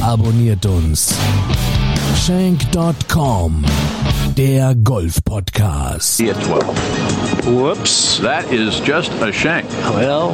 abonniert 0.00 0.66
uns. 0.66 1.14
Shank.com, 2.26 3.64
der 4.36 4.74
Golf-Podcast. 4.76 6.20
at 6.20 6.42
12. 6.42 7.46
Whoops. 7.46 8.18
That 8.20 8.50
is 8.52 8.80
just 8.80 9.10
a 9.20 9.32
shank. 9.32 9.68
Well, 9.94 10.32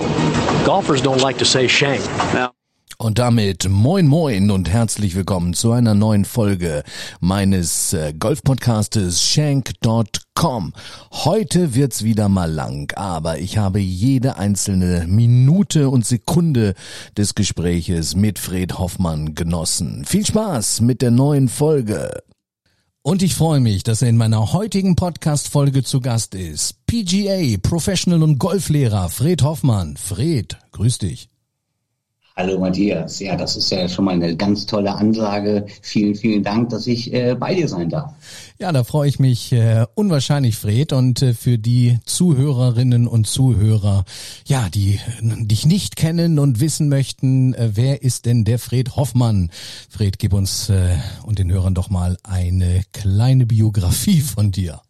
golfers 0.64 1.02
don't 1.02 1.20
like 1.22 1.38
to 1.38 1.44
say 1.44 1.66
shank. 1.68 2.00
Now, 2.34 2.52
Und 3.00 3.18
damit 3.18 3.66
moin 3.66 4.06
moin 4.06 4.50
und 4.50 4.68
herzlich 4.68 5.14
willkommen 5.14 5.54
zu 5.54 5.72
einer 5.72 5.94
neuen 5.94 6.26
Folge 6.26 6.82
meines 7.18 7.94
äh, 7.94 8.12
Golf-Podcastes 8.12 9.22
Shank.com. 9.22 10.74
Heute 11.10 11.74
wird's 11.74 12.04
wieder 12.04 12.28
mal 12.28 12.52
lang, 12.52 12.92
aber 12.96 13.38
ich 13.38 13.56
habe 13.56 13.78
jede 13.80 14.36
einzelne 14.36 15.06
Minute 15.08 15.88
und 15.88 16.04
Sekunde 16.04 16.74
des 17.16 17.34
Gespräches 17.34 18.16
mit 18.16 18.38
Fred 18.38 18.78
Hoffmann 18.78 19.34
genossen. 19.34 20.04
Viel 20.04 20.26
Spaß 20.26 20.82
mit 20.82 21.00
der 21.00 21.10
neuen 21.10 21.48
Folge. 21.48 22.10
Und 23.00 23.22
ich 23.22 23.34
freue 23.34 23.60
mich, 23.60 23.82
dass 23.82 24.02
er 24.02 24.10
in 24.10 24.18
meiner 24.18 24.52
heutigen 24.52 24.94
Podcast-Folge 24.94 25.84
zu 25.84 26.02
Gast 26.02 26.34
ist. 26.34 26.84
PGA, 26.84 27.56
Professional 27.62 28.22
und 28.22 28.38
Golflehrer 28.38 29.08
Fred 29.08 29.42
Hoffmann. 29.42 29.96
Fred, 29.96 30.58
grüß 30.72 30.98
dich. 30.98 31.29
Hallo 32.36 32.58
Matthias, 32.58 33.18
ja, 33.18 33.36
das 33.36 33.56
ist 33.56 33.70
ja 33.70 33.88
schon 33.88 34.04
mal 34.04 34.14
eine 34.14 34.36
ganz 34.36 34.64
tolle 34.64 34.94
Ansage. 34.94 35.66
Vielen, 35.82 36.14
vielen 36.14 36.42
Dank, 36.42 36.70
dass 36.70 36.86
ich 36.86 37.12
äh, 37.12 37.34
bei 37.34 37.54
dir 37.54 37.68
sein 37.68 37.90
darf. 37.90 38.14
Ja, 38.58 38.72
da 38.72 38.84
freue 38.84 39.08
ich 39.08 39.18
mich 39.18 39.52
äh, 39.52 39.86
unwahrscheinlich, 39.94 40.56
Fred. 40.56 40.92
Und 40.92 41.22
äh, 41.22 41.34
für 41.34 41.58
die 41.58 41.98
Zuhörerinnen 42.04 43.08
und 43.08 43.26
Zuhörer, 43.26 44.04
ja, 44.46 44.68
die 44.68 44.94
äh, 44.94 45.44
dich 45.44 45.66
nicht 45.66 45.96
kennen 45.96 46.38
und 46.38 46.60
wissen 46.60 46.88
möchten, 46.88 47.52
äh, 47.54 47.70
wer 47.74 48.02
ist 48.02 48.26
denn 48.26 48.44
der 48.44 48.58
Fred 48.58 48.96
Hoffmann? 48.96 49.50
Fred, 49.88 50.18
gib 50.18 50.32
uns 50.32 50.70
äh, 50.70 50.96
und 51.24 51.38
den 51.38 51.50
Hörern 51.50 51.74
doch 51.74 51.90
mal 51.90 52.16
eine 52.22 52.82
kleine 52.92 53.44
Biografie 53.44 54.20
von 54.20 54.52
dir. 54.52 54.80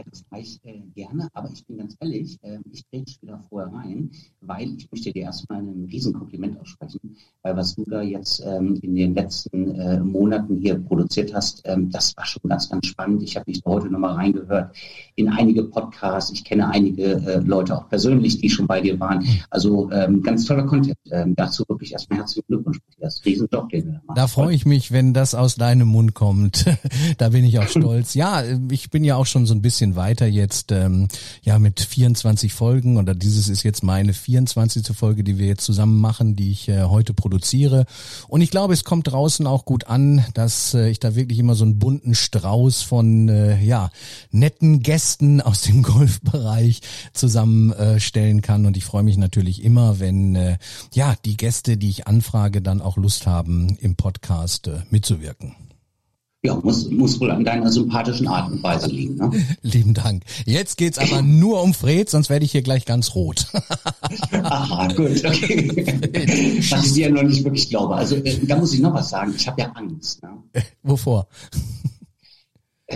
Ja, 0.00 0.06
das 0.10 0.24
mache 0.30 0.40
ich 0.40 0.60
äh, 0.64 0.80
gerne, 0.94 1.28
aber 1.34 1.50
ich 1.52 1.66
bin 1.66 1.76
ganz 1.76 1.94
ehrlich, 2.00 2.38
äh, 2.42 2.58
ich 2.72 2.86
drehe 2.86 3.04
wieder 3.20 3.38
vorher 3.50 3.70
rein, 3.70 4.10
weil 4.40 4.72
ich 4.78 4.90
möchte 4.90 5.12
dir 5.12 5.24
erstmal 5.24 5.58
ein 5.58 5.86
Riesenkompliment 5.90 6.58
aussprechen, 6.58 7.16
weil 7.42 7.54
was 7.54 7.74
du 7.74 7.84
da 7.84 8.00
jetzt 8.00 8.42
ähm, 8.46 8.78
in 8.80 8.94
den 8.94 9.14
letzten 9.14 9.74
äh, 9.74 10.00
Monaten 10.00 10.56
hier 10.56 10.78
produziert 10.78 11.34
hast, 11.34 11.60
ähm, 11.66 11.90
das 11.90 12.16
war 12.16 12.24
schon 12.24 12.48
ganz, 12.48 12.70
ganz 12.70 12.86
spannend. 12.86 13.22
Ich 13.22 13.36
habe 13.36 13.50
mich 13.50 13.60
heute 13.66 13.90
nochmal 13.90 14.14
reingehört 14.14 14.74
in 15.16 15.28
einige 15.28 15.64
Podcasts. 15.64 16.32
Ich 16.32 16.44
kenne 16.44 16.68
einige 16.68 17.04
äh, 17.04 17.40
Leute 17.40 17.76
auch 17.76 17.88
persönlich, 17.90 18.38
die 18.38 18.48
schon 18.48 18.66
bei 18.66 18.80
dir 18.80 18.98
waren. 19.00 19.26
Also 19.50 19.90
ähm, 19.90 20.22
ganz 20.22 20.46
toller 20.46 20.64
Content. 20.64 20.96
Ähm, 21.10 21.34
dazu 21.36 21.62
wirklich 21.68 21.92
erstmal 21.92 22.20
herzlichen 22.20 22.46
Glückwunsch, 22.46 22.78
Matthias. 22.88 23.22
Riesenjob, 23.24 23.68
den 23.68 23.84
du 23.84 23.92
da 23.92 24.00
machst. 24.06 24.18
Da 24.18 24.26
freue 24.28 24.54
ich 24.54 24.64
mich, 24.64 24.92
wenn 24.92 25.12
das 25.12 25.34
aus 25.34 25.56
deinem 25.56 25.88
Mund 25.88 26.14
kommt. 26.14 26.64
da 27.18 27.28
bin 27.28 27.44
ich 27.44 27.58
auch 27.58 27.68
stolz. 27.68 28.14
Ja, 28.14 28.42
ich 28.70 28.88
bin 28.88 29.04
ja 29.04 29.16
auch 29.16 29.26
schon 29.26 29.44
so 29.44 29.54
ein 29.54 29.60
bisschen 29.60 29.89
weiter 29.96 30.26
jetzt, 30.26 30.72
ähm, 30.72 31.08
ja, 31.42 31.58
mit 31.58 31.80
24 31.80 32.52
Folgen 32.52 32.96
oder 32.96 33.14
dieses 33.14 33.48
ist 33.48 33.62
jetzt 33.62 33.82
meine 33.82 34.12
24. 34.12 34.96
Folge, 34.96 35.24
die 35.24 35.38
wir 35.38 35.46
jetzt 35.46 35.64
zusammen 35.64 36.00
machen, 36.00 36.36
die 36.36 36.50
ich 36.50 36.68
äh, 36.68 36.84
heute 36.84 37.14
produziere. 37.14 37.86
Und 38.28 38.40
ich 38.40 38.50
glaube, 38.50 38.74
es 38.74 38.84
kommt 38.84 39.08
draußen 39.08 39.46
auch 39.46 39.64
gut 39.64 39.86
an, 39.86 40.24
dass 40.34 40.74
äh, 40.74 40.88
ich 40.88 41.00
da 41.00 41.14
wirklich 41.14 41.38
immer 41.38 41.54
so 41.54 41.64
einen 41.64 41.78
bunten 41.78 42.14
Strauß 42.14 42.82
von, 42.82 43.28
äh, 43.28 43.60
ja, 43.62 43.90
netten 44.30 44.82
Gästen 44.82 45.40
aus 45.40 45.62
dem 45.62 45.82
Golfbereich 45.90 46.80
zusammenstellen 47.12 48.42
kann. 48.42 48.66
Und 48.66 48.76
ich 48.76 48.84
freue 48.84 49.02
mich 49.02 49.16
natürlich 49.16 49.62
immer, 49.64 50.00
wenn, 50.00 50.34
äh, 50.34 50.58
ja, 50.92 51.14
die 51.24 51.36
Gäste, 51.36 51.76
die 51.76 51.90
ich 51.90 52.06
anfrage, 52.06 52.62
dann 52.62 52.80
auch 52.80 52.96
Lust 52.96 53.26
haben, 53.26 53.76
im 53.80 53.96
Podcast 53.96 54.68
äh, 54.68 54.80
mitzuwirken. 54.90 55.54
Ja, 56.42 56.54
muss, 56.54 56.88
muss 56.88 57.20
wohl 57.20 57.30
an 57.30 57.44
deiner 57.44 57.70
sympathischen 57.70 58.26
Art 58.26 58.50
und 58.50 58.62
Weise 58.62 58.88
liegen. 58.88 59.16
Ne? 59.16 59.30
Lieben 59.62 59.92
Dank. 59.92 60.24
Jetzt 60.46 60.78
geht's 60.78 60.96
aber 60.96 61.20
nur 61.20 61.62
um 61.62 61.74
Fred, 61.74 62.08
sonst 62.08 62.30
werde 62.30 62.46
ich 62.46 62.52
hier 62.52 62.62
gleich 62.62 62.86
ganz 62.86 63.14
rot. 63.14 63.46
Aha, 64.32 64.88
gut, 64.88 65.22
okay. 65.24 66.62
Was 66.70 66.86
ich 66.86 66.92
dir 66.94 67.10
noch 67.10 67.24
nicht 67.24 67.44
wirklich 67.44 67.68
glaube. 67.68 67.94
Also 67.94 68.16
äh, 68.16 68.38
da 68.46 68.56
muss 68.56 68.72
ich 68.72 68.80
noch 68.80 68.94
was 68.94 69.10
sagen. 69.10 69.34
Ich 69.36 69.46
habe 69.46 69.60
ja 69.60 69.70
Angst, 69.72 70.22
ne? 70.22 70.30
Wovor? 70.82 71.28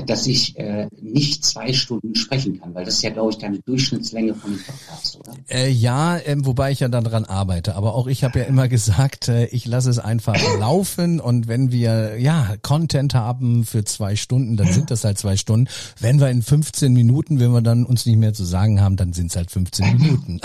Dass 0.06 0.26
ich 0.26 0.58
äh, 0.58 0.88
nicht 1.00 1.44
zwei 1.44 1.72
Stunden 1.72 2.14
sprechen 2.14 2.60
kann, 2.60 2.74
weil 2.74 2.84
das 2.84 2.94
ist 2.94 3.02
ja, 3.02 3.10
glaube 3.10 3.30
ich, 3.30 3.38
deine 3.38 3.58
Durchschnittslänge 3.60 4.34
von 4.34 4.52
dem 4.52 4.60
Podcast, 4.62 5.18
oder? 5.20 5.32
Äh, 5.48 5.70
ja, 5.70 6.18
ähm, 6.18 6.44
wobei 6.46 6.72
ich 6.72 6.80
ja 6.80 6.88
dann 6.88 7.04
dran 7.04 7.24
arbeite. 7.24 7.76
Aber 7.76 7.94
auch 7.94 8.06
ich 8.06 8.24
habe 8.24 8.40
ja 8.40 8.44
immer 8.46 8.68
gesagt, 8.74 9.28
äh, 9.28 9.46
ich 9.46 9.66
lasse 9.66 9.90
es 9.90 9.98
einfach 9.98 10.36
laufen 10.58 11.20
und 11.20 11.46
wenn 11.48 11.70
wir 11.70 12.18
ja 12.20 12.54
Content 12.62 13.14
haben 13.14 13.64
für 13.64 13.84
zwei 13.84 14.16
Stunden, 14.16 14.56
dann 14.56 14.72
sind 14.72 14.90
das 14.90 15.04
halt 15.04 15.18
zwei 15.18 15.36
Stunden. 15.36 15.68
Wenn 16.00 16.20
wir 16.20 16.28
in 16.30 16.42
15 16.42 16.92
Minuten, 16.92 17.38
wenn 17.40 17.52
wir 17.52 17.62
dann 17.62 17.84
uns 17.84 18.04
nicht 18.06 18.16
mehr 18.16 18.32
zu 18.34 18.44
sagen 18.44 18.80
haben, 18.80 18.96
dann 18.96 19.12
sind 19.12 19.30
es 19.30 19.36
halt 19.36 19.50
15 19.50 19.96
Minuten. 19.98 20.40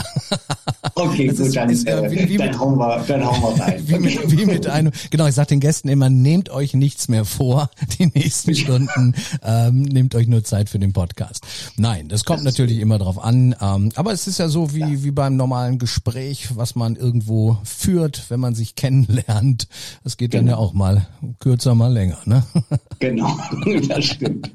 Okay, 0.95 1.27
Das 1.27 1.37
gut, 1.37 1.47
ist- 1.47 1.55
dann, 1.55 1.69
ist, 1.69 1.87
äh, 1.87 2.05
äh, 2.05 2.11
wie- 2.11 2.29
wie 2.29 2.37
dann, 2.37 2.47
mit- 2.49 2.59
hauen 2.59 2.77
wir, 2.77 3.03
dann 3.07 3.25
hauen 3.25 3.57
wir 3.57 3.63
rein. 3.63 3.83
Wie 3.87 3.99
mit, 3.99 4.31
wie 4.31 4.45
mit 4.45 4.67
einem, 4.67 4.91
genau, 5.09 5.27
ich 5.27 5.35
sag 5.35 5.47
den 5.47 5.59
Gästen 5.59 5.87
immer, 5.87 6.09
nehmt 6.09 6.49
euch 6.49 6.73
nichts 6.73 7.07
mehr 7.07 7.25
vor, 7.25 7.69
die 7.97 8.07
nächsten 8.07 8.55
Stunden, 8.55 9.15
ähm, 9.43 9.83
nehmt 9.83 10.15
euch 10.15 10.27
nur 10.27 10.43
Zeit 10.43 10.69
für 10.69 10.79
den 10.79 10.93
Podcast. 10.93 11.45
Nein, 11.77 12.07
das 12.07 12.25
kommt 12.25 12.43
natürlich 12.43 12.79
immer 12.79 12.97
drauf 12.97 13.23
an, 13.23 13.55
ähm, 13.61 13.91
aber 13.95 14.11
es 14.11 14.27
ist 14.27 14.39
ja 14.39 14.47
so 14.47 14.73
wie, 14.73 15.03
wie 15.03 15.11
beim 15.11 15.35
normalen 15.35 15.79
Gespräch, 15.79 16.49
was 16.55 16.75
man 16.75 16.95
irgendwo 16.95 17.57
führt, 17.63 18.29
wenn 18.29 18.39
man 18.39 18.55
sich 18.55 18.75
kennenlernt. 18.75 19.67
Das 20.03 20.17
geht 20.17 20.33
dann 20.33 20.47
ja 20.47 20.57
auch 20.57 20.73
mal 20.73 21.07
kürzer, 21.39 21.75
mal 21.75 21.91
länger, 21.91 22.19
ne? 22.25 22.43
Genau, 22.99 23.37
das 23.87 24.05
stimmt. 24.05 24.51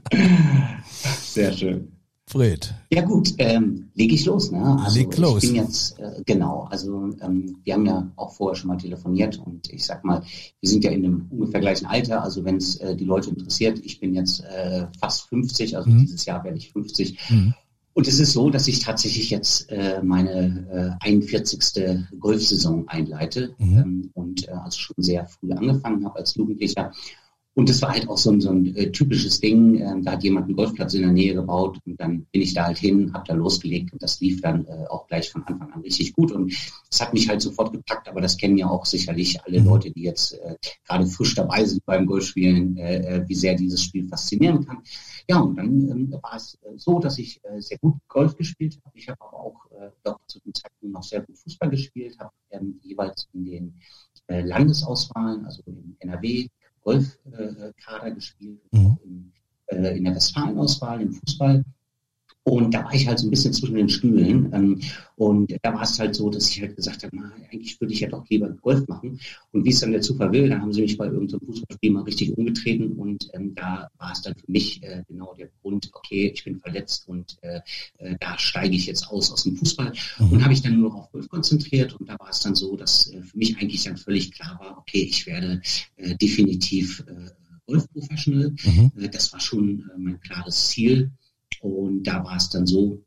Sehr 1.22 1.52
schön. 1.52 1.93
Fred, 2.34 2.74
Ja 2.90 3.02
gut, 3.02 3.32
ähm, 3.38 3.90
leg 3.94 4.12
ich 4.12 4.24
los, 4.24 4.50
ne? 4.50 4.60
Also 4.82 4.98
Leg 4.98 5.16
los. 5.18 5.44
Ich 5.44 5.52
bin 5.52 5.62
jetzt, 5.62 6.00
äh, 6.00 6.20
genau, 6.26 6.66
also 6.68 7.08
ähm, 7.20 7.58
wir 7.62 7.74
haben 7.74 7.86
ja 7.86 8.10
auch 8.16 8.32
vorher 8.34 8.56
schon 8.56 8.68
mal 8.68 8.76
telefoniert 8.76 9.38
und 9.38 9.72
ich 9.72 9.86
sag 9.86 10.04
mal, 10.04 10.20
wir 10.60 10.68
sind 10.68 10.82
ja 10.82 10.90
in 10.90 11.04
einem 11.04 11.26
ungefähr 11.30 11.60
gleichen 11.60 11.86
Alter, 11.86 12.24
also 12.24 12.44
wenn 12.44 12.56
es 12.56 12.74
äh, 12.80 12.96
die 12.96 13.04
Leute 13.04 13.30
interessiert, 13.30 13.78
ich 13.84 14.00
bin 14.00 14.14
jetzt 14.14 14.40
äh, 14.40 14.86
fast 14.98 15.28
50, 15.28 15.76
also 15.76 15.88
Mhm. 15.88 16.00
dieses 16.00 16.24
Jahr 16.24 16.42
werde 16.42 16.58
ich 16.58 16.72
50. 16.72 17.18
Mhm. 17.30 17.54
Und 17.92 18.08
es 18.08 18.18
ist 18.18 18.32
so, 18.32 18.50
dass 18.50 18.66
ich 18.66 18.80
tatsächlich 18.80 19.30
jetzt 19.30 19.70
äh, 19.70 20.02
meine 20.02 20.98
äh, 21.00 21.06
41. 21.06 21.60
Golfsaison 22.18 22.88
einleite 22.88 23.54
Mhm. 23.58 23.78
ähm, 23.78 24.10
und 24.14 24.48
äh, 24.48 24.50
also 24.50 24.76
schon 24.76 24.96
sehr 24.98 25.24
früh 25.28 25.52
angefangen 25.52 26.04
habe 26.04 26.16
als 26.18 26.34
Jugendlicher. 26.34 26.90
Und 27.56 27.68
das 27.68 27.80
war 27.82 27.92
halt 27.92 28.08
auch 28.08 28.18
so 28.18 28.32
ein, 28.32 28.40
so 28.40 28.50
ein 28.50 28.74
äh, 28.74 28.90
typisches 28.90 29.40
Ding. 29.40 29.80
Ähm, 29.80 30.02
da 30.02 30.12
hat 30.12 30.24
jemand 30.24 30.46
einen 30.46 30.56
Golfplatz 30.56 30.94
in 30.94 31.02
der 31.02 31.12
Nähe 31.12 31.34
gebaut 31.34 31.78
und 31.86 32.00
dann 32.00 32.26
bin 32.32 32.42
ich 32.42 32.52
da 32.52 32.64
halt 32.64 32.78
hin, 32.78 33.12
habe 33.14 33.24
da 33.28 33.34
losgelegt 33.34 33.92
und 33.92 34.02
das 34.02 34.20
lief 34.20 34.40
dann 34.40 34.66
äh, 34.66 34.86
auch 34.88 35.06
gleich 35.06 35.30
von 35.30 35.44
Anfang 35.44 35.70
an 35.72 35.82
richtig 35.82 36.14
gut. 36.14 36.32
Und 36.32 36.52
es 36.90 37.00
hat 37.00 37.14
mich 37.14 37.28
halt 37.28 37.40
sofort 37.42 37.72
gepackt, 37.72 38.08
aber 38.08 38.20
das 38.20 38.36
kennen 38.36 38.58
ja 38.58 38.68
auch 38.68 38.84
sicherlich 38.84 39.40
alle 39.44 39.60
Mhm. 39.60 39.66
Leute, 39.66 39.92
die 39.92 40.02
jetzt 40.02 40.32
äh, 40.32 40.56
gerade 40.84 41.06
frisch 41.06 41.36
dabei 41.36 41.64
sind 41.64 41.84
beim 41.86 42.06
Golfspielen, 42.06 42.76
wie 42.76 43.34
sehr 43.34 43.54
dieses 43.54 43.82
Spiel 43.82 44.08
faszinieren 44.08 44.66
kann. 44.66 44.78
Ja, 45.28 45.38
und 45.38 45.56
dann 45.56 45.90
ähm, 45.90 46.12
war 46.22 46.36
es 46.36 46.58
so, 46.76 46.98
dass 46.98 47.18
ich 47.18 47.40
sehr 47.58 47.78
gut 47.78 47.94
Golf 48.08 48.36
gespielt 48.36 48.78
habe. 48.84 48.98
Ich 48.98 49.08
habe 49.08 49.20
aber 49.20 49.38
auch 49.38 49.54
doch 50.02 50.18
zu 50.26 50.40
dem 50.40 50.54
Zeitpunkt 50.54 50.92
noch 50.92 51.02
sehr 51.02 51.20
gut 51.22 51.38
Fußball 51.38 51.70
gespielt, 51.70 52.18
habe 52.18 52.32
ähm, 52.50 52.80
jeweils 52.82 53.28
in 53.32 53.44
den 53.44 53.74
Landesauswahlen, 54.28 55.44
also 55.44 55.62
im 55.66 55.96
NRW 56.00 56.48
Golfkader 56.84 57.72
Kader 57.74 58.10
gespielt, 58.12 58.60
Mhm. 58.72 58.86
auch 58.86 58.98
im, 59.04 59.32
äh, 59.66 59.96
in 59.96 60.04
der 60.04 60.14
Westfalenauswahl 60.14 61.00
im 61.02 61.12
Fußball. 61.12 61.64
Und 62.46 62.74
da 62.74 62.84
war 62.84 62.94
ich 62.94 63.06
halt 63.06 63.18
so 63.18 63.26
ein 63.26 63.30
bisschen 63.30 63.54
zwischen 63.54 63.74
den 63.74 63.88
Stühlen. 63.88 64.52
Ähm, 64.52 64.80
und 65.16 65.56
da 65.62 65.72
war 65.72 65.82
es 65.82 65.98
halt 65.98 66.14
so, 66.14 66.28
dass 66.28 66.50
ich 66.50 66.60
halt 66.60 66.76
gesagt 66.76 67.02
habe, 67.02 67.16
na, 67.16 67.32
eigentlich 67.50 67.80
würde 67.80 67.94
ich 67.94 68.00
ja 68.00 68.08
doch 68.08 68.28
lieber 68.28 68.50
Golf 68.50 68.86
machen. 68.86 69.18
Und 69.52 69.64
wie 69.64 69.70
es 69.70 69.80
dann 69.80 69.92
der 69.92 70.02
Zufall 70.02 70.30
will, 70.30 70.50
dann 70.50 70.60
haben 70.60 70.72
sie 70.72 70.82
mich 70.82 70.98
bei 70.98 71.06
irgendeinem 71.06 71.40
Fußballspiel 71.40 71.90
mal 71.90 72.02
richtig 72.02 72.36
umgetreten. 72.36 72.92
Und 72.92 73.30
ähm, 73.32 73.54
da 73.54 73.88
war 73.96 74.12
es 74.12 74.20
dann 74.20 74.34
für 74.34 74.50
mich 74.50 74.82
äh, 74.82 75.04
genau 75.08 75.34
der 75.34 75.48
Grund, 75.62 75.88
okay, 75.94 76.32
ich 76.34 76.44
bin 76.44 76.60
verletzt 76.60 77.08
und 77.08 77.38
äh, 77.40 77.60
äh, 77.96 78.16
da 78.20 78.38
steige 78.38 78.76
ich 78.76 78.86
jetzt 78.86 79.08
aus 79.08 79.32
aus 79.32 79.44
dem 79.44 79.56
Fußball. 79.56 79.94
Mhm. 80.18 80.32
Und 80.32 80.44
habe 80.44 80.52
ich 80.52 80.60
dann 80.60 80.78
nur 80.78 80.90
noch 80.90 80.96
auf 80.96 81.12
Golf 81.12 81.28
konzentriert. 81.30 81.94
Und 81.98 82.10
da 82.10 82.18
war 82.18 82.28
es 82.28 82.40
dann 82.40 82.54
so, 82.54 82.76
dass 82.76 83.10
äh, 83.10 83.22
für 83.22 83.38
mich 83.38 83.56
eigentlich 83.56 83.84
dann 83.84 83.96
völlig 83.96 84.32
klar 84.32 84.58
war, 84.60 84.76
okay, 84.76 85.00
ich 85.00 85.26
werde 85.26 85.62
äh, 85.96 86.14
definitiv 86.16 87.02
äh, 87.06 87.30
Golf-Professional. 87.66 88.54
Mhm. 88.62 88.92
Das 89.10 89.32
war 89.32 89.40
schon 89.40 89.90
mein 89.96 90.20
klares 90.20 90.68
Ziel. 90.68 91.10
Und 91.68 92.04
da 92.04 92.24
war 92.24 92.36
es 92.36 92.50
dann 92.50 92.66
so, 92.66 92.98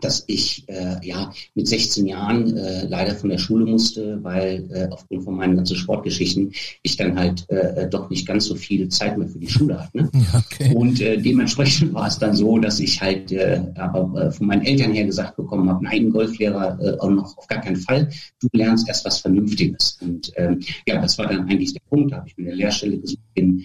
dass 0.00 0.24
ich 0.26 0.64
äh, 0.68 0.96
ja 1.02 1.32
mit 1.54 1.68
16 1.68 2.06
Jahren 2.06 2.56
äh, 2.56 2.86
leider 2.86 3.14
von 3.14 3.30
der 3.30 3.38
Schule 3.38 3.66
musste, 3.66 4.22
weil 4.22 4.68
äh, 4.72 4.88
aufgrund 4.90 5.24
von 5.24 5.36
meinen 5.36 5.56
ganzen 5.56 5.76
Sportgeschichten 5.76 6.52
ich 6.82 6.96
dann 6.96 7.18
halt 7.18 7.48
äh, 7.50 7.88
doch 7.88 8.10
nicht 8.10 8.26
ganz 8.26 8.46
so 8.46 8.54
viel 8.54 8.88
Zeit 8.88 9.18
mehr 9.18 9.28
für 9.28 9.38
die 9.38 9.48
Schule 9.48 9.80
hatte. 9.80 9.96
Ne? 9.98 10.10
Okay. 10.32 10.74
Und 10.74 11.00
äh, 11.00 11.18
dementsprechend 11.18 11.92
war 11.92 12.06
es 12.06 12.18
dann 12.18 12.34
so, 12.34 12.58
dass 12.58 12.80
ich 12.80 13.00
halt 13.00 13.32
äh, 13.32 13.60
aber 13.76 14.20
äh, 14.20 14.30
von 14.30 14.46
meinen 14.46 14.62
Eltern 14.62 14.92
her 14.92 15.04
gesagt 15.04 15.36
bekommen 15.36 15.68
habe, 15.68 15.84
nein, 15.84 16.10
Golflehrer 16.10 16.78
äh, 16.80 16.98
auch 16.98 17.10
noch 17.10 17.36
auf 17.36 17.46
gar 17.46 17.60
keinen 17.60 17.76
Fall. 17.76 18.08
Du 18.40 18.48
lernst 18.52 18.88
erst 18.88 19.04
was 19.04 19.18
Vernünftiges. 19.18 19.98
Und 20.00 20.32
ähm, 20.36 20.60
ja, 20.86 21.00
das 21.00 21.18
war 21.18 21.26
dann 21.26 21.48
eigentlich 21.48 21.72
der 21.72 21.80
Punkt. 21.88 22.12
Da 22.12 22.18
habe 22.18 22.28
ich 22.28 22.36
mir 22.36 22.48
eine 22.48 22.56
Lehrstelle 22.56 22.98
gesucht, 22.98 23.22
bin 23.34 23.64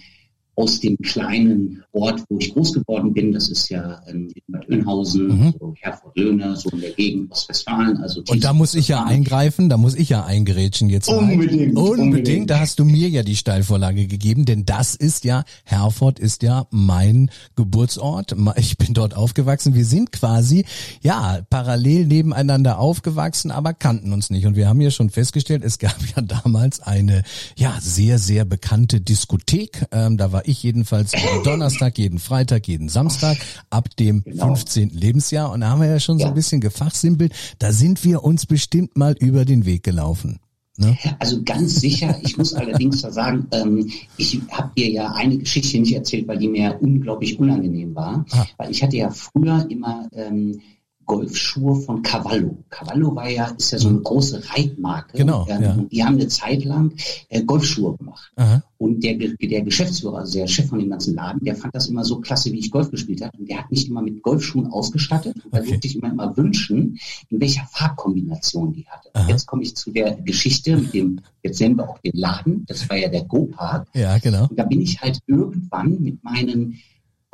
aus 0.56 0.80
dem 0.80 0.98
kleinen 0.98 1.84
Ort, 1.92 2.24
wo 2.30 2.38
ich 2.40 2.54
groß 2.54 2.74
geworden 2.74 3.14
bin. 3.14 3.32
Das 3.32 3.50
ist 3.50 3.70
ja 3.70 4.02
in 4.10 4.34
Bad 4.48 4.70
Oeynhausen, 4.70 5.28
mhm. 5.28 5.54
so 5.60 5.74
Herford-Löhne, 5.80 6.56
so 6.56 6.70
in 6.70 6.82
der 6.82 6.92
Gegend 6.92 7.32
Ostwestfalen. 7.32 7.98
Also 7.98 8.22
und 8.28 8.44
da 8.44 8.54
muss 8.54 8.76
ich 8.76 8.88
ja 8.88 9.04
eingreifen, 9.04 9.70
da 9.70 9.78
muss 9.78 9.96
ich 9.96 10.10
ja 10.10 10.26
eingerätschen 10.26 10.90
jetzt. 10.90 11.10
Unbedingt, 11.10 11.78
unbedingt. 11.78 12.00
Unbedingt. 12.00 12.50
Da 12.50 12.60
hast 12.60 12.80
du 12.80 12.86
mir 12.86 13.10
ja 13.10 13.24
die 13.24 13.36
Steilvorlage 13.36 14.08
gegeben, 14.08 14.46
denn 14.46 14.66
das 14.66 14.96
ist 14.96 15.26
ja, 15.26 15.44
Herford 15.64 16.20
ist 16.20 16.44
ja 16.44 16.68
mein 16.72 17.30
Geburtsort. 17.56 18.36
Ich 18.58 18.78
bin 18.78 18.94
dort 18.94 19.16
aufgewachsen. 19.16 19.74
Wir 19.74 19.86
sind 19.86 20.12
quasi, 20.12 20.66
ja, 21.02 21.42
parallel 21.50 22.06
nebeneinander 22.06 22.80
aufgewachsen, 22.80 23.52
aber 23.52 23.74
kannten 23.74 24.14
uns 24.14 24.30
nicht. 24.30 24.46
Und 24.46 24.56
wir 24.56 24.68
haben 24.68 24.82
ja 24.82 24.92
schon 24.92 25.10
festgestellt, 25.10 25.64
es 25.64 25.80
gab 25.80 25.98
ja 26.16 26.22
damals 26.22 26.80
eine, 26.80 27.24
ja, 27.58 27.78
sehr, 27.82 28.20
sehr 28.20 28.46
bekannte 28.46 29.02
Diskothek. 29.02 29.86
Ähm, 29.92 30.18
da 30.18 30.32
war 30.32 30.45
ich 30.48 30.64
jedenfalls 30.64 31.12
jeden 31.12 31.44
Donnerstag, 31.44 31.98
jeden 31.98 32.20
Freitag, 32.20 32.68
jeden 32.68 32.90
Samstag 32.90 33.38
ab 33.70 33.90
dem 33.98 34.24
genau. 34.24 34.48
15. 34.48 34.90
Lebensjahr. 34.90 35.52
Und 35.52 35.62
da 35.62 35.70
haben 35.70 35.82
wir 35.82 35.88
ja 35.88 36.00
schon 36.00 36.20
so 36.20 36.26
ein 36.26 36.34
bisschen 36.34 36.62
gefachsimpelt. 36.62 37.34
Da 37.60 37.72
sind 37.72 38.04
wir 38.04 38.24
uns 38.24 38.46
bestimmt 38.46 38.98
mal 38.98 39.16
über 39.20 39.46
den 39.46 39.66
Weg 39.66 39.84
gelaufen. 39.84 40.40
Ne? 40.78 40.98
Also 41.20 41.42
ganz 41.44 41.80
sicher. 41.80 42.20
Ich 42.24 42.38
muss 42.38 42.54
allerdings 42.54 43.02
da 43.02 43.12
sagen, 43.12 43.48
ähm, 43.52 43.90
ich 44.18 44.42
habe 44.52 44.72
dir 44.76 44.90
ja 44.90 45.12
eine 45.14 45.38
Geschichte 45.38 45.80
nicht 45.80 45.94
erzählt, 45.94 46.28
weil 46.28 46.38
die 46.38 46.50
mir 46.50 46.78
unglaublich 46.82 47.40
unangenehm 47.40 47.96
war. 47.96 48.26
Ah. 48.32 48.46
Weil 48.58 48.72
ich 48.72 48.84
hatte 48.84 48.98
ja 48.98 49.10
früher 49.10 49.66
immer 49.70 50.10
ähm, 50.14 50.60
Golfschuhe 51.06 51.76
von 51.82 52.02
Cavallo. 52.02 52.58
Cavallo 52.70 53.16
war 53.16 53.30
ja, 53.30 53.46
ist 53.58 53.72
ja 53.72 53.78
so 53.78 53.90
eine 53.90 54.00
große 54.00 54.42
Reitmarke. 54.50 55.18
Genau. 55.18 55.46
Ähm, 55.50 55.62
ja. 55.62 55.78
Die 55.92 56.04
haben 56.04 56.16
eine 56.16 56.28
Zeit 56.28 56.64
lang 56.66 56.94
äh, 57.30 57.44
Golfschuhe 57.44 57.96
gemacht. 57.98 58.32
Aha. 58.36 58.64
Und 58.78 59.04
der, 59.04 59.16
der 59.16 59.62
Geschäftsführer, 59.62 60.20
also 60.20 60.38
der 60.38 60.48
Chef 60.48 60.68
von 60.68 60.80
dem 60.80 60.90
ganzen 60.90 61.16
Laden, 61.16 61.44
der 61.44 61.56
fand 61.56 61.74
das 61.74 61.88
immer 61.88 62.04
so 62.04 62.20
klasse, 62.20 62.52
wie 62.52 62.60
ich 62.60 62.72
Golf 62.72 62.92
gespielt 62.92 63.22
habe. 63.22 63.38
Und 63.38 63.50
der 63.50 63.60
hat 63.60 63.72
mich 63.72 63.88
immer 63.88 64.02
mit 64.02 64.22
Golfschuhen 64.22 64.68
ausgestattet. 64.68 65.36
Und 65.44 65.54
da 65.54 65.60
okay. 65.60 65.70
durfte 65.70 65.88
ich 65.88 65.96
immer, 65.96 66.12
immer 66.12 66.36
wünschen, 66.36 67.00
in 67.30 67.40
welcher 67.40 67.66
Farbkombination 67.72 68.74
die 68.74 68.86
hatte. 68.88 69.10
Jetzt 69.30 69.46
komme 69.46 69.64
ich 69.64 69.76
zu 69.76 69.92
der 69.92 70.16
Geschichte 70.16 70.76
mit 70.78 70.94
dem, 70.94 71.22
jetzt 71.44 71.58
sehen 71.58 71.78
wir 71.78 71.90
auch 71.90 72.00
den 72.00 72.14
Laden. 72.16 72.66
Das 72.68 72.90
war 72.90 72.98
ja 72.98 73.08
der 73.08 73.24
Go-Park. 73.24 73.88
Ja, 73.94 74.18
genau. 74.18 74.48
Und 74.50 74.58
da 74.60 74.64
bin 74.64 74.82
ich 74.82 75.02
halt 75.02 75.20
irgendwann 75.28 76.02
mit 76.02 76.24
meinen 76.24 76.80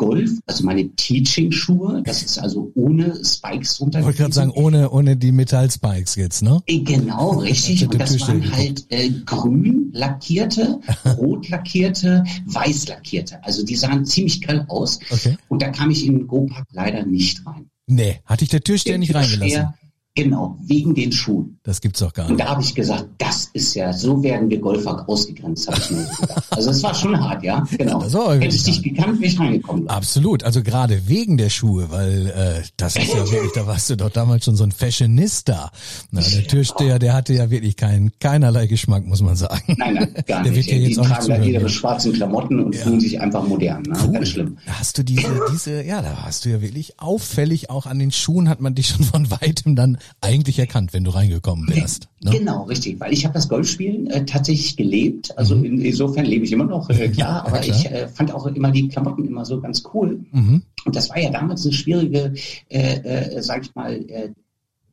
Golf, 0.01 0.31
also 0.47 0.63
meine 0.63 0.89
Teaching-Schuhe, 0.95 2.01
das 2.03 2.23
ist 2.23 2.39
also 2.39 2.71
ohne 2.73 3.23
Spikes 3.23 3.77
drunter. 3.77 3.99
Ich 3.99 4.05
wollte 4.05 4.17
gerade 4.17 4.33
sagen, 4.33 4.49
ohne, 4.49 4.89
ohne 4.89 5.15
die 5.15 5.31
Metall-Spikes 5.31 6.15
jetzt, 6.15 6.41
ne? 6.41 6.59
Äh, 6.65 6.79
genau, 6.79 7.37
richtig. 7.37 7.87
Und 7.87 8.01
das 8.01 8.19
waren 8.21 8.51
halt 8.51 8.87
äh, 8.89 9.11
grün 9.23 9.91
lackierte, 9.93 10.79
rot 11.19 11.49
lackierte, 11.49 12.23
weiß 12.47 12.87
lackierte. 12.87 13.43
Also 13.43 13.63
die 13.63 13.75
sahen 13.75 14.03
ziemlich 14.03 14.41
grell 14.41 14.65
aus. 14.69 14.99
Okay. 15.11 15.37
Und 15.49 15.61
da 15.61 15.69
kam 15.69 15.91
ich 15.91 16.03
in 16.03 16.17
den 16.17 16.27
Go-Pack 16.27 16.65
leider 16.71 17.05
nicht 17.05 17.45
rein. 17.45 17.69
Nee, 17.85 18.21
hatte 18.25 18.43
ich 18.43 18.49
der 18.49 18.61
Türsteher 18.61 18.97
nicht 18.97 19.13
reingelassen. 19.13 19.75
Genau, 20.13 20.57
wegen 20.65 20.93
den 20.93 21.13
Schuhen. 21.13 21.57
Das 21.63 21.79
gibt's 21.79 22.01
doch 22.01 22.11
gar 22.11 22.23
nicht. 22.23 22.31
Und 22.31 22.37
da 22.41 22.49
habe 22.49 22.61
ich 22.61 22.75
gesagt, 22.75 23.07
das 23.17 23.49
ist 23.53 23.75
ja, 23.75 23.93
so 23.93 24.21
werden 24.21 24.49
wir 24.49 24.59
Golfer 24.59 25.07
ausgegrenzt, 25.07 25.69
habe 25.69 25.77
ich 25.79 25.91
mir 25.91 26.05
gedacht. 26.19 26.43
Also 26.49 26.69
es 26.71 26.83
war 26.83 26.93
schon 26.93 27.17
hart, 27.17 27.41
ja, 27.43 27.65
genau. 27.77 28.03
Ja, 28.05 28.33
Hätte 28.33 28.53
ich 28.53 28.63
dich 28.63 28.83
gekannt, 28.83 29.21
wäre 29.21 29.31
ich 29.31 29.39
reingekommen. 29.39 29.87
Absolut, 29.87 30.43
also 30.43 30.63
gerade 30.63 31.07
wegen 31.07 31.37
der 31.37 31.49
Schuhe, 31.49 31.91
weil 31.91 32.27
äh, 32.27 32.61
das 32.75 32.97
ist 32.97 33.13
ja 33.13 33.31
wirklich, 33.31 33.53
da 33.53 33.65
warst 33.67 33.89
du 33.89 33.95
doch 33.95 34.09
damals 34.09 34.43
schon 34.43 34.57
so 34.57 34.65
ein 34.65 34.73
Fashionista. 34.73 35.71
Na, 36.11 36.19
der 36.19 36.45
Türsteher, 36.45 36.99
der 36.99 37.13
hatte 37.13 37.33
ja 37.33 37.49
wirklich 37.49 37.77
keinen, 37.77 38.11
keinerlei 38.19 38.67
Geschmack, 38.67 39.05
muss 39.05 39.21
man 39.21 39.37
sagen. 39.37 39.75
Nein, 39.77 39.93
nein, 39.93 40.13
gar 40.27 40.43
der 40.43 40.51
nicht. 40.51 40.67
Wird 40.67 40.77
ja 40.77 40.83
jetzt 40.83 40.97
die 40.97 40.99
auch 40.99 41.07
tragen 41.07 41.27
da 41.27 41.37
ihre 41.41 41.69
schwarzen 41.69 42.11
Klamotten 42.11 42.59
und 42.59 42.75
ja. 42.75 42.81
fühlen 42.81 42.99
sich 42.99 43.21
einfach 43.21 43.47
modern. 43.47 43.83
Ne? 43.83 43.97
Cool. 44.03 44.11
Ganz 44.11 44.27
schlimm. 44.27 44.57
Da 44.65 44.73
hast 44.73 44.97
du 44.97 45.03
diese, 45.03 45.39
diese, 45.53 45.83
ja, 45.83 46.01
da 46.01 46.23
hast 46.23 46.43
du 46.43 46.49
ja 46.49 46.61
wirklich 46.61 46.99
auffällig, 46.99 47.69
auch 47.69 47.85
an 47.85 47.97
den 47.97 48.11
Schuhen 48.11 48.49
hat 48.49 48.59
man 48.59 48.75
dich 48.75 48.89
schon 48.89 49.05
von 49.05 49.31
weitem 49.41 49.77
dann 49.77 49.99
eigentlich 50.21 50.59
erkannt, 50.59 50.93
wenn 50.93 51.03
du 51.03 51.11
reingekommen 51.11 51.67
wärst. 51.67 52.07
Ne? 52.21 52.31
Genau, 52.31 52.63
richtig, 52.63 52.99
weil 52.99 53.13
ich 53.13 53.25
habe 53.25 53.33
das 53.33 53.49
Golfspielen 53.49 54.07
äh, 54.07 54.25
tatsächlich 54.25 54.77
gelebt. 54.77 55.37
Also 55.37 55.55
mhm. 55.55 55.65
in, 55.65 55.81
insofern 55.81 56.25
lebe 56.25 56.45
ich 56.45 56.51
immer 56.51 56.65
noch, 56.65 56.89
äh, 56.89 57.09
klar, 57.09 57.45
aber 57.45 57.59
klar. 57.59 57.75
ich 57.75 57.91
äh, 57.91 58.07
fand 58.07 58.33
auch 58.33 58.45
immer 58.47 58.71
die 58.71 58.87
Klamotten 58.87 59.25
immer 59.25 59.45
so 59.45 59.59
ganz 59.59 59.83
cool. 59.93 60.23
Mhm. 60.31 60.61
Und 60.85 60.95
das 60.95 61.09
war 61.09 61.19
ja 61.19 61.29
damals 61.29 61.63
eine 61.65 61.73
schwierige, 61.73 62.33
äh, 62.69 62.95
äh, 62.95 63.41
sag 63.41 63.63
ich 63.63 63.75
mal, 63.75 63.93
äh, 63.93 64.29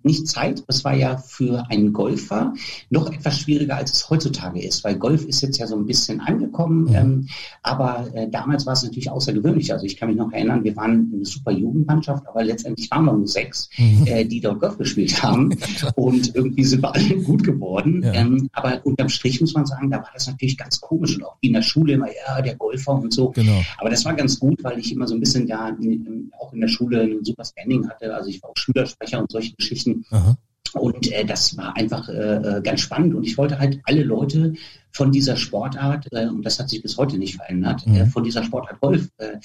nicht 0.09 0.27
Zeit. 0.27 0.65
Es 0.67 0.85
war 0.85 0.95
ja 0.95 1.19
für 1.19 1.65
einen 1.71 1.93
Golfer 1.93 2.55
noch 2.91 3.13
etwas 3.13 3.39
schwieriger, 3.39 3.77
als 3.77 3.93
es 3.93 4.11
heutzutage 4.11 4.61
ist, 4.61 4.83
weil 4.83 4.97
Golf 4.97 5.25
ist 5.27 5.43
jetzt 5.43 5.59
ja 5.59 5.67
so 5.67 5.77
ein 5.77 5.87
bisschen 5.87 6.21
angekommen. 6.21 6.85
Mhm. 6.85 6.95
Ähm, 6.95 7.29
aber 7.63 8.09
äh, 8.15 8.29
damals 8.29 8.67
war 8.67 8.73
es 8.73 8.83
natürlich 8.83 9.11
außergewöhnlich. 9.11 9.73
Also 9.73 9.85
ich 9.85 9.97
kann 9.97 10.09
mich 10.09 10.17
noch 10.17 10.33
erinnern, 10.33 10.65
wir 10.65 10.75
waren 10.77 11.13
eine 11.15 11.25
super 11.25 11.53
Jugendmannschaft, 11.53 12.27
aber 12.27 12.43
letztendlich 12.43 12.91
waren 12.91 13.05
wir 13.05 13.13
nur 13.13 13.29
sechs, 13.29 13.69
mhm. 13.77 14.07
äh, 14.07 14.25
die 14.25 14.41
dort 14.41 14.61
Golf 14.61 14.79
gespielt 14.79 15.23
haben. 15.23 15.57
und 15.95 16.35
irgendwie 16.35 16.65
sind 16.65 16.83
wir 16.83 16.95
alle 16.95 17.17
gut 17.19 17.45
geworden. 17.45 18.03
Ja. 18.03 18.15
Ähm, 18.15 18.49
aber 18.53 18.81
unterm 18.85 19.11
Strich 19.11 19.41
muss 19.41 19.55
man 19.55 19.67
sagen, 19.67 19.91
da 19.91 19.99
war 19.99 20.11
das 20.15 20.27
natürlich 20.27 20.57
ganz 20.57 20.81
komisch 20.81 21.17
und 21.17 21.25
auch 21.25 21.37
in 21.43 21.53
der 21.53 21.63
Schule 21.63 21.93
immer, 21.93 22.09
ja, 22.09 22.41
der 22.41 22.57
Golfer 22.57 22.93
und 22.93 23.13
so. 23.13 23.31
Genau. 23.31 23.63
Aber 23.77 23.91
das 23.91 24.05
war 24.05 24.15
ganz 24.15 24.41
gut, 24.41 24.65
weil 24.65 24.79
ich 24.79 24.91
immer 24.93 25.07
so 25.07 25.15
ein 25.15 25.21
bisschen 25.21 25.47
da 25.47 25.69
in, 25.69 26.31
auch 26.41 26.53
in 26.55 26.61
der 26.61 26.69
Schule 26.69 27.03
ein 27.03 27.25
super 27.25 27.45
Standing 27.45 27.89
hatte. 27.89 28.15
Also 28.15 28.31
ich 28.31 28.43
war 28.43 28.51
auch 28.51 28.57
Schülersprecher 28.57 29.21
und 29.21 29.31
solche 29.31 29.55
Geschichten. 29.55 29.98
Aha. 30.11 30.37
Und 30.75 31.11
äh, 31.13 31.25
das 31.25 31.57
war 31.57 31.77
einfach 31.77 32.09
äh, 32.09 32.13
äh, 32.13 32.63
ganz 32.63 32.81
spannend. 32.81 33.15
Und 33.15 33.25
ich 33.25 33.39
wollte 33.39 33.59
halt 33.59 33.81
alle 33.85 34.03
Leute 34.03 34.55
von 34.93 35.13
dieser 35.13 35.37
Sportart, 35.37 36.07
äh, 36.13 36.27
und 36.27 36.45
das 36.45 36.59
hat 36.59 36.69
sich 36.69 36.83
bis 36.83 36.97
heute 36.97 37.19
nicht 37.19 37.37
verändert, 37.37 37.87
mhm. 37.87 37.95
äh, 37.95 38.07
von 38.07 38.23
dieser 38.23 38.45
Sportart 38.45 38.81
Golf 38.81 39.09
äh, 39.19 39.39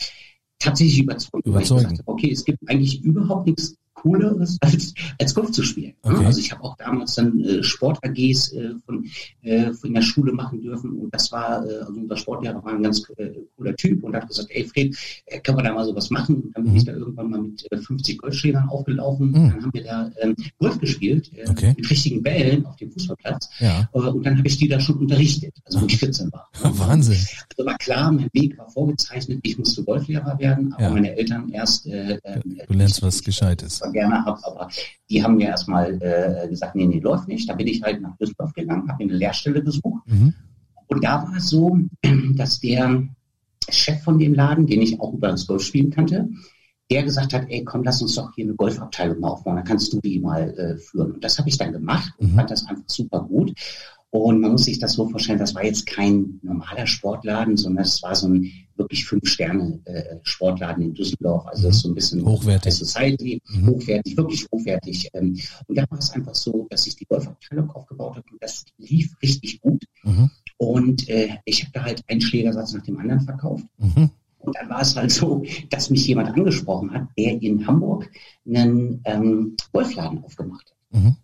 tatsächlich 0.59 0.99
überzeugen. 0.99 1.43
überzeugen. 1.47 1.53
Weil 1.53 1.61
ich 1.63 1.69
gesagt 1.69 1.99
habe, 1.99 2.11
okay, 2.11 2.31
es 2.31 2.43
gibt 2.43 2.59
eigentlich 2.67 3.03
überhaupt 3.03 3.47
nichts 3.47 3.77
Cooleres 4.03 4.57
als, 4.59 4.93
als 5.17 5.33
Golf 5.33 5.51
zu 5.51 5.63
spielen. 5.63 5.93
Okay. 6.01 6.25
Also 6.25 6.39
ich 6.41 6.51
habe 6.51 6.61
auch 6.63 6.75
damals 6.75 7.15
dann 7.15 7.39
äh, 7.39 7.63
Sport-AGs 7.63 8.51
äh, 8.51 8.71
von, 8.85 9.05
äh, 9.43 9.71
von 9.71 9.93
der 9.93 10.01
Schule 10.01 10.33
machen 10.33 10.61
dürfen 10.61 10.91
und 10.91 11.13
das 11.13 11.31
war, 11.31 11.65
äh, 11.65 11.79
also 11.79 12.01
unser 12.01 12.17
Sportlehrer 12.17 12.61
war 12.65 12.73
ein 12.73 12.83
ganz 12.83 13.09
äh, 13.15 13.29
cooler 13.55 13.73
Typ 13.77 14.03
und 14.03 14.13
hat 14.13 14.27
gesagt, 14.27 14.49
ey 14.51 14.65
Fred, 14.65 14.93
äh, 15.27 15.39
können 15.39 15.57
wir 15.57 15.63
da 15.63 15.73
mal 15.73 15.85
sowas 15.85 16.09
machen? 16.09 16.35
Und 16.35 16.51
dann 16.53 16.63
bin 16.63 16.73
mhm. 16.73 16.77
ich 16.79 16.83
da 16.83 16.91
irgendwann 16.91 17.29
mal 17.29 17.41
mit 17.43 17.65
äh, 17.71 17.77
50 17.77 18.17
Golfschlägern 18.17 18.67
aufgelaufen 18.67 19.29
mhm. 19.29 19.33
dann 19.33 19.63
haben 19.63 19.73
wir 19.73 19.83
da 19.83 20.11
ähm, 20.21 20.35
Golf 20.59 20.79
gespielt, 20.79 21.31
äh, 21.37 21.49
okay. 21.49 21.73
mit 21.77 21.89
richtigen 21.89 22.21
Bällen 22.21 22.65
auf 22.65 22.75
dem 22.75 22.91
Fußballplatz 22.91 23.49
ja. 23.59 23.89
äh, 23.93 23.97
und 23.97 24.25
dann 24.25 24.37
habe 24.37 24.47
ich 24.47 24.57
die 24.57 24.67
da 24.67 24.81
schon 24.81 24.97
unterrichtet, 24.97 25.55
also 25.63 25.79
wenn 25.79 25.87
ich 25.87 25.97
14 25.97 26.29
war. 26.33 26.49
Wahnsinn. 26.61 27.15
Also 27.57 27.65
war 27.65 27.77
klar, 27.77 28.11
mein 28.11 28.29
Weg 28.33 28.57
war 28.57 28.69
vorgezeichnet, 28.69 29.39
ich 29.43 29.57
musste 29.57 29.81
Golflehrer 29.81 30.37
werden, 30.39 30.73
aber 30.73 30.83
ja. 30.83 30.89
meine 30.89 31.15
Eltern 31.15 31.47
erst... 31.49 31.87
Äh, 31.87 32.19
du 32.67 32.73
lernst 32.73 33.01
was 33.01 33.23
Gescheites 33.23 33.81
gerne 33.93 34.25
habe, 34.25 34.45
aber 34.45 34.69
die 35.09 35.23
haben 35.23 35.35
mir 35.35 35.47
erstmal 35.47 35.93
äh, 36.01 36.49
gesagt, 36.49 36.75
nee, 36.75 36.85
nee, 36.85 36.99
läuft 36.99 37.27
nicht. 37.27 37.49
Da 37.49 37.53
bin 37.53 37.67
ich 37.67 37.81
halt 37.81 38.01
nach 38.01 38.17
Düsseldorf 38.17 38.53
gegangen, 38.53 38.89
habe 38.89 39.03
eine 39.03 39.13
Lehrstelle 39.13 39.63
gesucht. 39.63 40.03
Mhm. 40.07 40.33
Und 40.87 41.03
da 41.03 41.23
war 41.23 41.37
es 41.37 41.49
so, 41.49 41.79
dass 42.35 42.59
der 42.59 43.07
Chef 43.69 44.03
von 44.03 44.19
dem 44.19 44.33
Laden, 44.33 44.67
den 44.67 44.81
ich 44.81 44.99
auch 44.99 45.13
über 45.13 45.29
das 45.29 45.47
Golfspielen 45.47 45.91
kannte, 45.91 46.29
der 46.91 47.03
gesagt 47.03 47.33
hat, 47.33 47.45
ey, 47.49 47.63
komm, 47.63 47.83
lass 47.83 48.01
uns 48.01 48.15
doch 48.15 48.33
hier 48.35 48.45
eine 48.45 48.55
Golfabteilung 48.55 49.19
mal 49.19 49.29
aufbauen, 49.29 49.55
dann 49.55 49.65
kannst 49.65 49.93
du 49.93 50.01
die 50.01 50.19
mal 50.19 50.53
äh, 50.57 50.77
führen. 50.77 51.13
Und 51.13 51.23
das 51.23 51.39
habe 51.39 51.49
ich 51.49 51.57
dann 51.57 51.71
gemacht 51.71 52.13
und 52.17 52.31
mhm. 52.31 52.35
fand 52.35 52.51
das 52.51 52.67
einfach 52.67 52.83
super 52.87 53.21
gut. 53.21 53.53
Und 54.09 54.41
man 54.41 54.51
muss 54.51 54.65
sich 54.65 54.77
das 54.77 54.93
so 54.93 55.09
vorstellen, 55.09 55.39
das 55.39 55.55
war 55.55 55.65
jetzt 55.65 55.87
kein 55.87 56.39
normaler 56.43 56.85
Sportladen, 56.85 57.57
sondern 57.57 57.83
es 57.83 58.03
war 58.03 58.13
so 58.13 58.27
ein 58.27 58.51
wirklich 58.75 59.05
Fünf-Sterne-Sportladen 59.05 60.83
in 60.83 60.93
Düsseldorf. 60.93 61.45
Also 61.47 61.67
das 61.67 61.77
ist 61.77 61.81
so 61.83 61.89
ein 61.89 61.95
bisschen 61.95 62.25
Hochwertig. 62.25 62.73
Society, 62.73 63.41
mhm. 63.47 63.67
hochwertig, 63.67 64.17
wirklich 64.17 64.47
hochwertig. 64.51 65.09
Ähm, 65.13 65.39
und 65.67 65.77
da 65.77 65.85
war 65.89 65.99
es 65.99 66.11
einfach 66.11 66.35
so, 66.35 66.67
dass 66.69 66.87
ich 66.87 66.95
die 66.95 67.05
Golfabteilung 67.05 67.69
aufgebaut 67.71 68.17
habe 68.17 68.25
und 68.31 68.41
das 68.41 68.65
lief 68.77 69.15
richtig 69.21 69.61
gut. 69.61 69.83
Mhm. 70.03 70.29
Und 70.57 71.09
äh, 71.09 71.37
ich 71.45 71.61
habe 71.63 71.71
da 71.73 71.83
halt 71.83 72.03
einen 72.07 72.21
Schlägersatz 72.21 72.73
nach 72.73 72.83
dem 72.83 72.97
anderen 72.97 73.21
verkauft. 73.21 73.65
Mhm. 73.77 74.11
Und 74.39 74.57
dann 74.57 74.69
war 74.69 74.81
es 74.81 74.95
halt 74.95 75.11
so, 75.11 75.43
dass 75.69 75.89
mich 75.89 76.05
jemand 76.05 76.29
angesprochen 76.29 76.91
hat, 76.91 77.07
der 77.17 77.41
in 77.41 77.65
Hamburg 77.65 78.09
einen 78.45 79.01
ähm, 79.05 79.55
Golfladen 79.71 80.23
aufgemacht 80.23 80.69
hat. 80.69 81.01
Mhm. 81.01 81.15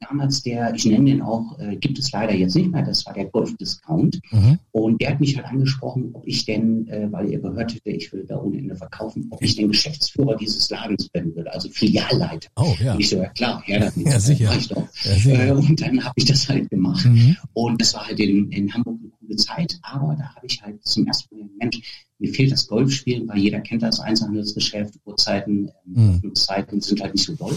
Damals 0.00 0.42
der, 0.42 0.74
ich 0.74 0.86
nenne 0.86 1.10
den 1.10 1.22
auch, 1.22 1.58
äh, 1.58 1.76
gibt 1.76 1.98
es 1.98 2.12
leider 2.12 2.34
jetzt 2.34 2.54
nicht 2.54 2.70
mehr, 2.70 2.82
das 2.82 3.04
war 3.06 3.12
der 3.12 3.26
Golf 3.26 3.56
Discount. 3.56 4.20
Mhm. 4.30 4.58
Und 4.72 5.00
der 5.00 5.10
hat 5.10 5.20
mich 5.20 5.36
halt 5.36 5.46
angesprochen, 5.46 6.10
ob 6.12 6.26
ich 6.26 6.44
denn, 6.44 6.86
äh, 6.88 7.10
weil 7.10 7.30
er 7.32 7.40
gehört 7.40 7.74
hätte, 7.74 7.90
ich 7.90 8.12
will 8.12 8.24
da 8.26 8.40
ohne 8.40 8.58
Ende 8.58 8.76
verkaufen, 8.76 9.26
ob 9.30 9.42
ich 9.42 9.56
den 9.56 9.68
Geschäftsführer 9.68 10.36
dieses 10.36 10.70
Ladens 10.70 11.10
werden 11.12 11.34
würde, 11.34 11.52
also 11.52 11.68
Filialleiter. 11.68 12.48
Oh, 12.56 12.74
ja. 12.82 12.94
Und 12.94 13.00
ich 13.00 13.10
so, 13.10 13.16
ja 13.16 13.28
klar, 13.30 13.62
ja, 13.66 13.80
das 13.80 13.96
ja, 13.96 14.20
sicher. 14.20 14.56
ich 14.56 14.68
doch. 14.68 14.86
Ja, 15.04 15.14
sicher. 15.14 15.46
Äh, 15.48 15.50
und 15.52 15.80
dann 15.80 16.04
habe 16.04 16.14
ich 16.16 16.24
das 16.24 16.48
halt 16.48 16.70
gemacht. 16.70 17.04
Mhm. 17.04 17.36
Und 17.52 17.80
das 17.80 17.94
war 17.94 18.06
halt 18.06 18.20
in, 18.20 18.50
in 18.52 18.72
Hamburg 18.72 18.98
eine 19.00 19.10
coole 19.30 19.36
Zeit, 19.36 19.78
aber 19.82 20.14
da 20.16 20.34
habe 20.34 20.46
ich 20.46 20.60
halt 20.62 20.86
zum 20.86 21.06
ersten 21.06 21.38
Mal, 21.38 21.48
Mensch, 21.58 21.80
mir 22.18 22.32
fehlt 22.32 22.52
das 22.52 22.66
Golfspielen, 22.66 23.28
weil 23.28 23.38
jeder 23.38 23.60
kennt 23.60 23.82
das 23.82 24.00
Einzelhandelsgeschäft, 24.00 24.94
Uhrzeiten, 25.04 25.70
ähm, 25.86 26.20
mhm. 26.22 26.80
Sind 26.80 27.00
halt 27.00 27.14
nicht 27.14 27.24
so 27.24 27.34
doll. 27.34 27.54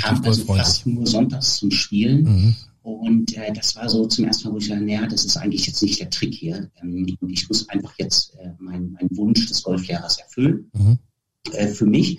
Kam 0.00 0.24
also 0.24 0.44
fast 0.44 0.86
nur 0.86 1.06
sonntags 1.06 1.56
zum 1.56 1.70
Spielen. 1.70 2.22
Mhm. 2.22 2.56
Und 2.82 3.36
äh, 3.36 3.52
das 3.52 3.76
war 3.76 3.88
so 3.88 4.06
zum 4.06 4.24
ersten 4.24 4.48
Mal, 4.48 4.54
wo 4.54 4.58
ich 4.58 4.68
dachte, 4.68 4.82
naja, 4.82 5.06
das 5.06 5.26
ist 5.26 5.36
eigentlich 5.36 5.66
jetzt 5.66 5.82
nicht 5.82 6.00
der 6.00 6.08
Trick 6.08 6.34
hier. 6.34 6.70
Ähm, 6.82 7.16
und 7.20 7.30
ich 7.30 7.46
muss 7.48 7.68
einfach 7.68 7.92
jetzt 7.98 8.34
äh, 8.36 8.52
meinen 8.58 8.92
mein 8.92 9.08
Wunsch 9.16 9.46
des 9.46 9.62
Golflehrers 9.62 10.18
erfüllen 10.18 10.70
mhm. 10.72 10.98
äh, 11.52 11.68
für 11.68 11.86
mich. 11.86 12.18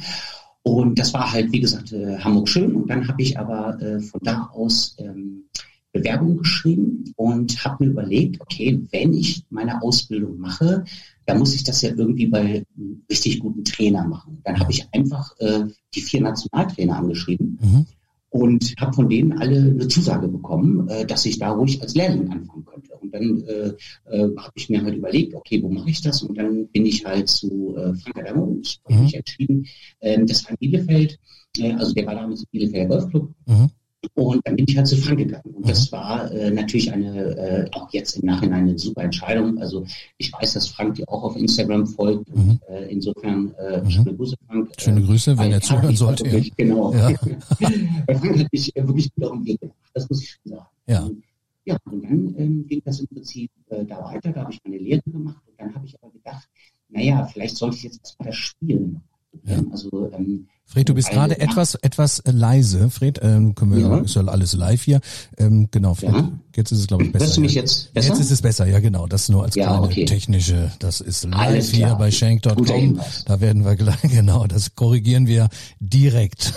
Und 0.61 0.99
das 0.99 1.13
war 1.13 1.31
halt, 1.31 1.51
wie 1.51 1.61
gesagt, 1.61 1.91
äh, 1.91 2.19
Hamburg 2.19 2.47
schön. 2.49 2.75
Und 2.75 2.87
dann 2.87 3.07
habe 3.07 3.21
ich 3.21 3.39
aber 3.39 3.81
äh, 3.81 3.99
von 3.99 4.19
da 4.23 4.49
aus 4.53 4.95
ähm, 4.99 5.45
Bewerbung 5.91 6.37
geschrieben 6.37 7.13
und 7.15 7.63
habe 7.65 7.85
mir 7.85 7.91
überlegt, 7.91 8.41
okay, 8.41 8.79
wenn 8.91 9.13
ich 9.13 9.43
meine 9.49 9.81
Ausbildung 9.81 10.37
mache, 10.37 10.83
da 11.25 11.35
muss 11.35 11.55
ich 11.55 11.63
das 11.63 11.81
ja 11.81 11.89
irgendwie 11.89 12.27
bei 12.27 12.65
einem 12.77 13.03
richtig 13.09 13.39
guten 13.39 13.63
Trainer 13.63 14.07
machen. 14.07 14.39
Dann 14.43 14.59
habe 14.59 14.71
ich 14.71 14.87
einfach 14.93 15.31
äh, 15.39 15.65
die 15.93 16.01
vier 16.01 16.21
Nationaltrainer 16.21 16.97
angeschrieben 16.97 17.59
mhm. 17.61 17.85
und 18.29 18.75
habe 18.79 18.93
von 18.93 19.09
denen 19.09 19.33
alle 19.33 19.57
eine 19.57 19.87
Zusage 19.87 20.27
bekommen, 20.27 20.87
äh, 20.89 21.05
dass 21.05 21.25
ich 21.25 21.39
da 21.39 21.51
ruhig 21.51 21.81
als 21.81 21.95
Lehrling 21.95 22.31
anfangen 22.31 22.65
könnte. 22.65 22.93
Und 23.01 23.13
dann 23.13 23.43
äh, 23.43 23.73
äh, 24.11 24.35
habe 24.37 24.53
ich 24.55 24.69
mir 24.69 24.83
halt 24.83 24.95
überlegt, 24.95 25.33
okay, 25.33 25.61
wo 25.61 25.69
mache 25.69 25.89
ich 25.89 26.01
das? 26.01 26.21
Und 26.21 26.37
dann 26.37 26.67
bin 26.67 26.85
ich 26.85 27.05
halt 27.05 27.29
zu 27.29 27.75
äh, 27.77 27.93
Frank 27.95 28.17
Adamowitsch, 28.17 28.77
mhm. 28.87 29.03
mich 29.03 29.15
entschieden, 29.15 29.65
äh, 29.99 30.23
das 30.23 30.43
war 30.45 30.51
in 30.51 30.57
Bielefeld, 30.57 31.19
äh, 31.57 31.73
also 31.73 31.93
der 31.93 32.05
war 32.05 32.15
damals 32.15 32.41
im 32.41 32.47
Bielefelder 32.51 32.87
Golfclub. 32.87 33.33
Mhm. 33.47 33.69
Und 34.13 34.45
dann 34.45 34.55
bin 34.55 34.65
ich 34.67 34.77
halt 34.77 34.87
zu 34.87 34.97
Frank 34.97 35.17
gegangen. 35.17 35.53
Und 35.55 35.69
das 35.69 35.91
mhm. 35.91 35.95
war 35.95 36.31
äh, 36.31 36.51
natürlich 36.51 36.91
eine, 36.91 37.35
äh, 37.35 37.69
auch 37.71 37.91
jetzt 37.91 38.17
im 38.17 38.27
Nachhinein 38.27 38.63
eine 38.63 38.79
super 38.79 39.03
Entscheidung. 39.03 39.57
Also 39.59 39.85
ich 40.17 40.31
weiß, 40.31 40.53
dass 40.53 40.67
Frank 40.67 40.95
dir 40.95 41.09
auch 41.09 41.23
auf 41.23 41.35
Instagram 41.35 41.85
folgt. 41.85 42.33
Mhm. 42.33 42.49
Und, 42.51 42.63
äh, 42.69 42.87
insofern 42.87 43.53
äh, 43.55 43.81
mhm. 43.81 43.89
schöne 43.89 44.15
Grüße, 44.15 44.35
Frank. 44.47 44.71
Schöne 44.77 45.01
Grüße, 45.01 45.37
wenn 45.37 45.51
er 45.51 45.61
zuhören 45.61 45.95
sollte. 45.95 46.23
Wirklich, 46.25 46.47
ja. 46.47 46.53
Genau. 46.57 46.93
Ja. 46.93 47.09
Frank 48.17 48.39
hat 48.39 48.51
mich 48.51 48.75
äh, 48.75 48.87
wirklich 48.87 49.13
gut 49.13 49.25
auf 49.25 49.31
den 49.33 49.45
Weg 49.45 49.59
gemacht. 49.59 49.77
Das 49.93 50.09
muss 50.09 50.21
ich 50.21 50.29
schon 50.29 50.51
sagen. 50.53 50.67
Ja. 50.87 51.03
Und, 51.03 51.23
ja, 51.65 51.77
und 51.91 52.03
dann 52.03 52.35
ähm, 52.37 52.65
ging 52.67 52.81
das 52.85 52.99
im 53.01 53.07
Prinzip 53.07 53.51
äh, 53.69 53.83
da 53.85 54.03
weiter. 54.03 54.31
Da 54.31 54.41
habe 54.41 54.53
ich 54.53 54.59
meine 54.63 54.77
Lehre 54.77 55.01
gemacht. 55.05 55.43
Und 55.45 55.59
dann 55.59 55.75
habe 55.75 55.85
ich 55.85 55.95
aber 56.01 56.11
gedacht, 56.11 56.47
naja, 56.87 57.25
vielleicht 57.25 57.57
sollte 57.57 57.75
ich 57.75 57.83
jetzt 57.83 57.99
erstmal 57.99 58.29
das 58.29 58.37
Spielen. 58.37 59.01
Ja. 59.45 59.61
Also 59.71 60.11
ähm, 60.13 60.47
Fred, 60.69 60.87
du 60.87 60.93
bist 60.93 61.09
gerade 61.09 61.39
etwas 61.39 61.73
etwas 61.73 62.19
äh, 62.19 62.31
leise. 62.31 62.91
Fred, 62.91 63.19
ähm, 63.23 63.55
können 63.55 63.75
wir, 63.75 63.79
ja. 63.79 63.97
ist 63.97 64.15
ja 64.15 64.23
alles 64.25 64.53
live 64.53 64.83
hier. 64.83 65.01
Ähm, 65.39 65.67
genau, 65.71 65.95
Fred, 65.95 66.13
ja. 66.13 66.31
jetzt 66.55 66.71
ist 66.71 66.81
es 66.81 66.85
glaube 66.85 67.05
ich 67.05 67.11
besser. 67.11 67.25
Hörst 67.25 67.37
du 67.37 67.41
mich 67.41 67.55
jetzt 67.55 67.91
besser? 67.91 68.09
Jetzt 68.09 68.19
ist 68.19 68.29
es 68.29 68.41
besser, 68.43 68.67
ja 68.67 68.79
genau. 68.79 69.07
Das 69.07 69.29
nur 69.29 69.45
als 69.45 69.55
ja, 69.55 69.65
kleine 69.65 69.87
okay. 69.87 70.05
technische. 70.05 70.71
Das 70.77 71.01
ist 71.01 71.25
live 71.25 71.71
hier 71.71 71.95
bei 71.95 72.11
Shank.com. 72.11 72.99
Da 73.25 73.41
werden 73.41 73.65
wir 73.65 73.75
gleich 73.77 73.99
genau. 74.03 74.45
Das 74.45 74.75
korrigieren 74.75 75.25
wir 75.25 75.49
direkt. 75.79 76.53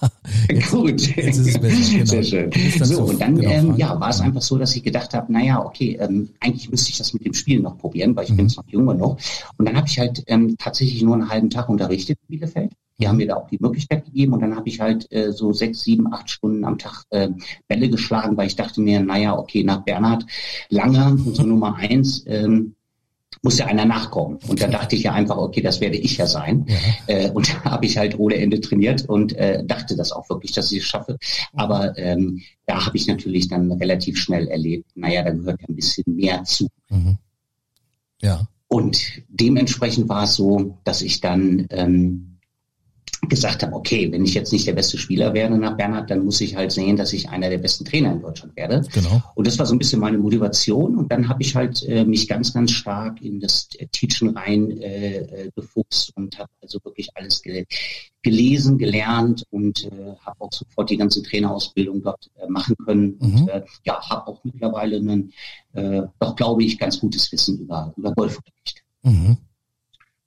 jetzt, 0.50 0.70
Gut. 0.72 1.16
Jetzt 1.16 1.38
ist 1.38 1.46
es 1.46 1.60
besser. 1.60 1.92
Genau. 1.92 2.04
Sehr 2.06 2.24
schön. 2.24 2.50
So, 2.78 2.84
so 2.84 3.04
und 3.04 3.20
dann 3.20 3.36
genau, 3.36 3.48
ähm, 3.48 3.76
ja, 3.76 4.00
war 4.00 4.10
es 4.10 4.20
einfach 4.20 4.42
so, 4.42 4.58
dass 4.58 4.74
ich 4.74 4.82
gedacht 4.82 5.14
habe, 5.14 5.32
naja, 5.32 5.64
okay, 5.64 5.96
ähm, 6.00 6.30
eigentlich 6.40 6.68
müsste 6.68 6.90
ich 6.90 6.98
das 6.98 7.14
mit 7.14 7.24
dem 7.24 7.32
Spielen 7.32 7.62
noch 7.62 7.78
probieren, 7.78 8.16
weil 8.16 8.24
ich 8.24 8.30
mhm. 8.30 8.38
bin 8.38 8.46
noch 8.56 8.66
jünger 8.66 8.94
noch. 8.94 9.18
Und 9.56 9.68
dann 9.68 9.76
habe 9.76 9.86
ich 9.86 10.00
halt 10.00 10.24
ähm, 10.26 10.56
tatsächlich 10.58 11.00
nur 11.02 11.14
einen 11.14 11.28
halben 11.28 11.48
Tag 11.48 11.68
unterrichtet 11.68 12.18
in 12.26 12.38
Bielefeld. 12.38 12.72
Die 12.98 13.08
haben 13.08 13.16
mir 13.16 13.26
da 13.26 13.36
auch 13.36 13.48
die 13.48 13.58
Möglichkeit 13.60 14.04
gegeben 14.04 14.32
und 14.32 14.40
dann 14.40 14.56
habe 14.56 14.68
ich 14.68 14.80
halt 14.80 15.10
äh, 15.12 15.32
so 15.32 15.52
sechs, 15.52 15.80
sieben, 15.82 16.12
acht 16.12 16.30
Stunden 16.30 16.64
am 16.64 16.78
Tag 16.78 17.04
äh, 17.10 17.30
Bälle 17.68 17.88
geschlagen, 17.88 18.36
weil 18.36 18.46
ich 18.46 18.56
dachte 18.56 18.80
mir, 18.80 19.00
naja, 19.00 19.36
okay, 19.36 19.64
nach 19.64 19.82
Bernhard 19.84 20.24
Langer, 20.68 21.12
unsere 21.12 21.46
Nummer 21.46 21.76
eins, 21.76 22.24
ähm, 22.26 22.74
muss 23.42 23.58
ja 23.58 23.66
einer 23.66 23.84
nachkommen. 23.84 24.38
Und 24.46 24.62
da 24.62 24.68
dachte 24.68 24.94
ich 24.94 25.02
ja 25.02 25.12
einfach, 25.12 25.36
okay, 25.36 25.62
das 25.62 25.80
werde 25.80 25.96
ich 25.96 26.16
ja 26.16 26.26
sein. 26.26 26.66
Ja. 26.68 26.76
Äh, 27.14 27.30
und 27.30 27.54
da 27.64 27.72
habe 27.72 27.86
ich 27.86 27.98
halt 27.98 28.18
ohne 28.18 28.36
Ende 28.36 28.60
trainiert 28.60 29.08
und 29.08 29.34
äh, 29.34 29.64
dachte 29.64 29.96
das 29.96 30.12
auch 30.12 30.28
wirklich, 30.30 30.52
dass 30.52 30.70
ich 30.70 30.78
es 30.78 30.84
schaffe. 30.84 31.18
Aber 31.52 31.98
ähm, 31.98 32.40
da 32.66 32.86
habe 32.86 32.96
ich 32.96 33.06
natürlich 33.06 33.48
dann 33.48 33.72
relativ 33.72 34.18
schnell 34.18 34.48
erlebt, 34.48 34.90
naja, 34.94 35.22
da 35.22 35.32
gehört 35.32 35.60
ein 35.68 35.74
bisschen 35.74 36.04
mehr 36.06 36.44
zu. 36.44 36.68
Mhm. 36.88 37.18
Ja. 38.20 38.46
Und 38.68 39.22
dementsprechend 39.28 40.08
war 40.08 40.24
es 40.24 40.36
so, 40.36 40.78
dass 40.84 41.02
ich 41.02 41.20
dann 41.20 41.66
ähm, 41.70 42.31
gesagt 43.28 43.62
habe, 43.62 43.74
okay, 43.74 44.10
wenn 44.10 44.24
ich 44.24 44.34
jetzt 44.34 44.52
nicht 44.52 44.66
der 44.66 44.72
beste 44.72 44.98
Spieler 44.98 45.32
werde 45.32 45.56
nach 45.56 45.76
Bernhard, 45.76 46.10
dann 46.10 46.24
muss 46.24 46.40
ich 46.40 46.56
halt 46.56 46.72
sehen, 46.72 46.96
dass 46.96 47.12
ich 47.12 47.28
einer 47.28 47.48
der 47.48 47.58
besten 47.58 47.84
Trainer 47.84 48.12
in 48.12 48.20
Deutschland 48.20 48.56
werde. 48.56 48.84
Genau. 48.92 49.22
Und 49.34 49.46
das 49.46 49.58
war 49.58 49.66
so 49.66 49.74
ein 49.74 49.78
bisschen 49.78 50.00
meine 50.00 50.18
Motivation. 50.18 50.96
Und 50.96 51.12
dann 51.12 51.28
habe 51.28 51.40
ich 51.42 51.54
halt 51.54 51.82
äh, 51.88 52.04
mich 52.04 52.28
ganz, 52.28 52.52
ganz 52.52 52.72
stark 52.72 53.22
in 53.22 53.40
das 53.40 53.68
Teachen 53.92 54.36
rein 54.36 54.70
äh, 54.78 55.18
äh 55.18 55.50
gefuchst 55.54 56.12
und 56.16 56.38
habe 56.38 56.50
also 56.60 56.78
wirklich 56.84 57.10
alles 57.14 57.42
ge 57.42 57.64
gelesen, 58.22 58.78
gelernt 58.78 59.44
und 59.50 59.84
äh, 59.84 60.14
habe 60.24 60.40
auch 60.40 60.52
sofort 60.52 60.90
die 60.90 60.96
ganze 60.96 61.22
Trainerausbildung 61.22 62.02
dort 62.02 62.30
äh, 62.36 62.46
machen 62.48 62.76
können. 62.84 63.16
Mhm. 63.18 63.42
Und 63.42 63.48
äh, 63.48 63.62
ja, 63.84 64.00
habe 64.10 64.28
auch 64.28 64.44
mittlerweile 64.44 64.96
ein, 64.96 65.32
äh, 65.72 66.02
doch 66.18 66.36
glaube 66.36 66.62
ich, 66.64 66.78
ganz 66.78 67.00
gutes 67.00 67.30
Wissen 67.32 67.58
über, 67.58 67.92
über 67.96 68.12
Golfunterricht. 68.12 68.82
Mhm. 69.02 69.38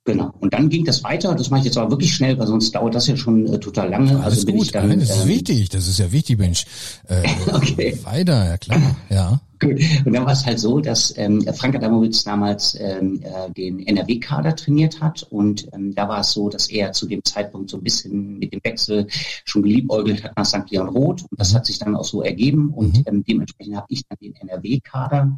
Genau. 0.08 0.32
Und 0.40 0.54
dann 0.54 0.70
ging 0.70 0.86
das 0.86 1.04
weiter. 1.04 1.34
Das 1.34 1.50
mache 1.50 1.62
ich 1.62 1.66
jetzt 1.66 1.78
aber 1.80 1.90
wirklich 1.90 2.14
schnell, 2.14 2.38
weil 2.38 2.46
sonst 2.46 2.76
dauert 2.76 2.94
das 2.94 3.08
ja 3.08 3.18
schon 3.18 3.48
äh, 3.48 3.60
total 3.60 3.90
lange. 3.90 4.12
Alles 4.12 4.24
also 4.24 4.46
bin 4.46 4.58
gut. 4.58 4.66
Ich 4.68 4.72
dann, 4.72 4.88
Nein, 4.88 5.00
das 5.00 5.10
ist 5.10 5.24
ähm, 5.24 5.30
wichtig. 5.30 5.70
Das 5.70 5.88
ist 5.88 5.98
ja 5.98 6.12
wichtig, 6.12 6.38
Mensch. 6.38 6.68
Äh, 7.08 7.24
okay. 7.52 7.98
Weiter, 8.04 8.46
ja 8.46 8.58
klar. 8.58 8.96
Ja. 9.10 9.42
Gut. 9.60 9.82
Und 10.06 10.14
dann 10.14 10.26
war 10.26 10.34
es 10.34 10.46
halt 10.46 10.60
so, 10.60 10.80
dass 10.80 11.18
ähm, 11.18 11.42
Frank 11.56 11.76
Adamowitz 11.76 12.24
damals 12.24 12.78
ähm, 12.80 13.20
äh, 13.24 13.52
den 13.52 13.80
NRW-Kader 13.80 14.56
trainiert 14.56 15.02
hat. 15.02 15.24
Und 15.24 15.68
ähm, 15.74 15.96
da 15.96 16.08
war 16.08 16.20
es 16.20 16.34
so, 16.34 16.50
dass 16.50 16.70
er 16.70 16.92
zu 16.92 17.08
dem 17.08 17.24
Zeitpunkt 17.24 17.72
so 17.72 17.78
ein 17.78 17.84
bisschen 17.84 18.38
mit 18.38 18.54
dem 18.54 18.60
Wechsel 18.64 19.08
schon 19.10 19.64
geliebäugelt 19.64 20.24
hat 20.24 20.38
nach 20.38 20.46
St. 20.46 20.70
Leon 20.70 20.90
Roth. 20.90 21.24
Und 21.24 21.40
das 21.40 21.52
mhm. 21.52 21.56
hat 21.56 21.66
sich 21.66 21.80
dann 21.80 21.96
auch 21.96 22.06
so 22.06 22.22
ergeben. 22.22 22.70
Und 22.70 22.98
mhm. 22.98 23.04
ähm, 23.08 23.24
dementsprechend 23.28 23.76
habe 23.76 23.88
ich 23.90 24.04
dann 24.08 24.20
den 24.22 24.36
NRW-Kader 24.36 25.36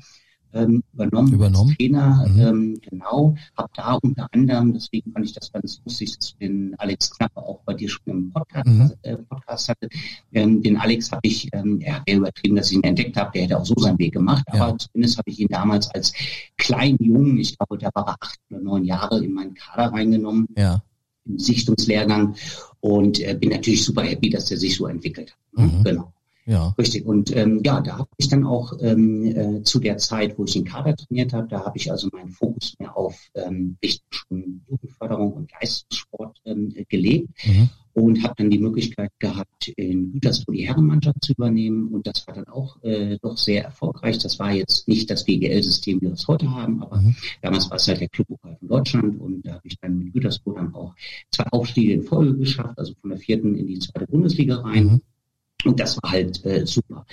ähm, 0.54 0.84
übernommen, 0.94 1.34
übernommen. 1.34 1.76
Trainer, 1.78 2.26
mhm. 2.28 2.40
ähm, 2.40 2.82
genau, 2.82 3.36
habe 3.58 3.70
da 3.76 3.94
unter 3.96 4.28
anderem, 4.32 4.74
deswegen 4.74 5.12
fand 5.12 5.26
ich 5.26 5.34
das 5.34 5.52
ganz 5.52 5.82
lustig, 5.86 6.18
dass 6.18 6.32
du 6.32 6.38
den 6.40 6.76
Alex 6.78 7.12
Knappe 7.12 7.38
auch 7.38 7.62
bei 7.66 7.74
dir 7.74 7.90
schon 7.90 8.04
im 8.06 8.32
Podcast, 8.32 8.68
mhm. 8.68 8.92
äh, 9.02 9.18
Podcast 9.18 9.70
hatte. 9.70 9.90
Ähm, 10.34 10.62
den 10.62 10.78
Alex 10.78 11.12
habe 11.12 11.22
ich, 11.24 11.50
ähm, 11.54 11.80
er 11.82 11.96
hat 11.96 12.10
übertrieben, 12.10 12.56
dass 12.56 12.72
ich 12.72 12.78
ihn 12.78 12.84
entdeckt 12.84 13.18
habe, 13.18 13.32
der 13.34 13.44
hätte 13.44 13.60
auch 13.60 13.66
so 13.66 13.76
seinen 13.78 14.00
Weg 14.00 14.14
gemacht, 14.14 14.44
ja. 14.54 14.66
aber 14.66 14.78
zumindest 14.78 15.18
habe 15.18 15.30
ich 15.30 15.40
ihn 15.40 15.50
damals 15.50 15.90
als 15.92 16.14
kleinen 16.58 16.98
Jungen, 17.04 17.38
ich 17.38 17.58
glaube, 17.58 17.78
da 17.78 17.90
war 17.94 18.08
er 18.08 18.18
acht 18.22 18.40
oder 18.50 18.60
neun 18.60 18.86
Jahre 18.86 19.24
in 19.24 19.34
meinen 19.34 19.54
Kader 19.54 19.94
reingenommen. 19.94 20.48
Ja. 20.58 20.82
Im 21.26 21.40
Sichtungslehrgang 21.40 22.36
und 22.80 23.20
äh, 23.20 23.36
bin 23.36 23.50
natürlich 23.50 23.84
super 23.84 24.04
happy, 24.04 24.30
dass 24.30 24.46
der 24.46 24.58
sich 24.58 24.78
so 24.78 24.88
entwickelt 24.88 25.34
hat. 25.34 25.66
Mhm. 25.66 25.84
Genau. 25.84 26.14
Ja. 26.48 26.74
Richtig. 26.78 27.06
Und 27.06 27.36
ähm, 27.36 27.62
ja, 27.64 27.82
da 27.82 27.98
habe 27.98 28.10
ich 28.16 28.30
dann 28.30 28.46
auch 28.46 28.72
ähm, 28.80 29.26
äh, 29.26 29.64
zu 29.64 29.80
der 29.80 29.98
Zeit, 29.98 30.38
wo 30.38 30.46
ich 30.46 30.54
den 30.54 30.64
Kader 30.64 30.96
trainiert 30.96 31.34
habe, 31.34 31.50
da 31.50 31.66
habe 31.66 31.78
ich 31.78 31.92
also 31.92 32.08
meinen 32.14 32.30
Fokus 32.30 32.74
mehr 32.80 32.96
auf 32.96 33.20
ähm, 33.36 33.78
Richtung 33.84 34.62
Jugendförderung 34.70 35.34
und 35.34 35.52
Leistungssport 35.52 36.40
ähm, 36.46 36.74
gelegt 36.88 37.28
mhm. 37.46 37.70
und 37.92 38.24
habe 38.24 38.36
dann 38.38 38.50
die 38.50 38.60
Möglichkeit 38.60 39.12
gehabt, 39.20 39.68
in 39.76 40.14
Gütersloh 40.14 40.54
die 40.54 40.66
Herrenmannschaft 40.66 41.22
zu 41.22 41.34
übernehmen. 41.34 41.90
Und 41.90 42.08
das 42.08 42.26
war 42.28 42.36
dann 42.36 42.48
auch 42.48 42.82
äh, 42.82 43.18
doch 43.22 43.38
sehr 43.38 43.66
erfolgreich. 43.66 44.18
Das 44.20 44.40
war 44.40 44.54
jetzt 44.54 44.88
nicht 44.88 45.10
das 45.10 45.28
WGL-System, 45.28 46.00
wie 46.00 46.06
wir 46.06 46.14
es 46.14 46.30
heute 46.30 46.50
haben, 46.50 46.82
aber 46.82 47.02
mhm. 47.02 47.14
damals 47.42 47.70
war 47.70 47.76
es 47.76 47.90
halt 47.90 48.00
der 48.00 48.08
Clubpokal 48.08 48.56
von 48.56 48.68
Deutschland 48.70 49.20
und 49.20 49.46
da 49.46 49.56
habe 49.56 49.68
ich 49.68 49.78
dann 49.82 49.98
mit 49.98 50.14
Gütersloh 50.14 50.54
dann 50.54 50.74
auch 50.74 50.96
zwei 51.30 51.46
Aufstiege 51.52 51.92
in 51.92 52.04
Folge 52.04 52.38
geschafft, 52.38 52.80
also 52.80 52.94
von 53.02 53.10
der 53.10 53.20
vierten 53.20 53.56
in 53.56 53.68
die 53.68 53.80
zweite 53.80 54.08
Bundesliga 54.08 54.62
rein. 54.62 54.86
Mhm. 54.86 55.02
Und 55.66 55.80
das 55.80 55.98
war 56.02 56.12
halt 56.12 56.46
äh, 56.46 56.66
super. 56.66 57.06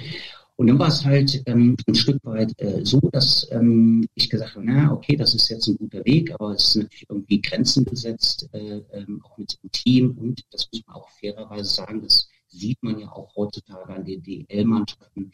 Und 0.56 0.68
dann 0.68 0.78
war 0.78 0.88
es 0.88 1.04
halt 1.04 1.42
ähm, 1.46 1.76
ein 1.86 1.94
Stück 1.96 2.24
weit 2.24 2.54
äh, 2.60 2.84
so, 2.84 3.00
dass 3.12 3.48
ähm, 3.50 4.06
ich 4.14 4.30
gesagt 4.30 4.54
habe, 4.54 4.64
na 4.64 4.92
okay, 4.92 5.16
das 5.16 5.34
ist 5.34 5.48
jetzt 5.48 5.66
ein 5.66 5.76
guter 5.76 6.04
Weg, 6.04 6.32
aber 6.32 6.52
es 6.52 6.68
ist 6.68 6.76
natürlich 6.76 7.06
irgendwie 7.08 7.40
Grenzen 7.40 7.84
gesetzt, 7.84 8.48
äh, 8.52 8.82
ähm, 8.92 9.20
auch 9.24 9.36
mit 9.36 9.58
dem 9.60 9.72
Team. 9.72 10.16
Und 10.16 10.44
das 10.52 10.68
muss 10.72 10.82
man 10.86 10.96
auch 10.96 11.08
fairerweise 11.10 11.64
sagen, 11.64 12.02
das 12.02 12.28
sieht 12.46 12.80
man 12.82 13.00
ja 13.00 13.10
auch 13.10 13.34
heutzutage 13.34 13.92
an 13.92 14.04
den 14.04 14.22
DL-Mannschaften. 14.22 15.32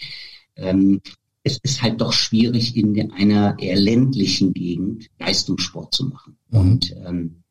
Ähm, 0.56 1.02
es 1.42 1.58
ist 1.62 1.82
halt 1.82 2.00
doch 2.00 2.12
schwierig, 2.12 2.76
in 2.76 3.12
einer 3.12 3.58
eher 3.58 3.76
ländlichen 3.76 4.54
Gegend 4.54 5.10
Leistungssport 5.18 5.94
zu 5.94 6.06
machen. 6.06 6.36
Mhm. 6.48 6.58
Und 6.58 6.96
ähm, 7.04 7.42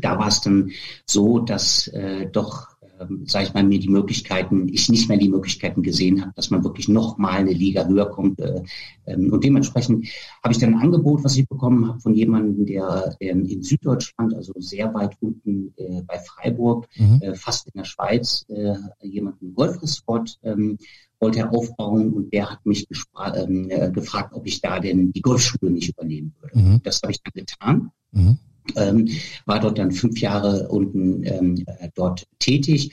da 0.00 0.18
war 0.18 0.28
es 0.28 0.40
dann 0.40 0.70
so, 1.04 1.40
dass 1.40 1.88
äh, 1.88 2.26
doch 2.30 2.77
ähm, 3.00 3.24
sage 3.26 3.46
ich 3.46 3.54
mal, 3.54 3.64
mir 3.64 3.78
die 3.78 3.88
Möglichkeiten, 3.88 4.68
ich 4.68 4.88
nicht 4.88 5.08
mehr 5.08 5.18
die 5.18 5.28
Möglichkeiten 5.28 5.82
gesehen 5.82 6.20
habe, 6.20 6.32
dass 6.34 6.50
man 6.50 6.64
wirklich 6.64 6.88
noch 6.88 7.18
mal 7.18 7.32
eine 7.32 7.52
Liga 7.52 7.86
höher 7.86 8.10
kommt. 8.10 8.40
Äh, 8.40 8.62
ähm, 9.06 9.32
und 9.32 9.44
dementsprechend 9.44 10.06
habe 10.42 10.52
ich 10.52 10.58
dann 10.58 10.74
ein 10.74 10.80
Angebot, 10.80 11.24
was 11.24 11.36
ich 11.36 11.48
bekommen 11.48 11.88
habe 11.88 12.00
von 12.00 12.14
jemandem, 12.14 12.66
der 12.66 13.16
ähm, 13.20 13.44
in 13.44 13.62
Süddeutschland, 13.62 14.34
also 14.34 14.52
sehr 14.58 14.92
weit 14.94 15.16
unten 15.20 15.72
äh, 15.76 16.02
bei 16.02 16.18
Freiburg, 16.18 16.86
mhm. 16.96 17.20
äh, 17.22 17.34
fast 17.34 17.66
in 17.66 17.72
der 17.76 17.84
Schweiz, 17.84 18.44
äh, 18.48 18.74
jemanden 19.02 19.54
Golfresort 19.54 20.38
ähm, 20.42 20.78
wollte 21.20 21.40
er 21.40 21.52
aufbauen 21.52 22.12
und 22.12 22.32
der 22.32 22.50
hat 22.50 22.64
mich 22.64 22.86
ähm, 23.34 23.68
äh, 23.70 23.90
gefragt, 23.90 24.34
ob 24.34 24.46
ich 24.46 24.60
da 24.60 24.78
denn 24.78 25.12
die 25.12 25.20
Golfschule 25.20 25.70
nicht 25.70 25.90
übernehmen 25.90 26.32
würde. 26.40 26.58
Mhm. 26.58 26.80
Das 26.84 27.02
habe 27.02 27.12
ich 27.12 27.20
dann 27.22 27.32
getan. 27.34 27.90
Mhm 28.12 28.38
ähm, 28.76 29.08
war 29.46 29.60
dort 29.60 29.78
dann 29.78 29.92
fünf 29.92 30.20
Jahre 30.20 30.68
unten 30.68 31.24
ähm, 31.24 31.64
äh, 31.66 31.88
dort 31.94 32.26
tätig. 32.38 32.92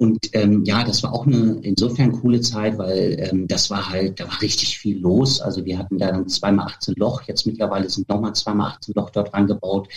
Und 0.00 0.30
ähm, 0.32 0.64
ja, 0.64 0.82
das 0.82 1.02
war 1.02 1.12
auch 1.12 1.26
eine 1.26 1.58
insofern 1.60 2.12
coole 2.12 2.40
Zeit, 2.40 2.78
weil 2.78 3.18
ähm, 3.18 3.46
das 3.46 3.68
war 3.68 3.90
halt, 3.90 4.18
da 4.18 4.26
war 4.28 4.40
richtig 4.40 4.78
viel 4.78 4.98
los. 4.98 5.42
Also 5.42 5.66
wir 5.66 5.76
hatten 5.76 5.98
da 5.98 6.10
dann 6.10 6.26
zweimal 6.26 6.68
18 6.68 6.94
Loch, 6.96 7.20
jetzt 7.24 7.44
mittlerweile 7.46 7.90
sind 7.90 8.08
nochmal 8.08 8.34
zweimal 8.34 8.70
18 8.70 8.94
Loch 8.94 9.10
dort 9.10 9.34
rangebaut. 9.34 9.88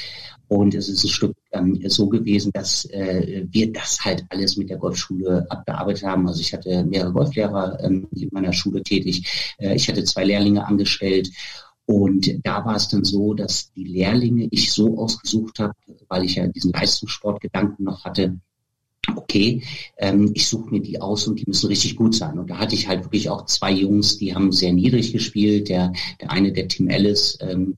Und 0.49 0.75
es 0.75 0.89
ist 0.89 1.05
ein 1.05 1.09
Stück 1.09 1.37
ähm, 1.53 1.81
so 1.87 2.09
gewesen, 2.09 2.51
dass 2.53 2.83
äh, 2.91 3.45
wir 3.49 3.71
das 3.71 4.03
halt 4.03 4.25
alles 4.27 4.57
mit 4.57 4.69
der 4.69 4.77
Golfschule 4.77 5.45
abgearbeitet 5.49 6.03
haben. 6.03 6.27
Also 6.27 6.41
ich 6.41 6.51
hatte 6.51 6.83
mehrere 6.83 7.13
Golflehrer 7.13 7.79
ähm, 7.81 8.09
in 8.11 8.27
meiner 8.33 8.51
Schule 8.51 8.83
tätig. 8.83 9.55
Äh, 9.57 9.75
ich 9.75 9.87
hatte 9.87 10.03
zwei 10.03 10.25
Lehrlinge 10.25 10.67
angestellt 10.67 11.29
und 11.85 12.39
da 12.43 12.65
war 12.65 12.75
es 12.75 12.87
dann 12.87 13.03
so, 13.03 13.33
dass 13.33 13.71
die 13.73 13.83
Lehrlinge 13.83 14.47
ich 14.51 14.71
so 14.71 14.97
ausgesucht 14.97 15.59
habe, 15.59 15.73
weil 16.07 16.23
ich 16.23 16.35
ja 16.35 16.47
diesen 16.47 16.71
Leistungssportgedanken 16.71 17.83
noch 17.85 18.05
hatte, 18.05 18.37
okay, 19.15 19.63
ähm, 19.97 20.31
ich 20.33 20.47
suche 20.47 20.69
mir 20.69 20.81
die 20.81 21.01
aus 21.01 21.27
und 21.27 21.39
die 21.39 21.45
müssen 21.45 21.67
richtig 21.67 21.97
gut 21.97 22.15
sein. 22.15 22.39
Und 22.39 22.49
da 22.49 22.57
hatte 22.57 22.75
ich 22.75 22.87
halt 22.87 23.03
wirklich 23.03 23.29
auch 23.29 23.45
zwei 23.45 23.71
Jungs, 23.71 24.17
die 24.17 24.33
haben 24.33 24.51
sehr 24.53 24.71
niedrig 24.71 25.11
gespielt. 25.11 25.67
Der, 25.67 25.91
der 26.21 26.31
eine, 26.31 26.53
der 26.53 26.69
Tim 26.69 26.87
Ellis, 26.87 27.37
ähm, 27.41 27.75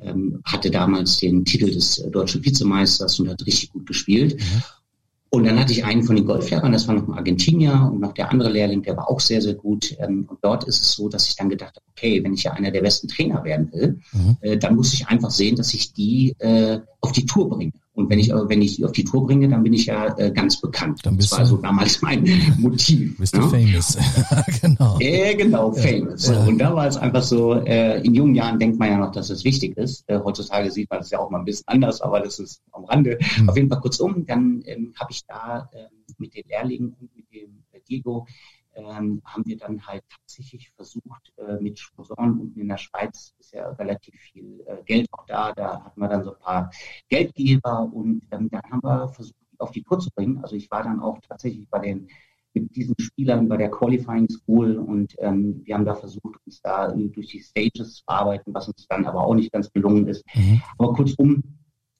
ähm, 0.00 0.40
hatte 0.44 0.70
damals 0.70 1.18
den 1.18 1.44
Titel 1.44 1.70
des 1.70 2.02
deutschen 2.10 2.44
Vizemeisters 2.44 3.20
und 3.20 3.28
hat 3.28 3.46
richtig 3.46 3.72
gut 3.72 3.86
gespielt. 3.86 4.40
Mhm. 4.40 4.62
Und 5.34 5.44
dann 5.44 5.58
hatte 5.58 5.72
ich 5.72 5.84
einen 5.84 6.04
von 6.04 6.14
den 6.14 6.26
Golflehrern, 6.26 6.70
das 6.70 6.86
war 6.86 6.94
noch 6.94 7.08
ein 7.08 7.14
Argentinier 7.14 7.90
und 7.92 7.98
noch 7.98 8.12
der 8.12 8.30
andere 8.30 8.50
Lehrling, 8.50 8.82
der 8.82 8.96
war 8.96 9.10
auch 9.10 9.18
sehr, 9.18 9.42
sehr 9.42 9.54
gut. 9.54 9.96
Ähm, 9.98 10.26
und 10.28 10.38
dort 10.42 10.62
ist 10.64 10.80
es 10.80 10.92
so, 10.92 11.08
dass 11.08 11.26
ich 11.26 11.34
dann 11.34 11.48
gedacht 11.48 11.74
habe, 11.74 11.84
okay, 11.90 12.22
wenn 12.22 12.34
ich 12.34 12.44
ja 12.44 12.52
einer 12.52 12.70
der 12.70 12.82
besten 12.82 13.08
Trainer 13.08 13.42
werden 13.42 13.72
will, 13.72 13.98
mhm. 14.12 14.36
Äh, 14.40 14.58
dann 14.58 14.76
muss 14.76 14.94
ich 14.94 15.08
einfach 15.08 15.30
sehen, 15.30 15.56
dass 15.56 15.74
ich 15.74 15.92
die 15.92 16.36
äh, 16.38 16.78
auf 17.00 17.10
die 17.10 17.26
Tour 17.26 17.48
bringe. 17.48 17.72
Und 17.94 18.10
wenn 18.10 18.18
ich, 18.18 18.30
wenn 18.30 18.60
ich 18.60 18.76
die 18.76 18.84
auf 18.84 18.90
die 18.90 19.04
Tour 19.04 19.24
bringe, 19.24 19.48
dann 19.48 19.62
bin 19.62 19.72
ich 19.72 19.86
ja 19.86 20.18
äh, 20.18 20.32
ganz 20.32 20.60
bekannt. 20.60 21.00
Dann 21.04 21.16
bist 21.16 21.30
das 21.30 21.38
war 21.38 21.44
du, 21.44 21.50
so 21.50 21.56
damals 21.58 22.02
mein 22.02 22.24
Motiv. 22.58 23.16
Bist 23.18 23.36
du 23.36 23.40
ja? 23.40 23.48
famous. 23.48 23.96
genau. 24.60 24.98
Äh, 24.98 25.34
genau, 25.36 25.72
famous. 25.72 26.28
Ja. 26.28 26.44
Und 26.44 26.58
da 26.58 26.74
war 26.74 26.88
es 26.88 26.96
einfach 26.96 27.22
so, 27.22 27.54
äh, 27.54 28.00
in 28.02 28.14
jungen 28.14 28.34
Jahren 28.34 28.58
denkt 28.58 28.80
man 28.80 28.88
ja 28.88 28.98
noch, 28.98 29.12
dass 29.12 29.30
es 29.30 29.44
wichtig 29.44 29.76
ist. 29.76 30.08
Äh, 30.08 30.18
heutzutage 30.24 30.72
sieht 30.72 30.90
man 30.90 30.98
das 30.98 31.10
ja 31.10 31.20
auch 31.20 31.30
mal 31.30 31.38
ein 31.38 31.44
bisschen 31.44 31.68
anders, 31.68 32.00
aber 32.00 32.20
das 32.20 32.40
ist 32.40 32.62
am 32.72 32.84
Rande. 32.84 33.18
Mhm. 33.38 33.48
Auf 33.48 33.56
jeden 33.56 33.68
Fall 33.68 33.80
kurzum, 33.80 34.26
dann 34.26 34.62
ähm, 34.66 34.92
habe 34.98 35.12
ich 35.12 35.24
da 35.26 35.68
äh, 35.72 35.84
mit 36.18 36.34
den 36.34 36.48
Lehrlingen 36.48 36.96
und 37.00 37.14
mit 37.14 37.30
dem 37.32 37.62
äh, 37.70 37.78
Diego 37.88 38.26
ähm, 38.74 39.22
haben 39.24 39.44
wir 39.46 39.56
dann 39.56 39.86
halt 39.86 40.02
tatsächlich 40.08 40.70
versucht, 40.70 41.32
äh, 41.36 41.60
mit 41.60 41.78
Sponsoren 41.78 42.40
unten 42.40 42.60
in 42.60 42.68
der 42.68 42.78
Schweiz 42.78 43.34
ist 43.38 43.52
ja 43.52 43.68
relativ 43.70 44.14
viel 44.14 44.62
äh, 44.66 44.82
Geld 44.84 45.08
auch 45.12 45.26
da, 45.26 45.52
da 45.52 45.84
hatten 45.84 46.00
wir 46.00 46.08
dann 46.08 46.24
so 46.24 46.34
ein 46.34 46.40
paar 46.40 46.70
Geldgeber 47.08 47.90
und 47.92 48.22
ähm, 48.30 48.48
dann 48.50 48.62
haben 48.70 48.82
wir 48.82 49.08
versucht, 49.08 49.36
auf 49.58 49.70
die 49.70 49.82
Tour 49.82 50.00
zu 50.00 50.10
bringen. 50.14 50.38
Also 50.42 50.56
ich 50.56 50.70
war 50.70 50.82
dann 50.82 51.00
auch 51.00 51.18
tatsächlich 51.28 51.68
bei 51.68 51.78
den 51.78 52.08
mit 52.54 52.74
diesen 52.76 52.94
Spielern 52.98 53.48
bei 53.48 53.56
der 53.56 53.70
Qualifying 53.70 54.28
School 54.28 54.78
und 54.78 55.14
ähm, 55.18 55.60
wir 55.64 55.74
haben 55.74 55.84
da 55.84 55.94
versucht, 55.94 56.36
uns 56.46 56.60
da 56.62 56.92
durch 56.92 57.28
die 57.28 57.40
Stages 57.40 57.96
zu 57.96 58.04
arbeiten, 58.06 58.54
was 58.54 58.68
uns 58.68 58.86
dann 58.88 59.04
aber 59.06 59.26
auch 59.26 59.34
nicht 59.34 59.52
ganz 59.52 59.70
gelungen 59.72 60.06
ist. 60.06 60.24
Mhm. 60.34 60.62
Aber 60.78 60.92
kurzum, 60.94 61.42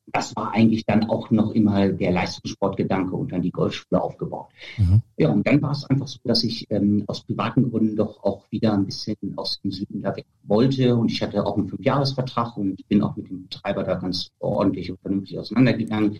das 0.06 0.36
war 0.36 0.52
eigentlich 0.52 0.84
dann 0.84 1.08
auch 1.08 1.30
noch 1.30 1.52
immer 1.52 1.88
der 1.88 2.12
Leistungssportgedanke 2.12 3.16
und 3.16 3.32
dann 3.32 3.42
die 3.42 3.50
Golfschule 3.50 4.02
aufgebaut. 4.02 4.48
Mhm. 4.76 5.02
Ja, 5.16 5.30
und 5.30 5.46
dann 5.46 5.62
war 5.62 5.72
es 5.72 5.84
einfach 5.84 6.06
so, 6.06 6.18
dass 6.24 6.44
ich 6.44 6.70
ähm, 6.70 7.04
aus 7.06 7.22
privaten 7.22 7.70
Gründen 7.70 7.96
doch 7.96 8.22
auch 8.22 8.44
wieder 8.50 8.74
ein 8.74 8.84
bisschen 8.84 9.16
aus 9.36 9.60
dem 9.62 9.72
Süden 9.72 10.02
da 10.02 10.14
weg 10.14 10.26
wollte 10.42 10.94
und 10.94 11.10
ich 11.10 11.22
hatte 11.22 11.44
auch 11.44 11.56
einen 11.56 11.68
Fünfjahresvertrag 11.68 12.56
und 12.56 12.86
bin 12.88 13.02
auch 13.02 13.16
mit 13.16 13.28
dem 13.28 13.44
Betreiber 13.44 13.82
da 13.82 13.94
ganz 13.94 14.30
ordentlich 14.38 14.90
und 14.90 15.00
vernünftig 15.00 15.38
auseinandergegangen 15.38 16.18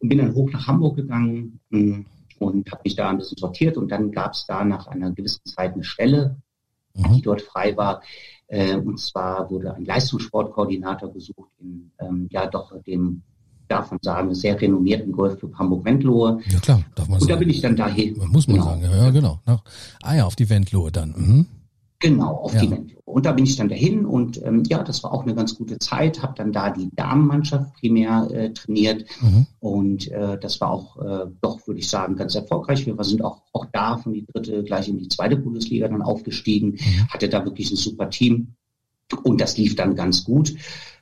und 0.00 0.08
bin 0.08 0.18
dann 0.18 0.34
hoch 0.34 0.50
nach 0.50 0.66
Hamburg 0.66 0.96
gegangen 0.96 1.60
hm, 1.70 2.06
und 2.38 2.70
habe 2.72 2.82
mich 2.84 2.96
da 2.96 3.10
ein 3.10 3.18
bisschen 3.18 3.38
sortiert 3.38 3.76
und 3.76 3.90
dann 3.90 4.10
gab 4.10 4.32
es 4.32 4.46
da 4.46 4.64
nach 4.64 4.88
einer 4.88 5.12
gewissen 5.12 5.44
Zeit 5.44 5.74
eine 5.74 5.84
Stelle, 5.84 6.36
mhm. 6.94 7.14
die 7.14 7.22
dort 7.22 7.42
frei 7.42 7.76
war, 7.76 8.02
äh, 8.50 8.76
und 8.76 8.98
zwar 8.98 9.50
wurde 9.50 9.74
ein 9.74 9.84
Leistungssportkoordinator 9.84 11.12
gesucht 11.12 11.50
in 11.60 11.90
ähm, 11.98 12.28
ja 12.30 12.46
doch 12.46 12.72
dem 12.82 13.22
darf 13.68 13.90
man 13.92 14.00
sagen, 14.02 14.34
sehr 14.34 14.60
renommierten 14.60 15.12
Golfclub 15.12 15.54
Hamburg-Wendlohe. 15.54 16.40
Ja 16.50 16.58
klar, 16.58 16.82
darf 16.96 17.06
man 17.06 17.14
und 17.14 17.20
sagen. 17.20 17.22
Und 17.22 17.28
da 17.30 17.36
bin 17.36 17.50
ich 17.50 17.60
dann 17.60 17.76
dahin. 17.76 18.18
Muss 18.26 18.48
man 18.48 18.56
genau. 18.56 18.68
sagen, 18.68 18.82
ja 18.82 19.10
genau. 19.10 19.40
Ah 20.02 20.16
ja, 20.16 20.24
auf 20.24 20.34
die 20.34 20.50
Wendlohe 20.50 20.90
dann. 20.90 21.14
Mhm. 21.16 21.46
Genau, 22.00 22.34
auf 22.34 22.54
ja. 22.54 22.62
die 22.62 22.70
Wendlohe. 22.70 23.02
Und 23.04 23.26
da 23.26 23.32
bin 23.32 23.44
ich 23.44 23.56
dann 23.56 23.68
dahin 23.68 24.06
und 24.06 24.42
ähm, 24.42 24.62
ja, 24.66 24.82
das 24.82 25.02
war 25.02 25.12
auch 25.12 25.22
eine 25.22 25.34
ganz 25.34 25.56
gute 25.56 25.78
Zeit. 25.78 26.22
Habe 26.22 26.34
dann 26.36 26.52
da 26.52 26.70
die 26.70 26.90
Damenmannschaft 26.94 27.74
primär 27.74 28.28
äh, 28.30 28.52
trainiert 28.52 29.04
mhm. 29.20 29.46
und 29.58 30.10
äh, 30.10 30.38
das 30.38 30.60
war 30.60 30.70
auch 30.70 30.96
äh, 30.96 31.26
doch, 31.42 31.66
würde 31.66 31.80
ich 31.80 31.88
sagen, 31.88 32.16
ganz 32.16 32.34
erfolgreich. 32.34 32.86
Wir 32.86 32.96
sind 33.04 33.22
auch, 33.22 33.42
auch 33.52 33.66
da 33.72 33.98
von 33.98 34.14
die 34.14 34.24
dritte 34.24 34.62
gleich 34.64 34.88
in 34.88 34.98
die 34.98 35.08
zweite 35.08 35.36
Bundesliga 35.36 35.88
dann 35.88 36.02
aufgestiegen, 36.02 36.70
mhm. 36.70 37.08
hatte 37.08 37.28
da 37.28 37.44
wirklich 37.44 37.70
ein 37.70 37.76
super 37.76 38.08
Team 38.08 38.54
und 39.22 39.40
das 39.40 39.58
lief 39.58 39.76
dann 39.76 39.94
ganz 39.94 40.24
gut. 40.24 40.54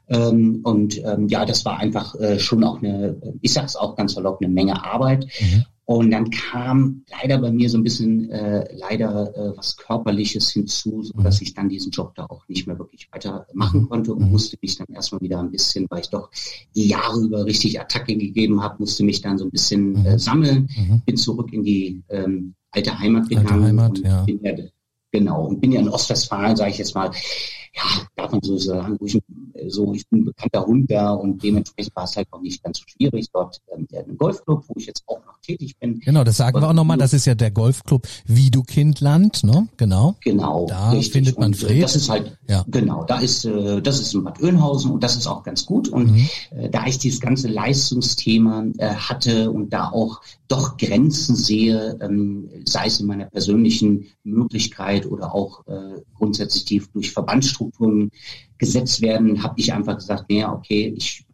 Ähm, 0.09 0.61
und 0.65 0.99
ähm, 1.05 1.29
ja, 1.29 1.45
das 1.45 1.65
war 1.65 1.79
einfach 1.79 2.15
äh, 2.17 2.39
schon 2.41 2.65
auch 2.65 2.79
eine, 2.79 3.21
ich 3.43 3.53
sag's 3.53 3.77
auch 3.77 3.95
ganz 3.95 4.15
salopp, 4.15 4.41
eine 4.41 4.53
Menge 4.53 4.85
Arbeit. 4.85 5.27
Mhm. 5.41 5.65
Und 5.91 6.11
dann 6.11 6.29
kam 6.29 7.03
leider 7.11 7.39
bei 7.39 7.51
mir 7.51 7.71
so 7.71 7.79
ein 7.79 7.83
bisschen 7.83 8.31
äh, 8.31 8.69
leider 8.77 9.35
äh, 9.35 9.57
was 9.57 9.75
Körperliches 9.79 10.51
hinzu, 10.51 11.03
so 11.03 11.15
dass 11.23 11.41
mhm. 11.41 11.45
ich 11.45 11.55
dann 11.55 11.71
diesen 11.71 11.91
Job 11.91 12.15
da 12.15 12.27
auch 12.27 12.47
nicht 12.47 12.67
mehr 12.67 12.79
wirklich 12.79 13.09
weitermachen 13.11 13.81
mhm. 13.81 13.89
konnte 13.89 14.13
und 14.13 14.27
mhm. 14.27 14.33
musste 14.33 14.59
mich 14.61 14.77
dann 14.77 14.87
erstmal 14.93 15.23
wieder 15.23 15.41
ein 15.41 15.51
bisschen, 15.51 15.87
weil 15.89 16.01
ich 16.01 16.11
doch 16.11 16.31
die 16.77 16.89
Jahre 16.89 17.19
über 17.21 17.47
richtig 17.47 17.81
Attacke 17.81 18.15
gegeben 18.19 18.63
habe, 18.63 18.77
musste 18.81 19.03
mich 19.03 19.23
dann 19.23 19.39
so 19.39 19.47
ein 19.47 19.51
bisschen 19.51 20.05
äh, 20.05 20.19
sammeln, 20.19 20.69
bin 21.07 21.17
zurück 21.17 21.55
in 21.55 21.63
die 21.63 22.03
ähm, 22.11 22.53
alte 22.71 22.99
Heimat 22.99 23.31
gegangen. 23.31 23.49
Alte 23.49 23.65
Heimat, 23.65 23.99
ja. 24.01 24.23
bin 24.25 24.41
ja 24.43 24.53
Genau, 25.11 25.47
und 25.47 25.61
bin 25.61 25.73
ja 25.73 25.81
in 25.81 25.89
Ostwestfalen, 25.89 26.55
sage 26.55 26.71
ich 26.71 26.79
jetzt 26.79 26.95
mal, 26.95 27.11
ja, 27.79 28.07
darf 28.17 28.33
man 28.33 28.43
so 28.43 28.59
sagen, 28.59 28.97
wo 28.99 29.07
ich, 29.07 29.21
so, 29.69 29.93
ich 29.95 30.07
bin 30.09 30.21
ein 30.21 30.25
bekannter 30.27 30.67
Hund 30.67 30.91
da 30.91 31.13
und 31.13 31.43
dementsprechend 31.43 31.95
war 31.95 32.05
es 32.05 32.17
halt 32.17 32.29
auch 32.31 32.41
nicht 32.41 32.63
ganz 32.63 32.79
so 32.79 32.85
schwierig. 32.87 33.29
Dort 33.33 33.61
ähm, 33.75 33.87
ein 33.93 34.17
Golfclub, 34.17 34.65
wo 34.67 34.75
ich 34.77 34.87
jetzt 34.87 35.05
auch 35.07 35.19
noch 35.25 35.39
tätig 35.43 35.77
bin. 35.79 36.01
Genau, 36.01 36.25
das 36.25 36.39
sagen 36.39 36.61
wir 36.61 36.69
auch 36.69 36.73
nochmal, 36.73 36.99
das 36.99 37.13
ist 37.13 37.27
ja 37.27 37.35
der 37.35 37.51
Golfclub 37.51 38.07
Wiedukindland, 38.27 39.45
ne? 39.45 39.69
Genau. 39.77 40.17
Genau. 40.23 40.67
Da 40.69 40.91
richtig. 40.91 41.13
findet 41.13 41.39
man 41.39 41.55
Fred. 41.55 41.83
Das 41.83 41.97
ist 41.97 42.09
halt, 42.09 42.37
ja. 42.49 42.65
genau, 42.69 43.05
da 43.05 43.19
ist, 43.21 43.45
äh, 43.45 43.81
das 43.81 44.01
ist 44.01 44.15
in 44.15 44.25
Bad 44.25 44.43
Oeynhausen 44.43 44.91
und 44.91 45.03
das 45.03 45.17
ist 45.17 45.27
auch 45.27 45.43
ganz 45.43 45.65
gut. 45.65 45.89
Und 45.89 46.13
mhm. 46.13 46.29
äh, 46.51 46.69
da 46.71 46.87
ich 46.87 46.99
dieses 46.99 47.21
ganze 47.21 47.49
Leistungsthema 47.49 48.67
äh, 48.79 48.95
hatte 48.95 49.51
und 49.51 49.73
da 49.73 49.91
auch 49.91 50.21
doch 50.49 50.77
Grenzen 50.79 51.37
sehe, 51.37 51.99
ähm, 52.01 52.49
sei 52.65 52.87
es 52.87 53.01
in 53.01 53.07
meiner 53.07 53.27
persönlichen 53.27 54.07
Möglichkeit 54.25 55.07
oder 55.07 55.35
auch 55.35 55.67
äh, 55.67 56.01
grundsätzlich 56.17 56.89
durch 56.93 57.13
Verbandsstrukturen 57.69 58.11
gesetzt 58.59 59.01
werden, 59.01 59.43
habe 59.43 59.55
ich 59.57 59.73
einfach 59.73 59.97
gesagt, 59.97 60.25
nee, 60.29 60.45
okay, 60.45 60.95
ich 60.97 61.25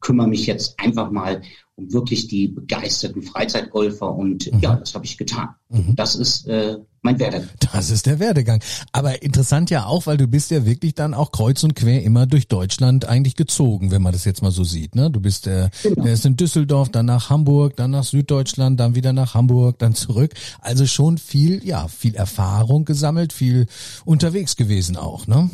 kümmere 0.00 0.28
mich 0.28 0.46
jetzt 0.46 0.78
einfach 0.78 1.10
mal 1.10 1.40
um 1.76 1.92
wirklich 1.92 2.28
die 2.28 2.46
begeisterten 2.46 3.22
Freizeitgolfer 3.22 4.14
und 4.14 4.52
mhm. 4.52 4.60
ja, 4.60 4.76
das 4.76 4.94
habe 4.94 5.06
ich 5.06 5.18
getan. 5.18 5.48
Mhm. 5.70 5.96
Das 5.96 6.14
ist 6.14 6.46
äh, 6.46 6.76
mein 7.02 7.18
Werdegang. 7.18 7.48
Das 7.72 7.90
ist 7.90 8.06
der 8.06 8.20
Werdegang. 8.20 8.62
Aber 8.92 9.22
interessant 9.22 9.70
ja 9.70 9.86
auch, 9.86 10.06
weil 10.06 10.16
du 10.16 10.28
bist 10.28 10.52
ja 10.52 10.64
wirklich 10.64 10.94
dann 10.94 11.14
auch 11.14 11.32
kreuz 11.32 11.64
und 11.64 11.74
quer 11.74 12.02
immer 12.02 12.26
durch 12.26 12.46
Deutschland 12.46 13.06
eigentlich 13.06 13.34
gezogen, 13.34 13.90
wenn 13.90 14.02
man 14.02 14.12
das 14.12 14.24
jetzt 14.24 14.40
mal 14.40 14.52
so 14.52 14.62
sieht. 14.62 14.94
Ne? 14.94 15.10
Du 15.10 15.20
bist 15.20 15.48
äh, 15.48 15.70
genau. 15.82 16.06
erst 16.06 16.26
in 16.26 16.36
Düsseldorf, 16.36 16.90
dann 16.90 17.06
nach 17.06 17.28
Hamburg, 17.28 17.74
dann 17.76 17.90
nach 17.90 18.04
Süddeutschland, 18.04 18.78
dann 18.78 18.94
wieder 18.94 19.12
nach 19.12 19.34
Hamburg, 19.34 19.78
dann 19.80 19.94
zurück. 19.94 20.32
Also 20.60 20.86
schon 20.86 21.18
viel, 21.18 21.66
ja, 21.66 21.88
viel 21.88 22.14
Erfahrung 22.14 22.84
gesammelt, 22.84 23.32
viel 23.32 23.66
unterwegs 24.04 24.54
gewesen 24.54 24.96
auch, 24.96 25.26
ne? 25.26 25.50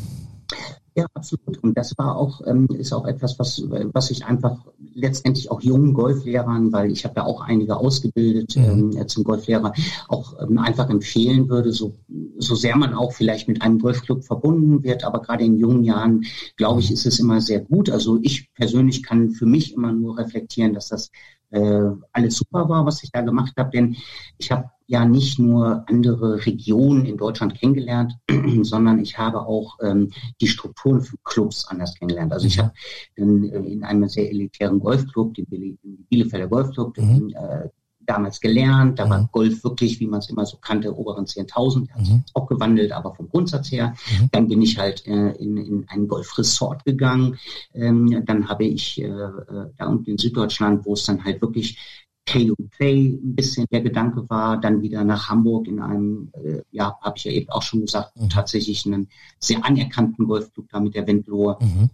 Ja, 0.93 1.05
absolut. 1.13 1.57
Und 1.63 1.77
das 1.77 1.97
war 1.97 2.17
auch, 2.17 2.41
ähm, 2.45 2.67
ist 2.77 2.91
auch 2.91 3.05
etwas, 3.05 3.39
was, 3.39 3.63
was 3.69 4.11
ich 4.11 4.25
einfach 4.25 4.57
letztendlich 4.93 5.49
auch 5.49 5.61
jungen 5.61 5.93
Golflehrern, 5.93 6.73
weil 6.73 6.91
ich 6.91 7.05
habe 7.05 7.15
ja 7.17 7.23
auch 7.23 7.41
einige 7.41 7.77
ausgebildet 7.77 8.57
mhm. 8.57 9.07
zum 9.07 9.23
Golflehrer, 9.23 9.71
auch 10.09 10.35
ähm, 10.41 10.57
einfach 10.57 10.89
empfehlen 10.89 11.47
würde, 11.47 11.71
so, 11.71 11.95
so 12.37 12.55
sehr 12.55 12.75
man 12.75 12.93
auch 12.93 13.13
vielleicht 13.13 13.47
mit 13.47 13.61
einem 13.61 13.79
Golfclub 13.79 14.25
verbunden 14.25 14.83
wird, 14.83 15.05
aber 15.05 15.21
gerade 15.21 15.45
in 15.45 15.57
jungen 15.57 15.85
Jahren, 15.85 16.25
glaube 16.57 16.81
ich, 16.81 16.89
mhm. 16.89 16.95
ist 16.95 17.05
es 17.05 17.19
immer 17.19 17.39
sehr 17.39 17.61
gut. 17.61 17.89
Also 17.89 18.19
ich 18.21 18.51
persönlich 18.53 19.01
kann 19.01 19.31
für 19.31 19.45
mich 19.45 19.73
immer 19.73 19.93
nur 19.93 20.17
reflektieren, 20.17 20.73
dass 20.73 20.89
das 20.89 21.09
äh, 21.51 21.91
alles 22.11 22.37
super 22.37 22.67
war, 22.69 22.85
was 22.85 23.03
ich 23.03 23.11
da 23.11 23.21
gemacht 23.21 23.53
habe, 23.57 23.69
denn 23.71 23.95
ich 24.37 24.51
habe 24.51 24.69
ja 24.87 25.05
nicht 25.05 25.39
nur 25.39 25.85
andere 25.87 26.45
Regionen 26.45 27.05
in 27.05 27.17
Deutschland 27.17 27.55
kennengelernt, 27.55 28.13
sondern 28.63 28.99
ich 28.99 29.17
habe 29.17 29.45
auch 29.45 29.77
ähm, 29.81 30.11
die 30.41 30.47
Strukturen 30.47 31.01
von 31.01 31.17
Clubs 31.23 31.65
anders 31.67 31.95
kennengelernt. 31.95 32.33
Also 32.33 32.47
ich 32.47 32.57
mhm. 32.57 32.61
habe 32.61 32.73
in, 33.15 33.49
äh, 33.49 33.59
in 33.59 33.83
einem 33.83 34.09
sehr 34.09 34.29
elitären 34.29 34.79
Golfclub, 34.79 35.33
den 35.33 35.77
Bielefelder 36.09 36.47
Golfclub, 36.47 36.97
mhm. 36.97 37.33
äh, 37.35 37.69
damals 38.11 38.39
gelernt. 38.39 38.99
Da 38.99 39.05
mhm. 39.05 39.09
war 39.09 39.29
Golf 39.31 39.63
wirklich, 39.63 39.99
wie 39.99 40.07
man 40.07 40.19
es 40.19 40.29
immer 40.29 40.45
so 40.45 40.57
kannte, 40.57 40.95
oberen 40.95 41.25
10.000. 41.25 41.87
Der 41.87 41.95
hat 41.95 42.05
sich 42.05 42.15
mhm. 42.15 42.23
auch 42.33 42.47
gewandelt, 42.47 42.91
aber 42.91 43.13
vom 43.15 43.29
Grundsatz 43.29 43.71
her. 43.71 43.95
Mhm. 44.19 44.29
Dann 44.31 44.47
bin 44.47 44.61
ich 44.61 44.77
halt 44.77 45.07
äh, 45.07 45.31
in, 45.31 45.57
in 45.57 45.85
ein 45.87 46.07
Golfresort 46.07 46.83
gegangen. 46.85 47.37
Ähm, 47.73 48.23
dann 48.25 48.49
habe 48.49 48.65
ich 48.65 49.01
äh, 49.01 49.05
äh, 49.05 49.69
da 49.77 49.87
unten 49.87 50.11
in 50.11 50.17
Süddeutschland, 50.17 50.85
wo 50.85 50.93
es 50.93 51.05
dann 51.05 51.23
halt 51.23 51.41
wirklich 51.41 51.77
Pay 52.25 52.51
und 52.51 52.69
Play 52.69 53.19
ein 53.21 53.35
bisschen 53.35 53.65
der 53.71 53.81
Gedanke 53.81 54.29
war, 54.29 54.59
dann 54.59 54.81
wieder 54.81 55.03
nach 55.03 55.29
Hamburg 55.29 55.67
in 55.67 55.79
einem, 55.79 56.31
äh, 56.33 56.61
ja, 56.71 56.95
habe 57.01 57.17
ich 57.17 57.23
ja 57.23 57.31
eben 57.31 57.49
auch 57.49 57.63
schon 57.63 57.81
gesagt, 57.81 58.15
mhm. 58.15 58.29
tatsächlich 58.29 58.85
einen 58.85 59.09
sehr 59.39 59.65
anerkannten 59.65 60.27
Golfclub 60.27 60.69
da 60.69 60.79
mit 60.79 60.95
der 60.95 61.07
Wendlohe. 61.07 61.57
Mhm. 61.59 61.89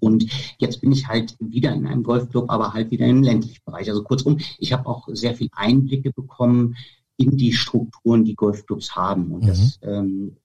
Und 0.00 0.26
jetzt 0.58 0.80
bin 0.80 0.92
ich 0.92 1.08
halt 1.08 1.36
wieder 1.40 1.72
in 1.72 1.86
einem 1.86 2.02
Golfclub, 2.02 2.50
aber 2.50 2.72
halt 2.72 2.90
wieder 2.90 3.06
im 3.06 3.22
ländlichen 3.22 3.62
Bereich. 3.64 3.88
Also 3.88 4.02
kurzum, 4.02 4.38
ich 4.58 4.72
habe 4.72 4.86
auch 4.86 5.08
sehr 5.12 5.34
viel 5.34 5.48
Einblicke 5.52 6.12
bekommen 6.12 6.76
in 7.16 7.36
die 7.36 7.52
Strukturen, 7.52 8.24
die 8.24 8.34
Golfclubs 8.34 8.94
haben. 8.94 9.32
Und 9.32 9.44
mhm. 9.44 9.46
das, 9.46 9.78
ähm, 9.82 10.36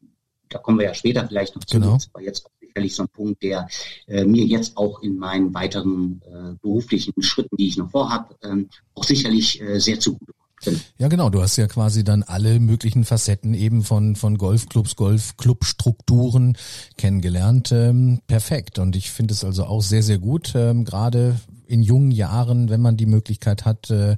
da 0.49 0.59
kommen 0.59 0.79
wir 0.79 0.85
ja 0.85 0.93
später 0.93 1.27
vielleicht 1.27 1.55
noch 1.55 1.63
zu. 1.63 1.79
Genau. 1.79 1.93
Das 1.93 2.13
war 2.13 2.21
jetzt 2.21 2.47
sicherlich 2.59 2.95
so 2.95 3.03
ein 3.03 3.09
Punkt, 3.09 3.43
der 3.43 3.67
äh, 4.07 4.25
mir 4.25 4.45
jetzt 4.45 4.77
auch 4.77 5.01
in 5.01 5.17
meinen 5.17 5.53
weiteren 5.53 6.21
äh, 6.25 6.55
beruflichen 6.61 7.21
Schritten, 7.21 7.57
die 7.57 7.67
ich 7.67 7.77
noch 7.77 7.91
vorhabe, 7.91 8.35
ähm, 8.43 8.69
auch 8.93 9.03
sicherlich 9.03 9.61
äh, 9.61 9.79
sehr 9.79 9.99
zugute. 9.99 10.33
Ja, 10.97 11.07
genau. 11.07 11.29
Du 11.29 11.41
hast 11.41 11.55
ja 11.57 11.67
quasi 11.67 12.03
dann 12.03 12.23
alle 12.23 12.59
möglichen 12.59 13.05
Facetten 13.05 13.53
eben 13.53 13.83
von, 13.83 14.15
von 14.15 14.37
Golfclubs, 14.37 14.95
Golfclubstrukturen 14.95 16.57
kennengelernt. 16.97 17.71
Ähm, 17.71 18.21
perfekt. 18.27 18.79
Und 18.79 18.95
ich 18.95 19.11
finde 19.11 19.33
es 19.33 19.43
also 19.43 19.65
auch 19.65 19.81
sehr, 19.81 20.03
sehr 20.03 20.17
gut, 20.17 20.53
ähm, 20.55 20.83
gerade 20.83 21.39
in 21.67 21.83
jungen 21.83 22.11
Jahren, 22.11 22.69
wenn 22.69 22.81
man 22.81 22.97
die 22.97 23.05
Möglichkeit 23.05 23.65
hat, 23.65 23.89
äh, 23.89 24.17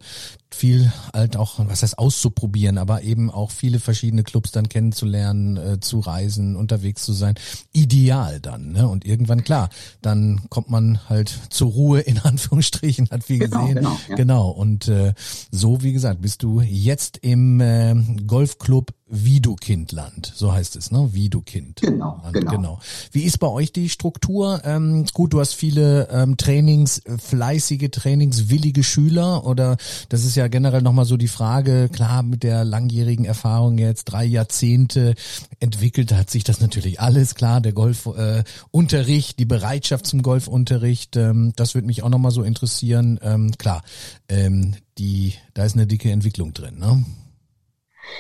viel 0.51 0.91
halt 1.13 1.37
auch, 1.37 1.59
was 1.59 1.83
heißt 1.83 1.99
auszuprobieren, 1.99 2.77
aber 2.77 3.03
eben 3.03 3.29
auch 3.29 3.51
viele 3.51 3.79
verschiedene 3.79 4.23
Clubs 4.23 4.51
dann 4.51 4.67
kennenzulernen, 4.67 5.57
äh, 5.57 5.79
zu 5.79 5.99
reisen, 5.99 6.55
unterwegs 6.55 7.03
zu 7.03 7.13
sein. 7.13 7.35
Ideal 7.71 8.39
dann, 8.39 8.71
ne? 8.71 8.87
Und 8.87 9.05
irgendwann, 9.05 9.43
klar, 9.43 9.69
dann 10.01 10.41
kommt 10.49 10.69
man 10.69 11.07
halt 11.07 11.37
zur 11.49 11.71
Ruhe, 11.71 11.99
in 12.01 12.19
Anführungsstrichen, 12.23 13.09
hat 13.11 13.29
wie 13.29 13.39
genau, 13.39 13.61
gesehen. 13.61 13.75
Genau, 13.75 13.97
ja. 14.09 14.15
genau. 14.15 14.49
Und 14.49 14.87
äh, 14.87 15.13
so, 15.51 15.83
wie 15.83 15.93
gesagt, 15.93 16.21
bist 16.21 16.43
du 16.43 16.61
jetzt 16.61 17.17
im 17.17 17.61
äh, 17.61 17.95
Golfclub 18.25 18.93
Wiedukindland, 19.09 20.31
so 20.35 20.53
heißt 20.53 20.75
es, 20.75 20.91
ne? 20.91 21.09
Wiedukind. 21.13 21.81
Genau, 21.81 22.21
genau. 22.31 22.51
genau. 22.51 22.79
Wie 23.11 23.23
ist 23.23 23.39
bei 23.39 23.47
euch 23.47 23.71
die 23.71 23.89
Struktur? 23.89 24.61
Ähm, 24.63 25.05
gut, 25.13 25.33
du 25.33 25.39
hast 25.39 25.53
viele 25.53 26.07
ähm, 26.11 26.37
Trainings, 26.37 27.01
fleißige, 27.17 27.89
trainingswillige 27.91 28.83
Schüler 28.83 29.45
oder 29.45 29.77
das 30.09 30.23
ist 30.25 30.35
ja 30.35 30.47
generell 30.47 30.83
nochmal 30.83 31.05
so 31.05 31.17
die 31.17 31.27
Frage, 31.27 31.89
klar, 31.91 32.21
mit 32.21 32.43
der 32.43 32.63
langjährigen 32.63 33.25
Erfahrung 33.25 33.79
jetzt, 33.79 34.05
drei 34.05 34.25
Jahrzehnte 34.25 35.15
entwickelt 35.59 36.13
hat 36.13 36.29
sich 36.29 36.43
das 36.43 36.61
natürlich 36.61 36.99
alles, 36.99 37.33
klar, 37.33 37.61
der 37.61 37.73
Golfunterricht, 37.73 39.33
äh, 39.33 39.37
die 39.39 39.45
Bereitschaft 39.45 40.05
zum 40.05 40.21
Golfunterricht, 40.21 41.15
ähm, 41.15 41.53
das 41.55 41.73
würde 41.73 41.87
mich 41.87 42.03
auch 42.03 42.09
nochmal 42.09 42.31
so 42.31 42.43
interessieren. 42.43 43.19
Ähm, 43.23 43.51
klar, 43.57 43.81
ähm, 44.27 44.75
die, 44.99 45.33
da 45.55 45.63
ist 45.63 45.75
eine 45.75 45.87
dicke 45.87 46.11
Entwicklung 46.11 46.53
drin, 46.53 46.77
ne? 46.77 47.03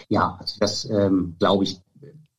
Ja, 0.07 0.37
also 0.39 0.55
das 0.59 0.89
ähm, 0.89 1.35
glaube 1.39 1.63
ich, 1.63 1.81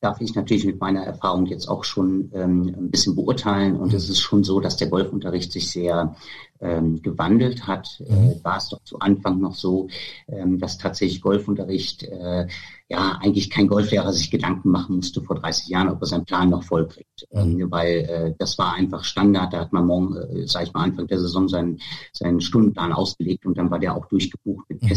darf 0.01 0.19
ich 0.19 0.33
natürlich 0.33 0.65
mit 0.65 0.81
meiner 0.81 1.03
Erfahrung 1.03 1.45
jetzt 1.45 1.67
auch 1.67 1.83
schon 1.83 2.31
ähm, 2.33 2.73
ein 2.75 2.89
bisschen 2.89 3.15
beurteilen. 3.15 3.77
Und 3.77 3.93
es 3.93 4.09
ist 4.09 4.19
schon 4.19 4.43
so, 4.43 4.59
dass 4.59 4.75
der 4.75 4.89
Golfunterricht 4.89 5.51
sich 5.51 5.69
sehr 5.69 6.15
ähm, 6.59 7.03
gewandelt 7.03 7.67
hat. 7.67 8.01
Äh, 8.07 8.13
mhm. 8.13 8.43
war 8.43 8.57
es 8.57 8.69
doch 8.69 8.81
zu 8.83 8.99
Anfang 8.99 9.39
noch 9.39 9.53
so, 9.53 9.89
ähm, 10.27 10.59
dass 10.59 10.79
tatsächlich 10.79 11.21
Golfunterricht, 11.21 12.03
äh, 12.03 12.47
ja, 12.89 13.19
eigentlich 13.21 13.51
kein 13.51 13.67
Golflehrer 13.67 14.11
sich 14.11 14.31
Gedanken 14.31 14.71
machen 14.71 14.95
musste 14.95 15.21
vor 15.21 15.35
30 15.35 15.67
Jahren, 15.67 15.89
ob 15.89 16.01
er 16.01 16.07
seinen 16.07 16.25
Plan 16.25 16.49
noch 16.49 16.63
vollkriegt. 16.63 17.27
Ähm, 17.29 17.53
mhm. 17.53 17.71
weil 17.71 17.87
äh, 17.87 18.33
das 18.39 18.57
war 18.57 18.73
einfach 18.73 19.03
Standard. 19.03 19.53
Da 19.53 19.59
hat 19.59 19.71
man 19.71 19.85
morgen, 19.85 20.17
äh, 20.17 20.47
sag 20.47 20.63
ich 20.63 20.73
mal, 20.73 20.83
Anfang 20.83 21.05
der 21.05 21.19
Saison 21.19 21.47
seinen, 21.47 21.79
seinen 22.11 22.41
Stundenplan 22.41 22.91
ausgelegt 22.91 23.45
und 23.45 23.55
dann 23.55 23.69
war 23.69 23.77
der 23.77 23.95
auch 23.95 24.07
durchgebucht 24.07 24.67
mit 24.67 24.81
mhm. 24.81 24.87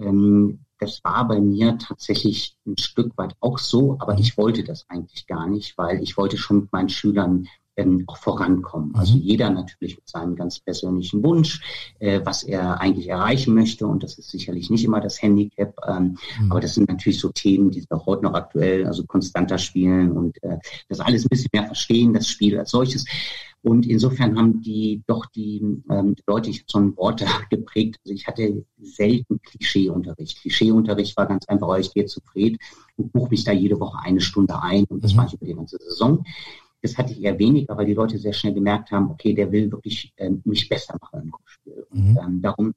Ähm, 0.00 0.60
das 0.78 1.04
war 1.04 1.28
bei 1.28 1.40
mir 1.40 1.76
tatsächlich 1.78 2.56
ein 2.66 2.78
Stück 2.78 3.16
weit 3.18 3.34
auch 3.40 3.58
so, 3.58 3.96
aber 4.00 4.18
ich 4.18 4.38
wollte 4.38 4.64
das 4.64 4.86
eigentlich 4.88 5.26
gar 5.26 5.46
nicht, 5.46 5.76
weil 5.76 6.02
ich 6.02 6.16
wollte 6.16 6.38
schon 6.38 6.60
mit 6.60 6.72
meinen 6.72 6.88
Schülern 6.88 7.46
ähm, 7.76 8.04
auch 8.06 8.16
vorankommen. 8.16 8.94
Also 8.94 9.14
mhm. 9.14 9.20
jeder 9.20 9.50
natürlich 9.50 9.96
mit 9.96 10.08
seinem 10.08 10.36
ganz 10.36 10.58
persönlichen 10.58 11.22
Wunsch, 11.22 11.60
äh, 11.98 12.20
was 12.24 12.42
er 12.42 12.80
eigentlich 12.80 13.08
erreichen 13.08 13.54
möchte. 13.54 13.86
Und 13.86 14.02
das 14.02 14.18
ist 14.18 14.30
sicherlich 14.30 14.70
nicht 14.70 14.84
immer 14.84 15.00
das 15.00 15.20
Handicap. 15.20 15.74
Ähm, 15.86 16.16
mhm. 16.40 16.50
Aber 16.50 16.60
das 16.60 16.74
sind 16.74 16.88
natürlich 16.88 17.20
so 17.20 17.30
Themen, 17.30 17.70
die 17.70 17.80
sind 17.80 17.92
auch 17.92 18.06
heute 18.06 18.24
noch 18.24 18.34
aktuell, 18.34 18.86
also 18.86 19.04
konstanter 19.04 19.58
spielen 19.58 20.12
und 20.12 20.42
äh, 20.42 20.58
das 20.88 21.00
alles 21.00 21.24
ein 21.24 21.28
bisschen 21.28 21.50
mehr 21.52 21.66
verstehen, 21.66 22.12
das 22.12 22.28
Spiel 22.28 22.58
als 22.58 22.70
solches. 22.70 23.04
Und 23.62 23.86
insofern 23.86 24.38
haben 24.38 24.62
die 24.62 25.02
doch 25.06 25.26
die 25.26 25.60
ähm, 25.90 26.16
Leute, 26.26 26.48
ich 26.48 26.60
habe 26.60 26.66
so 26.68 26.78
ein 26.78 26.96
Wort 26.96 27.24
geprägt, 27.50 28.00
also 28.04 28.14
ich 28.14 28.26
hatte 28.26 28.64
selten 28.80 29.40
Klischeeunterricht. 29.42 30.40
Klischeeunterricht 30.40 31.16
war 31.16 31.26
ganz 31.26 31.46
einfach, 31.46 31.76
ich 31.78 31.92
gehe 31.92 32.06
zu 32.06 32.20
Fred 32.20 32.58
und 32.96 33.12
buche 33.12 33.30
mich 33.30 33.44
da 33.44 33.52
jede 33.52 33.78
Woche 33.78 33.98
eine 34.02 34.20
Stunde 34.20 34.60
ein 34.62 34.84
und 34.84 35.04
das 35.04 35.12
mhm. 35.12 35.18
mache 35.18 35.28
ich 35.28 35.34
über 35.34 35.46
die 35.46 35.54
ganze 35.54 35.78
Saison. 35.78 36.24
Das 36.82 36.96
hatte 36.96 37.12
ich 37.12 37.22
eher 37.22 37.38
weniger, 37.38 37.76
weil 37.76 37.84
die 37.84 37.94
Leute 37.94 38.18
sehr 38.18 38.32
schnell 38.32 38.54
gemerkt 38.54 38.90
haben, 38.90 39.10
okay, 39.10 39.34
der 39.34 39.52
will 39.52 39.70
wirklich 39.70 40.12
äh, 40.16 40.30
mich 40.44 40.66
besser 40.68 40.96
machen 40.98 41.20
im. 41.22 41.32
Mhm. 41.92 42.16
Und 42.16 42.24
ähm, 42.24 42.42
darum 42.42 42.74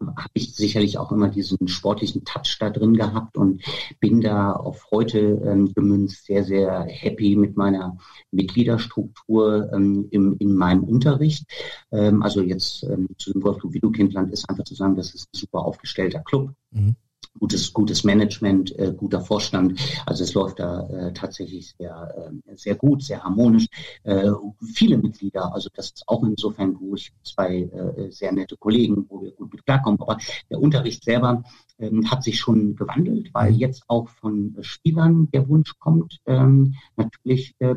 habe 0.00 0.30
ich 0.34 0.54
sicherlich 0.54 0.98
auch 0.98 1.12
immer 1.12 1.28
diesen 1.28 1.68
sportlichen 1.68 2.24
Touch 2.24 2.58
da 2.60 2.70
drin 2.70 2.94
gehabt 2.94 3.36
und 3.36 3.62
bin 4.00 4.20
da 4.20 4.52
auf 4.52 4.86
heute 4.90 5.18
ähm, 5.18 5.72
gemünzt 5.74 6.26
sehr, 6.26 6.44
sehr 6.44 6.82
happy 6.82 7.36
mit 7.36 7.56
meiner 7.56 7.96
Mitgliederstruktur 8.30 9.72
ähm, 9.72 10.08
im, 10.10 10.36
in 10.38 10.54
meinem 10.54 10.84
Unterricht. 10.84 11.46
Ähm, 11.92 12.22
also 12.22 12.42
jetzt 12.42 12.84
ähm, 12.84 13.08
zu 13.18 13.32
dem 13.32 13.42
Wolfclub 13.42 13.72
Wiedukindland 13.72 14.32
ist 14.32 14.48
einfach 14.48 14.64
zu 14.64 14.74
sagen, 14.74 14.96
das 14.96 15.14
ist 15.14 15.28
ein 15.32 15.38
super 15.38 15.60
aufgestellter 15.60 16.20
Club. 16.20 16.52
Mhm 16.70 16.96
gutes, 17.38 17.72
gutes 17.72 18.04
Management, 18.04 18.78
äh, 18.78 18.92
guter 18.96 19.20
Vorstand. 19.20 19.80
Also 20.06 20.24
es 20.24 20.34
läuft 20.34 20.58
da 20.58 20.88
äh, 20.88 21.12
tatsächlich 21.12 21.74
sehr, 21.78 22.32
äh, 22.46 22.56
sehr 22.56 22.74
gut, 22.74 23.02
sehr 23.02 23.22
harmonisch. 23.22 23.66
Äh, 24.04 24.30
viele 24.74 24.98
Mitglieder, 24.98 25.52
also 25.54 25.68
das 25.74 25.86
ist 25.86 26.04
auch 26.06 26.24
insofern 26.24 26.74
gut. 26.74 27.00
Ich 27.00 27.12
zwei 27.22 27.62
äh, 27.62 28.10
sehr 28.10 28.32
nette 28.32 28.56
Kollegen, 28.56 29.06
wo 29.08 29.22
wir 29.22 29.32
gut 29.32 29.52
mit 29.52 29.64
klarkommen. 29.64 30.00
Aber 30.00 30.18
der 30.50 30.60
Unterricht 30.60 31.04
selber 31.04 31.42
ähm, 31.78 32.10
hat 32.10 32.22
sich 32.22 32.38
schon 32.38 32.76
gewandelt, 32.76 33.32
weil 33.32 33.52
mhm. 33.52 33.58
jetzt 33.58 33.84
auch 33.88 34.08
von 34.08 34.56
Spielern 34.60 35.28
der 35.32 35.48
Wunsch 35.48 35.78
kommt, 35.78 36.20
ähm, 36.26 36.74
natürlich, 36.96 37.54
äh, 37.58 37.76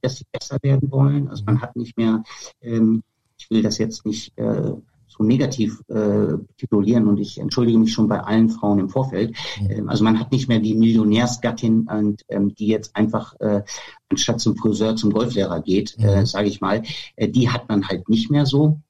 dass 0.00 0.18
sie 0.18 0.24
besser 0.30 0.58
werden 0.62 0.90
wollen. 0.90 1.28
Also 1.28 1.44
man 1.44 1.60
hat 1.60 1.76
nicht 1.76 1.96
mehr, 1.96 2.22
ähm, 2.62 3.02
ich 3.36 3.50
will 3.50 3.62
das 3.62 3.78
jetzt 3.78 4.06
nicht 4.06 4.36
äh, 4.38 4.72
so 5.18 5.24
negativ 5.24 5.82
äh, 5.88 6.38
titulieren 6.56 7.08
und 7.08 7.18
ich 7.18 7.38
entschuldige 7.38 7.78
mich 7.78 7.92
schon 7.92 8.08
bei 8.08 8.20
allen 8.20 8.48
Frauen 8.48 8.78
im 8.78 8.88
Vorfeld. 8.88 9.36
Ähm, 9.68 9.88
also 9.88 10.04
man 10.04 10.18
hat 10.18 10.32
nicht 10.32 10.48
mehr 10.48 10.60
die 10.60 10.74
Millionärsgattin, 10.74 11.88
und, 11.88 12.22
ähm, 12.28 12.54
die 12.54 12.68
jetzt 12.68 12.94
einfach 12.96 13.34
äh, 13.40 13.62
anstatt 14.08 14.40
zum 14.40 14.56
Friseur 14.56 14.96
zum 14.96 15.12
Golflehrer 15.12 15.60
geht, 15.60 15.98
äh, 15.98 16.24
sage 16.24 16.48
ich 16.48 16.60
mal. 16.60 16.82
Äh, 17.16 17.28
die 17.28 17.50
hat 17.50 17.68
man 17.68 17.86
halt 17.88 18.08
nicht 18.08 18.30
mehr 18.30 18.46
so. 18.46 18.80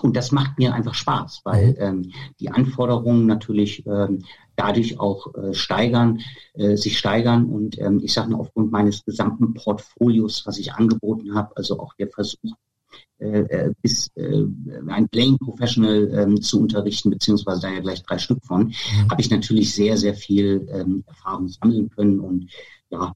und 0.00 0.16
das 0.16 0.32
macht 0.32 0.58
mir 0.58 0.74
einfach 0.74 0.94
Spaß, 0.94 1.42
weil 1.44 1.76
ähm, 1.78 2.12
die 2.40 2.50
Anforderungen 2.50 3.26
natürlich 3.26 3.84
ähm, 3.86 4.24
dadurch 4.56 4.98
auch 4.98 5.34
äh, 5.34 5.52
steigern, 5.52 6.20
äh, 6.54 6.76
sich 6.76 6.98
steigern. 6.98 7.46
Und 7.46 7.78
ähm, 7.78 8.00
ich 8.02 8.12
sage 8.12 8.30
nur 8.30 8.40
aufgrund 8.40 8.72
meines 8.72 9.04
gesamten 9.04 9.54
Portfolios, 9.54 10.46
was 10.46 10.58
ich 10.58 10.72
angeboten 10.72 11.34
habe, 11.34 11.56
also 11.56 11.78
auch 11.78 11.94
der 11.94 12.08
Versuch, 12.08 12.54
bis 13.82 14.10
äh, 14.14 14.44
ein 14.88 15.08
Playing 15.08 15.38
Professional 15.38 16.10
ähm, 16.14 16.42
zu 16.42 16.60
unterrichten, 16.60 17.10
beziehungsweise 17.10 17.62
da 17.62 17.70
ja 17.70 17.80
gleich 17.80 18.02
drei 18.02 18.18
Stück 18.18 18.44
von, 18.44 18.66
mhm. 18.66 19.10
habe 19.10 19.20
ich 19.20 19.30
natürlich 19.30 19.74
sehr, 19.74 19.96
sehr 19.96 20.14
viel 20.14 20.66
ähm, 20.72 21.04
Erfahrung 21.06 21.48
sammeln 21.48 21.90
können 21.90 22.20
und 22.20 22.48
ja, 22.90 23.12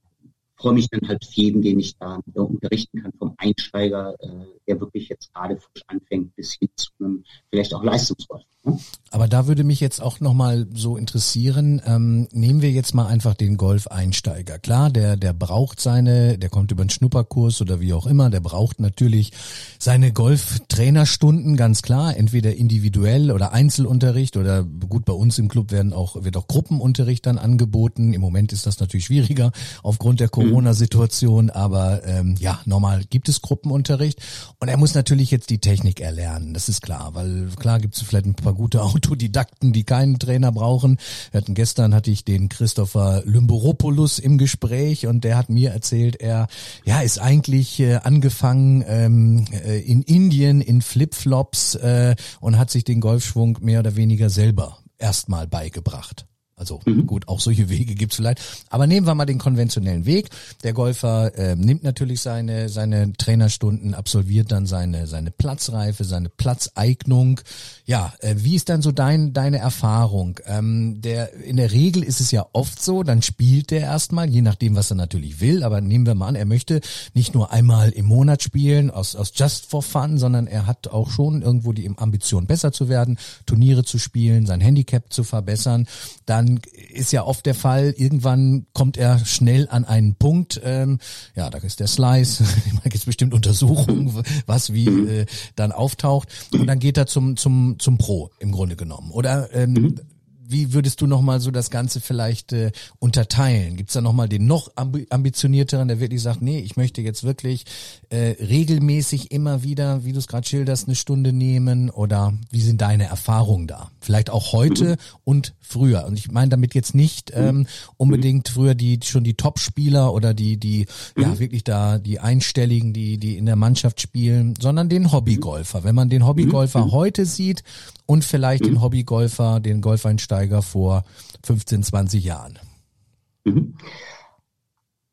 freue 0.56 0.72
mich 0.72 0.88
dann 0.88 1.06
halt 1.08 1.24
jeden, 1.24 1.62
den 1.62 1.78
ich 1.78 1.96
da 1.98 2.20
unterrichten 2.34 3.02
kann, 3.02 3.12
vom 3.18 3.34
Einsteiger, 3.36 4.14
äh, 4.20 4.28
der 4.66 4.80
wirklich 4.80 5.08
jetzt 5.08 5.32
gerade 5.32 5.56
frisch 5.56 5.82
anfängt, 5.86 6.34
bis 6.34 6.54
hin 6.54 6.68
zu 6.76 6.90
einem 6.98 7.24
vielleicht 7.50 7.74
auch 7.74 7.84
Leistungsgolf. 7.84 8.42
Ne? 8.64 8.78
Aber 9.10 9.28
da 9.28 9.46
würde 9.46 9.64
mich 9.64 9.80
jetzt 9.80 10.02
auch 10.02 10.20
nochmal 10.20 10.66
so 10.74 10.96
interessieren, 10.96 11.80
ähm, 11.86 12.26
nehmen 12.32 12.60
wir 12.60 12.70
jetzt 12.70 12.94
mal 12.94 13.06
einfach 13.06 13.34
den 13.34 13.56
Golf-Einsteiger. 13.56 14.58
Klar, 14.58 14.90
der, 14.90 15.16
der 15.16 15.32
braucht 15.32 15.80
seine, 15.80 16.36
der 16.38 16.48
kommt 16.48 16.72
über 16.72 16.82
einen 16.82 16.90
Schnupperkurs 16.90 17.60
oder 17.60 17.80
wie 17.80 17.92
auch 17.92 18.06
immer, 18.06 18.28
der 18.30 18.40
braucht 18.40 18.80
natürlich 18.80 19.32
seine 19.78 20.12
Golf-Trainerstunden, 20.12 21.56
ganz 21.56 21.82
klar, 21.82 22.16
entweder 22.16 22.56
individuell 22.56 23.30
oder 23.30 23.52
Einzelunterricht 23.52 24.36
oder 24.36 24.64
gut, 24.64 25.04
bei 25.04 25.12
uns 25.12 25.38
im 25.38 25.48
Club 25.48 25.70
werden 25.70 25.92
auch, 25.92 26.24
wird 26.24 26.36
auch 26.36 26.48
Gruppenunterricht 26.48 27.24
dann 27.26 27.38
angeboten. 27.38 28.12
Im 28.12 28.20
Moment 28.20 28.52
ist 28.52 28.66
das 28.66 28.80
natürlich 28.80 29.06
schwieriger 29.06 29.52
aufgrund 29.82 30.20
der 30.20 30.28
Corona-Situation, 30.48 31.50
aber 31.50 32.04
ähm, 32.04 32.36
ja, 32.38 32.60
normal 32.64 33.02
gibt 33.08 33.28
es 33.28 33.42
Gruppenunterricht 33.42 34.20
und 34.58 34.68
er 34.68 34.76
muss 34.76 34.94
natürlich 34.94 35.30
jetzt 35.30 35.50
die 35.50 35.58
Technik 35.58 36.00
erlernen, 36.00 36.54
das 36.54 36.68
ist 36.68 36.82
klar, 36.82 37.14
weil 37.14 37.48
klar 37.58 37.80
gibt 37.80 37.96
es 37.96 38.02
vielleicht 38.02 38.26
ein 38.26 38.34
paar 38.34 38.54
gute 38.54 38.82
Autodidakten, 38.82 39.72
die 39.72 39.84
keinen 39.84 40.18
Trainer 40.18 40.52
brauchen. 40.52 40.98
Wir 41.30 41.40
hatten 41.40 41.54
gestern 41.54 41.94
hatte 41.94 42.10
ich 42.10 42.24
den 42.24 42.48
Christopher 42.48 43.22
Lymboropoulos 43.24 44.18
im 44.18 44.38
Gespräch 44.38 45.06
und 45.06 45.24
der 45.24 45.36
hat 45.36 45.50
mir 45.50 45.70
erzählt, 45.70 46.16
er 46.16 46.46
ja 46.84 47.00
ist 47.00 47.18
eigentlich 47.18 47.80
äh, 47.80 47.96
angefangen 47.96 48.84
ähm, 48.86 49.44
äh, 49.52 49.80
in 49.80 50.02
Indien 50.02 50.60
in 50.60 50.82
Flipflops 50.82 51.74
äh, 51.76 52.16
und 52.40 52.58
hat 52.58 52.70
sich 52.70 52.84
den 52.84 53.00
Golfschwung 53.00 53.58
mehr 53.60 53.80
oder 53.80 53.96
weniger 53.96 54.30
selber 54.30 54.78
erstmal 54.98 55.46
beigebracht. 55.46 56.26
Also 56.58 56.80
mhm. 56.86 57.06
gut, 57.06 57.28
auch 57.28 57.40
solche 57.40 57.68
Wege 57.68 57.94
gibt's 57.94 58.16
vielleicht. 58.16 58.40
Aber 58.70 58.86
nehmen 58.86 59.06
wir 59.06 59.14
mal 59.14 59.26
den 59.26 59.36
konventionellen 59.36 60.06
Weg. 60.06 60.30
Der 60.62 60.72
Golfer 60.72 61.34
äh, 61.36 61.54
nimmt 61.54 61.84
natürlich 61.84 62.22
seine, 62.22 62.70
seine 62.70 63.12
Trainerstunden, 63.12 63.92
absolviert 63.92 64.50
dann 64.52 64.64
seine, 64.64 65.06
seine 65.06 65.30
Platzreife, 65.30 66.04
seine 66.04 66.30
Platzeignung. 66.30 67.42
Ja, 67.84 68.14
äh, 68.20 68.36
wie 68.38 68.54
ist 68.54 68.70
dann 68.70 68.80
so 68.80 68.90
dein, 68.90 69.34
deine 69.34 69.58
Erfahrung? 69.58 70.40
Ähm, 70.46 71.02
der, 71.02 71.34
in 71.34 71.58
der 71.58 71.72
Regel 71.72 72.02
ist 72.02 72.22
es 72.22 72.30
ja 72.30 72.46
oft 72.54 72.82
so, 72.82 73.02
dann 73.02 73.20
spielt 73.20 73.70
der 73.70 73.80
erstmal, 73.80 74.30
je 74.30 74.40
nachdem, 74.40 74.76
was 74.76 74.90
er 74.90 74.96
natürlich 74.96 75.42
will. 75.42 75.62
Aber 75.62 75.82
nehmen 75.82 76.06
wir 76.06 76.14
mal 76.14 76.28
an, 76.28 76.36
er 76.36 76.46
möchte 76.46 76.80
nicht 77.12 77.34
nur 77.34 77.52
einmal 77.52 77.90
im 77.90 78.06
Monat 78.06 78.42
spielen, 78.42 78.90
aus, 78.90 79.14
aus 79.14 79.32
Just 79.34 79.66
for 79.66 79.82
Fun, 79.82 80.16
sondern 80.16 80.46
er 80.46 80.66
hat 80.66 80.88
auch 80.88 81.10
schon 81.10 81.42
irgendwo 81.42 81.74
die 81.74 81.90
Ambition, 81.98 82.46
besser 82.46 82.72
zu 82.72 82.88
werden, 82.88 83.18
Turniere 83.44 83.84
zu 83.84 83.98
spielen, 83.98 84.46
sein 84.46 84.62
Handicap 84.62 85.12
zu 85.12 85.22
verbessern. 85.22 85.86
Dann 86.24 86.45
dann 86.46 86.60
ist 86.92 87.12
ja 87.12 87.24
oft 87.24 87.46
der 87.46 87.54
Fall, 87.54 87.94
irgendwann 87.96 88.66
kommt 88.72 88.96
er 88.96 89.24
schnell 89.24 89.68
an 89.68 89.84
einen 89.84 90.14
Punkt, 90.14 90.60
ähm, 90.64 90.98
ja, 91.34 91.50
da 91.50 91.58
ist 91.58 91.80
der 91.80 91.86
Slice, 91.86 92.44
da 92.72 92.82
gibt 92.82 92.96
es 92.96 93.04
bestimmt 93.04 93.34
Untersuchungen, 93.34 94.22
was 94.46 94.72
wie 94.72 94.88
äh, 94.88 95.26
dann 95.56 95.72
auftaucht 95.72 96.28
und 96.52 96.66
dann 96.66 96.78
geht 96.78 96.96
er 96.96 97.06
zum, 97.06 97.36
zum, 97.36 97.76
zum 97.78 97.98
Pro 97.98 98.30
im 98.38 98.52
Grunde 98.52 98.76
genommen. 98.76 99.10
Oder 99.10 99.52
ähm, 99.54 99.72
mhm 99.72 100.00
wie 100.48 100.72
würdest 100.72 101.00
du 101.00 101.06
nochmal 101.06 101.40
so 101.40 101.50
das 101.50 101.70
Ganze 101.70 102.00
vielleicht 102.00 102.52
äh, 102.52 102.72
unterteilen? 102.98 103.76
Gibt's 103.76 103.94
da 103.94 104.00
nochmal 104.00 104.28
den 104.28 104.46
noch 104.46 104.70
ambitionierteren, 104.76 105.88
der 105.88 106.00
wirklich 106.00 106.22
sagt, 106.22 106.42
nee, 106.42 106.58
ich 106.60 106.76
möchte 106.76 107.02
jetzt 107.02 107.24
wirklich 107.24 107.64
äh, 108.10 108.36
regelmäßig 108.40 109.30
immer 109.30 109.62
wieder, 109.62 110.04
wie 110.04 110.12
du 110.12 110.18
es 110.18 110.28
gerade 110.28 110.46
schilderst, 110.46 110.86
eine 110.86 110.96
Stunde 110.96 111.32
nehmen? 111.32 111.90
Oder 111.90 112.34
wie 112.50 112.60
sind 112.60 112.80
deine 112.80 113.04
Erfahrungen 113.04 113.66
da? 113.66 113.90
Vielleicht 114.00 114.30
auch 114.30 114.52
heute 114.52 114.92
mhm. 114.92 114.96
und 115.24 115.54
früher. 115.60 116.06
Und 116.06 116.18
ich 116.18 116.30
meine 116.30 116.50
damit 116.50 116.74
jetzt 116.74 116.94
nicht 116.94 117.32
ähm, 117.34 117.66
unbedingt 117.96 118.48
früher 118.48 118.74
die 118.74 119.00
schon 119.02 119.24
die 119.24 119.34
Top-Spieler 119.34 120.12
oder 120.12 120.34
die, 120.34 120.56
die 120.56 120.86
ja 121.16 121.28
mhm. 121.28 121.38
wirklich 121.38 121.64
da 121.64 121.98
die 121.98 122.20
Einstelligen, 122.20 122.92
die, 122.92 123.18
die 123.18 123.36
in 123.36 123.46
der 123.46 123.56
Mannschaft 123.56 124.00
spielen, 124.00 124.54
sondern 124.60 124.88
den 124.88 125.12
Hobbygolfer. 125.12 125.84
Wenn 125.84 125.94
man 125.94 126.08
den 126.08 126.26
Hobbygolfer 126.26 126.86
mhm. 126.86 126.92
heute 126.92 127.26
sieht 127.26 127.62
und 128.06 128.24
vielleicht 128.24 128.64
den 128.64 128.80
Hobbygolfer, 128.80 129.60
den 129.60 129.80
Golfeinsteiger 129.80 130.62
vor 130.62 131.04
15, 131.44 131.82
20 131.82 132.24
Jahren. 132.24 132.58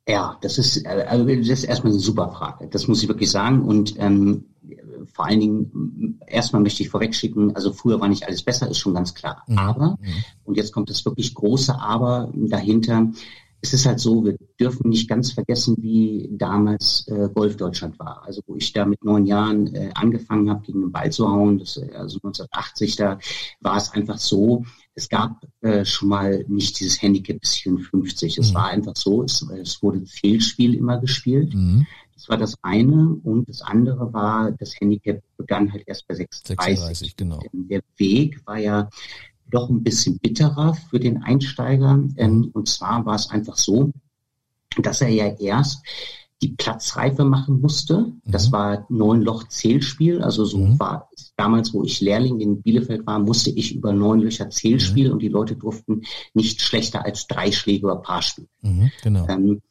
Ja, 0.07 0.37
das 0.41 0.57
ist, 0.57 0.85
also 0.85 1.25
das 1.25 1.47
ist 1.47 1.63
erstmal 1.63 1.93
eine 1.93 1.99
super 1.99 2.29
Frage. 2.29 2.67
Das 2.67 2.87
muss 2.87 3.01
ich 3.01 3.07
wirklich 3.07 3.31
sagen. 3.31 3.63
Und 3.63 3.95
ähm, 3.99 4.45
vor 5.13 5.25
allen 5.25 5.39
Dingen, 5.39 6.19
erstmal 6.27 6.61
möchte 6.61 6.83
ich 6.83 6.89
vorwegschicken, 6.89 7.55
also 7.55 7.71
früher 7.71 7.99
war 8.01 8.09
nicht 8.09 8.25
alles 8.27 8.43
besser, 8.43 8.69
ist 8.69 8.79
schon 8.79 8.93
ganz 8.93 9.13
klar. 9.13 9.43
Mhm. 9.47 9.57
Aber, 9.57 9.97
mhm. 10.01 10.23
und 10.43 10.57
jetzt 10.57 10.73
kommt 10.73 10.89
das 10.89 11.05
wirklich 11.05 11.33
große 11.33 11.79
Aber 11.79 12.31
dahinter, 12.33 13.07
es 13.63 13.73
ist 13.73 13.85
halt 13.85 14.01
so, 14.01 14.25
wir 14.25 14.37
dürfen 14.59 14.89
nicht 14.89 15.07
ganz 15.07 15.31
vergessen, 15.31 15.77
wie 15.79 16.27
damals 16.33 17.07
äh, 17.07 17.29
Golf 17.33 17.55
Deutschland 17.55 17.97
war. 17.97 18.21
Also 18.25 18.41
wo 18.45 18.57
ich 18.57 18.73
da 18.73 18.85
mit 18.85 19.05
neun 19.05 19.25
Jahren 19.25 19.73
äh, 19.73 19.89
angefangen 19.95 20.49
habe, 20.49 20.63
gegen 20.65 20.81
den 20.81 20.91
Ball 20.91 21.09
zu 21.13 21.29
hauen, 21.29 21.59
das, 21.59 21.77
äh, 21.77 21.89
also 21.95 22.17
1980, 22.17 22.97
da 22.97 23.17
war 23.61 23.77
es 23.77 23.89
einfach 23.91 24.17
so, 24.17 24.65
es 24.95 25.07
gab 25.07 25.47
äh, 25.61 25.85
schon 25.85 26.09
mal 26.09 26.43
nicht 26.49 26.77
dieses 26.81 27.01
Handicap 27.01 27.39
bis 27.39 27.55
54. 27.55 28.37
Es 28.37 28.51
mhm. 28.51 28.55
war 28.55 28.67
einfach 28.67 28.97
so, 28.97 29.23
es, 29.23 29.41
es 29.41 29.81
wurde 29.81 30.05
Fehlspiel 30.05 30.75
immer 30.75 30.99
gespielt. 30.99 31.53
Mhm. 31.53 31.87
Das 32.15 32.27
war 32.27 32.37
das 32.37 32.55
eine. 32.63 33.15
Und 33.23 33.47
das 33.47 33.61
andere 33.61 34.11
war, 34.11 34.51
das 34.51 34.77
Handicap 34.77 35.23
begann 35.37 35.71
halt 35.71 35.83
erst 35.87 36.05
bei 36.05 36.15
36. 36.15 36.79
36 36.79 37.15
genau. 37.15 37.39
Der 37.53 37.81
Weg 37.95 38.45
war 38.45 38.57
ja 38.57 38.89
doch 39.49 39.69
ein 39.69 39.83
bisschen 39.83 40.19
bitterer 40.19 40.75
für 40.89 40.99
den 40.99 41.23
Einsteiger. 41.23 42.03
Ähm, 42.17 42.49
und 42.53 42.67
zwar 42.67 43.05
war 43.05 43.15
es 43.15 43.29
einfach 43.29 43.57
so, 43.57 43.91
dass 44.81 45.01
er 45.01 45.09
ja 45.09 45.27
erst 45.27 45.83
die 46.41 46.49
Platzreife 46.49 47.23
machen 47.23 47.61
musste. 47.61 48.11
Das 48.25 48.47
mhm. 48.47 48.51
war 48.51 48.85
neun 48.89 49.21
Loch 49.21 49.47
Zählspiel. 49.47 50.21
Also 50.21 50.43
so 50.43 50.57
mhm. 50.57 50.79
war 50.79 51.09
damals, 51.37 51.73
wo 51.73 51.83
ich 51.83 52.01
Lehrling 52.01 52.41
in 52.41 52.61
Bielefeld 52.61 53.07
war, 53.07 53.19
musste 53.19 53.49
ich 53.49 53.73
über 53.73 53.93
neun 53.93 54.19
Löcher 54.19 54.49
Zählspiel 54.49 55.07
mhm. 55.07 55.13
und 55.13 55.19
die 55.19 55.29
Leute 55.29 55.55
durften 55.55 56.01
nicht 56.33 56.61
schlechter 56.61 57.05
als 57.05 57.27
drei 57.27 57.51
Schläge 57.51 57.85
oder 57.85 57.95
Paar 57.95 58.21
spielen. 58.21 58.49
Mhm, 58.61 58.91
genau. 59.01 59.27
Ähm, 59.29 59.61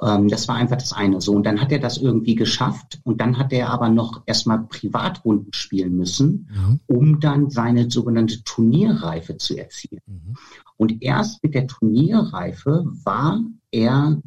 das 0.00 0.48
war 0.48 0.56
einfach 0.56 0.78
das 0.78 0.92
eine. 0.92 1.20
So, 1.20 1.32
und 1.32 1.44
dann 1.44 1.60
hat 1.60 1.72
er 1.72 1.78
das 1.78 1.98
irgendwie 1.98 2.34
geschafft 2.34 3.00
und 3.04 3.20
dann 3.20 3.38
hat 3.38 3.52
er 3.52 3.68
aber 3.68 3.90
noch 3.90 4.22
erstmal 4.26 4.62
Privatrunden 4.62 5.52
spielen 5.52 5.96
müssen, 5.96 6.48
mhm. 6.50 6.80
um 6.86 7.20
dann 7.20 7.50
seine 7.50 7.90
sogenannte 7.90 8.42
Turnierreife 8.42 9.36
zu 9.36 9.58
erzielen. 9.58 10.00
Mhm. 10.06 10.36
Und 10.76 11.02
erst 11.02 11.42
mit 11.42 11.54
der 11.54 11.66
Turnierreife 11.66 12.86
war 13.04 13.40
er 13.70 14.22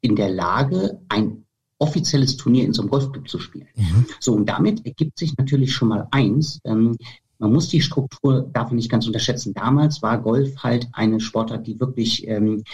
in 0.00 0.16
der 0.16 0.30
Lage, 0.30 1.00
ein 1.08 1.44
offizielles 1.78 2.36
Turnier 2.36 2.64
in 2.64 2.72
so 2.72 2.82
einem 2.82 2.90
Golfclub 2.90 3.28
zu 3.28 3.38
spielen. 3.38 3.68
Mhm. 3.76 4.06
So, 4.18 4.32
und 4.34 4.48
damit 4.48 4.84
ergibt 4.84 5.16
sich 5.16 5.36
natürlich 5.36 5.72
schon 5.72 5.88
mal 5.88 6.08
eins, 6.10 6.60
ähm, 6.64 6.96
man 7.38 7.52
muss 7.52 7.68
die 7.68 7.80
Struktur 7.80 8.50
davon 8.52 8.76
nicht 8.76 8.90
ganz 8.90 9.06
unterschätzen. 9.06 9.54
Damals 9.54 10.02
war 10.02 10.20
Golf 10.20 10.56
halt 10.64 10.88
eine 10.90 11.20
Sportart, 11.20 11.68
die 11.68 11.78
wirklich 11.78 12.26
ähm, 12.26 12.64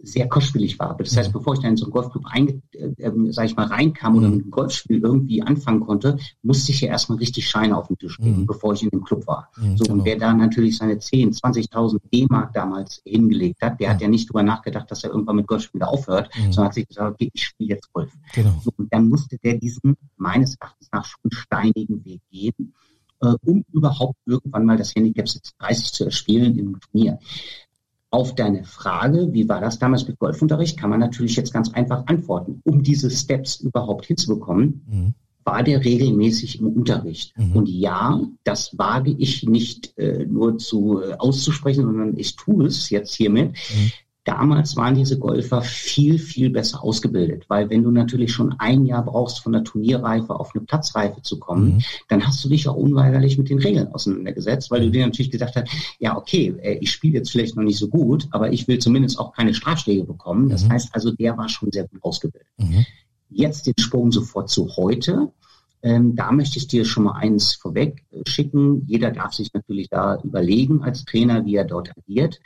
sehr 0.00 0.28
kostspielig 0.28 0.78
war. 0.78 0.96
Das 0.96 1.16
heißt, 1.16 1.30
mhm. 1.30 1.38
bevor 1.38 1.54
ich 1.54 1.60
dann 1.60 1.72
in 1.72 1.76
so 1.76 1.86
einen 1.86 1.92
Golfclub 1.92 2.24
ein, 2.26 2.62
äh, 2.72 2.86
äh, 2.98 3.32
sag 3.32 3.46
ich 3.46 3.56
mal, 3.56 3.66
reinkam 3.66 4.16
oder 4.16 4.28
mhm. 4.28 4.34
mit 4.34 4.42
einem 4.44 4.50
Golfspiel 4.50 5.00
irgendwie 5.00 5.42
anfangen 5.42 5.80
konnte, 5.80 6.18
musste 6.42 6.72
ich 6.72 6.80
ja 6.80 6.88
erstmal 6.88 7.18
richtig 7.18 7.48
Scheine 7.48 7.76
auf 7.76 7.88
den 7.88 7.98
Tisch 7.98 8.18
legen, 8.18 8.40
mhm. 8.40 8.46
bevor 8.46 8.74
ich 8.74 8.82
in 8.82 8.90
dem 8.90 9.02
Club 9.02 9.26
war. 9.26 9.50
Mhm, 9.56 9.76
so, 9.76 9.84
genau. 9.84 9.98
und 9.98 10.04
wer 10.04 10.16
da 10.16 10.32
natürlich 10.32 10.78
seine 10.78 10.98
10, 10.98 11.32
20.000 11.32 11.98
D-Mark 12.12 12.52
damals 12.52 13.02
hingelegt 13.04 13.60
hat, 13.60 13.80
der 13.80 13.88
ja. 13.88 13.94
hat 13.94 14.00
ja 14.00 14.08
nicht 14.08 14.28
drüber 14.28 14.42
nachgedacht, 14.42 14.90
dass 14.90 15.02
er 15.04 15.10
irgendwann 15.10 15.36
mit 15.36 15.46
Golfspielen 15.46 15.86
aufhört, 15.86 16.30
mhm. 16.36 16.52
sondern 16.52 16.66
hat 16.66 16.74
sich 16.74 16.86
gesagt, 16.86 17.14
okay, 17.14 17.30
ich 17.32 17.44
spiele 17.44 17.70
jetzt 17.70 17.92
Golf. 17.92 18.12
Genau. 18.34 18.54
So, 18.62 18.70
und 18.76 18.92
dann 18.92 19.08
musste 19.08 19.36
der 19.38 19.58
diesen 19.58 19.96
meines 20.16 20.56
Erachtens 20.60 20.88
nach 20.92 21.04
schon 21.04 21.32
steinigen 21.32 22.04
Weg 22.04 22.20
gehen, 22.30 22.74
äh, 23.20 23.34
um 23.44 23.64
überhaupt 23.72 24.18
irgendwann 24.26 24.64
mal 24.64 24.76
das 24.76 24.94
Handicap 24.94 25.26
30 25.58 25.92
zu 25.92 26.04
erspielen 26.04 26.56
im 26.58 26.78
Turnier. 26.80 27.18
Auf 28.10 28.34
deine 28.34 28.64
Frage, 28.64 29.32
wie 29.32 29.48
war 29.48 29.60
das 29.60 29.78
damals 29.78 30.08
mit 30.08 30.18
Golfunterricht, 30.18 30.78
kann 30.78 30.90
man 30.90 31.00
natürlich 31.00 31.36
jetzt 31.36 31.52
ganz 31.52 31.72
einfach 31.74 32.06
antworten. 32.06 32.62
Um 32.64 32.82
diese 32.82 33.10
Steps 33.10 33.60
überhaupt 33.60 34.06
hinzubekommen, 34.06 34.82
mhm. 34.88 35.14
war 35.44 35.62
der 35.62 35.84
regelmäßig 35.84 36.60
im 36.60 36.68
Unterricht. 36.68 37.36
Mhm. 37.36 37.52
Und 37.52 37.68
ja, 37.68 38.20
das 38.44 38.78
wage 38.78 39.10
ich 39.10 39.44
nicht 39.44 39.96
äh, 39.98 40.24
nur 40.24 40.56
zu 40.56 41.02
äh, 41.02 41.14
auszusprechen, 41.18 41.84
sondern 41.84 42.16
ich 42.16 42.36
tue 42.36 42.66
es 42.66 42.88
jetzt 42.88 43.14
hiermit. 43.14 43.50
Mhm. 43.50 43.92
Damals 44.28 44.76
waren 44.76 44.94
diese 44.94 45.18
Golfer 45.18 45.62
viel, 45.62 46.18
viel 46.18 46.50
besser 46.50 46.84
ausgebildet, 46.84 47.46
weil 47.48 47.70
wenn 47.70 47.82
du 47.82 47.90
natürlich 47.90 48.30
schon 48.30 48.54
ein 48.58 48.84
Jahr 48.84 49.02
brauchst, 49.02 49.40
von 49.40 49.52
der 49.52 49.64
Turnierreife 49.64 50.38
auf 50.38 50.54
eine 50.54 50.64
Platzreife 50.64 51.22
zu 51.22 51.38
kommen, 51.38 51.76
mhm. 51.76 51.82
dann 52.08 52.26
hast 52.26 52.44
du 52.44 52.50
dich 52.50 52.68
auch 52.68 52.76
unweigerlich 52.76 53.38
mit 53.38 53.48
den 53.48 53.58
Regeln 53.58 53.88
auseinandergesetzt, 53.88 54.70
weil 54.70 54.82
du 54.82 54.90
dir 54.90 55.06
natürlich 55.06 55.30
gesagt 55.30 55.56
hast, 55.56 55.68
ja, 55.98 56.14
okay, 56.14 56.54
äh, 56.60 56.78
ich 56.78 56.90
spiele 56.90 57.14
jetzt 57.14 57.30
vielleicht 57.30 57.56
noch 57.56 57.62
nicht 57.62 57.78
so 57.78 57.88
gut, 57.88 58.28
aber 58.30 58.52
ich 58.52 58.68
will 58.68 58.78
zumindest 58.78 59.18
auch 59.18 59.32
keine 59.32 59.54
Strafschläge 59.54 60.04
bekommen. 60.04 60.50
Das 60.50 60.64
mhm. 60.64 60.72
heißt 60.72 60.90
also, 60.92 61.10
der 61.10 61.38
war 61.38 61.48
schon 61.48 61.72
sehr 61.72 61.88
gut 61.88 62.04
ausgebildet. 62.04 62.48
Mhm. 62.58 62.84
Jetzt 63.30 63.66
den 63.66 63.74
Sprung 63.80 64.12
sofort 64.12 64.50
zu 64.50 64.76
heute. 64.76 65.32
Ähm, 65.80 66.16
da 66.16 66.32
möchte 66.32 66.58
ich 66.58 66.66
dir 66.66 66.84
schon 66.84 67.04
mal 67.04 67.12
eins 67.12 67.54
vorweg 67.54 68.04
schicken. 68.26 68.84
Jeder 68.86 69.10
darf 69.10 69.32
sich 69.32 69.54
natürlich 69.54 69.88
da 69.88 70.18
überlegen 70.22 70.82
als 70.82 71.04
Trainer, 71.04 71.46
wie 71.46 71.54
er 71.54 71.64
dort 71.64 71.92
agiert. 71.96 72.40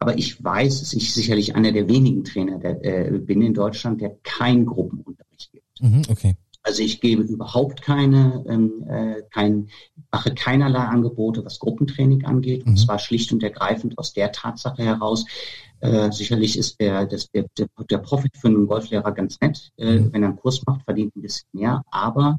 Aber 0.00 0.18
ich 0.18 0.42
weiß, 0.42 0.80
dass 0.80 0.94
ich 0.94 1.12
sicherlich 1.12 1.54
einer 1.54 1.72
der 1.72 1.88
wenigen 1.88 2.24
Trainer 2.24 2.58
der, 2.58 2.82
äh, 2.84 3.18
bin 3.18 3.42
in 3.42 3.52
Deutschland, 3.54 4.00
der 4.00 4.16
kein 4.22 4.64
Gruppenunterricht 4.64 5.52
gibt. 5.52 5.82
Mhm, 5.82 6.02
okay. 6.08 6.34
Also 6.62 6.82
ich 6.82 7.00
gebe 7.00 7.22
überhaupt 7.22 7.82
keine, 7.82 8.44
ähm, 8.48 8.84
äh, 8.88 9.22
kein, 9.30 9.68
mache 10.10 10.34
keinerlei 10.34 10.80
Angebote, 10.80 11.44
was 11.44 11.58
Gruppentraining 11.58 12.24
angeht. 12.24 12.64
Mhm. 12.64 12.72
Und 12.72 12.76
zwar 12.78 12.98
schlicht 12.98 13.32
und 13.32 13.42
ergreifend 13.42 13.98
aus 13.98 14.14
der 14.14 14.32
Tatsache 14.32 14.82
heraus. 14.82 15.26
Äh, 15.80 16.10
sicherlich 16.12 16.58
ist 16.58 16.80
der, 16.80 17.06
das, 17.06 17.30
der, 17.30 17.46
der, 17.56 17.68
der 17.88 17.98
Profit 17.98 18.36
für 18.36 18.48
einen 18.48 18.66
Golflehrer 18.66 19.12
ganz 19.12 19.38
nett, 19.40 19.70
äh, 19.76 19.98
mhm. 19.98 20.12
wenn 20.12 20.22
er 20.22 20.30
einen 20.30 20.38
Kurs 20.38 20.64
macht, 20.66 20.82
verdient 20.84 21.14
ein 21.16 21.22
bisschen 21.22 21.48
mehr. 21.52 21.82
Aber 21.90 22.38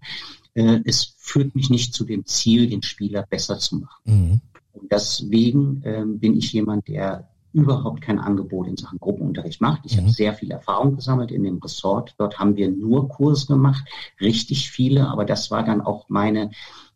äh, 0.56 0.80
es 0.86 1.16
führt 1.18 1.56
mich 1.56 1.70
nicht 1.70 1.94
zu 1.94 2.06
dem 2.06 2.26
Ziel, 2.26 2.70
den 2.70 2.84
Spieler 2.84 3.26
besser 3.30 3.60
zu 3.60 3.78
machen. 3.78 4.02
Mhm. 4.06 4.42
Und 4.74 4.92
deswegen 4.92 5.82
ähm, 5.86 6.20
bin 6.20 6.38
ich 6.38 6.54
jemand, 6.54 6.88
der 6.88 7.31
überhaupt 7.54 8.02
kein 8.02 8.20
Angebot 8.20 8.68
in 8.68 8.78
Sachen 8.78 9.00
Gruppenunterricht 9.00 9.62
macht. 9.62 9.82
Ich 9.86 9.96
mhm. 9.96 10.02
habe 10.02 10.12
sehr 10.12 10.34
viel 10.34 10.52
Erfahrung 10.52 10.96
gesammelt 10.96 11.32
in 11.32 11.44
dem 11.44 11.58
Ressort. 11.58 12.16
Dort 12.18 12.40
haben 12.40 12.56
wir 12.56 12.70
nur 12.70 13.10
Kurse 13.10 13.48
gemacht, 13.48 13.84
richtig 14.20 14.70
viele, 14.70 15.08
aber 15.08 15.26
das 15.26 15.52
war 15.52 15.64
dann 15.64 15.82
auch 15.82 16.06
meine 16.08 16.52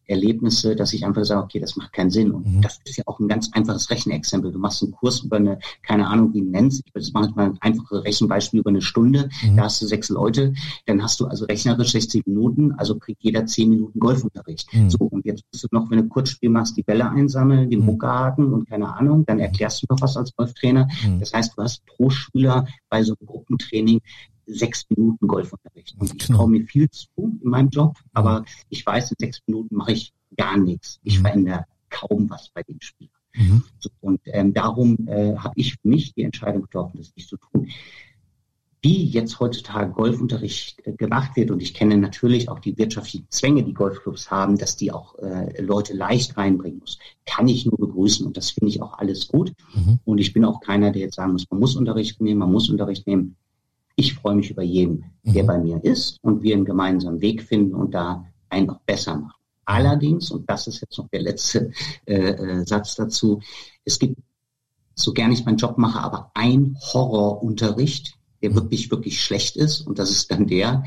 Erlebnisse, 0.08 0.76
dass 0.76 0.94
ich 0.94 1.06
einfach 1.06 1.26
sage, 1.26 1.44
okay, 1.44 1.60
das 1.60 1.76
macht 1.76 1.94
keinen 1.94 2.12
Sinn. 2.12 2.32
Und 2.32 2.46
mhm. 2.46 2.62
das 2.62 2.80
ist 2.86 2.98
ja 2.98 3.04
auch 3.08 3.20
ein 3.20 3.28
ganz 3.28 3.50
einfaches 3.54 3.90
Rechenexempel. 3.90 4.52
Du 4.52 4.60
machst 4.60 4.84
einen 4.84 4.92
Kurs 4.92 5.22
über 5.22 5.38
eine, 5.38 5.60
keine 5.82 6.08
Ahnung, 6.08 6.34
wie 6.34 6.42
nennst 6.42 6.84
ich 6.86 6.94
das 6.94 7.14
mache 7.14 7.32
mal 7.36 7.46
ein 7.46 7.58
einfaches 7.62 8.04
Rechenbeispiel 8.04 8.60
über 8.60 8.70
eine 8.70 8.82
Stunde, 8.82 9.30
mhm. 9.44 9.58
da 9.58 9.64
hast 9.64 9.82
du 9.82 9.88
sechs 9.88 10.10
Leute, 10.10 10.54
dann 10.86 11.02
hast 11.02 11.20
du 11.20 11.26
also 11.26 11.46
rechnerisch 11.46 11.92
60 11.92 12.26
Minuten, 12.28 12.72
also 12.74 12.98
kriegt 12.98 13.24
jeder 13.24 13.46
zehn 13.46 13.70
Minuten 13.70 14.00
Golfunterricht. 14.00 14.74
Mhm. 14.74 14.90
So, 14.90 15.00
und 15.00 15.26
jetzt 15.26 15.44
musst 15.52 15.64
du 15.64 15.68
noch, 15.72 15.90
wenn 15.90 16.00
du 16.00 16.08
Kurzspiel 16.08 16.50
machst, 16.50 16.78
die 16.78 16.84
Bälle 16.84 17.10
einsammeln, 17.10 17.70
den 17.70 17.82
mhm. 17.82 18.54
und 18.54 18.70
keine 18.70 18.94
Ahnung, 18.94 19.26
dann 19.26 19.40
erklärst 19.40 19.84
du 19.84 19.88
noch 19.90 20.02
was 20.02 20.18
als 20.18 20.36
Golftrainer. 20.36 20.88
Mhm. 21.06 21.20
Das 21.20 21.34
heißt, 21.34 21.58
du 21.58 21.64
hast 21.64 21.86
pro 21.86 22.10
Schüler 22.10 22.68
bei 22.90 23.04
so 23.04 23.16
einem 23.20 23.28
Gruppentraining 23.28 24.02
sechs 24.46 24.86
Minuten 24.90 25.28
Golfunterricht. 25.28 25.96
Und 26.00 26.14
ich 26.14 26.28
traue 26.28 26.50
mir 26.50 26.66
viel 26.66 26.90
zu 26.90 27.10
in 27.18 27.50
meinem 27.50 27.70
Job, 27.70 27.98
aber 28.14 28.46
ich 28.70 28.86
weiß, 28.86 29.12
in 29.12 29.18
sechs 29.20 29.42
Minuten 29.48 29.76
mache 29.76 29.94
ich 29.94 30.14
gar 30.38 30.58
nichts. 30.58 31.00
Ich 31.04 31.20
mhm. 31.20 31.22
verändere 31.24 31.66
kaum 31.90 32.30
was 32.30 32.50
bei 32.54 32.64
den 32.64 32.82
Spielern. 32.82 33.12
Mhm. 33.36 33.64
Und 34.02 34.22
ähm, 34.26 34.54
darum 34.54 35.08
äh, 35.08 35.36
habe 35.36 35.54
ich 35.56 35.74
für 35.74 35.88
mich 35.88 36.14
die 36.14 36.24
Entscheidung 36.24 36.64
getroffen, 36.64 36.98
das 36.98 37.14
nicht 37.16 37.30
zu 37.30 37.38
tun. 37.38 37.70
Wie 38.82 39.04
jetzt 39.06 39.40
heutzutage 39.40 39.92
Golfunterricht 39.92 40.86
äh, 40.86 40.94
gemacht 40.94 41.36
wird, 41.36 41.52
und 41.52 41.62
ich 41.62 41.74
kenne 41.74 41.98
natürlich 41.98 42.50
auch 42.50 42.60
die 42.60 42.78
wirtschaftlichen 42.78 43.28
Zwänge, 43.30 43.64
die 43.64 43.74
Golfclubs 43.74 44.30
haben, 44.30 44.58
dass 44.58 44.76
die 44.78 44.92
auch 44.92 45.18
äh, 45.20 45.62
Leute 45.62 45.94
leicht 45.94 46.38
reinbringen 46.38 46.80
muss, 46.80 47.00
kann 47.26 47.48
ich 47.48 47.66
nur 47.66 47.78
begrüßen 47.78 48.26
und 48.26 48.38
das 48.38 48.52
finde 48.52 48.70
ich 48.70 48.82
auch 48.82 48.98
alles 49.00 49.28
gut. 49.28 49.54
Mhm. 49.74 50.00
Und 50.06 50.20
ich 50.20 50.34
bin 50.34 50.46
auch 50.46 50.60
keiner, 50.62 50.92
der 50.92 51.02
jetzt 51.02 51.16
sagen 51.16 51.34
muss, 51.34 51.50
man 51.50 51.60
muss 51.60 51.76
Unterricht 51.76 52.22
nehmen, 52.22 52.40
man 52.40 52.52
muss 52.52 52.70
Unterricht 52.70 53.08
nehmen. 53.08 53.36
Ich 53.96 54.14
freue 54.14 54.36
mich 54.36 54.52
über 54.52 54.64
jeden, 54.64 55.06
der 55.24 55.44
mhm. 55.44 55.48
bei 55.48 55.58
mir 55.58 55.84
ist 55.84 56.20
und 56.22 56.44
wir 56.44 56.56
einen 56.56 56.66
gemeinsamen 56.66 57.22
Weg 57.22 57.44
finden 57.44 57.76
und 57.76 57.94
da 57.94 58.26
einen 58.50 58.68
noch 58.68 58.82
besser 58.82 59.16
machen. 59.18 59.40
Allerdings, 59.66 60.32
und 60.32 60.50
das 60.50 60.68
ist 60.68 60.82
jetzt 60.82 60.98
noch 60.98 61.08
der 61.10 61.22
letzte 61.22 61.72
äh, 62.06 62.14
äh, 62.14 62.66
Satz 62.66 62.96
dazu, 62.96 63.42
es 63.84 63.98
gibt, 63.98 64.20
so 64.94 65.12
gern 65.12 65.32
ich 65.32 65.44
meinen 65.44 65.58
Job 65.58 65.78
mache, 65.78 66.00
aber 66.00 66.32
ein 66.36 66.78
Horrorunterricht, 66.80 68.14
der 68.42 68.52
mhm. 68.52 68.56
wirklich, 68.56 68.92
wirklich 68.92 69.22
schlecht 69.22 69.56
ist. 69.56 69.82
Und 69.82 69.98
das 69.98 70.12
ist 70.12 70.32
dann 70.32 70.48
der, 70.48 70.84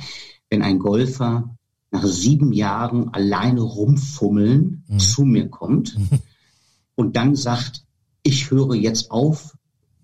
wenn 0.49 0.63
ein 0.63 0.79
Golfer 0.79 1.57
nach 1.91 2.05
sieben 2.05 2.53
Jahren 2.53 3.13
alleine 3.13 3.63
rumfummeln 3.63 4.85
mhm. 4.87 4.99
zu 4.99 5.25
mir 5.25 5.49
kommt 5.49 5.99
mhm. 5.99 6.21
und 6.95 7.17
dann 7.17 7.35
sagt, 7.35 7.85
ich 8.23 8.51
höre 8.51 8.75
jetzt 8.75 9.11
auf, 9.11 9.57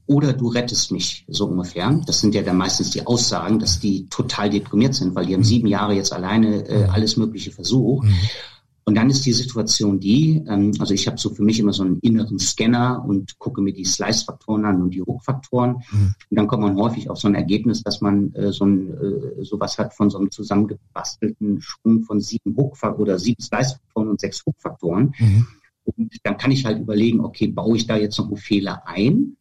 oder 0.06 0.32
du 0.32 0.48
rettest 0.48 0.92
mich, 0.92 1.24
so 1.28 1.46
ungefähr. 1.46 2.00
Das 2.06 2.20
sind 2.20 2.34
ja 2.34 2.42
dann 2.42 2.56
meistens 2.56 2.90
die 2.90 3.06
Aussagen, 3.06 3.58
dass 3.58 3.80
die 3.80 4.06
total 4.08 4.50
deprimiert 4.50 4.94
sind, 4.94 5.14
weil 5.14 5.26
die 5.26 5.34
haben 5.34 5.40
mhm. 5.40 5.44
sieben 5.44 5.66
Jahre 5.68 5.94
jetzt 5.94 6.12
alleine 6.12 6.66
äh, 6.68 6.84
mhm. 6.84 6.90
alles 6.90 7.16
Mögliche 7.16 7.50
versucht. 7.50 8.06
Mhm. 8.06 8.14
Und 8.86 8.96
dann 8.96 9.08
ist 9.08 9.24
die 9.24 9.32
Situation 9.32 9.98
die, 9.98 10.44
ähm, 10.46 10.72
also 10.78 10.92
ich 10.92 11.06
habe 11.06 11.16
so 11.16 11.30
für 11.30 11.42
mich 11.42 11.58
immer 11.58 11.72
so 11.72 11.84
einen 11.84 12.00
inneren 12.00 12.38
Scanner 12.38 13.02
und 13.06 13.38
gucke 13.38 13.62
mir 13.62 13.72
die 13.72 13.86
Slice-Faktoren 13.86 14.66
an 14.66 14.82
und 14.82 14.90
die 14.90 15.00
Hook-Faktoren. 15.00 15.76
Mhm. 15.90 16.14
Und 16.30 16.36
dann 16.36 16.46
kommt 16.46 16.62
man 16.62 16.76
häufig 16.76 17.08
auf 17.08 17.18
so 17.18 17.28
ein 17.28 17.34
Ergebnis, 17.34 17.82
dass 17.82 18.02
man 18.02 18.34
äh, 18.34 18.52
so 18.52 18.66
ein 18.66 18.90
äh, 18.90 19.44
sowas 19.44 19.78
hat 19.78 19.94
von 19.94 20.10
so 20.10 20.18
einem 20.18 20.30
zusammengebastelten 20.30 21.62
Schwung 21.62 22.02
von 22.02 22.20
sieben 22.20 22.54
Hook 22.56 22.76
oder 22.98 23.18
sieben 23.18 23.40
Slice-Faktoren 23.40 24.08
und 24.08 24.20
sechs 24.20 24.44
Hook-Faktoren. 24.44 25.14
Mhm. 25.18 25.46
Und 25.84 26.14
dann 26.22 26.36
kann 26.36 26.50
ich 26.50 26.66
halt 26.66 26.80
überlegen, 26.80 27.20
okay, 27.20 27.46
baue 27.46 27.76
ich 27.76 27.86
da 27.86 27.96
jetzt 27.96 28.18
noch 28.18 28.26
einen 28.28 28.36
Fehler 28.36 28.82
ein? 28.86 29.36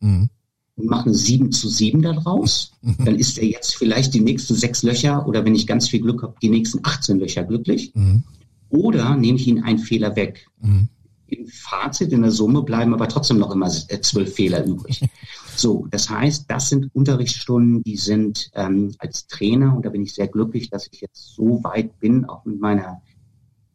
Und 0.75 0.89
machen 0.89 1.13
sieben 1.13 1.51
zu 1.51 1.69
sieben 1.69 2.01
daraus, 2.01 2.71
mhm. 2.81 3.05
dann 3.05 3.15
ist 3.15 3.37
er 3.37 3.45
jetzt 3.45 3.75
vielleicht 3.75 4.13
die 4.15 4.21
nächsten 4.21 4.55
sechs 4.55 4.81
Löcher 4.81 5.27
oder 5.27 5.45
wenn 5.45 5.53
ich 5.53 5.67
ganz 5.67 5.87
viel 5.87 6.01
Glück 6.01 6.23
habe, 6.23 6.33
die 6.41 6.49
nächsten 6.49 6.79
18 6.81 7.19
Löcher 7.19 7.43
glücklich. 7.43 7.91
Mhm. 7.93 8.23
Oder 8.69 9.15
nehme 9.15 9.37
ich 9.37 9.47
ihn 9.47 9.63
einen 9.63 9.77
Fehler 9.77 10.15
weg. 10.15 10.47
Mhm. 10.59 10.87
Im 11.27 11.45
Fazit, 11.45 12.11
in 12.11 12.23
der 12.23 12.31
Summe 12.31 12.63
bleiben 12.63 12.93
aber 12.93 13.07
trotzdem 13.07 13.37
noch 13.37 13.51
immer 13.51 13.67
äh, 13.87 14.01
zwölf 14.01 14.33
Fehler 14.33 14.65
übrig. 14.65 15.01
So, 15.55 15.87
das 15.91 16.09
heißt, 16.09 16.45
das 16.47 16.69
sind 16.69 16.89
Unterrichtsstunden, 16.93 17.83
die 17.83 17.97
sind 17.97 18.49
ähm, 18.55 18.95
als 18.97 19.27
Trainer, 19.27 19.75
und 19.75 19.85
da 19.85 19.89
bin 19.89 20.01
ich 20.01 20.13
sehr 20.13 20.27
glücklich, 20.27 20.71
dass 20.71 20.89
ich 20.91 21.01
jetzt 21.01 21.35
so 21.35 21.63
weit 21.63 21.99
bin, 21.99 22.25
auch 22.25 22.43
mit 22.45 22.59
meiner 22.59 23.01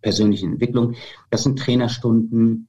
persönlichen 0.01 0.53
Entwicklung. 0.53 0.95
Das 1.31 1.45
sind 1.45 1.59
Trainerstunden, 1.59 2.68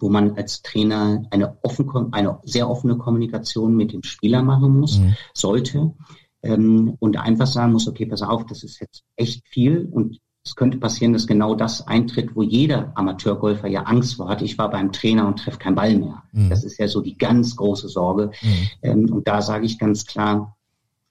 wo 0.00 0.08
man 0.08 0.36
als 0.36 0.62
Trainer 0.62 1.22
eine, 1.30 1.56
offen, 1.62 2.12
eine 2.12 2.38
sehr 2.42 2.68
offene 2.68 2.96
Kommunikation 2.96 3.76
mit 3.76 3.92
dem 3.92 4.02
Spieler 4.02 4.42
machen 4.42 4.78
muss, 4.78 4.98
mhm. 4.98 5.14
sollte 5.34 5.92
ähm, 6.42 6.96
und 6.98 7.16
einfach 7.18 7.46
sagen 7.46 7.72
muss, 7.72 7.88
okay, 7.88 8.06
pass 8.06 8.22
auf, 8.22 8.46
das 8.46 8.62
ist 8.62 8.80
jetzt 8.80 9.02
echt 9.16 9.46
viel 9.48 9.88
und 9.90 10.18
es 10.42 10.56
könnte 10.56 10.78
passieren, 10.78 11.12
dass 11.12 11.26
genau 11.26 11.54
das 11.54 11.86
eintritt, 11.86 12.34
wo 12.34 12.42
jeder 12.42 12.96
Amateurgolfer 12.96 13.68
ja 13.68 13.82
Angst 13.82 14.14
vor 14.14 14.28
hat. 14.28 14.40
Ich 14.40 14.56
war 14.56 14.70
beim 14.70 14.90
Trainer 14.90 15.26
und 15.26 15.38
treffe 15.38 15.58
keinen 15.58 15.74
Ball 15.74 15.98
mehr. 15.98 16.22
Mhm. 16.32 16.48
Das 16.48 16.64
ist 16.64 16.78
ja 16.78 16.88
so 16.88 17.02
die 17.02 17.18
ganz 17.18 17.56
große 17.56 17.88
Sorge. 17.88 18.30
Mhm. 18.40 18.68
Ähm, 18.82 19.12
und 19.12 19.28
da 19.28 19.42
sage 19.42 19.66
ich 19.66 19.78
ganz 19.78 20.06
klar, 20.06 20.56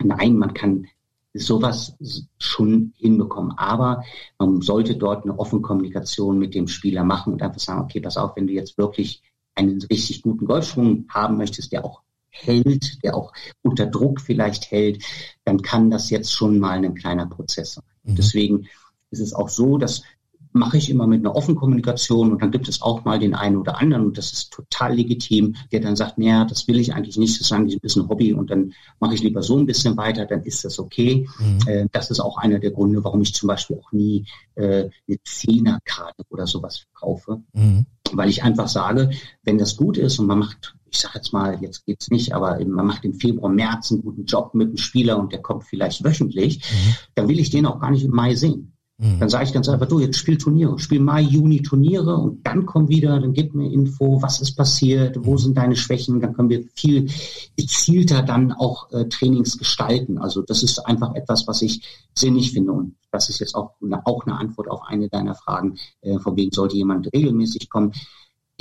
nein, 0.03 0.35
man 0.35 0.53
kann 0.55 0.87
sowas 1.33 1.95
schon 2.39 2.93
hinbekommen. 2.97 3.57
Aber 3.57 4.03
man 4.37 4.61
sollte 4.61 4.95
dort 4.95 5.23
eine 5.23 5.37
offene 5.37 5.61
Kommunikation 5.61 6.39
mit 6.39 6.55
dem 6.55 6.67
Spieler 6.67 7.03
machen 7.03 7.33
und 7.33 7.41
einfach 7.41 7.59
sagen, 7.59 7.81
okay, 7.81 7.99
pass 7.99 8.17
auf, 8.17 8.35
wenn 8.35 8.47
du 8.47 8.53
jetzt 8.53 8.77
wirklich 8.77 9.21
einen 9.55 9.81
richtig 9.83 10.21
guten 10.21 10.45
Golfschwung 10.45 11.05
haben 11.09 11.37
möchtest, 11.37 11.71
der 11.71 11.85
auch 11.85 12.01
hält, 12.29 13.03
der 13.03 13.15
auch 13.15 13.33
unter 13.61 13.85
Druck 13.85 14.21
vielleicht 14.21 14.71
hält, 14.71 15.03
dann 15.43 15.61
kann 15.61 15.89
das 15.89 16.09
jetzt 16.09 16.33
schon 16.33 16.59
mal 16.59 16.83
ein 16.83 16.95
kleiner 16.95 17.25
Prozess 17.25 17.73
sein. 17.75 17.83
Mhm. 18.03 18.15
Deswegen 18.15 18.67
ist 19.11 19.19
es 19.19 19.33
auch 19.33 19.49
so, 19.49 19.77
dass 19.77 20.03
mache 20.51 20.77
ich 20.77 20.89
immer 20.89 21.05
mit 21.05 21.19
einer 21.19 21.35
offenen 21.35 21.55
Kommunikation 21.55 22.31
und 22.31 22.41
dann 22.41 22.51
gibt 22.51 22.67
es 22.67 22.81
auch 22.81 23.05
mal 23.05 23.19
den 23.19 23.35
einen 23.35 23.57
oder 23.57 23.79
anderen 23.79 24.05
und 24.05 24.17
das 24.17 24.33
ist 24.33 24.51
total 24.51 24.95
legitim, 24.95 25.55
der 25.71 25.79
dann 25.79 25.95
sagt, 25.95 26.17
naja, 26.17 26.45
das 26.45 26.67
will 26.67 26.79
ich 26.79 26.93
eigentlich 26.93 27.17
nicht, 27.17 27.35
das 27.35 27.47
ist 27.47 27.51
eigentlich 27.51 27.77
ein 27.77 27.81
bisschen 27.81 28.09
Hobby 28.09 28.33
und 28.33 28.49
dann 28.49 28.73
mache 28.99 29.13
ich 29.13 29.21
lieber 29.21 29.43
so 29.43 29.57
ein 29.57 29.65
bisschen 29.65 29.95
weiter, 29.97 30.25
dann 30.25 30.43
ist 30.43 30.65
das 30.65 30.79
okay. 30.79 31.27
Mhm. 31.39 31.67
Äh, 31.67 31.87
das 31.91 32.09
ist 32.09 32.19
auch 32.19 32.37
einer 32.37 32.59
der 32.59 32.71
Gründe, 32.71 33.03
warum 33.03 33.21
ich 33.21 33.33
zum 33.33 33.47
Beispiel 33.47 33.77
auch 33.77 33.91
nie 33.91 34.25
äh, 34.55 34.89
eine 35.07 35.17
Zehnerkarte 35.23 36.23
oder 36.29 36.47
sowas 36.47 36.79
verkaufe, 36.79 37.41
mhm. 37.53 37.85
weil 38.13 38.29
ich 38.29 38.43
einfach 38.43 38.67
sage, 38.67 39.11
wenn 39.43 39.59
das 39.59 39.77
gut 39.77 39.97
ist 39.97 40.19
und 40.19 40.27
man 40.27 40.39
macht 40.39 40.75
ich 40.91 40.97
sage 40.97 41.19
jetzt 41.19 41.33
mal, 41.33 41.59
jetzt 41.61 41.85
geht's 41.85 42.09
nicht, 42.09 42.33
aber 42.33 42.57
man 42.65 42.87
macht 42.87 43.05
im 43.05 43.13
Februar, 43.13 43.51
März 43.51 43.91
einen 43.91 44.01
guten 44.01 44.25
Job 44.25 44.55
mit 44.55 44.69
einem 44.69 44.77
Spieler 44.77 45.19
und 45.19 45.31
der 45.31 45.39
kommt 45.39 45.63
vielleicht 45.63 46.03
wöchentlich, 46.03 46.59
mhm. 46.59 46.95
dann 47.13 47.27
will 47.27 47.39
ich 47.39 47.51
den 47.51 47.67
auch 47.67 47.79
gar 47.79 47.91
nicht 47.91 48.05
im 48.05 48.11
Mai 48.11 48.33
sehen. 48.33 48.73
Mhm. 48.99 49.19
Dann 49.19 49.29
sage 49.29 49.45
ich 49.45 49.53
ganz 49.53 49.69
einfach, 49.69 49.87
du, 49.87 49.99
jetzt 49.99 50.17
spiel 50.17 50.37
Turniere, 50.37 50.77
spiel 50.77 50.99
Mai, 50.99 51.21
Juni 51.21 51.61
Turniere 51.61 52.17
und 52.17 52.45
dann 52.45 52.65
komm 52.65 52.89
wieder, 52.89 53.17
dann 53.19 53.31
gib 53.31 53.55
mir 53.55 53.71
Info, 53.71 54.21
was 54.21 54.41
ist 54.41 54.57
passiert, 54.57 55.17
wo 55.25 55.31
mhm. 55.31 55.37
sind 55.37 55.57
deine 55.57 55.77
Schwächen, 55.77 56.19
dann 56.19 56.33
können 56.33 56.49
wir 56.49 56.65
viel 56.75 57.09
gezielter 57.55 58.21
dann 58.23 58.51
auch 58.51 58.91
äh, 58.91 59.05
Trainings 59.07 59.57
gestalten. 59.57 60.17
Also 60.17 60.41
das 60.41 60.63
ist 60.63 60.79
einfach 60.85 61.15
etwas, 61.15 61.47
was 61.47 61.61
ich 61.61 61.81
sinnig 62.13 62.51
finde 62.51 62.73
und 62.73 62.95
das 63.09 63.29
ist 63.29 63.39
jetzt 63.39 63.55
auch 63.55 63.71
eine, 63.81 64.05
auch 64.05 64.25
eine 64.25 64.37
Antwort 64.37 64.69
auf 64.69 64.81
eine 64.85 65.07
deiner 65.07 65.33
Fragen, 65.33 65.77
äh, 66.01 66.19
von 66.19 66.35
wegen 66.35 66.51
sollte 66.51 66.75
jemand 66.75 67.07
regelmäßig 67.13 67.69
kommen. 67.69 67.93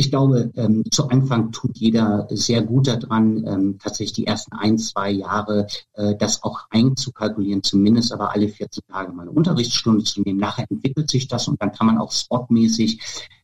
Ich 0.01 0.11
glaube, 0.11 0.53
ähm, 0.55 0.85
zu 0.93 1.09
Anfang 1.09 1.51
tut 1.51 1.77
jeder 1.77 2.29
sehr 2.31 2.63
gut 2.63 2.87
daran, 2.87 3.45
ähm, 3.45 3.79
tatsächlich 3.83 4.13
die 4.13 4.27
ersten 4.29 4.55
ein, 4.55 4.79
zwei 4.79 5.11
Jahre 5.11 5.67
äh, 5.95 6.15
das 6.15 6.45
auch 6.45 6.61
einzukalkulieren, 6.71 7.65
zumindest 7.65 8.13
aber 8.13 8.33
alle 8.33 8.49
14 8.49 8.85
Tage 8.89 9.13
mal 9.13 9.23
eine 9.23 9.33
Unterrichtsstunde 9.33 10.05
zu 10.05 10.23
nehmen. 10.23 10.39
Nachher 10.39 10.71
entwickelt 10.71 11.11
sich 11.11 11.27
das 11.27 11.49
und 11.49 11.61
dann 11.61 11.73
kann 11.73 11.89
man 11.89 11.99
auch 11.99 12.13
spotmäßig 12.13 13.01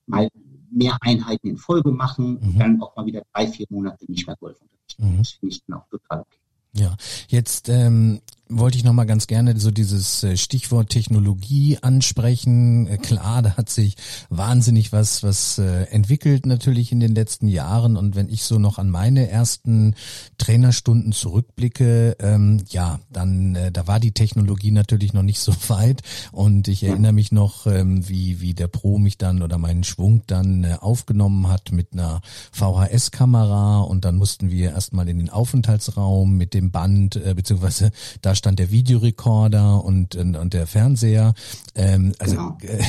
mal 0.07 0.29
mehr 0.71 0.97
Einheiten 1.01 1.49
in 1.49 1.57
Folge 1.57 1.91
machen 1.91 2.39
mhm. 2.41 2.49
und 2.49 2.59
dann 2.61 2.83
auch 2.83 2.95
mal 2.95 3.07
wieder 3.07 3.23
drei, 3.33 3.49
vier 3.49 3.67
Monate 3.71 4.05
nicht 4.07 4.29
mehr 4.29 4.37
Golf 4.37 4.57
unterrichten. 4.61 5.13
Mhm. 5.13 5.19
Das 5.19 5.31
finde 5.31 5.55
ich 5.57 5.63
dann 5.67 5.81
auch 5.81 5.89
total 5.89 6.21
okay. 6.21 6.39
Ja, 6.77 6.97
jetzt 7.29 7.69
ähm, 7.69 8.21
wollte 8.49 8.77
ich 8.77 8.85
noch 8.85 8.93
mal 8.93 9.05
ganz 9.05 9.27
gerne 9.27 9.59
so 9.59 9.71
dieses 9.71 10.23
äh, 10.23 10.37
Stichwort 10.37 10.91
Technologie 10.91 11.79
ansprechen. 11.81 12.87
Äh, 12.87 12.99
klar, 12.99 13.43
da 13.43 13.57
hat 13.57 13.71
sich 13.71 13.97
wahnsinnig 14.29 14.93
was 14.93 15.23
was 15.23 15.59
äh, 15.59 15.85
entwickelt 15.85 16.45
natürlich 16.45 16.93
in 16.93 17.01
den 17.01 17.15
letzten 17.15 17.49
Jahren. 17.49 17.97
Und 17.97 18.17
wenn 18.17 18.29
ich 18.29 18.45
so 18.45 18.59
noch 18.59 18.79
an 18.79 18.91
meine 18.91 19.29
ersten 19.31 19.95
Trainerstunden 20.37 21.13
zurückblicke, 21.13 22.17
ähm, 22.21 22.63
ja, 22.69 23.01
dann 23.11 23.55
äh, 23.55 23.73
da 23.73 23.87
war 23.87 23.99
die 23.99 24.13
Technologie 24.13 24.71
natürlich 24.71 25.15
noch 25.15 25.23
nicht 25.23 25.41
so 25.41 25.55
weit. 25.69 26.03
Und 26.31 26.69
ich 26.69 26.83
erinnere 26.85 27.13
mich 27.13 27.33
noch, 27.33 27.67
ähm, 27.67 28.07
wie 28.09 28.41
wie 28.41 28.55
der 28.55 28.69
Pro 28.69 28.99
mich 28.99 29.17
dann 29.17 29.43
oder 29.43 29.57
meinen 29.57 29.85
Schwung 29.85 30.23
dann 30.27 30.65
äh, 30.65 30.77
aufgenommen 30.81 31.49
hat 31.49 31.73
mit 31.73 31.95
einer 31.95 32.21
VHS-Kamera 32.53 33.81
und 33.81 34.05
dann 34.05 34.17
mussten 34.17 34.51
wir 34.51 34.71
erstmal 34.71 35.09
in 35.09 35.19
den 35.19 35.31
Aufenthaltsraum 35.31 36.37
mit 36.37 36.53
dem 36.53 36.71
Band 36.71 37.17
äh, 37.17 37.35
beziehungsweise 37.35 37.91
da 38.21 38.34
stand 38.35 38.59
der 38.59 38.71
Videorekorder 38.71 39.85
und, 39.85 40.17
und, 40.17 40.37
und 40.37 40.55
der 40.55 40.67
Fernseher. 40.67 41.35
Ähm, 41.75 42.13
also 42.19 42.37
genau. 42.37 42.59
äh, 42.63 42.83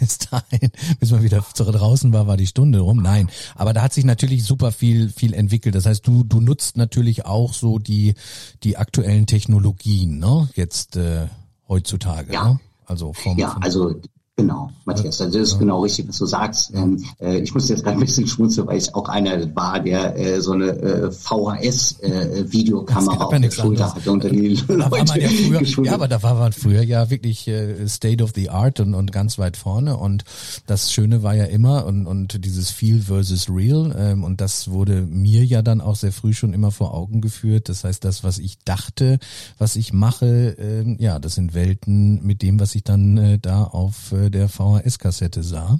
bis 0.00 0.18
dahin, 0.18 0.70
bis 1.00 1.10
man 1.10 1.22
wieder 1.22 1.44
draußen 1.56 2.12
war, 2.12 2.26
war 2.26 2.36
die 2.36 2.46
Stunde 2.46 2.80
rum. 2.80 3.02
Nein, 3.02 3.28
aber 3.54 3.72
da 3.72 3.82
hat 3.82 3.92
sich 3.92 4.04
natürlich 4.04 4.44
super 4.44 4.72
viel 4.72 5.10
viel 5.10 5.34
entwickelt. 5.34 5.74
Das 5.74 5.86
heißt, 5.86 6.06
du 6.06 6.24
du 6.24 6.40
nutzt 6.40 6.76
natürlich 6.76 7.24
auch 7.26 7.52
so 7.52 7.78
die 7.78 8.14
die 8.62 8.76
aktuellen 8.76 9.26
Technologien, 9.26 10.18
ne? 10.18 10.48
Jetzt 10.54 10.96
äh, 10.96 11.26
heutzutage. 11.68 12.32
Ja. 12.32 12.50
Ne? 12.50 12.60
Also 12.86 13.12
vom, 13.12 13.36
ja, 13.36 13.56
also 13.60 14.00
Genau, 14.38 14.70
Matthias, 14.84 15.18
also 15.22 15.38
das 15.38 15.52
ist 15.52 15.58
genau 15.58 15.80
richtig, 15.80 16.08
was 16.08 16.18
du 16.18 16.26
sagst. 16.26 16.70
Ähm, 16.74 17.02
äh, 17.20 17.38
ich 17.38 17.54
muss 17.54 17.70
jetzt 17.70 17.84
gerade 17.84 17.96
ein 17.96 18.00
bisschen 18.00 18.26
schmunzeln, 18.26 18.66
weil 18.66 18.76
ich 18.76 18.94
auch 18.94 19.08
einer 19.08 19.56
war, 19.56 19.80
der 19.80 20.14
äh, 20.14 20.42
so 20.42 20.52
eine 20.52 20.72
äh, 20.72 21.10
VHS-Videokamera 21.10 23.14
äh, 23.14 23.24
auf 23.24 23.30
der 23.30 23.50
Schulter 23.50 23.94
hatte 23.94 24.12
unter 24.12 24.28
die 24.28 24.60
da 24.68 24.90
war 24.90 25.06
man 25.06 25.18
ja, 25.18 25.30
früher, 25.30 25.86
ja, 25.86 25.94
aber 25.94 26.06
da 26.06 26.22
war 26.22 26.34
man 26.34 26.52
früher 26.52 26.82
ja 26.82 27.08
wirklich 27.08 27.48
äh, 27.48 27.88
State 27.88 28.22
of 28.22 28.32
the 28.34 28.50
Art 28.50 28.78
und, 28.78 28.92
und 28.92 29.10
ganz 29.10 29.38
weit 29.38 29.56
vorne. 29.56 29.96
Und 29.96 30.24
das 30.66 30.92
Schöne 30.92 31.22
war 31.22 31.34
ja 31.34 31.44
immer 31.44 31.86
und, 31.86 32.06
und 32.06 32.44
dieses 32.44 32.70
Feel 32.70 33.00
versus 33.00 33.48
Real. 33.48 33.96
Ähm, 33.98 34.22
und 34.22 34.42
das 34.42 34.70
wurde 34.70 35.00
mir 35.00 35.46
ja 35.46 35.62
dann 35.62 35.80
auch 35.80 35.96
sehr 35.96 36.12
früh 36.12 36.34
schon 36.34 36.52
immer 36.52 36.72
vor 36.72 36.92
Augen 36.92 37.22
geführt. 37.22 37.70
Das 37.70 37.84
heißt, 37.84 38.04
das, 38.04 38.22
was 38.22 38.36
ich 38.36 38.58
dachte, 38.66 39.18
was 39.56 39.76
ich 39.76 39.94
mache, 39.94 40.58
äh, 40.58 40.94
ja, 41.02 41.18
das 41.18 41.36
sind 41.36 41.54
Welten 41.54 42.22
mit 42.22 42.42
dem, 42.42 42.60
was 42.60 42.74
ich 42.74 42.84
dann 42.84 43.16
äh, 43.16 43.38
da 43.38 43.64
auf 43.64 44.12
äh, 44.26 44.30
der 44.30 44.48
VHS-Kassette 44.48 45.42
sah. 45.42 45.78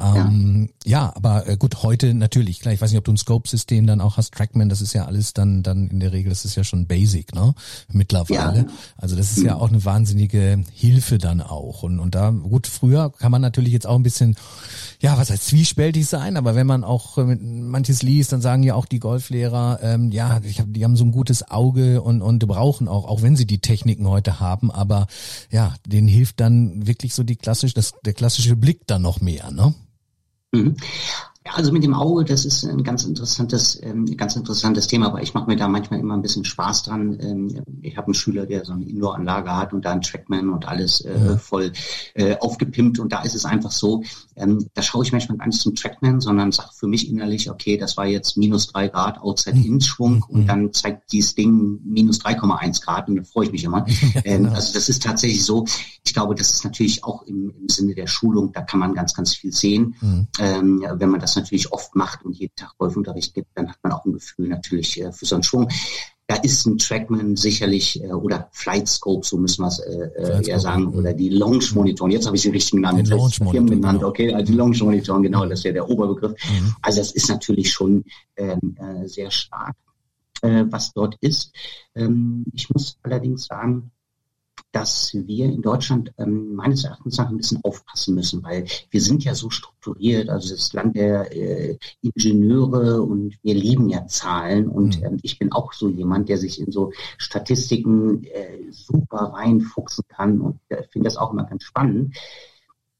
Ähm, 0.00 0.70
ja. 0.84 0.90
ja. 0.90 1.12
aber 1.16 1.48
äh, 1.48 1.56
gut, 1.56 1.82
heute 1.82 2.14
natürlich, 2.14 2.60
klar, 2.60 2.74
ich 2.74 2.80
weiß 2.80 2.90
nicht, 2.90 2.98
ob 2.98 3.04
du 3.04 3.12
ein 3.12 3.16
Scope-System 3.16 3.86
dann 3.86 4.00
auch 4.00 4.16
hast, 4.16 4.34
Trackman, 4.34 4.68
das 4.68 4.80
ist 4.80 4.92
ja 4.92 5.04
alles 5.04 5.34
dann, 5.34 5.62
dann 5.62 5.88
in 5.88 6.00
der 6.00 6.12
Regel, 6.12 6.30
das 6.30 6.44
ist 6.44 6.56
ja 6.56 6.64
schon 6.64 6.86
Basic, 6.86 7.34
ne? 7.34 7.54
Mittlerweile. 7.92 8.58
Ja. 8.58 8.66
Also 8.96 9.14
das 9.16 9.30
ist 9.32 9.38
mhm. 9.38 9.46
ja 9.46 9.54
auch 9.56 9.68
eine 9.68 9.84
wahnsinnige 9.84 10.64
Hilfe 10.72 11.18
dann 11.18 11.40
auch. 11.40 11.82
Und, 11.82 12.00
und 12.00 12.14
da, 12.14 12.30
gut, 12.30 12.66
früher 12.66 13.12
kann 13.12 13.30
man 13.30 13.42
natürlich 13.42 13.72
jetzt 13.72 13.86
auch 13.86 13.96
ein 13.96 14.02
bisschen, 14.02 14.36
ja, 15.04 15.18
was 15.18 15.28
heißt 15.28 15.48
zwiespältig 15.48 16.06
sein, 16.06 16.38
aber 16.38 16.54
wenn 16.54 16.66
man 16.66 16.82
auch 16.82 17.18
äh, 17.18 17.36
manches 17.36 18.02
liest, 18.02 18.32
dann 18.32 18.40
sagen 18.40 18.62
ja 18.62 18.74
auch 18.74 18.86
die 18.86 19.00
Golflehrer, 19.00 19.80
ähm, 19.82 20.10
ja, 20.10 20.40
ich 20.42 20.60
hab, 20.60 20.72
die 20.72 20.82
haben 20.82 20.96
so 20.96 21.04
ein 21.04 21.12
gutes 21.12 21.50
Auge 21.50 22.00
und, 22.00 22.22
und 22.22 22.38
brauchen 22.46 22.88
auch, 22.88 23.04
auch 23.04 23.20
wenn 23.20 23.36
sie 23.36 23.46
die 23.46 23.58
Techniken 23.58 24.08
heute 24.08 24.40
haben, 24.40 24.70
aber 24.70 25.06
ja, 25.50 25.74
denen 25.86 26.08
hilft 26.08 26.40
dann 26.40 26.86
wirklich 26.86 27.14
so 27.14 27.22
die 27.22 27.36
klassische, 27.36 27.74
das, 27.74 27.92
der 28.02 28.14
klassische 28.14 28.56
Blick 28.56 28.86
dann 28.86 29.02
noch 29.02 29.20
mehr, 29.20 29.50
ne? 29.50 29.74
Mhm. 30.52 30.76
Also 31.52 31.72
mit 31.72 31.84
dem 31.84 31.92
Auge, 31.92 32.24
das 32.24 32.46
ist 32.46 32.64
ein 32.64 32.82
ganz 32.82 33.04
interessantes, 33.04 33.78
ähm, 33.82 34.06
ganz 34.16 34.34
interessantes 34.34 34.86
Thema, 34.86 35.08
aber 35.08 35.20
ich 35.20 35.34
mache 35.34 35.46
mir 35.46 35.56
da 35.56 35.68
manchmal 35.68 36.00
immer 36.00 36.14
ein 36.14 36.22
bisschen 36.22 36.46
Spaß 36.46 36.84
dran. 36.84 37.18
Ähm, 37.20 37.62
ich 37.82 37.98
habe 37.98 38.06
einen 38.06 38.14
Schüler, 38.14 38.46
der 38.46 38.64
so 38.64 38.72
eine 38.72 38.86
Indoor-Anlage 38.86 39.54
hat 39.54 39.74
und 39.74 39.84
da 39.84 39.92
einen 39.92 40.00
Trackman 40.00 40.48
und 40.48 40.66
alles 40.66 41.02
äh, 41.02 41.12
ja. 41.12 41.36
voll 41.36 41.72
äh, 42.14 42.38
aufgepimpt 42.38 42.98
und 42.98 43.12
da 43.12 43.20
ist 43.20 43.34
es 43.34 43.44
einfach 43.44 43.72
so, 43.72 44.02
ähm, 44.36 44.66
da 44.74 44.82
schaue 44.82 45.04
ich 45.04 45.12
manchmal 45.12 45.38
gar 45.38 45.46
nicht 45.46 45.60
zum 45.60 45.74
Trackman, 45.74 46.20
sondern 46.20 46.52
sage 46.52 46.70
für 46.74 46.86
mich 46.86 47.08
innerlich, 47.08 47.50
okay, 47.50 47.76
das 47.76 47.96
war 47.96 48.06
jetzt 48.06 48.36
minus 48.36 48.68
drei 48.68 48.88
Grad 48.88 49.18
Outside-In-Schwung 49.18 50.16
mhm. 50.16 50.22
und 50.28 50.42
mhm. 50.42 50.46
dann 50.46 50.72
zeigt 50.72 51.12
dieses 51.12 51.34
Ding 51.34 51.80
minus 51.84 52.20
3,1 52.20 52.82
Grad 52.82 53.08
und 53.08 53.16
da 53.16 53.22
freue 53.22 53.46
ich 53.46 53.52
mich 53.52 53.64
immer. 53.64 53.86
Ja, 54.14 54.20
ähm, 54.24 54.44
genau. 54.44 54.54
Also 54.54 54.74
das 54.74 54.88
ist 54.88 55.02
tatsächlich 55.02 55.44
so. 55.44 55.64
Ich 56.04 56.12
glaube, 56.12 56.34
das 56.34 56.50
ist 56.50 56.64
natürlich 56.64 57.04
auch 57.04 57.22
im, 57.22 57.52
im 57.58 57.68
Sinne 57.68 57.94
der 57.94 58.06
Schulung, 58.06 58.52
da 58.52 58.62
kann 58.62 58.78
man 58.78 58.94
ganz, 58.94 59.14
ganz 59.14 59.34
viel 59.34 59.52
sehen, 59.52 59.94
mhm. 60.00 60.28
ähm, 60.38 60.86
wenn 60.96 61.08
man 61.08 61.20
das 61.20 61.36
natürlich 61.36 61.72
oft 61.72 61.94
macht 61.96 62.24
und 62.24 62.36
jeden 62.36 62.54
Tag 62.54 62.76
Golfunterricht 62.76 63.34
gibt, 63.34 63.48
dann 63.54 63.68
hat 63.68 63.78
man 63.82 63.92
auch 63.92 64.04
ein 64.04 64.12
Gefühl 64.12 64.48
natürlich 64.48 65.00
äh, 65.00 65.12
für 65.12 65.26
so 65.26 65.36
einen 65.36 65.42
Schwung. 65.42 65.68
Da 66.26 66.36
ist 66.36 66.66
ein 66.66 66.78
Trackman 66.78 67.36
sicherlich 67.36 68.02
äh, 68.02 68.12
oder 68.12 68.48
Flight 68.52 68.88
Scope, 68.88 69.26
so 69.26 69.36
müssen 69.36 69.62
wir 69.62 69.68
es 69.68 69.78
äh, 69.80 70.08
äh 70.16 70.48
eher 70.48 70.58
sagen, 70.58 70.88
oder 70.94 71.12
die 71.12 71.28
Launch 71.28 71.74
Monitoren. 71.74 72.12
Jetzt 72.12 72.26
habe 72.26 72.36
ich 72.36 72.42
sie 72.42 72.50
richtig 72.50 72.72
genannt. 72.72 73.08
Launch 73.08 73.40
Monitoren 73.40 73.70
genannt. 73.70 73.98
Genau. 73.98 74.08
Okay, 74.08 74.32
also 74.32 74.50
die 74.50 74.56
Launch 74.56 74.82
Monitoren, 74.82 75.22
genau, 75.22 75.44
das 75.44 75.58
ist 75.58 75.64
ja 75.64 75.72
der 75.72 75.88
Oberbegriff. 75.88 76.32
Mhm. 76.32 76.74
Also 76.80 77.00
das 77.00 77.12
ist 77.12 77.28
natürlich 77.28 77.70
schon 77.70 78.04
ähm, 78.36 78.76
äh, 78.78 79.06
sehr 79.06 79.30
stark, 79.30 79.76
äh, 80.40 80.64
was 80.70 80.92
dort 80.94 81.16
ist. 81.20 81.52
Ähm, 81.94 82.46
ich 82.54 82.70
muss 82.70 82.96
allerdings 83.02 83.44
sagen, 83.44 83.90
dass 84.74 85.14
wir 85.14 85.46
in 85.46 85.62
Deutschland 85.62 86.12
ähm, 86.18 86.56
meines 86.56 86.82
Erachtens 86.82 87.16
nach 87.16 87.30
ein 87.30 87.36
bisschen 87.36 87.60
aufpassen 87.62 88.16
müssen, 88.16 88.42
weil 88.42 88.66
wir 88.90 89.00
sind 89.00 89.22
ja 89.22 89.32
so 89.32 89.48
strukturiert, 89.48 90.28
also 90.28 90.52
das 90.52 90.72
Land 90.72 90.96
der 90.96 91.32
äh, 91.32 91.78
Ingenieure 92.02 93.00
und 93.02 93.36
wir 93.42 93.54
lieben 93.54 93.88
ja 93.88 94.04
Zahlen 94.08 94.68
und 94.68 94.98
mhm. 94.98 95.06
ähm, 95.06 95.18
ich 95.22 95.38
bin 95.38 95.52
auch 95.52 95.72
so 95.72 95.88
jemand, 95.88 96.28
der 96.28 96.38
sich 96.38 96.60
in 96.60 96.72
so 96.72 96.92
Statistiken 97.18 98.24
äh, 98.24 98.72
super 98.72 99.32
reinfuchsen 99.34 100.04
kann 100.08 100.40
und 100.40 100.58
äh, 100.70 100.82
finde 100.90 101.06
das 101.06 101.18
auch 101.18 101.32
immer 101.32 101.44
ganz 101.44 101.62
spannend. 101.62 102.16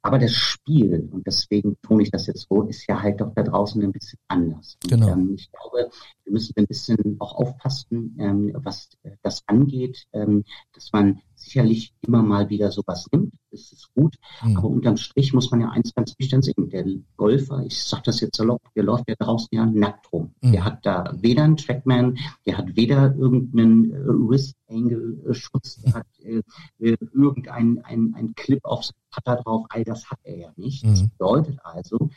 Aber 0.04 0.18
das 0.18 0.34
Spiel, 0.34 1.08
und 1.10 1.26
deswegen 1.26 1.78
tue 1.80 2.02
ich 2.02 2.10
das 2.10 2.26
jetzt 2.26 2.46
so, 2.50 2.62
ist 2.64 2.86
ja 2.86 3.00
halt 3.00 3.22
doch 3.22 3.32
da 3.34 3.42
draußen 3.42 3.82
ein 3.82 3.90
bisschen 3.90 4.18
anders. 4.28 4.76
Genau. 4.86 5.06
Und, 5.06 5.12
ähm, 5.12 5.34
ich 5.34 5.50
glaube, 5.50 5.90
wir 6.24 6.32
müssen 6.32 6.52
ein 6.56 6.66
bisschen 6.66 7.16
auch 7.20 7.34
aufpassen, 7.36 8.14
ähm, 8.20 8.50
was 8.54 8.90
das 9.22 9.42
angeht, 9.46 10.04
ähm, 10.12 10.44
dass 10.74 10.92
man 10.92 11.22
sicherlich 11.44 11.92
immer 12.02 12.22
mal 12.22 12.48
wieder 12.48 12.70
sowas 12.70 13.06
nimmt. 13.12 13.32
Das 13.50 13.72
ist 13.72 13.88
gut. 13.94 14.16
Mhm. 14.42 14.56
Aber 14.56 14.68
unterm 14.68 14.96
Strich 14.96 15.32
muss 15.32 15.50
man 15.50 15.60
ja 15.60 15.70
eins 15.70 15.94
ganz 15.94 16.14
nüchtern 16.18 16.42
sehen. 16.42 16.70
Der 16.70 16.84
Golfer, 17.16 17.64
ich 17.64 17.82
sage 17.82 18.02
das 18.06 18.20
jetzt 18.20 18.36
salopp, 18.36 18.62
der 18.74 18.84
läuft 18.84 19.08
ja 19.08 19.14
draußen 19.16 19.48
ja 19.52 19.66
nackt 19.66 20.12
rum. 20.12 20.34
Mhm. 20.40 20.52
Der 20.52 20.64
hat 20.64 20.84
da 20.86 21.14
weder 21.20 21.44
einen 21.44 21.56
Trackman, 21.56 22.18
der 22.46 22.58
hat 22.58 22.76
weder 22.76 23.14
irgendeinen 23.14 23.92
äh, 23.92 23.96
Wrist-Angle-Schutz, 24.06 25.82
der 25.82 25.94
hat 25.94 26.06
äh, 26.20 26.42
äh 26.78 26.96
irgendein 27.12 27.84
ein, 27.84 28.14
ein 28.16 28.34
Clip 28.34 28.64
auf 28.64 28.84
seinem 28.84 28.96
Putter 29.10 29.36
drauf. 29.42 29.66
All 29.68 29.84
das 29.84 30.10
hat 30.10 30.18
er 30.24 30.36
ja 30.36 30.52
nicht. 30.56 30.84
Mhm. 30.84 30.90
Das 30.90 31.08
bedeutet 31.08 31.58
also, 31.62 32.10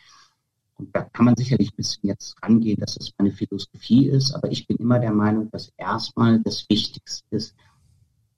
und 0.78 0.96
da 0.96 1.04
kann 1.04 1.26
man 1.26 1.36
sicherlich 1.36 1.72
ein 1.72 1.76
bisschen 1.76 2.08
jetzt 2.08 2.36
rangehen, 2.44 2.80
dass 2.80 2.98
es 2.98 3.12
meine 3.18 3.32
Philosophie 3.32 4.08
ist, 4.08 4.34
aber 4.34 4.52
ich 4.52 4.68
bin 4.68 4.78
immer 4.78 5.00
der 5.00 5.12
Meinung, 5.12 5.50
dass 5.52 5.74
erstmal 5.78 6.40
das 6.42 6.70
Wichtigste 6.70 7.26
ist, 7.32 7.56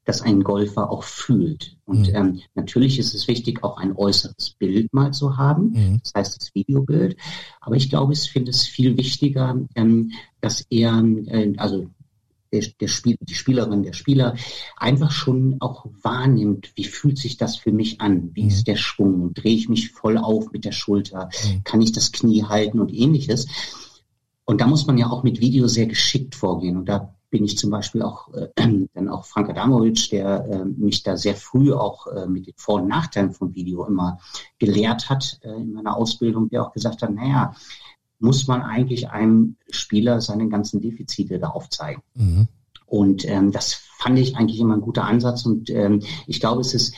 dass 0.05 0.21
ein 0.21 0.43
Golfer 0.43 0.89
auch 0.89 1.03
fühlt. 1.03 1.77
Und 1.85 2.09
mhm. 2.09 2.15
ähm, 2.15 2.39
natürlich 2.55 2.99
ist 2.99 3.13
es 3.13 3.27
wichtig, 3.27 3.63
auch 3.63 3.77
ein 3.77 3.95
äußeres 3.95 4.55
Bild 4.57 4.93
mal 4.93 5.11
zu 5.11 5.37
haben, 5.37 5.71
mhm. 5.71 5.99
das 6.03 6.13
heißt 6.15 6.41
das 6.41 6.55
Videobild. 6.55 7.17
Aber 7.61 7.75
ich 7.75 7.89
glaube, 7.89 8.13
ich 8.13 8.31
finde 8.31 8.51
es 8.51 8.65
viel 8.65 8.97
wichtiger, 8.97 9.55
ähm, 9.75 10.11
dass 10.41 10.65
er, 10.69 11.03
äh, 11.27 11.53
also 11.57 11.87
der, 12.51 12.63
der 12.79 12.87
Spiel, 12.87 13.17
die 13.21 13.35
Spielerin, 13.35 13.83
der 13.83 13.93
Spieler 13.93 14.35
einfach 14.77 15.11
schon 15.11 15.57
auch 15.59 15.85
wahrnimmt, 16.01 16.71
wie 16.75 16.85
fühlt 16.85 17.17
sich 17.17 17.37
das 17.37 17.57
für 17.57 17.71
mich 17.71 18.01
an? 18.01 18.31
Wie 18.33 18.43
mhm. 18.43 18.49
ist 18.49 18.67
der 18.67 18.75
Schwung? 18.75 19.33
Drehe 19.33 19.55
ich 19.55 19.69
mich 19.69 19.91
voll 19.91 20.17
auf 20.17 20.51
mit 20.51 20.65
der 20.65 20.71
Schulter? 20.71 21.29
Mhm. 21.45 21.63
Kann 21.63 21.81
ich 21.81 21.91
das 21.91 22.11
Knie 22.11 22.43
halten 22.43 22.79
und 22.79 22.93
ähnliches? 22.93 23.47
Und 24.45 24.61
da 24.61 24.67
muss 24.67 24.87
man 24.87 24.97
ja 24.97 25.07
auch 25.09 25.21
mit 25.21 25.39
Video 25.41 25.67
sehr 25.67 25.85
geschickt 25.85 26.33
vorgehen. 26.33 26.77
Und 26.77 26.85
da 26.89 27.15
bin 27.29 27.43
ich 27.43 27.57
zum 27.57 27.69
Beispiel 27.69 28.01
auch 28.01 28.33
äh, 28.33 28.49
dann 28.93 29.09
auch 29.09 29.25
Frank 29.25 29.49
Adamovic, 29.49 30.09
der 30.09 30.45
äh, 30.45 30.65
mich 30.65 31.03
da 31.03 31.17
sehr 31.17 31.35
früh 31.35 31.73
auch 31.73 32.07
äh, 32.07 32.27
mit 32.27 32.47
den 32.47 32.53
Vor- 32.57 32.81
und 32.81 32.87
Nachteilen 32.87 33.31
von 33.31 33.55
Video 33.55 33.85
immer 33.85 34.19
gelehrt 34.57 35.09
hat 35.09 35.39
äh, 35.43 35.53
in 35.53 35.73
meiner 35.73 35.95
Ausbildung, 35.95 36.49
der 36.49 36.65
auch 36.65 36.73
gesagt 36.73 37.01
hat, 37.01 37.11
naja, 37.11 37.55
muss 38.19 38.47
man 38.47 38.61
eigentlich 38.61 39.09
einem 39.09 39.55
Spieler 39.69 40.21
seine 40.21 40.49
ganzen 40.49 40.81
Defizite 40.81 41.39
da 41.39 41.49
aufzeigen. 41.49 42.01
Mhm. 42.15 42.47
Und 42.85 43.25
ähm, 43.27 43.51
das 43.51 43.73
fand 43.99 44.17
ich 44.19 44.35
eigentlich 44.35 44.59
immer 44.59 44.75
ein 44.75 44.81
guter 44.81 45.05
Ansatz 45.05 45.45
und 45.45 45.69
ähm, 45.69 46.01
ich 46.25 46.39
glaube, 46.39 46.61
es 46.61 46.73
ist 46.73 46.95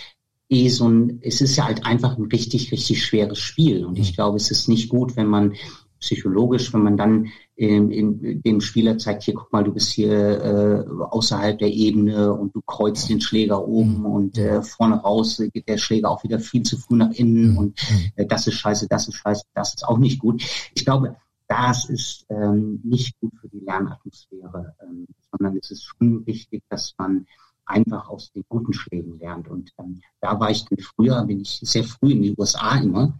eh 0.51 0.67
so 0.67 0.87
ein, 0.87 1.19
es 1.21 1.41
ist 1.41 1.55
ja 1.55 1.65
halt 1.65 1.85
einfach 1.85 2.17
ein 2.17 2.25
richtig, 2.25 2.71
richtig 2.71 3.03
schweres 3.03 3.39
Spiel. 3.39 3.85
Und 3.85 3.97
ich 3.97 4.11
mhm. 4.11 4.15
glaube, 4.15 4.37
es 4.37 4.51
ist 4.51 4.67
nicht 4.67 4.89
gut, 4.89 5.15
wenn 5.15 5.27
man 5.27 5.55
psychologisch, 6.01 6.73
wenn 6.73 6.83
man 6.83 6.97
dann 6.97 7.27
ähm, 7.55 7.91
in, 7.91 8.41
dem 8.41 8.59
Spieler 8.59 8.97
zeigt, 8.97 9.23
hier 9.23 9.35
guck 9.35 9.53
mal, 9.53 9.63
du 9.63 9.73
bist 9.73 9.91
hier 9.91 10.11
äh, 10.11 11.03
außerhalb 11.03 11.57
der 11.59 11.69
Ebene 11.69 12.33
und 12.33 12.53
du 12.55 12.61
kreuzt 12.61 13.07
den 13.07 13.21
Schläger 13.21 13.65
oben 13.65 13.99
mhm. 13.99 14.05
und 14.05 14.37
äh, 14.37 14.61
vorne 14.63 14.95
raus 14.95 15.41
geht 15.53 15.69
der 15.69 15.77
Schläger 15.77 16.09
auch 16.09 16.23
wieder 16.23 16.39
viel 16.39 16.63
zu 16.63 16.77
früh 16.77 16.97
nach 16.97 17.11
innen 17.11 17.51
mhm. 17.51 17.57
und 17.57 17.79
äh, 18.15 18.25
das 18.25 18.47
ist 18.47 18.55
scheiße, 18.55 18.87
das 18.89 19.07
ist 19.07 19.15
scheiße, 19.15 19.43
das 19.53 19.75
ist 19.75 19.87
auch 19.87 19.99
nicht 19.99 20.19
gut. 20.19 20.43
Ich 20.73 20.83
glaube, 20.83 21.15
das 21.47 21.89
ist 21.89 22.25
ähm, 22.29 22.79
nicht 22.83 23.19
gut 23.19 23.33
für 23.39 23.49
die 23.49 23.59
Lernatmosphäre, 23.59 24.73
ähm, 24.81 25.05
sondern 25.29 25.57
es 25.57 25.69
ist 25.69 25.83
schon 25.83 26.25
wichtig, 26.25 26.63
dass 26.69 26.93
man 26.97 27.27
einfach 27.65 28.09
aus 28.09 28.31
den 28.31 28.43
guten 28.49 28.73
Schlägen 28.73 29.19
lernt. 29.19 29.47
Und 29.47 29.71
ähm, 29.77 30.01
da 30.19 30.39
war 30.39 30.49
ich 30.49 30.65
dann 30.65 30.79
früher, 30.79 31.23
bin 31.25 31.41
ich 31.41 31.59
sehr 31.61 31.83
früh 31.83 32.11
in 32.11 32.21
die 32.23 32.35
USA 32.37 32.77
immer 32.77 33.07
mhm. 33.07 33.13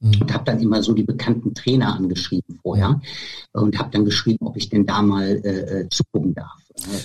Und 0.00 0.32
habe 0.32 0.44
dann 0.44 0.60
immer 0.60 0.82
so 0.82 0.92
die 0.92 1.02
bekannten 1.02 1.54
Trainer 1.54 1.94
angeschrieben 1.94 2.58
vorher 2.62 3.00
und 3.52 3.78
habe 3.78 3.90
dann 3.92 4.04
geschrieben, 4.04 4.46
ob 4.46 4.56
ich 4.56 4.68
denn 4.68 4.86
da 4.86 5.02
mal 5.02 5.40
äh, 5.44 5.80
äh 5.80 5.88
zugucken 5.88 6.34
darf. 6.34 6.58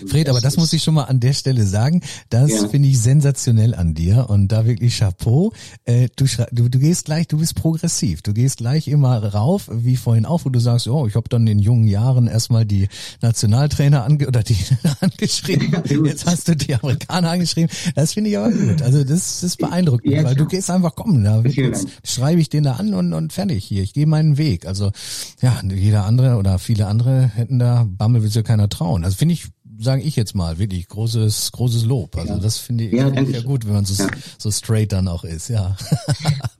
Fred, 0.08 0.30
aber 0.30 0.41
das 0.41 0.58
muss 0.58 0.72
ich 0.74 0.84
schon 0.84 0.94
mal 0.94 1.06
an 1.06 1.20
der 1.20 1.34
Stelle 1.34 1.66
sagen. 1.66 2.02
Das 2.30 2.52
ja. 2.52 2.68
finde 2.68 2.89
ich 2.89 3.00
sensationell 3.00 3.74
an 3.74 3.94
dir 3.94 4.30
und 4.30 4.50
da 4.50 4.66
wirklich 4.66 4.98
Chapeau. 4.98 5.54
Äh, 5.86 6.10
du, 6.16 6.26
du, 6.52 6.70
du 6.70 6.80
gehst 6.80 7.06
gleich, 7.06 7.28
du 7.28 7.38
bist 7.38 7.56
progressiv. 7.56 8.22
Du 8.22 8.34
gehst 8.34 8.58
gleich 8.58 8.88
immer 8.88 9.24
rauf, 9.34 9.70
wie 9.72 9.96
vorhin 9.96 10.26
auch, 10.26 10.46
wo 10.46 10.50
du 10.50 10.60
sagst, 10.60 10.88
oh, 10.88 11.08
ich 11.08 11.16
habe 11.16 11.30
dann 11.30 11.48
in 11.48 11.60
jungen 11.60 11.88
Jahren 11.88 12.28
erstmal 12.28 12.66
die 12.66 12.88
Nationaltrainer 13.22 14.04
ange 14.04 14.28
oder 14.28 14.44
die 14.44 14.58
angeschrieben. 15.00 15.84
Jetzt 16.06 16.26
hast 16.26 16.48
du 16.48 16.56
die 16.56 16.76
Amerikaner 16.76 17.32
angeschrieben. 17.32 17.70
Das 17.96 18.14
finde 18.14 18.30
ich 18.30 18.38
aber 18.38 18.52
gut. 18.52 18.82
Also 18.82 19.04
das, 19.04 19.41
das 19.41 19.58
beeindruckt 19.58 20.06
mich, 20.06 20.24
weil 20.24 20.36
du 20.36 20.46
gehst 20.46 20.70
einfach 20.70 20.96
kommen. 20.96 21.24
Da 21.24 21.44
schreibe 22.04 22.41
ich 22.41 22.50
den 22.50 22.64
da 22.64 22.74
an 22.74 22.82
und, 22.91 23.13
und 23.13 23.34
fertig 23.34 23.63
hier. 23.63 23.84
Ich 23.84 23.93
gehe 23.93 24.07
meinen 24.07 24.38
Weg. 24.38 24.65
Also 24.65 24.91
ja, 25.41 25.61
jeder 25.63 26.05
andere 26.05 26.38
oder 26.38 26.57
viele 26.57 26.88
andere 26.88 27.27
hätten 27.27 27.59
da 27.59 27.86
Bammel 27.88 28.23
will 28.23 28.31
sich 28.31 28.43
keiner 28.43 28.67
trauen. 28.67 29.03
Also 29.03 29.17
finde 29.17 29.34
ich 29.34 29.49
sage 29.84 30.01
ich 30.01 30.15
jetzt 30.15 30.36
mal, 30.36 30.57
wirklich 30.59 30.88
großes, 30.88 31.51
großes 31.51 31.86
Lob. 31.86 32.17
Also 32.17 32.38
das 32.38 32.57
finde 32.57 32.86
ich, 32.86 32.93
ja, 32.93 33.09
ja 33.09 33.41
gut, 33.41 33.65
wenn 33.65 33.73
man 33.73 33.86
so, 33.86 34.01
ja. 34.01 34.09
so 34.38 34.51
straight 34.51 34.91
dann 34.91 35.07
auch 35.07 35.23
ist, 35.23 35.49
ja. 35.49 35.75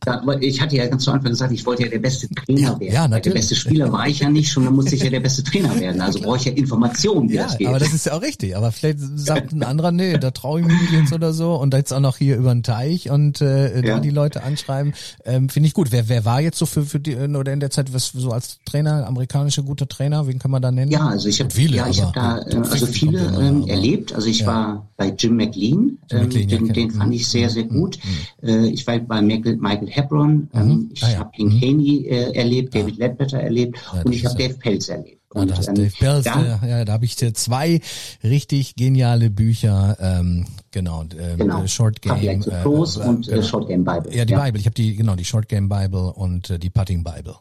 ja. 0.05 0.21
Ich 0.41 0.61
hatte 0.61 0.76
ja 0.76 0.88
ganz 0.88 1.03
zu 1.03 1.11
Anfang 1.11 1.32
gesagt, 1.32 1.51
ich 1.51 1.65
wollte 1.65 1.84
ja 1.84 1.89
der 1.89 1.99
beste 1.99 2.28
Trainer 2.30 2.80
werden. 2.80 2.93
Ja, 2.93 3.07
natürlich. 3.07 3.24
Der 3.24 3.39
beste 3.39 3.55
Spieler 3.55 3.91
war 3.91 4.07
ich 4.07 4.19
ja 4.19 4.30
nicht, 4.30 4.51
schon 4.51 4.65
dann 4.65 4.76
musste 4.76 4.95
ich 4.95 5.03
ja 5.03 5.09
der 5.09 5.19
beste 5.19 5.43
Trainer 5.43 5.80
werden. 5.80 6.01
Also 6.01 6.19
brauche 6.19 6.38
ich 6.38 6.45
ja 6.45 6.51
Informationen, 6.51 7.30
wie 7.30 7.36
ja, 7.36 7.43
das 7.43 7.57
geht. 7.57 7.67
Aber 7.67 7.80
das 7.80 7.93
ist 7.93 8.05
ja 8.05 8.13
auch 8.13 8.21
richtig. 8.21 8.55
Aber 8.55 8.71
vielleicht 8.71 8.99
sagt 9.15 9.53
ein 9.53 9.63
anderer, 9.63 9.91
nee, 9.91 10.17
da 10.17 10.32
traue 10.32 10.61
ich 10.61 10.67
mich 10.67 10.91
jetzt 10.91 11.13
oder 11.13 11.34
so. 11.34 11.55
Und 11.55 11.74
jetzt 11.74 11.93
auch 11.93 11.99
noch 11.99 12.17
hier 12.17 12.38
über 12.38 12.53
den 12.53 12.63
Teich 12.63 13.09
und 13.09 13.41
äh, 13.41 13.82
da 13.82 13.99
die 13.99 14.09
Leute 14.09 14.43
anschreiben, 14.43 14.93
ähm, 15.26 15.49
finde 15.49 15.67
ich 15.67 15.74
gut. 15.74 15.91
Wer, 15.91 16.09
wer 16.09 16.26
war 16.26 16.41
jetzt 16.41 16.57
so 16.57 16.65
für, 16.65 16.84
für 16.84 16.99
die, 16.99 17.15
oder 17.15 17.53
in 17.53 17.59
der 17.59 17.69
Zeit 17.69 17.93
was 17.93 18.11
so 18.13 18.32
als 18.32 18.59
Trainer, 18.65 19.07
amerikanischer 19.07 19.63
guter 19.63 19.88
Trainer, 19.88 20.28
wen 20.28 20.39
kann 20.39 20.51
man 20.51 20.61
da 20.61 20.71
nennen? 20.71 20.91
Ja, 20.91 21.07
also 21.07 21.30
ich 21.30 21.39
habe 21.39 21.53
ja, 21.53 21.88
ich 21.88 22.01
habe 22.01 22.11
da, 22.13 22.39
äh, 22.41 22.55
also 22.55 22.86
viele 22.88 23.12
ähm, 23.20 23.68
erlebt. 23.68 24.14
Also 24.14 24.28
ich 24.28 24.39
ja. 24.39 24.47
war 24.47 24.89
bei 24.97 25.14
Jim 25.18 25.36
McLean, 25.36 25.97
Jim 26.09 26.20
ähm, 26.20 26.24
McLean 26.28 26.47
den, 26.47 26.74
den 26.74 26.91
fand 26.91 27.14
ich 27.14 27.28
sehr, 27.28 27.49
sehr 27.49 27.66
mhm. 27.66 27.70
gut. 27.70 27.99
Mhm. 28.41 28.47
Äh, 28.47 28.68
ich 28.68 28.86
war 28.88 28.97
bei 28.99 29.22
Michael, 29.22 29.57
Michael 29.57 29.89
Hebron, 29.89 30.49
ähm, 30.53 30.68
mhm. 30.68 30.89
ich 30.93 31.03
ah, 31.03 31.11
ja. 31.11 31.20
habe 31.20 31.32
King 31.32 31.49
mhm. 31.49 31.61
Haney 31.61 32.05
äh, 32.07 32.32
erlebt, 32.34 32.76
David 32.76 32.97
Ledbetter 32.97 33.39
erlebt 33.39 33.80
und 34.03 34.11
ich 34.14 34.26
habe 34.26 34.36
Dave 34.38 34.55
Pelz 34.55 34.89
erlebt. 34.89 35.22
Ah, 35.34 35.41
und, 35.41 35.51
ah, 35.51 35.61
ähm, 35.68 35.76
Dave 35.76 35.93
Pelz, 35.97 36.24
da, 36.26 36.59
äh, 36.61 36.70
ja, 36.70 36.86
da 36.86 36.93
habe 36.93 37.05
ich 37.05 37.18
zwei 37.18 37.82
richtig 38.24 38.76
geniale 38.76 39.30
Bücher, 39.30 39.97
ähm, 39.99 40.45
genau, 40.72 41.03
ähm, 41.18 41.38
genau. 41.38 41.66
Short 41.68 42.01
Game 42.01 42.16
äh, 42.22 42.38
Pros 42.61 42.97
und 42.97 43.28
genau. 43.28 43.41
Short 43.41 43.68
Game 43.68 43.84
Bible. 43.84 44.16
Ja, 44.16 44.26
die 44.26 44.34
ja. 44.34 44.43
Bible. 44.43 44.59
Ich 44.59 44.66
habe 44.66 44.76
die 44.76 44.95
genau 44.95 45.16
die 45.16 45.26
Short 45.26 45.47
Game 45.47 45.70
Bible 45.70 46.14
und 46.14 46.49
äh, 46.49 46.59
die 46.59 46.70
Putting 46.70 47.03
Bible. 47.03 47.36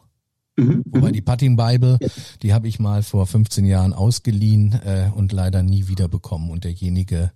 Mhm, 0.55 0.83
Wobei 0.85 1.09
mhm. 1.09 1.13
die 1.13 1.21
Putting 1.21 1.55
Bible, 1.55 1.97
die 2.43 2.53
habe 2.53 2.67
ich 2.67 2.79
mal 2.79 3.01
vor 3.01 3.25
15 3.25 3.65
Jahren 3.65 3.91
ausgeliehen 3.93 4.79
äh, 4.85 5.09
und 5.15 5.31
leider 5.31 5.63
nie 5.63 5.87
wieder 5.87 6.07
bekommen. 6.07 6.51
Und 6.51 6.63
derjenige, 6.63 7.31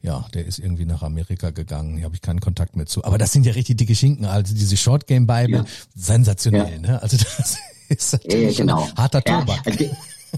ja, 0.00 0.26
der 0.32 0.46
ist 0.46 0.58
irgendwie 0.58 0.86
nach 0.86 1.02
Amerika 1.02 1.50
gegangen. 1.50 1.96
Hier 1.96 2.04
habe 2.04 2.14
ich 2.14 2.22
keinen 2.22 2.40
Kontakt 2.40 2.76
mehr 2.76 2.86
zu. 2.86 3.04
Aber 3.04 3.18
das 3.18 3.32
sind 3.32 3.44
ja 3.44 3.52
richtig 3.52 3.76
dicke 3.76 3.94
Schinken. 3.94 4.24
Also 4.24 4.54
diese 4.54 4.76
Short 4.78 5.06
Game 5.06 5.26
Bible, 5.26 5.58
ja. 5.58 5.64
sensationell. 5.94 6.80
Ja. 6.82 6.92
Ne? 6.92 7.02
Also 7.02 7.18
das 7.18 7.58
ist 7.88 8.12
natürlich 8.14 8.58
ja, 8.58 8.64
genau. 8.64 8.88
harter 8.96 9.22
Tobak. 9.22 9.66
Also 9.66 9.84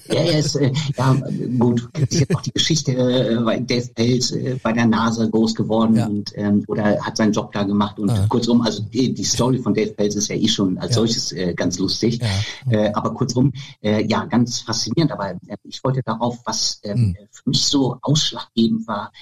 ja, 0.09 0.21
er 0.21 0.39
ist, 0.39 0.57
äh, 0.57 0.73
ja, 0.97 1.17
gut, 1.59 1.89
ist 1.99 2.21
jetzt 2.21 2.35
auch 2.35 2.43
die 2.43 2.53
Geschichte, 2.53 2.93
äh, 2.93 3.61
Dave 3.63 3.89
Pelz 3.95 4.31
äh, 4.33 4.59
bei 4.63 4.73
der 4.73 4.87
NASA 4.87 5.27
groß 5.27 5.55
geworden 5.55 5.97
ja. 5.97 6.07
und, 6.07 6.33
ähm, 6.35 6.65
oder 6.69 7.01
hat 7.01 7.17
seinen 7.17 7.33
Job 7.33 7.53
da 7.53 7.63
gemacht 7.65 7.99
und 7.99 8.11
ah. 8.11 8.27
kurzum, 8.29 8.63
also 8.63 8.83
die, 8.83 9.13
die, 9.13 9.25
Story 9.25 9.59
von 9.59 9.75
Dave 9.75 9.93
Pelz 9.93 10.15
ist 10.15 10.29
ja 10.29 10.37
eh 10.37 10.49
schon 10.49 10.79
als 10.79 10.91
ja. 10.91 10.95
solches 10.97 11.33
äh, 11.33 11.55
ganz 11.55 11.79
lustig, 11.79 12.21
ja. 12.21 12.73
äh, 12.73 12.93
aber 12.93 13.15
kurzum, 13.15 13.53
äh, 13.83 14.05
ja, 14.07 14.25
ganz 14.25 14.61
faszinierend, 14.61 15.13
aber 15.13 15.31
äh, 15.31 15.57
ich 15.65 15.83
wollte 15.85 16.03
darauf, 16.03 16.39
was 16.45 16.81
äh, 16.83 16.95
hm. 16.95 17.17
für 17.31 17.51
mich 17.51 17.65
so 17.65 17.99
ausschlaggebend 18.03 18.87
war, 18.87 19.13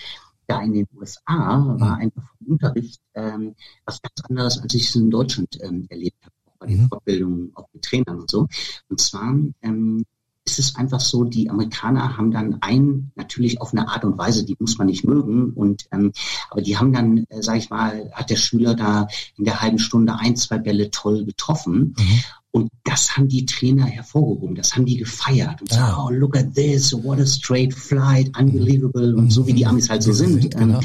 da 0.46 0.60
in 0.60 0.74
den 0.74 0.86
USA 0.94 1.18
war 1.26 1.96
hm. 1.96 2.02
einfach 2.02 2.22
vom 2.38 2.52
Unterricht 2.52 3.00
ähm, 3.14 3.54
was 3.86 4.02
ganz 4.02 4.14
anderes, 4.28 4.58
als 4.60 4.74
ich 4.74 4.88
es 4.88 4.96
in 4.96 5.10
Deutschland 5.10 5.58
ähm, 5.62 5.86
erlebt 5.88 6.18
habe 6.22 6.34
bei 6.64 6.66
den 6.66 6.82
mhm. 6.82 6.88
Fortbildungen, 6.88 7.52
auch 7.54 7.68
mit 7.72 7.84
Trainern 7.84 8.20
und 8.20 8.30
so. 8.30 8.46
Und 8.88 9.00
zwar 9.00 9.34
ähm, 9.62 10.04
ist 10.46 10.58
es 10.58 10.76
einfach 10.76 11.00
so, 11.00 11.24
die 11.24 11.48
Amerikaner 11.48 12.16
haben 12.16 12.30
dann 12.30 12.58
ein, 12.60 13.10
natürlich 13.14 13.60
auf 13.60 13.72
eine 13.72 13.88
Art 13.88 14.04
und 14.04 14.18
Weise, 14.18 14.44
die 14.44 14.56
muss 14.58 14.78
man 14.78 14.86
nicht 14.86 15.04
mögen, 15.04 15.52
und 15.52 15.86
ähm, 15.90 16.12
aber 16.50 16.62
die 16.62 16.76
haben 16.76 16.92
dann, 16.92 17.24
äh, 17.28 17.42
sag 17.42 17.56
ich 17.56 17.70
mal, 17.70 18.10
hat 18.12 18.30
der 18.30 18.36
Schüler 18.36 18.74
da 18.74 19.08
in 19.36 19.44
der 19.44 19.62
halben 19.62 19.78
Stunde 19.78 20.18
ein, 20.18 20.36
zwei 20.36 20.58
Bälle 20.58 20.90
toll 20.90 21.24
getroffen. 21.24 21.94
Mhm. 21.98 22.20
Und 22.50 22.70
das 22.84 23.16
haben 23.16 23.26
die 23.26 23.46
Trainer 23.46 23.84
hervorgehoben, 23.84 24.54
das 24.54 24.76
haben 24.76 24.86
die 24.86 24.96
gefeiert 24.96 25.60
und 25.60 25.70
gesagt, 25.70 25.98
oh, 25.98 26.08
look 26.10 26.36
at 26.36 26.54
this, 26.54 26.92
what 26.92 27.18
a 27.18 27.26
straight 27.26 27.74
flight, 27.74 28.30
unbelievable 28.38 29.16
und 29.16 29.32
so 29.32 29.44
wie 29.48 29.54
die 29.54 29.66
Amis 29.66 29.90
halt 29.90 30.04
so 30.04 30.12
sind. 30.12 30.54
Genau. 30.54 30.78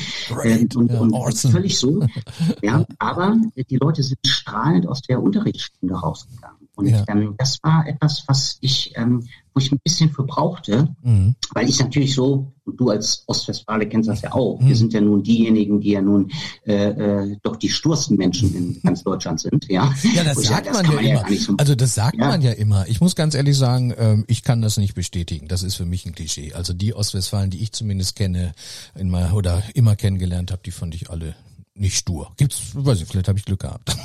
Ähm, 0.43 0.67
und, 0.73 0.91
und, 0.95 1.11
und 1.11 1.37
völlig 1.37 1.77
so. 1.77 1.99
Ja, 2.63 2.83
aber 2.97 3.37
die 3.69 3.77
Leute 3.77 4.01
sind 4.01 4.17
strahlend 4.25 4.87
aus 4.87 5.03
der 5.03 5.21
Unterrichtsstunde 5.21 5.93
rausgegangen. 5.93 6.59
Und 6.79 6.87
ja. 6.87 7.03
ähm, 7.09 7.35
das 7.37 7.59
war 7.61 7.85
etwas, 7.85 8.23
was 8.25 8.57
ich, 8.61 8.93
ähm, 8.95 9.27
wo 9.59 9.63
ich 9.63 9.71
ein 9.71 9.79
bisschen 9.83 10.09
für 10.09 10.23
brauchte, 10.23 10.95
mhm. 11.03 11.35
weil 11.53 11.69
ich 11.69 11.79
natürlich 11.79 12.15
so, 12.15 12.53
und 12.63 12.79
du 12.79 12.89
als 12.89 13.23
Ostwestfale 13.27 13.87
kennst 13.87 14.07
das 14.07 14.21
ja 14.21 14.31
auch, 14.31 14.59
mhm. 14.59 14.67
wir 14.69 14.75
sind 14.75 14.93
ja 14.93 15.01
nun 15.01 15.21
diejenigen, 15.21 15.81
die 15.81 15.91
ja 15.91 16.01
nun 16.01 16.31
äh, 16.65 16.89
äh, 16.89 17.37
doch 17.43 17.57
die 17.57 17.69
stursten 17.69 18.15
Menschen 18.15 18.55
in 18.55 18.81
ganz 18.83 19.03
Deutschland 19.03 19.41
sind. 19.41 19.67
Ja, 19.69 19.93
ja 20.15 20.23
das 20.23 20.43
sagt 20.43 20.67
ja, 20.67 20.71
das 20.71 20.83
man, 20.83 20.93
ja 20.93 20.99
immer. 20.99 21.29
Ja 21.29 21.37
so, 21.37 21.53
also 21.57 21.75
das 21.75 21.95
sagt 21.95 22.17
man 22.17 22.41
ja 22.41 22.51
immer. 22.51 22.87
Ich 22.87 23.01
muss 23.01 23.15
ganz 23.15 23.35
ehrlich 23.35 23.57
sagen, 23.57 23.93
ähm, 23.97 24.23
ich 24.27 24.43
kann 24.43 24.61
das 24.61 24.77
nicht 24.77 24.95
bestätigen. 24.95 25.47
Das 25.47 25.63
ist 25.63 25.75
für 25.75 25.85
mich 25.85 26.05
ein 26.05 26.13
Klischee. 26.13 26.53
Also 26.53 26.73
die 26.73 26.93
Ostwestfalen, 26.93 27.49
die 27.49 27.61
ich 27.61 27.73
zumindest 27.73 28.15
kenne, 28.15 28.53
in 28.95 29.09
mal, 29.09 29.33
oder 29.33 29.61
immer 29.73 29.95
kennengelernt 29.95 30.51
habe, 30.51 30.61
die 30.65 30.71
fand 30.71 30.95
ich 30.95 31.09
alle 31.09 31.35
nicht 31.79 31.97
stur. 31.97 32.31
Gibt's, 32.37 32.61
weiß 32.73 33.01
ich, 33.01 33.07
vielleicht 33.07 33.27
habe 33.27 33.39
ich 33.39 33.45
Glück 33.45 33.61
gehabt. 33.61 33.95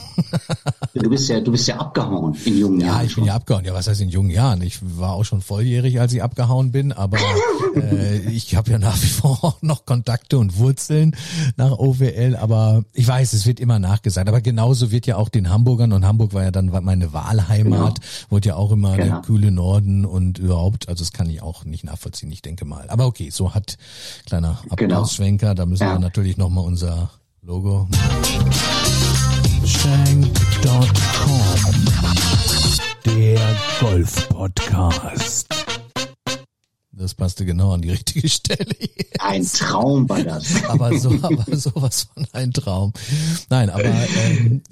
Du 0.95 1.11
bist 1.11 1.29
ja, 1.29 1.41
du 1.41 1.51
bist 1.51 1.67
ja 1.67 1.77
abgehauen 1.77 2.37
in 2.45 2.57
jungen 2.57 2.81
Jahren. 2.81 3.01
Ja, 3.01 3.05
ich 3.05 3.15
bin 3.17 3.25
ja 3.25 3.35
abgehauen. 3.35 3.65
Ja, 3.65 3.75
was 3.75 3.89
heißt 3.89 4.01
in 4.01 4.09
jungen 4.09 4.31
Jahren? 4.31 4.63
Ich 4.63 4.79
war 4.81 5.13
auch 5.13 5.25
schon 5.25 5.43
volljährig, 5.43 6.01
als 6.01 6.13
ich 6.13 6.23
abgehauen 6.23 6.71
bin, 6.71 6.93
aber 6.93 7.19
äh, 7.75 8.19
ich 8.31 8.55
habe 8.55 8.71
ja 8.71 8.79
nach 8.79 9.01
wie 9.03 9.09
vor 9.09 9.39
auch 9.43 9.63
noch 9.63 9.87
Kontakte 9.87 10.39
und 10.39 10.57
Wurzeln 10.57 11.17
nach 11.57 11.73
OWL. 11.73 12.37
Aber 12.37 12.85
ich 12.93 13.09
weiß, 13.09 13.33
es 13.33 13.45
wird 13.45 13.59
immer 13.59 13.79
nachgesagt. 13.81 14.29
Aber 14.29 14.41
genauso 14.41 14.93
wird 14.93 15.07
ja 15.07 15.17
auch 15.17 15.29
den 15.29 15.51
Hamburgern 15.51 15.93
und 15.93 16.07
Hamburg 16.07 16.33
war 16.33 16.45
ja 16.45 16.53
dann 16.53 16.67
meine 16.67 17.13
Wahlheimat, 17.13 18.01
genau. 18.01 18.31
wurde 18.31 18.49
ja 18.51 18.57
auch 18.57 18.71
immer 18.71 18.97
genau. 18.97 19.15
der 19.17 19.23
kühle 19.23 19.51
Norden 19.51 20.05
und 20.05 20.39
überhaupt. 20.39 20.89
Also 20.89 21.03
das 21.03 21.13
kann 21.13 21.29
ich 21.29 21.43
auch 21.43 21.65
nicht 21.65 21.85
nachvollziehen. 21.85 22.31
Ich 22.31 22.43
denke 22.43 22.65
mal. 22.65 22.89
Aber 22.89 23.07
okay, 23.07 23.31
so 23.31 23.53
hat 23.53 23.77
kleiner 24.27 24.61
genau. 24.63 24.97
Applausschwenker. 24.97 25.55
Da 25.55 25.67
müssen 25.67 25.83
ja. 25.83 25.95
wir 25.95 25.99
natürlich 25.99 26.37
noch 26.37 26.51
mal 26.51 26.61
unser 26.61 27.11
Logo. 27.47 27.87
Shank.com 29.67 30.35
Der 33.05 33.39
Golf-Podcast. 33.81 35.64
Das 36.97 37.15
passte 37.15 37.45
genau 37.45 37.73
an 37.73 37.83
die 37.83 37.91
richtige 37.91 38.29
Stelle. 38.29 38.75
Jetzt. 38.79 39.21
Ein 39.21 39.45
Traum 39.45 40.09
war 40.09 40.23
das. 40.23 40.65
aber 40.69 40.97
so, 40.99 41.11
aber 41.23 41.45
sowas 41.57 42.09
von 42.15 42.27
ein 42.33 42.53
Traum. 42.53 42.93
Nein, 43.51 43.71
aber 43.71 43.85
ähm, 43.85 44.63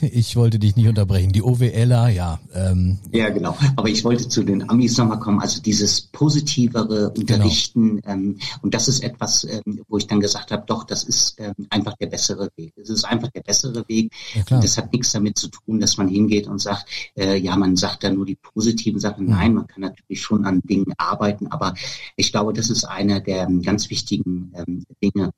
ich 0.00 0.36
wollte 0.36 0.58
dich 0.58 0.76
nicht 0.76 0.86
unterbrechen. 0.86 1.32
Die 1.32 1.42
OWLer, 1.42 2.08
ja. 2.08 2.38
Ähm, 2.54 2.98
ja, 3.10 3.30
genau. 3.30 3.56
Aber 3.76 3.88
ich 3.88 4.04
wollte 4.04 4.28
zu 4.28 4.44
den 4.44 4.68
Amis 4.68 4.96
nochmal 4.96 5.18
kommen. 5.18 5.40
Also 5.40 5.60
dieses 5.60 6.00
positivere 6.00 7.10
Unterrichten. 7.10 8.00
Genau. 8.00 8.12
Ähm, 8.12 8.38
und 8.62 8.74
das 8.74 8.86
ist 8.86 9.02
etwas, 9.02 9.44
ähm, 9.44 9.82
wo 9.88 9.98
ich 9.98 10.06
dann 10.06 10.20
gesagt 10.20 10.52
habe, 10.52 10.64
doch, 10.66 10.84
das 10.84 11.02
ist 11.02 11.34
ähm, 11.38 11.54
einfach 11.70 11.96
der 11.96 12.06
bessere 12.06 12.48
Weg. 12.56 12.74
Es 12.76 12.90
ist 12.90 13.04
einfach 13.04 13.28
der 13.30 13.42
bessere 13.42 13.88
Weg. 13.88 14.12
Ja, 14.34 14.60
das 14.60 14.78
hat 14.78 14.92
nichts 14.92 15.12
damit 15.12 15.36
zu 15.36 15.48
tun, 15.48 15.80
dass 15.80 15.96
man 15.96 16.08
hingeht 16.08 16.46
und 16.46 16.60
sagt, 16.60 16.86
äh, 17.16 17.36
ja, 17.36 17.56
man 17.56 17.76
sagt 17.76 18.04
da 18.04 18.10
nur 18.10 18.26
die 18.26 18.36
positiven 18.36 19.00
Sachen. 19.00 19.26
Nein, 19.26 19.54
man 19.54 19.66
kann 19.66 19.82
natürlich 19.82 20.20
schon 20.22 20.44
an 20.44 20.60
Dingen 20.62 20.92
arbeiten, 20.96 21.48
aber 21.48 21.71
ich 22.16 22.32
glaube, 22.32 22.52
das 22.52 22.70
ist 22.70 22.84
einer 22.84 23.20
der 23.20 23.46
ganz 23.62 23.90
wichtigen 23.90 24.52
ähm, 24.56 24.84
Dinge, 25.02 25.32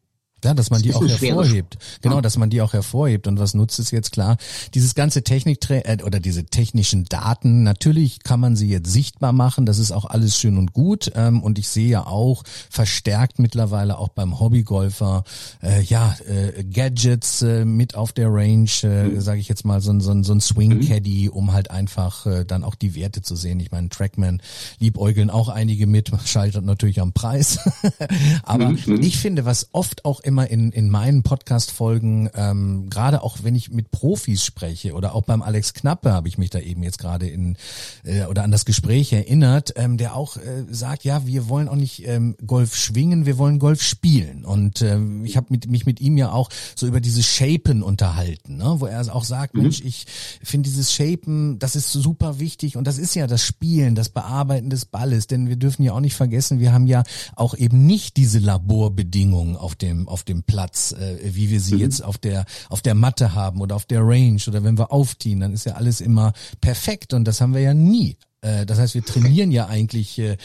Ja, 0.44 0.54
dass 0.54 0.70
man 0.70 0.82
die 0.82 0.94
auch 0.94 1.06
hervorhebt. 1.06 1.78
Genau, 2.02 2.16
ja. 2.16 2.20
dass 2.20 2.36
man 2.36 2.50
die 2.50 2.60
auch 2.60 2.72
hervorhebt. 2.72 3.26
Und 3.26 3.38
was 3.38 3.54
nutzt 3.54 3.78
es 3.78 3.90
jetzt 3.90 4.12
klar? 4.12 4.36
Dieses 4.74 4.94
ganze 4.94 5.22
Technik 5.22 5.58
äh, 5.70 5.98
oder 6.04 6.20
diese 6.20 6.44
technischen 6.44 7.04
Daten, 7.04 7.62
natürlich 7.62 8.22
kann 8.22 8.40
man 8.40 8.56
sie 8.56 8.68
jetzt 8.68 8.90
sichtbar 8.90 9.32
machen. 9.32 9.66
Das 9.66 9.78
ist 9.78 9.90
auch 9.90 10.04
alles 10.04 10.38
schön 10.38 10.58
und 10.58 10.72
gut. 10.72 11.10
Ähm, 11.14 11.42
und 11.42 11.58
ich 11.58 11.68
sehe 11.68 11.88
ja 11.88 12.06
auch 12.06 12.42
verstärkt 12.70 13.38
mittlerweile 13.38 13.98
auch 13.98 14.08
beim 14.08 14.38
Hobbygolfer, 14.38 15.24
äh, 15.62 15.82
ja, 15.82 16.14
äh, 16.28 16.64
Gadgets 16.64 17.42
äh, 17.42 17.64
mit 17.64 17.94
auf 17.94 18.12
der 18.12 18.28
Range, 18.30 18.68
äh, 18.82 19.04
mhm. 19.04 19.20
sage 19.20 19.40
ich 19.40 19.48
jetzt 19.48 19.64
mal, 19.64 19.80
so, 19.80 19.98
so, 20.00 20.22
so 20.22 20.32
ein 20.32 20.40
Swing 20.40 20.76
mhm. 20.76 20.88
Caddy, 20.88 21.28
um 21.28 21.52
halt 21.52 21.70
einfach 21.70 22.26
äh, 22.26 22.44
dann 22.44 22.64
auch 22.64 22.74
die 22.74 22.94
Werte 22.94 23.22
zu 23.22 23.36
sehen. 23.36 23.60
Ich 23.60 23.70
meine, 23.70 23.88
Trackman 23.88 24.42
liebäugeln 24.78 25.30
auch 25.30 25.48
einige 25.48 25.86
mit, 25.86 26.10
scheitert 26.24 26.64
natürlich 26.64 27.00
am 27.00 27.12
Preis. 27.12 27.58
Aber 28.42 28.70
mhm. 28.70 28.78
mhm. 28.86 29.02
ich 29.02 29.18
finde, 29.18 29.44
was 29.44 29.68
oft 29.72 30.04
auch 30.04 30.20
immer 30.34 30.50
in, 30.50 30.72
in 30.72 30.90
meinen 30.90 31.22
Podcast-Folgen, 31.22 32.28
ähm, 32.34 32.90
gerade 32.90 33.22
auch 33.22 33.44
wenn 33.44 33.54
ich 33.54 33.70
mit 33.70 33.92
Profis 33.92 34.44
spreche 34.44 34.94
oder 34.94 35.14
auch 35.14 35.22
beim 35.22 35.42
Alex 35.42 35.74
Knappe 35.74 36.12
habe 36.12 36.26
ich 36.26 36.38
mich 36.38 36.50
da 36.50 36.58
eben 36.58 36.82
jetzt 36.82 36.98
gerade 36.98 37.28
in 37.28 37.56
äh, 38.02 38.24
oder 38.24 38.42
an 38.42 38.50
das 38.50 38.64
Gespräch 38.64 39.12
erinnert, 39.12 39.74
ähm, 39.76 39.96
der 39.96 40.16
auch 40.16 40.36
äh, 40.36 40.64
sagt, 40.68 41.04
ja, 41.04 41.24
wir 41.24 41.48
wollen 41.48 41.68
auch 41.68 41.76
nicht 41.76 42.04
ähm, 42.04 42.34
Golf 42.44 42.74
schwingen, 42.74 43.26
wir 43.26 43.38
wollen 43.38 43.60
Golf 43.60 43.80
spielen. 43.80 44.44
Und 44.44 44.82
ähm, 44.82 45.24
ich 45.24 45.36
habe 45.36 45.46
mit, 45.50 45.70
mich 45.70 45.86
mit 45.86 46.00
ihm 46.00 46.16
ja 46.16 46.32
auch 46.32 46.50
so 46.74 46.88
über 46.88 47.00
dieses 47.00 47.26
Shapen 47.26 47.84
unterhalten, 47.84 48.56
ne? 48.56 48.74
wo 48.78 48.86
er 48.86 49.14
auch 49.14 49.22
sagt, 49.22 49.54
mhm. 49.54 49.62
Mensch, 49.62 49.82
ich 49.84 50.06
finde 50.42 50.68
dieses 50.68 50.92
Shapen, 50.92 51.60
das 51.60 51.76
ist 51.76 51.92
super 51.92 52.40
wichtig 52.40 52.76
und 52.76 52.88
das 52.88 52.98
ist 52.98 53.14
ja 53.14 53.28
das 53.28 53.44
Spielen, 53.44 53.94
das 53.94 54.08
Bearbeiten 54.08 54.68
des 54.68 54.84
Balles, 54.84 55.28
denn 55.28 55.48
wir 55.48 55.56
dürfen 55.56 55.84
ja 55.84 55.92
auch 55.92 56.00
nicht 56.00 56.16
vergessen, 56.16 56.58
wir 56.58 56.72
haben 56.72 56.88
ja 56.88 57.04
auch 57.36 57.54
eben 57.56 57.86
nicht 57.86 58.16
diese 58.16 58.40
Laborbedingungen 58.40 59.56
auf 59.56 59.76
dem 59.76 60.08
auf 60.08 60.23
dem 60.24 60.42
Platz, 60.42 60.92
äh, 60.92 61.18
wie 61.22 61.50
wir 61.50 61.60
sie 61.60 61.74
mhm. 61.74 61.80
jetzt 61.80 62.02
auf 62.02 62.18
der 62.18 62.44
auf 62.68 62.82
der 62.82 62.94
Matte 62.94 63.34
haben 63.34 63.60
oder 63.60 63.76
auf 63.76 63.86
der 63.86 64.00
Range 64.02 64.40
oder 64.46 64.64
wenn 64.64 64.78
wir 64.78 64.92
aufziehen, 64.92 65.40
dann 65.40 65.52
ist 65.52 65.66
ja 65.66 65.74
alles 65.74 66.00
immer 66.00 66.32
perfekt 66.60 67.14
und 67.14 67.24
das 67.24 67.40
haben 67.40 67.54
wir 67.54 67.60
ja 67.60 67.74
nie. 67.74 68.16
Äh, 68.40 68.66
das 68.66 68.78
heißt, 68.78 68.94
wir 68.94 69.04
trainieren 69.04 69.50
ja 69.50 69.66
eigentlich 69.66 70.18
äh, 70.18 70.36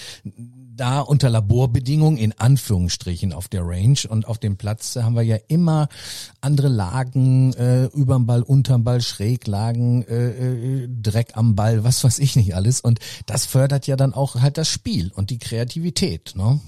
da 0.79 1.01
unter 1.01 1.29
Laborbedingungen 1.29 2.17
in 2.17 2.31
Anführungsstrichen 2.39 3.33
auf 3.33 3.49
der 3.49 3.65
Range 3.65 3.99
und 4.07 4.25
auf 4.27 4.37
dem 4.37 4.55
Platz 4.55 4.95
haben 4.95 5.15
wir 5.15 5.23
ja 5.23 5.37
immer 5.49 5.89
andere 6.39 6.69
Lagen, 6.69 7.53
äh, 7.53 7.85
überm 7.87 8.25
Ball, 8.25 8.43
unterm 8.43 8.85
Ball, 8.85 9.01
Schräglagen, 9.01 10.03
äh, 10.07 10.83
äh, 10.83 10.87
Dreck 10.89 11.35
am 11.35 11.55
Ball, 11.55 11.83
was 11.83 12.03
weiß 12.03 12.19
ich 12.19 12.37
nicht 12.37 12.55
alles 12.55 12.79
und 12.79 12.99
das 13.25 13.45
fördert 13.45 13.87
ja 13.87 13.97
dann 13.97 14.13
auch 14.13 14.35
halt 14.35 14.57
das 14.57 14.69
Spiel 14.69 15.11
und 15.13 15.31
die 15.31 15.39
Kreativität, 15.39 16.33
ne? 16.35 16.61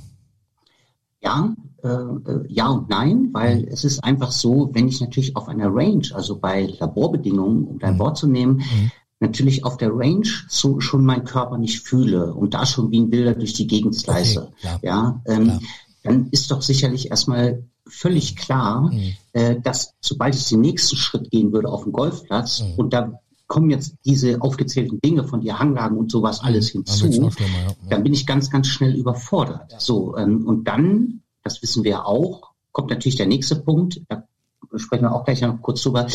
Ja, 1.22 1.56
äh, 1.84 1.88
äh, 1.88 2.46
ja 2.48 2.68
und 2.70 2.90
nein, 2.90 3.30
weil 3.32 3.62
mhm. 3.62 3.68
es 3.70 3.84
ist 3.84 4.04
einfach 4.04 4.32
so, 4.32 4.70
wenn 4.74 4.88
ich 4.88 5.02
natürlich 5.02 5.36
auf 5.36 5.48
einer 5.48 5.68
Range, 5.74 6.08
also 6.14 6.38
bei 6.38 6.74
Laborbedingungen, 6.80 7.66
um 7.66 7.80
dein 7.80 7.96
mhm. 7.96 8.00
Wort 8.00 8.18
zu 8.18 8.28
nehmen, 8.28 8.58
mhm. 8.58 8.92
natürlich 9.20 9.64
auf 9.64 9.78
der 9.78 9.92
Range 9.94 10.28
so 10.48 10.80
schon 10.80 11.06
meinen 11.06 11.26
Körper 11.26 11.58
nicht 11.58 11.82
fühle 11.82 12.34
und 12.34 12.54
da 12.54 12.66
schon 12.66 12.92
wie 12.92 13.02
ein 13.02 13.10
Bilder 13.10 13.36
durch 13.36 13.54
die 13.54 13.68
Gegend 13.68 13.96
slice, 13.96 14.50
okay, 14.64 14.80
ja, 14.82 15.22
ähm, 15.26 15.60
dann 16.04 16.30
ist 16.32 16.50
doch 16.50 16.64
sicherlich 16.64 17.12
erstmal 17.12 17.64
völlig 17.88 18.36
klar, 18.36 18.92
mhm. 18.92 19.14
äh, 19.34 19.60
dass 19.62 19.94
sobald 20.02 20.36
ich 20.36 20.48
den 20.48 20.62
nächsten 20.62 20.96
Schritt 20.96 21.30
gehen 21.30 21.52
würde 21.52 21.70
auf 21.70 21.84
dem 21.84 21.92
Golfplatz 21.92 22.62
mhm. 22.62 22.74
und 22.78 22.94
da 22.94 23.20
kommen 23.52 23.70
jetzt 23.70 23.96
diese 24.06 24.42
aufgezählten 24.42 25.02
Dinge 25.02 25.26
von 25.26 25.42
dir 25.42 25.60
Hanglagen 25.60 25.98
und 25.98 26.10
sowas 26.10 26.42
mhm. 26.42 26.48
alles 26.48 26.70
hinzu, 26.70 27.10
dann, 27.10 27.24
ja. 27.24 27.32
dann 27.90 28.02
bin 28.02 28.14
ich 28.14 28.26
ganz, 28.26 28.50
ganz 28.50 28.68
schnell 28.68 28.96
überfordert. 28.96 29.76
So, 29.78 30.16
ähm, 30.16 30.48
und 30.48 30.70
dann, 30.70 31.22
das 31.44 31.62
wissen 31.62 31.84
wir 31.84 32.06
auch, 32.06 32.54
kommt 32.72 32.92
natürlich 32.92 33.18
der 33.18 33.26
nächste 33.26 33.58
Punkt, 33.58 34.00
da 34.08 34.24
sprechen 34.78 35.04
wir 35.04 35.14
auch 35.14 35.26
gleich 35.26 35.42
noch 35.42 35.62
kurz 35.62 35.82
drüber, 35.84 36.08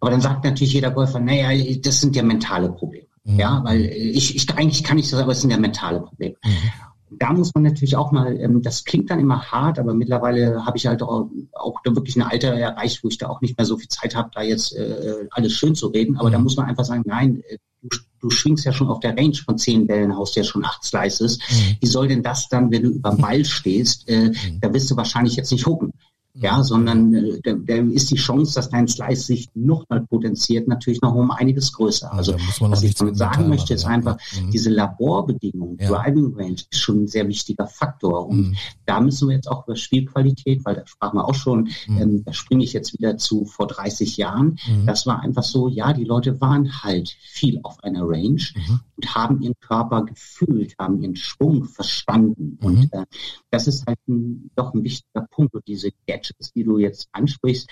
aber 0.00 0.10
dann 0.10 0.20
sagt 0.20 0.44
natürlich 0.44 0.74
jeder 0.74 0.90
Golfer, 0.90 1.18
naja, 1.18 1.48
das 1.80 2.02
sind 2.02 2.14
ja 2.14 2.22
mentale 2.22 2.68
Probleme. 2.68 3.06
Mhm. 3.24 3.40
Ja, 3.40 3.62
weil 3.64 3.80
ich, 3.86 4.36
ich 4.36 4.54
eigentlich 4.54 4.84
kann 4.84 4.98
ich 4.98 5.08
das, 5.08 5.18
aber 5.18 5.32
es 5.32 5.40
sind 5.40 5.50
ja 5.50 5.56
mentale 5.56 6.00
Probleme. 6.00 6.36
Mhm 6.44 6.70
da 7.18 7.32
muss 7.32 7.52
man 7.54 7.64
natürlich 7.64 7.96
auch 7.96 8.12
mal, 8.12 8.38
ähm, 8.38 8.62
das 8.62 8.84
klingt 8.84 9.10
dann 9.10 9.20
immer 9.20 9.42
hart, 9.42 9.78
aber 9.78 9.94
mittlerweile 9.94 10.64
habe 10.64 10.76
ich 10.76 10.86
halt 10.86 11.02
auch, 11.02 11.28
auch 11.52 11.80
wirklich 11.84 12.16
ein 12.16 12.22
Alter 12.22 12.54
erreicht, 12.54 13.02
wo 13.02 13.08
ich 13.08 13.18
da 13.18 13.28
auch 13.28 13.40
nicht 13.40 13.56
mehr 13.56 13.64
so 13.64 13.76
viel 13.76 13.88
Zeit 13.88 14.14
habe, 14.14 14.30
da 14.32 14.42
jetzt 14.42 14.74
äh, 14.74 15.28
alles 15.30 15.52
schön 15.52 15.74
zu 15.74 15.88
reden. 15.88 16.16
Aber 16.16 16.28
mhm. 16.28 16.32
da 16.32 16.38
muss 16.38 16.56
man 16.56 16.66
einfach 16.66 16.84
sagen, 16.84 17.02
nein, 17.06 17.42
äh, 17.48 17.58
du, 17.82 17.98
du 18.20 18.30
schwingst 18.30 18.64
ja 18.64 18.72
schon 18.72 18.88
auf 18.88 19.00
der 19.00 19.16
Range 19.16 19.36
von 19.44 19.58
zehn 19.58 19.86
Bällen, 19.86 20.16
haust 20.16 20.36
ja 20.36 20.44
schon 20.44 20.64
acht 20.64 20.84
Slices. 20.84 21.38
Mhm. 21.38 21.76
Wie 21.80 21.86
soll 21.86 22.08
denn 22.08 22.22
das 22.22 22.48
dann, 22.48 22.70
wenn 22.70 22.82
du 22.82 22.90
über 22.90 23.10
den 23.10 23.20
Ball 23.20 23.44
stehst, 23.44 24.08
äh, 24.08 24.28
mhm. 24.28 24.60
da 24.60 24.72
wirst 24.72 24.90
du 24.90 24.96
wahrscheinlich 24.96 25.36
jetzt 25.36 25.52
nicht 25.52 25.66
hucken 25.66 25.92
ja, 26.34 26.62
sondern 26.62 27.12
äh, 27.12 27.40
da, 27.42 27.74
ist 27.74 28.10
die 28.10 28.16
Chance, 28.16 28.54
dass 28.54 28.70
dein 28.70 28.88
Slice 28.88 29.26
sich 29.26 29.50
noch 29.54 29.86
mal 29.90 30.00
potenziert, 30.00 30.66
natürlich 30.66 31.02
noch 31.02 31.14
um 31.14 31.30
einiges 31.30 31.72
größer. 31.72 32.10
Also, 32.12 32.34
was 32.60 32.82
ich 32.82 32.94
damit 32.94 33.18
sagen 33.18 33.48
möchte, 33.48 33.74
ist 33.74 33.84
einfach, 33.84 34.16
ja. 34.32 34.42
Mhm. 34.42 34.50
diese 34.50 34.70
Laborbedingungen, 34.70 35.76
ja. 35.78 35.88
Driving 35.88 36.34
Range 36.34 36.56
ist 36.70 36.80
schon 36.80 37.02
ein 37.02 37.06
sehr 37.06 37.28
wichtiger 37.28 37.66
Faktor. 37.66 38.28
Und 38.28 38.48
mhm. 38.48 38.56
da 38.86 39.00
müssen 39.00 39.28
wir 39.28 39.36
jetzt 39.36 39.48
auch 39.48 39.66
über 39.66 39.76
Spielqualität, 39.76 40.64
weil 40.64 40.76
da 40.76 40.86
sprachen 40.86 41.18
wir 41.18 41.28
auch 41.28 41.34
schon, 41.34 41.68
mhm. 41.86 41.98
ähm, 41.98 42.24
da 42.24 42.32
springe 42.32 42.64
ich 42.64 42.72
jetzt 42.72 42.94
wieder 42.94 43.18
zu 43.18 43.44
vor 43.44 43.66
30 43.66 44.16
Jahren. 44.16 44.58
Mhm. 44.66 44.86
Das 44.86 45.06
war 45.06 45.20
einfach 45.20 45.44
so, 45.44 45.68
ja, 45.68 45.92
die 45.92 46.04
Leute 46.04 46.40
waren 46.40 46.82
halt 46.82 47.14
viel 47.20 47.60
auf 47.62 47.84
einer 47.84 48.04
Range 48.04 48.42
mhm. 48.54 48.80
Und 49.02 49.14
haben 49.14 49.40
ihren 49.42 49.58
Körper 49.60 50.04
gefühlt, 50.04 50.74
haben 50.78 51.02
ihren 51.02 51.16
Schwung 51.16 51.64
verstanden. 51.64 52.58
Und 52.62 52.82
mhm. 52.82 52.88
äh, 52.92 53.06
das 53.50 53.66
ist 53.66 53.86
halt 53.86 53.98
ein, 54.08 54.50
doch 54.54 54.74
ein 54.74 54.84
wichtiger 54.84 55.26
Punkt. 55.30 55.54
Und 55.54 55.66
diese 55.66 55.90
Gadgets, 56.06 56.52
die 56.52 56.64
du 56.64 56.78
jetzt 56.78 57.08
ansprichst, 57.12 57.68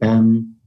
ähm, 0.00 0.60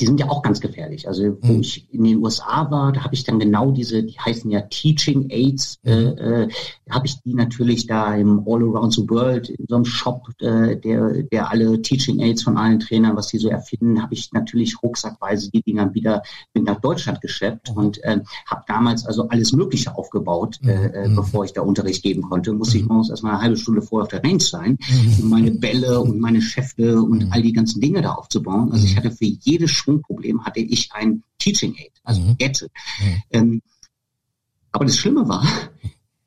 die 0.00 0.06
sind 0.06 0.20
ja 0.20 0.28
auch 0.28 0.42
ganz 0.42 0.60
gefährlich. 0.60 1.08
Also 1.08 1.36
wo 1.40 1.52
mhm. 1.52 1.60
ich 1.60 1.86
in 1.92 2.04
den 2.04 2.18
USA 2.18 2.70
war, 2.70 2.92
da 2.92 3.04
habe 3.04 3.14
ich 3.14 3.24
dann 3.24 3.38
genau 3.38 3.70
diese, 3.70 4.02
die 4.02 4.18
heißen 4.18 4.50
ja 4.50 4.62
Teaching 4.62 5.30
Aids, 5.30 5.78
mhm. 5.82 5.90
äh, 5.90 6.42
äh, 6.42 6.48
habe 6.90 7.06
ich 7.06 7.20
die 7.22 7.34
natürlich 7.34 7.86
da 7.86 8.14
im 8.14 8.42
All 8.46 8.62
Around 8.62 8.94
the 8.94 9.08
World, 9.08 9.48
in 9.48 9.66
so 9.68 9.76
einem 9.76 9.84
Shop, 9.84 10.28
äh, 10.40 10.76
der, 10.76 11.22
der 11.24 11.50
alle 11.50 11.80
Teaching 11.82 12.20
Aids 12.20 12.42
von 12.42 12.56
allen 12.56 12.80
Trainern, 12.80 13.16
was 13.16 13.28
die 13.28 13.38
so 13.38 13.48
erfinden, 13.48 14.02
habe 14.02 14.14
ich 14.14 14.32
natürlich 14.32 14.82
rucksackweise 14.82 15.50
die 15.50 15.62
Dinger 15.62 15.94
wieder 15.94 16.22
mit 16.52 16.64
nach 16.64 16.80
Deutschland 16.80 17.20
geschleppt 17.20 17.70
mhm. 17.70 17.76
und 17.76 18.04
äh, 18.04 18.20
habe 18.46 18.64
damals 18.66 19.06
also 19.06 19.28
alles 19.28 19.52
Mögliche 19.52 19.96
aufgebaut, 19.96 20.58
mhm. 20.62 20.68
äh, 20.68 21.08
bevor 21.14 21.44
ich 21.44 21.52
da 21.52 21.62
Unterricht 21.62 22.02
geben 22.02 22.22
konnte. 22.22 22.52
Musste 22.52 22.78
ich 22.78 22.82
mhm. 22.82 22.88
morgens 22.88 23.10
erstmal 23.10 23.34
eine 23.34 23.42
halbe 23.42 23.56
Stunde 23.56 23.82
vorher 23.82 24.04
auf 24.04 24.10
der 24.10 24.24
Range 24.24 24.40
sein, 24.40 24.78
um 25.20 25.30
meine 25.30 25.52
Bälle 25.52 26.00
und 26.00 26.20
meine 26.20 26.42
Schäfte 26.42 27.00
und 27.00 27.32
all 27.32 27.42
die 27.42 27.52
ganzen 27.52 27.80
Dinge 27.80 28.02
da 28.02 28.12
aufzubauen. 28.12 28.72
Also 28.72 28.84
ich 28.86 28.96
hatte 28.96 29.10
für 29.10 29.24
jede 29.24 29.68
Schwungproblem 29.84 30.44
hatte 30.44 30.60
ich 30.60 30.92
ein 30.92 31.22
Teaching 31.38 31.74
Aid, 31.76 31.92
also 32.02 32.22
mhm. 32.22 32.38
Gadget. 32.38 32.70
Mhm. 33.00 33.22
Ähm, 33.30 33.62
aber 34.72 34.86
das 34.86 34.96
Schlimme 34.96 35.28
war, 35.28 35.46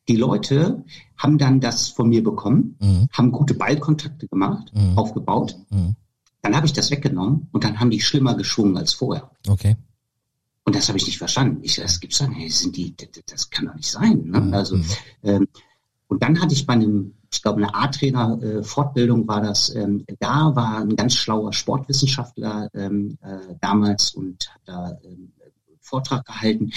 die 0.08 0.16
Leute 0.16 0.86
haben 1.18 1.38
dann 1.38 1.60
das 1.60 1.90
von 1.90 2.10
mir 2.10 2.24
bekommen, 2.24 2.78
mhm. 2.80 3.08
haben 3.12 3.32
gute 3.32 3.56
Ballkontakte 3.56 4.28
gemacht, 4.28 4.72
mhm. 4.74 4.98
aufgebaut. 4.98 5.58
Mhm. 5.70 5.96
Dann 6.42 6.56
habe 6.56 6.66
ich 6.66 6.74
das 6.74 6.92
weggenommen 6.92 7.50
und 7.52 7.64
dann 7.64 7.80
haben 7.80 7.90
die 7.90 8.00
schlimmer 8.00 8.36
geschwungen 8.36 8.78
als 8.78 8.94
vorher. 8.94 9.32
Okay. 9.48 9.76
Und 10.64 10.76
das 10.76 10.88
habe 10.88 10.98
ich 10.98 11.06
nicht 11.06 11.18
verstanden. 11.18 11.60
Ich, 11.64 11.76
das 11.76 12.00
gibt's 12.00 12.20
doch 12.20 12.28
nicht. 12.28 12.56
Sind 12.56 12.76
die, 12.78 12.96
das, 12.96 13.10
das 13.26 13.50
kann 13.50 13.66
doch 13.66 13.76
nicht 13.76 13.90
sein. 13.90 14.24
Ne? 14.26 14.40
Mhm. 14.40 14.54
Also, 14.54 14.80
ähm, 15.24 15.48
und 16.08 16.24
dann 16.24 16.42
hatte 16.42 16.54
ich 16.54 16.66
bei 16.66 16.74
einem 16.74 17.14
ich 17.32 17.42
glaube, 17.42 17.58
eine 17.58 17.76
A-Trainer-Fortbildung 17.76 19.24
äh, 19.24 19.28
war 19.28 19.42
das. 19.42 19.74
Ähm, 19.76 20.06
da 20.20 20.56
war 20.56 20.80
ein 20.80 20.96
ganz 20.96 21.16
schlauer 21.16 21.54
Sportwissenschaftler 21.54 22.70
ähm, 22.74 23.18
äh, 23.22 23.56
damals 23.60 24.14
und 24.14 24.50
hat 24.50 24.62
da 24.66 24.98
ähm, 25.04 25.34
Vortrag 25.82 26.26
gehalten 26.26 26.72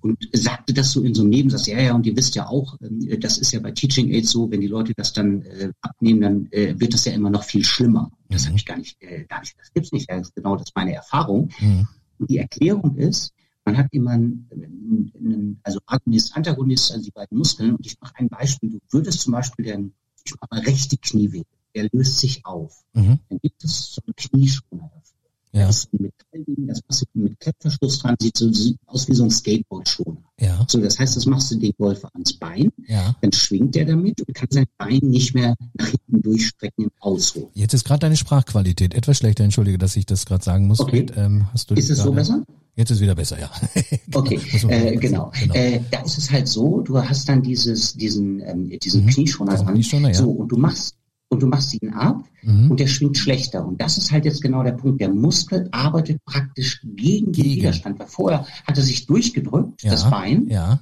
und 0.00 0.18
sagte 0.32 0.72
das 0.74 0.92
so 0.92 1.02
in 1.02 1.14
so 1.14 1.22
einem 1.22 1.30
Nebensatz, 1.30 1.66
ja, 1.66 1.80
ja, 1.80 1.94
und 1.94 2.06
ihr 2.06 2.16
wisst 2.16 2.34
ja 2.34 2.46
auch, 2.46 2.76
äh, 2.80 3.18
das 3.18 3.38
ist 3.38 3.52
ja 3.52 3.60
bei 3.60 3.72
Teaching 3.72 4.10
Aids 4.10 4.30
so, 4.30 4.50
wenn 4.50 4.60
die 4.60 4.66
Leute 4.66 4.94
das 4.94 5.12
dann 5.12 5.42
äh, 5.42 5.72
abnehmen, 5.80 6.20
dann 6.20 6.48
äh, 6.50 6.74
wird 6.78 6.94
das 6.94 7.04
ja 7.04 7.12
immer 7.12 7.30
noch 7.30 7.44
viel 7.44 7.64
schlimmer. 7.64 8.10
Das 8.28 8.44
mhm. 8.44 8.48
habe 8.48 8.56
ich 8.56 8.66
gar 8.66 8.78
nicht, 8.78 9.02
äh, 9.02 9.24
gar 9.24 9.40
nicht, 9.40 9.58
das 9.58 9.72
gibt's 9.72 9.92
nicht, 9.92 10.10
das 10.10 10.28
ist 10.28 10.34
genau 10.34 10.56
das 10.56 10.68
meine 10.74 10.94
Erfahrung. 10.94 11.50
Mhm. 11.60 11.88
Und 12.18 12.30
die 12.30 12.38
Erklärung 12.38 12.96
ist, 12.96 13.32
man 13.64 13.76
hat 13.76 13.86
immer 13.92 14.12
einen, 14.12 14.48
einen, 14.50 15.60
also 15.62 15.80
Agonist, 15.86 16.36
Antagonist, 16.36 16.92
also 16.92 17.04
die 17.04 17.10
beiden 17.10 17.38
Muskeln. 17.38 17.74
Und 17.74 17.86
ich 17.86 18.00
mache 18.00 18.14
ein 18.16 18.28
Beispiel. 18.28 18.70
Du 18.70 18.80
würdest 18.90 19.20
zum 19.20 19.32
Beispiel 19.32 19.64
den, 19.64 19.94
ich 20.24 20.34
mache 20.40 20.48
mal 20.50 20.60
rechte 20.60 20.96
Knieweh, 20.96 21.44
der 21.74 21.88
löst 21.92 22.18
sich 22.18 22.44
auf. 22.44 22.84
Mhm. 22.94 23.20
Dann 23.28 23.38
gibt 23.40 23.62
es 23.62 23.94
so 23.94 24.02
einen 24.06 24.14
Knieschoner 24.16 24.90
dafür. 24.94 25.09
Ja. 25.52 25.66
Das 25.66 25.78
ist 25.78 25.92
ein 25.92 26.02
Metallding, 26.02 26.66
das 26.68 26.80
machst 26.88 27.02
du 27.02 27.20
mit 27.20 27.40
Klettverschluss 27.40 27.98
dran, 27.98 28.14
sieht 28.20 28.36
so 28.36 28.52
sieht 28.52 28.78
aus 28.86 29.08
wie 29.08 29.14
so 29.14 29.24
ein 29.24 29.30
Skateboard-Schoner. 29.30 30.22
Ja. 30.38 30.64
So, 30.68 30.80
das 30.80 30.98
heißt, 30.98 31.16
das 31.16 31.26
machst 31.26 31.50
du 31.50 31.56
den 31.56 31.72
Golfer 31.76 32.08
ans 32.14 32.34
Bein, 32.34 32.70
ja. 32.86 33.16
dann 33.20 33.32
schwingt 33.32 33.76
er 33.76 33.84
damit 33.84 34.20
und 34.20 34.32
kann 34.34 34.48
sein 34.50 34.66
Bein 34.78 35.00
nicht 35.02 35.34
mehr 35.34 35.56
nach 35.74 35.88
hinten 35.88 36.22
durchstrecken 36.22 36.84
im 36.84 36.90
Ausruhen. 37.00 37.48
Jetzt 37.54 37.74
ist 37.74 37.84
gerade 37.84 38.00
deine 38.00 38.16
Sprachqualität 38.16 38.94
etwas 38.94 39.18
schlechter, 39.18 39.42
entschuldige, 39.42 39.78
dass 39.78 39.96
ich 39.96 40.06
das 40.06 40.24
gerade 40.24 40.44
sagen 40.44 40.68
muss. 40.68 40.78
Okay. 40.78 41.06
Ähm, 41.16 41.48
hast 41.52 41.70
du 41.70 41.74
ist 41.74 41.90
es 41.90 41.98
so 41.98 42.12
besser? 42.12 42.44
Jetzt 42.76 42.90
ist 42.90 43.00
wieder 43.00 43.14
besser, 43.16 43.38
ja. 43.38 43.50
okay, 44.14 44.40
äh, 44.68 44.96
genau. 44.96 45.32
genau. 45.38 45.54
Äh, 45.54 45.80
da 45.90 46.00
ist 46.02 46.16
es 46.16 46.30
halt 46.30 46.48
so, 46.48 46.80
du 46.80 46.96
hast 46.96 47.28
dann 47.28 47.42
dieses, 47.42 47.94
diesen, 47.94 48.40
ähm, 48.40 48.70
diesen 48.78 49.04
mhm. 49.04 49.08
Knieschoner 49.08 49.56
dran. 49.56 49.74
Knieschoner, 49.74 50.08
ja. 50.08 50.14
So, 50.14 50.30
und 50.30 50.48
du 50.48 50.56
machst 50.56 50.94
und 51.30 51.40
du 51.42 51.46
machst 51.46 51.72
ihn 51.80 51.90
ab 51.94 52.24
Mhm. 52.42 52.70
und 52.70 52.80
der 52.80 52.86
schwingt 52.86 53.16
schlechter. 53.18 53.66
Und 53.66 53.80
das 53.80 53.96
ist 53.98 54.10
halt 54.12 54.24
jetzt 54.24 54.42
genau 54.42 54.62
der 54.62 54.72
Punkt. 54.72 55.00
Der 55.00 55.10
Muskel 55.10 55.68
arbeitet 55.72 56.22
praktisch 56.24 56.80
gegen, 56.84 57.26
den 57.26 57.32
Gegen. 57.32 57.56
Widerstand. 57.60 57.98
Weil 57.98 58.06
vorher 58.08 58.46
hat 58.66 58.76
er 58.76 58.82
sich 58.82 59.06
durchgedrückt, 59.06 59.84
das 59.84 60.08
Bein, 60.10 60.48
Ja. 60.48 60.80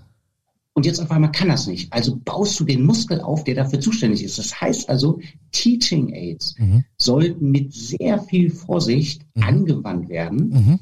und 0.74 0.86
jetzt 0.86 1.00
auf 1.00 1.10
einmal 1.10 1.32
kann 1.32 1.48
er 1.48 1.56
es 1.56 1.66
nicht. 1.66 1.92
Also 1.92 2.16
baust 2.24 2.58
du 2.60 2.64
den 2.64 2.84
Muskel 2.86 3.20
auf, 3.20 3.44
der 3.44 3.56
dafür 3.56 3.80
zuständig 3.80 4.22
ist. 4.24 4.38
Das 4.38 4.60
heißt 4.60 4.88
also, 4.88 5.20
Teaching 5.52 6.14
Aids 6.14 6.54
Mhm. 6.58 6.84
sollten 6.96 7.50
mit 7.50 7.72
sehr 7.74 8.18
viel 8.20 8.50
Vorsicht 8.50 9.26
Mhm. 9.34 9.42
angewandt 9.42 10.08
werden, 10.08 10.48
Mhm. 10.48 10.78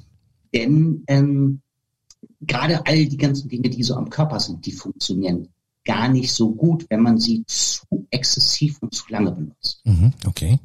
denn 0.54 1.02
ähm, 1.08 1.60
gerade 2.42 2.86
all 2.86 3.06
die 3.06 3.16
ganzen 3.16 3.48
Dinge, 3.48 3.70
die 3.70 3.82
so 3.82 3.94
am 3.94 4.10
Körper 4.10 4.38
sind, 4.40 4.64
die 4.66 4.72
funktionieren 4.72 5.48
gar 5.86 6.08
nicht 6.08 6.32
so 6.32 6.50
gut, 6.54 6.84
wenn 6.90 7.00
man 7.00 7.18
sie 7.18 7.44
zu 7.46 8.06
exzessiv 8.10 8.78
und 8.82 8.94
zu 8.94 9.04
lange 9.08 9.32
benutzt. 9.32 9.80
Mhm. 9.84 10.12
Okay. 10.26 10.58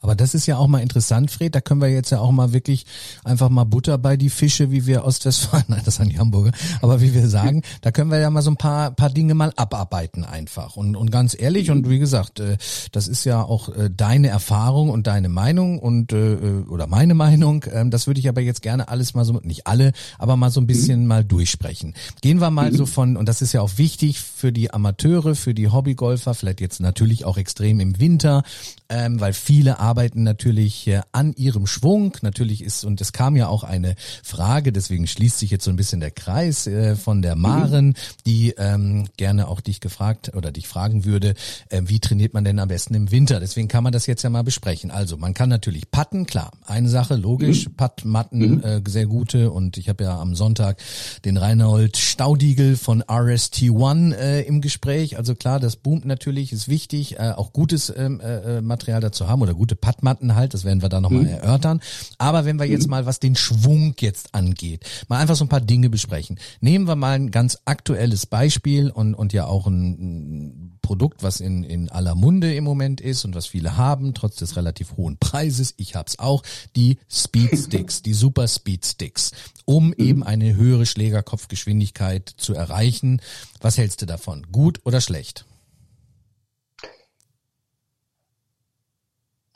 Aber 0.00 0.14
das 0.14 0.34
ist 0.34 0.46
ja 0.46 0.58
auch 0.58 0.68
mal 0.68 0.80
interessant, 0.80 1.30
Fred. 1.30 1.54
Da 1.54 1.60
können 1.60 1.80
wir 1.80 1.88
jetzt 1.88 2.10
ja 2.10 2.20
auch 2.20 2.30
mal 2.30 2.52
wirklich 2.52 2.84
einfach 3.24 3.48
mal 3.48 3.64
Butter 3.64 3.96
bei 3.96 4.16
die 4.16 4.30
Fische, 4.30 4.70
wie 4.70 4.86
wir 4.86 5.04
Ostwestfalen, 5.04 5.64
nein, 5.68 5.82
das 5.84 5.96
sind 5.96 6.12
die 6.12 6.18
Hamburger, 6.18 6.52
aber 6.82 7.00
wie 7.00 7.14
wir 7.14 7.28
sagen, 7.28 7.62
da 7.80 7.90
können 7.90 8.10
wir 8.10 8.18
ja 8.18 8.30
mal 8.30 8.42
so 8.42 8.50
ein 8.50 8.56
paar, 8.56 8.90
paar 8.90 9.10
Dinge 9.10 9.34
mal 9.34 9.52
abarbeiten 9.56 10.24
einfach. 10.24 10.76
Und, 10.76 10.96
und 10.96 11.10
ganz 11.10 11.36
ehrlich, 11.38 11.70
und 11.70 11.88
wie 11.88 11.98
gesagt, 11.98 12.40
äh, 12.40 12.56
das 12.92 13.08
ist 13.08 13.24
ja 13.24 13.42
auch 13.42 13.68
äh, 13.70 13.90
deine 13.90 14.28
Erfahrung 14.28 14.90
und 14.90 15.06
deine 15.06 15.28
Meinung 15.28 15.78
und 15.78 16.12
äh, 16.12 16.36
oder 16.68 16.86
meine 16.86 17.14
Meinung. 17.14 17.64
Ähm, 17.72 17.90
das 17.90 18.06
würde 18.06 18.20
ich 18.20 18.28
aber 18.28 18.42
jetzt 18.42 18.62
gerne 18.62 18.88
alles 18.88 19.14
mal 19.14 19.24
so, 19.24 19.40
nicht 19.42 19.66
alle, 19.66 19.92
aber 20.18 20.36
mal 20.36 20.50
so 20.50 20.60
ein 20.60 20.66
bisschen 20.66 21.06
mal 21.06 21.24
durchsprechen. 21.24 21.94
Gehen 22.20 22.40
wir 22.40 22.50
mal 22.50 22.72
so 22.72 22.86
von, 22.86 23.16
und 23.16 23.28
das 23.28 23.42
ist 23.42 23.52
ja 23.52 23.62
auch 23.62 23.78
wichtig 23.78 24.20
für 24.20 24.52
die 24.52 24.72
Amateure, 24.72 25.34
für 25.34 25.54
die 25.54 25.68
Hobbygolfer, 25.68 26.34
vielleicht 26.34 26.60
jetzt 26.60 26.80
natürlich 26.80 27.24
auch 27.24 27.38
extrem 27.38 27.80
im 27.80 27.98
Winter, 27.98 28.42
ähm, 28.88 29.20
weil 29.20 29.32
viele 29.32 29.78
arbeiten 29.86 30.24
natürlich 30.24 30.88
äh, 30.88 31.02
an 31.12 31.32
ihrem 31.34 31.68
Schwung. 31.68 32.12
Natürlich 32.22 32.64
ist, 32.64 32.84
und 32.84 33.00
es 33.00 33.12
kam 33.12 33.36
ja 33.36 33.46
auch 33.46 33.62
eine 33.62 33.94
Frage, 34.24 34.72
deswegen 34.72 35.06
schließt 35.06 35.38
sich 35.38 35.52
jetzt 35.52 35.64
so 35.64 35.70
ein 35.70 35.76
bisschen 35.76 36.00
der 36.00 36.10
Kreis 36.10 36.66
äh, 36.66 36.96
von 36.96 37.22
der 37.22 37.36
Maren, 37.36 37.94
die 38.26 38.52
ähm, 38.58 39.06
gerne 39.16 39.46
auch 39.46 39.60
dich 39.60 39.78
gefragt 39.78 40.32
oder 40.34 40.50
dich 40.50 40.66
fragen 40.66 41.04
würde, 41.04 41.34
äh, 41.68 41.82
wie 41.84 42.00
trainiert 42.00 42.34
man 42.34 42.42
denn 42.42 42.58
am 42.58 42.66
besten 42.66 42.94
im 42.94 43.12
Winter? 43.12 43.38
Deswegen 43.38 43.68
kann 43.68 43.84
man 43.84 43.92
das 43.92 44.06
jetzt 44.06 44.24
ja 44.24 44.30
mal 44.30 44.42
besprechen. 44.42 44.90
Also 44.90 45.16
man 45.16 45.34
kann 45.34 45.48
natürlich 45.48 45.88
patten, 45.88 46.26
klar, 46.26 46.50
eine 46.66 46.88
Sache, 46.88 47.14
logisch, 47.14 47.68
Pattmatten, 47.76 48.64
äh, 48.64 48.82
sehr 48.88 49.06
gute 49.06 49.52
und 49.52 49.78
ich 49.78 49.88
habe 49.88 50.02
ja 50.02 50.18
am 50.18 50.34
Sonntag 50.34 50.82
den 51.24 51.36
Reinhold 51.36 51.96
Staudigel 51.96 52.76
von 52.76 53.04
RST1 53.04 54.14
äh, 54.16 54.40
im 54.42 54.60
Gespräch. 54.60 55.16
Also 55.16 55.36
klar, 55.36 55.60
das 55.60 55.76
boomt 55.76 56.06
natürlich, 56.06 56.52
ist 56.52 56.66
wichtig, 56.66 57.20
äh, 57.20 57.30
auch 57.36 57.52
gutes 57.52 57.92
ähm, 57.96 58.18
äh, 58.18 58.60
Material 58.60 59.00
dazu 59.00 59.28
haben 59.28 59.42
oder 59.42 59.54
gute 59.54 59.75
Pattmatten 59.76 60.34
halt, 60.34 60.54
das 60.54 60.64
werden 60.64 60.82
wir 60.82 60.88
da 60.88 61.00
nochmal 61.00 61.26
erörtern. 61.26 61.80
Aber 62.18 62.44
wenn 62.44 62.58
wir 62.58 62.66
jetzt 62.66 62.88
mal, 62.88 63.06
was 63.06 63.20
den 63.20 63.36
Schwung 63.36 63.94
jetzt 64.00 64.34
angeht, 64.34 64.84
mal 65.08 65.18
einfach 65.18 65.36
so 65.36 65.44
ein 65.44 65.48
paar 65.48 65.60
Dinge 65.60 65.90
besprechen. 65.90 66.38
Nehmen 66.60 66.86
wir 66.86 66.96
mal 66.96 67.12
ein 67.12 67.30
ganz 67.30 67.58
aktuelles 67.64 68.26
Beispiel 68.26 68.90
und, 68.90 69.14
und 69.14 69.32
ja 69.32 69.46
auch 69.46 69.66
ein, 69.66 69.90
ein 69.90 70.78
Produkt, 70.82 71.22
was 71.22 71.40
in, 71.40 71.64
in 71.64 71.88
aller 71.88 72.14
Munde 72.14 72.54
im 72.54 72.64
Moment 72.64 73.00
ist 73.00 73.24
und 73.24 73.34
was 73.34 73.46
viele 73.46 73.76
haben, 73.76 74.14
trotz 74.14 74.36
des 74.36 74.56
relativ 74.56 74.96
hohen 74.96 75.18
Preises. 75.18 75.74
Ich 75.76 75.96
hab's 75.96 76.18
auch, 76.18 76.42
die 76.76 76.98
Speed 77.10 77.58
Sticks, 77.58 78.02
die 78.02 78.14
Super 78.14 78.46
Speed 78.46 78.86
Sticks, 78.86 79.32
um 79.64 79.92
eben 79.92 80.22
eine 80.22 80.54
höhere 80.54 80.86
Schlägerkopfgeschwindigkeit 80.86 82.28
zu 82.36 82.54
erreichen. 82.54 83.20
Was 83.60 83.78
hältst 83.78 84.02
du 84.02 84.06
davon? 84.06 84.46
Gut 84.52 84.80
oder 84.84 85.00
schlecht? 85.00 85.44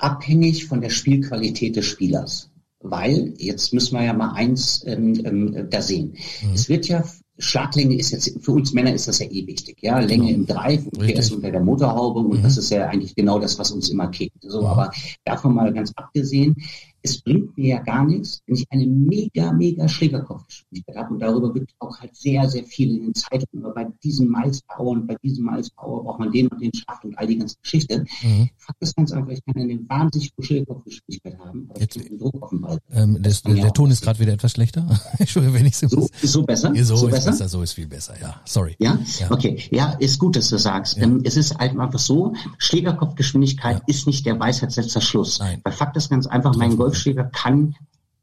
Abhängig 0.03 0.67
von 0.67 0.81
der 0.81 0.91
Spielqualität 0.91 1.77
des 1.77 1.87
Spielers. 1.87 2.51
Weil, 2.83 3.35
jetzt 3.37 3.75
müssen 3.75 3.95
wir 3.97 4.05
ja 4.05 4.15
mal 4.15 4.33
eins 4.33 4.83
ähm, 4.87 5.21
ähm, 5.25 5.67
da 5.69 5.83
sehen. 5.83 6.15
Mhm. 6.43 6.55
Es 6.55 6.69
wird 6.71 6.89
ja, 6.89 7.05
Schlaglänge 7.39 7.95
ist 7.97 8.11
jetzt, 8.11 8.33
für 8.43 8.53
uns 8.53 8.73
Männer 8.73 8.93
ist 8.95 9.07
das 9.09 9.19
ja 9.19 9.27
eh 9.27 9.47
wichtig. 9.47 9.79
Ja, 9.83 9.99
Länge 9.99 10.33
im 10.33 10.47
Drive. 10.47 10.85
PS 10.91 11.31
unter 11.31 11.51
der 11.51 11.61
Motorhaube 11.61 12.21
und 12.21 12.39
Mhm. 12.39 12.43
das 12.43 12.57
ist 12.57 12.71
ja 12.71 12.87
eigentlich 12.89 13.15
genau 13.15 13.39
das, 13.39 13.59
was 13.59 13.71
uns 13.71 13.91
immer 13.91 14.09
kickt. 14.09 14.37
So, 14.43 14.61
Mhm. 14.63 14.67
aber 14.67 14.93
davon 15.25 15.55
mal 15.55 15.73
ganz 15.75 15.93
abgesehen, 15.95 16.57
es 17.03 17.21
bringt 17.23 17.57
mir 17.57 17.77
ja 17.77 17.83
gar 17.83 18.05
nichts, 18.05 18.41
wenn 18.47 18.57
ich 18.57 18.67
eine 18.71 18.87
mega, 18.87 19.53
mega 19.53 19.89
Schlägerkopfgeschwindigkeit 19.89 20.97
habe. 20.97 21.15
Und 21.15 21.21
darüber 21.21 21.55
wird 21.55 21.71
auch 21.79 21.99
halt 21.99 22.15
sehr, 22.17 22.49
sehr 22.49 22.65
viel 22.65 22.97
in 22.97 23.03
den 23.05 23.15
Zeitungen. 23.15 23.65
Aber 23.65 23.75
bei 23.75 23.87
diesem 24.05 24.29
Miles 24.31 24.61
Power 24.63 24.93
und 24.93 25.07
bei 25.07 25.17
diesem 25.23 25.45
Miles 25.47 25.71
Power 25.71 26.05
braucht 26.05 26.19
man 26.21 26.31
den 26.33 26.49
und 26.49 26.61
den 26.61 26.73
Schaft 26.75 27.05
und 27.05 27.17
all 27.19 27.27
die 27.27 27.39
ganze 27.39 27.57
Geschichte. 27.63 28.05
Mhm. 28.23 28.51
Fakt 28.57 28.83
ist 28.83 28.97
ganz 28.97 29.13
einfach, 29.13 29.31
ich 29.31 29.45
kann 29.45 29.63
eine 29.63 29.79
wahnsinnig 29.89 30.31
hohe 30.37 30.45
Schlägerkopfgeschwindigkeit 30.45 31.39
haben, 31.39 31.67
aber 31.71 31.81
Jetzt- 31.81 31.97
ich 31.97 32.09
den 32.09 32.19
Druck 32.19 32.43
auf 32.43 32.51
den 32.51 32.61
Ball. 32.61 32.79
Ähm, 32.93 33.19
das, 33.23 33.43
ja 33.47 33.55
der 33.55 33.67
auch 33.69 33.73
Ton 33.73 33.91
ist 33.91 34.03
gerade 34.03 34.19
wieder 34.19 34.33
etwas 34.33 34.53
schlechter. 34.53 34.87
Entschuldigung, 35.19 35.55
wenn 35.59 35.67
ich 35.67 35.77
so, 35.77 35.89
So, 35.89 36.09
so 36.23 36.43
besser? 36.43 36.75
Ja, 36.75 36.85
so, 36.85 36.97
so 36.97 37.07
ist 37.09 37.15
besser? 37.15 37.31
besser, 37.31 37.49
so 37.49 37.63
ist 37.63 37.73
viel 37.73 37.87
besser, 37.87 38.15
ja. 38.21 38.41
Sorry. 38.45 38.77
Ja? 38.79 38.99
Ja. 39.19 39.31
Okay. 39.31 39.59
Ja, 39.71 39.93
ist 39.99 40.19
gut, 40.19 40.37
dass 40.37 40.49
du 40.51 40.59
sagst. 40.59 40.99
Ähm, 40.99 41.21
es 41.25 41.37
ist 41.37 41.57
halt 41.59 41.79
einfach 41.79 41.99
so, 41.99 42.35
Schlägerkopfgeschwindigkeit 42.59 43.79
Ja. 43.79 43.83
ist 43.87 44.07
nicht 44.07 44.27
der 44.27 44.39
Weisheitsletzter 44.39 45.01
Schluss. 45.01 45.39
Nein. 45.39 45.61
Weil 45.65 45.73
Fakt 45.73 45.97
ist 45.97 46.11
ganz 46.11 46.27
einfach, 46.27 46.55
mein 46.57 46.71
Treffen. 46.71 46.79
Golfschläger 46.91 47.25
kann 47.25 47.75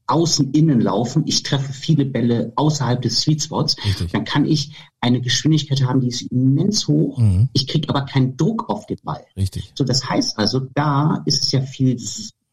außen 0.10 0.52
innen 0.54 0.80
laufen. 0.80 1.24
Ich 1.26 1.44
treffe 1.44 1.74
viele 1.74 2.06
Bälle 2.06 2.54
außerhalb 2.56 3.02
des 3.02 3.20
Sweet 3.22 3.44
Spots. 3.44 3.76
Richtig. 3.84 4.12
Dann 4.14 4.24
kann 4.24 4.46
ich 4.46 4.72
eine 5.02 5.20
Geschwindigkeit 5.20 5.84
haben, 5.84 6.00
die 6.00 6.08
ist 6.08 6.22
immens 6.32 6.88
hoch. 6.88 7.18
Mhm. 7.18 7.50
Ich 7.54 7.68
kriege 7.68 7.90
aber 7.90 8.04
keinen 8.06 8.38
Druck 8.38 8.70
auf 8.70 8.86
den 8.86 9.00
Ball. 9.04 9.26
Richtig. 9.36 9.74
So, 9.76 9.84
das 9.84 10.10
heißt 10.10 10.38
also, 10.40 10.62
da 10.74 11.22
ist 11.26 11.44
es 11.44 11.52
ja 11.52 11.62
viel 11.62 11.98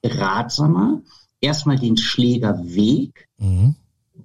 ratsamer, 0.05 1.01
erstmal 1.41 1.79
den 1.79 1.97
Schlägerweg, 1.97 3.29
Mhm. 3.39 3.77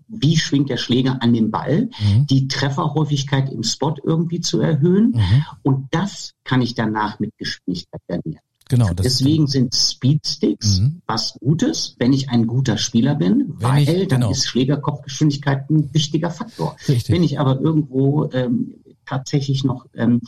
wie 0.08 0.38
schwingt 0.38 0.70
der 0.70 0.78
Schläger 0.78 1.22
an 1.22 1.34
den 1.34 1.52
Ball, 1.52 1.90
Mhm. 2.00 2.26
die 2.28 2.48
Trefferhäufigkeit 2.48 3.52
im 3.52 3.64
Spot 3.64 3.96
irgendwie 4.04 4.40
zu 4.40 4.60
erhöhen 4.60 5.12
Mhm. 5.12 5.46
und 5.64 5.88
das 5.92 6.34
kann 6.44 6.62
ich 6.62 6.74
danach 6.74 7.20
mit 7.20 7.32
Geschwindigkeit 7.38 8.02
garnieren. 8.08 8.42
Genau, 8.70 8.94
Deswegen 8.94 9.48
sind 9.48 9.76
Speedsticks 9.76 10.80
Mhm. 10.80 11.02
was 11.08 11.34
Gutes, 11.40 11.96
wenn 12.00 12.14
ich 12.14 12.30
ein 12.30 12.46
guter 12.48 12.78
Spieler 12.78 13.16
bin, 13.16 13.56
Wenn 13.58 13.62
weil 13.62 13.82
ich- 13.82 14.08
dann 14.08 14.22
genau. 14.22 14.32
ist 14.32 14.48
Schlägerkopfgeschwindigkeit 14.48 15.70
ein 15.70 15.94
wichtiger 15.94 16.30
Faktor. 16.30 16.76
Richtig. 16.88 17.14
Wenn 17.14 17.24
ich 17.24 17.40
aber 17.40 17.60
irgendwo 17.60 18.30
ähm, 18.32 18.76
tatsächlich 19.06 19.64
noch 19.64 19.88
ähm, 19.96 20.22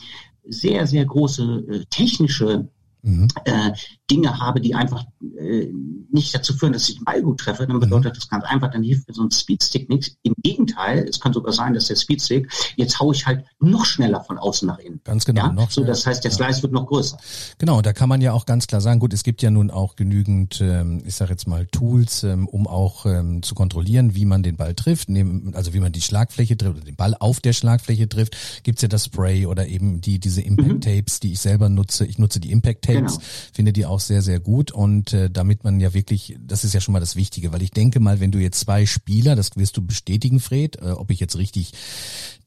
sehr, 0.48 0.86
sehr 0.88 1.04
große 1.04 1.64
äh, 1.70 1.84
technische 1.88 2.68
Mhm. 3.04 3.28
äh, 3.44 3.70
Dinge 4.12 4.38
habe, 4.38 4.60
die 4.60 4.74
einfach 4.74 5.04
äh, 5.38 5.68
nicht 6.14 6.34
dazu 6.34 6.52
führen, 6.52 6.74
dass 6.74 6.88
ich 6.88 6.96
den 6.96 7.04
Ball 7.04 7.22
gut 7.22 7.40
treffe, 7.40 7.66
dann 7.66 7.80
bedeutet 7.80 8.16
das 8.16 8.28
ganz 8.28 8.44
einfach, 8.44 8.70
dann 8.70 8.82
hilft 8.82 9.08
mir 9.08 9.14
so 9.14 9.22
ein 9.22 9.30
Speedstick 9.30 9.88
nichts. 9.88 10.14
Im 10.22 10.34
Gegenteil, 10.42 11.06
es 11.08 11.18
kann 11.18 11.32
sogar 11.32 11.52
sein, 11.54 11.72
dass 11.72 11.86
der 11.86 11.96
Speedstick, 11.96 12.52
jetzt 12.76 13.00
haue 13.00 13.14
ich 13.14 13.26
halt 13.26 13.44
noch 13.60 13.86
schneller 13.86 14.22
von 14.22 14.36
außen 14.36 14.68
nach 14.68 14.78
innen. 14.78 15.00
Ganz 15.04 15.24
genau, 15.24 15.46
Ja? 15.46 15.52
noch 15.52 15.70
so, 15.70 15.82
das 15.84 16.04
heißt, 16.06 16.22
der 16.24 16.30
Slice 16.30 16.62
wird 16.62 16.72
noch 16.72 16.86
größer. 16.86 17.16
Genau, 17.56 17.80
da 17.80 17.94
kann 17.94 18.10
man 18.10 18.20
ja 18.20 18.32
auch 18.34 18.44
ganz 18.44 18.66
klar 18.66 18.82
sagen, 18.82 19.00
gut, 19.00 19.14
es 19.14 19.22
gibt 19.24 19.40
ja 19.40 19.50
nun 19.50 19.70
auch 19.70 19.96
genügend, 19.96 20.60
ähm, 20.60 21.02
ich 21.06 21.14
sage 21.14 21.30
jetzt 21.30 21.48
mal, 21.48 21.66
Tools, 21.66 22.22
ähm, 22.24 22.46
um 22.46 22.66
auch 22.66 23.06
ähm, 23.06 23.42
zu 23.42 23.54
kontrollieren, 23.54 24.14
wie 24.14 24.26
man 24.26 24.42
den 24.42 24.56
Ball 24.56 24.74
trifft, 24.74 25.08
nehmen, 25.08 25.54
also 25.54 25.72
wie 25.72 25.80
man 25.80 25.92
die 25.92 26.02
Schlagfläche 26.02 26.56
trifft 26.58 26.76
oder 26.76 26.84
den 26.84 26.96
Ball 26.96 27.16
auf 27.18 27.40
der 27.40 27.54
Schlagfläche 27.54 28.06
trifft. 28.08 28.36
Gibt's 28.64 28.82
ja 28.82 28.88
das 28.88 29.06
Spray 29.06 29.46
oder 29.46 29.66
eben 29.66 30.02
die 30.02 30.18
diese 30.18 30.42
Impact 30.42 30.84
Tapes, 30.84 31.20
die 31.20 31.32
ich 31.32 31.40
selber 31.40 31.70
nutze. 31.70 32.04
Ich 32.04 32.18
nutze 32.18 32.38
die 32.38 32.50
Impact 32.52 32.84
Tapes, 32.84 33.14
Genau. 33.18 33.24
finde 33.54 33.72
die 33.72 33.86
auch 33.86 34.00
sehr, 34.06 34.22
sehr 34.22 34.40
gut 34.40 34.70
und 34.70 35.12
äh, 35.12 35.30
damit 35.30 35.64
man 35.64 35.80
ja 35.80 35.94
wirklich, 35.94 36.36
das 36.40 36.64
ist 36.64 36.74
ja 36.74 36.80
schon 36.80 36.92
mal 36.92 37.00
das 37.00 37.16
Wichtige, 37.16 37.52
weil 37.52 37.62
ich 37.62 37.70
denke 37.70 38.00
mal, 38.00 38.20
wenn 38.20 38.30
du 38.30 38.38
jetzt 38.38 38.60
zwei 38.60 38.86
Spieler, 38.86 39.36
das 39.36 39.56
wirst 39.56 39.76
du 39.76 39.82
bestätigen, 39.82 40.40
Fred, 40.40 40.76
äh, 40.76 40.90
ob 40.90 41.10
ich 41.10 41.20
jetzt 41.20 41.36
richtig 41.36 41.72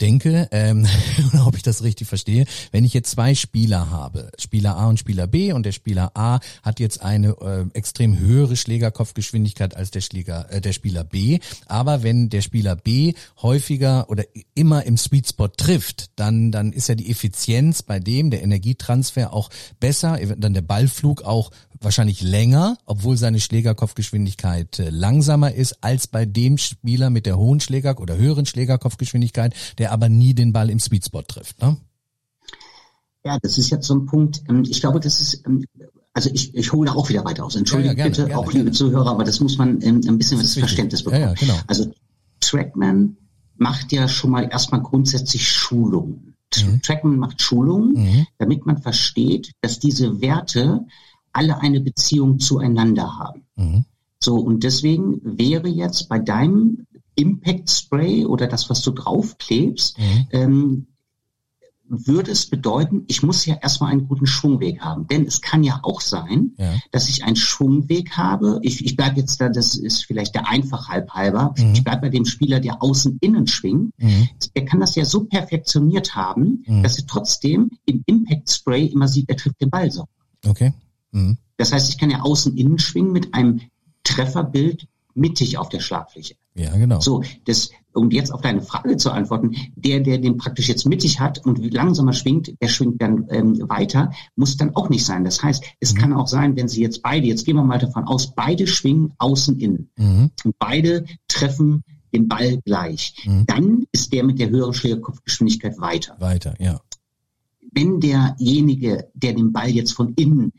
denke 0.01 0.47
ähm, 0.51 0.87
oder 1.33 1.47
ob 1.47 1.55
ich 1.55 1.63
das 1.63 1.83
richtig 1.83 2.07
verstehe. 2.07 2.45
Wenn 2.71 2.85
ich 2.85 2.93
jetzt 2.93 3.11
zwei 3.11 3.35
Spieler 3.35 3.89
habe, 3.89 4.31
Spieler 4.39 4.77
A 4.77 4.87
und 4.87 4.99
Spieler 4.99 5.27
B 5.27 5.53
und 5.53 5.65
der 5.65 5.71
Spieler 5.71 6.11
A 6.15 6.39
hat 6.63 6.79
jetzt 6.79 7.01
eine 7.01 7.29
äh, 7.29 7.65
extrem 7.73 8.17
höhere 8.17 8.55
Schlägerkopfgeschwindigkeit 8.55 9.75
als 9.75 9.91
der 9.91 10.01
Schläger 10.01 10.51
äh, 10.51 10.61
der 10.61 10.73
Spieler 10.73 11.03
B, 11.03 11.39
aber 11.67 12.03
wenn 12.03 12.29
der 12.29 12.41
Spieler 12.41 12.75
B 12.75 13.13
häufiger 13.41 14.09
oder 14.09 14.23
immer 14.53 14.85
im 14.85 14.97
Sweet 14.97 15.29
Spot 15.29 15.47
trifft, 15.47 16.11
dann 16.15 16.51
dann 16.51 16.71
ist 16.71 16.89
ja 16.89 16.95
die 16.95 17.09
Effizienz 17.09 17.83
bei 17.83 17.99
dem 17.99 18.29
der 18.29 18.43
Energietransfer 18.43 19.33
auch 19.33 19.49
besser, 19.79 20.19
dann 20.37 20.53
der 20.53 20.61
Ballflug 20.61 21.23
auch 21.23 21.34
wahrscheinlich 21.81 22.21
länger, 22.21 22.77
obwohl 22.85 23.17
seine 23.17 23.39
Schlägerkopfgeschwindigkeit 23.39 24.79
äh, 24.79 24.89
langsamer 24.89 25.53
ist 25.53 25.83
als 25.83 26.07
bei 26.07 26.25
dem 26.25 26.57
Spieler 26.57 27.09
mit 27.09 27.25
der 27.25 27.37
hohen 27.37 27.59
Schläger 27.59 27.99
oder 27.99 28.17
höheren 28.17 28.45
Schlägerkopfgeschwindigkeit, 28.45 29.53
der 29.77 29.91
aber 29.91 30.09
nie 30.09 30.33
den 30.33 30.51
Ball 30.53 30.69
im 30.69 30.79
Sweet 30.79 31.05
Spot 31.05 31.21
trifft. 31.21 31.61
Ne? 31.61 31.77
Ja, 33.23 33.37
das 33.41 33.57
ist 33.57 33.69
jetzt 33.69 33.87
so 33.87 33.95
ein 33.95 34.05
Punkt. 34.05 34.41
ähm, 34.49 34.63
Ich 34.67 34.79
glaube, 34.81 34.99
das 34.99 35.19
ist, 35.19 35.45
ähm, 35.45 35.63
also 36.13 36.29
ich, 36.33 36.53
ich 36.55 36.71
hole 36.71 36.89
da 36.89 36.95
auch 36.95 37.09
wieder 37.09 37.25
weiter 37.25 37.43
aus. 37.45 37.55
Entschuldigung 37.55 37.97
Ja, 37.97 38.05
ja, 38.05 38.09
gerne, 38.09 38.15
bitte, 38.15 38.27
gerne, 38.27 38.39
auch 38.39 38.47
liebe 38.51 38.65
gerne. 38.65 38.71
Zuhörer, 38.77 39.11
aber 39.11 39.23
das 39.23 39.39
muss 39.39 39.57
man 39.57 39.81
ähm, 39.81 40.01
ein 40.07 40.17
bisschen 40.17 40.39
Das. 40.39 40.53
Verständnis 40.53 41.01
Ja, 41.01 41.05
bekommen. 41.05 41.21
ja, 41.23 41.33
genau. 41.33 41.59
Also 41.67 41.91
Trackman 42.39 43.17
macht 43.57 43.91
ja 43.91 44.07
schon 44.07 44.31
mal 44.31 44.43
erstmal 44.51 44.81
grundsätzlich 44.81 45.47
Schulungen. 45.49 46.35
Mhm. 46.55 46.81
Trackman 46.83 47.17
macht 47.17 47.41
Schulungen, 47.41 47.93
Mhm. 47.93 48.27
damit 48.37 48.65
man 48.65 48.81
versteht, 48.81 49.51
dass 49.61 49.79
diese 49.79 50.21
Werte 50.21 50.85
alle 51.35 51.59
eine 51.61 51.81
Beziehung 51.81 52.39
zueinander 52.39 53.17
haben. 53.17 53.41
Mhm. 53.55 53.85
So, 54.23 54.37
und 54.37 54.63
deswegen 54.63 55.19
wäre 55.23 55.67
jetzt 55.67 56.09
bei 56.09 56.19
deinem 56.19 56.85
Impact 57.15 57.69
Spray 57.69 58.25
oder 58.25 58.47
das, 58.47 58.69
was 58.69 58.81
du 58.81 58.91
draufklebst, 58.91 59.97
Mhm. 59.99 60.27
ähm, 60.31 60.87
würde 61.87 62.31
es 62.31 62.49
bedeuten, 62.49 63.03
ich 63.07 63.21
muss 63.21 63.45
ja 63.45 63.55
erstmal 63.61 63.91
einen 63.91 64.07
guten 64.07 64.25
Schwungweg 64.25 64.81
haben. 64.81 65.05
Denn 65.07 65.23
es 65.27 65.39
kann 65.41 65.63
ja 65.63 65.81
auch 65.83 66.01
sein, 66.01 66.53
Ja. 66.57 66.73
dass 66.91 67.09
ich 67.09 67.23
einen 67.23 67.35
Schwungweg 67.35 68.17
habe. 68.17 68.59
Ich, 68.63 68.83
ich 68.83 68.95
bleibe 68.95 69.19
jetzt 69.19 69.39
da, 69.39 69.49
das 69.49 69.75
ist 69.75 70.03
vielleicht 70.03 70.33
der 70.33 70.49
Einfachheit 70.49 71.11
halber. 71.11 71.53
Mhm. 71.55 71.73
Ich 71.73 71.83
bleibe 71.83 72.01
bei 72.01 72.09
dem 72.09 72.25
Spieler, 72.25 72.59
der 72.59 72.81
außen 72.81 73.19
innen 73.21 73.45
schwingt. 73.45 73.93
Mhm. 73.99 74.27
Der 74.55 74.65
kann 74.65 74.79
das 74.79 74.95
ja 74.95 75.05
so 75.05 75.25
perfektioniert 75.25 76.15
haben, 76.15 76.63
Mhm. 76.65 76.81
dass 76.81 76.97
er 76.97 77.05
trotzdem 77.05 77.69
im 77.85 78.01
Impact 78.07 78.49
Spray 78.49 78.87
immer 78.87 79.07
sieht, 79.07 79.29
er 79.29 79.37
trifft 79.37 79.61
den 79.61 79.69
Ball 79.69 79.91
so. 79.91 80.05
Okay. 80.43 80.73
Mhm. 81.15 81.37
Das 81.57 81.71
heißt, 81.71 81.89
ich 81.89 81.97
kann 81.97 82.09
ja 82.09 82.21
außen 82.21 82.55
innen 82.57 82.79
schwingen 82.79 83.11
mit 83.13 83.33
einem 83.33 83.61
Trefferbild 84.03 84.87
mittig 85.13 85.57
auf 85.57 85.69
der 85.69 85.79
Schlagfläche. 85.79 86.35
Ja, 86.55 86.75
genau. 86.75 86.99
So, 86.99 87.23
das, 87.45 87.71
um 87.93 88.11
jetzt 88.11 88.33
auf 88.33 88.41
deine 88.41 88.61
Frage 88.61 88.97
zu 88.97 89.11
antworten, 89.11 89.55
der, 89.75 90.01
der 90.01 90.17
den 90.17 90.37
praktisch 90.37 90.67
jetzt 90.67 90.85
mittig 90.85 91.19
hat 91.19 91.45
und 91.45 91.61
wie 91.61 91.69
langsamer 91.69 92.13
schwingt, 92.13 92.53
der 92.61 92.67
schwingt 92.67 93.01
dann 93.01 93.25
ähm, 93.29 93.57
weiter, 93.69 94.11
muss 94.35 94.57
dann 94.57 94.75
auch 94.75 94.89
nicht 94.89 95.05
sein. 95.05 95.23
Das 95.23 95.41
heißt, 95.41 95.63
es 95.79 95.93
Mhm. 95.93 95.97
kann 95.97 96.13
auch 96.13 96.27
sein, 96.27 96.55
wenn 96.55 96.67
sie 96.67 96.81
jetzt 96.81 97.01
beide, 97.01 97.27
jetzt 97.27 97.45
gehen 97.45 97.55
wir 97.55 97.63
mal 97.63 97.79
davon 97.79 98.03
aus, 98.05 98.35
beide 98.35 98.67
schwingen 98.67 99.13
außen 99.17 99.59
innen 99.59 99.89
Mhm. 99.97 100.31
und 100.43 100.59
beide 100.59 101.05
treffen 101.27 101.83
den 102.13 102.27
Ball 102.27 102.59
gleich. 102.63 103.15
Mhm. 103.25 103.45
Dann 103.47 103.85
ist 103.91 104.11
der 104.13 104.23
mit 104.25 104.39
der 104.39 104.49
höheren 104.49 104.73
Schlägerkopfgeschwindigkeit 104.73 105.79
weiter. 105.79 106.15
Weiter, 106.19 106.55
ja. 106.59 106.79
Wenn 107.71 107.99
derjenige, 107.99 109.09
der 109.13 109.33
den 109.33 109.51
Ball 109.51 109.69
jetzt 109.69 109.91
von 109.91 110.13
innen 110.15 110.53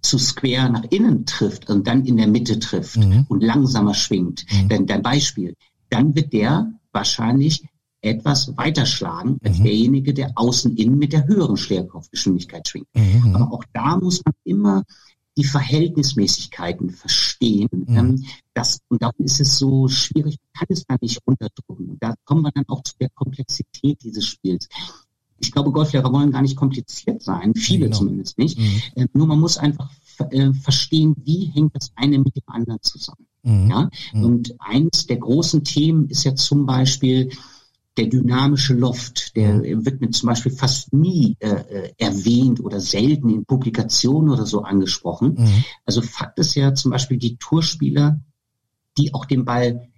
zu 0.00 0.18
Square 0.18 0.70
nach 0.70 0.84
innen 0.90 1.26
trifft 1.26 1.68
und 1.68 1.86
dann 1.86 2.04
in 2.04 2.16
der 2.16 2.28
Mitte 2.28 2.58
trifft 2.58 2.96
Mhm. 2.96 3.26
und 3.28 3.42
langsamer 3.42 3.94
schwingt, 3.94 4.44
Mhm. 4.52 4.68
dann 4.68 4.86
dein 4.86 5.02
Beispiel, 5.02 5.54
dann 5.90 6.14
wird 6.14 6.32
der 6.32 6.72
wahrscheinlich 6.92 7.64
etwas 8.00 8.56
weiter 8.56 8.86
schlagen 8.86 9.38
als 9.42 9.58
Mhm. 9.58 9.64
derjenige, 9.64 10.14
der 10.14 10.32
außen 10.36 10.76
innen 10.76 10.98
mit 10.98 11.12
der 11.12 11.26
höheren 11.26 11.56
Schwerkraftgeschwindigkeit 11.56 12.68
schwingt. 12.68 12.86
Mhm. 12.94 13.34
Aber 13.34 13.52
auch 13.52 13.64
da 13.72 13.96
muss 13.96 14.22
man 14.24 14.34
immer 14.44 14.84
die 15.36 15.44
Verhältnismäßigkeiten 15.44 16.90
verstehen. 16.90 17.68
Mhm. 17.72 17.96
Ähm, 17.96 18.24
das, 18.54 18.78
und 18.88 19.02
darum 19.02 19.24
ist 19.24 19.40
es 19.40 19.58
so 19.58 19.88
schwierig, 19.88 20.36
man 20.42 20.52
kann 20.60 20.66
es 20.70 20.84
da 20.86 20.96
nicht 21.00 21.20
runterdrücken. 21.26 21.90
Und 21.90 22.02
da 22.02 22.14
kommen 22.24 22.42
wir 22.42 22.50
dann 22.52 22.64
auch 22.68 22.82
zu 22.82 22.94
der 23.00 23.08
Komplexität 23.10 24.02
dieses 24.02 24.26
Spiels. 24.26 24.68
Ich 25.40 25.52
glaube, 25.52 25.72
Golflehrer 25.72 26.12
wollen 26.12 26.30
gar 26.32 26.42
nicht 26.42 26.56
kompliziert 26.56 27.22
sein, 27.22 27.54
viele 27.54 27.86
Genau. 27.86 27.96
zumindest 27.98 28.38
nicht. 28.38 28.58
Mhm. 28.58 28.82
Äh, 28.96 29.06
nur 29.12 29.26
man 29.26 29.40
muss 29.40 29.56
einfach 29.56 29.90
äh, 30.30 30.52
verstehen, 30.52 31.14
wie 31.24 31.46
hängt 31.54 31.74
das 31.76 31.92
eine 31.94 32.18
mit 32.18 32.34
dem 32.34 32.42
anderen 32.46 32.82
zusammen. 32.82 33.26
Mhm. 33.44 33.70
Ja? 33.70 33.90
Mhm. 34.12 34.24
Und 34.24 34.54
eins 34.58 35.06
der 35.06 35.18
großen 35.18 35.62
Themen 35.64 36.08
ist 36.08 36.24
ja 36.24 36.34
zum 36.34 36.66
Beispiel 36.66 37.30
der 37.96 38.06
dynamische 38.06 38.74
Loft. 38.74 39.34
Der 39.36 39.54
Mhm. 39.54 39.84
wird 39.84 40.00
mit 40.00 40.14
zum 40.14 40.28
Beispiel 40.28 40.52
fast 40.52 40.92
nie 40.92 41.36
äh, 41.40 41.48
äh, 41.48 41.92
erwähnt 41.98 42.60
oder 42.60 42.80
selten 42.80 43.28
in 43.28 43.44
Publikationen 43.44 44.30
oder 44.30 44.46
so 44.46 44.62
angesprochen. 44.62 45.34
Mhm. 45.38 45.64
Also 45.84 46.02
Fakt 46.02 46.38
ist 46.38 46.54
ja 46.54 46.74
zum 46.74 46.90
Beispiel 46.90 47.18
die 47.18 47.36
Tourspieler, 47.36 48.20
die 48.96 49.14
auch 49.14 49.24
den 49.24 49.44
Ball, 49.44 49.88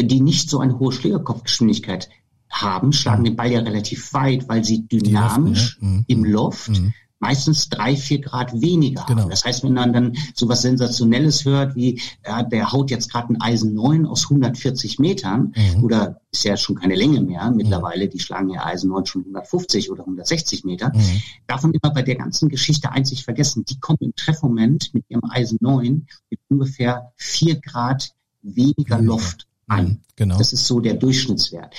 die 0.00 0.20
nicht 0.20 0.48
so 0.50 0.58
eine 0.58 0.78
hohe 0.78 0.92
Schlägerkopfgeschwindigkeit 0.92 2.08
haben, 2.50 2.92
schlagen 2.92 3.24
den 3.24 3.36
Ball 3.36 3.50
ja 3.52 3.60
relativ 3.60 4.12
weit, 4.12 4.48
weil 4.48 4.64
sie 4.64 4.86
dynamisch 4.86 5.78
ja. 5.80 5.86
Mhm. 5.88 6.04
im 6.06 6.24
Loft 6.24 6.70
Mhm. 6.70 6.94
meistens 7.18 7.68
drei, 7.70 7.96
vier 7.96 8.20
Grad 8.20 8.60
weniger 8.60 9.04
Genau. 9.06 9.22
haben. 9.22 9.30
Das 9.30 9.44
heißt, 9.44 9.64
wenn 9.64 9.72
man 9.72 9.92
dann 9.92 10.16
so 10.34 10.48
was 10.48 10.62
Sensationelles 10.62 11.44
hört, 11.46 11.74
wie 11.74 12.00
ja, 12.26 12.42
der 12.42 12.72
haut 12.72 12.90
jetzt 12.90 13.10
gerade 13.10 13.32
ein 13.32 13.40
Eisen 13.40 13.74
9 13.74 14.04
aus 14.06 14.28
140 14.28 14.98
Metern, 14.98 15.54
Mhm. 15.56 15.82
oder 15.84 16.20
ist 16.30 16.44
ja 16.44 16.56
schon 16.58 16.76
keine 16.76 16.94
Länge 16.94 17.22
mehr, 17.22 17.50
mittlerweile, 17.50 18.08
die 18.08 18.20
schlagen 18.20 18.50
ja 18.50 18.64
Eisen 18.66 18.90
9 18.90 19.06
schon 19.06 19.24
150 19.24 19.90
oder 19.90 20.04
160 20.04 20.64
Meter, 20.64 20.92
Mhm. 20.94 21.22
davon 21.46 21.72
immer 21.72 21.92
bei 21.92 22.02
der 22.02 22.16
ganzen 22.16 22.48
Geschichte 22.50 22.92
einzig 22.92 23.24
vergessen, 23.24 23.64
die 23.64 23.80
kommen 23.80 23.98
im 24.00 24.14
Treffmoment 24.14 24.92
mit 24.92 25.04
ihrem 25.08 25.24
Eisen 25.30 25.58
9 25.60 26.06
mit 26.30 26.38
ungefähr 26.48 27.12
vier 27.16 27.56
Grad 27.60 28.12
weniger. 28.42 29.00
Loft 29.00 29.46
an. 29.68 29.86
Mhm. 29.86 29.98
Genau. 30.16 30.38
Das 30.38 30.52
ist 30.52 30.66
so 30.66 30.80
der 30.80 30.94
Durchschnittswert. 30.94 31.74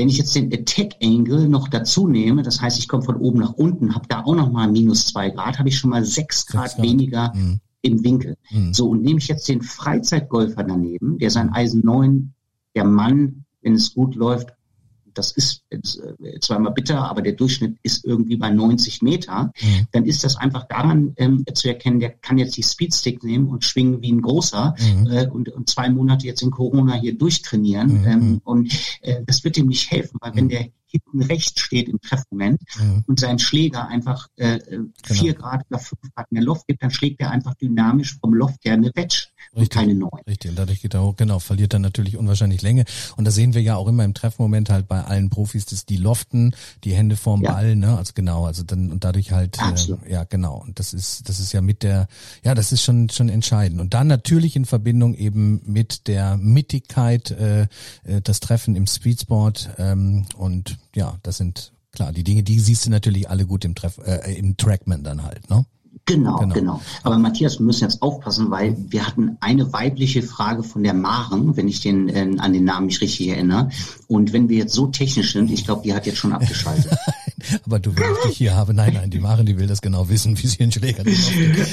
Wenn 0.00 0.08
ich 0.08 0.16
jetzt 0.16 0.34
den 0.34 0.50
Attack 0.50 0.94
Angle 1.02 1.46
noch 1.46 1.68
dazu 1.68 2.08
nehme, 2.08 2.42
das 2.42 2.62
heißt, 2.62 2.78
ich 2.78 2.88
komme 2.88 3.02
von 3.02 3.16
oben 3.16 3.38
nach 3.38 3.52
unten, 3.52 3.94
habe 3.94 4.08
da 4.08 4.24
auch 4.24 4.34
noch 4.34 4.50
mal 4.50 4.66
minus 4.66 5.04
zwei 5.04 5.28
Grad, 5.28 5.58
habe 5.58 5.68
ich 5.68 5.76
schon 5.76 5.90
mal 5.90 6.06
sechs 6.06 6.46
Grad, 6.46 6.76
Grad. 6.76 6.82
weniger 6.82 7.34
Mhm. 7.34 7.60
im 7.82 8.02
Winkel. 8.02 8.38
Mhm. 8.50 8.72
So, 8.72 8.88
und 8.88 9.02
nehme 9.02 9.18
ich 9.18 9.28
jetzt 9.28 9.46
den 9.46 9.60
Freizeitgolfer 9.60 10.64
daneben, 10.64 11.18
der 11.18 11.30
sein 11.30 11.52
Eisen 11.52 11.82
9, 11.84 12.32
der 12.74 12.86
Mann, 12.86 13.44
wenn 13.60 13.74
es 13.74 13.92
gut 13.92 14.14
läuft, 14.14 14.54
das 15.14 15.32
ist 15.32 15.62
äh, 15.70 15.78
zweimal 16.40 16.72
bitter, 16.72 17.08
aber 17.10 17.22
der 17.22 17.32
Durchschnitt 17.32 17.78
ist 17.82 18.04
irgendwie 18.04 18.36
bei 18.36 18.50
90 18.50 19.02
Meter, 19.02 19.52
Mhm. 19.60 19.86
dann 19.92 20.04
ist 20.04 20.24
das 20.24 20.36
einfach 20.36 20.64
daran 20.68 21.12
ähm, 21.16 21.44
zu 21.54 21.68
erkennen, 21.68 22.00
der 22.00 22.10
kann 22.10 22.38
jetzt 22.38 22.56
die 22.56 22.62
Speedstick 22.62 23.22
nehmen 23.24 23.48
und 23.48 23.64
schwingen 23.64 24.00
wie 24.02 24.12
ein 24.12 24.22
großer 24.22 24.74
Mhm. 24.78 25.06
äh, 25.06 25.26
und, 25.28 25.48
und 25.50 25.68
zwei 25.68 25.88
Monate 25.90 26.26
jetzt 26.26 26.42
in 26.42 26.50
Corona 26.50 26.94
hier 26.94 27.16
durchtrainieren. 27.16 28.00
Mhm. 28.02 28.06
Ähm, 28.06 28.40
und 28.44 28.72
äh, 29.02 29.22
das 29.26 29.44
wird 29.44 29.56
ihm 29.58 29.66
nicht 29.66 29.90
helfen, 29.90 30.18
weil 30.20 30.34
wenn 30.34 30.44
Mhm. 30.44 30.48
der 30.50 30.66
hinten 30.92 31.22
rechts 31.22 31.60
steht 31.60 31.88
im 31.88 32.00
Treffmoment 32.00 32.60
Mhm. 32.80 33.04
und 33.06 33.20
sein 33.20 33.38
Schläger 33.38 33.86
einfach 33.86 34.26
äh, 34.36 34.56
äh, 34.56 34.80
vier 35.04 35.34
Grad 35.34 35.64
oder 35.70 35.78
fünf 35.78 36.00
Grad 36.14 36.32
mehr 36.32 36.42
Loft 36.42 36.66
gibt, 36.66 36.82
dann 36.82 36.90
schlägt 36.90 37.20
er 37.20 37.30
einfach 37.30 37.54
dynamisch 37.54 38.18
vom 38.20 38.34
Loft 38.34 38.64
her 38.64 38.74
eine 38.74 38.90
Wedge 38.96 39.28
und 39.52 39.62
Richtig. 39.62 39.80
keine 39.80 39.94
neun. 39.94 40.10
Richtig, 40.28 40.50
und 40.50 40.58
dadurch 40.58 40.80
geht 40.80 40.94
er 40.94 41.02
hoch, 41.02 41.16
genau, 41.16 41.40
verliert 41.40 41.74
dann 41.74 41.82
natürlich 41.82 42.16
unwahrscheinlich 42.16 42.62
Länge. 42.62 42.84
Und 43.16 43.24
da 43.24 43.32
sehen 43.32 43.52
wir 43.52 43.62
ja 43.62 43.76
auch 43.76 43.88
immer 43.88 44.04
im 44.04 44.14
Treffmoment 44.14 44.70
halt 44.70 44.86
bei 44.86 45.02
allen 45.02 45.28
Profis, 45.28 45.66
dass 45.66 45.86
die 45.86 45.96
loften, 45.96 46.54
die 46.84 46.94
Hände 46.94 47.16
vorm 47.16 47.42
Ja. 47.42 47.52
Ball, 47.52 47.74
ne? 47.74 47.96
Also 47.96 48.12
genau, 48.14 48.46
also 48.46 48.62
dann 48.62 48.92
und 48.92 49.02
dadurch 49.02 49.32
halt, 49.32 49.58
äh, 49.58 50.10
ja 50.12 50.24
genau. 50.24 50.56
Und 50.58 50.78
das 50.78 50.92
ist, 50.94 51.28
das 51.28 51.40
ist 51.40 51.52
ja 51.52 51.60
mit 51.62 51.82
der, 51.82 52.06
ja, 52.44 52.54
das 52.54 52.70
ist 52.70 52.82
schon 52.82 53.08
schon 53.10 53.28
entscheidend. 53.28 53.80
Und 53.80 53.92
dann 53.94 54.06
natürlich 54.06 54.54
in 54.54 54.66
Verbindung 54.66 55.14
eben 55.14 55.60
mit 55.66 56.06
der 56.06 56.36
Mittigkeit, 56.36 57.32
äh, 57.32 57.62
äh, 58.04 58.20
das 58.22 58.38
Treffen 58.40 58.76
im 58.76 58.86
Speedsport 58.86 59.70
ähm, 59.78 60.26
und 60.36 60.78
ja, 60.94 61.18
das 61.22 61.38
sind 61.38 61.72
klar 61.92 62.12
die 62.12 62.22
Dinge, 62.22 62.44
die 62.44 62.60
siehst 62.60 62.86
du 62.86 62.90
natürlich 62.90 63.28
alle 63.28 63.46
gut 63.46 63.64
im 63.64 63.74
Treff, 63.74 63.98
äh, 63.98 64.32
im 64.34 64.56
Trackman 64.56 65.02
dann 65.02 65.24
halt, 65.24 65.50
ne? 65.50 65.64
Genau, 66.06 66.38
Genau. 66.38 66.54
genau, 66.54 66.80
Aber 67.04 67.18
Matthias, 67.18 67.58
wir 67.60 67.66
müssen 67.66 67.84
jetzt 67.84 68.02
aufpassen, 68.02 68.50
weil 68.50 68.76
wir 68.88 69.06
hatten 69.06 69.36
eine 69.40 69.72
weibliche 69.72 70.22
Frage 70.22 70.62
von 70.64 70.82
der 70.82 70.94
Maren, 70.94 71.56
wenn 71.56 71.68
ich 71.68 71.80
den 71.80 72.08
äh, 72.08 72.36
an 72.38 72.52
den 72.52 72.64
Namen 72.64 72.86
mich 72.86 73.00
richtig 73.00 73.28
erinnere. 73.28 73.70
Und 74.08 74.32
wenn 74.32 74.48
wir 74.48 74.58
jetzt 74.58 74.74
so 74.74 74.88
technisch 74.88 75.32
sind, 75.32 75.50
ich 75.52 75.64
glaube, 75.64 75.82
die 75.82 75.94
hat 75.94 76.06
jetzt 76.06 76.18
schon 76.18 76.32
abgeschaltet. 76.32 76.90
Aber 77.64 77.78
du, 77.78 77.90
ich 77.92 78.28
dich 78.28 78.36
hier 78.38 78.54
habe, 78.54 78.74
nein, 78.74 78.94
nein, 78.94 79.10
die 79.10 79.18
Maren, 79.18 79.46
die 79.46 79.56
will 79.58 79.66
das 79.66 79.80
genau 79.82 80.08
wissen, 80.08 80.36
wie 80.40 80.46
sie 80.46 80.56
den 80.58 80.72
Schläger. 80.72 81.04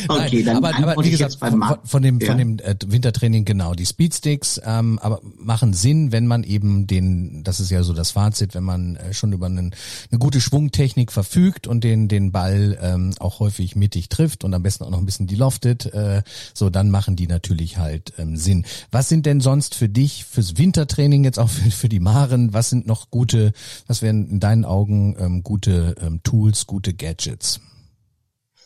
Okay, 0.09 0.43
dann 0.43 0.57
aber, 0.57 0.75
aber 0.75 1.03
wie 1.03 1.11
gesagt, 1.11 1.35
von, 1.35 1.63
von 1.83 2.01
dem, 2.01 2.19
Ja. 2.19 2.27
von 2.27 2.37
dem 2.37 2.59
äh, 2.59 2.75
Wintertraining 2.85 3.45
genau, 3.45 3.73
die 3.73 3.85
Speedsticks, 3.85 4.59
ähm, 4.65 4.99
aber 5.01 5.21
machen 5.37 5.73
Sinn, 5.73 6.11
wenn 6.11 6.27
man 6.27 6.43
eben 6.43 6.87
den, 6.87 7.43
das 7.43 7.59
ist 7.59 7.71
ja 7.71 7.83
so 7.83 7.93
das 7.93 8.11
Fazit, 8.11 8.55
wenn 8.55 8.63
man 8.63 8.95
äh, 8.97 9.13
schon 9.13 9.33
über 9.33 9.45
einen, 9.47 9.73
eine 10.11 10.19
gute 10.19 10.41
Schwungtechnik 10.41 11.11
verfügt 11.11 11.67
und 11.67 11.83
den, 11.83 12.07
den 12.07 12.31
Ball 12.31 12.77
ähm, 12.81 13.13
auch 13.19 13.39
häufig 13.39 13.75
mittig 13.75 14.09
trifft 14.09 14.43
und 14.43 14.53
am 14.53 14.63
besten 14.63 14.83
auch 14.83 14.89
noch 14.89 14.99
ein 14.99 15.05
bisschen 15.05 15.27
die 15.27 15.35
loftet, 15.35 15.85
äh, 15.93 16.21
so 16.53 16.69
dann 16.69 16.89
machen 16.89 17.15
die 17.15 17.27
natürlich 17.27 17.77
halt 17.77 18.13
ähm, 18.17 18.35
Sinn. 18.37 18.65
Was 18.91 19.09
sind 19.09 19.25
denn 19.25 19.41
sonst 19.41 19.75
für 19.75 19.89
dich, 19.89 20.25
fürs 20.25 20.57
Wintertraining 20.57 21.23
jetzt 21.23 21.39
auch 21.39 21.49
für, 21.49 21.69
für 21.71 21.89
die 21.89 21.99
Maren, 21.99 22.53
was 22.53 22.69
sind 22.69 22.87
noch 22.87 23.09
gute, 23.09 23.51
was 23.87 24.01
wären 24.01 24.29
in 24.29 24.39
deinen 24.39 24.65
Augen 24.65 25.15
ähm, 25.19 25.43
gute 25.43 25.56
ähm, 25.65 26.21
Tools, 26.23 26.67
gute 26.67 26.93
Gadgets? 26.93 27.59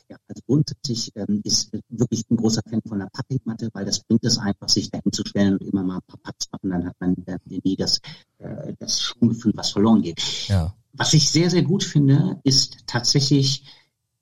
Ja, 0.10 0.18
also 0.28 0.42
grundsätzlich 0.46 1.12
ähm, 1.16 1.40
ist 1.46 1.72
wirklich 1.88 2.26
ein 2.30 2.36
großer 2.36 2.62
Fan 2.70 2.82
von 2.86 3.00
der 3.00 3.08
Puttingmatte, 3.14 3.70
weil 3.72 3.86
das 3.86 4.02
bringt 4.02 4.26
es 4.26 4.38
einfach, 4.38 4.68
sich 4.68 4.92
dahin 4.92 5.14
zu 5.14 5.24
stellen 5.26 5.54
und 5.58 5.62
immer 5.68 5.84
mal 5.84 5.96
ein 5.98 6.02
paar 6.06 6.20
Putts 6.22 6.50
machen, 6.52 6.70
dann 6.72 6.86
hat 6.86 6.96
man 7.00 7.16
äh, 7.28 7.38
nie 7.64 7.78
das, 7.78 8.02
äh, 8.40 8.74
das 8.78 9.00
Schwunggefühl, 9.02 9.54
was 9.56 9.70
verloren 9.72 10.02
geht. 10.02 10.22
Ja. 10.50 10.76
Was 10.92 11.14
ich 11.14 11.30
sehr, 11.30 11.50
sehr 11.50 11.62
gut 11.64 11.86
finde, 11.86 12.42
ist 12.44 12.80
tatsächlich 12.88 13.64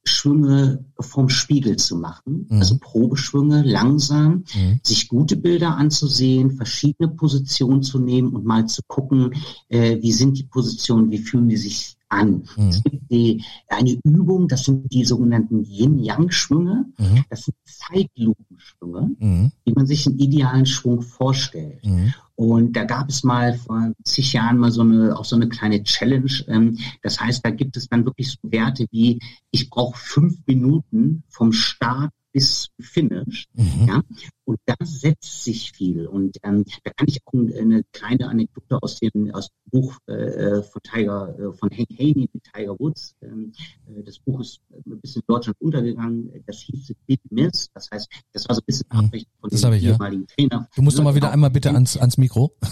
Schwünge 0.04 0.86
vom 1.00 1.30
Spiegel 1.30 1.76
zu 1.78 1.96
machen, 1.96 2.46
Mhm. 2.50 2.60
also 2.60 2.78
Probeschwünge 2.80 3.64
langsam, 3.64 4.44
Mhm. 4.56 4.80
sich 4.84 5.08
gute 5.08 5.38
Bilder 5.38 5.76
anzusehen, 5.76 6.52
verschiedene 6.52 7.10
Positionen 7.10 7.82
zu 7.84 8.00
nehmen 8.00 8.36
und 8.36 8.46
mal 8.46 8.68
zu 8.68 8.82
gucken, 8.88 9.34
äh, 9.70 10.02
wie 10.02 10.12
sind 10.12 10.38
die 10.38 10.44
Positionen, 10.44 11.12
wie 11.12 11.18
fühlen 11.18 11.50
die 11.50 11.58
sich 11.58 11.98
an. 12.10 12.43
Mhm. 12.57 12.70
Es 12.70 12.84
gibt 12.84 13.12
die, 13.12 13.43
eine 13.68 13.97
Übung, 14.03 14.47
das 14.47 14.66
sind 14.66 14.91
die 14.91 15.05
sogenannten 15.05 15.64
Yin-Yang-Schwünge, 15.64 16.86
Mhm. 16.97 17.24
das 17.30 17.43
sind 17.45 17.55
Zeitlupenschwünge, 17.66 19.16
Mhm. 19.20 19.51
wie 19.66 19.74
man 19.74 19.86
sich 19.86 20.05
einen 20.07 20.20
idealen 20.20 20.66
Schwung 20.66 21.01
vorstellt. 21.01 21.86
Mhm. 21.86 22.14
Und 22.36 22.74
da 22.76 22.86
gab 22.86 23.10
es 23.10 23.24
mal 23.24 23.53
vor 23.53 23.91
zig 24.05 24.32
Jahren 24.34 24.57
mal 24.60 24.72
so 24.72 24.82
eine, 24.82 25.18
auch 25.18 25.26
so 25.26 25.36
eine 25.36 25.49
kleine 25.49 25.84
Challenge. 25.84 26.32
Ähm, 26.47 26.78
das 27.01 27.20
heißt, 27.20 27.43
da 27.45 27.49
gibt 27.49 27.76
es 27.76 27.89
dann 27.89 28.05
wirklich 28.05 28.32
so 28.32 28.38
Werte 28.43 28.86
wie, 28.91 29.20
ich 29.51 29.70
brauche 29.70 29.97
fünf 29.97 30.38
Minuten 30.45 31.24
vom 31.30 31.51
Start 31.51 32.12
bis 32.32 32.70
Finish. 32.80 33.48
Mhm. 33.54 33.88
Ja? 33.88 34.02
Und 34.46 34.60
da 34.66 34.76
setzt 34.84 35.44
sich 35.44 35.72
viel. 35.72 36.08
Und 36.08 36.38
ähm, 36.44 36.66
da 36.84 36.92
kann 36.92 37.08
ich 37.08 37.20
auch 37.26 37.34
eine 37.34 37.84
kleine 37.92 38.28
Anekdote 38.28 38.82
aus 38.82 39.00
dem, 39.00 39.34
aus 39.34 39.50
dem 39.50 39.82
Buch 39.82 39.98
äh, 40.08 40.14
äh 40.14 40.64
von 40.64 40.82
Tiger, 40.82 41.38
äh, 41.38 41.54
von 41.54 41.70
Hank 41.70 41.90
Haney 41.98 42.30
mit 42.34 42.44
Tiger 42.44 42.80
Woods. 42.80 43.16
Ähm, 43.22 43.52
äh, 43.88 44.04
das 44.04 44.20
Buch 44.20 44.40
ist 44.42 44.60
ein 44.72 45.00
bisschen 45.02 45.22
in 45.22 45.34
Deutschland 45.34 45.60
untergegangen. 45.62 46.32
Das 46.46 46.62
hieß 46.62 46.94
Big 47.06 47.22
Miss. 47.30 47.70
Das 47.74 47.90
heißt, 47.92 48.08
das 48.34 48.48
war 48.48 48.56
so 48.56 48.62
ein 48.62 48.66
bisschen 48.66 48.88
mhm. 48.92 49.00
abweichend 49.00 49.30
von 49.40 49.50
das 49.50 49.62
dem 49.62 49.74
ehemaligen 49.74 50.26
ja. 50.28 50.36
Trainer. 50.36 50.70
Du 50.76 50.82
musst 50.82 50.98
doch 50.98 51.04
mal 51.04 51.16
wieder 51.16 51.32
einmal 51.32 51.50
bitte 51.50 51.72
ans, 51.72 51.98
ans 51.98 52.18
Mikro. 52.18 52.56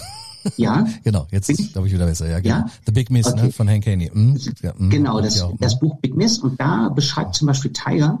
Ja. 0.56 0.86
genau, 1.04 1.26
jetzt 1.30 1.48
glaube 1.72 1.88
ich 1.88 1.94
wieder 1.94 2.06
besser. 2.06 2.28
Ja, 2.28 2.40
genau. 2.40 2.56
Ja? 2.56 2.66
The 2.86 2.92
Big 2.92 3.10
Miss 3.10 3.26
ne, 3.26 3.32
okay. 3.32 3.46
ne, 3.46 3.52
von 3.52 3.68
Hank 3.68 3.86
Haney. 3.86 4.10
Mhm. 4.12 4.38
Ja, 4.62 4.72
mh, 4.76 4.88
genau, 4.88 5.20
das, 5.20 5.44
das 5.58 5.78
Buch 5.78 5.98
Big 6.00 6.16
Miss. 6.16 6.38
Und 6.38 6.60
da 6.60 6.88
beschreibt 6.88 7.34
zum 7.34 7.46
Beispiel 7.46 7.72
Tiger, 7.72 8.20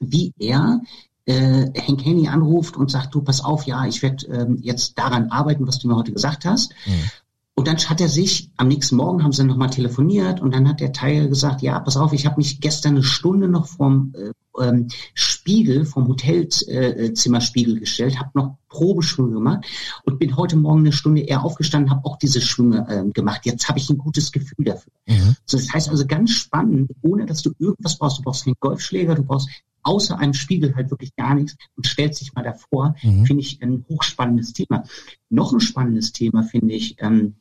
wie 0.00 0.32
er 0.38 0.80
äh, 1.26 1.66
Hank 1.80 2.04
Haney 2.04 2.28
anruft 2.28 2.76
und 2.76 2.90
sagt, 2.90 3.14
du 3.14 3.20
pass 3.20 3.44
auf, 3.44 3.64
ja, 3.64 3.86
ich 3.86 4.02
werde 4.02 4.26
ähm, 4.26 4.58
jetzt 4.62 4.98
daran 4.98 5.30
arbeiten, 5.30 5.66
was 5.66 5.78
du 5.78 5.88
mir 5.88 5.96
heute 5.96 6.12
gesagt 6.12 6.44
hast. 6.44 6.72
Mhm. 6.86 7.10
Und 7.58 7.66
dann 7.66 7.76
hat 7.76 8.00
er 8.00 8.08
sich, 8.08 8.50
am 8.56 8.68
nächsten 8.68 8.94
Morgen 8.94 9.24
haben 9.24 9.32
sie 9.32 9.42
nochmal 9.42 9.70
telefoniert 9.70 10.40
und 10.40 10.54
dann 10.54 10.68
hat 10.68 10.78
der 10.78 10.92
Teil 10.92 11.28
gesagt, 11.28 11.60
ja, 11.60 11.80
pass 11.80 11.96
auf, 11.96 12.12
ich 12.12 12.24
habe 12.24 12.36
mich 12.36 12.60
gestern 12.60 12.92
eine 12.92 13.02
Stunde 13.02 13.48
noch 13.48 13.66
vom 13.66 14.14
äh, 14.14 14.30
ähm, 14.62 14.86
Spiegel, 15.12 15.84
vom 15.84 16.06
Hotelzimmerspiegel 16.06 17.76
äh, 17.76 17.80
gestellt, 17.80 18.20
habe 18.20 18.30
noch 18.34 18.56
Probeschwünge 18.68 19.32
gemacht 19.32 19.66
und 20.04 20.20
bin 20.20 20.36
heute 20.36 20.56
Morgen 20.56 20.80
eine 20.80 20.92
Stunde 20.92 21.22
eher 21.22 21.44
aufgestanden, 21.44 21.90
habe 21.90 22.04
auch 22.04 22.16
diese 22.16 22.40
Schwünge 22.40 22.86
äh, 22.88 23.10
gemacht. 23.10 23.40
Jetzt 23.44 23.68
habe 23.68 23.80
ich 23.80 23.90
ein 23.90 23.98
gutes 23.98 24.30
Gefühl 24.30 24.64
dafür. 24.64 24.92
Mhm. 25.06 25.34
So, 25.44 25.56
das 25.56 25.72
heißt 25.72 25.88
also 25.88 26.06
ganz 26.06 26.30
spannend, 26.30 26.92
ohne 27.02 27.26
dass 27.26 27.42
du 27.42 27.50
irgendwas 27.58 27.98
brauchst. 27.98 28.18
Du 28.18 28.22
brauchst 28.22 28.44
keinen 28.44 28.56
Golfschläger, 28.60 29.16
du 29.16 29.24
brauchst 29.24 29.48
außer 29.88 30.18
einem 30.18 30.34
Spiegel 30.34 30.76
halt 30.76 30.90
wirklich 30.90 31.16
gar 31.16 31.34
nichts 31.34 31.56
und 31.74 31.86
stellst 31.86 32.20
dich 32.20 32.34
mal 32.34 32.42
davor, 32.42 32.94
mhm. 33.02 33.24
finde 33.24 33.42
ich 33.42 33.62
ein 33.62 33.86
hochspannendes 33.88 34.52
Thema. 34.52 34.84
Noch 35.30 35.54
ein 35.54 35.60
spannendes 35.60 36.12
Thema 36.12 36.42
finde 36.42 36.74
ich, 36.74 36.96
ähm, 36.98 37.36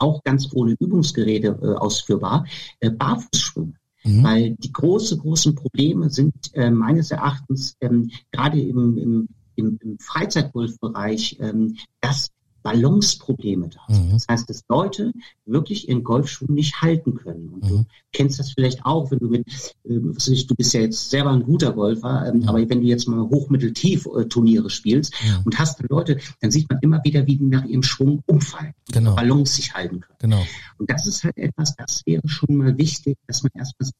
auch 0.00 0.24
ganz 0.24 0.48
ohne 0.52 0.74
Übungsgeräte 0.80 1.58
äh, 1.62 1.78
ausführbar, 1.78 2.44
äh, 2.80 2.90
Barfußschwimmen. 2.90 3.78
Mhm. 4.02 4.24
Weil 4.24 4.56
die 4.58 4.72
große, 4.72 5.16
großen 5.18 5.54
Probleme 5.54 6.10
sind 6.10 6.34
äh, 6.54 6.72
meines 6.72 7.12
Erachtens 7.12 7.76
ähm, 7.80 8.10
gerade 8.32 8.60
im, 8.60 8.98
im, 8.98 9.28
im, 9.54 9.78
im 9.80 9.98
Freizeitgolfbereich, 10.00 11.38
ähm, 11.38 11.76
dass 12.00 12.30
Balanceprobleme 12.66 13.68
da 13.68 13.94
sind. 13.94 14.08
Mhm. 14.08 14.12
Das 14.14 14.26
heißt, 14.28 14.50
dass 14.50 14.64
Leute 14.68 15.12
wirklich 15.44 15.88
ihren 15.88 16.02
Golfschuh 16.02 16.46
nicht 16.48 16.82
halten 16.82 17.14
können. 17.14 17.50
Und 17.50 17.62
mhm. 17.62 17.68
du 17.68 17.84
kennst 18.12 18.40
das 18.40 18.50
vielleicht 18.50 18.84
auch, 18.84 19.12
wenn 19.12 19.20
du 19.20 19.28
mit, 19.28 19.46
äh, 19.84 20.00
ich, 20.32 20.48
du 20.48 20.56
bist 20.56 20.74
ja 20.74 20.80
jetzt 20.80 21.10
selber 21.10 21.30
ein 21.30 21.44
guter 21.44 21.72
Golfer, 21.72 22.26
ähm, 22.26 22.40
mhm. 22.40 22.48
aber 22.48 22.58
wenn 22.68 22.80
du 22.80 22.86
jetzt 22.88 23.06
mal 23.06 23.20
hochmitteltief 23.20 24.06
äh, 24.06 24.24
Turniere 24.24 24.68
spielst 24.68 25.14
und 25.44 25.56
hast 25.60 25.78
dann 25.78 25.86
Leute, 25.88 26.18
dann 26.40 26.50
sieht 26.50 26.68
man 26.68 26.80
immer 26.82 27.00
wieder, 27.04 27.24
wie 27.28 27.36
die 27.36 27.44
nach 27.44 27.64
ihrem 27.64 27.84
Schwung 27.84 28.24
umfallen, 28.26 28.74
genau. 28.90 29.14
Balance 29.14 29.54
sich 29.54 29.72
halten 29.72 30.00
können. 30.00 30.18
Genau. 30.18 30.42
Und 30.78 30.90
das 30.90 31.06
ist 31.06 31.22
halt 31.22 31.36
etwas, 31.36 31.76
das 31.76 32.02
wäre 32.04 32.26
schon 32.26 32.56
mal 32.56 32.76
wichtig, 32.78 33.16
dass 33.28 33.44
man 33.44 33.52
erstmal 33.54 33.90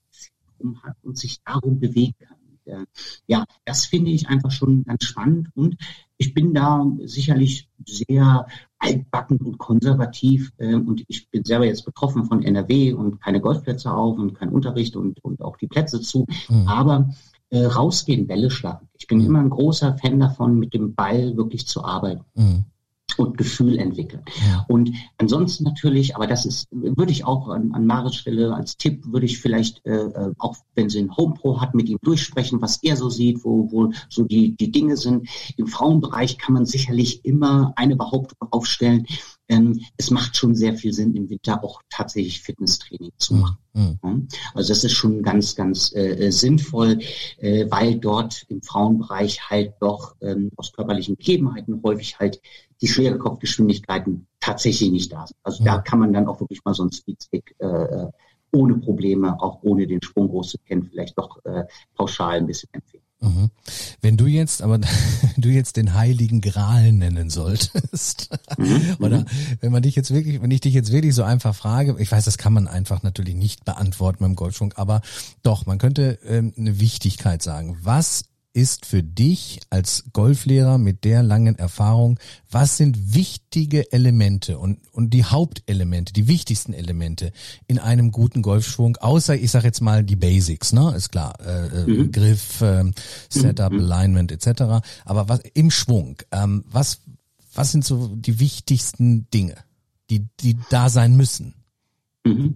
um 0.59 0.83
hat 0.83 0.97
und 1.03 1.17
sich 1.17 1.39
darum 1.45 1.79
bewegen 1.79 2.15
kann. 2.19 2.36
Äh, 2.67 2.85
ja, 3.27 3.45
das 3.65 3.87
finde 3.87 4.11
ich 4.11 4.29
einfach 4.29 4.51
schon 4.51 4.85
ganz 4.85 5.05
spannend 5.05 5.49
und 5.55 5.77
ich 6.19 6.35
bin 6.35 6.55
da 6.55 6.87
sicherlich 7.05 7.69
sehr 7.85 8.47
altbacken 8.79 9.39
und 9.39 9.59
konservativ 9.59 10.53
äh, 10.59 10.75
und 10.75 11.05
ich 11.09 11.29
bin 11.31 11.45
selber 11.45 11.67
jetzt 11.67 11.85
betroffen 11.85 12.25
von 12.25 12.43
NRW 12.43 12.93
und 12.93 13.21
keine 13.21 13.41
Golfplätze 13.41 13.93
auf 13.93 14.19
und 14.19 14.35
kein 14.35 14.49
Unterricht 14.49 14.97
und, 14.97 15.23
und 15.25 15.43
auch 15.43 15.57
die 15.57 15.69
Plätze 15.69 16.01
zu, 16.01 16.27
mhm. 16.49 16.67
aber 16.67 17.11
äh, 17.51 17.65
rausgehen, 17.65 18.27
Bälle 18.27 18.51
schlagen. 18.51 18.89
Ich 18.99 19.07
bin 19.07 19.19
mhm. 19.19 19.27
immer 19.27 19.41
ein 19.41 19.51
großer 19.51 19.97
Fan 19.99 20.19
davon, 20.19 20.59
mit 20.59 20.75
dem 20.75 20.95
Ball 20.95 21.37
wirklich 21.37 21.67
zu 21.67 21.85
arbeiten. 21.85 22.25
Mhm 22.35 22.65
und 23.19 23.39
Gefühl 23.39 23.79
entwickeln. 23.79 24.23
Ja. 24.49 24.65
Und 24.69 24.93
ansonsten 25.19 25.65
natürlich, 25.65 26.17
aber 26.17 26.27
das 26.27 26.47
ist, 26.47 26.69
würde 26.71 27.13
ich 27.13 27.25
auch 27.25 27.49
an, 27.49 27.73
an 27.73 27.87
Maris 27.87 28.17
Stelle 28.17 28.55
als 28.55 28.77
Tipp, 28.77 29.05
würde 29.07 29.27
ich 29.27 29.39
vielleicht 29.39 29.85
äh, 29.87 29.97
äh 29.97 30.33
auch, 30.39 30.57
wenn 30.75 30.89
sie 30.89 31.01
einen 31.01 31.17
HomePro 31.17 31.61
hat, 31.61 31.75
mit 31.75 31.89
ihm 31.89 31.99
durchsprechen, 32.03 32.61
was 32.61 32.83
er 32.83 32.97
so 32.97 33.11
sieht, 33.11 33.45
wo, 33.45 33.71
wo 33.71 33.93
so 34.09 34.25
die, 34.25 34.57
die 34.57 34.71
Dinge 34.71 34.97
sind. 34.97 35.29
Im 35.57 35.67
Frauenbereich 35.67 36.39
kann 36.39 36.55
man 36.55 36.67
sicherlich 36.67 37.25
immer 37.25 37.73
eine 37.77 37.97
Behauptung 37.97 38.49
aufstellen, 38.51 39.07
ähm, 39.49 39.81
es 39.97 40.11
macht 40.11 40.37
schon 40.37 40.55
sehr 40.55 40.75
viel 40.75 40.93
Sinn, 40.93 41.15
im 41.15 41.31
Winter 41.31 41.63
auch 41.63 41.81
tatsächlich 41.89 42.41
Fitnesstraining 42.41 43.13
zu 43.17 43.35
mhm. 43.35 43.41
machen. 43.41 43.59
Mhm. 43.75 44.29
Also 44.55 44.71
das 44.71 44.85
ist 44.85 44.93
schon 44.93 45.23
ganz, 45.23 45.55
ganz 45.55 45.95
äh, 45.95 46.31
sinnvoll, 46.31 46.99
äh, 47.39 47.67
weil 47.71 47.99
dort 47.99 48.45
im 48.49 48.63
Frauenbereich 48.63 49.49
halt 49.49 49.75
doch 49.81 50.17
ähm, 50.21 50.51
aus 50.57 50.73
körperlichen 50.73 51.17
Gegebenheiten 51.17 51.81
häufig 51.85 52.19
halt 52.19 52.41
die 52.81 52.89
schwere 52.89 53.19
Kopfgeschwindigkeiten 53.19 54.27
tatsächlich 54.41 54.91
nicht 54.91 55.13
da 55.13 55.27
sind. 55.27 55.37
Also 55.43 55.63
mhm. 55.63 55.67
da 55.67 55.79
kann 55.79 55.99
man 55.99 56.13
dann 56.13 56.27
auch 56.27 56.41
wirklich 56.41 56.65
mal 56.65 56.75
so 56.75 56.85
ein 56.85 56.93
Speedstick 56.93 57.55
äh, 57.59 57.67
äh, 57.67 58.11
ohne 58.53 58.75
Probleme, 58.75 59.41
auch 59.41 59.63
ohne 59.63 59.87
den 59.87 60.03
Sprung 60.03 60.29
groß 60.29 60.51
zu 60.51 60.59
kennen, 60.59 60.89
vielleicht 60.91 61.19
doch 61.19 61.45
äh, 61.45 61.65
pauschal 61.95 62.39
ein 62.39 62.47
bisschen 62.47 62.69
empfehlen. 62.73 63.03
Mhm. 63.21 63.51
Wenn 64.03 64.17
du 64.17 64.27
jetzt, 64.27 64.63
aber 64.63 64.79
du 65.37 65.49
jetzt 65.49 65.77
den 65.77 65.95
heiligen 65.95 66.41
Gral 66.41 66.93
nennen 66.93 67.31
solltest, 67.31 68.31
mhm. 68.59 68.97
oder 69.01 69.25
wenn 69.61 69.73
man 69.73 69.83
dich 69.83 69.97
jetzt 69.97 70.13
wirklich, 70.13 70.41
wenn 70.43 70.51
ich 70.51 70.61
dich 70.61 70.75
jetzt 70.75 70.93
wirklich 70.93 71.15
so 71.15 71.23
einfach 71.23 71.55
frage, 71.55 71.97
ich 71.99 72.13
weiß, 72.13 72.25
das 72.25 72.39
kann 72.39 72.53
man 72.53 72.69
einfach 72.69 73.03
natürlich 73.03 73.35
nicht 73.35 73.65
beantworten 73.65 74.19
beim 74.21 74.37
Golfschwung, 74.37 74.75
aber 74.75 75.01
doch, 75.43 75.67
man 75.67 75.79
könnte 75.79 76.19
ähm, 76.27 76.53
eine 76.57 76.79
Wichtigkeit 76.79 77.43
sagen. 77.43 77.79
Was 77.83 78.25
ist 78.57 78.87
für 78.87 79.03
dich 79.03 79.61
als 79.69 80.05
Golflehrer 80.15 80.79
mit 80.79 81.05
der 81.05 81.23
langen 81.23 81.59
Erfahrung, 81.59 82.19
was 82.51 82.79
sind 82.79 83.15
wichtige 83.15 83.93
Elemente 83.93 84.59
und, 84.59 84.79
und 84.93 85.11
die 85.11 85.25
Hauptelemente, 85.25 86.15
die 86.15 86.27
wichtigsten 86.27 86.73
Elemente 86.73 87.33
in 87.67 87.79
einem 87.79 88.13
guten 88.13 88.41
Golfschwung, 88.41 88.97
außer 88.97 89.35
ich 89.35 89.51
sage 89.51 89.67
jetzt 89.67 89.83
mal 89.83 90.03
die 90.03 90.17
Basics, 90.17 90.73
ne, 90.73 90.95
ist 90.97 91.13
klar, 91.13 91.35
äh, 91.45 91.83
äh 91.83 91.87
mhm. 91.87 92.13
Griff, 92.13 92.63
äh, 92.63 92.91
Setup, 93.29 93.71
mhm. 93.71 93.81
Alignment 93.81 94.33
etc. 94.33 94.83
Aber 95.05 95.29
was 95.29 95.41
im 95.53 95.71
Schwung, 95.71 96.17
ähm, 96.33 96.65
was 96.67 97.01
was 97.53 97.73
sind 97.73 97.85
so 97.85 98.09
die 98.09 98.41
wichtigsten 98.41 99.29
Dinge, 99.31 99.57
die 100.09 100.29
die 100.41 100.57
da 100.71 100.89
sein 100.89 101.15
müssen? 101.15 101.55
Mhm. 102.27 102.55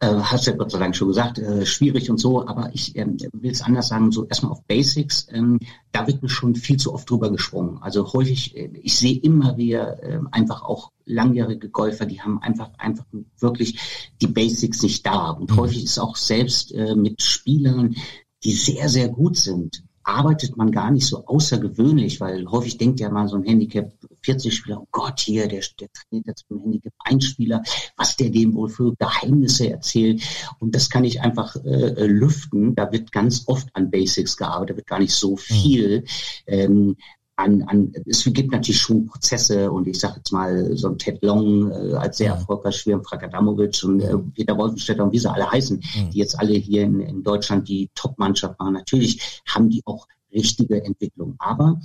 Äh, 0.00 0.06
hast 0.06 0.46
ja 0.46 0.54
Gott 0.54 0.72
sei 0.72 0.78
Dank 0.80 0.96
schon 0.96 1.08
gesagt, 1.08 1.38
äh, 1.38 1.64
schwierig 1.64 2.10
und 2.10 2.18
so, 2.18 2.46
aber 2.46 2.70
ich 2.72 2.96
ähm, 2.96 3.16
will 3.32 3.52
es 3.52 3.62
anders 3.62 3.88
sagen, 3.88 4.10
so 4.10 4.26
erstmal 4.26 4.52
auf 4.52 4.64
Basics, 4.64 5.28
ähm, 5.30 5.60
da 5.92 6.06
wird 6.08 6.22
mir 6.22 6.28
schon 6.28 6.56
viel 6.56 6.78
zu 6.78 6.92
oft 6.92 7.08
drüber 7.08 7.30
gesprungen. 7.30 7.78
Also 7.80 8.12
häufig, 8.12 8.56
äh, 8.56 8.70
ich 8.82 8.96
sehe 8.96 9.16
immer 9.16 9.56
wieder 9.56 10.02
äh, 10.02 10.20
einfach 10.32 10.62
auch 10.62 10.90
langjährige 11.04 11.68
Golfer, 11.68 12.06
die 12.06 12.20
haben 12.20 12.42
einfach, 12.42 12.70
einfach 12.78 13.04
wirklich 13.38 14.12
die 14.20 14.26
Basics 14.26 14.82
nicht 14.82 15.06
da. 15.06 15.30
Und 15.30 15.52
mhm. 15.52 15.56
häufig 15.58 15.84
ist 15.84 15.98
auch 15.98 16.16
selbst 16.16 16.72
äh, 16.72 16.96
mit 16.96 17.22
Spielern, 17.22 17.94
die 18.42 18.52
sehr, 18.52 18.88
sehr 18.88 19.08
gut 19.08 19.36
sind, 19.36 19.84
arbeitet 20.04 20.56
man 20.56 20.70
gar 20.70 20.90
nicht 20.90 21.06
so 21.06 21.26
außergewöhnlich, 21.26 22.20
weil 22.20 22.46
häufig 22.46 22.76
denkt 22.78 23.00
ja 23.00 23.10
mal 23.10 23.28
so 23.28 23.36
ein 23.36 23.44
Handicap 23.44 23.92
40 24.22 24.54
Spieler, 24.54 24.80
oh 24.80 24.88
Gott, 24.90 25.20
hier, 25.20 25.48
der, 25.48 25.62
der 25.80 25.88
trainiert 25.92 26.26
jetzt 26.26 26.44
mit 26.48 26.60
dem 26.60 26.64
Handicap 26.64 26.92
1 27.00 27.24
Spieler, 27.24 27.62
was 27.96 28.16
der 28.16 28.30
dem 28.30 28.54
wohl 28.54 28.68
für 28.68 28.94
Geheimnisse 28.96 29.70
erzählt. 29.70 30.22
Und 30.58 30.74
das 30.74 30.90
kann 30.90 31.04
ich 31.04 31.20
einfach 31.20 31.56
äh, 31.56 32.06
lüften. 32.06 32.74
Da 32.74 32.92
wird 32.92 33.12
ganz 33.12 33.44
oft 33.46 33.68
an 33.74 33.90
Basics 33.90 34.36
gearbeitet, 34.36 34.70
da 34.70 34.76
wird 34.76 34.86
gar 34.86 34.98
nicht 35.00 35.14
so 35.14 35.32
hm. 35.32 35.36
viel. 35.36 36.04
Ähm, 36.46 36.96
an, 37.36 37.62
an, 37.62 37.92
es 38.06 38.24
gibt 38.24 38.52
natürlich 38.52 38.80
schon 38.80 39.06
Prozesse 39.06 39.70
und 39.70 39.88
ich 39.88 39.98
sage 39.98 40.16
jetzt 40.18 40.32
mal 40.32 40.76
so 40.76 40.88
ein 40.88 40.98
Ted 40.98 41.22
Long 41.22 41.70
äh, 41.70 41.94
als 41.94 42.18
sehr 42.18 42.32
erfolgreich 42.32 42.76
Schwirm, 42.76 43.02
Frank 43.02 43.24
Adamovic 43.24 43.82
und 43.84 44.00
äh, 44.00 44.16
Peter 44.34 44.56
Wolfenstädter 44.56 45.04
und 45.04 45.12
wie 45.12 45.18
sie 45.18 45.30
alle 45.30 45.50
heißen, 45.50 45.76
mhm. 45.78 46.10
die 46.10 46.18
jetzt 46.18 46.38
alle 46.38 46.52
hier 46.54 46.82
in, 46.82 47.00
in 47.00 47.22
Deutschland 47.22 47.68
die 47.68 47.90
Top-Mannschaft 47.94 48.58
waren. 48.60 48.74
Natürlich 48.74 49.42
haben 49.48 49.68
die 49.68 49.82
auch 49.84 50.06
richtige 50.32 50.84
Entwicklung. 50.84 51.34
Aber 51.38 51.80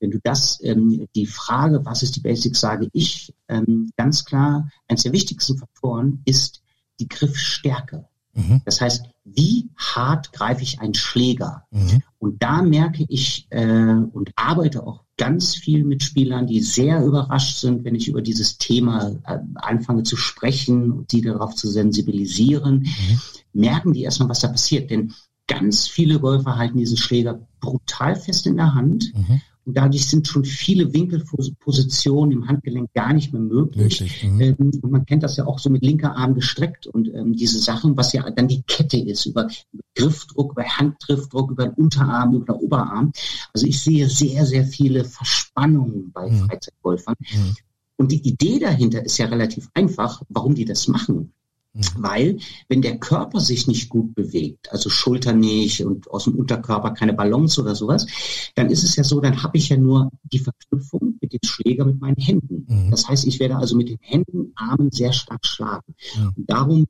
wenn 0.00 0.10
du 0.10 0.20
das, 0.22 0.58
ähm, 0.62 1.06
die 1.14 1.26
Frage, 1.26 1.84
was 1.84 2.02
ist 2.02 2.16
die 2.16 2.20
Basics, 2.20 2.60
sage 2.60 2.88
ich 2.92 3.34
ähm, 3.48 3.90
ganz 3.96 4.24
klar, 4.24 4.70
eines 4.86 5.02
der 5.02 5.12
wichtigsten 5.12 5.58
Faktoren 5.58 6.22
ist 6.24 6.62
die 6.98 7.08
Griffstärke. 7.08 8.07
Mhm. 8.38 8.62
Das 8.64 8.80
heißt, 8.80 9.06
wie 9.24 9.68
hart 9.76 10.32
greife 10.32 10.62
ich 10.62 10.80
einen 10.80 10.94
Schläger? 10.94 11.64
Mhm. 11.70 12.02
Und 12.18 12.42
da 12.42 12.62
merke 12.62 13.04
ich 13.08 13.46
äh, 13.50 13.64
und 13.64 14.30
arbeite 14.36 14.86
auch 14.86 15.04
ganz 15.16 15.56
viel 15.56 15.84
mit 15.84 16.02
Spielern, 16.02 16.46
die 16.46 16.60
sehr 16.60 17.04
überrascht 17.04 17.58
sind, 17.58 17.84
wenn 17.84 17.96
ich 17.96 18.08
über 18.08 18.22
dieses 18.22 18.58
Thema 18.58 19.10
äh, 19.24 19.38
anfange 19.56 20.04
zu 20.04 20.16
sprechen 20.16 20.92
und 20.92 21.10
sie 21.10 21.20
darauf 21.20 21.54
zu 21.54 21.68
sensibilisieren, 21.68 22.80
mhm. 22.80 23.20
merken 23.52 23.92
die 23.92 24.02
erstmal, 24.02 24.28
was 24.28 24.40
da 24.40 24.48
passiert. 24.48 24.90
Denn 24.90 25.12
ganz 25.48 25.88
viele 25.88 26.20
Golfer 26.20 26.56
halten 26.56 26.78
diesen 26.78 26.96
Schläger 26.96 27.40
brutal 27.60 28.14
fest 28.14 28.46
in 28.46 28.56
der 28.56 28.74
Hand. 28.74 29.12
Mhm. 29.14 29.40
Und 29.68 29.74
dadurch 29.76 30.08
sind 30.08 30.26
schon 30.26 30.46
viele 30.46 30.94
Winkelpositionen 30.94 32.32
im 32.32 32.48
Handgelenk 32.48 32.90
gar 32.94 33.12
nicht 33.12 33.34
mehr 33.34 33.42
möglich. 33.42 34.00
Wirklich, 34.00 34.24
mhm. 34.24 34.40
Ähm, 34.40 34.70
und 34.80 34.90
man 34.90 35.04
kennt 35.04 35.22
das 35.22 35.36
ja 35.36 35.46
auch 35.46 35.58
so 35.58 35.68
mit 35.68 35.84
linker 35.84 36.16
Arm 36.16 36.34
gestreckt 36.34 36.86
und 36.86 37.12
ähm, 37.14 37.34
diese 37.36 37.58
Sachen, 37.58 37.94
was 37.94 38.14
ja 38.14 38.30
dann 38.30 38.48
die 38.48 38.62
Kette 38.62 38.96
ist, 38.96 39.26
über, 39.26 39.46
über 39.70 39.82
Griffdruck, 39.94 40.52
über 40.52 40.64
Handgriffdruck, 40.64 41.50
über 41.50 41.66
den 41.66 41.74
Unterarm, 41.74 42.32
über 42.34 42.54
den 42.54 42.62
Oberarm. 42.62 43.12
Also 43.52 43.66
ich 43.66 43.78
sehe 43.78 44.08
sehr, 44.08 44.46
sehr 44.46 44.64
viele 44.64 45.04
Verspannungen 45.04 46.12
bei 46.12 46.30
Mhm. 46.30 46.46
Freizeitgolfern. 46.46 47.16
Mhm. 47.20 47.56
Und 47.98 48.10
die 48.10 48.26
Idee 48.26 48.58
dahinter 48.60 49.04
ist 49.04 49.18
ja 49.18 49.26
relativ 49.26 49.68
einfach, 49.74 50.22
warum 50.30 50.54
die 50.54 50.64
das 50.64 50.88
machen. 50.88 51.34
Mhm. 51.78 52.02
Weil, 52.02 52.38
wenn 52.68 52.82
der 52.82 52.98
Körper 52.98 53.40
sich 53.40 53.66
nicht 53.68 53.88
gut 53.88 54.14
bewegt, 54.14 54.70
also 54.72 54.90
Schulter 54.90 55.32
nicht 55.32 55.84
und 55.84 56.10
aus 56.10 56.24
dem 56.24 56.34
Unterkörper 56.34 56.90
keine 56.90 57.14
Balance 57.14 57.60
oder 57.60 57.74
sowas, 57.74 58.06
dann 58.54 58.70
ist 58.70 58.82
es 58.82 58.96
ja 58.96 59.04
so, 59.04 59.20
dann 59.20 59.42
habe 59.42 59.56
ich 59.56 59.68
ja 59.68 59.76
nur 59.76 60.10
die 60.24 60.40
Verknüpfung 60.40 61.18
mit 61.20 61.32
dem 61.32 61.40
Schläger 61.44 61.84
mit 61.84 62.00
meinen 62.00 62.16
Händen. 62.16 62.66
Mhm. 62.68 62.90
Das 62.90 63.08
heißt, 63.08 63.26
ich 63.26 63.38
werde 63.40 63.56
also 63.56 63.76
mit 63.76 63.88
den 63.88 63.98
Händen, 64.00 64.52
Armen 64.56 64.90
sehr 64.90 65.12
stark 65.12 65.46
schlagen. 65.46 65.94
Mhm. 66.16 66.32
Und 66.36 66.50
darum 66.50 66.86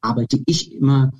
arbeite 0.00 0.40
ich 0.46 0.72
immer, 0.72 1.12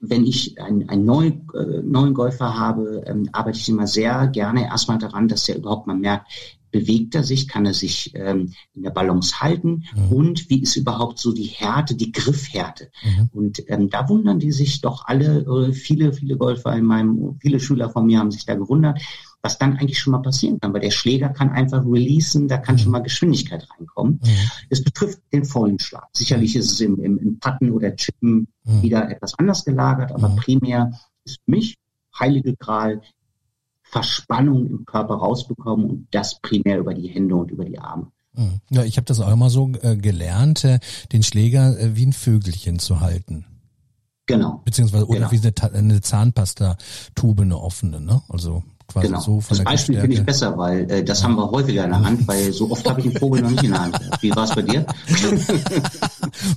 wenn 0.00 0.24
ich 0.24 0.60
einen, 0.60 0.88
einen 0.88 1.04
neuen, 1.04 1.46
äh, 1.54 1.82
neuen 1.82 2.14
Golfer 2.14 2.58
habe, 2.58 3.04
ähm, 3.06 3.28
arbeite 3.32 3.58
ich 3.58 3.68
immer 3.68 3.86
sehr 3.86 4.26
gerne 4.28 4.64
erstmal 4.64 4.98
daran, 4.98 5.28
dass 5.28 5.44
der 5.44 5.58
überhaupt 5.58 5.86
mal 5.86 5.96
merkt, 5.96 6.30
bewegt 6.70 7.14
er 7.14 7.24
sich, 7.24 7.48
kann 7.48 7.66
er 7.66 7.74
sich 7.74 8.12
ähm, 8.14 8.52
in 8.74 8.82
der 8.82 8.90
Balance 8.90 9.40
halten 9.40 9.84
Mhm. 9.94 10.12
und 10.12 10.50
wie 10.50 10.62
ist 10.62 10.76
überhaupt 10.76 11.18
so 11.18 11.32
die 11.32 11.44
Härte, 11.44 11.94
die 11.94 12.12
Griffhärte. 12.12 12.90
Mhm. 13.02 13.28
Und 13.32 13.62
ähm, 13.68 13.90
da 13.90 14.08
wundern 14.08 14.38
die 14.38 14.52
sich 14.52 14.80
doch 14.80 15.06
alle, 15.06 15.40
äh, 15.40 15.72
viele, 15.72 16.12
viele 16.12 16.36
Golfer 16.36 16.74
in 16.76 16.84
meinem, 16.84 17.36
viele 17.40 17.60
Schüler 17.60 17.90
von 17.90 18.06
mir 18.06 18.18
haben 18.18 18.30
sich 18.30 18.46
da 18.46 18.54
gewundert, 18.54 19.00
was 19.42 19.58
dann 19.58 19.78
eigentlich 19.78 19.98
schon 19.98 20.10
mal 20.12 20.18
passieren 20.22 20.60
kann, 20.60 20.72
weil 20.74 20.82
der 20.82 20.90
Schläger 20.90 21.30
kann 21.30 21.50
einfach 21.50 21.82
releasen, 21.84 22.46
da 22.46 22.58
kann 22.58 22.74
Mhm. 22.74 22.78
schon 22.78 22.92
mal 22.92 22.98
Geschwindigkeit 23.02 23.66
reinkommen. 23.70 24.20
Mhm. 24.22 24.28
Es 24.68 24.84
betrifft 24.84 25.20
den 25.32 25.44
vollen 25.46 25.78
Schlag. 25.78 26.08
Sicherlich 26.12 26.56
ist 26.56 26.70
es 26.72 26.80
im, 26.80 26.98
im, 27.00 27.18
im 27.18 27.38
Patten 27.38 27.70
oder 27.70 27.96
Chippen 27.96 28.48
Mhm. 28.64 28.82
wieder 28.82 29.10
etwas 29.10 29.38
anders 29.38 29.64
gelagert, 29.64 30.12
aber 30.12 30.28
Mhm. 30.28 30.36
primär 30.36 30.92
ist 31.24 31.40
für 31.44 31.50
mich 31.50 31.76
heilige 32.18 32.54
Gral 32.56 33.00
Verspannung 33.90 34.66
im 34.66 34.84
Körper 34.86 35.14
rausbekommen 35.14 35.90
und 35.90 36.06
das 36.12 36.40
primär 36.40 36.78
über 36.78 36.94
die 36.94 37.08
Hände 37.08 37.34
und 37.34 37.50
über 37.50 37.64
die 37.64 37.78
Arme. 37.78 38.06
Mhm. 38.34 38.60
Ja, 38.70 38.84
ich 38.84 38.96
habe 38.96 39.06
das 39.06 39.20
auch 39.20 39.32
immer 39.32 39.50
so 39.50 39.72
äh, 39.82 39.96
gelernt, 39.96 40.64
äh, 40.64 40.78
den 41.12 41.22
Schläger 41.22 41.78
äh, 41.78 41.96
wie 41.96 42.06
ein 42.06 42.12
Vögelchen 42.12 42.78
zu 42.78 43.00
halten. 43.00 43.46
Genau. 44.26 44.62
Beziehungsweise 44.64 45.06
oder 45.08 45.28
Genau. 45.28 45.32
wie 45.32 45.76
eine 45.76 46.00
Zahnpasta-Tube, 46.00 47.40
eine 47.40 47.58
offene, 47.58 48.00
ne? 48.00 48.22
Also 48.28 48.62
quasi 48.92 49.06
Genau. 49.08 49.20
so 49.20 49.40
von 49.40 49.56
das 49.56 49.58
der 49.58 49.64
Beispiel 49.64 50.00
finde 50.00 50.16
ich 50.16 50.24
besser, 50.24 50.56
weil 50.58 50.90
äh, 50.90 51.04
das 51.04 51.22
haben 51.22 51.34
wir 51.36 51.50
häufiger 51.50 51.84
in 51.84 51.90
der 51.90 52.00
Hand, 52.00 52.26
weil 52.28 52.52
so 52.52 52.70
oft 52.70 52.88
habe 52.88 53.00
ich 53.00 53.06
einen 53.06 53.16
Vogel 53.18 53.42
noch 53.42 53.50
nicht 53.50 53.62
in 53.64 53.70
der 53.70 53.82
Hand. 53.82 54.00
Wie 54.20 54.30
war 54.30 54.44
es 54.44 54.54
bei 54.54 54.62
dir? 54.62 54.84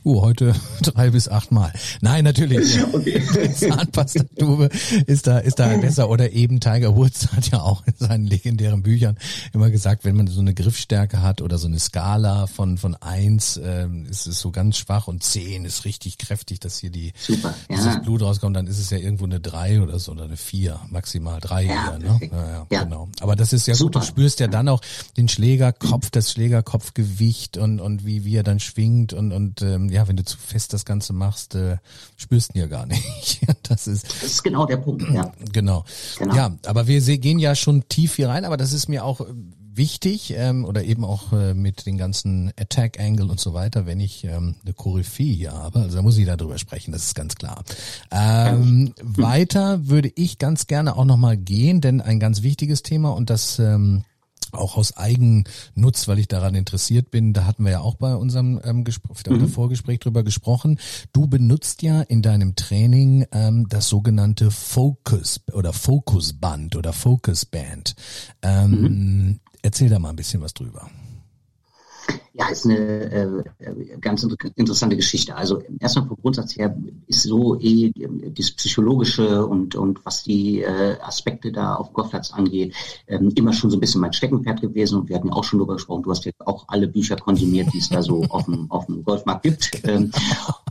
Oh, 0.03 0.21
heute 0.23 0.53
drei 0.81 1.09
bis 1.09 1.27
acht 1.29 1.51
Mal. 1.51 1.71
Nein, 2.01 2.23
natürlich. 2.23 2.79
Okay. 2.93 3.21
Zahnpastatube 3.53 4.69
ist 5.07 5.25
da, 5.27 5.39
ist 5.39 5.59
da 5.59 5.67
besser. 5.77 6.09
Oder 6.09 6.31
eben 6.31 6.59
Tiger 6.59 6.95
Woods 6.95 7.31
hat 7.33 7.49
ja 7.51 7.61
auch 7.61 7.83
in 7.87 7.93
seinen 7.97 8.27
legendären 8.27 8.83
Büchern 8.83 9.17
immer 9.53 9.69
gesagt, 9.71 10.05
wenn 10.05 10.15
man 10.15 10.27
so 10.27 10.41
eine 10.41 10.53
Griffstärke 10.53 11.21
hat 11.21 11.41
oder 11.41 11.57
so 11.57 11.67
eine 11.67 11.79
Skala 11.79 12.47
von, 12.47 12.77
von 12.77 12.95
eins, 12.95 13.59
ähm, 13.63 14.05
ist 14.09 14.27
es 14.27 14.39
so 14.39 14.51
ganz 14.51 14.77
schwach 14.77 15.07
und 15.07 15.23
zehn 15.23 15.65
ist 15.65 15.85
richtig 15.85 16.17
kräftig, 16.17 16.59
dass 16.59 16.77
hier 16.77 16.91
die, 16.91 17.13
Super, 17.19 17.53
ja. 17.69 17.77
das 17.83 18.01
Blut 18.03 18.21
rauskommt, 18.21 18.55
dann 18.55 18.67
ist 18.67 18.79
es 18.79 18.89
ja 18.89 18.97
irgendwo 18.97 19.25
eine 19.25 19.39
drei 19.39 19.81
oder 19.81 19.97
so 19.99 20.11
oder 20.11 20.25
eine 20.25 20.37
vier, 20.37 20.79
maximal 20.89 21.39
drei 21.39 21.63
Ja, 21.65 21.91
eher, 21.93 21.99
ne? 21.99 22.22
Ja, 22.31 22.65
ja, 22.71 22.83
genau. 22.83 23.09
Aber 23.19 23.35
das 23.35 23.53
ist 23.53 23.67
ja 23.67 23.75
Super. 23.75 23.99
gut, 23.99 24.03
du 24.03 24.11
spürst 24.11 24.39
ja 24.39 24.47
dann 24.47 24.69
auch 24.69 24.81
den 25.17 25.27
Schlägerkopf, 25.27 26.09
das 26.09 26.31
Schlägerkopfgewicht 26.31 27.57
und, 27.57 27.79
und 27.79 28.05
wie, 28.05 28.25
wie 28.25 28.35
er 28.35 28.43
dann 28.43 28.59
schwingt 28.59 29.13
und, 29.13 29.31
und 29.31 29.61
ähm, 29.61 29.89
ja, 29.89 30.07
wenn 30.07 30.15
du 30.15 30.23
zu 30.23 30.37
fest 30.37 30.73
das 30.73 30.85
Ganze 30.85 31.13
machst, 31.13 31.55
äh, 31.55 31.77
spürst 32.15 32.49
du 32.49 32.59
ihn 32.59 32.61
ja 32.61 32.67
gar 32.67 32.85
nicht. 32.87 33.41
Das 33.63 33.87
ist 33.87 34.05
Das 34.05 34.23
ist 34.23 34.43
genau 34.43 34.65
der 34.65 34.77
Punkt, 34.77 35.03
ja. 35.11 35.31
genau. 35.51 35.85
Genau. 36.17 36.35
Ja, 36.35 36.55
aber 36.65 36.87
wir 36.87 37.01
gehen 37.17 37.39
ja 37.39 37.55
schon 37.55 37.87
tief 37.87 38.15
hier 38.15 38.29
rein, 38.29 38.45
aber 38.45 38.57
das 38.57 38.73
ist 38.73 38.87
mir 38.89 39.03
auch 39.03 39.21
wichtig 39.75 40.33
ähm, 40.35 40.65
oder 40.65 40.83
eben 40.83 41.03
auch 41.03 41.33
äh, 41.33 41.53
mit 41.53 41.85
den 41.85 41.97
ganzen 41.97 42.51
Attack 42.57 42.99
Angle 42.99 43.29
und 43.29 43.39
so 43.39 43.53
weiter, 43.53 43.85
wenn 43.85 43.99
ich 43.99 44.23
ähm, 44.23 44.55
eine 44.63 44.73
Koryphäe 44.73 45.33
hier 45.33 45.53
habe, 45.53 45.79
also 45.79 45.97
da 45.97 46.01
muss 46.01 46.17
ich 46.17 46.25
darüber 46.25 46.57
sprechen, 46.57 46.91
das 46.91 47.03
ist 47.03 47.15
ganz 47.15 47.35
klar. 47.35 47.63
Ähm, 48.11 48.93
weiter 49.01 49.87
würde 49.87 50.11
ich 50.15 50.37
ganz 50.37 50.67
gerne 50.67 50.95
auch 50.95 51.05
nochmal 51.05 51.37
gehen, 51.37 51.81
denn 51.81 52.01
ein 52.01 52.19
ganz 52.19 52.43
wichtiges 52.43 52.83
Thema 52.83 53.09
und 53.13 53.29
das 53.29 53.59
ähm, 53.59 54.03
auch 54.53 54.77
aus 54.77 54.95
Eigennutz, 54.95 56.07
weil 56.07 56.19
ich 56.19 56.27
daran 56.27 56.55
interessiert 56.55 57.11
bin, 57.11 57.33
da 57.33 57.45
hatten 57.45 57.63
wir 57.63 57.71
ja 57.71 57.79
auch 57.81 57.95
bei 57.95 58.15
unserem 58.15 58.59
ähm, 58.63 58.83
Gespräch, 58.83 59.25
mhm. 59.27 59.47
Vorgespräch 59.47 59.99
drüber 59.99 60.23
gesprochen. 60.23 60.79
Du 61.11 61.27
benutzt 61.27 61.81
ja 61.81 62.01
in 62.01 62.21
deinem 62.21 62.55
Training 62.55 63.25
ähm, 63.31 63.67
das 63.69 63.89
sogenannte 63.89 64.51
Focus 64.51 65.41
oder 65.51 65.73
Focusband 65.73 66.75
oder 66.75 66.93
Focusband. 66.93 67.95
Ähm, 68.41 68.71
mhm. 68.71 69.39
Erzähl 69.63 69.89
da 69.89 69.97
mal 69.97 70.09
ein 70.09 70.15
bisschen 70.17 70.41
was 70.41 70.53
drüber. 70.53 70.89
Ja, 72.35 72.47
ist 72.49 72.65
eine 72.65 73.43
äh, 73.59 73.97
ganz 74.01 74.23
interessante 74.55 74.95
Geschichte. 74.95 75.35
Also 75.35 75.61
erstmal 75.79 76.07
vom 76.07 76.17
Grundsatz 76.17 76.57
her 76.57 76.75
ist 77.05 77.23
so 77.23 77.59
eh 77.59 77.91
das 78.35 78.51
Psychologische 78.53 79.45
und, 79.45 79.75
und 79.75 80.03
was 80.03 80.23
die 80.23 80.61
äh, 80.61 80.97
Aspekte 80.99 81.51
da 81.51 81.75
auf 81.75 81.93
Golfplatz 81.93 82.33
angeht, 82.33 82.73
ähm, 83.05 83.31
immer 83.35 83.53
schon 83.53 83.69
so 83.69 83.77
ein 83.77 83.79
bisschen 83.79 84.01
mein 84.01 84.13
Steckenpferd 84.13 84.61
gewesen 84.61 84.99
und 84.99 85.09
wir 85.09 85.15
hatten 85.15 85.29
auch 85.29 85.43
schon 85.43 85.59
darüber 85.59 85.75
gesprochen. 85.75 86.01
Du 86.01 86.09
hast 86.09 86.25
ja 86.25 86.31
auch 86.39 86.65
alle 86.69 86.87
Bücher 86.87 87.17
konsumiert, 87.17 87.71
die 87.71 87.77
es 87.77 87.89
da 87.89 88.01
so 88.01 88.23
auf 88.23 88.45
dem, 88.45 88.69
auf 88.71 88.87
dem 88.87 89.03
Golfmarkt 89.03 89.43
gibt. 89.43 89.71
Ähm, 89.83 90.11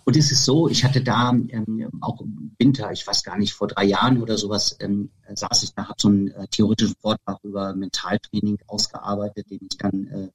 und 0.05 0.17
es 0.17 0.33
ist 0.33 0.45
so, 0.45 0.69
ich 0.69 0.83
hatte 0.83 1.01
da 1.01 1.31
ähm, 1.31 1.89
auch 2.01 2.21
im 2.21 2.51
Winter, 2.59 2.91
ich 2.91 3.07
weiß 3.07 3.23
gar 3.23 3.39
nicht, 3.39 3.53
vor 3.53 3.69
drei 3.69 3.85
Jahren 3.85 4.21
oder 4.21 4.37
sowas, 4.37 4.77
ähm, 4.81 5.11
saß 5.33 5.63
ich 5.63 5.75
da, 5.75 5.85
habe 5.85 6.01
so 6.01 6.09
einen 6.09 6.29
äh, 6.29 6.49
theoretischen 6.49 6.97
Vortrag 7.01 7.39
über 7.45 7.73
Mentaltraining 7.75 8.59
ausgearbeitet, 8.67 9.49
den 9.49 9.61
ich 9.71 9.79
dann 9.79 10.07
äh, 10.09 10.29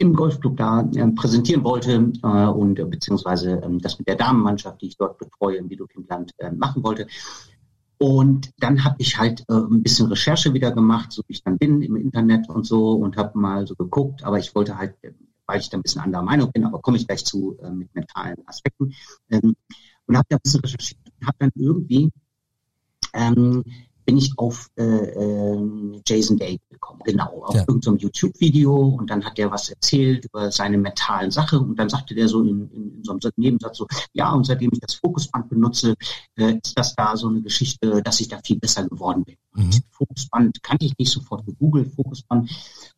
im 0.00 0.14
Golfclub 0.14 0.56
da 0.56 0.80
äh, 0.80 1.06
präsentieren 1.08 1.62
wollte 1.62 2.10
äh, 2.22 2.46
und 2.46 2.78
äh, 2.78 2.84
beziehungsweise 2.86 3.60
ähm, 3.62 3.80
das 3.80 3.98
mit 3.98 4.08
der 4.08 4.16
Damenmannschaft, 4.16 4.80
die 4.80 4.86
ich 4.86 4.96
dort 4.96 5.18
betreue 5.18 5.56
im 5.56 5.68
Videokindland 5.68 6.32
äh, 6.38 6.50
machen 6.50 6.82
wollte. 6.82 7.06
Und 7.98 8.50
dann 8.58 8.82
habe 8.82 8.96
ich 8.98 9.18
halt 9.18 9.44
äh, 9.48 9.52
ein 9.52 9.82
bisschen 9.82 10.06
Recherche 10.06 10.54
wieder 10.54 10.72
gemacht, 10.72 11.12
so 11.12 11.22
wie 11.26 11.34
ich 11.34 11.44
dann 11.44 11.58
bin 11.58 11.82
im 11.82 11.96
Internet 11.96 12.48
und 12.48 12.64
so 12.64 12.92
und 12.92 13.18
habe 13.18 13.38
mal 13.38 13.66
so 13.66 13.74
geguckt, 13.74 14.24
aber 14.24 14.38
ich 14.38 14.54
wollte 14.54 14.78
halt, 14.78 14.94
weil 15.44 15.60
ich 15.60 15.68
da 15.68 15.76
ein 15.76 15.82
bisschen 15.82 16.00
anderer 16.00 16.22
Meinung 16.22 16.50
bin, 16.50 16.64
aber 16.64 16.80
komme 16.80 16.96
ich 16.96 17.06
gleich 17.06 17.26
zu 17.26 17.58
äh, 17.62 17.70
mit 17.70 17.94
mentalen 17.94 18.38
Aspekten 18.46 18.94
ähm, 19.28 19.54
und 20.06 20.16
habe 20.16 20.26
da 20.30 20.36
ein 20.36 20.42
bisschen 20.42 20.60
recherchiert 20.60 21.00
und 21.20 21.26
habe 21.26 21.36
dann 21.40 21.50
irgendwie 21.54 22.10
ähm, 23.12 23.64
bin 24.10 24.18
ich 24.18 24.32
auf 24.38 24.68
äh, 24.74 24.82
äh, 24.82 26.02
Jason 26.04 26.36
Day 26.36 26.58
gekommen, 26.68 26.98
genau, 27.04 27.44
auf 27.44 27.54
ja. 27.54 27.60
irgendeinem 27.60 27.98
YouTube-Video. 27.98 28.74
Und 28.76 29.08
dann 29.08 29.24
hat 29.24 29.38
der 29.38 29.52
was 29.52 29.68
erzählt 29.68 30.24
über 30.24 30.50
seine 30.50 30.78
mentalen 30.78 31.30
Sache 31.30 31.60
und 31.60 31.78
dann 31.78 31.88
sagte 31.88 32.16
der 32.16 32.26
so 32.26 32.42
in, 32.42 32.68
in, 32.72 32.96
in 32.96 33.04
so 33.04 33.12
einem 33.12 33.20
Nebensatz 33.36 33.78
so, 33.78 33.86
ja, 34.12 34.32
und 34.32 34.46
seitdem 34.46 34.70
ich 34.72 34.80
das 34.80 34.94
Fokusband 34.94 35.48
benutze, 35.48 35.94
äh, 36.34 36.54
ist 36.60 36.76
das 36.76 36.96
da 36.96 37.16
so 37.16 37.28
eine 37.28 37.40
Geschichte, 37.40 38.02
dass 38.02 38.18
ich 38.18 38.26
da 38.26 38.40
viel 38.44 38.58
besser 38.58 38.88
geworden 38.88 39.22
bin. 39.22 39.36
Mhm. 39.54 39.70
Fokusband 39.92 40.60
kannte 40.60 40.86
ich 40.86 40.98
nicht 40.98 41.12
sofort 41.12 41.46
gegoogelt, 41.46 41.94
Fokusband 41.94 42.50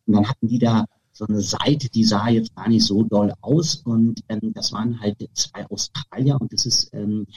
und 0.07 0.15
dann 0.15 0.27
hatten 0.27 0.47
die 0.47 0.57
da 0.57 0.85
so 1.11 1.27
eine 1.27 1.41
Seite, 1.41 1.89
die 1.89 2.05
sah 2.05 2.27
jetzt 2.27 2.55
gar 2.55 2.67
nicht 2.67 2.85
so 2.85 3.03
doll 3.03 3.31
aus. 3.41 3.75
Und 3.85 4.21
ähm, 4.29 4.51
das 4.55 4.71
waren 4.73 4.99
halt 4.99 5.17
zwei 5.35 5.63
Australier. 5.67 6.41
Und 6.41 6.51
das 6.51 6.65
ist 6.65 6.89
ähm, 6.91 7.27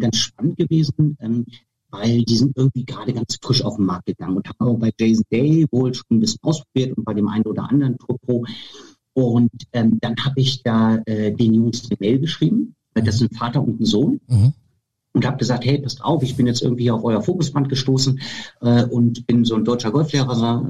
ganz 0.00 0.16
spannend 0.16 0.56
gewesen, 0.56 1.18
ähm, 1.20 1.44
weil 1.90 2.22
die 2.22 2.36
sind 2.36 2.56
irgendwie 2.56 2.84
gerade 2.84 3.12
ganz 3.12 3.38
frisch 3.42 3.64
auf 3.64 3.76
den 3.76 3.86
Markt 3.86 4.06
gegangen 4.06 4.36
und 4.36 4.48
haben 4.48 4.68
auch 4.68 4.78
bei 4.78 4.92
Jason 4.98 5.24
Day 5.30 5.66
wohl 5.70 5.94
schon 5.94 6.04
ein 6.10 6.20
bisschen 6.20 6.40
ausprobiert 6.42 6.96
und 6.96 7.04
bei 7.04 7.14
dem 7.14 7.28
einen 7.28 7.44
oder 7.44 7.68
anderen 7.68 7.98
Tour 7.98 8.18
Pro. 8.18 8.44
Und 9.14 9.50
ähm, 9.72 9.98
dann 10.00 10.16
habe 10.24 10.40
ich 10.40 10.62
da 10.62 10.96
äh, 11.06 11.32
den 11.32 11.54
Jungs 11.54 11.84
eine 11.90 11.96
Mail 11.98 12.20
geschrieben, 12.20 12.74
mhm. 12.94 13.04
das 13.04 13.18
sind 13.18 13.36
Vater 13.36 13.62
und 13.62 13.80
ein 13.80 13.84
Sohn. 13.84 14.20
Mhm. 14.28 14.52
Und 15.18 15.26
habe 15.26 15.36
gesagt, 15.36 15.64
hey, 15.64 15.78
passt 15.78 16.00
auf, 16.00 16.22
ich 16.22 16.36
bin 16.36 16.46
jetzt 16.46 16.62
irgendwie 16.62 16.92
auf 16.92 17.02
euer 17.02 17.20
Fokusband 17.20 17.68
gestoßen 17.68 18.20
äh, 18.60 18.84
und 18.84 19.26
bin 19.26 19.44
so 19.44 19.56
ein 19.56 19.64
deutscher 19.64 19.90
Golflehrer. 19.90 20.32
So, 20.36 20.68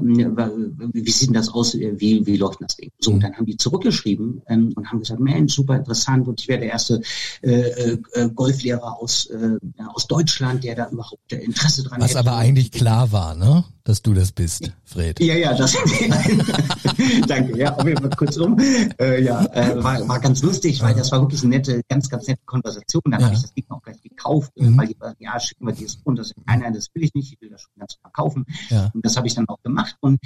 wie 0.91 1.11
sieht 1.11 1.29
denn 1.29 1.35
das 1.35 1.49
aus? 1.49 1.75
Wie, 1.75 2.25
wie 2.25 2.37
läuft 2.37 2.59
das 2.61 2.75
Ding? 2.75 2.89
So, 2.99 3.11
und 3.11 3.21
dann 3.21 3.35
haben 3.35 3.45
die 3.45 3.57
zurückgeschrieben 3.57 4.41
ähm, 4.47 4.73
und 4.75 4.89
haben 4.89 5.01
gesagt, 5.01 5.19
Mensch, 5.19 5.53
super 5.53 5.75
interessant 5.75 6.27
und 6.27 6.41
ich 6.41 6.47
wäre 6.47 6.61
der 6.61 6.71
erste 6.71 6.99
äh, 7.43 7.97
äh, 8.15 8.29
Golflehrer 8.33 8.99
aus, 8.99 9.27
äh, 9.27 9.57
aus 9.93 10.07
Deutschland, 10.07 10.63
der 10.63 10.73
da 10.73 10.89
überhaupt 10.89 11.31
Interesse 11.31 11.83
dran 11.83 12.01
Was 12.01 12.09
hätte. 12.09 12.19
aber 12.21 12.37
eigentlich 12.37 12.71
klar 12.71 13.11
war, 13.11 13.35
ne? 13.35 13.65
Dass 13.83 14.03
du 14.03 14.13
das 14.13 14.31
bist, 14.31 14.71
Fred. 14.83 15.19
Ja, 15.19 15.33
ja, 15.33 15.55
das. 15.55 15.73
Danke. 17.27 17.57
Ja, 17.57 17.75
auf 17.75 17.87
jeden 17.87 17.99
Fall 17.99 18.11
kurz 18.15 18.37
um. 18.37 18.59
Äh, 18.99 19.23
ja, 19.23 19.43
äh, 19.45 19.83
war, 19.83 20.07
war 20.07 20.19
ganz 20.19 20.43
lustig, 20.43 20.79
weil 20.83 20.93
das 20.93 21.11
war 21.11 21.21
wirklich 21.21 21.41
eine 21.41 21.55
nette, 21.55 21.81
ganz, 21.89 22.07
ganz 22.07 22.27
nette 22.27 22.41
Konversation. 22.45 23.01
Dann 23.05 23.19
ja. 23.19 23.25
habe 23.25 23.35
ich 23.35 23.41
das 23.41 23.51
Ding 23.51 23.65
auch 23.69 23.81
gleich 23.81 23.99
gekauft 24.03 24.38
verkauft, 24.41 24.51
mhm. 24.57 24.77
weil 24.77 24.87
die 24.87 24.97
ja, 25.19 25.39
schicken 25.39 25.65
wir 25.65 25.73
dieses 25.73 25.97
und 26.03 26.17
das 26.17 26.33
nein, 26.45 26.59
nein, 26.59 26.73
das 26.73 26.87
will 26.93 27.03
ich 27.03 27.13
nicht, 27.13 27.33
ich 27.33 27.41
will 27.41 27.49
das 27.49 27.61
schon 27.61 27.73
ganz 27.77 27.95
verkaufen. 28.01 28.45
Ja. 28.69 28.91
Und 28.93 29.05
das 29.05 29.17
habe 29.17 29.27
ich 29.27 29.35
dann 29.35 29.47
auch 29.47 29.61
gemacht. 29.61 29.95
Und 29.99 30.19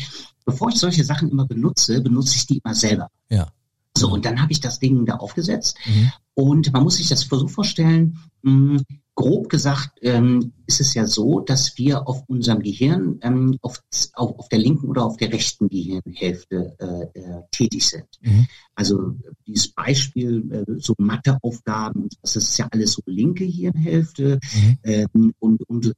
bevor 0.45 0.69
ich 0.69 0.75
solche 0.75 1.03
Sachen 1.03 1.29
immer 1.29 1.45
benutze, 1.45 2.01
benutze 2.01 2.35
ich 2.35 2.45
die 2.47 2.61
immer 2.63 2.75
selber. 2.75 3.09
Ja. 3.29 3.47
So, 3.95 4.11
und 4.11 4.25
dann 4.25 4.41
habe 4.41 4.51
ich 4.51 4.59
das 4.59 4.79
Ding 4.79 5.05
da 5.05 5.15
aufgesetzt. 5.15 5.77
Mhm. 5.85 6.11
Und 6.33 6.73
man 6.73 6.83
muss 6.83 6.95
sich 6.95 7.09
das 7.09 7.21
so 7.21 7.47
vorstellen, 7.47 8.17
mh, 8.41 8.81
grob 9.15 9.49
gesagt 9.49 9.99
ähm, 10.01 10.53
ist 10.65 10.79
es 10.79 10.93
ja 10.93 11.05
so, 11.05 11.39
dass 11.39 11.77
wir 11.77 12.07
auf 12.07 12.23
unserem 12.27 12.61
Gehirn 12.61 13.19
ähm, 13.21 13.57
auf, 13.61 13.83
auf, 14.13 14.39
auf 14.39 14.49
der 14.49 14.59
linken 14.59 14.87
oder 14.87 15.05
auf 15.05 15.17
der 15.17 15.31
rechten 15.31 15.69
Gehirnhälfte 15.69 16.75
äh, 16.79 17.19
äh, 17.19 17.41
tätig 17.51 17.85
sind. 17.85 18.07
Mhm. 18.21 18.47
Also 18.75 19.15
dieses 19.45 19.67
Beispiel, 19.69 20.65
äh, 20.67 20.79
so 20.79 20.95
Matheaufgaben, 20.97 22.09
das 22.21 22.35
ist 22.35 22.57
ja 22.57 22.67
alles 22.71 22.93
so 22.93 23.01
linke 23.05 23.45
Gehirnhälfte 23.45 24.39
mhm. 24.55 24.77
ähm, 24.83 25.33
und, 25.39 25.69
und 25.69 25.93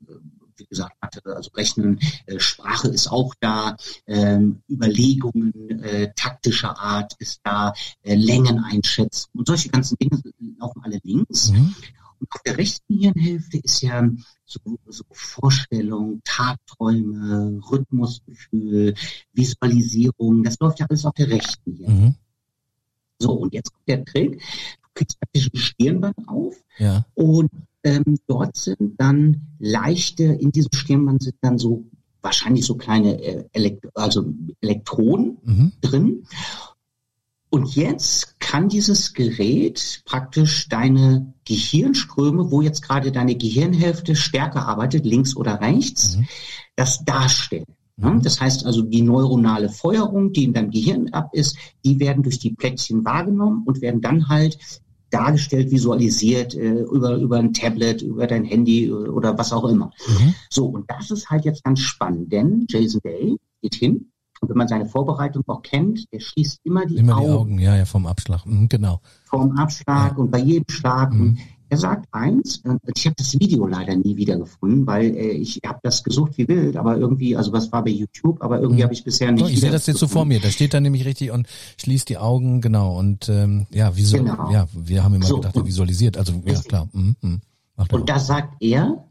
wie 0.58 0.66
gesagt, 0.66 0.96
Mathe, 1.02 1.22
also 1.26 1.52
Rechnen, 1.52 2.00
äh, 2.26 2.40
Sprache 2.40 2.88
ist 2.88 3.08
auch 3.08 3.36
da, 3.40 3.76
ähm, 4.08 4.62
Überlegungen 4.70 5.80
äh, 5.82 6.14
taktischer 6.16 6.78
Art 6.80 7.14
ist 7.20 7.42
da, 7.44 7.74
äh, 8.04 8.16
Längen 8.16 8.60
einschätzen 8.60 9.30
und 9.34 9.48
solche 9.48 9.70
ganzen 9.70 9.98
Dinge 9.98 10.22
laufen 10.60 10.82
alle 10.84 11.00
links. 11.04 11.52
Mhm. 11.52 11.76
Und 12.20 12.28
auf 12.32 12.42
der 12.44 12.58
rechten 12.58 12.98
Hirnhälfte 12.98 13.58
ist 13.58 13.82
ja 13.82 14.08
so, 14.46 14.60
so 14.88 15.04
Vorstellung, 15.12 16.22
Tagträume, 16.24 17.62
Rhythmusgefühl, 17.70 18.96
Visualisierung, 19.34 20.44
das 20.44 20.60
läuft 20.60 20.80
ja 20.80 20.86
alles 20.90 21.06
auf 21.06 21.14
der 21.14 21.30
rechten 21.30 21.76
Hirnhälfte. 21.76 22.10
Mhm. 22.10 22.16
So, 23.20 23.32
und 23.32 23.54
jetzt 23.54 23.72
kommt 23.72 23.88
der 23.88 24.06
Trick. 24.06 24.42
Du 24.42 24.90
kriegst 24.94 25.20
praktisch 25.20 25.50
ein 25.54 25.58
Stirnband 25.58 26.28
auf 26.28 26.56
ja. 26.78 27.06
und 27.14 27.50
ähm, 27.84 28.18
dort 28.28 28.58
sind 28.58 29.00
dann 29.00 29.48
leichte, 29.60 30.24
in 30.24 30.52
diesem 30.52 30.72
Stirnband 30.74 31.24
sind 31.24 31.36
dann 31.42 31.58
so 31.58 31.86
wahrscheinlich 32.22 32.66
so 32.66 32.76
kleine 32.76 33.22
äh, 33.22 33.46
Elekt 33.54 33.86
also 33.94 34.26
Elektronen 34.62 35.38
mhm. 35.44 35.72
drin. 35.82 36.26
Und 37.56 37.73
jetzt 37.73 38.38
kann 38.41 38.68
dieses 38.68 39.14
Gerät 39.14 40.02
praktisch 40.03 40.68
deine 40.68 41.34
Gehirnströme, 41.45 42.52
wo 42.52 42.61
jetzt 42.61 42.82
gerade 42.82 43.14
deine 43.14 43.36
Gehirnhälfte 43.36 44.18
stärker 44.18 44.68
arbeitet, 44.68 45.06
links 45.06 45.38
oder 45.38 45.61
rechts, 45.61 46.18
mhm. 46.18 46.27
das 46.76 47.06
darstellen. 47.06 47.64
Mhm. 47.95 48.22
Das 48.23 48.41
heißt 48.41 48.65
also, 48.65 48.82
die 48.82 49.03
neuronale 49.03 49.69
Feuerung, 49.69 50.34
die 50.34 50.44
in 50.44 50.52
deinem 50.52 50.69
Gehirn 50.69 51.14
ab 51.14 51.30
ist, 51.32 51.56
die 51.86 51.98
werden 52.02 52.23
durch 52.23 52.40
die 52.40 52.52
Plättchen 52.53 53.06
wahrgenommen 53.06 53.64
und 53.65 53.80
werden 53.80 54.02
dann 54.02 54.27
halt 54.27 54.57
dargestellt, 55.10 55.72
visualisiert 55.72 56.56
äh, 56.56 56.82
über, 56.82 57.15
über 57.15 57.38
ein 57.38 57.53
Tablet, 57.53 58.02
über 58.02 58.27
dein 58.27 58.44
Handy 58.44 58.91
oder 58.91 59.38
was 59.38 59.53
auch 59.53 59.64
immer. 59.64 59.91
Mhm. 60.10 60.36
So, 60.49 60.65
und 60.65 60.91
das 60.91 61.10
ist 61.10 61.30
halt 61.30 61.45
jetzt 61.45 61.64
ganz 61.64 61.80
spannend, 61.80 62.34
denn 62.34 62.65
Jason 62.69 62.99
Day 63.02 63.38
geht 63.61 63.76
hin 63.76 64.11
und 64.46 64.50
wenn 64.50 64.58
man 64.58 64.68
seine 64.68 64.86
Vorbereitung 64.86 65.44
auch 65.48 65.64
kennt, 65.64 66.12
der 66.14 66.20
schließt 66.20 66.60
immer 66.64 66.86
die 66.86 66.98
immer 66.98 67.18
Augen. 67.18 67.24
Immer 67.24 67.34
die 67.34 67.40
Augen, 67.40 67.60
ja, 67.60 67.76
ja, 67.78 67.86
vom 67.86 68.06
Abschlag, 68.06 68.46
mhm, 68.46 68.70
genau. 68.70 69.02
Vom 69.26 69.58
Abschlag 69.58 70.12
ja. 70.12 70.18
und 70.18 70.30
bei 70.30 70.40
jedem 70.40 70.70
Schlag. 70.70 71.14
Mhm. 71.14 71.40
Er 71.68 71.78
sagt 71.78 72.08
eins, 72.12 72.62
äh, 72.64 72.76
ich 72.96 73.08
habe 73.08 73.16
das 73.18 73.34
Video 73.40 73.66
leider 73.66 73.96
nie 73.96 74.16
wiedergefunden, 74.16 74.86
weil 74.86 75.06
äh, 75.16 75.32
ich 75.32 75.62
habe 75.66 75.80
das 75.82 76.04
gesucht 76.04 76.38
wie 76.38 76.48
wild, 76.48 76.78
aber 76.78 76.96
irgendwie, 76.96 77.36
also 77.36 77.52
was 77.54 77.72
war 77.72 77.84
bei 77.84 77.90
YouTube, 77.90 78.40
aber 78.44 78.60
irgendwie 78.60 78.82
mhm. 78.82 78.84
habe 78.84 78.94
ich 78.94 79.04
bisher 79.04 79.32
nicht. 79.32 79.44
Doch, 79.44 79.50
ich 79.50 79.62
sehe 79.62 79.72
das 79.72 79.88
jetzt 79.88 79.98
so 79.98 80.08
vor 80.08 80.26
mir, 80.26 80.40
da 80.40 80.52
steht 80.52 80.76
da 80.76 80.80
nämlich 80.80 81.06
richtig 81.06 81.32
und 81.32 81.48
schließt 81.78 82.08
die 82.08 82.20
Augen, 82.20 82.62
genau. 82.62 83.00
Und 83.00 83.30
ähm, 83.30 83.66
ja, 83.72 83.96
wieso, 83.96 84.18
genau. 84.18 84.52
ja, 84.52 84.68
wir 84.74 85.04
haben 85.04 85.16
immer 85.16 85.26
so, 85.26 85.38
gedacht, 85.38 85.56
er 85.56 85.66
visualisiert, 85.66 86.18
also 86.18 86.34
ja 86.46 86.62
klar. 86.62 86.88
Mhm, 86.94 87.16
mhm. 87.22 87.42
Und 87.92 88.10
da 88.10 88.20
sagt 88.20 88.62
er, 88.62 89.04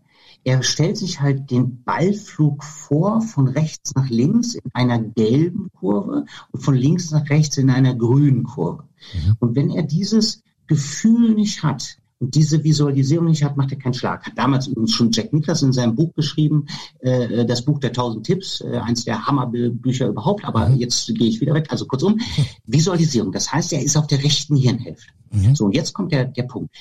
er 0.45 0.63
stellt 0.63 0.97
sich 0.97 1.21
halt 1.21 1.51
den 1.51 1.83
Ballflug 1.83 2.63
vor, 2.63 3.23
von 3.23 3.49
rechts 3.49 3.95
nach 3.95 4.09
links 4.09 4.55
in 4.55 4.71
einer 4.75 4.99
gelben 4.99 5.71
Kurve 5.73 6.27
und 6.53 6.61
von 6.61 6.75
links 6.75 7.11
nach 7.11 7.29
rechts 7.31 7.57
in 7.57 7.71
einer 7.71 7.95
grünen 7.95 8.45
Kurve. 8.45 8.85
Mhm. 9.15 9.37
Und 9.39 9.57
wenn 9.57 9.71
er 9.71 9.83
dieses 9.83 10.43
Gefühl 10.67 11.35
nicht 11.35 11.63
hat, 11.63 11.99
und 12.21 12.35
diese 12.35 12.63
Visualisierung 12.65 13.27
nicht 13.27 13.45
hat, 13.45 13.57
macht 13.57 13.73
er 13.73 13.79
keinen 13.79 13.95
Schlag. 13.95 14.25
Hat 14.25 14.39
damals 14.39 14.67
übrigens 14.67 14.93
schon 14.93 15.11
Jack 15.11 15.33
Nicklaus 15.33 15.63
in 15.63 15.73
seinem 15.73 15.95
Buch 15.95 16.15
geschrieben, 16.15 16.67
äh, 17.01 17.45
das 17.45 17.63
Buch 17.63 17.81
der 17.81 17.93
tausend 17.93 18.25
Tipps, 18.25 18.61
äh, 18.61 18.79
eins 18.79 19.05
der 19.05 19.27
Hammerbücher 19.27 20.09
überhaupt, 20.09 20.45
aber 20.45 20.69
mhm. 20.69 20.77
jetzt 20.77 21.07
gehe 21.15 21.29
ich 21.29 21.41
wieder 21.41 21.55
weg. 21.55 21.67
Also 21.71 21.87
kurzum, 21.87 22.21
Visualisierung. 22.67 23.33
Das 23.33 23.53
heißt, 23.53 23.73
er 23.73 23.83
ist 23.83 23.97
auf 23.97 24.07
der 24.07 24.23
rechten 24.23 24.57
Hirnhälfte. 24.57 25.13
Mhm. 25.33 25.55
So, 25.55 25.67
und 25.67 25.75
jetzt 25.75 25.93
kommt 25.93 26.13
der, 26.13 26.25
der 26.25 26.45
Punkt. 26.45 26.75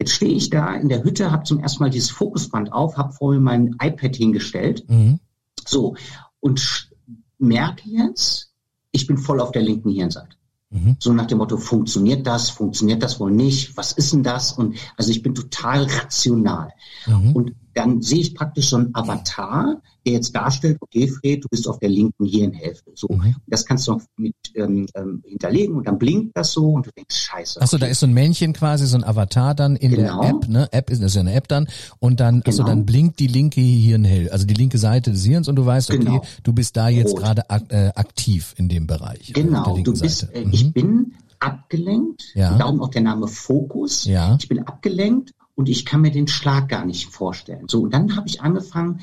Jetzt 0.00 0.12
stehe 0.12 0.34
ich 0.34 0.48
da 0.48 0.74
in 0.74 0.88
der 0.88 1.04
Hütte, 1.04 1.30
habe 1.30 1.44
zum 1.44 1.60
ersten 1.60 1.82
Mal 1.82 1.90
dieses 1.90 2.10
Fokusband 2.10 2.72
auf, 2.72 2.96
habe 2.96 3.12
vor 3.12 3.32
mir 3.32 3.40
mein 3.40 3.76
iPad 3.82 4.16
hingestellt. 4.16 4.88
Mhm. 4.88 5.20
So, 5.66 5.94
und 6.40 6.90
merke 7.38 7.88
jetzt, 7.88 8.50
ich 8.92 9.06
bin 9.06 9.18
voll 9.18 9.40
auf 9.40 9.52
der 9.52 9.60
linken 9.60 9.90
Hirnseite. 9.90 10.36
Mhm. 10.70 10.96
So 10.98 11.12
nach 11.12 11.26
dem 11.26 11.38
Motto, 11.38 11.58
funktioniert 11.58 12.26
das, 12.26 12.48
funktioniert 12.48 13.02
das 13.02 13.20
wohl 13.20 13.30
nicht, 13.30 13.76
was 13.76 13.92
ist 13.92 14.12
denn 14.14 14.22
das? 14.22 14.52
Und 14.52 14.76
also 14.96 15.10
ich 15.10 15.22
bin 15.22 15.34
total 15.34 15.84
rational. 15.84 16.72
Mhm. 17.06 17.32
Und 17.36 17.54
dann 17.74 18.00
sehe 18.00 18.20
ich 18.20 18.34
praktisch 18.34 18.70
so 18.70 18.76
einen 18.76 18.94
Avatar, 18.94 19.82
der 20.04 20.14
jetzt 20.14 20.34
darstellt, 20.34 20.78
okay, 20.80 21.08
Fred, 21.08 21.44
du 21.44 21.48
bist 21.48 21.68
auf 21.68 21.78
der 21.78 21.88
linken 21.88 22.24
Hirnhälfte. 22.24 22.92
So, 22.94 23.08
mhm. 23.08 23.36
das 23.46 23.64
kannst 23.64 23.86
du 23.86 23.92
noch 23.92 24.02
mit 24.16 24.34
ähm, 24.54 24.86
ähm, 24.94 25.22
hinterlegen 25.26 25.76
und 25.76 25.86
dann 25.86 25.98
blinkt 25.98 26.36
das 26.36 26.52
so 26.52 26.70
und 26.70 26.86
du 26.86 26.90
denkst, 26.96 27.16
scheiße. 27.16 27.60
Achso, 27.60 27.76
okay. 27.76 27.86
da 27.86 27.90
ist 27.90 28.00
so 28.00 28.06
ein 28.06 28.14
Männchen 28.14 28.52
quasi, 28.52 28.86
so 28.86 28.96
ein 28.96 29.04
Avatar 29.04 29.54
dann 29.54 29.76
in 29.76 29.92
genau. 29.92 30.20
der 30.20 30.30
App, 30.30 30.48
ne? 30.48 30.68
App 30.72 30.90
ist 30.90 31.14
ja 31.14 31.20
eine 31.20 31.34
App 31.34 31.48
dann 31.48 31.68
und 31.98 32.20
dann, 32.20 32.40
genau. 32.40 32.46
also 32.46 32.62
dann 32.64 32.86
blinkt 32.86 33.18
die 33.18 33.26
linke 33.26 33.60
Hirnhälfte, 33.60 34.32
also 34.32 34.46
die 34.46 34.54
linke 34.54 34.78
Seite 34.78 35.10
des 35.10 35.24
Hirns 35.24 35.48
und 35.48 35.56
du 35.56 35.66
weißt, 35.66 35.90
okay, 35.90 35.98
genau. 35.98 36.22
du 36.42 36.52
bist 36.52 36.76
da 36.76 36.88
jetzt 36.88 37.16
gerade 37.16 37.48
ak 37.50 37.70
äh, 37.70 37.92
aktiv 37.94 38.54
in 38.56 38.68
dem 38.68 38.86
Bereich. 38.86 39.32
Genau, 39.32 39.76
du 39.78 39.92
bist, 39.92 40.28
äh, 40.32 40.44
mhm. 40.44 40.52
ich 40.52 40.72
bin 40.72 41.14
abgelenkt, 41.38 42.32
ja. 42.34 42.56
darum 42.56 42.80
auch 42.80 42.90
der 42.90 43.02
Name 43.02 43.26
Fokus. 43.26 44.04
Ja. 44.04 44.36
Ich 44.38 44.48
bin 44.48 44.66
abgelenkt 44.66 45.32
und 45.54 45.68
ich 45.68 45.84
kann 45.84 46.02
mir 46.02 46.10
den 46.10 46.28
Schlag 46.28 46.68
gar 46.68 46.84
nicht 46.84 47.10
vorstellen. 47.10 47.66
So, 47.68 47.82
und 47.82 47.92
dann 47.92 48.16
habe 48.16 48.28
ich 48.28 48.40
angefangen, 48.40 49.00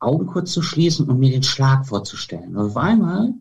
Augen 0.00 0.26
kurz 0.26 0.52
zu 0.52 0.62
schließen 0.62 1.08
und 1.08 1.18
mir 1.18 1.30
den 1.30 1.42
Schlag 1.42 1.86
vorzustellen. 1.86 2.56
Und 2.56 2.66
auf 2.66 2.76
einmal 2.76 3.34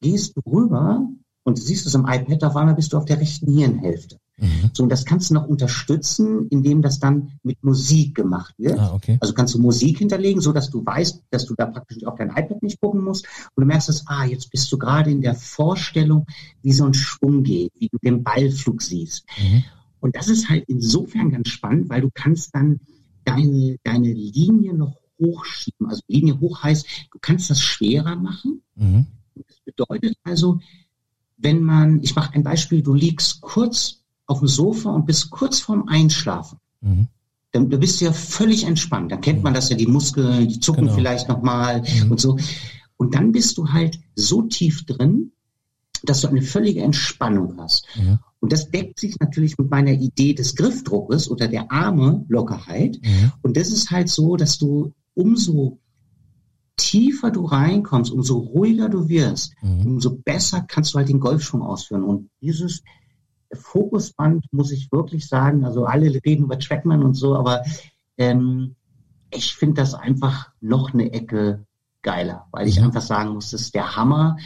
gehst 0.00 0.36
du 0.36 0.40
rüber 0.50 1.08
und 1.42 1.58
siehst 1.58 1.86
es 1.86 1.94
im 1.94 2.06
iPad, 2.06 2.44
auf 2.44 2.56
einmal 2.56 2.74
bist 2.74 2.92
du 2.92 2.98
auf 2.98 3.04
der 3.04 3.20
rechten 3.20 3.52
Hirnhälfte. 3.52 4.18
Mhm. 4.40 4.70
So, 4.72 4.82
und 4.82 4.88
das 4.88 5.04
kannst 5.04 5.30
du 5.30 5.34
noch 5.34 5.46
unterstützen, 5.46 6.48
indem 6.48 6.82
das 6.82 6.98
dann 6.98 7.32
mit 7.42 7.62
Musik 7.62 8.14
gemacht 8.14 8.54
wird. 8.58 8.78
Ah, 8.78 8.94
okay. 8.94 9.18
Also 9.20 9.34
kannst 9.34 9.54
du 9.54 9.58
Musik 9.58 9.98
hinterlegen, 9.98 10.40
so 10.40 10.52
dass 10.52 10.70
du 10.70 10.84
weißt, 10.84 11.22
dass 11.30 11.44
du 11.44 11.54
da 11.54 11.66
praktisch 11.66 12.04
auf 12.04 12.16
dein 12.16 12.30
iPad 12.30 12.62
nicht 12.62 12.80
gucken 12.80 13.04
musst. 13.04 13.26
Und 13.54 13.62
du 13.62 13.66
merkst 13.66 13.88
dass, 13.88 14.06
ah, 14.06 14.24
jetzt 14.24 14.50
bist 14.50 14.70
du 14.72 14.78
gerade 14.78 15.10
in 15.10 15.20
der 15.20 15.34
Vorstellung, 15.34 16.26
wie 16.62 16.72
so 16.72 16.84
ein 16.84 16.94
Schwung 16.94 17.42
geht, 17.42 17.72
wie 17.78 17.88
du 17.88 17.98
den 18.02 18.22
Ballflug 18.22 18.82
siehst. 18.82 19.26
Mhm. 19.38 19.64
Und 20.00 20.16
das 20.16 20.28
ist 20.28 20.48
halt 20.48 20.64
insofern 20.66 21.30
ganz 21.30 21.48
spannend, 21.48 21.90
weil 21.90 22.00
du 22.00 22.10
kannst 22.12 22.54
dann 22.54 22.80
deine, 23.24 23.76
deine 23.84 24.12
Linie 24.12 24.74
noch 24.74 24.96
hochschieben. 25.20 25.88
Also 25.88 26.02
Linie 26.08 26.40
hoch 26.40 26.62
heißt, 26.62 26.86
du 27.12 27.18
kannst 27.20 27.50
das 27.50 27.60
schwerer 27.60 28.16
machen. 28.16 28.62
Mhm. 28.74 29.06
Das 29.34 29.60
bedeutet 29.64 30.16
also, 30.24 30.60
wenn 31.36 31.62
man, 31.62 32.02
ich 32.02 32.14
mache 32.14 32.34
ein 32.34 32.42
Beispiel, 32.42 32.82
du 32.82 32.94
liegst 32.94 33.40
kurz 33.40 34.00
auf 34.26 34.40
dem 34.40 34.48
Sofa 34.48 34.90
und 34.90 35.06
bist 35.06 35.30
kurz 35.30 35.60
vorm 35.60 35.88
Einschlafen. 35.88 36.58
Mhm. 36.80 37.08
Dann 37.52 37.68
du 37.68 37.78
bist 37.78 38.00
ja 38.00 38.12
völlig 38.12 38.64
entspannt. 38.64 39.10
Dann 39.10 39.20
kennt 39.20 39.38
mhm. 39.38 39.44
man 39.44 39.54
das 39.54 39.70
ja, 39.70 39.76
die 39.76 39.86
Muskeln, 39.86 40.48
die 40.48 40.60
zucken 40.60 40.84
genau. 40.84 40.94
vielleicht 40.94 41.28
nochmal 41.28 41.82
mhm. 41.82 42.12
und 42.12 42.20
so. 42.20 42.38
Und 42.96 43.14
dann 43.14 43.32
bist 43.32 43.58
du 43.58 43.72
halt 43.72 43.98
so 44.14 44.42
tief 44.42 44.84
drin, 44.84 45.32
dass 46.02 46.20
du 46.20 46.28
eine 46.28 46.42
völlige 46.42 46.82
Entspannung 46.82 47.56
hast. 47.58 47.86
Mhm. 47.96 48.18
Und 48.40 48.52
das 48.52 48.70
deckt 48.70 48.98
sich 48.98 49.18
natürlich 49.20 49.58
mit 49.58 49.70
meiner 49.70 49.92
Idee 49.92 50.34
des 50.34 50.56
Griffdruckes 50.56 51.30
oder 51.30 51.48
der 51.48 51.70
Arme 51.70 52.24
Lockerheit. 52.28 52.98
Mhm. 53.02 53.32
Und 53.42 53.56
das 53.56 53.70
ist 53.70 53.90
halt 53.90 54.08
so, 54.08 54.36
dass 54.36 54.58
du 54.58 54.92
umso 55.14 55.78
tiefer 56.76 57.30
du 57.30 57.44
reinkommst, 57.44 58.10
umso 58.10 58.38
ruhiger 58.38 58.88
du 58.88 59.08
wirst, 59.08 59.54
mhm. 59.62 59.86
umso 59.86 60.16
besser 60.16 60.62
kannst 60.62 60.94
du 60.94 60.98
halt 60.98 61.08
den 61.08 61.20
Golfschwung 61.20 61.62
ausführen. 61.62 62.04
Und 62.04 62.30
dieses 62.40 62.82
Fokusband 63.52 64.46
muss 64.52 64.72
ich 64.72 64.90
wirklich 64.90 65.28
sagen, 65.28 65.64
also 65.64 65.84
alle 65.84 66.20
reden 66.24 66.44
über 66.44 66.58
Trackman 66.58 67.02
und 67.02 67.14
so, 67.14 67.36
aber 67.36 67.62
ähm, 68.16 68.76
ich 69.30 69.54
finde 69.54 69.74
das 69.74 69.94
einfach 69.94 70.50
noch 70.60 70.92
eine 70.92 71.12
Ecke 71.12 71.64
geiler, 72.02 72.46
weil 72.50 72.68
ich 72.68 72.78
mhm. 72.78 72.86
einfach 72.86 73.02
sagen 73.02 73.30
muss, 73.30 73.50
das 73.50 73.62
ist 73.62 73.74
der 73.74 73.96
Hammer 73.96 74.38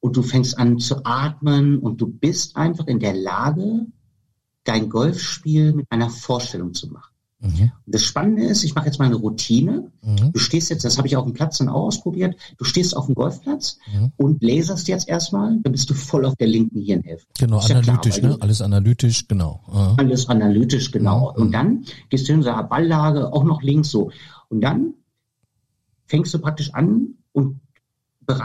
und 0.00 0.16
du 0.16 0.22
fängst 0.22 0.58
an 0.58 0.78
zu 0.78 1.04
atmen 1.04 1.78
und 1.78 2.00
du 2.00 2.06
bist 2.06 2.56
einfach 2.56 2.86
in 2.86 3.00
der 3.00 3.14
Lage, 3.14 3.86
dein 4.64 4.88
Golfspiel 4.88 5.72
mit 5.72 5.86
einer 5.90 6.10
Vorstellung 6.10 6.74
zu 6.74 6.88
machen. 6.88 7.11
Mhm. 7.42 7.72
Das 7.86 8.04
Spannende 8.04 8.44
ist, 8.44 8.62
ich 8.62 8.74
mache 8.76 8.86
jetzt 8.86 9.00
mal 9.00 9.06
eine 9.06 9.16
Routine. 9.16 9.90
Mhm. 10.02 10.32
Du 10.32 10.38
stehst 10.38 10.70
jetzt, 10.70 10.84
das 10.84 10.96
habe 10.96 11.08
ich 11.08 11.16
auf 11.16 11.24
dem 11.24 11.32
Platz 11.32 11.58
dann 11.58 11.68
auch 11.68 11.86
ausprobiert, 11.86 12.36
du 12.56 12.64
stehst 12.64 12.96
auf 12.96 13.06
dem 13.06 13.16
Golfplatz 13.16 13.78
Mhm. 13.92 14.12
und 14.16 14.42
laserst 14.42 14.86
jetzt 14.86 15.08
erstmal, 15.08 15.58
dann 15.60 15.72
bist 15.72 15.90
du 15.90 15.94
voll 15.94 16.24
auf 16.24 16.36
der 16.36 16.46
linken 16.46 16.80
Hirnhälfte. 16.80 17.26
Genau, 17.38 17.58
Ist 17.58 17.68
ja 17.68 17.80
klar, 17.80 17.96
analytisch, 17.98 18.22
ne? 18.22 18.36
Alles 18.40 18.62
analytisch, 18.62 19.26
genau. 19.26 19.60
Aha. 19.66 19.94
Alles 19.98 20.28
analytisch, 20.28 20.92
genau. 20.92 21.32
Mhm. 21.36 21.42
Und 21.42 21.52
dann 21.52 21.84
gehst 22.10 22.28
du 22.28 22.32
hin, 22.32 22.42
sagst 22.42 22.68
Balllage, 22.70 23.32
auch 23.32 23.44
noch 23.44 23.60
links 23.62 23.90
so. 23.90 24.10
Und 24.48 24.60
dann 24.60 24.94
fängst 26.06 26.32
du 26.32 26.38
praktisch 26.38 26.72
an 26.74 27.14
und 27.32 27.60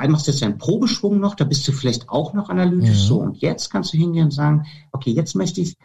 machst 0.09 0.27
jetzt 0.27 0.41
deinen 0.41 0.57
Probeschwung 0.57 1.19
noch, 1.19 1.35
da 1.35 1.45
bist 1.45 1.67
du 1.67 1.71
vielleicht 1.71 2.09
auch 2.09 2.33
noch 2.33 2.49
analytisch 2.49 3.03
Mhm. 3.03 3.07
so. 3.07 3.19
Und 3.21 3.37
jetzt 3.37 3.69
kannst 3.69 3.93
du 3.93 3.97
hingehen 3.97 4.25
und 4.25 4.31
sagen, 4.31 4.65
okay, 4.91 5.11
jetzt 5.11 5.35
möchte 5.35 5.61
ich 5.61 5.77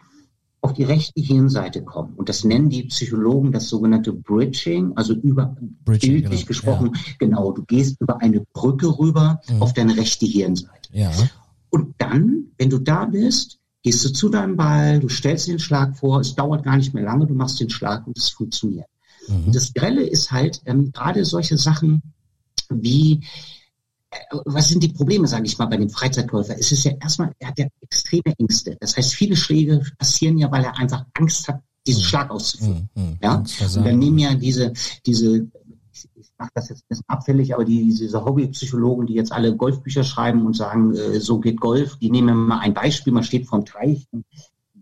auf 0.63 0.73
die 0.73 0.85
rechte 0.85 1.21
Hirnseite 1.21 1.83
kommen. 1.83 2.15
Und 2.15 2.29
das 2.29 2.45
nennen 2.45 2.71
die 2.71 2.85
Psychologen 2.85 3.51
das 3.51 3.69
sogenannte 3.69 4.13
Bridging, 4.13 4.93
also 4.97 5.13
über 5.13 5.57
Bridging, 5.85 6.13
bildlich 6.13 6.41
genau, 6.43 6.49
gesprochen. 6.49 6.93
Genau, 7.19 7.51
du 7.51 7.65
gehst 7.65 8.01
über 8.01 8.21
eine 8.23 8.41
Brücke 8.55 8.87
rüber 8.99 9.41
Mhm. 9.49 9.61
auf 9.61 9.73
deine 9.73 9.97
rechte 9.97 10.25
Hirnseite. 10.25 10.89
Ja. 10.93 11.11
Und 11.71 11.95
dann, 11.99 12.45
wenn 12.59 12.71
du 12.71 12.79
da 12.79 13.07
bist, 13.07 13.59
gehst 13.83 14.05
du 14.05 14.11
zu 14.11 14.29
deinem 14.29 14.57
Ball, 14.57 15.01
du 15.01 15.09
stellst 15.09 15.49
den 15.49 15.59
Schlag 15.59 15.97
vor, 15.97 16.21
es 16.21 16.37
dauert 16.37 16.63
gar 16.63 16.77
nicht 16.77 16.95
mehr 16.95 17.03
lange, 17.03 17.27
du 17.27 17.35
machst 17.35 17.59
den 17.59 17.71
Schlag 17.71 18.07
und 18.07 18.17
es 18.17 18.29
funktioniert. 18.29 18.87
Mhm. 19.27 19.47
Und 19.47 19.55
das 19.57 19.75
Grelle 19.75 20.03
ist 20.05 20.31
halt 20.31 20.63
ähm, 20.67 20.93
gerade 20.93 21.25
solche 21.25 21.59
Sachen 21.59 22.03
wie, 22.71 23.21
was 24.45 24.69
sind 24.69 24.83
die 24.83 24.89
Probleme, 24.93 25.27
sage 25.27 25.47
ich 25.47 25.59
mal, 25.59 25.67
bei 25.67 25.77
dem 25.77 25.91
Freizeitläufer? 25.91 26.59
Es 26.59 26.73
ist 26.73 26.85
ja 26.85 26.93
erstmal, 27.01 27.33
er 27.39 27.49
hat 27.49 27.59
ja 27.59 27.67
extreme 27.81 28.35
Ängste. 28.39 28.77
Das 28.81 28.97
heißt, 28.97 29.15
viele 29.15 29.37
Schläge 29.37 29.83
passieren 29.99 30.39
ja, 30.39 30.51
weil 30.51 30.65
er 30.65 30.79
einfach 30.79 31.05
Angst 31.15 31.49
hat, 31.49 31.63
diesen 31.87 32.01
Mhm. 32.03 32.07
Schlag 32.07 32.31
auszuführen. 32.31 32.89
Mhm. 32.95 33.03
Mhm. 33.03 33.19
Ja? 33.23 33.35
Und 33.37 33.87
dann 33.87 33.99
nehmen 33.99 34.19
ja 34.19 34.35
diese, 34.35 34.73
diese, 35.07 35.49
ich, 35.93 36.33
mache 36.39 36.51
das 36.55 36.69
jetzt 36.69 36.83
ein 36.83 36.89
bisschen 36.89 37.05
abfällig, 37.09 37.55
aber 37.55 37.65
die, 37.65 37.87
diese 37.87 38.25
Hobbypsychologen, 38.25 39.07
die 39.07 39.15
jetzt 39.15 39.33
alle 39.33 39.57
Golfbücher 39.57 40.05
schreiben 40.05 40.45
und 40.47 40.57
sagen, 40.57 40.95
äh, 40.95 41.21
so 41.21 41.39
geht 41.41 41.61
Golf, 41.61 41.97
die 41.99 42.11
nehmen 42.11 42.37
mal 42.47 42.59
ein 42.59 42.75
Beispiel, 42.75 43.13
man 43.13 43.23
steht 43.25 43.47
vorm 43.47 43.65
Teich 43.65 44.07
und 44.11 44.25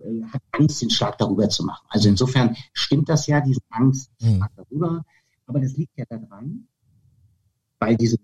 äh, 0.00 0.22
hat 0.32 0.42
Angst, 0.52 0.82
den 0.82 0.90
Schlag 0.90 1.18
darüber 1.18 1.48
zu 1.48 1.64
machen. 1.64 1.84
Also 1.88 2.08
insofern 2.08 2.56
stimmt 2.72 3.08
das 3.08 3.26
ja, 3.26 3.40
diese 3.40 3.60
Angst, 3.70 4.10
den 4.20 4.32
Mhm. 4.32 4.36
Schlag 4.38 4.50
darüber, 4.56 5.04
aber 5.46 5.60
das 5.60 5.76
liegt 5.76 5.96
ja 5.96 6.04
daran, 6.08 6.66
bei 7.80 7.94
diesen 7.94 8.18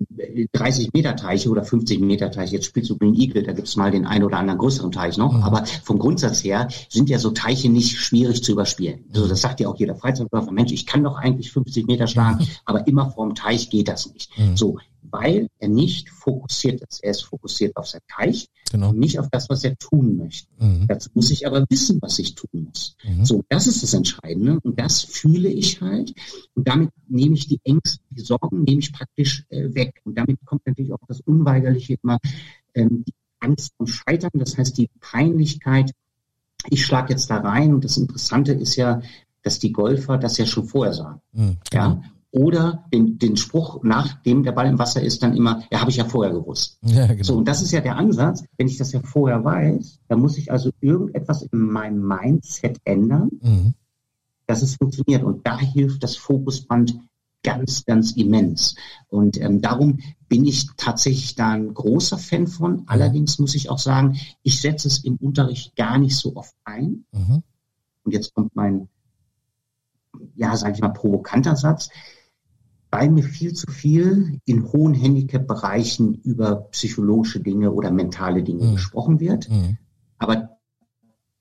30 0.52 0.92
Meter 0.92 1.16
Teiche 1.16 1.48
oder 1.48 1.64
50 1.64 1.98
Meter 2.00 2.30
Teiche, 2.30 2.54
jetzt 2.56 2.66
spielst 2.66 2.90
du 2.90 2.98
Green 2.98 3.14
Eagle, 3.14 3.42
da 3.42 3.52
gibt 3.52 3.66
es 3.66 3.74
mal 3.74 3.90
den 3.90 4.06
einen 4.06 4.22
oder 4.22 4.36
anderen 4.36 4.58
größeren 4.58 4.92
Teich 4.92 5.16
noch, 5.16 5.32
Mhm. 5.32 5.42
aber 5.42 5.64
vom 5.82 5.98
Grundsatz 5.98 6.44
her 6.44 6.68
sind 6.90 7.08
ja 7.08 7.18
so 7.18 7.30
Teiche 7.30 7.70
nicht 7.70 7.96
schwierig 7.98 8.44
zu 8.44 8.52
überspielen. 8.52 9.00
Mhm. 9.08 9.14
Also 9.14 9.28
das 9.28 9.40
sagt 9.40 9.60
ja 9.60 9.68
auch 9.68 9.76
jeder 9.76 9.96
Freizeitläufer, 9.96 10.52
Mensch, 10.52 10.72
ich 10.72 10.84
kann 10.86 11.02
doch 11.02 11.16
eigentlich 11.16 11.50
50 11.50 11.86
Meter 11.86 12.06
schlagen, 12.06 12.46
aber 12.66 12.86
immer 12.86 13.10
vorm 13.10 13.34
Teich 13.34 13.70
geht 13.70 13.88
das 13.88 14.12
nicht. 14.12 14.30
Mhm. 14.38 14.56
So, 14.56 14.78
weil 15.10 15.48
er 15.58 15.68
nicht 15.68 16.10
fokussiert 16.10 16.82
ist. 16.82 17.02
Er 17.02 17.10
ist 17.12 17.22
fokussiert 17.22 17.76
auf 17.76 17.86
sein 17.86 18.00
Teich 18.08 18.48
Genau. 18.72 18.90
und 18.90 18.98
nicht 18.98 19.18
auf 19.20 19.28
das, 19.30 19.48
was 19.48 19.62
er 19.64 19.76
tun 19.78 20.16
möchte. 20.16 20.48
Mhm. 20.58 20.86
Dazu 20.88 21.08
muss 21.14 21.30
ich 21.30 21.46
aber 21.46 21.64
wissen, 21.68 21.98
was 22.02 22.18
ich 22.18 22.34
tun 22.34 22.64
muss. 22.64 22.96
Mhm. 23.04 23.24
So, 23.24 23.44
das 23.48 23.66
ist 23.66 23.82
das 23.82 23.94
Entscheidende 23.94 24.58
und 24.60 24.78
das 24.78 25.02
fühle 25.02 25.48
ich 25.48 25.80
halt 25.80 26.12
und 26.54 26.66
damit 26.66 26.90
nehme 27.08 27.34
ich 27.36 27.46
die 27.46 27.60
Ängste, 27.62 28.00
die 28.10 28.22
Sorgen 28.22 28.64
nehme 28.64 28.80
ich 28.80 28.92
praktisch 28.92 29.44
äh, 29.50 29.72
weg 29.74 30.00
und 30.04 30.18
damit 30.18 30.44
kommt 30.44 30.66
natürlich 30.66 30.92
auch 30.92 31.06
das 31.06 31.20
Unweigerliche 31.20 31.96
immer, 32.02 32.18
ähm, 32.74 33.04
die 33.06 33.14
Angst 33.38 33.72
vom 33.76 33.86
Scheitern, 33.86 34.30
das 34.34 34.58
heißt 34.58 34.76
die 34.78 34.90
Peinlichkeit, 35.00 35.92
ich 36.68 36.84
schlage 36.84 37.12
jetzt 37.12 37.30
da 37.30 37.36
rein 37.36 37.72
und 37.72 37.84
das 37.84 37.96
Interessante 37.96 38.52
ist 38.52 38.76
ja, 38.76 39.00
dass 39.42 39.60
die 39.60 39.72
Golfer 39.72 40.18
das 40.18 40.38
ja 40.38 40.46
schon 40.46 40.64
vorher 40.66 40.92
sagen. 40.92 41.20
Mhm. 41.32 41.56
Ja? 41.72 42.02
Oder 42.32 42.84
den, 42.92 43.18
den 43.18 43.36
Spruch, 43.36 43.82
nachdem 43.82 44.42
der 44.42 44.52
Ball 44.52 44.66
im 44.66 44.78
Wasser 44.78 45.00
ist, 45.00 45.22
dann 45.22 45.36
immer, 45.36 45.62
ja, 45.70 45.80
habe 45.80 45.90
ich 45.90 45.96
ja 45.96 46.04
vorher 46.04 46.34
gewusst. 46.34 46.78
Ja, 46.82 47.06
genau. 47.06 47.22
So, 47.22 47.36
und 47.36 47.46
das 47.48 47.62
ist 47.62 47.70
ja 47.72 47.80
der 47.80 47.96
Ansatz. 47.96 48.44
Wenn 48.56 48.68
ich 48.68 48.76
das 48.76 48.92
ja 48.92 49.00
vorher 49.00 49.42
weiß, 49.44 50.00
dann 50.08 50.20
muss 50.20 50.36
ich 50.36 50.50
also 50.50 50.70
irgendetwas 50.80 51.42
in 51.42 51.58
meinem 51.60 52.06
Mindset 52.06 52.78
ändern, 52.84 53.30
Mhm. 53.40 53.74
dass 54.46 54.62
es 54.62 54.76
funktioniert. 54.76 55.22
Und 55.22 55.46
da 55.46 55.58
hilft 55.58 56.02
das 56.02 56.16
Fokusband 56.16 56.98
ganz, 57.42 57.84
ganz 57.84 58.12
immens. 58.12 58.74
Und 59.08 59.40
ähm, 59.40 59.60
darum 59.62 59.98
bin 60.28 60.44
ich 60.44 60.66
tatsächlich 60.76 61.36
da 61.36 61.52
ein 61.52 61.72
großer 61.72 62.18
Fan 62.18 62.48
von. 62.48 62.82
Allerdings 62.86 63.38
muss 63.38 63.54
ich 63.54 63.70
auch 63.70 63.78
sagen, 63.78 64.18
ich 64.42 64.60
setze 64.60 64.88
es 64.88 65.04
im 65.04 65.16
Unterricht 65.16 65.76
gar 65.76 65.96
nicht 65.96 66.16
so 66.16 66.34
oft 66.36 66.54
ein. 66.64 67.04
Mhm. 67.12 67.42
Und 68.02 68.12
jetzt 68.12 68.34
kommt 68.34 68.54
mein, 68.56 68.88
ja, 70.34 70.56
sage 70.56 70.74
ich 70.74 70.80
mal, 70.80 70.88
provokanter 70.88 71.56
Satz. 71.56 71.88
Weil 72.90 73.10
mir 73.10 73.24
viel 73.24 73.52
zu 73.52 73.70
viel 73.70 74.38
in 74.44 74.64
hohen 74.72 74.94
Handicap-Bereichen 74.94 76.14
über 76.22 76.68
psychologische 76.70 77.40
Dinge 77.40 77.72
oder 77.72 77.90
mentale 77.90 78.42
Dinge 78.42 78.64
Mhm. 78.64 78.74
gesprochen 78.74 79.20
wird, 79.20 79.50
Mhm. 79.50 79.76
aber 80.18 80.58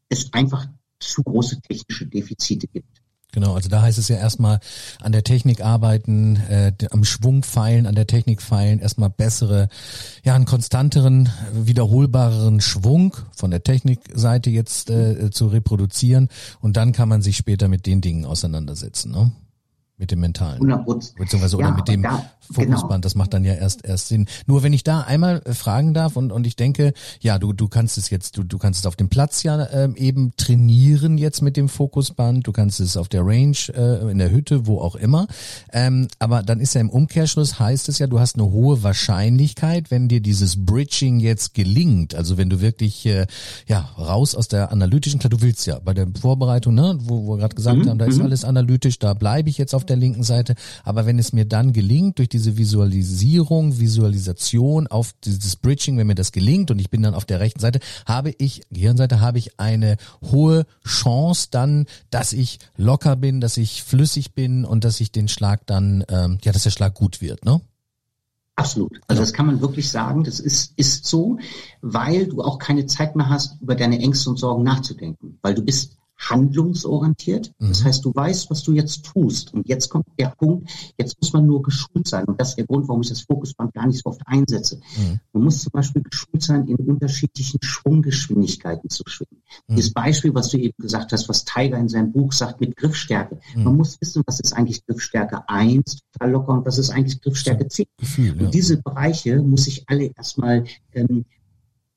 es 0.09 0.33
einfach 0.33 0.67
zu 0.99 1.23
große 1.23 1.61
technische 1.61 2.07
Defizite 2.07 2.67
gibt. 2.67 3.01
Genau, 3.31 3.53
also 3.53 3.67
da 3.67 3.81
heißt 3.81 3.97
es 3.97 4.07
ja 4.07 4.15
erstmal 4.15 4.61
an 5.01 5.11
der 5.11 5.23
Technik 5.25 5.59
arbeiten, 5.59 6.37
äh, 6.49 6.71
am 6.91 7.03
Schwung 7.03 7.43
feilen, 7.43 7.85
an 7.85 7.93
der 7.93 8.07
Technik 8.07 8.41
feilen, 8.41 8.79
erstmal 8.79 9.09
bessere, 9.09 9.67
ja, 10.23 10.35
einen 10.35 10.45
konstanteren, 10.45 11.29
wiederholbareren 11.53 12.61
Schwung 12.61 13.17
von 13.35 13.51
der 13.51 13.61
Technikseite 13.61 14.49
jetzt 14.49 14.89
äh, 14.89 15.31
zu 15.31 15.47
reproduzieren 15.47 16.29
und 16.61 16.77
dann 16.77 16.93
kann 16.93 17.09
man 17.09 17.21
sich 17.21 17.35
später 17.35 17.67
mit 17.67 17.85
den 17.85 17.99
Dingen 17.99 18.23
auseinandersetzen, 18.25 19.11
ne? 19.11 19.31
Mit 19.97 20.11
dem 20.11 20.19
mentalen. 20.19 20.55
100 20.55 20.83
Prozent. 20.83 21.15
Beziehungsweise 21.17 21.55
oder 21.55 21.67
Ja, 21.67 21.71
mit 21.71 21.81
aber 21.83 21.91
dem 21.93 22.01
da- 22.03 22.21
Fokusband, 22.41 22.89
genau. 22.89 22.97
das 22.99 23.15
macht 23.15 23.33
dann 23.33 23.43
ja 23.45 23.53
erst 23.53 23.85
erst 23.85 24.09
Sinn. 24.09 24.27
Nur 24.45 24.61
wenn 24.61 24.73
ich 24.73 24.83
da 24.83 25.01
einmal 25.01 25.41
äh, 25.45 25.53
fragen 25.53 25.93
darf 25.93 26.15
und 26.17 26.31
und 26.33 26.45
ich 26.45 26.55
denke, 26.57 26.93
ja, 27.21 27.39
du 27.39 27.53
du 27.53 27.69
kannst 27.69 27.97
es 27.97 28.09
jetzt, 28.09 28.37
du 28.37 28.43
du 28.43 28.57
kannst 28.57 28.81
es 28.81 28.85
auf 28.85 28.95
dem 28.97 29.07
Platz 29.09 29.41
ja 29.43 29.67
ähm, 29.71 29.95
eben 29.95 30.33
trainieren 30.35 31.17
jetzt 31.17 31.41
mit 31.41 31.55
dem 31.57 31.69
Fokusband, 31.69 32.45
du 32.45 32.51
kannst 32.51 32.81
es 32.81 32.97
auf 32.97 33.07
der 33.07 33.25
Range 33.25 33.55
äh, 33.73 34.11
in 34.11 34.17
der 34.17 34.31
Hütte, 34.31 34.67
wo 34.67 34.79
auch 34.79 34.95
immer. 34.95 35.27
Ähm, 35.71 36.07
aber 36.19 36.43
dann 36.43 36.59
ist 36.59 36.75
ja 36.75 36.81
im 36.81 36.89
Umkehrschluss 36.89 37.57
heißt 37.57 37.87
es 37.87 37.97
ja, 37.97 38.07
du 38.07 38.19
hast 38.19 38.35
eine 38.35 38.51
hohe 38.51 38.83
Wahrscheinlichkeit, 38.83 39.91
wenn 39.91 40.07
dir 40.09 40.19
dieses 40.21 40.65
Bridging 40.65 41.19
jetzt 41.21 41.53
gelingt, 41.53 42.15
also 42.15 42.37
wenn 42.37 42.49
du 42.49 42.59
wirklich 42.61 43.05
äh, 43.05 43.27
ja 43.65 43.79
raus 43.97 44.35
aus 44.35 44.49
der 44.49 44.71
analytischen, 44.71 45.19
klar, 45.19 45.29
du 45.29 45.41
willst 45.41 45.65
ja 45.65 45.79
bei 45.79 45.93
der 45.93 46.07
Vorbereitung, 46.19 46.75
ne, 46.75 46.97
wo 46.99 47.25
wo 47.25 47.33
wir 47.33 47.37
gerade 47.37 47.55
gesagt 47.55 47.77
Mhm, 47.77 47.89
haben, 47.89 47.97
da 47.97 48.05
ist 48.05 48.19
alles 48.19 48.43
analytisch, 48.43 48.99
da 48.99 49.13
bleibe 49.13 49.49
ich 49.49 49.57
jetzt 49.57 49.73
auf 49.73 49.84
der 49.89 49.97
linken 49.97 50.23
Seite. 50.23 50.55
Aber 50.83 51.05
wenn 51.05 51.19
es 51.19 51.33
mir 51.33 51.45
dann 51.45 51.73
gelingt, 51.73 52.19
durch 52.19 52.29
diese 52.29 52.57
Visualisierung, 52.57 53.79
Visualisation 53.79 54.87
auf 54.87 55.13
dieses 55.23 55.55
Bridging, 55.55 55.97
wenn 55.97 56.07
mir 56.07 56.15
das 56.15 56.31
gelingt 56.31 56.71
und 56.71 56.79
ich 56.79 56.89
bin 56.89 57.01
dann 57.01 57.15
auf 57.15 57.25
der 57.25 57.39
rechten 57.39 57.59
Seite, 57.59 57.79
habe 58.05 58.33
ich, 58.37 58.61
Gehirnseite, 58.71 59.19
habe 59.19 59.37
ich 59.37 59.59
eine 59.59 59.97
hohe 60.21 60.65
Chance 60.85 61.47
dann, 61.51 61.85
dass 62.09 62.33
ich 62.33 62.59
locker 62.77 63.15
bin, 63.15 63.41
dass 63.41 63.57
ich 63.57 63.83
flüssig 63.83 64.33
bin 64.33 64.65
und 64.65 64.83
dass 64.83 64.99
ich 64.99 65.11
den 65.11 65.27
Schlag 65.27 65.65
dann, 65.65 66.03
ähm, 66.09 66.37
ja, 66.43 66.51
dass 66.51 66.63
der 66.63 66.71
Schlag 66.71 66.93
gut 66.93 67.21
wird, 67.21 67.45
ne? 67.45 67.61
Absolut. 68.57 69.01
Also 69.07 69.21
das 69.21 69.33
kann 69.33 69.47
man 69.47 69.59
wirklich 69.59 69.91
sagen. 69.91 70.23
Das 70.23 70.39
ist, 70.39 70.73
ist 70.77 71.05
so, 71.05 71.37
weil 71.81 72.27
du 72.27 72.41
auch 72.41 72.57
keine 72.57 72.85
Zeit 72.85 73.15
mehr 73.15 73.29
hast, 73.29 73.61
über 73.61 73.75
deine 73.75 73.99
Ängste 73.99 74.29
und 74.29 74.37
Sorgen 74.37 74.63
nachzudenken, 74.63 75.37
weil 75.41 75.53
du 75.53 75.61
bist 75.61 75.97
handlungsorientiert. 76.17 77.51
Das 77.59 77.81
Mhm. 77.81 77.85
heißt, 77.85 78.05
du 78.05 78.13
weißt, 78.15 78.49
was 78.49 78.63
du 78.63 78.73
jetzt 78.73 79.05
tust. 79.05 79.53
Und 79.53 79.67
jetzt 79.67 79.89
kommt 79.89 80.05
der 80.17 80.29
Punkt, 80.37 80.69
jetzt 80.97 81.19
muss 81.21 81.33
man 81.33 81.45
nur 81.45 81.61
geschult 81.61 82.07
sein. 82.07 82.25
Und 82.25 82.39
das 82.39 82.49
ist 82.49 82.55
der 82.55 82.65
Grund, 82.65 82.87
warum 82.87 83.01
ich 83.01 83.09
das 83.09 83.21
Fokusband 83.21 83.73
gar 83.73 83.87
nicht 83.87 84.01
so 84.03 84.09
oft 84.09 84.21
einsetze. 84.25 84.79
Mhm. 84.97 85.19
Man 85.33 85.43
muss 85.43 85.61
zum 85.61 85.71
Beispiel 85.71 86.01
geschult 86.03 86.41
sein, 86.43 86.67
in 86.67 86.75
unterschiedlichen 86.77 87.59
Schwunggeschwindigkeiten 87.61 88.89
zu 88.89 89.03
schwingen. 89.07 89.41
Mhm. 89.67 89.75
Dieses 89.75 89.93
Beispiel, 89.93 90.33
was 90.33 90.49
du 90.49 90.57
eben 90.57 90.75
gesagt 90.77 91.11
hast, 91.11 91.27
was 91.29 91.45
Tiger 91.45 91.77
in 91.77 91.89
seinem 91.89 92.11
Buch 92.11 92.31
sagt 92.31 92.61
mit 92.61 92.75
Griffstärke. 92.75 93.39
Mhm. 93.55 93.63
Man 93.63 93.77
muss 93.77 93.99
wissen, 94.01 94.23
was 94.25 94.39
ist 94.39 94.53
eigentlich 94.53 94.85
Griffstärke 94.85 95.47
1, 95.49 95.99
total 96.13 96.31
locker, 96.31 96.53
und 96.53 96.65
was 96.65 96.77
ist 96.77 96.89
eigentlich 96.89 97.21
Griffstärke 97.21 97.67
10. 97.67 97.85
Gefühl, 97.97 98.35
ja. 98.39 98.45
Und 98.45 98.53
diese 98.53 98.77
Bereiche 98.81 99.41
muss 99.41 99.67
ich 99.67 99.83
alle 99.87 100.11
erstmal 100.15 100.65
ähm, 100.93 101.25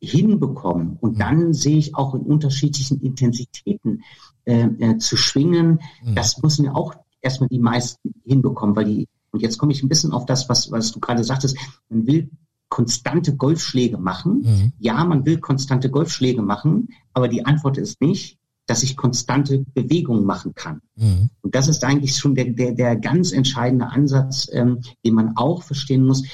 hinbekommen. 0.00 0.96
Und 1.00 1.14
Mhm. 1.14 1.18
dann 1.18 1.52
sehe 1.54 1.76
ich 1.76 1.94
auch 1.94 2.14
in 2.14 2.22
unterschiedlichen 2.22 3.00
Intensitäten 3.00 4.02
äh, 4.44 4.62
äh, 4.78 4.98
zu 4.98 5.16
schwingen. 5.16 5.80
Mhm. 6.04 6.14
Das 6.14 6.40
müssen 6.42 6.64
wir 6.64 6.76
auch 6.76 6.94
erstmal 7.20 7.48
die 7.48 7.58
meisten 7.58 8.14
hinbekommen, 8.24 8.76
weil 8.76 8.84
die, 8.84 9.08
und 9.32 9.42
jetzt 9.42 9.58
komme 9.58 9.72
ich 9.72 9.82
ein 9.82 9.88
bisschen 9.88 10.12
auf 10.12 10.24
das, 10.26 10.48
was, 10.48 10.70
was 10.70 10.92
du 10.92 11.00
gerade 11.00 11.24
sagtest, 11.24 11.56
man 11.88 12.06
will 12.06 12.30
konstante 12.68 13.34
Golfschläge 13.34 13.98
machen. 13.98 14.42
Mhm. 14.42 14.72
Ja, 14.78 15.04
man 15.04 15.24
will 15.26 15.38
konstante 15.38 15.90
Golfschläge 15.90 16.42
machen, 16.42 16.88
aber 17.12 17.28
die 17.28 17.44
Antwort 17.44 17.78
ist 17.78 18.00
nicht, 18.00 18.38
dass 18.66 18.82
ich 18.82 18.96
konstante 18.96 19.64
Bewegungen 19.74 20.24
machen 20.24 20.52
kann. 20.54 20.82
Mhm. 20.96 21.30
Und 21.40 21.54
das 21.54 21.68
ist 21.68 21.82
eigentlich 21.84 22.14
schon 22.16 22.34
der, 22.34 22.50
der, 22.50 22.72
der 22.72 22.96
ganz 22.96 23.32
entscheidende 23.32 23.86
Ansatz, 23.86 24.48
ähm, 24.52 24.80
den 25.04 25.14
man 25.14 25.36
auch 25.36 25.62
verstehen 25.62 26.04
muss. 26.04 26.24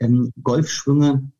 Ähm, 0.00 0.32
Golfschwünge 0.42 1.30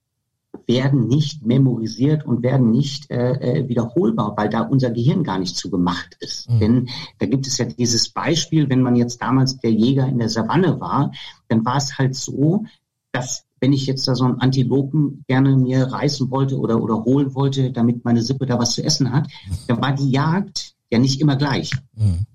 werden 0.67 1.09
nicht 1.09 1.45
memorisiert 1.45 2.25
und 2.25 2.43
werden 2.43 2.71
nicht 2.71 3.11
äh, 3.11 3.33
äh, 3.33 3.69
wiederholbar, 3.69 4.35
weil 4.37 4.49
da 4.49 4.63
unser 4.63 4.91
Gehirn 4.91 5.25
gar 5.25 5.39
nicht 5.39 5.57
zu 5.57 5.71
gemacht 5.71 6.17
ist. 6.21 6.51
Mhm. 6.51 6.59
Denn 6.61 6.89
da 7.19 7.27
gibt 7.27 7.47
es 7.47 7.59
ja 7.59 7.65
dieses 7.65 8.11
Beispiel, 8.11 8.69
wenn 8.69 8.83
man 8.83 8.97
jetzt 8.97 9.21
damals 9.21 9.59
der 9.59 9.73
Jäger 9.73 10.07
in 10.07 10.19
der 10.19 10.29
Savanne 10.29 10.81
war, 10.81 11.13
dann 11.49 11.65
war 11.65 11.77
es 11.77 11.99
halt 11.99 12.15
so, 12.15 12.65
dass 13.13 13.45
wenn 13.61 13.73
ich 13.73 13.87
jetzt 13.87 14.07
da 14.09 14.15
so 14.15 14.25
einen 14.25 14.41
Antilopen 14.41 15.25
gerne 15.29 15.57
mir 15.57 15.85
reißen 15.85 16.31
wollte 16.31 16.59
oder, 16.59 16.83
oder 16.83 17.05
holen 17.05 17.35
wollte, 17.35 17.71
damit 17.71 18.05
meine 18.05 18.23
Sippe 18.23 18.45
da 18.45 18.59
was 18.59 18.73
zu 18.73 18.83
essen 18.85 19.13
hat, 19.13 19.29
dann 19.69 19.81
war 19.81 19.93
die 19.93 20.11
Jagd 20.11 20.75
ja 20.91 20.99
nicht 20.99 21.21
immer 21.21 21.37
gleich. 21.37 21.71
Mhm. 21.95 22.27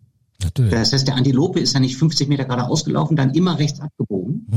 Das 0.53 0.93
heißt, 0.93 1.07
der 1.07 1.15
Antilope 1.15 1.59
ist 1.59 1.73
ja 1.73 1.79
nicht 1.79 1.97
50 1.97 2.29
Meter 2.29 2.45
gerade 2.45 2.67
ausgelaufen, 2.67 3.17
dann 3.17 3.33
immer 3.33 3.57
rechts 3.59 3.79
abgebogen. 3.79 4.47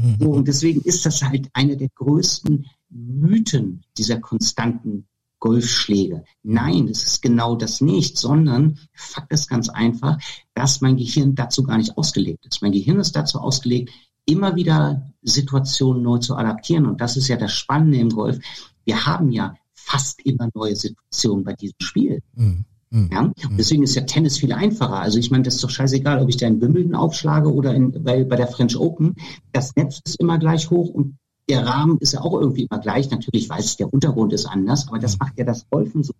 Mhm. 0.00 0.16
So, 0.18 0.30
und 0.30 0.48
deswegen 0.48 0.80
ist 0.82 1.04
das 1.06 1.22
halt 1.22 1.48
eine 1.52 1.76
der 1.76 1.88
größten 1.94 2.66
Mythen 2.88 3.84
dieser 3.96 4.18
konstanten 4.18 5.06
Golfschläge. 5.38 6.24
Nein, 6.42 6.86
das 6.86 7.04
ist 7.04 7.22
genau 7.22 7.56
das 7.56 7.80
nicht, 7.80 8.18
sondern 8.18 8.78
Fakt 8.92 9.32
ist 9.32 9.48
ganz 9.48 9.68
einfach, 9.68 10.18
dass 10.54 10.80
mein 10.80 10.96
Gehirn 10.96 11.34
dazu 11.34 11.62
gar 11.62 11.78
nicht 11.78 11.96
ausgelegt 11.96 12.46
ist. 12.46 12.62
Mein 12.62 12.72
Gehirn 12.72 13.00
ist 13.00 13.16
dazu 13.16 13.38
ausgelegt, 13.40 13.90
immer 14.26 14.54
wieder 14.54 15.10
Situationen 15.22 16.02
neu 16.02 16.18
zu 16.18 16.36
adaptieren. 16.36 16.86
Und 16.86 17.00
das 17.00 17.16
ist 17.16 17.28
ja 17.28 17.36
das 17.36 17.52
Spannende 17.52 17.98
im 17.98 18.10
Golf. 18.10 18.38
Wir 18.84 19.06
haben 19.06 19.32
ja 19.32 19.54
fast 19.72 20.20
immer 20.24 20.48
neue 20.54 20.76
Situationen 20.76 21.44
bei 21.44 21.54
diesem 21.54 21.76
Spiel. 21.80 22.22
Mhm. 22.34 22.64
Mhm. 22.90 23.10
Ja? 23.12 23.20
Und 23.20 23.56
deswegen 23.58 23.82
ist 23.82 23.94
ja 23.94 24.02
Tennis 24.02 24.38
viel 24.38 24.52
einfacher. 24.52 25.00
Also 25.00 25.18
ich 25.18 25.30
meine, 25.30 25.44
das 25.44 25.56
ist 25.56 25.64
doch 25.64 25.70
scheißegal, 25.70 26.20
ob 26.20 26.28
ich 26.28 26.36
da 26.36 26.46
in 26.46 26.60
Wimbledon 26.60 26.94
aufschlage 26.94 27.52
oder 27.52 27.74
in, 27.74 28.04
bei, 28.04 28.24
bei 28.24 28.36
der 28.36 28.48
French 28.48 28.76
Open. 28.76 29.14
Das 29.52 29.74
Netz 29.76 30.00
ist 30.04 30.20
immer 30.20 30.38
gleich 30.38 30.70
hoch 30.70 30.90
und 30.90 31.16
der 31.48 31.66
Rahmen 31.66 31.98
ist 31.98 32.12
ja 32.12 32.20
auch 32.20 32.40
irgendwie 32.40 32.66
immer 32.70 32.80
gleich. 32.80 33.10
Natürlich 33.10 33.48
weiß 33.48 33.64
ich, 33.64 33.76
der 33.76 33.92
Untergrund 33.92 34.32
ist 34.32 34.46
anders, 34.46 34.88
aber 34.88 34.98
das 34.98 35.14
mhm. 35.14 35.18
macht 35.20 35.38
ja 35.38 35.44
das 35.44 35.68
Golfen 35.70 36.02
so 36.02 36.12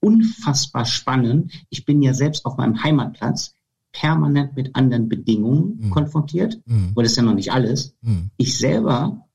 unfassbar 0.00 0.84
spannend. 0.84 1.52
Ich 1.70 1.84
bin 1.84 2.02
ja 2.02 2.14
selbst 2.14 2.44
auf 2.46 2.56
meinem 2.56 2.82
Heimatplatz 2.82 3.54
permanent 3.92 4.54
mit 4.54 4.76
anderen 4.76 5.08
Bedingungen 5.08 5.78
mhm. 5.80 5.90
konfrontiert, 5.90 6.60
mhm. 6.66 6.90
aber 6.92 7.02
das 7.02 7.12
ist 7.12 7.16
ja 7.16 7.22
noch 7.22 7.34
nicht 7.34 7.52
alles. 7.52 7.94
Mhm. 8.02 8.30
Ich 8.36 8.56
selber 8.56 9.26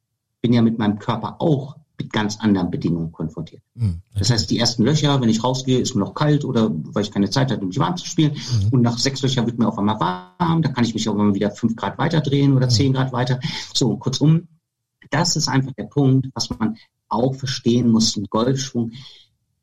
bin 0.42 0.54
ja 0.54 0.62
mit 0.62 0.78
meinem 0.78 1.00
Körper 1.00 1.42
auch 1.42 1.78
mit 2.04 2.14
ganz 2.14 2.40
anderen 2.40 2.70
Bedingungen 2.70 3.12
konfrontiert. 3.12 3.62
Mhm. 3.76 4.02
Das 4.18 4.30
heißt, 4.30 4.50
die 4.50 4.60
ersten 4.60 4.84
Löcher, 4.84 5.20
wenn 5.22 5.30
ich 5.30 5.44
rausgehe, 5.44 5.80
ist 5.80 5.96
mir 5.96 6.02
noch 6.02 6.14
kalt 6.14 6.46
oder 6.46 6.70
weil 6.72 7.04
ich 7.04 7.12
keine 7.12 7.30
Zeit 7.30 7.52
hatte, 7.52 7.62
um 7.62 7.70
mich 7.70 7.80
warm 7.80 7.98
zu 7.98 8.06
spielen. 8.06 8.34
Mhm. 8.34 8.70
Und 8.70 8.82
nach 8.82 8.98
sechs 8.98 9.22
Löchern 9.22 9.46
wird 9.46 9.58
mir 9.58 9.68
auf 9.68 9.78
einmal 9.78 10.00
warm, 10.00 10.62
da 10.62 10.70
kann 10.70 10.84
ich 10.84 10.94
mich 10.94 11.08
auch 11.08 11.16
mal 11.16 11.34
wieder 11.34 11.52
fünf 11.52 11.76
Grad 11.76 11.98
weiter 11.98 12.22
drehen 12.22 12.54
oder 12.54 12.68
mhm. 12.68 12.72
zehn 12.72 12.94
Grad 12.94 13.14
weiter. 13.14 13.40
So, 13.74 13.96
kurzum, 13.98 14.48
das 15.10 15.36
ist 15.36 15.48
einfach 15.48 15.74
der 15.74 15.86
Punkt, 15.86 16.30
was 16.34 16.50
man 16.50 16.78
auch 17.08 17.36
verstehen 17.36 17.90
muss. 17.90 18.18
Ein 18.18 18.26
Golfschwung 18.30 18.92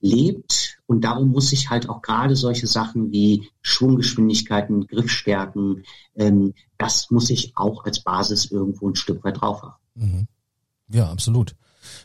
lebt 0.00 0.78
und 0.86 1.02
darum 1.02 1.30
muss 1.30 1.52
ich 1.52 1.68
halt 1.68 1.88
auch 1.88 2.00
gerade 2.00 2.34
solche 2.34 2.66
Sachen 2.66 3.12
wie 3.12 3.48
Schwunggeschwindigkeiten, 3.60 4.86
Griffstärken, 4.86 5.84
ähm, 6.16 6.54
das 6.78 7.10
muss 7.10 7.28
ich 7.28 7.52
auch 7.56 7.84
als 7.84 8.00
Basis 8.00 8.50
irgendwo 8.50 8.88
ein 8.88 8.96
Stück 8.96 9.22
weit 9.24 9.42
drauf 9.42 9.62
haben. 9.62 9.74
Mhm. 9.94 10.26
Ja, 10.88 11.10
absolut. 11.10 11.54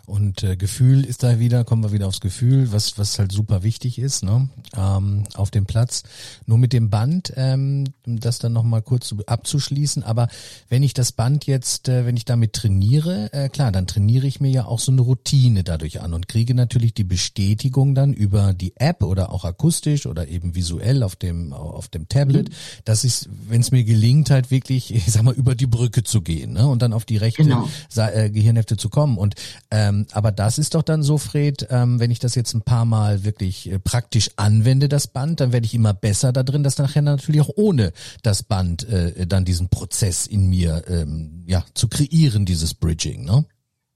Und 0.05 0.43
äh, 0.43 0.55
Gefühl 0.55 1.05
ist 1.05 1.23
da 1.23 1.39
wieder, 1.39 1.63
kommen 1.63 1.83
wir 1.83 1.91
wieder 1.91 2.07
aufs 2.07 2.21
Gefühl, 2.21 2.71
was, 2.71 2.97
was 2.97 3.19
halt 3.19 3.31
super 3.31 3.63
wichtig 3.63 3.99
ist, 3.99 4.23
ne? 4.23 4.49
ähm, 4.77 5.23
auf 5.35 5.51
dem 5.51 5.65
Platz. 5.65 6.03
Nur 6.45 6.57
mit 6.57 6.73
dem 6.73 6.89
Band, 6.89 7.33
ähm, 7.35 7.85
um 8.05 8.19
das 8.19 8.39
dann 8.39 8.53
nochmal 8.53 8.81
kurz 8.81 9.13
abzuschließen, 9.25 10.03
aber 10.03 10.27
wenn 10.69 10.83
ich 10.83 10.93
das 10.93 11.11
Band 11.11 11.45
jetzt, 11.45 11.89
äh, 11.89 12.05
wenn 12.05 12.17
ich 12.17 12.25
damit 12.25 12.53
trainiere, 12.53 13.31
äh, 13.33 13.49
klar, 13.49 13.71
dann 13.71 13.87
trainiere 13.87 14.27
ich 14.27 14.39
mir 14.39 14.51
ja 14.51 14.65
auch 14.65 14.79
so 14.79 14.91
eine 14.91 15.01
Routine 15.01 15.63
dadurch 15.63 16.01
an 16.01 16.13
und 16.13 16.27
kriege 16.27 16.53
natürlich 16.53 16.93
die 16.93 17.03
Bestätigung 17.03 17.95
dann 17.95 18.13
über 18.13 18.53
die 18.53 18.73
App 18.77 19.03
oder 19.03 19.31
auch 19.31 19.45
akustisch 19.45 20.05
oder 20.05 20.27
eben 20.27 20.55
visuell 20.55 21.03
auf 21.03 21.15
dem, 21.15 21.53
auf 21.53 21.87
dem 21.87 22.07
Tablet, 22.07 22.49
mhm. 22.49 22.53
dass 22.85 23.03
ich, 23.03 23.27
wenn 23.47 23.61
es 23.61 23.71
mir 23.71 23.83
gelingt, 23.83 24.29
halt 24.29 24.51
wirklich, 24.51 24.93
ich 24.95 25.05
sag 25.05 25.23
mal, 25.23 25.33
über 25.33 25.55
die 25.55 25.67
Brücke 25.67 26.03
zu 26.03 26.21
gehen 26.21 26.53
ne? 26.53 26.67
und 26.67 26.81
dann 26.81 26.93
auf 26.93 27.05
die 27.05 27.17
rechte 27.17 27.43
genau. 27.43 27.67
äh, 27.95 28.29
Gehirnhälfte 28.29 28.77
zu 28.77 28.89
kommen. 28.89 29.17
Und 29.17 29.35
ähm, 29.75 30.05
aber 30.13 30.31
das 30.31 30.57
ist 30.57 30.73
doch 30.73 30.83
dann 30.83 31.03
so, 31.03 31.17
Fred, 31.17 31.67
ähm, 31.69 31.99
wenn 31.99 32.09
ich 32.09 32.19
das 32.19 32.33
jetzt 32.33 32.53
ein 32.53 32.61
paar 32.61 32.85
Mal 32.85 33.25
wirklich 33.25 33.69
äh, 33.69 33.77
praktisch 33.77 34.31
anwende, 34.37 34.87
das 34.87 35.07
Band, 35.07 35.41
dann 35.41 35.51
werde 35.51 35.65
ich 35.65 35.73
immer 35.73 35.93
besser 35.93 36.31
da 36.31 36.43
drin, 36.43 36.63
dass 36.63 36.77
nachher 36.77 37.01
natürlich 37.01 37.41
auch 37.41 37.51
ohne 37.57 37.91
das 38.23 38.41
Band 38.41 38.87
äh, 38.87 39.27
dann 39.27 39.43
diesen 39.43 39.67
Prozess 39.67 40.27
in 40.27 40.47
mir 40.47 40.85
ähm, 40.87 41.43
ja 41.45 41.65
zu 41.73 41.89
kreieren, 41.89 42.45
dieses 42.45 42.73
Bridging, 42.73 43.25
ne? 43.25 43.45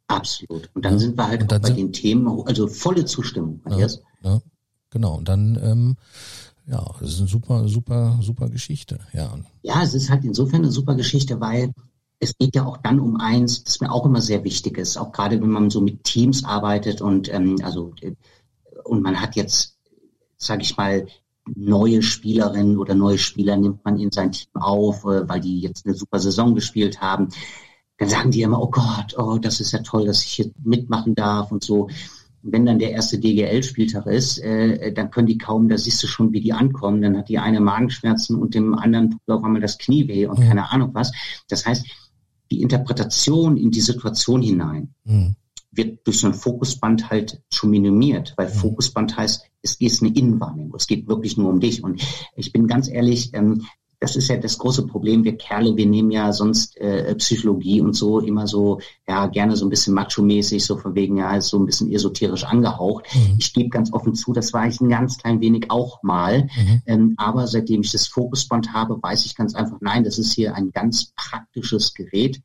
Absolut. 0.07 0.69
Und 0.73 0.84
dann 0.84 0.93
ja. 0.93 0.99
sind 0.99 1.18
wir 1.18 1.27
halt 1.30 1.43
auch 1.43 1.60
bei 1.60 1.69
den 1.69 1.93
Themen, 1.93 2.27
also 2.45 2.68
volle 2.68 3.06
Zustimmung, 3.06 3.61
Matthias. 3.64 4.01
Ja, 4.22 4.34
ja, 4.34 4.41
genau. 4.89 5.15
Und 5.15 5.30
dann 5.30 5.57
ähm, 5.64 5.95
ja, 6.69 6.85
das 6.99 7.14
ist 7.14 7.19
eine 7.19 7.30
super, 7.30 7.68
super, 7.69 8.19
super 8.22 8.49
Geschichte. 8.49 8.99
Ja. 9.14 9.34
ja, 9.64 9.81
es 9.81 9.93
ist 9.93 10.10
halt 10.10 10.26
insofern 10.26 10.61
eine 10.61 10.72
super 10.72 10.95
Geschichte, 10.95 11.39
weil 11.39 11.72
es 12.20 12.38
geht 12.38 12.56
ja 12.56 12.66
auch 12.66 12.78
dann 12.78 13.00
um 13.00 13.18
eins, 13.18 13.64
das 13.64 13.80
mir 13.80 13.91
auch 13.91 14.06
immer 14.06 14.22
sehr 14.22 14.44
wichtig 14.44 14.78
ist, 14.78 14.98
auch 14.98 15.12
gerade 15.12 15.41
wenn 15.41 15.50
man 15.50 15.70
so 15.70 15.82
mit 15.82 16.04
Teams 16.04 16.44
arbeitet 16.44 17.02
und 17.02 17.34
ähm, 17.34 17.58
also 17.64 17.94
äh, 18.02 18.16
und 18.84 19.02
man 19.02 19.22
hat 19.22 19.36
jetzt, 19.36 19.78
sage 20.38 20.64
ich 20.64 20.78
mal, 20.78 21.08
neue 21.56 22.02
Spielerinnen 22.02 22.78
oder 22.78 22.96
neue 22.96 23.18
Spieler 23.18 23.58
nimmt 23.58 23.84
man 23.86 24.00
in 24.00 24.12
sein 24.12 24.32
Team 24.32 24.50
auf, 24.54 25.04
äh, 25.06 25.28
weil 25.28 25.41
die 25.41 25.60
jetzt 25.60 25.86
eine 25.86 25.96
super 25.96 26.20
Saison 26.20 26.56
gespielt 26.56 27.02
haben. 27.02 27.30
Dann 27.98 28.10
sagen 28.10 28.32
die 28.32 28.41
immer, 28.41 28.62
oh 28.62 28.70
Gott, 28.70 29.18
oh, 29.18 29.38
das 29.38 29.60
ist 29.60 29.72
ja 29.72 29.80
toll, 29.80 30.06
dass 30.06 30.24
ich 30.24 30.32
hier 30.32 30.52
mitmachen 30.64 31.16
darf 31.16 31.52
und 31.52 31.64
so. 31.64 31.90
wenn 32.41 32.66
dann 32.66 32.80
der 32.80 32.91
erste 32.91 33.20
DGL-Spieltag 33.20 34.06
ist, 34.06 34.40
äh, 34.40 34.94
dann 34.94 35.12
können 35.12 35.28
die 35.28 35.38
kaum, 35.38 35.68
da 35.68 35.78
siehst 35.78 36.02
du 36.02 36.08
schon, 36.08 36.32
wie 36.32 36.40
die 36.40 36.54
ankommen. 36.54 37.02
Dann 37.02 37.18
hat 37.18 37.28
die 37.28 37.40
eine 37.40 37.60
Magenschmerzen 37.60 38.38
und 38.38 38.56
dem 38.56 38.74
anderen 38.76 39.12
tut 39.12 39.22
auf 39.28 39.44
einmal 39.44 39.62
das 39.62 39.78
Knie 39.78 40.08
weh 40.08 40.26
und 40.26 40.40
mhm. 40.40 40.48
keine 40.48 40.72
Ahnung 40.72 40.91
was. 40.94 41.12
Das 41.50 41.66
heißt, 41.66 41.86
die 42.51 42.61
Interpretation 42.61 43.57
in 43.57 43.71
die 43.71 43.81
Situation 43.81 44.41
hinein 44.41 44.93
mhm. 45.03 45.35
wird 45.71 46.05
durch 46.05 46.19
so 46.19 46.27
ein 46.27 46.34
Fokusband 46.34 47.09
halt 47.09 47.41
schon 47.51 47.69
minimiert, 47.69 48.34
weil 48.38 48.47
mhm. 48.47 48.53
Fokusband 48.53 49.17
heißt, 49.17 49.45
es 49.61 49.76
ist 49.76 50.01
eine 50.01 50.13
Innenwahrnehmung, 50.13 50.76
es 50.76 50.88
geht 50.88 51.07
wirklich 51.07 51.38
nur 51.38 51.49
um 51.49 51.59
dich. 51.59 51.84
Und 51.84 52.01
ich 52.35 52.51
bin 52.51 52.67
ganz 52.67 52.88
ehrlich, 52.88 53.31
ähm, 53.34 53.65
das 53.99 54.15
ist 54.15 54.30
ja 54.30 54.38
das 54.38 54.57
große 54.57 54.88
Problem. 54.88 55.23
Wir 55.23 55.38
Kerle, 55.38 55.76
wir 55.76 55.85
nehmen 55.85 56.11
ja 56.11 56.31
sonst 56.31 56.77
äh, 56.77 57.13
Psychologie 57.15 57.81
und 57.81 57.93
so 57.93 58.19
immer 58.19 58.47
so, 58.47 58.80
ja, 59.07 59.27
gerne 59.27 59.57
so 59.57 59.65
ein 59.65 59.69
bisschen 59.69 59.93
macho-mäßig, 59.93 60.63
so 60.65 60.77
von 60.77 60.95
wegen, 60.95 61.17
ja, 61.17 61.35
ist 61.35 61.49
so 61.49 61.59
ein 61.59 61.65
bisschen 61.65 61.91
esoterisch 61.91 62.45
angehaucht. 62.45 63.05
Mhm. 63.13 63.35
Ich 63.39 63.53
gebe 63.53 63.69
ganz 63.69 63.91
offen 63.91 64.15
zu, 64.15 64.31
das 64.31 64.53
war 64.53 64.67
ich 64.67 64.80
ein 64.80 64.89
ganz 64.89 65.17
klein 65.17 65.41
wenig 65.41 65.69
auch 65.69 66.01
mal. 66.01 66.43
Mhm. 66.43 66.81
Ähm, 66.85 67.13
aber 67.17 67.47
seitdem 67.47 67.81
ich 67.81 67.91
das 67.91 68.07
Fokusband 68.07 68.73
habe, 68.73 69.01
weiß 69.01 69.26
ich 69.26 69.35
ganz 69.35 69.53
einfach, 69.53 69.77
nein, 69.81 70.05
das 70.05 70.17
ist 70.17 70.34
hier 70.34 70.55
ein 70.55 70.71
ganz 70.71 71.11
praktisches 71.15 71.93
Gerät, 71.93 72.41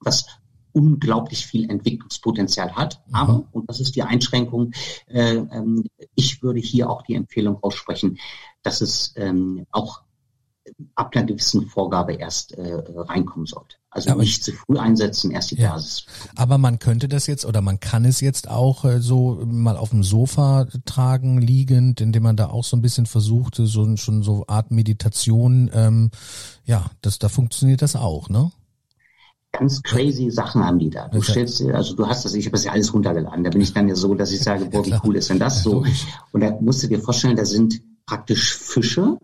was 0.00 0.26
unglaublich 0.72 1.46
viel 1.46 1.70
Entwicklungspotenzial 1.70 2.72
hat. 2.76 3.00
Mhm. 3.06 3.14
Aber, 3.14 3.44
und 3.52 3.68
das 3.68 3.80
ist 3.80 3.96
die 3.96 4.02
Einschränkung, 4.02 4.72
äh, 5.06 5.36
ähm, 5.36 5.84
ich 6.14 6.42
würde 6.42 6.60
hier 6.60 6.90
auch 6.90 7.02
die 7.02 7.14
Empfehlung 7.14 7.62
aussprechen, 7.62 8.18
dass 8.62 8.82
es 8.82 9.14
ähm, 9.16 9.66
auch 9.70 10.02
ab 10.94 11.10
einer 11.14 11.26
gewissen 11.26 11.66
Vorgabe 11.66 12.14
erst 12.14 12.52
äh, 12.52 12.74
reinkommen 12.96 13.46
sollte. 13.46 13.76
Also 13.90 14.10
aber 14.10 14.22
nicht 14.22 14.44
zu 14.44 14.52
früh 14.52 14.78
einsetzen, 14.78 15.30
erst 15.30 15.50
die 15.50 15.56
ja. 15.56 15.72
Basis. 15.72 16.06
Aber 16.36 16.56
man 16.56 16.78
könnte 16.78 17.08
das 17.08 17.26
jetzt 17.26 17.44
oder 17.44 17.60
man 17.60 17.80
kann 17.80 18.04
es 18.04 18.20
jetzt 18.20 18.48
auch 18.48 18.84
äh, 18.84 19.00
so 19.00 19.42
mal 19.44 19.76
auf 19.76 19.90
dem 19.90 20.02
Sofa 20.02 20.66
tragen, 20.84 21.38
liegend, 21.38 22.00
indem 22.00 22.22
man 22.22 22.36
da 22.36 22.48
auch 22.48 22.64
so 22.64 22.76
ein 22.76 22.82
bisschen 22.82 23.06
versucht, 23.06 23.56
so 23.56 23.96
schon 23.96 24.22
so 24.22 24.44
Art 24.46 24.70
Meditation, 24.70 25.70
ähm, 25.74 26.10
ja, 26.64 26.90
das 27.02 27.18
da 27.18 27.28
funktioniert 27.28 27.82
das 27.82 27.96
auch, 27.96 28.28
ne? 28.28 28.50
Ganz 29.50 29.82
crazy 29.82 30.30
Sachen 30.30 30.64
haben 30.64 30.78
die 30.78 30.88
da. 30.88 31.08
Du 31.08 31.18
okay. 31.18 31.32
stellst 31.32 31.60
dir, 31.60 31.74
also 31.74 31.94
du 31.94 32.06
hast 32.06 32.24
das, 32.24 32.32
ich 32.32 32.46
habe 32.46 32.52
das 32.52 32.64
ja 32.64 32.72
alles 32.72 32.94
runtergeladen. 32.94 33.44
Da 33.44 33.50
bin 33.50 33.60
ich 33.60 33.74
dann 33.74 33.86
ja 33.86 33.94
so, 33.94 34.14
dass 34.14 34.32
ich 34.32 34.40
sage, 34.40 34.64
boah, 34.70 34.86
wie 34.86 34.98
cool 35.04 35.16
ist 35.16 35.28
denn 35.28 35.38
das 35.38 35.62
so? 35.62 35.84
Und 36.32 36.40
da 36.40 36.56
musst 36.60 36.82
du 36.82 36.86
dir 36.86 37.00
vorstellen, 37.00 37.36
da 37.36 37.44
sind 37.44 37.82
praktisch 38.06 38.54
Fische, 38.56 39.18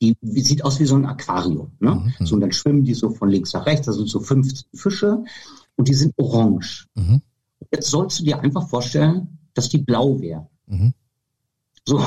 die 0.00 0.16
sieht 0.22 0.64
aus 0.64 0.80
wie 0.80 0.86
so 0.86 0.96
ein 0.96 1.06
Aquarium. 1.06 1.72
Ne? 1.78 2.12
Mhm. 2.18 2.26
So, 2.26 2.34
und 2.34 2.40
dann 2.40 2.52
schwimmen 2.52 2.84
die 2.84 2.94
so 2.94 3.10
von 3.10 3.28
links 3.28 3.52
nach 3.52 3.66
rechts, 3.66 3.86
da 3.86 3.92
sind 3.92 4.08
so 4.08 4.20
15 4.20 4.66
Fische 4.74 5.24
und 5.76 5.88
die 5.88 5.94
sind 5.94 6.14
orange. 6.16 6.86
Mhm. 6.94 7.22
Jetzt 7.70 7.90
sollst 7.90 8.18
du 8.20 8.24
dir 8.24 8.40
einfach 8.40 8.68
vorstellen, 8.68 9.38
dass 9.54 9.68
die 9.68 9.78
blau 9.78 10.20
wären. 10.20 10.46
Mhm. 10.66 10.94
So, 11.86 11.98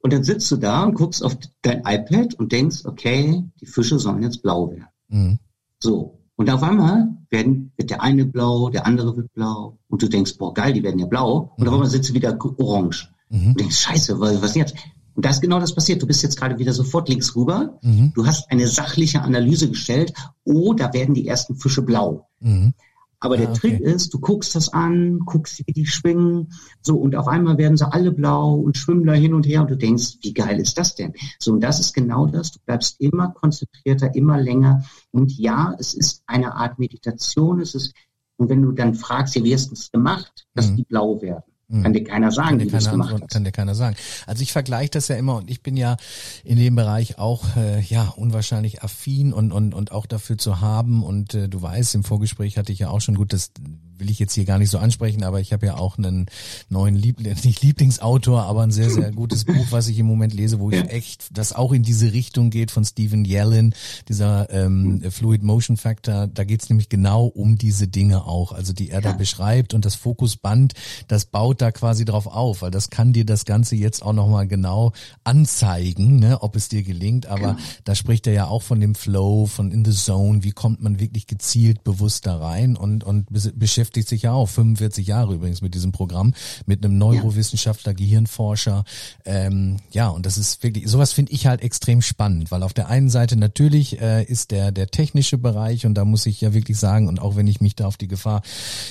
und 0.00 0.12
dann 0.12 0.24
sitzt 0.24 0.50
du 0.50 0.56
da 0.56 0.82
und 0.82 0.94
guckst 0.94 1.24
auf 1.24 1.36
dein 1.62 1.82
iPad 1.86 2.34
und 2.34 2.52
denkst, 2.52 2.84
okay, 2.84 3.44
die 3.60 3.66
Fische 3.66 3.98
sollen 3.98 4.22
jetzt 4.22 4.42
blau 4.42 4.70
werden. 4.70 4.88
Mhm. 5.08 5.38
So, 5.78 6.18
und 6.36 6.50
auf 6.50 6.62
einmal 6.62 7.08
werden, 7.30 7.72
wird 7.76 7.90
der 7.90 8.02
eine 8.02 8.24
blau, 8.24 8.68
der 8.68 8.86
andere 8.86 9.16
wird 9.16 9.32
blau. 9.32 9.78
Und 9.88 10.02
du 10.02 10.08
denkst, 10.08 10.38
boah, 10.38 10.52
geil, 10.52 10.72
die 10.72 10.82
werden 10.82 10.98
ja 10.98 11.06
blau. 11.06 11.52
Und 11.56 11.68
auf 11.68 11.72
mhm. 11.72 11.74
einmal 11.74 11.90
sitzt 11.90 12.10
du 12.10 12.14
wieder 12.14 12.36
orange. 12.58 13.08
Mhm. 13.28 13.48
Und 13.48 13.60
denkst, 13.60 13.76
scheiße, 13.76 14.18
was, 14.18 14.42
was 14.42 14.54
jetzt? 14.54 14.74
Und 15.14 15.24
da 15.24 15.30
ist 15.30 15.40
genau 15.42 15.60
das 15.60 15.74
passiert. 15.74 16.02
Du 16.02 16.06
bist 16.06 16.22
jetzt 16.22 16.38
gerade 16.38 16.58
wieder 16.58 16.72
sofort 16.72 17.08
links 17.08 17.36
rüber. 17.36 17.78
Mhm. 17.82 18.12
Du 18.14 18.26
hast 18.26 18.50
eine 18.50 18.66
sachliche 18.66 19.22
Analyse 19.22 19.68
gestellt. 19.68 20.12
Oh, 20.44 20.72
da 20.74 20.92
werden 20.92 21.14
die 21.14 21.26
ersten 21.28 21.56
Fische 21.56 21.82
blau. 21.82 22.28
Mhm. 22.40 22.74
Aber 23.20 23.36
der 23.36 23.48
Ah, 23.48 23.52
okay. 23.52 23.60
Trick 23.76 23.80
ist, 23.80 24.12
du 24.14 24.18
guckst 24.18 24.56
das 24.56 24.72
an, 24.72 25.20
guckst, 25.20 25.62
wie 25.64 25.72
die 25.72 25.86
schwingen, 25.86 26.52
so, 26.80 26.96
und 26.96 27.14
auf 27.14 27.28
einmal 27.28 27.56
werden 27.56 27.76
sie 27.76 27.86
alle 27.88 28.10
blau 28.10 28.54
und 28.54 28.76
schwimmen 28.76 29.06
da 29.06 29.12
hin 29.12 29.32
und 29.32 29.46
her 29.46 29.60
und 29.60 29.70
du 29.70 29.76
denkst, 29.76 30.16
wie 30.22 30.34
geil 30.34 30.58
ist 30.58 30.76
das 30.76 30.96
denn? 30.96 31.12
So, 31.38 31.52
und 31.52 31.60
das 31.60 31.78
ist 31.78 31.92
genau 31.94 32.26
das. 32.26 32.50
Du 32.50 32.58
bleibst 32.66 33.00
immer 33.00 33.28
konzentrierter, 33.28 34.12
immer 34.16 34.40
länger. 34.40 34.82
Und 35.12 35.30
ja, 35.38 35.72
es 35.78 35.94
ist 35.94 36.24
eine 36.26 36.56
Art 36.56 36.80
Meditation. 36.80 37.60
Es 37.60 37.76
ist, 37.76 37.92
und 38.38 38.48
wenn 38.48 38.60
du 38.60 38.72
dann 38.72 38.94
fragst, 38.94 39.36
ja, 39.36 39.44
wie 39.44 39.54
hast 39.54 39.68
du 39.70 39.74
es 39.74 39.92
gemacht, 39.92 40.44
dass 40.54 40.70
Mhm. 40.70 40.76
die 40.78 40.84
blau 40.84 41.22
werden? 41.22 41.44
Kann 41.80 41.92
dir 41.94 42.04
keiner 42.04 42.30
sagen, 42.30 42.48
Kann 42.50 42.58
dir 42.58 42.72
wie 42.72 42.90
gemacht 42.90 43.14
hast. 43.22 43.30
kann 43.30 43.44
dir 43.44 43.52
keiner 43.52 43.74
sagen. 43.74 43.96
Also 44.26 44.42
ich 44.42 44.52
vergleiche 44.52 44.90
das 44.90 45.08
ja 45.08 45.16
immer 45.16 45.36
und 45.36 45.50
ich 45.50 45.62
bin 45.62 45.76
ja 45.76 45.96
in 46.44 46.58
dem 46.58 46.74
Bereich 46.74 47.18
auch 47.18 47.56
äh, 47.56 47.80
ja 47.80 48.12
unwahrscheinlich 48.16 48.82
affin 48.82 49.32
und 49.32 49.52
und 49.52 49.72
und 49.74 49.90
auch 49.92 50.04
dafür 50.06 50.36
zu 50.36 50.60
haben 50.60 51.02
und 51.02 51.34
äh, 51.34 51.48
du 51.48 51.62
weißt 51.62 51.94
im 51.94 52.04
Vorgespräch 52.04 52.58
hatte 52.58 52.72
ich 52.72 52.80
ja 52.80 52.90
auch 52.90 53.00
schon 53.00 53.14
gut 53.14 53.32
das 53.32 53.52
will 54.02 54.10
ich 54.10 54.18
jetzt 54.18 54.34
hier 54.34 54.44
gar 54.44 54.58
nicht 54.58 54.70
so 54.70 54.78
ansprechen, 54.78 55.22
aber 55.22 55.40
ich 55.40 55.52
habe 55.52 55.64
ja 55.66 55.76
auch 55.76 55.96
einen 55.96 56.26
neuen 56.68 56.94
Liebling, 56.96 57.34
nicht 57.44 57.62
Lieblingsautor, 57.62 58.42
aber 58.42 58.62
ein 58.62 58.70
sehr 58.72 58.90
sehr 58.90 59.12
gutes 59.12 59.44
Buch, 59.44 59.66
was 59.70 59.86
ich 59.88 59.98
im 59.98 60.06
Moment 60.06 60.34
lese, 60.34 60.58
wo 60.60 60.70
ich 60.70 60.76
Ja. 60.76 60.82
echt 60.86 61.28
das 61.32 61.52
auch 61.52 61.72
in 61.72 61.82
diese 61.84 62.12
Richtung 62.12 62.50
geht 62.50 62.70
von 62.72 62.84
Stephen 62.84 63.24
Yellen, 63.24 63.74
dieser 64.08 64.50
ähm, 64.50 64.82
Mhm. 65.02 65.10
Fluid 65.12 65.42
Motion 65.44 65.76
Factor, 65.76 66.26
da 66.26 66.44
geht's 66.44 66.68
nämlich 66.68 66.88
genau 66.88 67.26
um 67.26 67.56
diese 67.56 67.86
Dinge 67.88 68.24
auch, 68.26 68.50
also 68.52 68.72
die 68.72 68.90
er 68.90 69.00
da 69.00 69.10
Ja. 69.10 69.16
beschreibt 69.16 69.74
und 69.74 69.84
das 69.84 69.94
Fokusband, 69.94 70.72
das 71.08 71.24
baut 71.26 71.60
da 71.62 71.70
quasi 71.70 72.04
drauf 72.04 72.26
auf, 72.26 72.62
weil 72.62 72.70
das 72.72 72.90
kann 72.90 73.12
dir 73.12 73.24
das 73.24 73.44
Ganze 73.44 73.76
jetzt 73.76 74.02
auch 74.02 74.12
nochmal 74.12 74.48
genau 74.48 74.92
anzeigen, 75.24 76.16
ne, 76.20 76.42
ob 76.42 76.56
es 76.56 76.68
dir 76.68 76.82
gelingt, 76.82 77.26
aber 77.26 77.52
Genau. 77.54 77.58
da 77.84 77.94
spricht 77.94 78.26
er 78.26 78.32
ja 78.32 78.46
auch 78.48 78.62
von 78.62 78.80
dem 78.80 78.94
Flow, 78.94 79.46
von 79.46 79.70
in 79.72 79.84
the 79.84 79.92
zone, 79.92 80.42
wie 80.44 80.50
kommt 80.52 80.82
man 80.82 81.00
wirklich 81.00 81.26
gezielt 81.26 81.84
bewusst 81.84 82.26
da 82.26 82.36
rein 82.38 82.76
und, 82.76 83.04
und 83.04 83.30
bes- 83.30 83.52
beschäftigt 83.92 84.08
sich 84.08 84.22
ja 84.22 84.32
auch 84.32 84.48
45 84.48 85.06
Jahre 85.06 85.34
übrigens 85.34 85.60
mit 85.60 85.74
diesem 85.74 85.92
Programm, 85.92 86.32
mit 86.64 86.82
einem 86.82 86.96
Neurowissenschaftler, 86.96 87.92
Gehirnforscher, 87.92 88.84
ähm, 89.26 89.76
ja, 89.90 90.08
und 90.08 90.24
das 90.24 90.38
ist 90.38 90.62
wirklich, 90.62 90.88
sowas 90.88 91.12
finde 91.12 91.32
ich 91.32 91.46
halt 91.46 91.60
extrem 91.60 92.00
spannend, 92.00 92.50
weil 92.50 92.62
auf 92.62 92.72
der 92.72 92.88
einen 92.88 93.10
Seite 93.10 93.36
natürlich 93.36 94.00
äh, 94.00 94.24
ist 94.24 94.50
der, 94.50 94.72
der 94.72 94.88
technische 94.88 95.36
Bereich 95.36 95.84
und 95.84 95.94
da 95.94 96.06
muss 96.06 96.24
ich 96.24 96.40
ja 96.40 96.54
wirklich 96.54 96.78
sagen, 96.78 97.08
und 97.08 97.20
auch 97.20 97.36
wenn 97.36 97.46
ich 97.46 97.60
mich 97.60 97.74
da 97.76 97.86
auf 97.86 97.98
die 97.98 98.08
Gefahr 98.08 98.42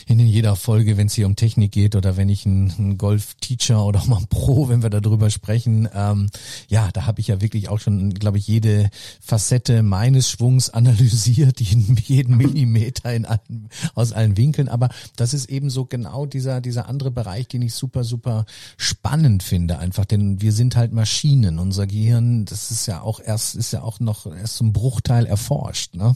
in 0.06 0.20
jeder 0.20 0.56
Folge, 0.56 0.98
wenn 0.98 1.08
es 1.08 1.14
hier 1.16 1.26
um 1.26 1.36
Technik 1.36 1.72
geht 1.72 1.96
oder 1.96 2.16
wenn 2.16 2.30
ich 2.30 2.46
ein, 2.46 2.72
ein 2.78 2.98
Golf-Teacher 2.98 3.84
oder 3.84 4.02
auch 4.02 4.08
mal 4.08 4.18
ein 4.18 4.28
Pro, 4.28 4.70
wenn 4.70 4.84
wir 4.84 4.90
darüber 4.92 5.32
sprechen, 5.32 5.90
ähm, 5.96 6.28
ja, 6.68 6.90
da 6.92 7.08
habe 7.08 7.22
ich 7.22 7.28
ja 7.28 7.42
wirklich 7.42 7.70
auch 7.70 7.80
schon, 7.80 8.14
glaube 8.14 8.38
ich, 8.38 8.48
jede 8.48 8.90
Facette 9.20 9.82
meines 9.82 10.30
Schwungs 10.30 10.70
analysiert, 10.70 11.60
jeden, 11.60 11.98
jeden 11.98 12.38
Millimeter 12.38 13.14
in 13.14 13.26
allen, 13.26 13.70
aus 13.96 14.14
allen 14.14 14.38
Winkeln, 14.38 14.70
aber 14.70 14.81
das 15.16 15.34
ist 15.34 15.50
eben 15.50 15.70
so 15.70 15.86
genau 15.86 16.26
dieser, 16.26 16.62
dieser 16.62 16.88
andere 16.88 17.12
Bereich, 17.12 17.48
den 17.48 17.62
ich 17.62 17.74
super, 17.74 18.04
super 18.04 18.46
spannend 18.78 19.44
finde 19.44 19.80
einfach, 19.80 20.06
denn 20.06 20.42
wir 20.42 20.52
sind 20.52 20.76
halt 20.76 20.94
Maschinen, 20.94 21.60
unser 21.60 21.88
Gehirn, 21.88 22.46
das 22.46 22.72
ist 22.72 22.86
ja 22.86 23.02
auch 23.02 23.20
erst, 23.20 23.56
ist 23.56 23.72
ja 23.72 23.82
auch 23.82 24.00
noch 24.00 24.26
erst 24.26 24.58
zum 24.58 24.74
Bruchteil 24.74 25.26
erforscht, 25.26 25.96
ne? 25.96 26.16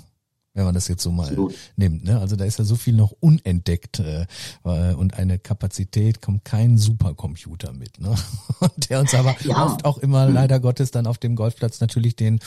Wenn 0.55 0.65
man 0.65 0.73
das 0.73 0.87
jetzt 0.87 1.03
so 1.03 1.11
mal 1.11 1.23
Absolut. 1.27 1.53
nimmt. 1.75 2.03
Ne? 2.05 2.19
Also 2.19 2.35
da 2.35 2.45
ist 2.45 2.57
ja 2.57 2.65
so 2.65 2.75
viel 2.75 2.95
noch 2.95 3.11
unentdeckt 3.19 3.99
äh, 3.99 4.25
und 4.63 5.13
eine 5.13 5.37
Kapazität 5.37 6.21
kommt 6.21 6.43
kein 6.45 6.77
Supercomputer 6.77 7.73
mit, 7.73 7.99
ne? 7.99 8.15
Und 8.59 8.89
der 8.89 9.01
uns 9.01 9.13
aber 9.13 9.35
Ja. 9.43 9.65
oft 9.65 9.85
auch 9.85 9.97
immer 9.99 10.27
leider 10.29 10.59
Gottes 10.59 10.89
dann 10.91 11.05
auf 11.07 11.17
dem 11.17 11.35
Golfplatz 11.35 11.79
natürlich 11.81 12.15
den 12.15 12.39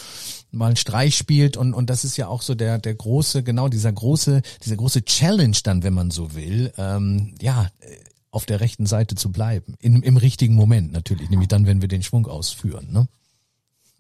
mal 0.50 0.66
einen 0.68 0.76
Streich 0.76 1.16
spielt 1.16 1.56
und 1.56 1.74
und 1.74 1.90
das 1.90 2.04
ist 2.04 2.16
ja 2.16 2.26
auch 2.28 2.42
so 2.42 2.54
der 2.54 2.78
der 2.78 2.94
große 2.94 3.42
genau 3.42 3.68
dieser 3.68 3.92
große 3.92 4.40
dieser 4.64 4.76
große 4.76 5.04
Challenge 5.04 5.56
dann, 5.62 5.82
wenn 5.82 5.92
man 5.94 6.10
so 6.10 6.34
will, 6.34 6.72
ähm, 6.78 7.34
ja 7.40 7.68
äh, 7.80 7.96
auf 8.30 8.46
der 8.46 8.60
rechten 8.60 8.86
Seite 8.86 9.14
zu 9.14 9.30
bleiben 9.32 9.74
in, 9.80 10.02
im 10.02 10.16
richtigen 10.16 10.54
Moment 10.54 10.92
natürlich, 10.92 11.30
nämlich 11.30 11.48
dann, 11.48 11.66
wenn 11.66 11.80
wir 11.80 11.88
den 11.88 12.02
Schwung 12.02 12.26
ausführen. 12.26 12.88
Ne? 12.92 13.06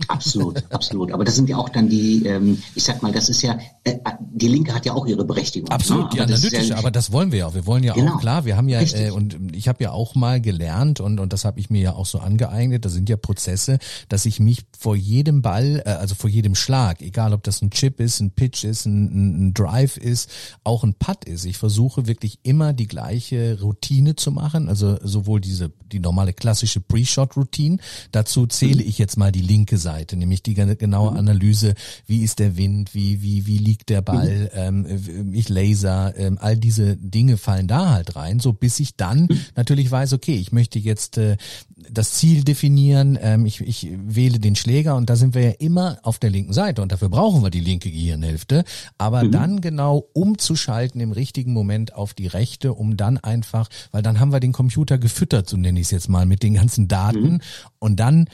Absolut, 0.06 0.62
absolut. 0.70 1.10
Aber 1.10 1.24
das 1.24 1.34
sind 1.34 1.48
ja 1.48 1.56
auch 1.56 1.68
dann 1.70 1.88
die, 1.88 2.24
ähm, 2.24 2.62
ich 2.76 2.84
sag 2.84 3.02
mal, 3.02 3.10
das 3.10 3.28
ist 3.28 3.42
ja, 3.42 3.58
äh, 3.82 3.96
die 4.20 4.46
Linke 4.46 4.72
hat 4.72 4.86
ja 4.86 4.92
auch 4.92 5.04
ihre 5.06 5.24
Berechtigung. 5.24 5.68
Absolut, 5.70 6.12
ne? 6.12 6.18
ja, 6.18 6.22
Aber 6.22 6.32
das 6.32 6.44
ist 6.44 6.54
analytisch, 6.54 6.76
aber 6.78 6.90
das 6.92 7.10
wollen 7.10 7.32
wir 7.32 7.40
ja. 7.40 7.52
Wir 7.54 7.66
wollen 7.66 7.82
ja 7.82 7.94
Genau, 7.94 8.14
auch, 8.14 8.20
klar, 8.20 8.44
wir 8.44 8.56
haben 8.56 8.68
ja, 8.68 8.78
richtig. 8.78 9.08
äh, 9.08 9.10
und 9.10 9.36
ich 9.56 9.66
habe 9.66 9.82
ja 9.82 9.90
auch 9.90 10.14
mal 10.14 10.40
gelernt 10.40 11.00
und, 11.00 11.18
und 11.18 11.32
das 11.32 11.44
habe 11.44 11.58
ich 11.58 11.68
mir 11.68 11.82
ja 11.82 11.92
auch 11.94 12.06
so 12.06 12.20
angeeignet, 12.20 12.84
das 12.84 12.92
sind 12.92 13.08
ja 13.08 13.16
Prozesse, 13.16 13.80
dass 14.08 14.24
ich 14.24 14.38
mich 14.38 14.66
vor 14.78 14.94
jedem 14.94 15.42
Ball, 15.42 15.82
äh, 15.84 15.90
also 15.90 16.14
vor 16.14 16.30
jedem 16.30 16.54
Schlag, 16.54 17.02
egal 17.02 17.32
ob 17.32 17.42
das 17.42 17.60
ein 17.60 17.70
Chip 17.70 17.98
ist, 17.98 18.20
ein 18.20 18.30
Pitch 18.30 18.62
ist, 18.62 18.86
ein, 18.86 19.06
ein, 19.06 19.48
ein 19.48 19.54
Drive 19.54 19.96
ist, 19.96 20.30
auch 20.62 20.84
ein 20.84 20.94
Putt 20.94 21.24
ist, 21.24 21.44
ich 21.44 21.58
versuche 21.58 22.06
wirklich 22.06 22.38
immer 22.44 22.72
die 22.72 22.86
gleiche 22.86 23.58
Routine 23.60 24.14
zu 24.14 24.30
machen, 24.30 24.68
also 24.68 24.96
sowohl 25.02 25.40
diese, 25.40 25.72
die 25.90 25.98
normale 25.98 26.32
klassische 26.32 26.80
Pre-Shot-Routine, 26.80 27.78
dazu 28.12 28.46
zähle 28.46 28.84
ich 28.84 28.98
jetzt 28.98 29.16
mal 29.16 29.32
die 29.32 29.42
linke 29.42 29.76
Seite, 29.76 29.87
nämlich 30.16 30.42
die 30.42 30.54
ge- 30.54 30.76
genaue 30.76 31.12
Analyse, 31.18 31.74
wie 32.06 32.22
ist 32.22 32.38
der 32.38 32.56
Wind, 32.56 32.94
wie, 32.94 33.22
wie, 33.22 33.46
wie 33.46 33.58
liegt 33.58 33.88
der 33.88 34.02
Ball, 34.02 34.50
ähm, 34.54 35.32
ich 35.32 35.48
laser, 35.48 36.14
ähm, 36.16 36.38
all 36.40 36.56
diese 36.56 36.96
Dinge 36.96 37.36
fallen 37.36 37.66
da 37.68 37.90
halt 37.90 38.16
rein, 38.16 38.40
so 38.40 38.52
bis 38.52 38.80
ich 38.80 38.96
dann 38.96 39.28
natürlich 39.56 39.90
weiß, 39.90 40.12
okay, 40.12 40.34
ich 40.36 40.52
möchte 40.52 40.78
jetzt 40.78 41.18
äh, 41.18 41.36
das 41.90 42.12
Ziel 42.12 42.44
definieren, 42.44 43.18
ähm, 43.20 43.46
ich, 43.46 43.60
ich 43.60 43.88
wähle 44.04 44.38
den 44.38 44.56
Schläger 44.56 44.96
und 44.96 45.08
da 45.10 45.16
sind 45.16 45.34
wir 45.34 45.42
ja 45.42 45.50
immer 45.58 45.98
auf 46.02 46.18
der 46.18 46.30
linken 46.30 46.52
Seite 46.52 46.82
und 46.82 46.92
dafür 46.92 47.08
brauchen 47.08 47.42
wir 47.42 47.50
die 47.50 47.60
linke 47.60 47.90
Gehirnhälfte, 47.90 48.64
aber 48.98 49.22
dann 49.30 49.60
genau 49.60 50.04
umzuschalten 50.12 51.00
im 51.00 51.12
richtigen 51.12 51.52
Moment 51.52 51.94
auf 51.94 52.14
die 52.14 52.26
rechte, 52.26 52.74
um 52.74 52.96
dann 52.96 53.18
einfach, 53.18 53.68
weil 53.92 54.02
dann 54.02 54.20
haben 54.20 54.32
wir 54.32 54.40
den 54.40 54.52
Computer 54.52 54.98
gefüttert, 54.98 55.48
so 55.48 55.56
nenne 55.56 55.80
ich 55.80 55.86
es 55.86 55.90
jetzt 55.90 56.08
mal, 56.08 56.26
mit 56.26 56.42
den 56.42 56.54
ganzen 56.54 56.88
Daten 56.88 57.40
und 57.78 57.96
dann 58.00 58.28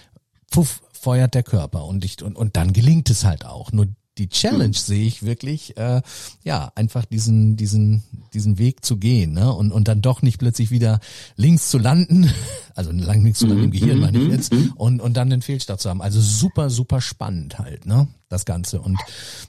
puff, 0.51 0.83
feuert 1.05 1.35
der 1.35 1.43
Körper 1.43 1.85
und 1.85 2.03
ich 2.03 2.23
und, 2.23 2.35
und 2.35 2.57
dann 2.57 2.73
gelingt 2.73 3.11
es 3.11 3.25
halt 3.25 3.45
auch. 3.45 3.73
Nur 3.73 3.89
die 4.17 4.29
Challenge 4.29 4.75
sehe 4.75 5.05
ich 5.05 5.25
wirklich, 5.25 5.77
äh, 5.77 6.01
ja, 6.45 6.73
einfach 6.77 7.05
diesen, 7.05 7.57
diesen, 7.57 8.05
diesen 8.33 8.59
Weg 8.59 8.85
zu 8.85 8.97
gehen, 8.97 9.33
ne? 9.33 9.53
Und, 9.53 9.73
und 9.73 9.89
dann 9.89 10.03
doch 10.03 10.23
nicht 10.23 10.39
plötzlich 10.39 10.71
wieder 10.71 11.01
links 11.37 11.69
zu 11.69 11.79
landen, 11.79 12.31
also 12.75 12.91
lang 12.93 13.23
links 13.23 13.41
zu 13.41 13.47
landen 13.47 13.65
im 13.65 13.71
Gehirn 13.71 13.99
meine 13.99 14.19
ich 14.19 14.29
jetzt, 14.29 14.55
und, 14.77 15.01
und 15.01 15.17
dann 15.17 15.31
den 15.31 15.43
Fehlstart 15.43 15.81
zu 15.81 15.91
haben. 15.91 16.01
Also 16.01 16.21
super, 16.21 16.71
super 16.71 17.01
spannend 17.01 17.59
halt, 17.59 17.87
ne? 17.87 18.09
Das 18.29 18.45
Ganze. 18.45 18.81
Und 18.81 18.99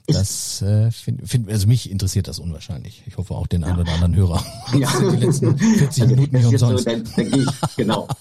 das 0.08 0.60
äh, 0.62 0.90
find, 0.90 1.26
find, 1.26 1.50
also 1.50 1.66
mich 1.66 1.90
interessiert 1.90 2.28
das 2.28 2.38
unwahrscheinlich. 2.38 3.02
Ich 3.06 3.16
hoffe 3.16 3.34
auch 3.34 3.46
den 3.46 3.64
einen 3.64 3.78
oder 3.78 3.92
anderen 3.92 4.14
Hörer. 4.14 4.44
Ja. 4.78 4.90
die 5.00 5.16
letzten 5.16 5.56
40 5.56 6.06
Minuten 6.06 6.32
das 6.32 6.42
nicht 6.42 6.52
jetzt 6.52 6.60
so, 6.60 6.66
umsonst. 6.66 6.86
da, 7.16 7.22
da 7.22 7.22
gehe 7.22 7.42
ich, 7.42 7.76
genau. 7.76 8.08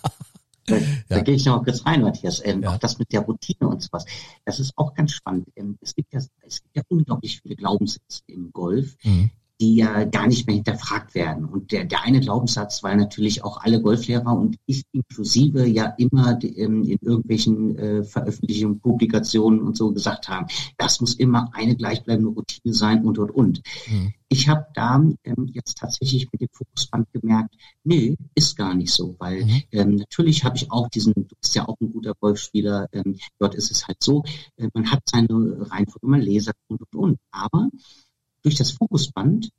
Da, 0.67 0.77
da 1.09 1.17
Ja. 1.17 1.21
gehe 1.23 1.35
ich 1.35 1.45
noch 1.45 1.57
mal 1.57 1.63
kurz 1.63 1.85
rein, 1.85 2.01
Matthias. 2.01 2.41
Ähm, 2.43 2.63
Ja. 2.63 2.71
Auch 2.73 2.77
das 2.77 2.97
mit 2.97 3.11
der 3.13 3.21
Routine 3.21 3.69
und 3.69 3.81
sowas. 3.83 4.05
Das 4.45 4.59
ist 4.59 4.73
auch 4.77 4.93
ganz 4.93 5.11
spannend. 5.11 5.47
Ähm, 5.55 5.77
es 5.81 5.93
gibt 5.95 6.11
ja, 6.13 6.19
es 6.41 6.61
gibt 6.63 6.75
ja 6.75 6.81
unglaublich 6.87 7.39
viele 7.41 7.55
Glaubenssätze 7.55 8.21
im 8.27 8.51
Golf, 8.51 8.95
Mhm. 9.03 9.29
Die 9.61 9.75
ja 9.75 10.03
gar 10.03 10.27
nicht 10.27 10.47
mehr 10.47 10.55
hinterfragt 10.55 11.15
werden. 11.15 11.45
Und 11.45 11.71
der, 11.71 11.85
der 11.85 12.03
eine 12.03 12.19
Glaubenssatz, 12.19 12.83
weil 12.83 12.97
natürlich 12.97 13.43
auch 13.43 13.61
alle 13.61 13.81
Golflehrer 13.81 14.37
und 14.37 14.57
ich 14.65 14.83
inklusive 14.91 15.65
ja 15.65 15.93
immer 15.97 16.33
die, 16.33 16.57
ähm, 16.59 16.83
in 16.83 16.97
irgendwelchen 17.01 17.77
äh, 17.77 18.03
Veröffentlichungen, 18.03 18.79
Publikationen 18.79 19.61
und 19.61 19.77
so 19.77 19.93
gesagt 19.93 20.27
haben, 20.27 20.47
das 20.77 20.99
muss 20.99 21.15
immer 21.15 21.49
eine 21.53 21.75
gleichbleibende 21.75 22.31
Routine 22.31 22.73
sein 22.73 23.05
und 23.05 23.17
und 23.17 23.31
und. 23.31 23.61
Mhm. 23.87 24.13
Ich 24.27 24.49
habe 24.49 24.65
da 24.73 24.95
ähm, 25.23 25.49
jetzt 25.53 25.77
tatsächlich 25.77 26.27
mit 26.31 26.41
dem 26.41 26.49
Fokusband 26.51 27.07
gemerkt, 27.13 27.55
nee, 27.83 28.17
ist 28.33 28.57
gar 28.57 28.73
nicht 28.73 28.91
so, 28.91 29.15
weil 29.19 29.45
Mhm. 29.45 29.61
ähm, 29.71 29.95
natürlich 29.95 30.43
habe 30.43 30.57
ich 30.57 30.71
auch 30.71 30.89
diesen, 30.89 31.13
du 31.13 31.35
bist 31.39 31.55
ja 31.55 31.67
auch 31.67 31.77
ein 31.79 31.91
guter 31.93 32.13
Golfspieler, 32.19 32.87
ähm, 32.91 33.17
dort 33.39 33.55
ist 33.55 33.71
es 33.71 33.87
halt 33.87 34.01
so, 34.01 34.23
äh, 34.57 34.67
man 34.73 34.91
hat 34.91 35.01
seine 35.09 35.27
Reihenfolge, 35.71 36.07
man 36.07 36.21
Laser 36.21 36.53
und 36.67 36.81
und 36.81 36.95
und, 36.95 37.19
aber 37.31 37.69
durch 38.45 38.55
das 38.55 38.71
Fokusband 38.71 39.49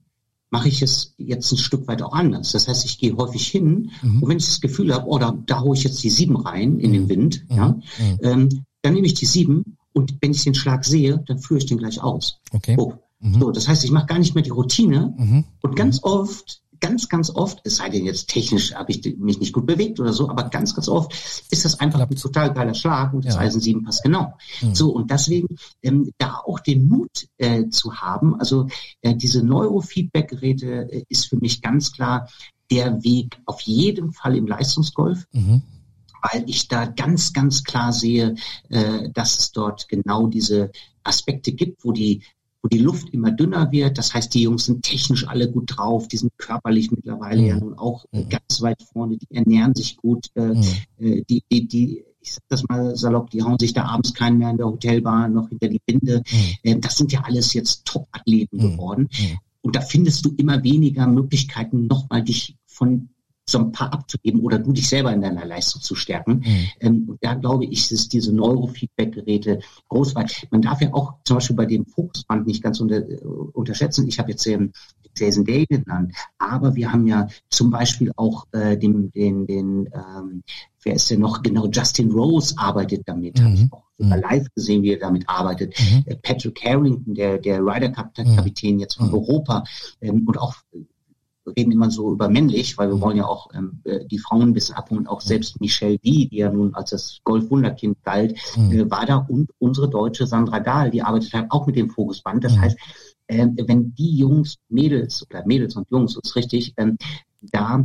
mache 0.50 0.68
ich 0.68 0.80
es 0.80 1.12
jetzt 1.18 1.50
ein 1.52 1.58
Stück 1.58 1.88
weit 1.88 2.02
auch 2.02 2.12
anders. 2.12 2.52
Das 2.52 2.68
heißt, 2.68 2.84
ich 2.84 2.98
gehe 2.98 3.16
häufig 3.16 3.46
hin 3.48 3.90
Mhm. 4.02 4.22
und 4.22 4.28
wenn 4.30 4.38
ich 4.38 4.46
das 4.46 4.60
Gefühl 4.60 4.94
habe, 4.94 5.06
oh, 5.08 5.18
da, 5.18 5.36
da 5.44 5.60
hole 5.60 5.76
ich 5.76 5.84
jetzt 5.84 6.02
die 6.02 6.10
sieben 6.10 6.36
rein 6.36 6.78
in 6.78 6.92
den 6.92 7.08
Wind, 7.08 7.44
Mhm. 7.50 7.56
ja, 7.56 7.68
Mhm. 7.68 8.18
ähm, 8.22 8.64
dann 8.82 8.94
nehme 8.94 9.06
ich 9.06 9.14
die 9.14 9.26
sieben 9.26 9.76
und 9.92 10.14
wenn 10.20 10.30
ich 10.30 10.44
den 10.44 10.54
Schlag 10.54 10.84
sehe, 10.84 11.22
dann 11.26 11.38
führe 11.38 11.58
ich 11.58 11.66
den 11.66 11.78
gleich 11.78 12.00
aus. 12.00 12.38
Okay. 12.52 12.76
Oh. 12.78 12.92
Mhm. 13.18 13.40
So, 13.40 13.50
das 13.50 13.66
heißt, 13.66 13.82
ich 13.84 13.90
mache 13.90 14.06
gar 14.06 14.18
nicht 14.20 14.34
mehr 14.34 14.44
die 14.44 14.50
Routine 14.50 15.14
Mhm. 15.18 15.44
und 15.62 15.74
ganz 15.74 16.00
oft, 16.04 16.60
ganz, 16.86 17.08
ganz 17.08 17.30
oft, 17.30 17.60
es 17.64 17.76
sei 17.76 17.88
denn 17.88 18.04
jetzt 18.04 18.28
technisch 18.28 18.74
habe 18.74 18.92
ich 18.92 19.16
mich 19.18 19.40
nicht 19.40 19.52
gut 19.52 19.66
bewegt 19.66 19.98
oder 19.98 20.12
so, 20.12 20.28
aber 20.30 20.44
ganz, 20.50 20.74
ganz 20.74 20.88
oft 20.88 21.12
ist 21.50 21.64
das 21.64 21.80
einfach 21.80 22.00
ein 22.00 22.16
total 22.16 22.52
geiler 22.54 22.74
Schlag 22.74 23.12
und 23.12 23.24
das 23.24 23.34
Ja. 23.34 23.40
Eisen 23.40 23.60
7 23.60 23.82
passt 23.84 24.02
genau. 24.02 24.34
Mhm. 24.62 24.74
So, 24.74 24.90
und 24.90 25.10
deswegen 25.10 25.56
ähm, 25.82 26.10
da 26.18 26.40
auch 26.46 26.60
den 26.60 26.88
Mut 26.88 27.26
äh, 27.38 27.68
zu 27.70 27.94
haben, 27.94 28.38
also 28.38 28.68
äh, 29.02 29.14
diese 29.14 29.42
Neurofeedback-Geräte 29.42 30.92
äh, 30.92 31.04
ist 31.08 31.26
für 31.28 31.36
mich 31.36 31.60
ganz 31.62 31.92
klar 31.92 32.28
der 32.70 33.02
Weg 33.02 33.38
auf 33.46 33.60
jeden 33.62 34.12
Fall 34.12 34.36
im 34.36 34.46
Leistungsgolf 34.46 35.24
Mhm. 35.32 35.62
weil 36.22 36.44
ich 36.48 36.66
da 36.68 36.86
ganz, 36.86 37.32
ganz 37.32 37.62
klar 37.62 37.92
sehe, 37.92 38.34
äh, 38.68 39.08
dass 39.12 39.38
es 39.38 39.52
dort 39.52 39.88
genau 39.88 40.26
diese 40.26 40.70
Aspekte 41.04 41.52
gibt, 41.52 41.84
wo 41.84 41.92
die, 41.92 42.22
und 42.66 42.72
die 42.72 42.78
Luft 42.78 43.10
immer 43.10 43.30
dünner 43.30 43.70
wird. 43.70 43.96
Das 43.96 44.12
heißt, 44.12 44.34
die 44.34 44.42
Jungs 44.42 44.64
sind 44.64 44.82
technisch 44.82 45.28
alle 45.28 45.48
gut 45.48 45.76
drauf, 45.76 46.08
die 46.08 46.16
sind 46.16 46.36
körperlich 46.36 46.90
mittlerweile 46.90 47.40
mhm. 47.40 47.46
ja 47.46 47.56
nun 47.60 47.74
auch 47.78 48.06
äh, 48.10 48.24
ganz 48.24 48.60
weit 48.60 48.82
vorne, 48.92 49.18
die 49.18 49.32
ernähren 49.32 49.72
sich 49.76 49.96
gut, 49.96 50.26
äh, 50.34 50.46
mhm. 50.46 50.64
äh, 50.98 51.22
die, 51.30 51.44
die, 51.48 51.68
die 51.68 52.04
ich 52.18 52.34
sag 52.34 52.42
das 52.48 52.64
mal 52.68 52.96
salopp, 52.96 53.30
die 53.30 53.44
hauen 53.44 53.56
sich 53.60 53.72
da 53.72 53.84
abends 53.84 54.14
keinen 54.14 54.38
mehr 54.38 54.50
in 54.50 54.56
der 54.56 54.66
Hotelbar 54.66 55.28
noch 55.28 55.48
hinter 55.48 55.68
die 55.68 55.80
Binde. 55.86 56.24
Mhm. 56.28 56.54
Ähm, 56.64 56.80
das 56.80 56.96
sind 56.96 57.12
ja 57.12 57.20
alles 57.22 57.52
jetzt 57.52 57.84
Top-Athleten 57.84 58.56
mhm. 58.56 58.72
geworden. 58.72 59.08
Mhm. 59.16 59.38
Und 59.62 59.76
da 59.76 59.80
findest 59.80 60.24
du 60.24 60.34
immer 60.36 60.64
weniger 60.64 61.06
Möglichkeiten, 61.06 61.86
nochmal 61.86 62.24
dich 62.24 62.56
von 62.66 63.10
so 63.48 63.58
ein 63.58 63.72
paar 63.72 63.92
abzugeben 63.92 64.40
oder 64.40 64.58
du 64.58 64.72
dich 64.72 64.88
selber 64.88 65.12
in 65.12 65.20
deiner 65.20 65.44
Leistung 65.44 65.80
zu 65.80 65.94
stärken. 65.94 66.42
Mhm. 66.44 66.66
Ähm, 66.80 67.04
und 67.08 67.18
da 67.22 67.34
glaube 67.34 67.64
ich, 67.64 67.92
ist 67.92 68.12
diese 68.12 68.34
Neurofeedback-Geräte 68.34 69.60
groß, 69.88 70.16
weil 70.16 70.26
man 70.50 70.62
darf 70.62 70.80
ja 70.80 70.92
auch 70.92 71.14
zum 71.24 71.36
Beispiel 71.36 71.56
bei 71.56 71.66
dem 71.66 71.86
Fokusband 71.86 72.46
nicht 72.46 72.62
ganz 72.62 72.80
unter, 72.80 72.96
äh, 72.96 73.20
unterschätzen. 73.52 74.08
Ich 74.08 74.18
habe 74.18 74.32
jetzt 74.32 74.46
ähm, 74.46 74.72
Jason 75.16 75.44
Day 75.44 75.64
genannt, 75.66 76.12
aber 76.38 76.74
wir 76.74 76.92
haben 76.92 77.06
ja 77.06 77.28
zum 77.48 77.70
Beispiel 77.70 78.12
auch 78.16 78.46
äh, 78.52 78.76
den, 78.76 79.12
den, 79.12 79.46
den 79.46 79.88
ähm, 79.94 80.42
wer 80.82 80.94
ist 80.94 81.10
denn 81.10 81.20
noch 81.20 81.42
genau, 81.42 81.68
Justin 81.68 82.10
Rose 82.10 82.54
arbeitet 82.58 83.02
damit, 83.06 83.38
mhm. 83.38 83.44
habe 83.44 83.54
ich 83.54 83.72
auch 83.72 83.82
sogar 83.98 84.16
mhm. 84.16 84.22
live 84.22 84.54
gesehen, 84.54 84.82
wie 84.82 84.92
er 84.92 84.98
damit 84.98 85.28
arbeitet. 85.28 85.74
Mhm. 85.78 86.04
Äh, 86.06 86.16
Patrick 86.16 86.60
Harrington, 86.64 87.14
der, 87.14 87.38
der 87.38 87.60
Ryder 87.60 87.90
Cup 87.90 88.14
Kapitän 88.14 88.80
jetzt 88.80 88.94
von 88.96 89.08
mhm. 89.08 89.14
Europa 89.14 89.64
ähm, 90.00 90.26
und 90.26 90.36
auch 90.38 90.54
reden 91.56 91.72
immer 91.72 91.90
so 91.90 92.12
über 92.12 92.28
männlich, 92.28 92.76
weil 92.78 92.88
wir 92.88 92.96
mhm. 92.96 93.00
wollen 93.00 93.16
ja 93.16 93.26
auch 93.26 93.48
ähm, 93.54 93.80
äh, 93.84 94.04
die 94.06 94.18
Frauen 94.18 94.42
ein 94.42 94.52
bisschen 94.52 94.76
abholen. 94.76 95.06
Auch 95.06 95.20
selbst 95.20 95.60
Michelle 95.60 95.98
Wie, 96.02 96.28
die 96.28 96.38
ja 96.38 96.50
nun 96.50 96.74
als 96.74 96.90
das 96.90 97.18
Golf-Wunderkind 97.24 98.02
galt, 98.02 98.36
mhm. 98.56 98.72
äh, 98.72 98.90
war 98.90 99.06
da 99.06 99.16
und 99.16 99.50
unsere 99.58 99.88
deutsche 99.88 100.26
Sandra 100.26 100.60
Dahl, 100.60 100.90
die 100.90 101.02
arbeitet 101.02 101.32
halt 101.32 101.50
auch 101.50 101.66
mit 101.66 101.76
dem 101.76 101.90
Fokusband. 101.90 102.44
Das 102.44 102.56
mhm. 102.56 102.60
heißt, 102.60 102.78
äh, 103.28 103.46
wenn 103.66 103.94
die 103.94 104.16
Jungs, 104.16 104.56
Mädels 104.68 105.24
oder 105.28 105.44
Mädels 105.46 105.76
und 105.76 105.90
Jungs, 105.90 106.16
ist 106.16 106.36
richtig, 106.36 106.74
ähm, 106.76 106.96
da 107.40 107.84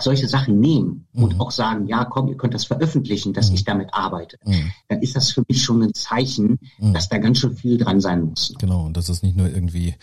solche 0.00 0.28
Sachen 0.28 0.60
nehmen 0.60 1.06
und 1.12 1.34
mhm. 1.34 1.40
auch 1.40 1.50
sagen, 1.50 1.86
ja, 1.86 2.04
komm, 2.04 2.28
ihr 2.28 2.36
könnt 2.36 2.54
das 2.54 2.64
veröffentlichen, 2.64 3.32
dass 3.32 3.48
mhm. 3.48 3.56
ich 3.56 3.64
damit 3.64 3.92
arbeite, 3.92 4.38
mhm. 4.44 4.72
dann 4.88 5.00
ist 5.00 5.16
das 5.16 5.32
für 5.32 5.42
mich 5.48 5.62
schon 5.62 5.82
ein 5.82 5.94
Zeichen, 5.94 6.58
mhm. 6.78 6.94
dass 6.94 7.08
da 7.08 7.18
ganz 7.18 7.38
schön 7.38 7.56
viel 7.56 7.78
dran 7.78 8.00
sein 8.00 8.22
muss. 8.22 8.54
Genau, 8.58 8.86
und 8.86 8.96
dass 8.96 9.08
es 9.08 9.22
nicht 9.22 9.36
nur 9.36 9.48
irgendwie 9.48 9.94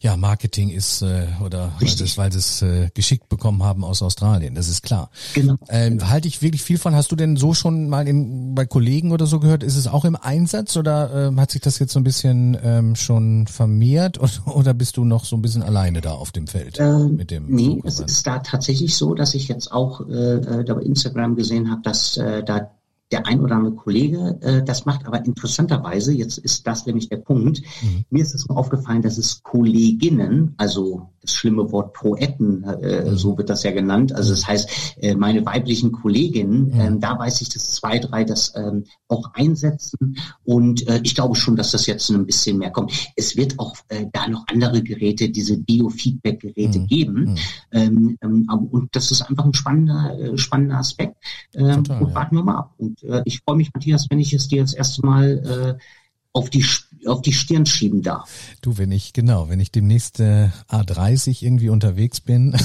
ja 0.00 0.16
Marketing 0.16 0.70
ist 0.70 1.02
äh, 1.02 1.26
oder 1.44 1.72
Richtig. 1.80 2.16
weil 2.18 2.32
sie 2.32 2.38
es 2.38 2.62
äh, 2.62 2.90
geschickt 2.94 3.28
bekommen 3.28 3.62
haben 3.62 3.84
aus 3.84 4.02
Australien, 4.02 4.54
das 4.54 4.68
ist 4.68 4.82
klar. 4.82 5.10
Genau. 5.34 5.56
Ähm, 5.68 6.08
halte 6.08 6.28
ich 6.28 6.42
wirklich 6.42 6.62
viel 6.62 6.78
von. 6.78 6.94
Hast 6.94 7.10
du 7.12 7.16
denn 7.16 7.36
so 7.36 7.54
schon 7.54 7.88
mal 7.88 8.06
in, 8.06 8.54
bei 8.54 8.66
Kollegen 8.66 9.12
oder 9.12 9.26
so 9.26 9.40
gehört? 9.40 9.62
Ist 9.62 9.76
es 9.76 9.86
auch 9.86 10.04
im 10.04 10.16
Einsatz 10.16 10.76
oder 10.76 11.30
äh, 11.32 11.36
hat 11.40 11.50
sich 11.50 11.60
das 11.60 11.78
jetzt 11.78 11.92
so 11.92 12.00
ein 12.00 12.04
bisschen 12.04 12.56
ähm, 12.62 12.96
schon 12.96 13.46
vermehrt 13.46 14.18
oder, 14.20 14.56
oder 14.56 14.74
bist 14.74 14.96
du 14.96 15.04
noch 15.04 15.24
so 15.24 15.36
ein 15.36 15.42
bisschen 15.42 15.62
alleine 15.62 16.00
da 16.00 16.12
auf 16.12 16.32
dem 16.32 16.46
Feld 16.46 16.78
ähm, 16.78 17.16
mit 17.16 17.30
dem? 17.30 17.46
Nee, 17.48 17.80
es 17.84 18.00
ist 18.00 18.26
da 18.26 18.38
tatsächlich 18.38 18.96
so, 18.96 19.14
dass 19.14 19.34
ich 19.34 19.48
jetzt 19.48 19.72
auch 19.72 20.06
äh, 20.08 20.36
äh 20.36 20.64
da 20.64 20.74
bei 20.74 20.82
Instagram 20.82 21.36
gesehen 21.36 21.70
habe, 21.70 21.82
dass 21.82 22.16
äh, 22.16 22.42
da 22.42 22.70
der 23.10 23.26
ein 23.26 23.40
oder 23.40 23.56
andere 23.56 23.74
Kollege 23.74 24.38
äh, 24.42 24.62
das 24.62 24.84
macht, 24.84 25.06
aber 25.06 25.24
interessanterweise, 25.24 26.12
jetzt 26.12 26.38
ist 26.38 26.66
das 26.66 26.86
nämlich 26.86 27.08
der 27.08 27.16
Punkt, 27.16 27.62
mhm. 27.82 28.04
mir 28.10 28.22
ist 28.22 28.34
es 28.34 28.46
nur 28.48 28.58
aufgefallen, 28.58 29.02
dass 29.02 29.18
es 29.18 29.42
Kolleginnen, 29.42 30.54
also 30.58 31.08
das 31.22 31.32
schlimme 31.32 31.72
Wort 31.72 31.94
Poeten, 31.94 32.64
äh, 32.64 33.10
mhm. 33.10 33.16
so 33.16 33.36
wird 33.38 33.50
das 33.50 33.62
ja 33.62 33.70
genannt, 33.70 34.12
also 34.12 34.30
das 34.30 34.46
heißt, 34.46 34.70
äh, 34.98 35.14
meine 35.14 35.44
weiblichen 35.46 35.92
Kolleginnen, 35.92 36.66
mhm. 36.66 36.80
ähm, 36.80 37.00
da 37.00 37.18
weiß 37.18 37.40
ich, 37.40 37.48
dass 37.48 37.72
zwei, 37.74 37.98
drei 37.98 38.24
das 38.24 38.52
ähm, 38.56 38.84
auch 39.08 39.32
einsetzen 39.34 40.18
und 40.44 40.86
äh, 40.86 41.00
ich 41.02 41.14
glaube 41.14 41.34
schon, 41.34 41.56
dass 41.56 41.70
das 41.70 41.86
jetzt 41.86 42.10
ein 42.10 42.26
bisschen 42.26 42.58
mehr 42.58 42.70
kommt. 42.70 42.92
Es 43.16 43.36
wird 43.36 43.58
auch 43.58 43.76
äh, 43.88 44.06
da 44.12 44.28
noch 44.28 44.44
andere 44.48 44.82
Geräte, 44.82 45.30
diese 45.30 45.58
Biofeedback-Geräte 45.58 46.80
mhm. 46.80 46.86
geben 46.86 47.20
mhm. 47.20 47.36
ähm, 47.72 48.18
ähm, 48.22 48.68
und 48.70 48.94
das 48.94 49.10
ist 49.10 49.22
einfach 49.22 49.46
ein 49.46 49.54
spannender, 49.54 50.18
äh, 50.18 50.36
spannender 50.36 50.76
Aspekt 50.76 51.16
ähm, 51.54 51.84
Total, 51.84 52.02
und 52.02 52.14
warten 52.14 52.36
wir 52.36 52.42
mal 52.42 52.56
ab. 52.56 52.74
Und 52.78 52.97
äh, 53.02 53.22
ich 53.24 53.40
freue 53.40 53.56
mich, 53.56 53.72
Matthias, 53.74 54.06
wenn 54.10 54.20
ich 54.20 54.32
es 54.32 54.48
dir 54.48 54.62
das 54.62 54.74
erste 54.74 55.04
Mal 55.04 55.78
äh, 55.78 55.84
auf 56.32 56.50
die 56.50 56.64
auf 57.06 57.22
die 57.22 57.32
Stirn 57.32 57.66
schieben 57.66 58.02
darf. 58.02 58.28
Du, 58.60 58.76
wenn 58.76 58.92
ich 58.92 59.12
genau, 59.12 59.48
wenn 59.48 59.60
ich 59.60 59.70
demnächst 59.70 60.20
äh, 60.20 60.48
A30 60.68 61.42
irgendwie 61.42 61.68
unterwegs 61.68 62.20
bin, 62.20 62.56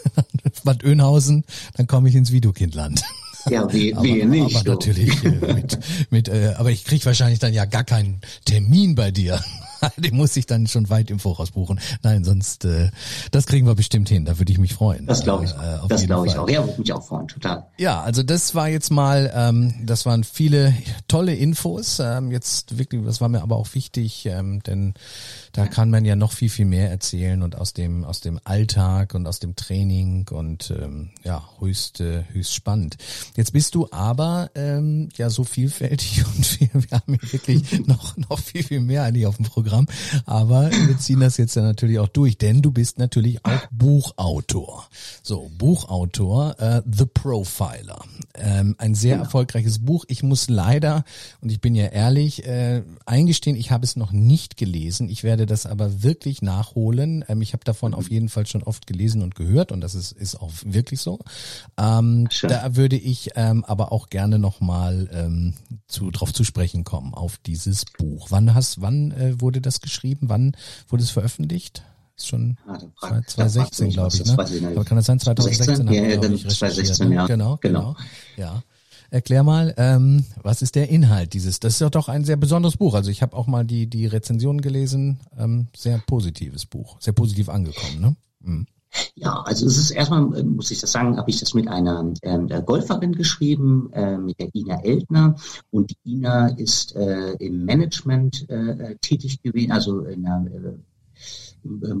Bad 0.64 0.84
Oeynhausen, 0.84 1.44
dann 1.74 1.86
komme 1.86 2.08
ich 2.08 2.14
ins 2.14 2.32
Videokindland. 2.32 3.02
Ja, 3.50 3.72
wie, 3.72 3.94
aber, 3.94 4.04
wie 4.04 4.24
nicht. 4.24 4.56
Aber 4.56 4.70
natürlich 4.70 5.24
äh, 5.24 5.30
mit, 5.30 5.78
mit 6.10 6.28
äh, 6.28 6.54
aber 6.56 6.70
ich 6.70 6.84
krieg 6.84 7.04
wahrscheinlich 7.04 7.40
dann 7.40 7.52
ja 7.52 7.64
gar 7.64 7.84
keinen 7.84 8.20
Termin 8.44 8.94
bei 8.94 9.10
dir. 9.10 9.40
Den 9.96 10.16
muss 10.16 10.36
ich 10.36 10.46
dann 10.46 10.66
schon 10.66 10.90
weit 10.90 11.10
im 11.10 11.18
Voraus 11.18 11.50
buchen. 11.50 11.80
Nein, 12.02 12.24
sonst 12.24 12.64
äh, 12.64 12.90
das 13.30 13.46
kriegen 13.46 13.66
wir 13.66 13.74
bestimmt 13.74 14.08
hin. 14.08 14.24
Da 14.24 14.38
würde 14.38 14.52
ich 14.52 14.58
mich 14.58 14.74
freuen. 14.74 15.06
Das 15.06 15.22
glaube 15.22 15.44
ich. 15.44 15.50
Äh, 15.52 15.78
das 15.88 16.06
glaube 16.06 16.26
ich 16.26 16.36
auch. 16.36 16.48
Ja, 16.48 16.64
würde 16.64 16.80
mich 16.80 16.92
auch 16.92 17.02
freuen, 17.02 17.28
total. 17.28 17.66
Ja, 17.78 18.02
also 18.02 18.22
das 18.22 18.54
war 18.54 18.68
jetzt 18.68 18.90
mal, 18.90 19.32
ähm, 19.34 19.74
das 19.84 20.06
waren 20.06 20.24
viele 20.24 20.74
tolle 21.08 21.34
Infos. 21.34 22.00
Ähm, 22.00 22.30
jetzt 22.30 22.78
wirklich, 22.78 23.04
das 23.04 23.20
war 23.20 23.28
mir 23.28 23.42
aber 23.42 23.56
auch 23.56 23.74
wichtig, 23.74 24.26
ähm, 24.26 24.62
denn 24.62 24.94
da 25.52 25.66
kann 25.66 25.90
man 25.90 26.04
ja 26.04 26.16
noch 26.16 26.32
viel, 26.32 26.48
viel 26.48 26.64
mehr 26.64 26.90
erzählen 26.90 27.42
und 27.42 27.56
aus 27.56 27.72
dem, 27.72 28.04
aus 28.04 28.20
dem 28.20 28.40
Alltag 28.44 29.14
und 29.14 29.26
aus 29.26 29.40
dem 29.40 29.56
Training 29.56 30.28
und 30.30 30.70
ähm, 30.70 31.10
ja, 31.24 31.42
höchst, 31.58 32.00
äh, 32.00 32.24
höchst 32.32 32.54
spannend. 32.54 32.96
Jetzt 33.36 33.52
bist 33.52 33.74
du 33.74 33.88
aber 33.90 34.50
ähm, 34.54 35.08
ja 35.16 35.30
so 35.30 35.44
vielfältig 35.44 36.24
und 36.36 36.60
wir, 36.60 36.68
wir 36.74 36.98
haben 36.98 37.18
hier 37.20 37.32
wirklich 37.32 37.86
noch, 37.86 38.16
noch 38.16 38.38
viel, 38.38 38.62
viel 38.62 38.80
mehr 38.80 39.04
eigentlich 39.04 39.26
auf 39.26 39.36
dem 39.36 39.46
Programm. 39.46 39.71
Aber 40.24 40.70
wir 40.70 40.98
ziehen 40.98 41.20
das 41.20 41.36
jetzt 41.36 41.56
ja 41.56 41.62
natürlich 41.62 41.98
auch 41.98 42.08
durch, 42.08 42.38
denn 42.38 42.62
du 42.62 42.70
bist 42.70 42.98
natürlich 42.98 43.44
auch 43.44 43.66
Buchautor. 43.70 44.88
So, 45.22 45.50
Buchautor, 45.58 46.58
äh, 46.58 46.82
The 46.90 47.06
Profiler. 47.06 48.04
Ähm, 48.34 48.74
ein 48.78 48.94
sehr 48.94 49.14
genau. 49.14 49.24
erfolgreiches 49.24 49.80
Buch. 49.80 50.04
Ich 50.08 50.22
muss 50.22 50.48
leider, 50.48 51.04
und 51.40 51.50
ich 51.50 51.60
bin 51.60 51.74
ja 51.74 51.86
ehrlich, 51.86 52.46
äh, 52.46 52.82
eingestehen, 53.06 53.56
ich 53.56 53.70
habe 53.70 53.84
es 53.84 53.96
noch 53.96 54.12
nicht 54.12 54.56
gelesen. 54.56 55.08
Ich 55.08 55.24
werde 55.24 55.32
werde 55.32 55.46
das 55.46 55.64
aber 55.64 56.02
wirklich 56.02 56.42
nachholen. 56.42 57.24
Ähm, 57.26 57.40
ich 57.40 57.54
habe 57.54 57.64
davon 57.64 57.94
auf 57.94 58.10
jeden 58.10 58.28
Fall 58.28 58.46
schon 58.46 58.62
oft 58.62 58.86
gelesen 58.86 59.22
und 59.22 59.34
gehört 59.34 59.72
und 59.72 59.80
das 59.80 59.94
ist, 59.94 60.12
ist 60.12 60.36
auch 60.36 60.52
wirklich 60.62 61.00
so. 61.00 61.20
Ähm, 61.78 62.28
da 62.42 62.76
würde 62.76 62.96
ich 62.96 63.30
ähm, 63.34 63.64
aber 63.64 63.92
auch 63.92 64.10
gerne 64.10 64.38
nochmal 64.38 65.08
ähm, 65.10 65.54
zu, 65.88 66.10
drauf 66.10 66.34
zu 66.34 66.44
sprechen 66.44 66.84
kommen, 66.84 67.14
auf 67.14 67.38
dieses 67.38 67.86
Buch. 67.86 68.26
Wann 68.28 68.54
hast, 68.54 68.82
wann 68.82 69.12
äh, 69.12 69.40
wurde 69.40 69.61
das 69.62 69.80
geschrieben? 69.80 70.28
Wann 70.28 70.56
wurde 70.88 71.02
es 71.02 71.10
veröffentlicht? 71.10 71.82
Ist 72.16 72.28
schon 72.28 72.58
ah, 72.66 73.20
2016, 73.26 73.90
glaube 73.90 74.14
ich. 74.14 74.24
Ne? 74.24 74.32
Aber 74.74 74.84
kann 74.84 74.96
das 74.96 75.06
sein? 75.06 75.18
2016? 75.18 75.88
Ja, 75.88 76.02
ja, 76.02 76.20
2016, 76.20 77.08
ne? 77.08 77.14
ja. 77.14 77.26
Genau, 77.26 77.56
genau. 77.56 77.94
genau. 77.94 77.96
Ja. 78.36 78.62
Erklär 79.10 79.42
mal, 79.42 79.74
ähm, 79.76 80.24
was 80.42 80.62
ist 80.62 80.74
der 80.74 80.88
Inhalt 80.88 81.34
dieses? 81.34 81.60
Das 81.60 81.74
ist 81.74 81.80
ja 81.80 81.90
doch 81.90 82.08
ein 82.08 82.24
sehr 82.24 82.36
besonderes 82.36 82.78
Buch. 82.78 82.94
Also 82.94 83.10
ich 83.10 83.20
habe 83.20 83.36
auch 83.36 83.46
mal 83.46 83.64
die 83.64 83.86
die 83.86 84.06
Rezension 84.06 84.62
gelesen. 84.62 85.20
Ähm, 85.36 85.68
sehr 85.76 85.98
positives 85.98 86.64
Buch, 86.64 86.96
sehr 86.98 87.12
positiv 87.12 87.50
angekommen. 87.50 88.00
Ne? 88.00 88.16
Mhm. 88.40 88.66
Ja, 89.14 89.42
also 89.44 89.66
es 89.66 89.78
ist 89.78 89.90
erstmal, 89.90 90.36
äh, 90.36 90.42
muss 90.42 90.70
ich 90.70 90.80
das 90.80 90.92
sagen, 90.92 91.16
habe 91.16 91.30
ich 91.30 91.40
das 91.40 91.54
mit 91.54 91.68
einer 91.68 92.12
ähm, 92.22 92.48
Golferin 92.66 93.12
geschrieben, 93.12 93.90
äh, 93.92 94.18
mit 94.18 94.38
der 94.38 94.54
Ina 94.54 94.82
Eltner. 94.82 95.36
Und 95.70 95.90
die 95.90 96.12
Ina 96.12 96.48
ist 96.48 96.94
äh, 96.96 97.32
im 97.34 97.64
Management 97.64 98.48
äh, 98.50 98.96
tätig 99.00 99.42
gewesen, 99.42 99.72
also 99.72 100.00
in 100.00 100.26
einer 100.26 100.46
äh, 100.46 100.74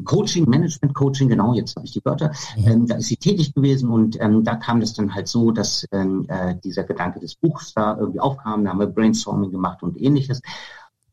Coaching, 0.04 0.48
Management 0.48 0.92
Coaching, 0.94 1.28
genau, 1.28 1.54
jetzt 1.54 1.76
habe 1.76 1.86
ich 1.86 1.92
die 1.92 2.04
Wörter, 2.04 2.32
ähm, 2.56 2.86
da 2.88 2.96
ist 2.96 3.06
sie 3.06 3.16
tätig 3.16 3.54
gewesen 3.54 3.90
und 3.90 4.20
ähm, 4.20 4.42
da 4.42 4.56
kam 4.56 4.80
es 4.80 4.94
dann 4.94 5.14
halt 5.14 5.28
so, 5.28 5.52
dass 5.52 5.86
ähm, 5.92 6.26
äh, 6.28 6.56
dieser 6.64 6.82
Gedanke 6.82 7.20
des 7.20 7.36
Buchs 7.36 7.72
da 7.72 7.96
irgendwie 7.96 8.18
aufkam, 8.18 8.64
da 8.64 8.70
haben 8.70 8.80
wir 8.80 8.88
Brainstorming 8.88 9.52
gemacht 9.52 9.82
und 9.84 10.00
ähnliches. 10.00 10.40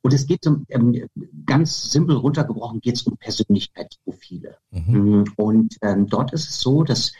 Und 0.01 0.13
es 0.13 0.27
geht 0.27 0.47
um, 0.47 0.65
ähm, 0.69 1.07
ganz 1.45 1.91
simpel 1.91 2.15
runtergebrochen, 2.15 2.79
geht 2.79 2.95
es 2.95 3.03
um 3.03 3.17
Persönlichkeitsprofile. 3.17 4.57
Mhm. 4.71 5.21
Mm, 5.21 5.23
und 5.35 5.77
ähm, 5.81 6.07
dort 6.07 6.33
ist 6.33 6.49
es 6.49 6.61
so, 6.61 6.83
dass 6.83 7.11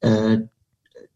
äh, 0.00 0.38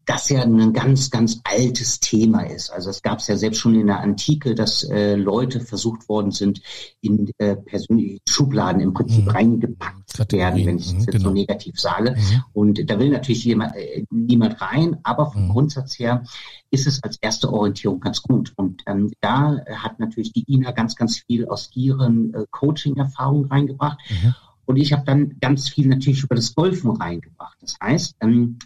das 0.05 0.29
ja 0.29 0.41
ein 0.41 0.73
ganz, 0.73 1.09
ganz 1.09 1.39
altes 1.43 1.99
Thema 1.99 2.41
ist. 2.41 2.71
Also 2.71 2.89
es 2.89 3.01
gab 3.01 3.19
es 3.19 3.27
ja 3.27 3.37
selbst 3.37 3.59
schon 3.59 3.75
in 3.75 3.87
der 3.87 3.99
Antike, 3.99 4.55
dass 4.55 4.83
äh, 4.83 5.15
Leute 5.15 5.59
versucht 5.59 6.09
worden 6.09 6.31
sind, 6.31 6.61
in 7.01 7.31
äh, 7.37 7.55
persönliche 7.55 8.19
Schubladen 8.27 8.81
im 8.81 8.93
Prinzip 8.93 9.25
mhm. 9.25 9.31
reingepackt 9.31 10.09
zu 10.09 10.23
werden, 10.31 10.65
wenn 10.65 10.77
ich 10.77 10.87
es 10.87 10.93
mhm, 10.93 10.99
jetzt 10.99 11.11
genau. 11.11 11.29
so 11.29 11.33
negativ 11.33 11.79
sage. 11.79 12.11
Mhm. 12.11 12.43
Und 12.53 12.89
da 12.89 12.99
will 12.99 13.09
natürlich 13.09 13.45
jemand, 13.45 13.75
äh, 13.75 14.05
niemand 14.09 14.61
rein, 14.61 14.97
aber 15.03 15.31
vom 15.31 15.45
mhm. 15.45 15.51
Grundsatz 15.51 15.97
her 15.99 16.23
ist 16.69 16.87
es 16.87 17.01
als 17.03 17.17
erste 17.21 17.51
Orientierung 17.51 17.99
ganz 17.99 18.21
gut. 18.21 18.53
Und 18.55 18.83
ähm, 18.87 19.11
da 19.21 19.63
hat 19.67 19.99
natürlich 19.99 20.33
die 20.33 20.43
Ina 20.51 20.71
ganz, 20.71 20.95
ganz 20.95 21.19
viel 21.19 21.47
aus 21.47 21.69
ihren 21.75 22.33
äh, 22.33 22.45
Coaching-Erfahrungen 22.51 23.45
reingebracht. 23.45 23.99
Mhm. 24.09 24.35
Und 24.65 24.77
ich 24.77 24.93
habe 24.93 25.03
dann 25.05 25.37
ganz 25.39 25.69
viel 25.69 25.87
natürlich 25.87 26.23
über 26.23 26.35
das 26.35 26.55
Golfen 26.55 26.91
reingebracht. 26.91 27.57
Das 27.61 27.75
heißt, 27.81 28.15
ähm, 28.21 28.59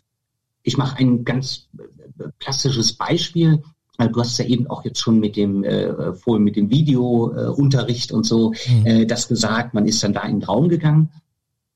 ich 0.67 0.77
mache 0.77 0.97
ein 0.97 1.23
ganz 1.23 1.69
äh, 1.77 2.25
plastisches 2.39 2.93
Beispiel. 2.93 3.63
Also 3.97 4.13
du 4.13 4.19
hast 4.19 4.37
ja 4.37 4.45
eben 4.45 4.67
auch 4.67 4.83
jetzt 4.83 4.99
schon 4.99 5.19
mit 5.19 5.37
dem 5.37 5.63
äh, 5.63 6.13
vorhin 6.13 6.43
mit 6.43 6.57
dem 6.57 6.69
Videounterricht 6.69 8.11
äh, 8.11 8.13
und 8.13 8.25
so 8.25 8.53
mhm. 8.69 8.85
äh, 8.85 9.05
das 9.05 9.29
gesagt. 9.29 9.73
Man 9.73 9.85
ist 9.87 10.03
dann 10.03 10.13
da 10.13 10.23
in 10.23 10.41
den 10.41 10.43
Raum 10.43 10.67
gegangen. 10.67 11.09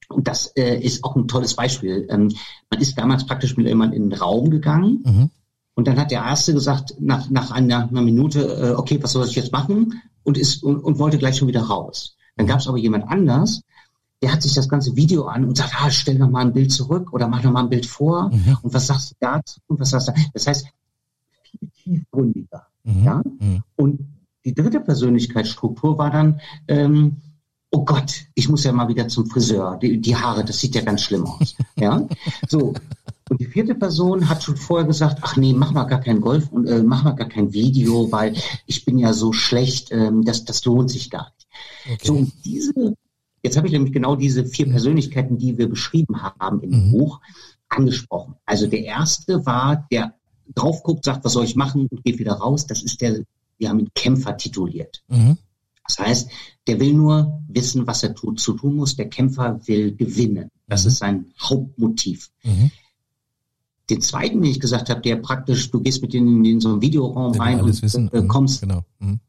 Und 0.09 0.27
das 0.27 0.47
äh, 0.57 0.77
ist 0.77 1.05
auch 1.05 1.15
ein 1.15 1.29
tolles 1.29 1.55
Beispiel. 1.55 2.05
Ähm, 2.09 2.35
man 2.69 2.81
ist 2.81 2.97
damals 2.97 3.25
praktisch 3.25 3.55
mit 3.55 3.65
jemandem 3.65 4.03
in 4.03 4.09
den 4.09 4.19
Raum 4.19 4.49
gegangen. 4.49 5.03
Mhm. 5.05 5.29
Und 5.73 5.87
dann 5.87 5.97
hat 5.97 6.11
der 6.11 6.23
Erste 6.25 6.53
gesagt, 6.53 6.95
nach, 6.99 7.29
nach 7.29 7.51
einer, 7.51 7.87
einer 7.87 8.01
Minute, 8.01 8.41
äh, 8.41 8.71
okay, 8.71 8.99
was 9.01 9.13
soll 9.13 9.25
ich 9.25 9.35
jetzt 9.35 9.53
machen? 9.53 10.01
Und, 10.23 10.37
ist, 10.37 10.63
und, 10.63 10.79
und 10.79 10.99
wollte 10.99 11.17
gleich 11.17 11.37
schon 11.37 11.47
wieder 11.47 11.61
raus. 11.61 12.17
Dann 12.35 12.45
gab 12.45 12.59
es 12.59 12.67
aber 12.67 12.77
jemand 12.77 13.07
anders, 13.07 13.61
der 14.21 14.31
hat 14.31 14.41
sich 14.41 14.53
das 14.53 14.69
ganze 14.69 14.95
Video 14.95 15.25
an 15.25 15.45
und 15.45 15.57
sagt, 15.57 15.73
ah, 15.79 15.89
stell 15.89 16.15
noch 16.15 16.29
mal 16.29 16.41
ein 16.41 16.53
Bild 16.53 16.71
zurück 16.71 17.11
oder 17.13 17.27
mach 17.27 17.43
noch 17.43 17.51
mal 17.51 17.63
ein 17.63 17.69
Bild 17.69 17.85
vor. 17.85 18.29
Mhm. 18.29 18.57
Und 18.61 18.73
was 18.73 18.87
sagst 18.87 19.11
du 19.11 19.15
dazu? 19.19 19.59
Und 19.67 19.79
was 19.79 19.89
sagst 19.89 20.09
du? 20.09 20.13
Das 20.33 20.47
heißt, 20.47 20.67
viel 21.43 21.69
tiefgründiger. 21.83 22.67
Mhm. 22.83 23.03
Ja? 23.03 23.21
Mhm. 23.39 23.63
Und 23.75 23.99
die 24.45 24.53
dritte 24.53 24.79
Persönlichkeitsstruktur 24.79 25.97
war 25.97 26.11
dann, 26.11 26.39
ähm, 26.67 27.17
oh 27.71 27.83
Gott, 27.83 28.25
ich 28.35 28.49
muss 28.49 28.63
ja 28.63 28.71
mal 28.71 28.87
wieder 28.87 29.07
zum 29.07 29.25
Friseur. 29.25 29.77
Die, 29.81 29.99
die 29.99 30.15
Haare, 30.15 30.43
das 30.43 30.59
sieht 30.59 30.75
ja 30.75 30.81
ganz 30.81 31.01
schlimm 31.01 31.25
aus. 31.25 31.55
ja, 31.77 32.05
so. 32.47 32.73
Und 33.29 33.39
die 33.39 33.45
vierte 33.45 33.75
Person 33.75 34.27
hat 34.27 34.43
schon 34.43 34.57
vorher 34.57 34.85
gesagt, 34.85 35.19
ach 35.21 35.37
nee, 35.37 35.53
mach 35.53 35.71
mal 35.71 35.85
gar 35.85 36.01
kein 36.01 36.19
Golf 36.19 36.49
und 36.51 36.67
äh, 36.67 36.83
mach 36.83 37.03
mal 37.05 37.15
gar 37.15 37.29
kein 37.29 37.53
Video, 37.53 38.11
weil 38.11 38.35
ich 38.65 38.83
bin 38.83 38.97
ja 38.97 39.13
so 39.13 39.31
schlecht, 39.31 39.91
ähm, 39.91 40.25
das, 40.25 40.43
das 40.43 40.65
lohnt 40.65 40.91
sich 40.91 41.09
gar 41.09 41.31
nicht. 41.33 41.47
Okay. 41.85 42.07
So, 42.07 42.13
und 42.15 42.33
diese, 42.43 42.95
jetzt 43.43 43.57
habe 43.57 43.67
ich 43.67 43.73
nämlich 43.73 43.93
genau 43.93 44.15
diese 44.15 44.45
vier 44.45 44.67
mhm. 44.67 44.71
Persönlichkeiten, 44.71 45.37
die 45.37 45.57
wir 45.57 45.69
beschrieben 45.69 46.21
haben 46.21 46.61
im 46.61 46.69
mhm. 46.69 46.91
Buch, 46.91 47.21
angesprochen. 47.69 48.35
Also 48.45 48.67
der 48.67 48.83
erste 48.83 49.45
war, 49.45 49.87
der 49.91 50.15
drauf 50.53 50.83
guckt, 50.83 51.05
sagt, 51.05 51.23
was 51.23 51.33
soll 51.33 51.45
ich 51.45 51.55
machen 51.55 51.87
und 51.89 52.03
geht 52.03 52.19
wieder 52.19 52.33
raus. 52.33 52.67
Das 52.67 52.83
ist 52.83 53.01
der, 53.01 53.23
wir 53.57 53.69
haben 53.69 53.79
ihn 53.79 53.89
Kämpfer 53.95 54.37
tituliert. 54.37 55.03
Mhm. 55.07 55.37
Das 55.87 55.99
heißt, 55.99 56.29
der 56.67 56.79
will 56.79 56.93
nur 56.93 57.41
wissen, 57.47 57.87
was 57.87 58.03
er 58.03 58.13
tut, 58.13 58.39
zu 58.39 58.53
tun 58.53 58.75
muss. 58.75 58.95
Der 58.95 59.09
Kämpfer 59.09 59.59
will 59.67 59.95
gewinnen. 59.95 60.49
Das 60.67 60.83
mhm. 60.83 60.87
ist 60.87 60.97
sein 60.97 61.25
Hauptmotiv. 61.39 62.29
Mhm. 62.43 62.71
Den 63.89 64.01
zweiten, 64.01 64.41
den 64.41 64.51
ich 64.51 64.59
gesagt 64.59 64.89
habe, 64.89 65.01
der 65.01 65.17
praktisch, 65.17 65.69
du 65.71 65.81
gehst 65.81 66.01
mit 66.01 66.13
denen 66.13 66.45
in 66.45 66.61
so 66.61 66.69
einen 66.69 66.81
Videoraum 66.81 67.33
der 67.33 67.41
rein 67.41 67.61
und. 67.61 68.13
Äh, 68.13 68.27
kommst. 68.27 68.61
Genau. 68.61 68.85
Mhm. 68.99 69.19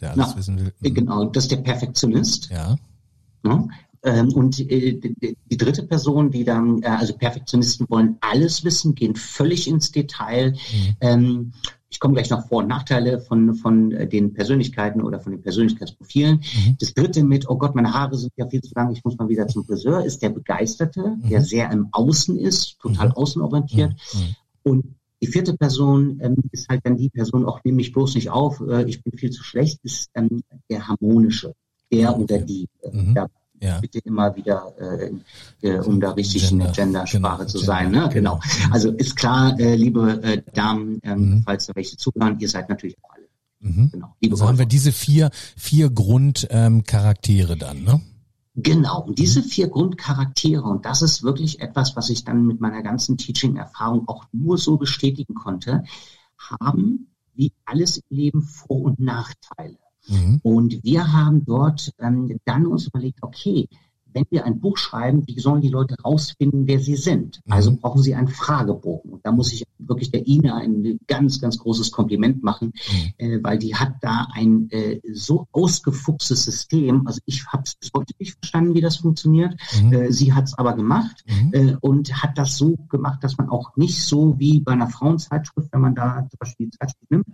Der 0.00 0.12
alles 0.12 0.28
na, 0.30 0.36
wissen 0.36 0.58
will. 0.58 0.72
Mhm. 0.80 0.94
Genau, 0.94 1.24
das 1.26 1.44
ist 1.44 1.50
der 1.50 1.58
Perfektionist. 1.58 2.48
Ja. 2.50 2.76
Ja. 3.46 3.68
Ähm, 4.02 4.32
und 4.34 4.60
äh, 4.60 4.92
die, 4.92 5.36
die, 5.50 5.56
dritte 5.56 5.82
Person, 5.82 6.30
die 6.30 6.44
dann, 6.44 6.82
äh, 6.82 6.86
also 6.86 7.16
Perfektionisten 7.16 7.86
wollen 7.88 8.18
alles 8.20 8.62
wissen, 8.62 8.94
gehen 8.94 9.16
völlig 9.16 9.66
ins 9.66 9.90
Detail. 9.90 10.52
Mhm. 10.52 10.96
Ähm, 11.00 11.52
ich 11.88 12.00
komme 12.00 12.14
gleich 12.14 12.30
noch 12.30 12.46
Vor- 12.46 12.58
und 12.58 12.68
Nachteile 12.68 13.20
von, 13.20 13.54
von 13.54 13.90
äh, 13.92 14.06
den 14.06 14.32
Persönlichkeiten 14.34 15.00
oder 15.00 15.18
von 15.18 15.32
den 15.32 15.42
Persönlichkeitsprofilen. 15.42 16.36
Mhm. 16.36 16.76
Das 16.78 16.94
dritte 16.94 17.24
mit, 17.24 17.48
oh 17.48 17.56
Gott, 17.56 17.74
meine 17.74 17.94
Haare 17.94 18.16
sind 18.16 18.32
ja 18.36 18.48
viel 18.48 18.60
zu 18.60 18.72
lang, 18.74 18.92
ich 18.92 19.04
muss 19.04 19.16
mal 19.18 19.28
wieder 19.28 19.48
zum 19.48 19.64
Friseur, 19.64 20.04
ist 20.04 20.22
der 20.22 20.30
Begeisterte, 20.30 21.16
mhm. 21.16 21.28
der 21.28 21.42
sehr 21.42 21.70
im 21.72 21.88
Außen 21.92 22.38
ist, 22.38 22.78
total 22.78 23.08
mhm. 23.08 23.14
außenorientiert. 23.14 23.92
Mhm. 24.12 24.20
Mhm. 24.20 24.34
Und 24.62 24.94
die 25.22 25.28
vierte 25.28 25.56
Person 25.56 26.20
ähm, 26.22 26.36
ist 26.52 26.68
halt 26.68 26.82
dann 26.84 26.96
die 26.96 27.08
Person, 27.08 27.46
auch 27.46 27.64
nehme 27.64 27.76
mich 27.76 27.92
bloß 27.92 28.14
nicht 28.14 28.30
auf, 28.30 28.60
äh, 28.60 28.84
ich 28.84 29.02
bin 29.02 29.16
viel 29.16 29.30
zu 29.30 29.42
schlecht, 29.42 29.80
ist 29.82 30.10
ähm, 30.14 30.42
der 30.68 30.88
harmonische, 30.88 31.54
der 31.92 32.16
oder 32.18 32.38
die. 32.38 32.68
Äh, 32.82 33.14
da 33.14 33.26
ja. 33.60 33.80
bitte 33.80 33.98
immer 34.00 34.34
wieder, 34.36 34.72
äh, 34.78 35.10
äh, 35.66 35.78
um 35.80 36.00
da 36.00 36.10
richtig 36.12 36.48
Gender, 36.48 36.66
in 36.66 36.72
der 36.72 36.84
Gendersprache 36.84 37.38
genau, 37.38 37.50
zu 37.50 37.58
sein. 37.58 37.90
Ne? 37.90 38.08
Genau. 38.12 38.38
genau. 38.38 38.72
Also 38.72 38.90
ist 38.92 39.16
klar, 39.16 39.58
äh, 39.58 39.74
liebe 39.74 40.22
äh, 40.22 40.42
Damen, 40.54 41.00
ähm, 41.02 41.18
mhm. 41.18 41.42
falls 41.44 41.66
da 41.66 41.74
welche 41.74 41.96
zuhören, 41.96 42.38
ihr 42.38 42.48
seid 42.48 42.68
natürlich 42.68 42.96
auch 43.02 43.10
alle. 43.10 43.26
Mhm. 43.60 43.90
Genau. 43.92 44.16
Liebe 44.20 44.34
also 44.34 44.48
haben 44.48 44.58
wir 44.58 44.66
diese 44.66 44.92
vier, 44.92 45.30
vier 45.56 45.90
Grundcharaktere 45.90 47.52
ähm, 47.54 47.58
dann, 47.58 47.84
ne? 47.84 48.00
Genau, 48.58 49.02
und 49.02 49.18
diese 49.18 49.42
vier 49.42 49.68
Grundcharaktere, 49.68 50.62
und 50.62 50.86
das 50.86 51.02
ist 51.02 51.22
wirklich 51.22 51.60
etwas, 51.60 51.94
was 51.94 52.08
ich 52.08 52.24
dann 52.24 52.46
mit 52.46 52.58
meiner 52.58 52.82
ganzen 52.82 53.18
Teaching-Erfahrung 53.18 54.08
auch 54.08 54.24
nur 54.32 54.56
so 54.56 54.78
bestätigen 54.78 55.34
konnte, 55.34 55.84
haben 56.38 57.08
wie 57.34 57.52
alles 57.66 57.98
im 57.98 58.16
Leben 58.16 58.42
Vor- 58.42 58.80
und 58.80 58.98
Nachteile. 58.98 59.76
Mhm. 60.08 60.40
Und 60.42 60.84
wir 60.84 61.12
haben 61.12 61.44
dort 61.44 61.92
ähm, 61.98 62.38
dann 62.44 62.66
uns 62.66 62.86
überlegt, 62.86 63.22
okay, 63.22 63.68
wenn 64.16 64.26
wir 64.30 64.46
ein 64.46 64.60
Buch 64.60 64.78
schreiben, 64.78 65.24
wie 65.26 65.38
sollen 65.38 65.60
die 65.60 65.68
Leute 65.68 65.94
rausfinden, 66.02 66.66
wer 66.66 66.80
sie 66.80 66.96
sind? 66.96 67.42
Mhm. 67.44 67.52
Also 67.52 67.76
brauchen 67.76 68.02
sie 68.02 68.14
einen 68.14 68.28
Fragebogen. 68.28 69.12
Und 69.12 69.26
da 69.26 69.30
muss 69.30 69.52
ich 69.52 69.64
wirklich 69.78 70.10
der 70.10 70.26
Ina 70.26 70.56
ein 70.56 70.98
ganz, 71.06 71.38
ganz 71.38 71.58
großes 71.58 71.92
Kompliment 71.92 72.42
machen, 72.42 72.72
mhm. 72.90 73.12
äh, 73.18 73.44
weil 73.44 73.58
die 73.58 73.74
hat 73.74 73.96
da 74.00 74.26
ein 74.32 74.70
äh, 74.70 75.00
so 75.12 75.46
ausgefuchstes 75.52 76.44
System. 76.44 77.06
Also 77.06 77.20
ich 77.26 77.46
habe 77.48 77.64
es 77.66 77.74
bis 77.74 77.90
heute 77.94 78.14
nicht 78.18 78.38
verstanden, 78.38 78.74
wie 78.74 78.80
das 78.80 78.96
funktioniert. 78.96 79.54
Mhm. 79.82 79.92
Äh, 79.92 80.12
sie 80.12 80.32
hat 80.32 80.44
es 80.44 80.56
aber 80.56 80.74
gemacht 80.74 81.22
mhm. 81.26 81.50
äh, 81.52 81.76
und 81.80 82.22
hat 82.22 82.38
das 82.38 82.56
so 82.56 82.74
gemacht, 82.88 83.22
dass 83.22 83.36
man 83.36 83.50
auch 83.50 83.76
nicht 83.76 84.02
so 84.02 84.38
wie 84.38 84.60
bei 84.60 84.72
einer 84.72 84.88
Frauenzeitschrift, 84.88 85.68
wenn 85.72 85.80
man 85.82 85.94
da 85.94 86.26
zum 86.30 86.38
Beispiel 86.38 86.66
die 86.66 86.78
Zeitschrift 86.78 87.10
nimmt 87.10 87.26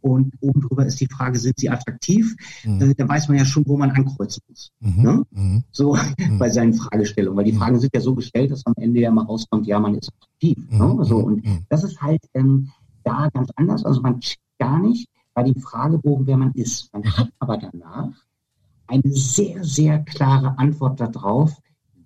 und 0.00 0.32
oben 0.40 0.62
drüber 0.62 0.86
ist 0.86 1.00
die 1.00 1.08
Frage, 1.08 1.38
sind 1.38 1.60
sie 1.60 1.68
attraktiv? 1.68 2.34
Mhm. 2.64 2.80
Äh, 2.80 2.94
da 2.94 3.06
weiß 3.06 3.28
man 3.28 3.36
ja 3.36 3.44
schon, 3.44 3.66
wo 3.66 3.76
man 3.76 3.90
ankreuzen 3.90 4.42
muss. 4.48 4.72
Mhm. 4.80 5.02
Ne? 5.02 5.62
So 5.72 5.96
mhm. 6.28 6.38
bei 6.38 6.50
seinen 6.50 6.74
Fragestellungen, 6.74 7.36
weil 7.36 7.44
die 7.44 7.52
mhm. 7.52 7.58
Fragen 7.58 7.78
sind 7.78 7.94
ja 7.94 8.00
so 8.00 8.14
gestellt, 8.14 8.50
dass 8.50 8.66
am 8.66 8.74
Ende 8.76 9.00
ja 9.00 9.10
mal 9.10 9.24
rauskommt, 9.24 9.66
ja, 9.66 9.78
man 9.78 9.94
ist 9.94 10.12
attraktiv. 10.12 10.58
Mhm. 10.70 10.78
Ne? 10.78 11.04
So, 11.04 11.18
und 11.18 11.44
mhm. 11.44 11.64
das 11.68 11.84
ist 11.84 12.00
halt 12.00 12.22
ähm, 12.34 12.70
da 13.04 13.28
ganz 13.32 13.50
anders. 13.56 13.84
Also 13.84 14.00
man 14.00 14.20
checkt 14.20 14.42
gar 14.58 14.78
nicht 14.78 15.08
bei 15.34 15.42
dem 15.42 15.56
Fragebogen, 15.56 16.26
wer 16.26 16.36
man 16.36 16.52
ist. 16.52 16.92
Man 16.92 17.04
hat 17.04 17.28
aber 17.38 17.56
danach 17.56 18.10
eine 18.86 19.12
sehr, 19.12 19.64
sehr 19.64 20.00
klare 20.00 20.58
Antwort 20.58 21.00
darauf, 21.00 21.56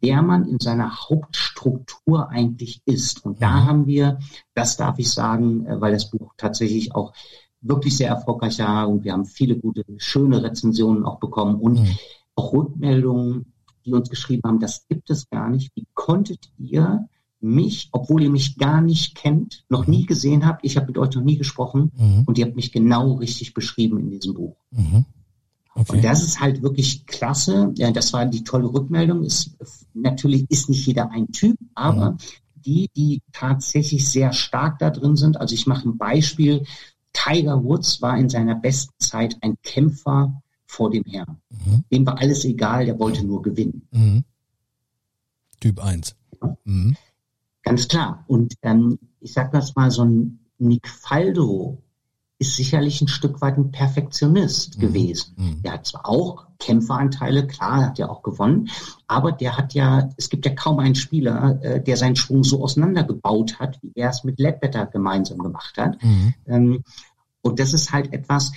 wer 0.01 0.23
man 0.23 0.47
in 0.49 0.59
seiner 0.61 0.95
Hauptstruktur 1.09 2.29
eigentlich 2.29 2.81
ist. 2.85 3.25
Und 3.25 3.43
da 3.43 3.65
haben 3.65 3.87
wir, 3.87 4.19
das 4.55 4.77
darf 4.77 4.99
ich 4.99 5.11
sagen, 5.11 5.67
äh, 5.67 5.81
weil 5.81 5.93
das 5.93 6.11
Buch 6.11 6.35
tatsächlich 6.37 6.95
auch 6.95 7.13
wirklich 7.61 7.97
sehr 7.97 8.09
erfolgreich 8.09 8.59
war 8.61 8.89
und 8.89 9.05
wir 9.05 9.13
haben 9.13 9.25
viele 9.25 9.57
gute, 9.57 9.85
schöne 9.97 10.43
Rezensionen 10.43 11.05
auch 11.05 11.19
bekommen 11.19 11.57
und 11.57 11.81
auch 12.37 12.53
Rückmeldungen 12.53 13.53
die 13.87 13.93
uns 13.93 14.11
geschrieben 14.11 14.43
haben, 14.45 14.61
das 14.61 14.87
gibt 14.89 15.09
es 15.11 15.31
gar 15.31 15.49
nicht. 15.49 15.71
Wie 15.75 15.87
konntet 15.95 16.51
ihr 16.59 17.09
mich, 17.41 17.89
obwohl 17.93 18.23
ihr 18.23 18.31
mich 18.31 18.59
gar 18.59 18.81
nicht 18.81 19.15
kennt, 19.15 19.65
noch 19.69 19.87
nie 19.87 20.07
gesehen 20.07 20.47
habt, 20.47 20.65
ich 20.65 20.77
habe 20.77 20.87
mit 20.87 20.99
euch 20.99 21.15
noch 21.15 21.23
nie 21.23 21.39
gesprochen 21.39 21.93
mhm. 21.97 22.25
und 22.27 22.39
ihr 22.39 22.47
habt 22.47 22.57
mich 22.57 22.73
genau 22.73 23.15
richtig 23.15 23.55
beschrieben 23.55 23.99
in 23.99 24.11
diesem 24.11 24.35
Buch. 24.35 24.57
Mhm. 24.71 25.05
Okay. 25.75 25.93
Und 25.93 26.05
das 26.05 26.23
ist 26.23 26.41
halt 26.41 26.63
wirklich 26.63 27.07
klasse. 27.07 27.73
Ja, 27.77 27.91
das 27.91 28.13
war 28.15 28.25
die 28.25 28.45
tolle 28.45 28.73
Rückmeldung. 28.73 29.23
Ist, 29.23 29.57
natürlich 29.93 30.47
ist 30.51 30.71
nicht 30.71 30.87
jeder 30.87 31.11
ein 31.11 31.33
Typ, 31.33 31.57
aber 31.75 32.13
mhm. 32.13 32.17
die, 32.55 32.91
die 32.97 33.23
tatsächlich 33.33 34.09
sehr 34.09 34.33
stark 34.33 34.79
da 34.79 34.91
drin 34.91 35.17
sind. 35.17 35.39
Also 35.39 35.55
ich 35.55 35.67
mache 35.67 35.89
ein 35.89 35.99
Beispiel. 35.99 36.65
Tiger 37.13 37.63
Woods 37.63 38.01
war 38.01 38.19
in 38.19 38.31
seiner 38.31 38.55
besten 38.55 38.95
Zeit 38.99 39.37
ein 39.43 39.57
Kämpfer 39.63 40.43
vor 40.67 40.91
dem 40.91 41.05
Herrn. 41.05 41.41
Mhm. 41.51 41.85
Dem 41.91 42.07
war 42.07 42.19
alles 42.19 42.45
egal, 42.45 42.87
der 42.87 42.99
wollte 42.99 43.25
nur 43.25 43.43
gewinnen. 43.43 43.87
Mhm. 43.91 44.25
Typ 45.61 45.83
1. 45.83 46.15
Mhm. 46.65 46.97
Ganz 47.63 47.89
klar. 47.89 48.25
Und 48.29 48.55
ähm, 48.63 48.99
ich 49.21 49.33
sag 49.33 49.53
das 49.53 49.75
mal, 49.75 49.91
so 49.91 50.05
ein 50.05 50.39
Nick 50.59 50.89
Faldo 50.89 51.83
ist 52.39 52.57
sicherlich 52.57 53.01
ein 53.01 53.09
Stück 53.09 53.41
weit 53.41 53.57
ein 53.57 53.71
Perfektionist 53.71 54.77
mhm. 54.77 54.81
gewesen. 54.81 55.35
Mhm. 55.37 55.63
Der 55.63 55.73
hat 55.73 55.87
zwar 55.87 56.07
auch 56.07 56.47
Kämpferanteile, 56.59 57.47
klar, 57.47 57.87
hat 57.87 57.99
ja 57.99 58.09
auch 58.09 58.23
gewonnen, 58.23 58.69
aber 59.07 59.33
der 59.33 59.57
hat 59.57 59.75
ja, 59.75 60.11
es 60.17 60.29
gibt 60.29 60.47
ja 60.47 60.55
kaum 60.55 60.79
einen 60.79 60.95
Spieler, 60.95 61.59
äh, 61.63 61.83
der 61.83 61.97
seinen 61.97 62.17
Schwung 62.17 62.45
so 62.45 62.63
auseinandergebaut 62.63 63.59
hat, 63.59 63.79
wie 63.83 63.93
er 63.95 64.11
es 64.11 64.25
mit 64.25 64.39
Ledbetter 64.39 64.87
gemeinsam 64.87 65.39
gemacht 65.39 65.77
hat. 65.79 66.03
Mhm. 66.03 66.35
Ähm, 66.47 66.85
und 67.43 67.59
das 67.59 67.73
ist 67.73 67.93
halt 67.93 68.13
etwas, 68.13 68.53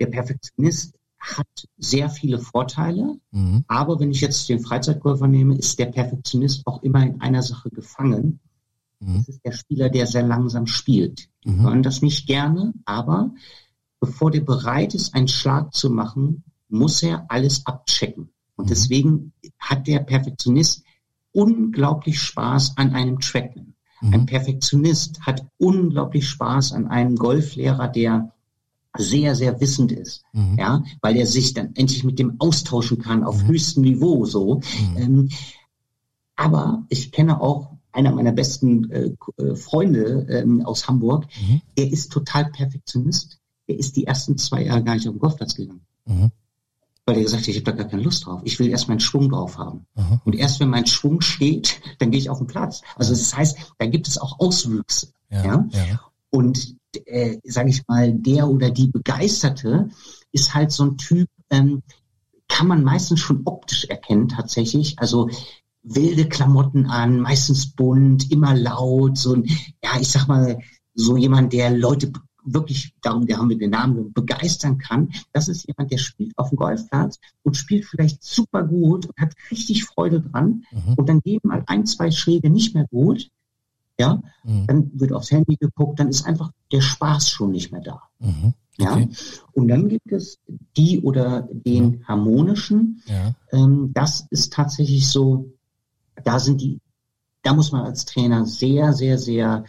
der 0.00 0.06
Perfektionist 0.06 0.94
hat 1.22 1.68
sehr 1.78 2.10
viele 2.10 2.38
Vorteile. 2.38 3.18
Mhm. 3.30 3.64
Aber 3.68 4.00
wenn 4.00 4.10
ich 4.10 4.20
jetzt 4.20 4.48
den 4.48 4.60
Freizeitgolfer 4.60 5.28
nehme, 5.28 5.56
ist 5.56 5.78
der 5.78 5.86
Perfektionist 5.86 6.66
auch 6.66 6.82
immer 6.82 7.02
in 7.04 7.20
einer 7.20 7.42
Sache 7.42 7.70
gefangen. 7.70 8.40
Mhm. 8.98 9.18
Das 9.18 9.28
ist 9.28 9.44
der 9.44 9.52
Spieler, 9.52 9.88
der 9.88 10.06
sehr 10.06 10.24
langsam 10.24 10.66
spielt. 10.66 11.28
Die 11.44 11.50
mhm. 11.50 11.62
hören 11.62 11.82
das 11.82 12.02
nicht 12.02 12.26
gerne, 12.26 12.74
aber 12.84 13.32
bevor 14.00 14.30
der 14.32 14.40
bereit 14.40 14.94
ist, 14.94 15.14
einen 15.14 15.28
Schlag 15.28 15.72
zu 15.72 15.90
machen, 15.90 16.42
muss 16.68 17.02
er 17.02 17.26
alles 17.28 17.66
abchecken. 17.66 18.32
Und 18.56 18.64
mhm. 18.64 18.68
deswegen 18.68 19.32
hat 19.58 19.86
der 19.86 20.00
Perfektionist 20.00 20.82
unglaublich 21.30 22.20
Spaß 22.20 22.76
an 22.76 22.94
einem 22.94 23.20
Tracken. 23.20 23.76
Ein 24.02 24.22
mhm. 24.22 24.26
Perfektionist 24.26 25.20
hat 25.20 25.46
unglaublich 25.58 26.28
Spaß 26.28 26.72
an 26.72 26.88
einem 26.88 27.14
Golflehrer, 27.14 27.86
der 27.86 28.31
sehr, 28.96 29.34
sehr 29.34 29.60
wissend 29.60 29.92
ist, 29.92 30.24
mhm. 30.32 30.56
ja, 30.58 30.84
weil 31.00 31.16
er 31.16 31.26
sich 31.26 31.54
dann 31.54 31.74
endlich 31.74 32.04
mit 32.04 32.18
dem 32.18 32.40
austauschen 32.40 32.98
kann 32.98 33.24
auf 33.24 33.42
mhm. 33.42 33.48
höchstem 33.48 33.82
Niveau, 33.82 34.24
so. 34.26 34.56
Mhm. 34.56 34.96
Ähm, 34.96 35.28
aber 36.36 36.84
ich 36.88 37.12
kenne 37.12 37.40
auch 37.40 37.72
einer 37.92 38.12
meiner 38.12 38.32
besten 38.32 38.90
äh, 38.90 39.14
äh 39.36 39.54
Freunde 39.54 40.26
ähm, 40.28 40.64
aus 40.64 40.88
Hamburg, 40.88 41.26
mhm. 41.40 41.60
der 41.76 41.90
ist 41.90 42.12
total 42.12 42.46
Perfektionist. 42.46 43.38
der 43.68 43.78
ist 43.78 43.96
die 43.96 44.06
ersten 44.06 44.38
zwei 44.38 44.64
Jahre 44.64 44.82
gar 44.82 44.94
nicht 44.94 45.06
auf 45.06 45.14
den 45.14 45.20
Golfplatz 45.20 45.54
gegangen. 45.54 45.86
Mhm. 46.06 46.30
Weil 47.04 47.16
er 47.16 47.22
gesagt 47.22 47.42
hat, 47.42 47.48
ich 47.48 47.56
habe 47.56 47.64
da 47.64 47.72
gar 47.72 47.88
keine 47.88 48.02
Lust 48.02 48.26
drauf. 48.26 48.42
Ich 48.44 48.58
will 48.58 48.68
erst 48.68 48.88
meinen 48.88 49.00
Schwung 49.00 49.28
drauf 49.28 49.58
haben. 49.58 49.86
Mhm. 49.94 50.20
Und 50.24 50.34
erst 50.34 50.60
wenn 50.60 50.68
mein 50.68 50.86
Schwung 50.86 51.20
steht, 51.20 51.80
dann 51.98 52.10
gehe 52.10 52.20
ich 52.20 52.30
auf 52.30 52.38
den 52.38 52.46
Platz. 52.46 52.82
Also 52.96 53.12
das 53.12 53.36
heißt, 53.36 53.74
da 53.78 53.86
gibt 53.86 54.08
es 54.08 54.18
auch 54.18 54.38
Auswüchse. 54.38 55.08
Ja, 55.30 55.44
ja? 55.44 55.68
ja. 55.72 56.00
Und 56.32 56.76
äh, 57.06 57.38
sage 57.44 57.70
ich 57.70 57.86
mal, 57.86 58.12
der 58.12 58.48
oder 58.48 58.70
die 58.70 58.88
Begeisterte 58.88 59.90
ist 60.32 60.54
halt 60.54 60.72
so 60.72 60.84
ein 60.84 60.96
Typ, 60.96 61.28
ähm, 61.50 61.82
kann 62.48 62.66
man 62.66 62.82
meistens 62.82 63.20
schon 63.20 63.42
optisch 63.44 63.84
erkennen 63.84 64.28
tatsächlich. 64.28 64.98
Also 64.98 65.30
wilde 65.82 66.28
Klamotten 66.28 66.86
an, 66.86 67.20
meistens 67.20 67.72
bunt, 67.72 68.30
immer 68.30 68.54
laut, 68.54 69.18
so 69.18 69.34
ein, 69.34 69.44
ja, 69.82 70.00
ich 70.00 70.08
sag 70.08 70.26
mal, 70.26 70.58
so 70.94 71.16
jemand, 71.16 71.52
der 71.52 71.70
Leute 71.70 72.12
wirklich, 72.44 72.94
darum 73.02 73.26
der 73.26 73.38
haben 73.38 73.48
wir 73.48 73.58
den 73.58 73.70
Namen, 73.70 74.12
begeistern 74.12 74.78
kann. 74.78 75.10
Das 75.32 75.48
ist 75.48 75.66
jemand, 75.66 75.92
der 75.92 75.98
spielt 75.98 76.36
auf 76.36 76.48
dem 76.48 76.56
Golfplatz 76.56 77.18
und 77.42 77.56
spielt 77.56 77.84
vielleicht 77.84 78.22
super 78.22 78.64
gut 78.64 79.06
und 79.06 79.16
hat 79.18 79.34
richtig 79.50 79.84
Freude 79.84 80.20
dran. 80.20 80.64
Mhm. 80.72 80.94
Und 80.94 81.08
dann 81.08 81.20
gehen 81.20 81.40
mal 81.42 81.62
ein, 81.66 81.86
zwei 81.86 82.10
Schläge 82.10 82.50
nicht 82.50 82.74
mehr 82.74 82.86
gut. 82.90 83.28
Ja, 84.02 84.22
mhm. 84.44 84.66
dann 84.66 84.90
wird 84.94 85.12
aufs 85.12 85.30
Handy 85.30 85.56
geguckt, 85.56 86.00
dann 86.00 86.08
ist 86.08 86.26
einfach 86.26 86.50
der 86.72 86.80
Spaß 86.80 87.30
schon 87.30 87.52
nicht 87.52 87.70
mehr 87.70 87.82
da. 87.82 88.02
Mhm. 88.18 88.54
Okay. 88.80 89.08
Ja, 89.10 89.16
und 89.52 89.68
dann 89.68 89.88
gibt 89.88 90.10
es 90.10 90.40
die 90.76 91.02
oder 91.02 91.48
den 91.52 92.00
ja. 92.00 92.08
harmonischen. 92.08 93.02
Ja. 93.06 93.34
Ähm, 93.52 93.92
das 93.94 94.26
ist 94.30 94.52
tatsächlich 94.52 95.08
so, 95.08 95.52
da 96.24 96.40
sind 96.40 96.60
die, 96.60 96.80
da 97.42 97.54
muss 97.54 97.70
man 97.70 97.82
als 97.84 98.06
Trainer 98.06 98.44
sehr, 98.46 98.92
sehr, 98.92 99.18
sehr 99.18 99.64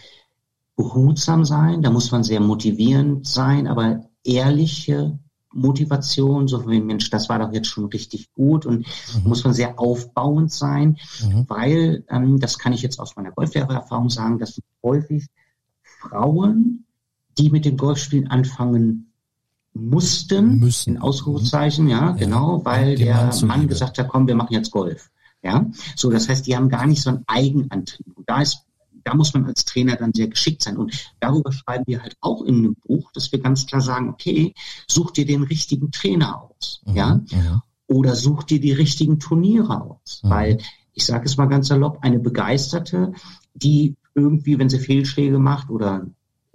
behutsam 0.75 1.45
sein, 1.45 1.81
da 1.83 1.91
muss 1.91 2.11
man 2.11 2.23
sehr 2.23 2.39
motivierend 2.39 3.27
sein, 3.27 3.67
aber 3.67 4.09
ehrliche 4.23 5.19
Motivation, 5.53 6.47
so 6.47 6.69
wie 6.69 6.81
Mensch, 6.81 7.09
das 7.09 7.29
war 7.29 7.39
doch 7.39 7.53
jetzt 7.53 7.67
schon 7.67 7.85
richtig 7.85 8.33
gut 8.33 8.65
und 8.65 8.79
mhm. 8.79 9.29
muss 9.29 9.43
man 9.43 9.53
sehr 9.53 9.79
aufbauend 9.79 10.51
sein, 10.51 10.97
mhm. 11.21 11.45
weil, 11.47 12.03
ähm, 12.09 12.39
das 12.39 12.57
kann 12.57 12.73
ich 12.73 12.81
jetzt 12.81 12.99
aus 12.99 13.15
meiner 13.15 13.31
Golflehrererfahrung 13.31 14.09
sagen, 14.09 14.39
dass 14.39 14.59
häufig 14.81 15.27
Frauen, 15.81 16.85
die 17.37 17.49
mit 17.49 17.65
dem 17.65 17.77
Golfspielen 17.77 18.29
anfangen 18.29 19.11
mussten, 19.73 20.59
Müssen. 20.59 20.95
in 20.95 21.01
Ausrufezeichen, 21.01 21.87
ja, 21.87 22.09
ja 22.09 22.11
genau, 22.11 22.63
weil 22.63 22.95
der 22.95 23.15
Mann, 23.15 23.47
Mann 23.47 23.67
gesagt 23.67 23.97
hat, 23.97 24.07
komm, 24.07 24.27
wir 24.27 24.35
machen 24.35 24.53
jetzt 24.53 24.71
Golf. 24.71 25.09
Ja, 25.41 25.65
so 25.95 26.09
das 26.09 26.29
heißt, 26.29 26.47
die 26.47 26.55
haben 26.55 26.69
gar 26.69 26.87
nicht 26.87 27.01
so 27.01 27.09
einen 27.09 27.23
Eigenantrieb. 27.27 28.15
Und 28.15 28.29
da 28.29 28.41
ist, 28.41 28.59
da 29.03 29.15
muss 29.15 29.33
man 29.33 29.45
als 29.45 29.65
Trainer 29.65 29.95
dann 29.95 30.13
sehr 30.13 30.27
geschickt 30.27 30.63
sein. 30.63 30.77
Und 30.77 30.93
darüber 31.19 31.51
schreiben 31.51 31.83
wir 31.87 32.01
halt 32.01 32.15
auch 32.21 32.43
in 32.43 32.57
einem 32.57 32.75
Buch, 32.75 33.11
dass 33.13 33.31
wir 33.31 33.39
ganz 33.39 33.65
klar 33.65 33.81
sagen, 33.81 34.09
okay, 34.09 34.53
such 34.87 35.11
dir 35.11 35.25
den 35.25 35.43
richtigen 35.43 35.91
Trainer 35.91 36.41
aus, 36.41 36.81
mhm, 36.85 36.95
ja, 36.95 37.21
ja, 37.27 37.63
oder 37.87 38.15
such 38.15 38.43
dir 38.43 38.59
die 38.59 38.71
richtigen 38.71 39.19
Turniere 39.19 39.81
aus, 39.81 40.21
mhm. 40.23 40.29
weil 40.29 40.57
ich 40.93 41.05
sage 41.05 41.25
es 41.25 41.37
mal 41.37 41.47
ganz 41.47 41.67
salopp, 41.67 41.99
eine 42.01 42.19
Begeisterte, 42.19 43.13
die 43.53 43.95
irgendwie, 44.15 44.59
wenn 44.59 44.69
sie 44.69 44.79
Fehlschläge 44.79 45.39
macht 45.39 45.69
oder 45.69 46.07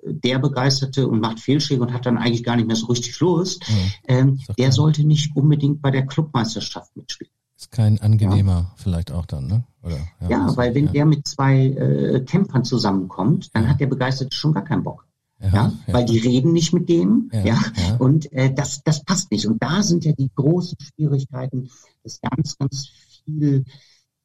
der 0.02 0.38
Begeisterte 0.38 1.08
und 1.08 1.20
macht 1.20 1.40
Fehlschläge 1.40 1.82
und 1.82 1.92
hat 1.92 2.06
dann 2.06 2.18
eigentlich 2.18 2.44
gar 2.44 2.56
nicht 2.56 2.66
mehr 2.66 2.76
so 2.76 2.86
richtig 2.86 3.18
Lust, 3.20 3.64
mhm. 3.68 3.92
ähm, 4.06 4.40
der 4.56 4.72
sollte 4.72 5.04
nicht 5.04 5.34
unbedingt 5.34 5.82
bei 5.82 5.90
der 5.90 6.06
Clubmeisterschaft 6.06 6.96
mitspielen. 6.96 7.32
Ist 7.58 7.72
kein 7.72 8.00
angenehmer 8.00 8.52
ja. 8.52 8.72
vielleicht 8.76 9.10
auch 9.10 9.26
dann, 9.26 9.48
ne? 9.48 9.64
Oder, 9.82 9.98
ja, 10.20 10.28
ja 10.28 10.56
weil 10.56 10.76
wenn 10.76 10.86
ja. 10.86 10.92
der 10.92 11.06
mit 11.06 11.26
zwei 11.26 11.66
äh, 11.66 12.20
Kämpfern 12.20 12.64
zusammenkommt, 12.64 13.50
dann 13.52 13.68
hat 13.68 13.80
der 13.80 13.88
Begeisterte 13.88 14.36
schon 14.36 14.52
gar 14.52 14.62
keinen 14.62 14.84
Bock. 14.84 15.06
Ja, 15.40 15.72
weil 15.86 16.04
die 16.04 16.18
reden 16.18 16.52
nicht 16.52 16.72
mit 16.72 16.88
dem, 16.88 17.30
ja, 17.32 17.44
ja, 17.44 17.60
und 18.00 18.32
äh, 18.32 18.52
das, 18.52 18.82
das 18.82 19.04
passt 19.04 19.30
nicht. 19.30 19.46
Und 19.46 19.62
da 19.62 19.84
sind 19.84 20.04
ja 20.04 20.12
die 20.12 20.30
großen 20.34 20.76
Schwierigkeiten, 20.80 21.70
dass 22.02 22.20
ganz, 22.20 22.58
ganz 22.58 22.88
viel, 23.24 23.64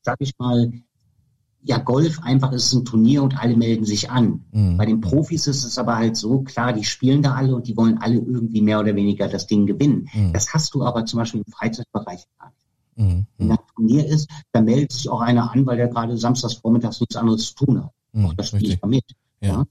sag 0.01 0.17
ich 0.21 0.33
mal, 0.39 0.71
ja, 1.61 1.77
Golf 1.77 2.19
einfach 2.23 2.51
ist 2.51 2.73
ein 2.73 2.83
Turnier 2.83 3.21
und 3.21 3.37
alle 3.39 3.55
melden 3.55 3.85
sich 3.85 4.09
an. 4.09 4.43
Mhm. 4.51 4.77
Bei 4.77 4.87
den 4.87 5.01
Profis 5.01 5.45
ist 5.45 5.63
es 5.63 5.77
aber 5.77 5.97
halt 5.97 6.17
so, 6.17 6.41
klar, 6.41 6.73
die 6.73 6.83
spielen 6.83 7.21
da 7.21 7.35
alle 7.35 7.55
und 7.55 7.67
die 7.67 7.77
wollen 7.77 7.99
alle 7.99 8.15
irgendwie 8.15 8.61
mehr 8.61 8.79
oder 8.79 8.95
weniger 8.95 9.27
das 9.27 9.45
Ding 9.45 9.67
gewinnen. 9.67 10.09
Mhm. 10.13 10.33
Das 10.33 10.53
hast 10.53 10.73
du 10.73 10.83
aber 10.83 11.05
zum 11.05 11.19
Beispiel 11.19 11.43
im 11.45 11.51
Freizeitbereich 11.51 12.25
gar 12.39 12.49
nicht. 12.49 12.62
Mhm. 12.95 13.25
Wenn 13.37 13.51
ein 13.51 13.57
Turnier 13.75 14.05
ist, 14.05 14.29
dann 14.51 14.65
meldet 14.65 14.91
sich 14.91 15.09
auch 15.09 15.21
einer 15.21 15.51
an, 15.51 15.65
weil 15.65 15.77
der 15.77 15.87
gerade 15.87 16.17
samstags 16.17 16.55
vormittags 16.55 16.99
nichts 16.99 17.15
anderes 17.15 17.53
zu 17.53 17.65
tun 17.65 17.83
hat. 17.83 17.91
Mhm, 18.13 18.25
auch 18.25 18.33
das 18.33 18.47
spiele 18.49 18.73
ich 18.73 18.81
mal 18.81 18.87
mit. 18.87 19.05
Ja. 19.41 19.49
ja. 19.49 19.65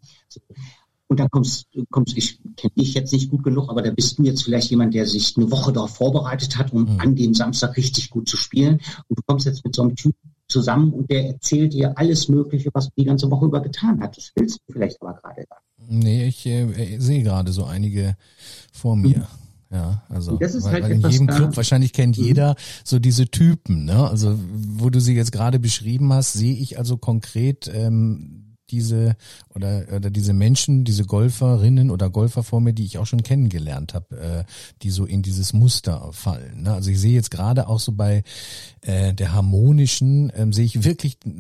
Und 1.09 1.21
da 1.21 1.29
kommst, 1.29 1.67
kommst 1.91 2.17
ich 2.17 2.39
kenne 2.57 2.73
dich 2.79 2.95
jetzt 2.95 3.13
nicht 3.13 3.31
gut 3.31 3.43
genug, 3.43 3.69
aber 3.69 3.83
da 3.83 3.91
bist 3.91 4.19
du 4.19 4.23
jetzt 4.23 4.45
vielleicht 4.45 4.71
jemand, 4.71 4.95
der 4.95 5.07
sich 5.07 5.37
eine 5.37 5.51
Woche 5.51 5.73
darauf 5.73 5.95
vorbereitet 5.95 6.57
hat, 6.57 6.73
um 6.73 6.95
mhm. 6.95 7.01
an 7.01 7.15
dem 7.15 7.35
Samstag 7.35 7.77
richtig 7.77 8.09
gut 8.09 8.29
zu 8.29 8.39
spielen. 8.39 8.81
Und 9.09 9.19
du 9.19 9.23
kommst 9.27 9.45
jetzt 9.45 9.65
mit 9.65 9.75
so 9.75 9.83
einem 9.83 9.95
Typ 9.95 10.17
zusammen 10.49 10.93
und 10.93 11.11
der 11.11 11.27
erzählt 11.27 11.75
dir 11.75 11.97
alles 11.99 12.29
Mögliche, 12.29 12.71
was 12.73 12.87
du 12.87 12.93
die 12.97 13.05
ganze 13.05 13.31
Woche 13.31 13.47
über 13.47 13.61
getan 13.61 14.01
hat. 14.01 14.17
Das 14.17 14.33
willst 14.35 14.61
du 14.67 14.73
vielleicht 14.73 15.03
aber 15.03 15.15
gerade 15.15 15.45
gar 15.47 15.59
Nee, 15.89 16.27
ich 16.27 16.47
äh, 16.47 16.99
sehe 16.99 17.23
gerade 17.23 17.53
so 17.53 17.65
einige 17.65 18.17
vor 18.73 18.97
mir. 18.97 19.19
Mhm. 19.19 19.42
Ja, 19.73 20.03
also 20.11 20.37
das 20.37 20.55
ist 20.55 20.65
weil, 20.65 20.73
halt 20.73 20.85
weil 20.85 20.93
in 20.93 21.09
jedem 21.09 21.27
Club 21.29 21.57
wahrscheinlich 21.57 21.95
kennt 21.95 22.19
mhm. 22.19 22.25
jeder 22.25 22.57
so 22.85 22.99
diese 22.99 23.29
Typen, 23.29 23.87
ne? 23.87 24.07
Also 24.07 24.39
wo 24.53 24.91
du 24.91 25.01
sie 25.01 25.15
jetzt 25.15 25.33
gerade 25.33 25.59
beschrieben 25.59 26.13
hast, 26.13 26.35
sehe 26.35 26.55
ich 26.55 26.79
also 26.79 26.99
konkret 26.99 27.71
ähm, 27.75 28.42
diese 28.73 29.17
oder 29.55 29.85
oder 29.95 30.11
diese 30.11 30.33
Menschen, 30.33 30.85
diese 30.85 31.05
Golferinnen 31.05 31.91
oder 31.91 32.11
Golfer 32.11 32.43
vor 32.43 32.61
mir, 32.61 32.73
die 32.73 32.85
ich 32.85 32.99
auch 32.99 33.07
schon 33.07 33.23
kennengelernt 33.23 33.95
habe, 33.95 34.19
äh, 34.19 34.45
die 34.83 34.91
so 34.91 35.05
in 35.05 35.23
dieses 35.23 35.53
Muster 35.53 36.11
fallen. 36.13 36.63
Ne? 36.63 36.73
Also 36.73 36.91
ich 36.91 36.99
sehe 36.99 37.13
jetzt 37.13 37.31
gerade 37.31 37.69
auch 37.69 37.79
so 37.79 37.93
bei 37.93 38.25
äh, 38.81 39.15
der 39.15 39.33
harmonischen, 39.33 40.33
ähm, 40.35 40.53
sehe 40.53 40.65
ich 40.65 40.85
wirklich, 40.85 41.19
äh, 41.25 41.31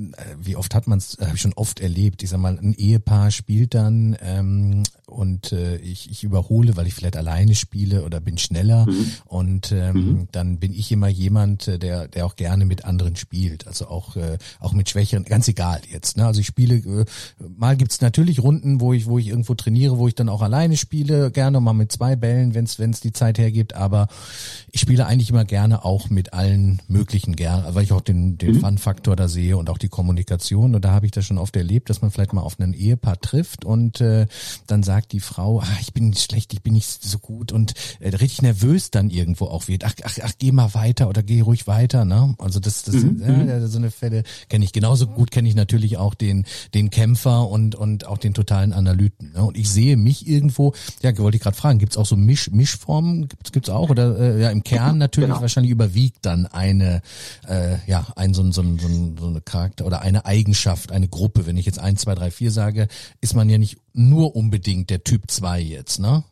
wie 0.40 0.56
oft 0.56 0.74
hat 0.74 0.86
man 0.86 0.98
es, 0.98 1.18
äh, 1.18 1.24
habe 1.24 1.36
ich 1.36 1.40
schon 1.40 1.54
oft 1.54 1.80
erlebt. 1.80 2.22
Ich 2.22 2.30
sag 2.30 2.38
mal, 2.38 2.58
ein 2.58 2.74
Ehepaar 2.74 3.30
spielt 3.30 3.74
dann 3.74 4.16
ähm, 4.20 4.82
und 5.06 5.52
äh, 5.52 5.76
ich, 5.76 6.10
ich 6.10 6.22
überhole, 6.22 6.76
weil 6.76 6.86
ich 6.86 6.94
vielleicht 6.94 7.16
alleine 7.16 7.54
spiele 7.54 8.04
oder 8.04 8.20
bin 8.20 8.38
schneller 8.38 8.86
mhm. 8.86 9.12
und 9.26 9.72
ähm, 9.72 9.94
mhm. 9.94 10.28
dann 10.32 10.58
bin 10.58 10.72
ich 10.72 10.92
immer 10.92 11.08
jemand, 11.08 11.66
äh, 11.68 11.78
der 11.78 12.08
der 12.08 12.26
auch 12.26 12.36
gerne 12.36 12.64
mit 12.64 12.84
anderen 12.84 13.16
spielt, 13.16 13.66
also 13.66 13.88
auch 13.88 14.16
äh, 14.16 14.38
auch 14.60 14.72
mit 14.72 14.88
Schwächeren, 14.88 15.24
ganz 15.24 15.48
egal 15.48 15.80
jetzt. 15.90 16.16
Ne? 16.16 16.26
Also 16.26 16.40
ich 16.40 16.46
spiele 16.46 16.76
äh, 16.76 17.04
mal 17.56 17.76
gibt's 17.76 18.00
natürlich 18.00 18.42
Runden, 18.42 18.80
wo 18.80 18.92
ich 18.92 19.06
wo 19.06 19.18
ich 19.18 19.28
irgendwo 19.28 19.54
trainiere, 19.54 19.98
wo 19.98 20.08
ich 20.08 20.14
dann 20.14 20.28
auch 20.28 20.42
alleine 20.42 20.76
spiele, 20.76 21.30
gerne 21.30 21.60
mal 21.60 21.72
mit 21.72 21.92
zwei 21.92 22.16
Bällen, 22.16 22.54
wenn 22.54 22.64
es 22.64 22.78
wenn 22.78 22.90
es 22.90 23.00
die 23.00 23.12
Zeit 23.12 23.38
hergibt, 23.38 23.74
aber 23.74 24.08
ich 24.70 24.80
spiele 24.80 25.06
eigentlich 25.06 25.30
immer 25.30 25.44
gerne 25.44 25.84
auch 25.84 26.10
mit 26.10 26.32
allen 26.32 26.80
möglichen 26.88 27.36
gerne, 27.36 27.74
weil 27.74 27.84
ich 27.84 27.92
auch 27.92 28.00
den 28.00 28.38
den 28.38 28.56
mhm. 28.56 28.60
Fun-Faktor 28.60 29.16
da 29.16 29.28
sehe 29.28 29.56
und 29.56 29.70
auch 29.70 29.78
die 29.78 29.88
Kommunikation 29.88 30.74
und 30.74 30.84
da 30.84 30.92
habe 30.92 31.06
ich 31.06 31.12
das 31.12 31.24
schon 31.24 31.38
oft 31.38 31.56
erlebt, 31.56 31.90
dass 31.90 32.02
man 32.02 32.10
vielleicht 32.10 32.32
mal 32.32 32.42
auf 32.42 32.58
einen 32.58 32.74
Ehepaar 32.74 33.20
trifft 33.20 33.64
und 33.64 34.00
äh, 34.00 34.26
dann 34.66 34.82
sagt 34.82 35.12
die 35.12 35.20
Frau, 35.20 35.60
ah, 35.60 35.78
ich 35.80 35.92
bin 35.92 36.14
schlecht, 36.14 36.52
ich 36.52 36.62
bin 36.62 36.74
nicht 36.74 37.04
so 37.04 37.18
gut 37.18 37.52
und 37.52 37.74
äh, 38.00 38.08
richtig 38.10 38.42
nervös 38.42 38.90
dann 38.90 39.10
irgendwo 39.10 39.46
auch 39.46 39.68
wird. 39.68 39.84
Ach, 39.84 39.94
ach, 40.04 40.18
ach, 40.22 40.32
geh 40.38 40.52
mal 40.52 40.74
weiter 40.74 41.08
oder 41.08 41.22
geh 41.22 41.40
ruhig 41.40 41.66
weiter, 41.66 42.04
ne? 42.04 42.34
Also 42.38 42.60
das 42.60 42.82
das 42.82 42.96
mhm. 42.96 43.48
ja, 43.48 43.66
so 43.66 43.78
eine 43.78 43.90
Fälle 43.90 44.22
kenne 44.48 44.64
ich 44.64 44.72
genauso 44.72 45.06
gut 45.06 45.30
kenne 45.30 45.48
ich 45.48 45.54
natürlich 45.54 45.96
auch 45.96 46.14
den 46.14 46.44
den 46.74 46.90
Kämpfer 46.90 47.11
Kämpfer 47.12 47.48
und, 47.48 47.74
und 47.74 48.06
auch 48.06 48.16
den 48.16 48.32
totalen 48.32 48.72
Analyten. 48.72 49.32
Ne? 49.34 49.44
Und 49.44 49.58
ich 49.58 49.68
sehe 49.70 49.98
mich 49.98 50.26
irgendwo, 50.26 50.72
ja, 51.02 51.16
wollte 51.18 51.36
ich 51.36 51.42
gerade 51.42 51.56
fragen, 51.56 51.78
gibt's 51.78 51.98
auch 51.98 52.06
so 52.06 52.16
Misch, 52.16 52.50
Mischformen? 52.50 53.28
Gibt's 53.28 53.52
gibt's 53.52 53.68
auch? 53.68 53.90
Oder 53.90 54.18
äh, 54.18 54.40
ja, 54.40 54.50
im 54.50 54.64
Kern 54.64 54.96
natürlich 54.98 55.28
genau. 55.28 55.42
wahrscheinlich 55.42 55.70
überwiegt 55.70 56.24
dann 56.24 56.46
eine, 56.46 57.02
äh, 57.46 57.76
ja, 57.86 58.06
ein 58.16 58.32
so, 58.32 58.42
so, 58.50 58.62
so, 58.62 58.88
so 59.18 59.26
eine 59.26 59.42
Charakter 59.42 59.84
oder 59.84 60.00
eine 60.00 60.24
Eigenschaft, 60.24 60.90
eine 60.90 61.08
Gruppe. 61.08 61.46
Wenn 61.46 61.58
ich 61.58 61.66
jetzt 61.66 61.78
eins, 61.78 62.00
zwei, 62.02 62.14
drei, 62.14 62.30
vier 62.30 62.50
sage, 62.50 62.88
ist 63.20 63.34
man 63.34 63.50
ja 63.50 63.58
nicht 63.58 63.76
nur 63.92 64.34
unbedingt 64.34 64.88
der 64.88 65.04
Typ 65.04 65.30
zwei 65.30 65.60
jetzt, 65.60 66.00
ne? 66.00 66.24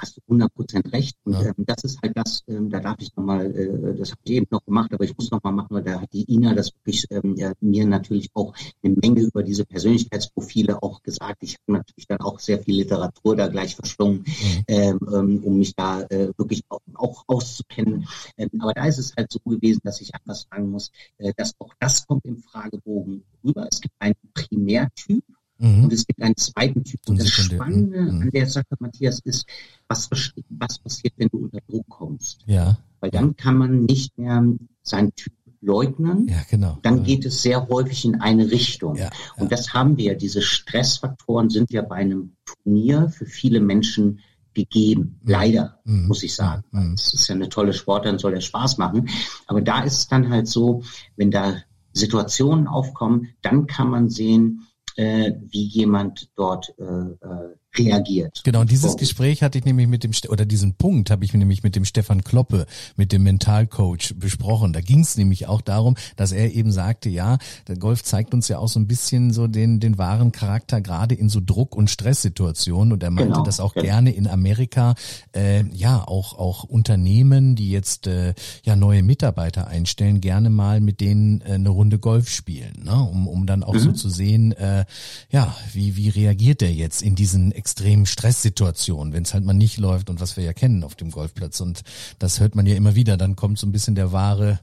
Hast 0.00 0.16
du 0.16 0.34
100% 0.34 0.92
recht. 0.92 1.16
Und 1.24 1.34
ja. 1.34 1.46
ähm, 1.46 1.64
das 1.66 1.84
ist 1.84 2.00
halt 2.02 2.16
das, 2.16 2.42
ähm, 2.48 2.70
da 2.70 2.80
darf 2.80 2.96
ich 3.00 3.14
nochmal, 3.16 3.46
äh, 3.54 3.94
das 3.96 4.12
habe 4.12 4.20
ich 4.24 4.32
eben 4.32 4.46
noch 4.50 4.64
gemacht, 4.64 4.92
aber 4.92 5.04
ich 5.04 5.16
muss 5.16 5.30
nochmal 5.30 5.52
machen, 5.52 5.68
weil 5.70 5.82
da 5.82 6.00
hat 6.00 6.12
die 6.12 6.32
Ina 6.32 6.54
das 6.54 6.72
wirklich 6.74 7.06
ähm, 7.10 7.34
ja, 7.36 7.52
mir 7.60 7.86
natürlich 7.86 8.30
auch 8.34 8.54
eine 8.82 8.94
Menge 8.94 9.22
über 9.22 9.42
diese 9.42 9.64
Persönlichkeitsprofile 9.64 10.82
auch 10.82 11.02
gesagt. 11.02 11.42
Ich 11.42 11.54
habe 11.54 11.78
natürlich 11.78 12.06
dann 12.06 12.20
auch 12.20 12.38
sehr 12.40 12.60
viel 12.60 12.76
Literatur 12.76 13.36
da 13.36 13.48
gleich 13.48 13.76
verschlungen, 13.76 14.24
mhm. 14.26 14.64
ähm, 14.68 14.98
ähm 15.12 15.44
um 15.44 15.58
mich 15.58 15.74
da 15.74 16.02
äh, 16.02 16.32
wirklich 16.36 16.62
auch, 16.68 16.80
auch 16.94 17.24
auszukennen. 17.26 18.06
Ähm, 18.36 18.50
aber 18.58 18.72
da 18.72 18.86
ist 18.86 18.98
es 18.98 19.14
halt 19.16 19.30
so 19.32 19.38
gewesen, 19.40 19.80
dass 19.84 20.00
ich 20.00 20.14
einfach 20.14 20.34
sagen 20.34 20.70
muss, 20.70 20.90
äh, 21.18 21.32
dass 21.36 21.54
auch 21.58 21.72
das 21.78 22.06
kommt 22.06 22.24
im 22.24 22.38
Fragebogen 22.38 23.24
rüber. 23.44 23.66
Es 23.70 23.80
gibt 23.80 23.94
einen 23.98 24.14
Primärtyp, 24.34 25.24
Mhm. 25.60 25.84
Und 25.84 25.92
es 25.92 26.06
gibt 26.06 26.22
einen 26.22 26.36
zweiten 26.36 26.82
Typ. 26.84 27.00
Und, 27.08 27.20
das 27.20 27.28
Spannende 27.28 28.00
mhm. 28.00 28.22
an 28.22 28.30
der 28.30 28.46
Sache, 28.46 28.66
Matthias, 28.78 29.20
ist, 29.20 29.46
was, 29.88 30.08
was 30.48 30.78
passiert, 30.78 31.14
wenn 31.18 31.28
du 31.28 31.38
unter 31.38 31.60
Druck 31.68 31.88
kommst? 31.88 32.42
Ja. 32.46 32.78
Weil 33.00 33.10
dann 33.10 33.36
kann 33.36 33.56
man 33.56 33.84
nicht 33.84 34.16
mehr 34.18 34.42
seinen 34.82 35.14
Typ 35.14 35.32
leugnen. 35.60 36.26
Ja, 36.28 36.42
genau. 36.48 36.78
Dann 36.82 37.04
geht 37.04 37.26
es 37.26 37.42
sehr 37.42 37.68
häufig 37.68 38.06
in 38.06 38.20
eine 38.20 38.50
Richtung. 38.50 38.96
Ja, 38.96 39.10
Und 39.36 39.52
das 39.52 39.74
haben 39.74 39.98
wir. 39.98 40.14
Diese 40.14 40.40
Stressfaktoren 40.40 41.50
sind 41.50 41.70
ja 41.70 41.82
bei 41.82 41.96
einem 41.96 42.32
Turnier 42.46 43.10
für 43.10 43.26
viele 43.26 43.60
Menschen 43.60 44.20
gegeben. 44.54 45.20
Mhm. 45.22 45.30
Leider, 45.30 45.78
Mhm. 45.84 46.08
muss 46.08 46.22
ich 46.22 46.34
sagen. 46.34 46.64
Mhm. 46.70 46.94
Es 46.94 47.12
ist 47.12 47.28
ja 47.28 47.34
eine 47.34 47.50
tolle 47.50 47.74
Sportart 47.74 48.14
und 48.14 48.18
soll 48.18 48.32
ja 48.32 48.40
Spaß 48.40 48.78
machen. 48.78 49.08
Aber 49.46 49.60
da 49.60 49.82
ist 49.82 49.98
es 49.98 50.08
dann 50.08 50.30
halt 50.30 50.48
so, 50.48 50.82
wenn 51.16 51.30
da 51.30 51.56
Situationen 51.92 52.66
aufkommen, 52.66 53.28
dann 53.42 53.66
kann 53.66 53.90
man 53.90 54.08
sehen, 54.08 54.66
wie 55.02 55.64
jemand 55.64 56.30
dort 56.36 56.74
äh, 56.78 56.84
äh, 56.84 57.56
reagiert. 57.76 58.40
Genau, 58.44 58.60
und 58.60 58.70
dieses. 58.70 58.96
Gespräch 58.96 59.42
hatte 59.42 59.56
ich 59.58 59.64
nämlich 59.64 59.86
mit 59.86 60.02
dem, 60.04 60.10
oder 60.28 60.44
diesen 60.44 60.74
Punkt 60.74 61.10
habe 61.10 61.24
ich 61.24 61.32
nämlich 61.32 61.62
mit 61.62 61.76
dem 61.76 61.84
Stefan 61.84 62.24
Kloppe, 62.24 62.66
mit 62.96 63.12
dem 63.12 63.22
Mentalcoach 63.22 64.14
besprochen. 64.16 64.72
Da 64.72 64.80
ging 64.80 65.00
es 65.00 65.16
nämlich 65.16 65.46
auch 65.46 65.60
darum, 65.60 65.96
dass 66.16 66.32
er 66.32 66.52
eben 66.52 66.72
sagte, 66.72 67.08
ja, 67.08 67.38
der 67.68 67.76
Golf 67.76 68.02
zeigt 68.02 68.34
uns 68.34 68.48
ja 68.48 68.58
auch 68.58 68.68
so 68.68 68.80
ein 68.80 68.86
bisschen 68.86 69.32
so 69.32 69.46
den, 69.46 69.78
den 69.80 69.96
wahren 69.96 70.32
Charakter, 70.32 70.80
gerade 70.80 71.14
in 71.14 71.28
so 71.28 71.40
Druck- 71.44 71.76
und 71.76 71.88
Stresssituationen. 71.88 72.92
Und 72.92 73.02
er 73.02 73.10
meinte, 73.10 73.30
Genau, 73.32 73.44
dass 73.44 73.60
auch 73.60 73.74
genau. 73.74 73.84
gerne 73.84 74.10
in 74.12 74.26
Amerika, 74.26 74.94
äh, 75.34 75.64
ja, 75.72 76.02
auch, 76.06 76.36
auch 76.38 76.64
Unternehmen, 76.64 77.54
die 77.54 77.70
jetzt 77.70 78.06
äh, 78.06 78.34
ja 78.64 78.76
neue 78.76 79.02
Mitarbeiter 79.02 79.68
einstellen, 79.68 80.20
gerne 80.20 80.50
mal 80.50 80.80
mit 80.80 81.00
denen 81.00 81.40
äh, 81.42 81.52
eine 81.52 81.68
Runde 81.68 81.98
Golf 81.98 82.28
spielen, 82.28 82.82
ne? 82.84 83.00
um, 83.02 83.28
um 83.28 83.46
dann 83.46 83.62
auch 83.62 83.74
Mhm. 83.74 83.78
so 83.78 83.92
zu 83.92 84.10
sehen, 84.10 84.52
äh, 84.52 84.84
ja, 85.30 85.54
wie, 85.72 85.96
wie 85.96 86.08
reagiert 86.08 86.60
der 86.60 86.72
jetzt 86.72 87.02
in 87.02 87.14
diesen 87.14 87.52
extremen 87.60 88.06
Stresssituationen, 88.06 89.12
wenn 89.12 89.22
es 89.22 89.34
halt 89.34 89.44
mal 89.44 89.52
nicht 89.52 89.76
läuft 89.78 90.08
und 90.10 90.18
was 90.20 90.36
wir 90.36 90.44
ja 90.44 90.52
kennen 90.54 90.82
auf 90.82 90.94
dem 90.94 91.10
Golfplatz. 91.10 91.60
Und 91.60 91.82
das 92.18 92.40
hört 92.40 92.54
man 92.54 92.64
ja 92.66 92.74
immer 92.74 92.94
wieder. 92.94 93.16
Dann 93.18 93.36
kommt 93.36 93.58
so 93.58 93.66
ein 93.66 93.72
bisschen 93.72 93.94
der 93.94 94.12
wahre, 94.12 94.58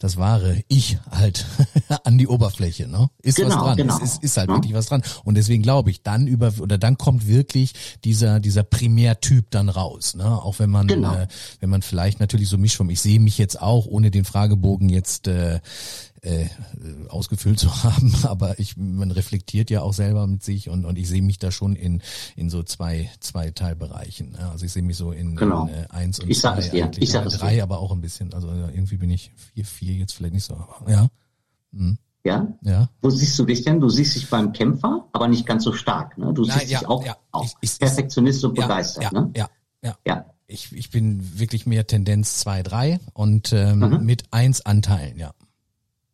das 0.00 0.18
wahre 0.18 0.62
Ich 0.68 0.98
halt 1.10 1.46
an 2.04 2.18
die 2.18 2.28
Oberfläche. 2.28 2.86
Ne? 2.88 3.08
Ist 3.22 3.38
was 3.38 3.44
Genau, 3.48 3.64
dran. 3.64 3.76
genau. 3.78 3.96
Es 3.96 4.02
ist, 4.02 4.22
ist 4.22 4.36
halt 4.36 4.50
Ja. 4.50 4.56
wirklich 4.56 4.74
was 4.74 4.86
dran. 4.86 5.02
Und 5.24 5.34
deswegen 5.36 5.62
glaube 5.62 5.90
ich, 5.90 6.02
dann 6.02 6.26
über 6.26 6.52
oder 6.60 6.76
dann 6.78 6.98
kommt 6.98 7.26
wirklich 7.26 7.72
dieser 8.04 8.38
dieser 8.38 8.62
Primärtyp 8.62 9.50
dann 9.50 9.68
raus. 9.70 10.14
Ne? 10.14 10.24
Auch 10.24 10.58
wenn 10.58 10.70
man 10.70 10.86
Genau. 10.86 11.14
äh, 11.14 11.26
wenn 11.60 11.70
man 11.70 11.80
vielleicht 11.82 12.20
natürlich 12.20 12.48
so 12.48 12.58
Mischform. 12.58 12.90
Ich 12.90 13.00
sehe 13.00 13.18
mich 13.18 13.38
jetzt 13.38 13.60
auch 13.60 13.86
ohne 13.86 14.10
den 14.10 14.24
Fragebogen 14.26 14.88
jetzt 14.90 15.26
äh, 15.26 15.60
äh, 16.22 16.46
ausgefüllt 17.08 17.58
zu 17.58 17.68
haben, 17.82 18.14
aber 18.22 18.58
ich 18.60 18.76
man 18.76 19.10
reflektiert 19.10 19.70
ja 19.70 19.82
auch 19.82 19.92
selber 19.92 20.26
mit 20.26 20.42
sich 20.44 20.68
und 20.68 20.84
und 20.84 20.96
ich 20.96 21.08
sehe 21.08 21.20
mich 21.22 21.38
da 21.38 21.50
schon 21.50 21.74
in 21.74 22.00
in 22.36 22.48
so 22.48 22.62
zwei 22.62 23.10
zwei 23.20 23.50
Teilbereichen. 23.50 24.36
Also 24.36 24.64
ich 24.64 24.72
sehe 24.72 24.82
mich 24.82 24.96
so 24.96 25.10
in, 25.12 25.34
Genau. 25.36 25.66
in 25.66 25.74
äh, 25.74 25.86
eins 25.90 26.20
und 26.20 26.30
Ich 26.30 26.40
sag 26.40 26.54
zwei 26.54 26.60
es 26.60 26.70
dir, 26.70 26.90
ich 26.98 27.10
sag 27.10 27.26
es 27.26 27.38
drei, 27.38 27.54
dir. 27.56 27.62
aber 27.64 27.78
auch 27.80 27.90
ein 27.92 28.00
bisschen. 28.00 28.32
Also 28.34 28.48
ja, 28.48 28.68
irgendwie 28.68 28.96
bin 28.98 29.10
ich 29.10 29.32
vier 29.54 29.64
vier 29.64 29.94
jetzt 29.94 30.12
vielleicht 30.12 30.34
nicht 30.34 30.44
so. 30.44 30.54
aber 30.54 30.88
Ja, 30.90 31.08
Ja? 32.24 32.46
ja. 32.62 32.88
Wo 33.00 33.10
siehst 33.10 33.36
du 33.38 33.44
dich 33.44 33.64
denn? 33.64 33.80
Du 33.80 33.88
siehst 33.88 34.14
dich 34.14 34.30
beim 34.30 34.52
Kämpfer, 34.52 35.08
aber 35.12 35.26
nicht 35.26 35.44
ganz 35.44 35.64
so 35.64 35.72
stark. 35.72 36.16
Ne? 36.18 36.32
Du 36.32 36.44
Nein, 36.44 36.60
siehst 36.60 36.70
ja, 36.70 36.78
dich 36.78 36.88
auch, 36.88 37.04
ja. 37.04 37.16
auch 37.32 37.44
Ich- 37.44 37.72
ich- 37.72 37.78
Perfektionist 37.80 38.44
und 38.44 38.56
ja, 38.56 38.66
begeistert. 38.68 39.02
ja, 39.04 39.10
ne? 39.12 39.30
ja, 39.36 39.50
ja. 39.82 39.96
ja. 40.06 40.26
Ich, 40.46 40.70
ich 40.72 40.90
bin 40.90 41.38
wirklich 41.40 41.66
mehr 41.66 41.86
Tendenz 41.86 42.38
2, 42.40 42.62
3 42.62 43.00
und 43.14 43.52
ähm, 43.52 43.78
Mhm. 43.80 44.04
mit 44.04 44.24
eins 44.30 44.60
Anteilen, 44.64 45.18
ja. 45.18 45.32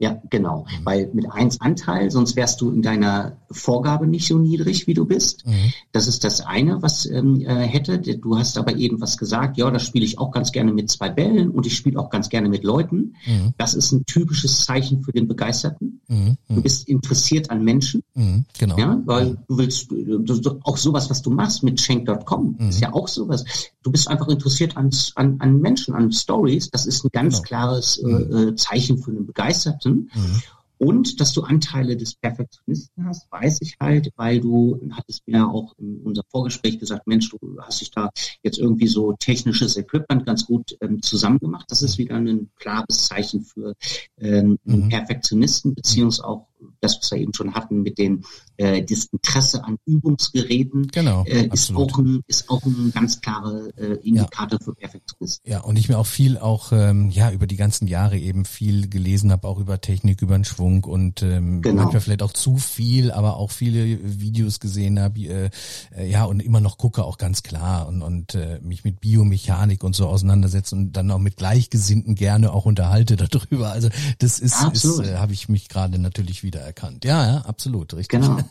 Ja, 0.00 0.22
genau. 0.30 0.60
Mhm. 0.64 0.84
Weil 0.84 1.10
mit 1.12 1.28
eins 1.32 1.60
Anteil, 1.60 2.10
sonst 2.12 2.36
wärst 2.36 2.60
du 2.60 2.70
in 2.70 2.82
deiner 2.82 3.36
Vorgabe 3.50 4.06
nicht 4.06 4.28
so 4.28 4.38
niedrig, 4.38 4.86
wie 4.86 4.94
du 4.94 5.04
bist. 5.06 5.44
Mhm. 5.44 5.72
Das 5.90 6.06
ist 6.06 6.22
das 6.22 6.40
eine, 6.40 6.80
was 6.82 7.04
ähm, 7.06 7.40
äh, 7.40 7.66
hätte. 7.66 7.98
Du 7.98 8.38
hast 8.38 8.56
aber 8.58 8.76
eben 8.76 9.00
was 9.00 9.18
gesagt, 9.18 9.56
ja, 9.58 9.68
da 9.70 9.80
spiele 9.80 10.04
ich 10.04 10.18
auch 10.20 10.30
ganz 10.30 10.52
gerne 10.52 10.72
mit 10.72 10.88
zwei 10.88 11.08
Bällen 11.10 11.50
und 11.50 11.66
ich 11.66 11.76
spiele 11.76 11.98
auch 11.98 12.10
ganz 12.10 12.28
gerne 12.28 12.48
mit 12.48 12.62
Leuten. 12.62 13.14
Mhm. 13.26 13.54
Das 13.58 13.74
ist 13.74 13.90
ein 13.90 14.04
typisches 14.06 14.64
Zeichen 14.64 15.02
für 15.02 15.10
den 15.10 15.26
Begeisterten. 15.26 16.00
Mhm. 16.06 16.36
Du 16.48 16.54
Mhm. 16.54 16.62
bist 16.62 16.88
interessiert 16.88 17.50
an 17.50 17.64
Menschen, 17.64 18.02
Mhm. 18.14 18.44
Genau. 18.58 18.78
ja, 18.78 19.02
weil 19.04 19.36
du 19.48 19.58
willst, 19.58 19.90
du, 19.90 20.18
du, 20.18 20.60
auch 20.62 20.76
sowas, 20.76 21.10
was 21.10 21.22
du 21.22 21.30
machst 21.30 21.64
mit 21.64 21.80
Schenk.com, 21.80 22.56
ist 22.68 22.80
ja 22.80 22.92
auch 22.94 23.08
sowas. 23.08 23.44
Du 23.82 23.90
bist 23.90 24.06
einfach 24.08 24.28
interessiert 24.28 24.76
an, 24.76 24.90
an, 25.16 25.36
an 25.40 25.60
Menschen, 25.60 25.94
an 25.94 26.12
Stories. 26.12 26.70
Das 26.70 26.86
ist 26.86 27.04
ein 27.04 27.08
ganz 27.12 27.38
Genau. 27.38 27.48
klares 27.48 27.98
äh, 27.98 28.08
äh, 28.10 28.54
Zeichen 28.54 28.98
für 28.98 29.10
einen 29.10 29.26
Begeisterten. 29.26 29.87
Mhm. 29.94 30.42
Und 30.80 31.20
dass 31.20 31.32
du 31.32 31.42
Anteile 31.42 31.96
des 31.96 32.14
Perfektionisten 32.14 33.04
hast, 33.06 33.30
weiß 33.32 33.62
ich 33.62 33.74
halt, 33.80 34.12
weil 34.14 34.40
du 34.40 34.80
hattest 34.92 35.26
mir 35.26 35.48
auch 35.48 35.74
in 35.76 36.00
unserem 36.02 36.26
Vorgespräch 36.30 36.78
gesagt, 36.78 37.08
Mensch, 37.08 37.28
du 37.30 37.38
hast 37.60 37.80
dich 37.80 37.90
da 37.90 38.10
jetzt 38.44 38.58
irgendwie 38.58 38.86
so 38.86 39.12
technisches 39.18 39.76
Equipment 39.76 40.24
ganz 40.24 40.46
gut 40.46 40.76
ähm, 40.80 41.02
zusammengemacht. 41.02 41.68
Das 41.70 41.82
ist 41.82 41.98
wieder 41.98 42.14
ein 42.14 42.50
klares 42.56 43.08
Zeichen 43.08 43.42
für 43.42 43.74
ähm, 44.20 44.58
Mhm. 44.64 44.88
Perfektionisten, 44.88 45.74
beziehungsweise 45.74 46.28
auch 46.28 46.46
das, 46.80 46.98
was 47.00 47.10
wir 47.10 47.18
eben 47.18 47.34
schon 47.34 47.54
hatten 47.54 47.82
mit 47.82 47.98
den 47.98 48.24
äh, 48.56 48.82
das 48.82 49.06
Interesse 49.06 49.64
an 49.64 49.78
Übungsgeräten, 49.86 50.88
Genau, 50.88 51.24
äh, 51.24 51.44
ist, 51.46 51.70
absolut. 51.70 51.92
auch 51.92 51.98
ein, 51.98 52.20
ist 52.26 52.50
auch 52.50 52.62
ein 52.64 52.90
ganz 52.94 53.20
klarer 53.20 53.68
äh, 53.76 53.94
Indikator 54.02 54.58
für 54.60 54.74
Perfektionisten. 54.74 55.50
Ja, 55.50 55.60
und 55.60 55.76
ich 55.78 55.88
mir 55.88 55.98
auch 55.98 56.06
viel 56.06 56.38
auch 56.38 56.72
ähm, 56.72 57.10
ja 57.10 57.30
über 57.30 57.46
die 57.46 57.56
ganzen 57.56 57.86
Jahre 57.86 58.18
eben 58.18 58.44
viel 58.44 58.88
gelesen 58.88 59.30
habe, 59.32 59.46
auch 59.46 59.58
über 59.58 59.80
Technik, 59.80 60.22
über 60.22 60.36
den 60.36 60.44
Schwung 60.44 60.84
und 60.84 61.22
ähm, 61.22 61.62
Genau. 61.62 61.82
manchmal 61.82 62.00
vielleicht 62.00 62.22
auch 62.22 62.32
zu 62.32 62.56
viel, 62.56 63.10
aber 63.10 63.36
auch 63.36 63.50
viele 63.50 63.98
Videos 64.20 64.60
gesehen 64.60 64.98
habe, 64.98 65.20
äh, 65.20 65.50
äh, 65.96 66.10
ja 66.10 66.24
und 66.24 66.40
immer 66.40 66.60
noch 66.60 66.78
gucke 66.78 67.04
auch 67.04 67.18
ganz 67.18 67.42
klar 67.42 67.86
und 67.88 68.02
und 68.02 68.34
äh, 68.34 68.60
mich 68.62 68.84
mit 68.84 69.00
Biomechanik 69.00 69.84
und 69.84 69.94
so 69.94 70.08
auseinandersetze 70.08 70.74
und 70.74 70.92
dann 70.92 71.10
auch 71.10 71.18
mit 71.18 71.36
Gleichgesinnten 71.36 72.14
gerne 72.14 72.52
auch 72.52 72.66
unterhalte 72.66 73.16
darüber. 73.16 73.70
Also 73.70 73.88
das 74.18 74.38
ist, 74.38 74.56
ist 74.72 75.00
äh, 75.00 75.16
habe 75.16 75.32
ich 75.32 75.48
mich 75.48 75.68
gerade 75.68 75.98
natürlich 75.98 76.42
wieder 76.42 76.47
erkannt. 76.56 77.04
Ja, 77.04 77.26
ja, 77.26 77.36
absolut, 77.42 77.94
richtig. 77.94 78.20
Genau. 78.20 78.38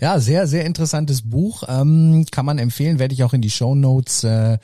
Ja, 0.00 0.20
sehr, 0.20 0.46
sehr 0.46 0.64
interessantes 0.64 1.22
Buch. 1.22 1.62
Ähm, 1.68 2.26
kann 2.30 2.44
man 2.44 2.58
empfehlen, 2.58 2.98
werde 2.98 3.14
ich 3.14 3.24
auch 3.24 3.32
in 3.32 3.42
die 3.42 3.50
Show 3.50 3.74
Notes 3.74 4.24
äh, 4.24 4.58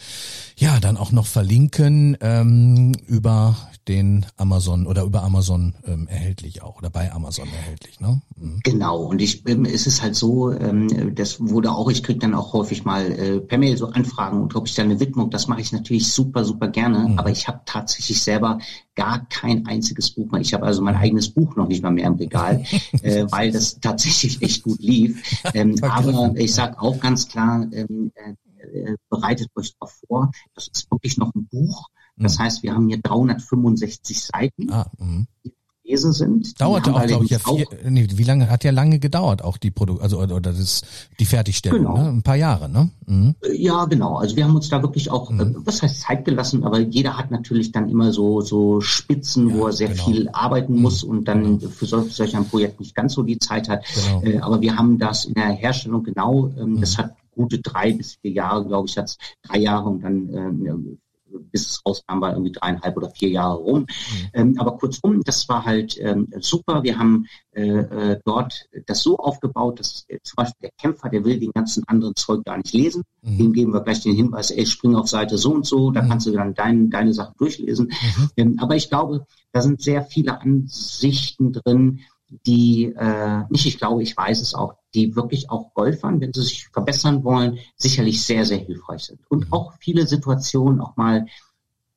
ja 0.57 0.81
dann 0.81 0.97
auch 0.97 1.13
noch 1.13 1.27
verlinken 1.27 2.17
ähm, 2.21 2.93
über 3.07 3.57
den 3.89 4.27
Amazon 4.37 4.87
oder 4.87 5.03
über 5.05 5.23
Amazon 5.23 5.75
ähm, 5.87 6.07
erhältlich 6.09 6.63
auch 6.63 6.79
oder 6.79 6.91
bei 6.91 7.13
Amazon 7.13 7.49
erhältlich. 7.49 8.01
Ne? 8.01 8.23
Mhm. 8.37 8.61
Genau, 8.65 9.03
und 9.03 9.21
ich 9.21 9.47
ähm, 9.49 9.65
es 9.65 9.87
ist 9.87 10.03
halt 10.03 10.15
so, 10.17 10.53
ähm, 10.53 11.15
das 11.15 11.39
wurde 11.41 11.71
auch, 11.73 11.91
ich 11.91 12.03
kriege 12.03 12.19
dann 12.19 12.35
auch 12.35 12.53
häufig 12.53 12.85
mal 12.85 13.11
äh, 13.13 13.41
per 13.41 13.59
Mail 13.59 13.77
so 13.77 13.89
Anfragen 13.89 14.41
und 14.43 14.55
ob 14.57 14.67
ich 14.67 14.75
da 14.75 14.83
eine 14.83 15.01
Widmung, 15.01 15.31
das 15.31 15.49
mache 15.49 15.61
ich 15.61 15.73
natürlich 15.73 16.11
super, 16.13 16.45
super 16.45 16.69
gerne, 16.69 17.09
Mhm. 17.11 17.19
aber 17.19 17.31
ich 17.31 17.47
habe 17.47 17.61
tatsächlich 17.67 18.23
selber 18.23 18.59
gar 18.95 19.27
kein 19.29 19.67
einziges 19.67 20.11
Buch 20.11 20.31
mehr. 20.31 20.41
Ich 20.41 20.55
habe 20.55 20.65
also 20.65 20.81
mein 20.81 20.97
eigenes 20.97 21.29
Buch 21.29 21.57
noch 21.57 21.69
nicht 21.69 21.83
mal 21.83 21.91
mehr 21.91 22.07
im 22.07 22.15
Regal, 22.15 22.65
äh, 23.03 23.27
weil 23.31 23.51
das 23.53 23.81
tatsächlich 23.81 24.41
echt 24.43 24.63
gut 24.63 24.81
lief. 24.81 25.23
Ähm, 25.55 25.77
aber 25.83 26.35
ich 26.37 26.53
sage 26.55 26.81
auch 26.81 26.99
ganz 26.99 27.29
klar, 27.29 27.67
ähm, 27.73 28.11
äh, 28.15 28.33
äh, 28.65 28.97
bereitet 29.11 29.51
euch 29.55 29.75
darauf 29.79 29.93
vor, 30.09 30.31
das 30.55 30.69
ist 30.69 30.91
wirklich 30.91 31.17
noch 31.19 31.33
ein 31.35 31.47
Buch. 31.47 31.89
Das 32.17 32.39
heißt, 32.39 32.63
wir 32.63 32.75
haben 32.75 32.89
hier 32.89 33.01
365 33.03 34.21
Seiten, 34.25 34.71
Ah, 34.71 34.87
mhm. 34.99 35.27
die 35.45 35.53
gelesen 35.85 36.13
sind. 36.13 36.59
Dauerte 36.61 36.95
auch, 36.95 37.05
glaube 37.07 37.25
ich, 37.27 37.31
ja 37.33 37.39
vier, 37.39 37.67
nee, 37.91 38.07
wie 38.11 38.23
lange, 38.25 38.49
hat 38.49 38.65
ja 38.65 38.71
lange 38.71 38.99
gedauert, 38.99 39.43
auch 39.45 39.59
die 39.59 39.71
Produkt, 39.71 40.01
also 40.01 40.19
oder, 40.19 40.37
oder 40.37 40.53
das, 40.53 40.83
die 41.21 41.27
Fertigstellung, 41.27 41.81
Genau. 41.81 41.99
ne? 41.99 42.09
Ein 42.09 42.23
paar 42.23 42.37
Jahre, 42.37 42.69
ne? 42.71 42.89
Mhm. 43.07 43.35
Ja, 43.53 43.85
genau. 43.85 44.17
Also 44.17 44.37
wir 44.37 44.45
haben 44.45 44.55
uns 44.55 44.69
da 44.71 44.81
wirklich 44.81 45.11
auch, 45.11 45.31
äh, 45.31 45.55
was 45.65 45.83
heißt 45.83 46.01
Zeit 46.01 46.25
gelassen, 46.25 46.65
aber 46.65 46.79
jeder 46.81 47.19
hat 47.19 47.31
natürlich 47.31 47.71
dann 47.73 47.91
immer 47.91 48.13
so 48.13 48.41
so 48.41 48.81
Spitzen, 48.81 49.53
wo 49.53 49.63
Ja, 49.63 49.67
er 49.67 49.73
sehr 49.73 49.89
genau. 49.89 50.05
viel 50.05 50.29
arbeiten 50.33 50.81
muss 50.81 51.03
und 51.03 51.27
dann 51.29 51.61
für 51.61 51.85
solch, 51.87 52.15
solch 52.15 52.35
ein 52.37 52.47
Projekt 52.49 52.81
nicht 52.81 52.95
ganz 52.95 53.13
so 53.15 53.23
die 53.23 53.39
Zeit 53.39 53.69
hat. 53.69 53.85
Genau. 53.95 54.23
Äh, 54.23 54.39
aber 54.39 54.61
wir 54.63 54.77
haben 54.77 54.99
das 54.99 55.27
in 55.27 55.35
der 55.35 55.51
Herstellung 55.53 56.03
genau, 56.05 56.51
ähm, 56.59 56.75
Mhm. 56.75 56.81
das 56.81 56.97
hat 56.97 57.15
gute 57.35 57.59
drei 57.59 57.93
bis 57.93 58.15
vier 58.23 58.31
Jahre, 58.31 58.65
glaube 58.65 58.89
ich, 58.89 58.97
hat's 58.97 59.19
drei 59.43 59.59
Jahre 59.59 59.89
und 59.91 60.03
dann 60.03 60.29
ähm, 60.33 60.99
bis 61.41 61.67
es 61.67 61.83
rauskam, 61.87 62.21
war 62.21 62.33
irgendwie 62.33 62.53
dreieinhalb 62.53 62.97
oder 62.97 63.11
vier 63.11 63.29
Jahre 63.31 63.57
rum. 63.57 63.81
Mhm. 63.81 63.87
Ähm, 64.33 64.55
aber 64.59 64.77
kurzum, 64.79 65.23
das 65.25 65.49
war 65.49 65.65
halt 65.65 65.97
ähm, 66.01 66.29
super. 66.41 66.83
Wir 66.83 66.99
haben 66.99 67.27
äh, 67.53 67.69
äh, 67.69 68.21
dort 68.25 68.67
das 68.87 69.01
so 69.01 69.17
aufgebaut, 69.19 69.81
dass 69.81 70.05
äh, 70.09 70.19
zum 70.23 70.37
Beispiel 70.37 70.69
der 70.69 70.71
Kämpfer, 70.81 71.09
der 71.09 71.25
will 71.25 71.39
den 71.39 71.53
ganzen 71.53 71.87
anderen 71.89 72.17
Zeug 72.17 72.45
gar 72.45 72.57
nicht 72.57 72.73
lesen. 72.73 73.03
Mhm. 73.23 73.39
Dem 73.39 73.53
geben 73.53 73.73
wir 73.73 73.81
gleich 73.81 74.03
den 74.03 74.17
Hinweis, 74.17 74.51
ey, 74.51 74.67
spring 74.67 74.97
auf 74.97 75.09
Seite 75.09 75.39
so 75.39 75.53
und 75.53 75.67
so, 75.67 75.91
da 75.91 76.03
Mhm. 76.03 76.09
kannst 76.09 76.27
du 76.27 76.33
dann 76.33 76.55
dein, 76.55 76.91
deine 76.91 77.13
Sachen 77.13 77.35
durchlesen. 77.39 77.87
Mhm. 77.87 78.31
Ähm, 78.37 78.59
aber 78.61 78.77
ich 78.77 78.89
glaube, 78.89 79.27
da 79.53 79.61
sind 79.61 79.81
sehr 79.83 80.03
viele 80.05 80.41
Ansichten 80.41 81.53
drin, 81.53 82.01
die, 82.47 82.87
äh, 82.97 83.43
nicht 83.51 83.67
ich 83.67 83.79
glaube, 83.79 84.03
ich 84.03 84.17
weiß 84.17 84.41
es 84.41 84.55
auch, 84.55 84.75
die 84.95 85.17
wirklich 85.17 85.51
auch 85.51 85.75
Golfern, 85.75 86.21
wenn 86.21 86.33
sie 86.33 86.43
sich 86.43 86.69
verbessern 86.69 87.25
wollen, 87.25 87.59
sicherlich 87.77 88.25
sehr, 88.25 88.45
sehr 88.45 88.59
hilfreich 88.59 89.05
sind. 89.05 89.21
Und 89.29 89.47
Mhm. 89.47 89.53
auch 89.53 89.73
viele 89.81 90.07
Situationen 90.07 90.81
auch 90.81 90.97
mal, 90.97 91.27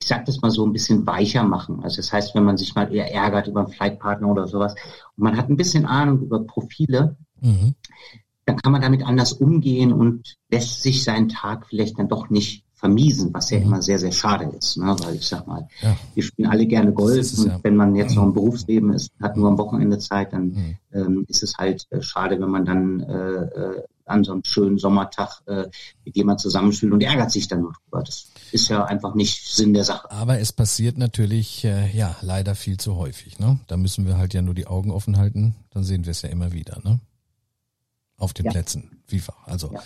ich 0.02 0.08
sag 0.08 0.26
das 0.26 0.42
mal 0.42 0.52
so, 0.52 0.66
ein 0.66 0.74
bisschen 0.74 1.06
weicher 1.06 1.44
machen. 1.44 1.84
Also 1.84 1.98
das 1.98 2.12
heißt, 2.12 2.36
wenn 2.36 2.44
man 2.44 2.58
sich 2.58 2.76
mal 2.76 2.94
eher 2.94 3.14
ärgert 3.14 3.48
über 3.48 3.62
einen 3.62 3.72
Flightpartner 3.72 4.28
oder 4.28 4.48
sowas 4.48 4.74
und 5.16 5.24
man 5.24 5.38
hat 5.38 5.50
ein 5.50 5.58
bisschen 5.58 5.86
Ahnung 5.86 6.22
über 6.22 6.44
Profile, 6.44 7.18
Mhm. 7.40 7.76
dann 8.46 8.58
kann 8.58 8.72
man 8.72 8.82
damit 8.82 9.06
anders 9.06 9.34
umgehen 9.34 9.94
und 9.94 10.38
lässt 10.50 10.82
sich 10.82 11.04
seinen 11.04 11.30
Tag 11.30 11.68
vielleicht 11.68 12.00
dann 12.00 12.08
doch 12.08 12.30
nicht 12.30 12.64
vermiesen, 12.78 13.34
was 13.34 13.50
ja 13.50 13.58
Mhm. 13.58 13.66
immer 13.66 13.82
sehr, 13.82 14.00
sehr 14.00 14.12
schade 14.12 14.46
ist. 14.58 14.78
Ne? 14.78 14.96
Weil 15.00 15.16
ich 15.16 15.28
sag 15.28 15.46
mal, 15.48 15.68
Ja. 15.82 15.98
wir 16.14 16.24
spielen 16.24 16.50
alle 16.50 16.66
gerne 16.68 16.94
Golf 16.94 17.18
es, 17.20 17.38
und 17.40 17.48
ja. 17.48 17.60
wenn 17.64 17.76
man 17.76 17.96
jetzt 17.96 18.16
noch 18.16 18.24
im 18.24 18.34
Berufsleben 18.34 18.94
ist, 18.94 19.12
hat 19.20 19.36
nur 19.36 19.50
am 19.50 19.58
Wochenende 19.58 19.98
Zeit, 19.98 20.32
dann 20.32 20.46
Mhm. 20.50 20.76
ähm, 20.94 21.26
ist 21.28 21.44
es 21.44 21.56
halt 21.58 21.86
äh, 21.90 22.02
schade, 22.02 22.40
wenn 22.40 22.50
man 22.50 22.66
dann 22.66 23.00
äh, 23.02 23.14
äh, 23.14 23.84
an 24.06 24.24
so 24.24 24.32
einem 24.32 24.44
schönen 24.46 24.78
Sommertag 24.78 25.42
äh, 25.48 25.66
mit 26.06 26.16
jemand 26.16 26.40
zusammenspielt 26.40 26.94
und 26.94 27.02
ärgert 27.04 27.30
sich 27.32 27.48
dann 27.50 27.60
nur 27.62 27.74
drüber. 27.74 28.04
Das 28.04 28.28
ist 28.54 28.70
ja 28.70 28.86
einfach 28.86 29.16
nicht 29.16 29.44
Sinn 29.54 29.74
der 29.74 29.84
Sache. 29.84 30.10
Aber 30.12 30.40
es 30.40 30.54
passiert 30.54 30.98
natürlich, 30.98 31.66
äh, 31.66 31.90
ja, 31.94 32.16
leider 32.22 32.56
viel 32.56 32.78
zu 32.78 32.96
häufig. 32.96 33.38
Ne? 33.40 33.60
Da 33.68 33.76
müssen 33.76 34.06
wir 34.06 34.18
halt 34.18 34.34
ja 34.34 34.42
nur 34.42 34.54
die 34.54 34.68
Augen 34.68 34.92
offen 34.92 35.18
halten, 35.18 35.56
dann 35.72 35.84
sehen 35.84 36.06
wir 36.06 36.12
es 36.12 36.22
ja 36.22 36.30
immer 36.30 36.54
wieder. 36.54 36.80
Ne? 36.86 37.00
Auf 38.18 38.34
den 38.34 38.46
Ja. 38.46 38.52
Plätzen, 38.52 38.97
FIFA. 39.08 39.34
Also 39.46 39.72
Ja. 39.74 39.80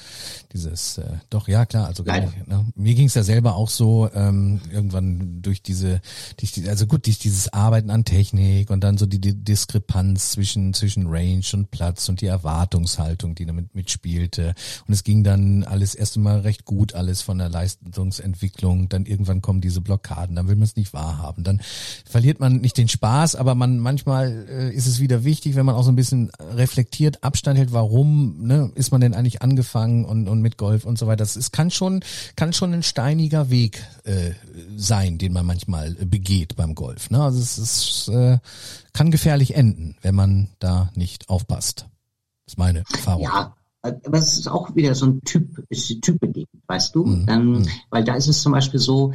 dieses, 0.54 0.98
äh, 0.98 1.06
doch, 1.30 1.48
ja 1.48 1.66
klar, 1.66 1.88
also 1.88 2.04
gar 2.04 2.16
Leider. 2.18 2.32
nicht, 2.32 2.48
ne? 2.48 2.66
mir 2.76 2.96
ging 2.96 3.08
es 3.08 3.14
ja 3.14 3.24
selber 3.24 3.56
auch 3.56 3.70
so, 3.70 4.10
ähm, 4.14 4.60
irgendwann 4.74 5.42
durch 5.42 5.62
diese, 5.62 6.02
durch 6.38 6.52
die, 6.52 6.68
also 6.68 6.88
gut, 6.88 7.06
durch 7.06 7.20
dieses 7.20 7.54
Arbeiten 7.54 7.90
an 7.92 8.04
Technik 8.04 8.70
und 8.72 8.84
dann 8.84 8.98
so 8.98 9.06
die, 9.06 9.20
die 9.20 9.36
Diskrepanz 9.36 10.32
zwischen, 10.32 10.74
zwischen 10.74 11.08
Range 11.08 11.44
und 11.54 11.70
Platz 11.72 12.10
und 12.10 12.22
die 12.22 12.26
Erwartungshaltung, 12.28 13.36
die 13.36 13.46
damit 13.46 13.76
mitspielte. 13.76 14.56
Und 14.88 14.94
es 14.94 15.04
ging 15.04 15.24
dann 15.24 15.64
alles 15.64 15.94
erst 15.96 16.18
einmal 16.18 16.40
recht 16.40 16.66
gut, 16.66 16.96
alles 16.96 17.22
von 17.22 17.38
der 17.38 17.50
Leistungsentwicklung, 17.50 18.90
dann 18.90 19.06
irgendwann 19.06 19.42
kommen 19.42 19.62
diese 19.62 19.82
Blockaden, 19.82 20.36
dann 20.36 20.48
will 20.48 20.56
man 20.56 20.64
es 20.64 20.76
nicht 20.76 20.94
wahrhaben, 20.94 21.44
dann 21.44 21.62
verliert 22.06 22.40
man 22.40 22.58
nicht 22.58 22.78
den 22.78 22.88
Spaß, 22.88 23.36
aber 23.36 23.56
man 23.56 23.80
manchmal 23.80 24.48
äh, 24.50 24.74
ist 24.74 24.88
es 24.88 25.00
wieder 25.00 25.24
wichtig, 25.24 25.56
wenn 25.56 25.66
man 25.66 25.76
auch 25.76 25.84
so 25.84 25.92
ein 25.92 25.96
bisschen 25.96 26.32
reflektiert, 26.56 27.24
Abstand 27.24 27.58
hält, 27.58 27.72
warum 27.74 28.42
ne, 28.48 28.72
ist 28.76 28.92
man 28.92 29.02
denn 29.02 29.11
eigentlich 29.14 29.42
angefangen 29.42 30.06
und, 30.06 30.28
und 30.28 30.42
mit 30.42 30.58
Golf 30.58 30.86
und 30.86 30.98
so 30.98 31.08
weiter. 31.08 31.18
Das 31.18 31.36
ist, 31.36 31.52
kann 31.52 31.72
schon, 31.72 32.04
kann 32.36 32.54
schon 32.54 32.74
ein 32.74 32.84
steiniger 32.84 33.50
Weg 33.50 33.84
äh, 34.04 34.32
sein, 34.76 35.18
den 35.18 35.34
man 35.34 35.46
manchmal 35.46 35.96
äh, 36.00 36.06
begeht 36.06 36.56
beim 36.56 36.76
Golf. 36.76 37.10
Ne? 37.10 37.22
Also 37.22 37.40
es 37.40 37.58
ist, 37.58 38.08
äh, 38.10 38.40
kann 38.94 39.12
gefährlich 39.12 39.56
enden, 39.56 39.96
wenn 40.02 40.16
man 40.16 40.50
da 40.60 40.92
nicht 40.96 41.30
aufpasst. 41.30 41.88
Das 42.46 42.54
ist 42.54 42.58
meine 42.58 42.84
Erfahrung. 42.92 43.24
Ja, 43.24 43.56
aber 43.82 44.18
es 44.18 44.38
ist 44.38 44.48
auch 44.48 44.76
wieder 44.76 44.94
so 44.94 45.08
ein 45.08 45.22
Typ, 45.22 45.64
ist 45.70 45.90
die 45.90 46.02
typbedingt, 46.02 46.50
weißt 46.68 46.94
du? 46.96 47.06
Mhm. 47.06 47.26
Ähm, 47.28 47.68
weil 47.90 48.04
da 48.04 48.16
ist 48.16 48.28
es 48.28 48.42
zum 48.42 48.52
Beispiel 48.52 48.80
so, 48.80 49.14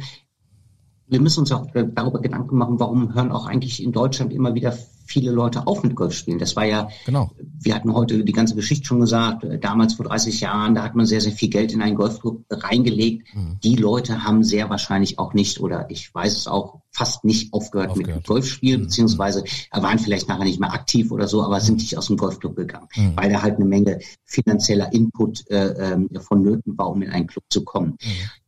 wir 1.07 1.21
müssen 1.21 1.41
uns 1.41 1.51
auch 1.51 1.65
darüber 1.73 2.19
Gedanken 2.21 2.57
machen, 2.57 2.79
warum 2.79 3.13
hören 3.13 3.31
auch 3.31 3.45
eigentlich 3.47 3.81
in 3.83 3.91
Deutschland 3.91 4.33
immer 4.33 4.53
wieder 4.55 4.73
viele 5.09 5.31
Leute 5.31 5.67
auf 5.67 5.83
mit 5.83 5.95
Golfspielen. 5.95 6.37
Das 6.37 6.57
war 6.57 6.65
ja, 6.65 6.89
Genau. 7.05 7.31
wir 7.61 7.73
hatten 7.75 7.93
heute 7.93 8.25
die 8.25 8.33
ganze 8.33 8.55
Geschichte 8.55 8.85
schon 8.85 8.99
gesagt, 8.99 9.45
äh, 9.45 9.57
damals 9.57 9.93
vor 9.93 10.05
30 10.05 10.41
Jahren, 10.41 10.75
da 10.75 10.83
hat 10.83 10.95
man 10.95 11.05
sehr, 11.05 11.21
sehr 11.21 11.31
viel 11.31 11.47
Geld 11.49 11.71
in 11.71 11.81
einen 11.81 11.95
Golfclub 11.95 12.43
reingelegt. 12.49 13.33
Mhm. 13.33 13.57
Die 13.63 13.77
Leute 13.77 14.25
haben 14.25 14.43
sehr 14.43 14.69
wahrscheinlich 14.69 15.17
auch 15.17 15.33
nicht, 15.33 15.61
oder 15.61 15.89
ich 15.89 16.13
weiß 16.13 16.35
es 16.37 16.47
auch, 16.47 16.81
fast 16.91 17.23
nicht 17.23 17.53
aufgehört, 17.53 17.95
mit 17.95 18.05
Aufgehört. 18.07 18.27
Golfspielen, 18.27 18.81
Mhm. 18.81 18.85
beziehungsweise 18.85 19.43
waren 19.71 19.97
vielleicht 19.99 20.27
nachher 20.27 20.43
nicht 20.43 20.59
mehr 20.59 20.73
aktiv 20.73 21.09
oder 21.11 21.29
so, 21.29 21.41
aber 21.41 21.61
sind 21.61 21.77
nicht 21.77 21.97
aus 21.97 22.07
dem 22.07 22.17
Golfclub 22.17 22.57
gegangen, 22.57 22.87
Mhm. 22.97 23.13
weil 23.15 23.31
da 23.31 23.41
halt 23.41 23.55
eine 23.55 23.65
Menge 23.65 23.99
finanzieller 24.25 24.91
Input 24.91 25.49
äh, 25.49 25.93
ähm, 25.93 26.09
vonnöten 26.19 26.77
war, 26.77 26.89
um 26.89 27.01
in 27.01 27.11
einen 27.11 27.27
Club 27.27 27.45
zu 27.49 27.63
kommen. 27.63 27.91
Mhm. 27.91 27.97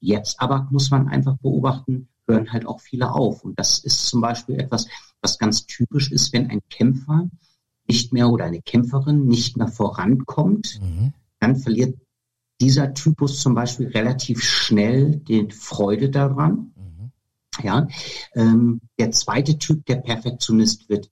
Jetzt 0.01 0.41
aber 0.41 0.67
muss 0.71 0.91
man 0.91 1.07
einfach 1.07 1.37
beobachten, 1.37 2.09
hören 2.29 2.53
halt 2.53 2.65
auch 2.65 2.79
viele 2.79 3.11
auf. 3.11 3.43
Und 3.43 3.59
das 3.59 3.79
ist 3.79 4.05
zum 4.07 4.21
Beispiel 4.21 4.59
etwas, 4.59 4.87
was 5.21 5.37
ganz 5.37 5.65
typisch 5.65 6.11
ist, 6.11 6.31
wenn 6.31 6.49
ein 6.49 6.61
Kämpfer 6.69 7.29
nicht 7.87 8.13
mehr 8.13 8.29
oder 8.29 8.45
eine 8.45 8.61
Kämpferin 8.61 9.25
nicht 9.25 9.57
mehr 9.57 9.67
vorankommt, 9.67 10.79
Mhm. 10.81 11.13
dann 11.39 11.55
verliert 11.57 11.99
dieser 12.61 12.93
Typus 12.93 13.41
zum 13.41 13.55
Beispiel 13.55 13.87
relativ 13.87 14.43
schnell 14.43 15.17
die 15.17 15.49
Freude 15.51 16.09
daran. 16.09 16.71
Mhm. 16.75 17.11
Ja, 17.63 17.87
ähm, 18.35 18.81
der 18.99 19.11
zweite 19.11 19.57
Typ, 19.57 19.85
der 19.85 19.95
Perfektionist, 19.97 20.87
wird 20.89 21.09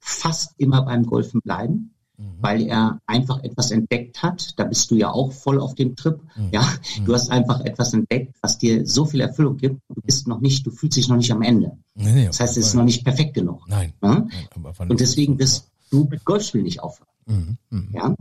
fast 0.00 0.54
immer 0.58 0.82
beim 0.82 1.06
Golfen 1.06 1.40
bleiben, 1.40 1.91
Mhm. 2.22 2.36
weil 2.40 2.62
er 2.68 3.00
einfach 3.06 3.42
etwas 3.42 3.70
entdeckt 3.70 4.22
hat. 4.22 4.58
Da 4.58 4.64
bist 4.64 4.90
du 4.90 4.94
ja 4.94 5.10
auch 5.10 5.32
voll 5.32 5.60
auf 5.60 5.74
dem 5.74 5.96
Trip. 5.96 6.20
Mhm. 6.36 6.48
Ja, 6.52 6.72
du 7.04 7.12
hast 7.14 7.30
einfach 7.30 7.60
etwas 7.60 7.92
entdeckt, 7.94 8.36
was 8.40 8.58
dir 8.58 8.86
so 8.86 9.04
viel 9.04 9.20
Erfüllung 9.20 9.56
gibt. 9.56 9.80
Du 9.88 10.00
bist 10.02 10.28
noch 10.28 10.40
nicht, 10.40 10.64
du 10.66 10.70
fühlst 10.70 10.96
dich 10.96 11.08
noch 11.08 11.16
nicht 11.16 11.32
am 11.32 11.42
Ende. 11.42 11.72
Nee, 11.94 12.12
nee, 12.12 12.26
Das 12.26 12.40
heißt, 12.40 12.56
es 12.56 12.68
ist 12.68 12.74
noch 12.74 12.84
nicht 12.84 13.04
perfekt 13.04 13.34
genug. 13.34 13.62
Nein. 13.68 13.92
Ja? 14.02 14.26
Nein, 14.26 14.88
Und 14.88 15.00
deswegen 15.00 15.38
wirst 15.38 15.70
du 15.90 16.06
mit 16.10 16.24
Golfspielen 16.24 16.64
nicht 16.64 16.80
aufhören. 16.80 17.08
Mhm. 17.26 17.56
Mhm. 17.70 17.88
Ja? 17.92 18.08
Mhm. 18.10 18.16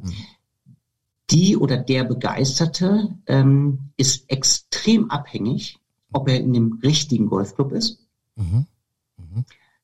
Die 1.29 1.55
oder 1.55 1.77
der 1.77 2.03
Begeisterte 2.03 3.15
ähm, 3.27 3.91
ist 3.97 4.29
extrem 4.29 5.09
abhängig, 5.11 5.77
ob 6.11 6.27
er 6.27 6.39
in 6.39 6.53
dem 6.53 6.79
richtigen 6.83 7.27
Golfclub 7.27 7.71
ist. 7.71 7.99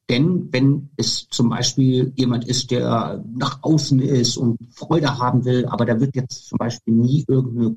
Denn 0.10 0.48
wenn 0.54 0.90
es 0.96 1.28
zum 1.30 1.50
Beispiel 1.50 2.14
jemand 2.16 2.46
ist, 2.48 2.72
der 2.72 3.24
nach 3.36 3.60
außen 3.62 4.00
ist 4.00 4.38
und 4.38 4.58
Freude 4.74 5.18
haben 5.18 5.44
will, 5.44 5.66
aber 5.66 5.86
da 5.86 6.00
wird 6.00 6.16
jetzt 6.16 6.48
zum 6.48 6.58
Beispiel 6.58 6.94
nie 6.94 7.26
irgendeine, 7.28 7.76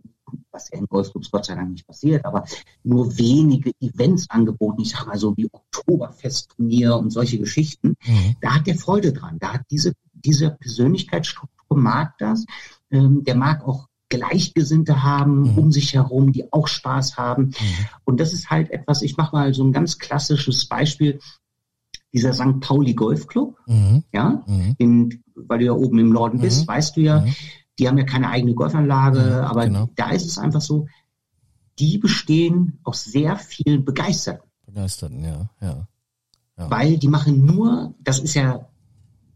was 0.52 0.70
ja 0.70 0.78
in 0.78 0.86
Golfclubs 0.86 1.30
Gott 1.32 1.46
sei 1.46 1.56
Dank 1.56 1.72
nicht 1.72 1.86
passiert, 1.88 2.24
aber 2.24 2.44
nur 2.84 3.18
wenige 3.18 3.72
Events 3.80 4.30
angeboten, 4.30 4.82
ich 4.82 4.90
sag 4.90 5.06
mal 5.08 5.18
so 5.18 5.36
wie 5.36 5.48
Oktoberfestturnier 5.50 6.96
und 6.96 7.10
solche 7.10 7.38
Geschichten, 7.38 7.96
Mhm. 8.06 8.36
da 8.40 8.54
hat 8.54 8.66
der 8.66 8.76
Freude 8.76 9.12
dran. 9.12 9.38
Da 9.40 9.54
hat 9.54 9.62
diese, 9.70 9.94
diese 10.12 10.50
Persönlichkeitsstruktur 10.52 11.76
mag 11.76 12.16
das. 12.18 12.44
Ähm, 12.90 13.24
der 13.24 13.34
mag 13.36 13.66
auch 13.66 13.86
Gleichgesinnte 14.08 15.04
haben 15.04 15.42
Mhm. 15.52 15.58
um 15.58 15.72
sich 15.72 15.94
herum, 15.94 16.32
die 16.32 16.52
auch 16.52 16.66
Spaß 16.66 17.16
haben. 17.16 17.46
Mhm. 17.46 17.54
Und 18.04 18.18
das 18.20 18.32
ist 18.32 18.50
halt 18.50 18.70
etwas, 18.70 19.02
ich 19.02 19.16
mache 19.16 19.34
mal 19.36 19.54
so 19.54 19.62
ein 19.64 19.72
ganz 19.72 19.98
klassisches 19.98 20.66
Beispiel, 20.66 21.20
dieser 22.12 22.32
St. 22.34 22.60
Pauli 22.60 22.94
Golfclub, 22.94 23.56
Mhm. 23.66 24.02
ja, 24.12 24.42
Mhm. 24.46 24.74
in, 24.78 25.22
weil 25.34 25.60
du 25.60 25.66
ja 25.66 25.72
oben 25.72 25.98
im 25.98 26.10
Norden 26.10 26.38
Mhm. 26.38 26.42
bist, 26.42 26.66
weißt 26.68 26.96
du 26.96 27.00
ja, 27.02 27.20
Mhm. 27.20 27.34
die 27.78 27.88
haben 27.88 27.98
ja 27.98 28.04
keine 28.04 28.28
eigene 28.30 28.54
Golfanlage, 28.54 29.20
Mhm, 29.20 29.44
aber 29.44 29.64
genau. 29.66 29.88
da 29.96 30.10
ist 30.10 30.26
es 30.26 30.38
einfach 30.38 30.60
so, 30.60 30.86
die 31.78 31.98
bestehen 31.98 32.78
aus 32.84 33.04
sehr 33.04 33.36
vielen 33.36 33.84
Begeisterten, 33.84 34.48
Begeisterten, 34.66 35.24
ja, 35.24 35.50
ja. 35.60 35.86
Ja. 36.58 36.70
weil 36.70 36.98
die 36.98 37.08
machen 37.08 37.44
nur, 37.46 37.94
das 38.00 38.18
ist 38.18 38.34
ja, 38.34 38.66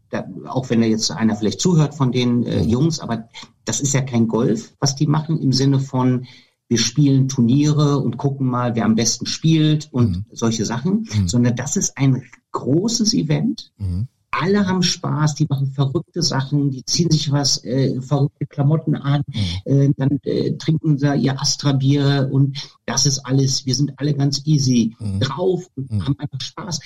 da, 0.09 0.25
auch 0.47 0.69
wenn 0.69 0.81
da 0.81 0.87
jetzt 0.87 1.09
einer 1.11 1.35
vielleicht 1.35 1.59
zuhört 1.59 1.95
von 1.95 2.11
den 2.11 2.43
äh. 2.43 2.61
Jungs, 2.61 2.99
aber 2.99 3.27
das 3.65 3.79
ist 3.81 3.93
ja 3.93 4.01
kein 4.01 4.27
Golf, 4.27 4.73
was 4.79 4.95
die 4.95 5.07
machen 5.07 5.39
im 5.41 5.51
Sinne 5.51 5.79
von, 5.79 6.25
wir 6.67 6.77
spielen 6.77 7.27
Turniere 7.27 7.99
und 7.99 8.17
gucken 8.17 8.47
mal, 8.47 8.75
wer 8.75 8.85
am 8.85 8.95
besten 8.95 9.25
spielt 9.25 9.89
und 9.91 10.09
Mhm. 10.17 10.25
solche 10.31 10.65
Sachen, 10.65 11.07
Mhm. 11.15 11.27
sondern 11.27 11.55
das 11.55 11.75
ist 11.77 11.97
ein 11.97 12.23
großes 12.55 13.13
Event. 13.13 13.71
Mhm. 13.77 14.07
Alle 14.31 14.67
haben 14.67 14.83
Spaß, 14.83 15.35
die 15.35 15.45
machen 15.49 15.67
verrückte 15.71 16.21
Sachen, 16.21 16.69
die 16.69 16.83
ziehen 16.83 17.09
sich 17.09 17.31
was, 17.31 17.63
äh, 17.63 18.01
verrückte 18.01 18.45
Klamotten 18.45 18.95
an, 18.95 19.21
Mhm. 19.27 19.71
äh, 19.71 19.89
dann 19.95 20.19
äh, 20.23 20.57
trinken 20.57 20.97
sie 20.97 21.15
ihr 21.15 21.39
Astra-Bier 21.39 22.29
und 22.31 22.57
das 22.85 23.05
ist 23.05 23.19
alles, 23.19 23.65
wir 23.65 23.75
sind 23.75 23.93
alle 23.97 24.13
ganz 24.13 24.41
easy 24.45 24.93
Mhm. 24.99 25.19
drauf 25.21 25.69
und 25.75 25.89
Mhm. 25.91 26.05
haben 26.05 26.19
einfach 26.19 26.41
Spaß. 26.41 26.79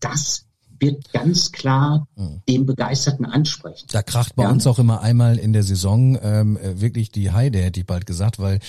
Das 0.00 0.46
wird 0.84 1.12
ganz 1.12 1.50
klar 1.52 2.06
Mhm. 2.16 2.42
den 2.48 2.66
Begeisterten 2.66 3.24
ansprechen. 3.26 3.86
Da 3.90 4.02
kracht 4.02 4.36
bei 4.36 4.44
Ja. 4.44 4.50
uns 4.50 4.66
auch 4.66 4.78
immer 4.78 5.00
einmal 5.00 5.38
in 5.38 5.52
der 5.52 5.62
Saison 5.62 6.16
ähm, 6.22 6.56
äh, 6.56 6.80
wirklich 6.80 7.10
die 7.10 7.30
Heide, 7.32 7.58
hätte 7.60 7.80
ich 7.80 7.86
bald 7.86 8.06
gesagt, 8.06 8.38
weil 8.38 8.60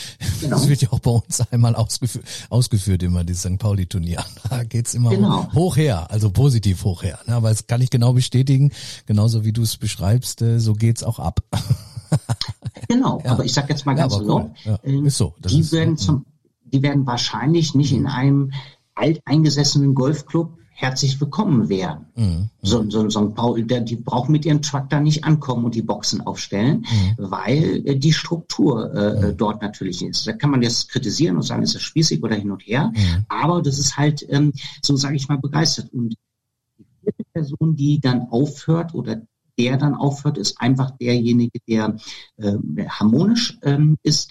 Genau. 0.41 0.55
das 0.57 0.67
wird 0.67 0.81
ja 0.81 0.91
auch 0.91 0.99
bei 0.99 1.11
uns 1.11 1.41
einmal 1.51 1.75
ausgeführt, 1.75 2.25
ausgeführt 2.49 3.03
immer, 3.03 3.23
dieses 3.23 3.43
St. 3.43 3.59
Pauli-Turnier. 3.59 4.23
Da 4.49 4.63
geht's 4.63 4.93
immer 4.93 5.09
Genau. 5.11 5.51
hoch, 5.53 5.77
her, 5.77 6.09
also 6.11 6.29
positiv 6.31 6.83
hoch 6.83 7.03
her. 7.03 7.19
Ne? 7.27 7.35
Aber 7.35 7.49
das 7.49 7.67
kann 7.67 7.81
ich 7.81 7.89
genau 7.89 8.13
bestätigen, 8.13 8.71
genauso 9.05 9.43
wie 9.43 9.51
du 9.53 9.61
es 9.63 9.77
beschreibst, 9.77 10.41
äh, 10.41 10.59
so 10.59 10.73
geht's 10.73 11.03
auch 11.03 11.19
ab. 11.19 11.41
Genau, 12.87 13.21
Ja. 13.25 13.31
aber 13.31 13.43
ich 13.45 13.53
sage 13.53 13.69
jetzt 13.69 13.85
mal 13.85 13.93
Ja, 13.93 14.03
ganz 14.03 14.13
salopp, 14.13 14.51
cool. 14.65 14.77
Ja, 14.83 15.01
ist 15.05 15.17
so. 15.17 15.33
Die 15.39 15.59
ist- 15.59 15.71
werden 15.71 15.91
mhm. 15.91 15.97
zum, 15.97 16.25
die 16.63 16.81
werden 16.81 17.05
wahrscheinlich 17.05 17.73
nicht 17.75 17.91
in 17.91 18.05
einem 18.07 18.51
alteingesessenen 18.95 19.95
Golfclub 19.95 20.57
herzlich 20.77 21.19
willkommen 21.21 21.69
werden. 21.69 22.05
Mhm. 22.15 22.49
So, 22.61 22.87
so, 22.89 23.09
so 23.09 23.19
ein 23.19 23.33
Paul, 23.33 23.63
die 23.63 23.95
brauchen 23.95 24.33
mit 24.33 24.45
ihren 24.45 24.61
Truck 24.61 24.89
da 24.89 24.99
nicht 24.99 25.23
ankommen 25.23 25.63
und 25.63 25.73
die 25.73 25.81
Boxen 25.81 26.19
aufstellen, 26.19 26.85
Mhm. 26.91 27.15
weil 27.17 27.81
äh, 27.85 27.95
die 27.95 28.11
Struktur 28.11 28.93
äh, 28.93 29.33
dort 29.33 29.61
natürlich 29.61 30.03
ist. 30.03 30.27
Da 30.27 30.33
kann 30.33 30.51
man 30.51 30.61
jetzt 30.61 30.89
kritisieren 30.89 31.37
und 31.37 31.43
sagen, 31.43 31.63
ist 31.63 31.75
das 31.75 31.81
spießig 31.81 32.21
oder 32.21 32.35
hin 32.35 32.51
und 32.51 32.61
her, 32.67 32.91
Mhm. 32.93 33.25
aber 33.29 33.61
das 33.61 33.79
ist 33.79 33.97
halt, 33.97 34.25
ähm, 34.29 34.51
so 34.81 34.97
sage 34.97 35.15
ich 35.15 35.29
mal, 35.29 35.37
begeistert. 35.37 35.93
Und 35.93 36.09
die 36.77 36.85
vierte 37.01 37.23
Person, 37.31 37.75
die 37.77 38.01
dann 38.01 38.27
aufhört 38.29 38.93
oder 38.93 39.21
der 39.57 39.77
dann 39.77 39.95
aufhört, 39.95 40.37
ist 40.37 40.59
einfach 40.59 40.91
derjenige, 40.91 41.59
der 41.69 41.95
ähm, 42.37 42.77
harmonisch 42.89 43.57
ähm, 43.63 43.97
ist, 44.03 44.29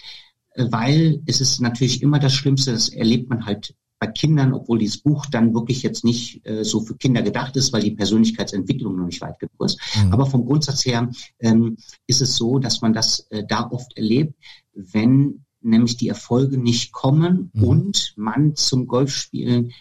äh, 0.51 0.67
weil 0.69 1.23
es 1.25 1.41
ist 1.41 1.59
natürlich 1.59 2.03
immer 2.03 2.19
das 2.19 2.35
Schlimmste, 2.35 2.71
das 2.71 2.89
erlebt 2.89 3.31
man 3.31 3.47
halt 3.47 3.73
bei 3.99 4.07
Kindern, 4.07 4.53
obwohl 4.53 4.79
dieses 4.79 4.97
Buch 4.97 5.25
dann 5.25 5.53
wirklich 5.53 5.83
jetzt 5.83 6.03
nicht 6.03 6.45
äh, 6.45 6.63
so 6.63 6.81
für 6.81 6.95
Kinder 6.95 7.21
gedacht 7.21 7.55
ist, 7.55 7.71
weil 7.71 7.81
die 7.81 7.91
Persönlichkeitsentwicklung 7.91 8.97
noch 8.97 9.05
nicht 9.05 9.21
weit 9.21 9.39
genug 9.39 9.63
ist. 9.63 9.79
Mhm. 9.95 10.11
Aber 10.11 10.25
vom 10.25 10.45
Grundsatz 10.45 10.85
her 10.85 11.09
ähm, 11.39 11.77
ist 12.07 12.21
es 12.21 12.35
so, 12.35 12.59
dass 12.59 12.81
man 12.81 12.93
das 12.93 13.27
äh, 13.29 13.43
da 13.47 13.69
oft 13.69 13.95
erlebt, 13.97 14.35
wenn 14.73 15.45
nämlich 15.61 15.97
die 15.97 16.09
Erfolge 16.09 16.57
nicht 16.57 16.91
kommen 16.91 17.51
Mhm. 17.53 17.63
und 17.63 18.13
man 18.17 18.55
zum 18.55 18.87
Golfspielen 18.87 19.71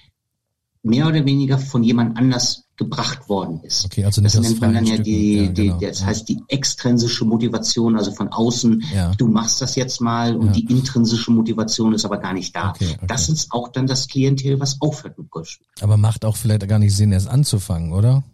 mehr 0.82 1.08
oder 1.08 1.24
weniger 1.24 1.58
von 1.58 1.82
jemand 1.82 2.16
anders 2.16 2.63
gebracht 2.76 3.28
worden 3.28 3.60
ist. 3.62 3.84
Okay, 3.84 4.04
also 4.04 4.20
nicht 4.20 4.34
das 4.34 4.42
nennt 4.42 4.60
man 4.60 4.74
dann 4.74 4.84
ja 4.86 4.98
die. 4.98 5.36
Ja, 5.36 5.46
die 5.48 5.62
genau. 5.68 5.78
das 5.80 6.00
Ja. 6.00 6.06
heißt 6.06 6.28
die 6.28 6.42
extrinsische 6.48 7.24
Motivation, 7.24 7.96
also 7.96 8.10
von 8.12 8.28
außen, 8.28 8.82
Ja. 8.92 9.12
du 9.14 9.28
machst 9.28 9.60
das 9.62 9.76
jetzt 9.76 10.00
mal 10.00 10.36
und 10.36 10.54
die 10.56 10.64
intrinsische 10.70 11.30
Motivation 11.30 11.92
ist 11.94 12.04
aber 12.04 12.18
gar 12.18 12.32
nicht 12.32 12.54
da. 12.56 12.70
Okay, 12.70 12.94
okay. 12.96 13.06
Das 13.06 13.28
ist 13.28 13.52
auch 13.52 13.68
dann 13.68 13.86
das 13.86 14.08
Klientel, 14.08 14.58
was 14.58 14.80
aufhört 14.80 15.18
mit 15.18 15.30
Golfspielen. 15.30 15.70
Aber 15.80 15.96
macht 15.96 16.24
auch 16.24 16.36
vielleicht 16.36 16.66
gar 16.68 16.78
nicht 16.80 16.96
Sinn, 16.96 17.12
erst 17.12 17.28
anzufangen, 17.28 17.92
oder? 17.92 18.24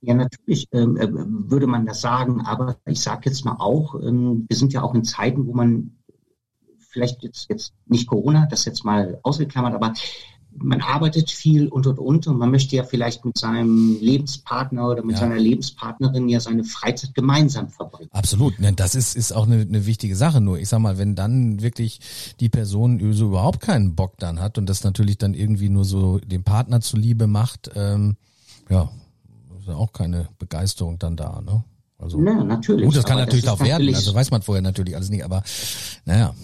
Ja, 0.00 0.14
natürlich 0.14 0.68
ähm, 0.72 0.96
äh, 0.96 1.08
würde 1.10 1.66
man 1.66 1.84
das 1.84 2.00
sagen, 2.00 2.42
aber 2.46 2.76
ich 2.86 3.00
sage 3.00 3.22
jetzt 3.26 3.44
mal 3.44 3.56
auch, 3.58 3.94
ähm, 4.00 4.46
wir 4.48 4.56
sind 4.56 4.72
ja 4.72 4.82
auch 4.82 4.94
in 4.94 5.04
Zeiten, 5.04 5.46
wo 5.46 5.52
man 5.52 5.98
vielleicht 6.90 7.22
jetzt 7.22 7.46
jetzt 7.50 7.72
nicht 7.86 8.06
Corona, 8.06 8.46
das 8.46 8.64
jetzt 8.64 8.84
mal 8.84 9.18
ausgeklammert, 9.22 9.74
aber 9.74 9.92
man 10.56 10.80
arbeitet 10.80 11.30
viel 11.30 11.68
und 11.68 11.86
und 11.86 11.98
und 11.98 12.26
und 12.26 12.38
man 12.38 12.50
möchte 12.50 12.74
ja 12.74 12.82
vielleicht 12.82 13.24
mit 13.24 13.38
seinem 13.38 13.96
Lebenspartner 14.00 14.88
oder 14.88 15.04
mit 15.04 15.14
Ja. 15.16 15.20
seiner 15.20 15.38
Lebenspartnerin 15.38 16.28
ja 16.28 16.40
seine 16.40 16.64
Freizeit 16.64 17.14
gemeinsam 17.14 17.68
verbringen. 17.68 18.08
Absolut. 18.12 18.54
Das 18.76 18.94
ist, 18.94 19.14
ist 19.14 19.32
auch 19.32 19.46
eine, 19.46 19.60
eine 19.60 19.86
wichtige 19.86 20.16
Sache. 20.16 20.40
Nur, 20.40 20.58
ich 20.58 20.68
sag 20.68 20.80
mal, 20.80 20.98
wenn 20.98 21.14
dann 21.14 21.60
wirklich 21.62 22.00
die 22.40 22.48
Person 22.48 23.12
so 23.12 23.26
überhaupt 23.26 23.60
keinen 23.60 23.94
Bock 23.94 24.18
dann 24.18 24.40
hat 24.40 24.58
und 24.58 24.66
das 24.68 24.82
natürlich 24.82 25.18
dann 25.18 25.34
irgendwie 25.34 25.68
nur 25.68 25.84
so 25.84 26.18
dem 26.18 26.42
Partner 26.42 26.80
zuliebe 26.80 27.26
macht, 27.26 27.70
ähm, 27.76 28.16
ja, 28.68 28.90
ist 29.60 29.68
ja 29.68 29.74
auch 29.74 29.92
keine 29.92 30.28
Begeisterung 30.38 30.98
dann 30.98 31.16
da, 31.16 31.40
ne? 31.40 31.62
Also, 32.00 32.22
Ja, 32.24 32.44
natürlich. 32.44 32.86
gut, 32.86 32.96
das 32.96 33.04
kann 33.04 33.18
natürlich 33.18 33.44
ist 33.44 33.50
auch 33.50 33.60
werden. 33.60 33.94
Also 33.94 34.14
weiß 34.14 34.30
man 34.30 34.42
vorher 34.42 34.62
natürlich 34.62 34.94
alles 34.96 35.10
nicht, 35.10 35.24
aber 35.24 35.42
naja. 36.04 36.34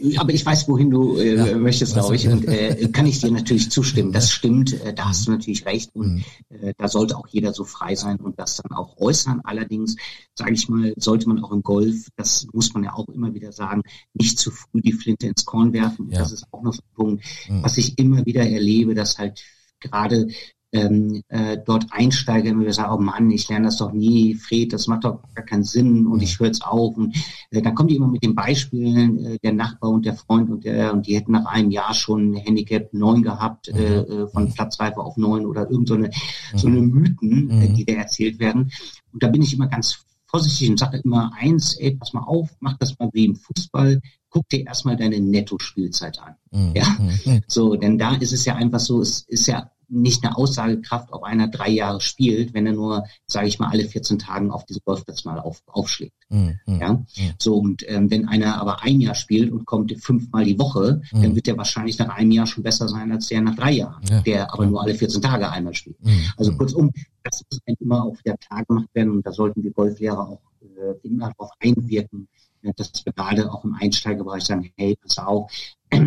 Ja, 0.00 0.20
aber 0.20 0.32
ich 0.32 0.44
weiß, 0.44 0.68
wohin 0.68 0.90
du 0.90 1.16
äh, 1.16 1.34
Ja. 1.36 1.56
möchtest, 1.58 1.94
glaube 1.94 2.14
ich. 2.16 2.28
Und 2.28 2.46
äh, 2.46 2.88
kann 2.92 3.06
ich 3.06 3.20
dir 3.20 3.30
natürlich 3.30 3.70
zustimmen. 3.70 4.12
Das 4.12 4.30
stimmt, 4.30 4.72
äh, 4.84 4.92
da 4.94 5.08
hast 5.08 5.26
du 5.26 5.30
natürlich 5.32 5.64
recht. 5.66 5.94
Mhm. 5.96 6.02
Und 6.02 6.24
äh, 6.62 6.74
da 6.76 6.88
sollte 6.88 7.16
auch 7.16 7.26
jeder 7.28 7.52
so 7.52 7.64
frei 7.64 7.94
sein 7.94 8.18
und 8.18 8.38
das 8.38 8.56
dann 8.58 8.76
auch 8.76 8.96
äußern. 8.98 9.40
Allerdings, 9.44 9.96
sage 10.34 10.52
ich 10.52 10.68
mal, 10.68 10.92
sollte 10.96 11.28
man 11.28 11.42
auch 11.42 11.52
im 11.52 11.62
Golf, 11.62 12.08
das 12.16 12.46
muss 12.52 12.72
man 12.74 12.84
ja 12.84 12.92
auch 12.94 13.08
immer 13.08 13.32
wieder 13.34 13.52
sagen, 13.52 13.82
nicht 14.14 14.38
zu 14.38 14.50
früh 14.50 14.80
die 14.82 14.92
Flinte 14.92 15.26
ins 15.26 15.44
Korn 15.44 15.72
werfen. 15.72 16.10
Ja. 16.10 16.18
Das 16.20 16.32
ist 16.32 16.44
auch 16.52 16.62
noch 16.62 16.74
so 16.74 16.80
ein 16.82 16.94
Punkt, 16.94 17.24
Mhm. 17.48 17.62
was 17.62 17.78
ich 17.78 17.98
immer 17.98 18.24
wieder 18.26 18.46
erlebe, 18.48 18.94
dass 18.94 19.18
halt 19.18 19.42
gerade 19.80 20.28
ähm, 20.76 21.22
äh, 21.28 21.58
dort 21.64 21.86
Einsteiger 21.90 22.50
immer 22.50 22.62
wieder 22.62 22.72
sagen, 22.72 22.92
oh 22.94 23.00
Mann, 23.02 23.30
ich 23.30 23.48
lerne 23.48 23.66
das 23.66 23.78
doch 23.78 23.92
nie, 23.92 24.34
Fred, 24.34 24.72
das 24.72 24.86
macht 24.86 25.04
doch 25.04 25.20
gar 25.34 25.44
keinen 25.44 25.64
Sinn 25.64 26.06
und 26.06 26.22
ich 26.22 26.38
höre 26.38 26.48
jetzt 26.48 26.64
auf. 26.64 26.96
Und 26.96 27.16
äh, 27.50 27.62
dann 27.62 27.74
kommen 27.74 27.88
die 27.88 27.96
immer 27.96 28.08
mit 28.08 28.22
den 28.22 28.34
Beispielen, 28.34 29.24
äh, 29.24 29.38
der 29.38 29.52
Nachbar 29.52 29.90
und 29.90 30.04
der 30.06 30.14
Freund 30.14 30.50
und 30.50 30.64
der, 30.64 30.92
und 30.92 31.06
die 31.06 31.16
hätten 31.16 31.32
nach 31.32 31.46
einem 31.46 31.70
Jahr 31.70 31.94
schon 31.94 32.34
Handicap 32.34 32.92
9 32.92 33.22
gehabt, 33.22 33.68
äh, 33.68 34.00
äh, 34.00 34.28
von 34.28 34.52
Platzreife 34.52 35.00
auf 35.00 35.16
9 35.16 35.46
oder 35.46 35.70
irgend 35.70 35.88
so 35.88 35.94
eine, 35.94 36.10
so 36.54 36.68
eine 36.68 36.80
Mythen, 36.80 37.50
äh, 37.50 37.68
Mhm. 37.68 37.74
die 37.74 37.84
da 37.84 37.94
erzählt 37.94 38.38
werden. 38.38 38.70
Und 39.12 39.22
da 39.22 39.28
bin 39.28 39.42
ich 39.42 39.54
immer 39.54 39.66
ganz 39.68 39.98
vorsichtig 40.26 40.68
und 40.70 40.78
sage 40.78 41.00
immer 41.04 41.32
eins, 41.38 41.76
ey, 41.76 41.92
pass 41.96 42.12
mal 42.12 42.24
auf, 42.24 42.50
mach 42.60 42.76
das 42.78 42.98
mal 42.98 43.08
wie 43.12 43.26
im 43.26 43.36
Fußball, 43.36 44.00
guck 44.28 44.48
dir 44.48 44.66
erstmal 44.66 44.96
deine 44.96 45.20
Netto-Spielzeit 45.20 46.18
an. 46.20 46.34
Mhm. 46.50 46.72
Ja. 46.74 46.84
Mhm. 46.98 47.42
So, 47.46 47.76
denn 47.76 47.96
da 47.96 48.14
ist 48.16 48.32
es 48.32 48.44
ja 48.44 48.56
einfach 48.56 48.80
so, 48.80 49.00
es 49.00 49.20
ist 49.28 49.46
ja 49.46 49.70
nicht 49.88 50.24
eine 50.24 50.36
Aussagekraft, 50.36 51.12
ob 51.12 51.22
einer 51.22 51.48
drei 51.48 51.70
Jahre 51.70 52.00
spielt, 52.00 52.54
wenn 52.54 52.66
er 52.66 52.72
nur, 52.72 53.04
sage 53.26 53.46
ich 53.46 53.58
mal, 53.58 53.68
alle 53.70 53.84
14 53.84 54.18
Tagen 54.18 54.50
auf 54.50 54.64
diesem 54.64 54.82
Golfplatz 54.84 55.24
mal 55.24 55.38
auf, 55.38 55.62
aufschlägt. 55.66 56.16
Mhm. 56.28 56.58
Mhm. 56.66 56.80
Ja, 56.80 57.04
so 57.38 57.56
und 57.56 57.88
ähm, 57.88 58.10
wenn 58.10 58.26
einer 58.26 58.60
aber 58.60 58.82
ein 58.82 59.00
Jahr 59.00 59.14
spielt 59.14 59.52
und 59.52 59.64
kommt 59.64 59.92
fünfmal 60.02 60.44
die 60.44 60.58
Woche, 60.58 61.00
Mhm. 61.12 61.22
dann 61.22 61.34
wird 61.36 61.46
der 61.46 61.56
wahrscheinlich 61.56 61.98
nach 61.98 62.08
einem 62.08 62.30
Jahr 62.32 62.46
schon 62.46 62.62
besser 62.64 62.88
sein 62.88 63.12
als 63.12 63.28
der 63.28 63.40
nach 63.40 63.54
drei 63.54 63.72
Jahren, 63.72 64.02
Ja, 64.08 64.20
der 64.22 64.52
aber 64.52 64.66
nur 64.66 64.82
alle 64.82 64.94
14 64.94 65.22
Tage 65.22 65.50
einmal 65.50 65.74
spielt. 65.74 66.02
Mhm. 66.04 66.24
Also 66.36 66.52
kurzum, 66.56 66.92
das 67.22 67.42
muss 67.50 67.60
immer 67.78 68.04
auch 68.04 68.16
wieder 68.24 68.36
klar 68.38 68.64
gemacht 68.64 68.88
werden 68.94 69.12
und 69.12 69.26
da 69.26 69.32
sollten 69.32 69.62
wir 69.62 69.70
Golflehrer 69.72 70.28
auch 70.28 70.40
äh, 70.62 71.06
immer 71.06 71.30
darauf 71.30 71.50
einwirken, 71.60 72.28
äh, 72.62 72.72
dass 72.76 72.90
wir 73.04 73.12
gerade 73.12 73.52
auch 73.52 73.64
im 73.64 73.74
Einsteigerbereich 73.74 74.44
sagen, 74.44 74.70
hey, 74.76 74.96
pass 75.00 75.18
auf, 75.18 75.50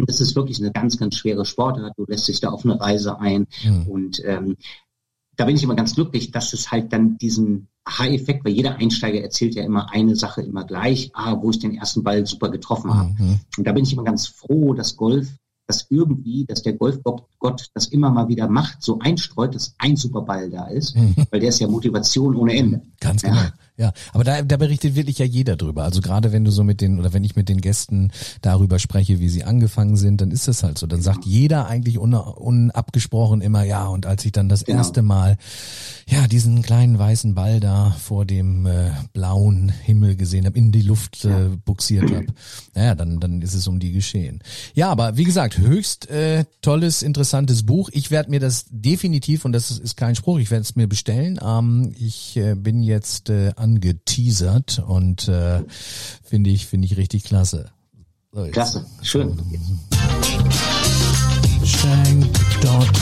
das 0.07 0.19
ist 0.21 0.35
wirklich 0.35 0.59
eine 0.59 0.71
ganz, 0.71 0.97
ganz 0.97 1.15
schwere 1.15 1.45
Sportart, 1.45 1.93
du 1.97 2.05
lässt 2.07 2.27
dich 2.27 2.39
da 2.39 2.49
auf 2.49 2.63
eine 2.65 2.79
Reise 2.79 3.19
ein 3.19 3.47
Mhm. 3.63 3.87
und 3.87 4.21
ähm, 4.25 4.57
da 5.35 5.45
bin 5.45 5.55
ich 5.55 5.63
immer 5.63 5.75
ganz 5.75 5.95
glücklich, 5.95 6.31
dass 6.31 6.51
es 6.53 6.69
halt 6.71 6.91
dann 6.91 7.17
diesen 7.17 7.67
Aha-Effekt, 7.85 8.43
weil 8.43 8.51
jeder 8.51 8.75
Einsteiger 8.75 9.21
erzählt 9.21 9.55
ja 9.55 9.63
immer 9.63 9.91
eine 9.91 10.15
Sache 10.15 10.41
immer 10.41 10.65
gleich, 10.65 11.11
ah, 11.13 11.37
wo 11.41 11.49
ich 11.49 11.59
den 11.59 11.75
ersten 11.75 12.03
Ball 12.03 12.25
super 12.25 12.49
getroffen 12.49 12.93
habe. 12.93 13.13
Mhm. 13.17 13.39
Und 13.57 13.65
da 13.67 13.71
bin 13.71 13.83
ich 13.85 13.93
immer 13.93 14.03
ganz 14.03 14.27
froh, 14.27 14.73
dass 14.73 14.97
Golf 14.97 15.29
das 15.65 15.85
irgendwie, 15.89 16.45
dass 16.45 16.63
der 16.63 16.73
Golfgott 16.73 17.23
Gott 17.37 17.69
das 17.75 17.85
immer 17.87 18.09
mal 18.09 18.27
wieder 18.27 18.47
macht, 18.49 18.81
so 18.81 18.99
einstreut, 18.99 19.55
dass 19.55 19.75
ein 19.77 19.95
Superball 19.95 20.49
da 20.49 20.67
ist, 20.67 20.95
Mhm. 20.95 21.15
weil 21.31 21.39
der 21.39 21.49
ist 21.49 21.59
ja 21.59 21.67
Motivation 21.67 22.35
ohne 22.35 22.53
Ende. 22.55 22.81
Ganz 22.99 23.21
Ja. 23.21 23.29
genau. 23.29 23.41
Ja, 23.41 23.53
aber 24.13 24.23
da, 24.23 24.41
da 24.41 24.57
berichtet 24.57 24.95
wirklich 24.95 25.19
ja 25.19 25.25
jeder 25.25 25.55
drüber. 25.55 25.83
Also 25.83 26.01
gerade 26.01 26.31
wenn 26.31 26.43
du 26.45 26.51
so 26.51 26.63
mit 26.63 26.81
den 26.81 26.99
oder 26.99 27.13
wenn 27.13 27.23
ich 27.23 27.35
mit 27.35 27.49
den 27.49 27.61
Gästen 27.61 28.11
darüber 28.41 28.79
spreche, 28.79 29.19
wie 29.19 29.29
sie 29.29 29.43
angefangen 29.43 29.95
sind, 29.97 30.21
dann 30.21 30.31
ist 30.31 30.47
das 30.47 30.63
halt 30.63 30.77
so. 30.77 30.87
Dann 30.87 31.01
sagt 31.01 31.25
jeder 31.25 31.67
eigentlich 31.67 31.97
un, 31.99 32.13
unabgesprochen 32.13 33.41
immer 33.41 33.63
ja. 33.63 33.87
Und 33.87 34.05
als 34.05 34.25
ich 34.25 34.31
dann 34.31 34.49
das 34.49 34.65
Genau. 34.65 34.79
erste 34.79 35.01
Mal 35.01 35.37
ja 36.07 36.27
diesen 36.27 36.61
kleinen 36.61 36.99
weißen 36.99 37.33
Ball 37.35 37.59
da 37.59 37.91
vor 37.91 38.25
dem 38.25 38.65
äh, 38.65 38.91
blauen 39.13 39.69
Himmel 39.69 40.15
gesehen 40.15 40.45
habe, 40.45 40.57
in 40.57 40.71
die 40.71 40.81
Luft 40.81 41.25
äh, 41.25 41.49
buxiert 41.65 42.11
habe, 42.11 42.25
naja, 42.75 42.95
dann 42.95 43.19
dann 43.19 43.41
ist 43.41 43.53
es 43.53 43.67
um 43.67 43.79
die 43.79 43.91
geschehen. 43.91 44.39
Ja, 44.73 44.89
aber 44.89 45.17
wie 45.17 45.23
gesagt, 45.23 45.57
höchst 45.57 46.09
äh, 46.09 46.45
tolles, 46.61 47.01
interessantes 47.03 47.65
Buch. 47.65 47.89
Ich 47.93 48.11
werde 48.11 48.29
mir 48.29 48.39
das 48.39 48.65
definitiv 48.69 49.45
und 49.45 49.51
das 49.53 49.71
ist, 49.71 49.79
ist 49.79 49.97
kein 49.97 50.15
Spruch, 50.15 50.39
ich 50.39 50.51
werde 50.51 50.63
es 50.63 50.75
mir 50.75 50.87
bestellen. 50.87 51.39
Ähm, 51.43 51.93
ich 51.97 52.35
äh, 52.37 52.55
bin 52.55 52.83
jetzt 52.83 53.29
äh, 53.29 53.51
angeteasert 53.69 54.79
und 54.79 55.27
äh, 55.27 55.63
finde 56.23 56.49
ich 56.49 56.65
finde 56.65 56.85
ich 56.87 56.97
richtig 56.97 57.23
klasse. 57.23 57.69
So, 58.31 58.45
Klasse, 58.47 58.85
schön. 59.01 59.37
Schenk.com 61.63 62.99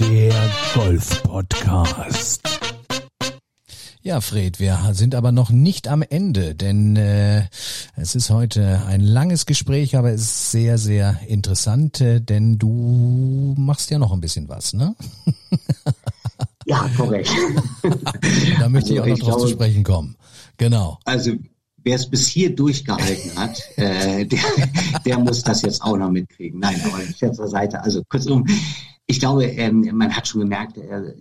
Der 0.00 0.50
Golf-Podcast. 0.74 2.42
Ja, 4.02 4.20
Fred, 4.20 4.60
wir 4.60 4.78
sind 4.92 5.14
aber 5.14 5.32
noch 5.32 5.48
nicht 5.48 5.88
am 5.88 6.02
Ende, 6.02 6.54
denn 6.54 6.96
äh, 6.96 7.44
es 7.96 8.14
ist 8.14 8.28
heute 8.28 8.82
ein 8.86 9.00
langes 9.00 9.46
Gespräch, 9.46 9.96
aber 9.96 10.10
es 10.10 10.20
ist 10.20 10.50
sehr, 10.50 10.76
sehr 10.76 11.20
interessant, 11.26 12.02
äh, 12.02 12.20
denn 12.20 12.58
du 12.58 13.54
machst 13.56 13.90
ja 13.90 13.98
noch 13.98 14.12
ein 14.12 14.20
bisschen 14.20 14.48
was, 14.50 14.74
ne? 14.74 14.94
Ja, 16.66 16.88
korrekt. 16.96 17.30
Da 18.58 18.68
möchte 18.68 18.94
ich 18.94 19.00
auch 19.00 19.04
Also, 19.04 19.10
noch 19.10 19.18
ich 19.18 19.24
drauf 19.24 19.32
zu 19.40 19.46
glaube- 19.46 19.52
sprechen 19.52 19.82
kommen. 19.84 20.16
Genau. 20.56 20.98
Also 21.04 21.32
wer 21.82 21.96
es 21.96 22.08
bis 22.08 22.26
hier 22.28 22.54
durchgehalten 22.54 23.36
hat, 23.36 23.60
äh, 23.76 24.24
der, 24.24 24.40
der 25.04 25.18
muss 25.18 25.42
das 25.42 25.62
jetzt 25.62 25.82
auch 25.82 25.96
noch 25.96 26.10
mitkriegen. 26.10 26.60
Nein, 26.60 26.80
aber 26.84 27.00
Scherz 27.16 27.36
zur 27.36 27.48
Seite. 27.48 27.82
Also 27.82 28.02
kurzum, 28.08 28.46
ich 29.06 29.20
glaube, 29.20 29.44
ähm, 29.46 29.90
man 29.92 30.14
hat 30.16 30.26
schon 30.26 30.40
gemerkt, 30.40 30.78
äh, 30.78 31.12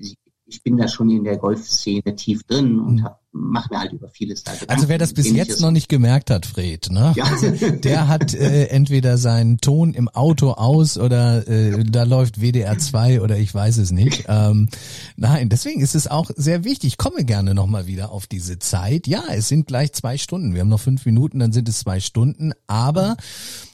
ich 0.54 0.62
bin 0.62 0.78
da 0.78 0.88
schon 0.88 1.10
in 1.10 1.24
der 1.24 1.38
Golfszene 1.38 2.16
tief 2.16 2.44
drin 2.44 2.80
und 2.80 3.04
hab, 3.04 3.22
mach 3.32 3.70
mir 3.72 3.80
halt 3.80 3.94
über 3.94 4.08
vieles 4.08 4.44
da 4.44 4.54
Gedanken. 4.54 4.74
Also 4.74 4.88
wer 4.88 4.98
das 5.00 5.14
bis 5.14 5.26
Ähnliches. 5.26 5.48
jetzt 5.48 5.62
noch 5.62 5.72
nicht 5.72 5.90
gemerkt 5.90 6.30
hat, 6.30 6.46
Fred, 6.46 6.92
ne? 6.92 7.14
Ja. 7.16 7.26
Also, 7.26 7.50
der 7.84 8.08
hat 8.08 8.34
äh, 8.34 8.66
entweder 8.68 9.18
seinen 9.18 9.58
Ton 9.58 9.94
im 9.94 10.10
Auto 10.10 10.52
aus 10.52 10.98
oder 10.98 11.48
äh, 11.48 11.84
da 11.84 12.04
läuft 12.04 12.40
WDR 12.40 12.78
2 12.78 13.22
oder 13.22 13.38
ich 13.38 13.54
weiß 13.54 13.78
es 13.78 13.92
nicht. 13.92 14.26
Ähm, 14.28 14.70
nein, 15.16 15.50
deswegen 15.50 15.82
ist 15.82 15.96
es 15.96 16.08
auch 16.08 16.30
sehr 16.36 16.64
wichtig. 16.64 16.94
Ich 16.94 16.98
komme 16.98 17.26
gerne 17.26 17.56
nochmal 17.56 17.88
wieder 17.88 18.12
auf 18.12 18.28
diese 18.28 18.60
Zeit. 18.60 19.08
Ja, 19.08 19.24
es 19.32 19.48
sind 19.48 19.66
gleich 19.68 19.94
zwei 19.94 20.18
Stunden. 20.18 20.54
Wir 20.54 20.62
haben 20.62 20.70
noch 20.70 20.80
fünf 20.80 21.06
Minuten, 21.06 21.40
dann 21.40 21.52
sind 21.52 21.68
es 21.68 21.80
zwei 21.80 22.00
Stunden. 22.00 22.54
Aber 22.68 23.18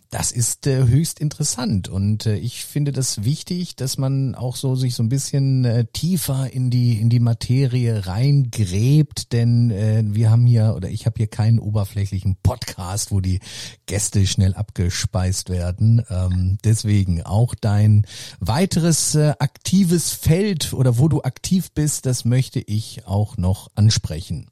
das 0.10 0.32
ist 0.32 0.66
äh, 0.66 0.88
höchst 0.88 1.20
interessant 1.20 1.88
und 1.88 2.26
äh, 2.26 2.36
ich 2.36 2.66
finde 2.66 2.92
das 2.92 3.24
wichtig, 3.24 3.76
dass 3.76 4.00
man 4.00 4.34
auch 4.34 4.56
so 4.56 4.76
sich 4.76 4.96
so 4.96 5.04
ein 5.04 5.10
bisschen 5.10 5.66
äh, 5.66 5.86
tiefer 5.86 6.52
in 6.52 6.72
die 6.72 7.00
in 7.00 7.10
die 7.10 7.20
Materie 7.20 8.08
reingräbt, 8.08 9.34
denn 9.34 9.70
äh, 9.70 10.04
wir 10.06 10.32
haben 10.32 10.48
hier 10.48 10.74
oder 10.76 10.90
ich 10.90 11.06
habe 11.06 11.18
hier 11.18 11.28
keinen 11.28 11.60
oberflächlichen 11.60 12.38
Podcast, 12.42 13.12
wo 13.12 13.20
die 13.20 13.40
Gäste 13.86 14.26
schnell 14.26 14.56
abgespeist 14.56 15.50
werden. 15.50 16.04
Ähm, 16.10 16.58
deswegen 16.64 17.22
auch 17.22 17.54
dein 17.54 18.08
weiteres 18.40 19.14
äh, 19.14 19.34
aktives 19.38 20.12
Feld 20.12 20.74
oder 20.74 20.98
wo 20.98 21.08
du 21.08 21.22
aktiv 21.22 21.72
bist, 21.72 22.08
das 22.08 22.26
möchte 22.26 22.60
ich 22.60 23.06
auch 23.06 23.38
noch 23.38 23.70
ansprechen. 23.76 24.50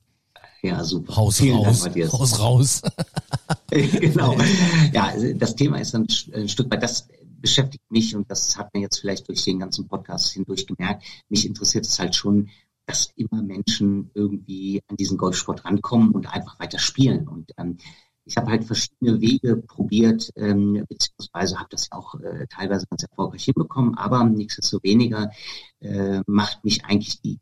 Ja, 0.62 0.84
super. 0.84 1.16
Haus 1.16 1.38
Vielen 1.38 1.58
raus, 1.58 1.84
Dank. 1.84 2.12
Haus 2.12 2.40
raus. 2.40 2.82
genau. 3.70 4.36
Ja, 4.92 5.14
das 5.36 5.56
Thema 5.56 5.80
ist 5.80 5.96
ein, 5.96 6.08
ein 6.34 6.50
Stück 6.50 6.72
weit, 6.72 6.84
das 6.84 7.08
beschäftigt 7.40 7.84
mich 7.90 8.16
und 8.16 8.30
das 8.30 8.58
hat 8.58 8.74
man 8.74 8.82
jetzt 8.82 9.00
vielleicht 9.00 9.28
durch 9.28 9.44
den 9.44 9.60
ganzen 9.60 9.88
Podcast 9.88 10.32
hindurch 10.32 10.66
gemerkt. 10.66 11.04
Mich 11.30 11.46
interessiert 11.46 11.86
es 11.86 12.00
halt 12.00 12.16
schon, 12.16 12.50
dass 12.86 13.12
immer 13.16 13.44
Menschen 13.44 14.10
irgendwie 14.14 14.82
an 14.88 14.96
diesen 14.96 15.18
Golfsport 15.18 15.66
rankommen 15.66 16.12
und 16.12 16.34
einfach 16.34 16.60
weiter 16.60 16.80
spielen. 16.80 17.28
Und 17.28 17.52
ähm, 17.58 17.78
ich 18.28 18.38
habe 18.38 18.52
halt 18.52 18.66
verschiedene 18.66 19.22
Wege 19.22 19.58
probiert, 19.58 20.32
ähm, 20.36 20.86
beziehungsweise 20.88 21.58
habe 21.58 21.70
das 21.72 21.90
ja 21.92 21.98
auch 21.98 22.16
äh, 22.20 22.46
teilweise 22.50 22.86
ganz 22.88 23.04
erfolgreich 23.04 23.46
hinbekommen, 23.46 23.96
aber 23.96 24.24
nichtsdestoweniger 24.26 25.32
äh, 25.80 26.22
macht 26.28 26.64
mich 26.66 26.84
eigentlich 26.86 27.22
die 27.22 27.40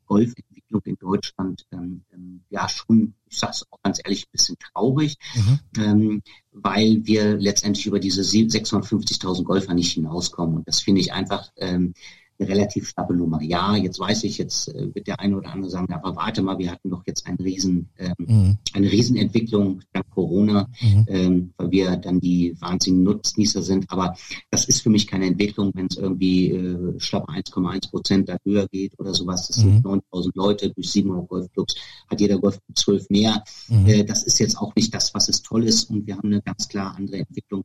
Golfentwicklung 0.70 0.82
in 0.86 0.98
Deutschland 0.98 1.66
ähm, 1.72 2.06
ähm, 2.14 2.44
ja 2.50 2.68
schon, 2.70 3.14
ich 3.30 3.38
sage 3.38 3.52
es 3.52 3.66
auch 3.72 3.82
ganz 3.84 4.00
ehrlich, 4.04 4.26
ein 4.26 4.32
bisschen 4.32 4.58
traurig, 4.60 5.18
mhm. 5.36 5.60
ähm, 5.78 6.22
weil 6.52 7.02
wir 7.06 7.38
letztendlich 7.38 7.86
über 7.86 8.00
diese 8.00 8.22
650.000 8.22 9.44
Golfer 9.44 9.74
nicht 9.74 9.94
hinauskommen. 9.94 10.58
Und 10.58 10.68
das 10.68 10.80
finde 10.80 11.02
ich 11.02 11.14
einfach 11.14 11.52
ähm, 11.58 11.94
eine 12.38 12.50
relativ 12.50 12.88
schlappe 12.90 13.14
Nummer. 13.14 13.42
Ja, 13.42 13.76
jetzt 13.76 14.00
weiß 14.00 14.24
ich, 14.26 14.38
jetzt 14.38 14.68
äh, 14.70 14.94
wird 14.94 15.08
der 15.08 15.20
eine 15.20 15.38
oder 15.38 15.52
andere 15.52 15.70
sagen, 15.70 15.94
aber 15.94 16.16
warte 16.16 16.42
mal, 16.42 16.58
wir 16.58 16.72
hatten 16.72 16.90
doch 16.90 17.04
jetzt 17.06 17.26
einen 17.28 17.38
riesen, 17.38 17.90
ähm, 17.98 18.14
mhm. 18.18 18.58
eine 18.74 18.92
Riesenentwicklung 18.92 19.82
dank 19.94 20.06
Corona, 20.10 20.70
mhm. 20.82 21.06
ähm, 21.08 21.54
weil 21.58 21.72
wir 21.72 21.98
dann 21.98 22.20
die 22.20 22.56
wahnsinnigen 22.60 23.04
Nutznießer 23.04 23.62
sind. 23.62 23.90
Aber 23.90 24.16
das 24.50 24.66
ist 24.66 24.82
für 24.82 24.90
mich 24.90 25.08
keine 25.08 25.28
Entwicklung, 25.28 25.72
wenn 25.76 25.88
es 25.88 25.98
irgendwie 25.98 26.52
äh, 26.52 27.00
schlappe 27.00 27.32
1,1 27.32 27.90
Prozent 27.90 28.30
da 28.30 28.38
höher 28.44 28.68
geht 28.68 28.98
oder 28.98 29.14
sowas. 29.14 29.48
Das 29.48 29.58
mhm. 29.58 29.74
sind 29.74 29.86
9000 29.86 30.36
Leute 30.36 30.70
durch 30.72 30.90
700 30.90 31.28
Golfclubs, 31.28 31.76
hat 32.10 32.22
jeder 32.22 32.40
Golfclub 32.40 32.78
12 32.78 33.10
mehr. 33.10 33.44
Mhm. 33.68 33.86
Äh, 33.86 34.04
das 34.04 34.24
ist 34.24 34.40
jetzt 34.40 34.58
auch 34.58 34.76
nicht 34.76 34.94
das, 34.94 35.14
was 35.14 35.30
es 35.30 35.42
toll 35.42 35.66
ist 35.66 35.90
und 35.90 36.08
wir 36.08 36.18
haben 36.18 36.32
eine 36.32 36.42
ganz 36.42 36.68
klar 36.68 36.96
andere 36.96 37.18
Entwicklung. 37.20 37.64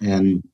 Ähm, 0.00 0.44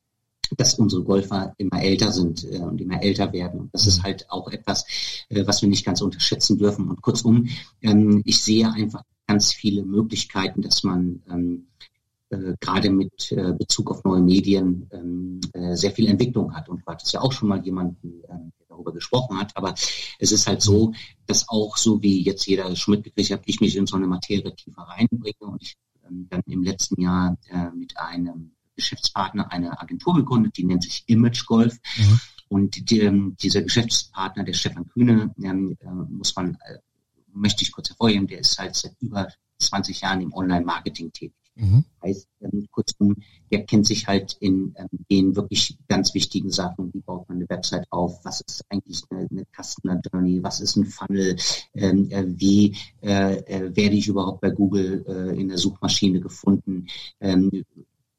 dass 0.56 0.74
unsere 0.74 1.02
Golfer 1.02 1.54
immer 1.58 1.82
älter 1.82 2.12
sind 2.12 2.44
äh, 2.44 2.58
und 2.58 2.80
immer 2.80 3.02
älter 3.02 3.32
werden. 3.32 3.60
Und 3.60 3.74
das 3.74 3.86
ist 3.86 3.98
mhm. 3.98 4.02
halt 4.04 4.30
auch 4.30 4.50
etwas, 4.50 4.84
äh, 5.28 5.46
was 5.46 5.62
wir 5.62 5.68
nicht 5.68 5.84
ganz 5.84 6.00
unterschätzen 6.00 6.58
dürfen. 6.58 6.88
Und 6.88 7.02
kurzum, 7.02 7.48
ähm, 7.82 8.22
ich 8.24 8.42
sehe 8.42 8.70
einfach 8.70 9.02
ganz 9.26 9.52
viele 9.52 9.84
Möglichkeiten, 9.84 10.62
dass 10.62 10.82
man 10.82 11.22
ähm, 11.30 11.66
äh, 12.30 12.54
gerade 12.60 12.90
mit 12.90 13.32
äh, 13.32 13.52
Bezug 13.52 13.90
auf 13.90 14.04
neue 14.04 14.20
Medien 14.20 14.88
ähm, 14.92 15.40
äh, 15.52 15.74
sehr 15.76 15.92
viel 15.92 16.08
Entwicklung 16.08 16.54
hat. 16.54 16.68
Und 16.68 16.80
du 16.80 16.86
hattest 16.86 17.12
ja 17.12 17.20
auch 17.20 17.32
schon 17.32 17.48
mal 17.48 17.64
jemanden, 17.64 18.22
ähm, 18.28 18.52
der 18.58 18.66
darüber 18.68 18.92
gesprochen 18.92 19.38
hat. 19.38 19.56
Aber 19.56 19.74
es 20.18 20.32
ist 20.32 20.46
halt 20.46 20.62
so, 20.62 20.88
mhm. 20.88 20.94
dass 21.26 21.48
auch 21.48 21.76
so 21.76 22.02
wie 22.02 22.22
jetzt 22.22 22.46
jeder 22.46 22.74
schon 22.76 22.96
mitgekriegt 22.96 23.30
hat, 23.30 23.42
ich 23.46 23.60
mich 23.60 23.76
in 23.76 23.86
so 23.86 23.96
eine 23.96 24.06
Materie 24.06 24.54
tiefer 24.54 24.82
reinbringe 24.82 25.34
und 25.40 25.62
ich 25.62 25.76
ähm, 26.06 26.26
dann 26.30 26.42
im 26.46 26.62
letzten 26.62 27.00
Jahr 27.00 27.36
äh, 27.50 27.70
mit 27.74 27.96
einem 27.98 28.52
Geschäftspartner 28.74 29.50
eine 29.52 29.80
Agentur 29.80 30.14
gegründet, 30.14 30.56
die 30.56 30.64
nennt 30.64 30.84
sich 30.84 31.04
Image 31.06 31.46
Golf. 31.46 31.78
Mhm. 31.96 32.20
Und 32.48 32.90
die, 32.90 33.00
ähm, 33.00 33.36
dieser 33.40 33.62
Geschäftspartner, 33.62 34.44
der 34.44 34.52
Stefan 34.52 34.88
Kühne, 34.88 35.34
ähm, 35.42 35.76
äh, 35.80 35.90
muss 35.90 36.36
man, 36.36 36.54
äh, 36.66 36.78
möchte 37.32 37.62
ich 37.62 37.72
kurz 37.72 37.88
hervorheben, 37.88 38.26
der 38.26 38.40
ist 38.40 38.58
halt 38.58 38.76
seit 38.76 38.94
über 39.00 39.28
20 39.58 40.00
Jahren 40.00 40.20
im 40.20 40.32
Online-Marketing 40.32 41.12
tätig. 41.12 41.34
Mhm. 41.56 41.84
Heißt, 42.02 42.28
ähm, 42.40 42.66
kurzum, 42.70 43.16
der 43.50 43.64
kennt 43.64 43.86
sich 43.86 44.08
halt 44.08 44.36
in 44.40 44.74
ähm, 44.76 44.88
den 45.10 45.36
wirklich 45.36 45.78
ganz 45.88 46.12
wichtigen 46.14 46.50
Sachen. 46.50 46.92
Wie 46.92 47.00
baut 47.00 47.28
man 47.28 47.38
eine 47.38 47.48
Website 47.48 47.86
auf? 47.90 48.24
Was 48.24 48.40
ist 48.40 48.64
eigentlich 48.68 49.02
eine, 49.10 49.28
eine 49.30 49.44
Customer 49.56 50.00
Journey? 50.12 50.42
Was 50.42 50.60
ist 50.60 50.76
ein 50.76 50.86
Funnel? 50.86 51.36
Ähm, 51.74 52.10
äh, 52.10 52.24
wie 52.26 52.76
äh, 53.02 53.36
äh, 53.36 53.76
werde 53.76 53.94
ich 53.94 54.08
überhaupt 54.08 54.40
bei 54.40 54.50
Google 54.50 55.04
äh, 55.06 55.40
in 55.40 55.48
der 55.48 55.58
Suchmaschine 55.58 56.20
gefunden? 56.20 56.88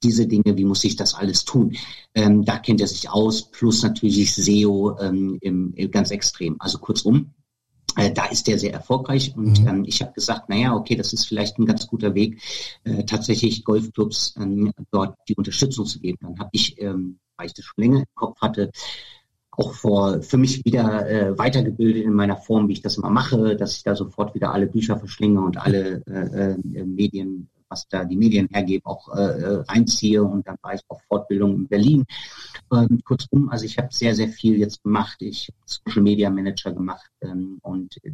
Diese 0.05 0.27
Dinge, 0.27 0.55
wie 0.55 0.65
muss 0.65 0.83
ich 0.83 0.95
das 0.95 1.15
alles 1.15 1.45
tun? 1.45 1.75
Ähm, 2.13 2.45
da 2.45 2.59
kennt 2.59 2.79
er 2.79 2.87
sich 2.87 3.09
aus, 3.09 3.49
plus 3.49 3.81
natürlich 3.81 4.33
SEO 4.35 4.97
ähm, 4.99 5.37
im, 5.41 5.73
im 5.73 5.89
ganz 5.89 6.11
extrem. 6.11 6.57
Also 6.59 6.77
kurzum, 6.77 7.33
äh, 7.95 8.11
da 8.11 8.25
ist 8.25 8.47
er 8.47 8.59
sehr 8.59 8.73
erfolgreich 8.73 9.33
und 9.35 9.61
mhm. 9.61 9.67
ähm, 9.67 9.83
ich 9.87 10.01
habe 10.01 10.13
gesagt, 10.13 10.47
naja, 10.49 10.75
okay, 10.75 10.95
das 10.95 11.11
ist 11.11 11.25
vielleicht 11.25 11.57
ein 11.57 11.65
ganz 11.65 11.87
guter 11.87 12.13
Weg, 12.13 12.39
äh, 12.83 13.03
tatsächlich 13.03 13.63
Golfclubs 13.63 14.35
ähm, 14.37 14.71
dort 14.91 15.17
die 15.27 15.35
Unterstützung 15.35 15.85
zu 15.85 15.99
geben. 15.99 16.19
Dann 16.21 16.37
habe 16.37 16.49
ich, 16.51 16.79
ähm, 16.79 17.19
weil 17.35 17.47
ich 17.47 17.53
das 17.53 17.65
schon 17.65 17.83
länger 17.83 17.99
im 17.99 18.15
Kopf 18.15 18.39
hatte, 18.41 18.71
auch 19.57 19.73
vor 19.73 20.21
für 20.21 20.37
mich 20.37 20.65
wieder 20.65 21.09
äh, 21.09 21.37
weitergebildet 21.37 22.03
in 22.03 22.13
meiner 22.13 22.37
Form, 22.37 22.67
wie 22.67 22.73
ich 22.73 22.81
das 22.81 22.97
immer 22.97 23.09
mache, 23.09 23.55
dass 23.55 23.77
ich 23.77 23.83
da 23.83 23.95
sofort 23.95 24.35
wieder 24.35 24.51
alle 24.53 24.67
Bücher 24.67 24.99
verschlinge 24.99 25.39
und 25.39 25.57
alle 25.57 26.03
äh, 26.07 26.51
äh, 26.51 26.85
Medien 26.85 27.49
was 27.69 27.87
da 27.87 28.05
die 28.05 28.15
Medien 28.15 28.47
hergeben, 28.51 28.85
auch 28.85 29.15
äh, 29.15 29.21
äh, 29.21 29.63
reinziehe 29.67 30.23
und 30.23 30.47
dann 30.47 30.57
war 30.61 30.73
ich 30.73 30.81
auf 30.87 31.01
Fortbildung 31.07 31.55
in 31.55 31.67
Berlin. 31.67 32.05
Ähm, 32.71 33.01
kurzum, 33.03 33.49
also 33.49 33.65
ich 33.65 33.77
habe 33.77 33.89
sehr, 33.91 34.15
sehr 34.15 34.29
viel 34.29 34.57
jetzt 34.57 34.83
gemacht. 34.83 35.17
Ich 35.19 35.49
habe 35.49 35.57
Social 35.65 36.01
Media 36.01 36.29
Manager 36.29 36.71
gemacht 36.71 37.09
ähm, 37.21 37.59
und 37.61 37.97
äh, 38.03 38.11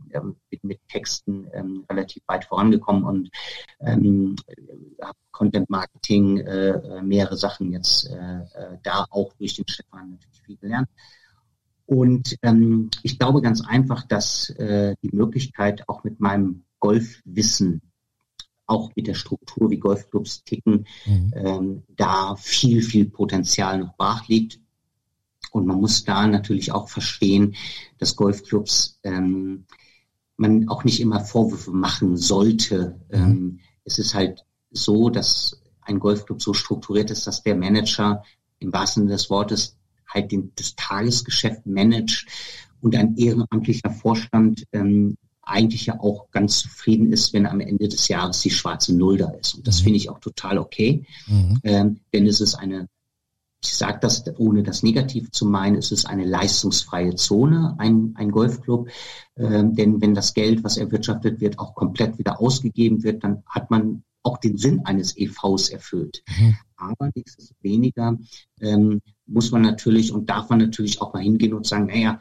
bin 0.49 0.59
mit 0.63 0.79
Texten 0.87 1.47
ähm, 1.53 1.85
relativ 1.89 2.23
weit 2.27 2.45
vorangekommen 2.45 3.03
und 3.03 3.29
ähm, 3.79 4.35
habe 5.01 5.17
Content 5.31 5.69
Marketing, 5.69 6.37
äh, 6.37 6.69
äh, 6.69 7.01
mehrere 7.01 7.37
Sachen 7.37 7.71
jetzt 7.71 8.09
äh, 8.09 8.39
äh, 8.39 8.77
da 8.83 9.05
auch 9.09 9.33
durch 9.33 9.55
den 9.55 9.67
Stefan 9.67 10.11
natürlich 10.11 10.41
viel 10.43 10.57
gelernt. 10.57 10.89
Und 11.85 12.37
ähm, 12.41 12.89
ich 13.03 13.19
glaube 13.19 13.41
ganz 13.41 13.65
einfach, 13.65 14.05
dass 14.07 14.49
äh, 14.51 14.95
die 15.03 15.13
Möglichkeit 15.13 15.89
auch 15.89 16.03
mit 16.03 16.19
meinem 16.19 16.63
Golfwissen 16.79 17.81
auch 18.71 18.91
mit 18.95 19.07
der 19.07 19.13
Struktur, 19.13 19.69
wie 19.69 19.77
Golfclubs 19.77 20.43
ticken, 20.43 20.87
mhm. 21.05 21.33
ähm, 21.35 21.83
da 21.95 22.35
viel, 22.35 22.81
viel 22.81 23.05
Potenzial 23.05 23.79
noch 23.79 23.95
brach 23.95 24.27
liegt. 24.27 24.59
Und 25.51 25.67
man 25.67 25.79
muss 25.81 26.05
da 26.05 26.25
natürlich 26.27 26.71
auch 26.71 26.87
verstehen, 26.87 27.55
dass 27.97 28.15
Golfclubs 28.15 28.99
ähm, 29.03 29.65
man 30.37 30.69
auch 30.69 30.85
nicht 30.85 31.01
immer 31.01 31.19
Vorwürfe 31.19 31.71
machen 31.71 32.15
sollte. 32.15 32.99
Mhm. 33.11 33.15
Ähm, 33.17 33.59
es 33.83 33.99
ist 33.99 34.15
halt 34.15 34.45
so, 34.71 35.09
dass 35.09 35.61
ein 35.81 35.99
Golfclub 35.99 36.41
so 36.41 36.53
strukturiert 36.53 37.11
ist, 37.11 37.27
dass 37.27 37.43
der 37.43 37.55
Manager 37.55 38.23
im 38.59 38.71
wahrsten 38.71 39.03
Sinne 39.03 39.13
des 39.13 39.29
Wortes 39.29 39.77
halt 40.07 40.31
den, 40.31 40.51
das 40.55 40.75
Tagesgeschäft 40.75 41.65
managt 41.65 42.25
und 42.79 42.95
ein 42.95 43.17
ehrenamtlicher 43.17 43.91
Vorstand 43.91 44.65
ähm, 44.71 45.17
eigentlich 45.41 45.87
ja 45.87 45.99
auch 45.99 46.29
ganz 46.31 46.59
zufrieden 46.59 47.11
ist, 47.11 47.33
wenn 47.33 47.45
am 47.45 47.59
Ende 47.59 47.87
des 47.87 48.07
Jahres 48.07 48.41
die 48.41 48.51
schwarze 48.51 48.95
Null 48.95 49.17
da 49.17 49.29
ist. 49.31 49.55
Und 49.55 49.67
das 49.67 49.79
mhm. 49.79 49.83
finde 49.85 49.97
ich 49.97 50.09
auch 50.09 50.19
total 50.19 50.57
okay, 50.57 51.05
mhm. 51.27 51.59
ähm, 51.63 51.99
denn 52.13 52.27
es 52.27 52.41
ist 52.41 52.55
eine, 52.55 52.87
ich 53.63 53.75
sage 53.75 53.99
das 54.01 54.23
ohne 54.37 54.63
das 54.63 54.83
negativ 54.83 55.31
zu 55.31 55.45
meinen, 55.45 55.75
es 55.75 55.91
ist 55.91 56.05
eine 56.05 56.25
leistungsfreie 56.25 57.15
Zone, 57.15 57.75
ein, 57.77 58.13
ein 58.15 58.31
Golfclub. 58.31 58.89
Ähm, 59.37 59.75
denn 59.75 60.01
wenn 60.01 60.15
das 60.15 60.33
Geld, 60.33 60.63
was 60.63 60.77
erwirtschaftet 60.77 61.41
wird, 61.41 61.59
auch 61.59 61.75
komplett 61.75 62.17
wieder 62.17 62.39
ausgegeben 62.39 63.03
wird, 63.03 63.23
dann 63.23 63.43
hat 63.47 63.69
man 63.69 64.03
auch 64.23 64.37
den 64.37 64.57
Sinn 64.57 64.81
eines 64.85 65.17
EVs 65.17 65.69
erfüllt. 65.69 66.23
Mhm. 66.37 66.57
Aber 66.75 67.11
nichtsdestoweniger 67.13 68.17
ähm, 68.59 69.01
muss 69.25 69.51
man 69.51 69.61
natürlich 69.61 70.11
und 70.11 70.29
darf 70.29 70.49
man 70.49 70.59
natürlich 70.59 71.01
auch 71.01 71.13
mal 71.13 71.23
hingehen 71.23 71.53
und 71.53 71.65
sagen, 71.65 71.87
naja, 71.87 72.19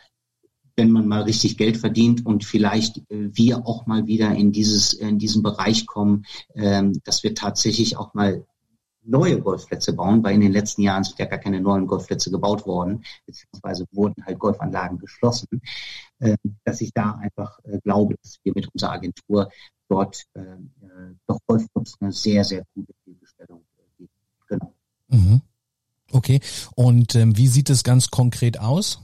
wenn 0.80 0.92
man 0.92 1.06
mal 1.06 1.22
richtig 1.22 1.58
Geld 1.58 1.76
verdient 1.76 2.24
und 2.24 2.42
vielleicht 2.42 2.98
äh, 3.10 3.28
wir 3.32 3.66
auch 3.66 3.86
mal 3.86 4.06
wieder 4.06 4.34
in 4.34 4.50
dieses 4.50 4.94
in 4.94 5.18
diesen 5.18 5.42
Bereich 5.42 5.86
kommen, 5.86 6.24
ähm, 6.54 7.00
dass 7.04 7.22
wir 7.22 7.34
tatsächlich 7.34 7.98
auch 7.98 8.14
mal 8.14 8.46
neue 9.02 9.40
Golfplätze 9.40 9.92
bauen, 9.92 10.24
weil 10.24 10.34
in 10.34 10.40
den 10.40 10.52
letzten 10.52 10.82
Jahren 10.82 11.04
sind 11.04 11.18
ja 11.18 11.26
gar 11.26 11.38
keine 11.38 11.60
neuen 11.60 11.86
Golfplätze 11.86 12.30
gebaut 12.30 12.66
worden, 12.66 13.04
beziehungsweise 13.26 13.84
wurden 13.92 14.24
halt 14.24 14.38
Golfanlagen 14.38 14.98
geschlossen, 14.98 15.60
äh, 16.18 16.36
dass 16.64 16.80
ich 16.80 16.92
da 16.94 17.12
einfach 17.16 17.58
äh, 17.64 17.78
glaube, 17.80 18.16
dass 18.22 18.38
wir 18.42 18.52
mit 18.54 18.68
unserer 18.72 18.92
Agentur 18.92 19.50
dort 19.88 20.24
äh, 20.32 20.40
äh 20.40 21.14
doch 21.26 21.40
Golfclubs 21.46 21.96
eine 22.00 22.12
sehr, 22.12 22.42
sehr 22.44 22.64
gute 22.74 22.94
Hilfestellung 23.04 23.62
geben. 23.98 24.10
Genau. 24.48 24.72
Mhm. 25.08 25.42
Okay. 26.10 26.40
Und 26.74 27.14
ähm, 27.16 27.36
wie 27.36 27.48
sieht 27.48 27.68
es 27.68 27.84
ganz 27.84 28.10
konkret 28.10 28.58
aus? 28.58 29.02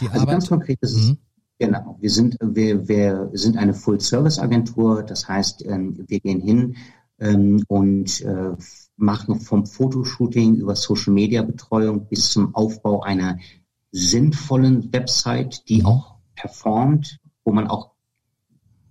Die 0.00 0.08
also 0.08 0.20
Arbeit? 0.20 0.32
ganz 0.34 0.48
konkret 0.48 0.78
ist 0.80 0.96
es, 0.96 1.08
mhm. 1.08 1.18
genau, 1.58 1.96
wir 2.00 2.10
sind, 2.10 2.36
wir, 2.40 2.88
wir 2.88 3.30
sind 3.32 3.56
eine 3.56 3.74
Full-Service-Agentur, 3.74 5.02
das 5.02 5.28
heißt, 5.28 5.64
ähm, 5.66 6.04
wir 6.08 6.20
gehen 6.20 6.40
hin 6.40 6.76
ähm, 7.18 7.62
und 7.68 8.20
äh, 8.22 8.52
machen 8.96 9.40
vom 9.40 9.66
Fotoshooting 9.66 10.56
über 10.56 10.76
Social-Media-Betreuung 10.76 12.06
bis 12.06 12.30
zum 12.30 12.54
Aufbau 12.54 13.02
einer 13.02 13.38
sinnvollen 13.92 14.92
Website, 14.92 15.68
die 15.68 15.80
mhm. 15.80 15.86
auch 15.86 16.14
performt, 16.34 17.18
wo 17.44 17.52
man 17.52 17.66
auch 17.66 17.90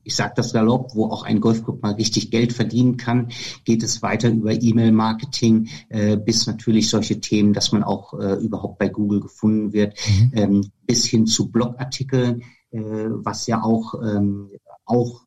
ich 0.03 0.15
sage 0.15 0.33
das 0.35 0.51
salopp, 0.51 0.95
wo 0.95 1.05
auch 1.05 1.23
ein 1.23 1.41
Golfclub 1.41 1.81
mal 1.81 1.93
richtig 1.93 2.31
Geld 2.31 2.53
verdienen 2.53 2.97
kann, 2.97 3.29
geht 3.65 3.83
es 3.83 4.01
weiter 4.01 4.29
über 4.29 4.51
E-Mail-Marketing 4.51 5.69
äh, 5.89 6.17
bis 6.17 6.47
natürlich 6.47 6.89
solche 6.89 7.19
Themen, 7.19 7.53
dass 7.53 7.71
man 7.71 7.83
auch 7.83 8.13
äh, 8.13 8.35
überhaupt 8.35 8.79
bei 8.79 8.89
Google 8.89 9.19
gefunden 9.19 9.73
wird, 9.73 9.95
mhm. 10.07 10.31
ähm, 10.33 10.71
bis 10.85 11.05
hin 11.05 11.27
zu 11.27 11.51
Blogartikeln, 11.51 12.43
äh, 12.71 12.79
was 12.81 13.47
ja 13.47 13.61
auch, 13.63 13.93
ähm, 13.95 14.49
auch 14.85 15.21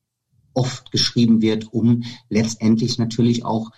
oft 0.54 0.90
geschrieben 0.90 1.40
wird, 1.40 1.72
um 1.72 2.02
letztendlich 2.28 2.98
natürlich 2.98 3.44
auch 3.44 3.70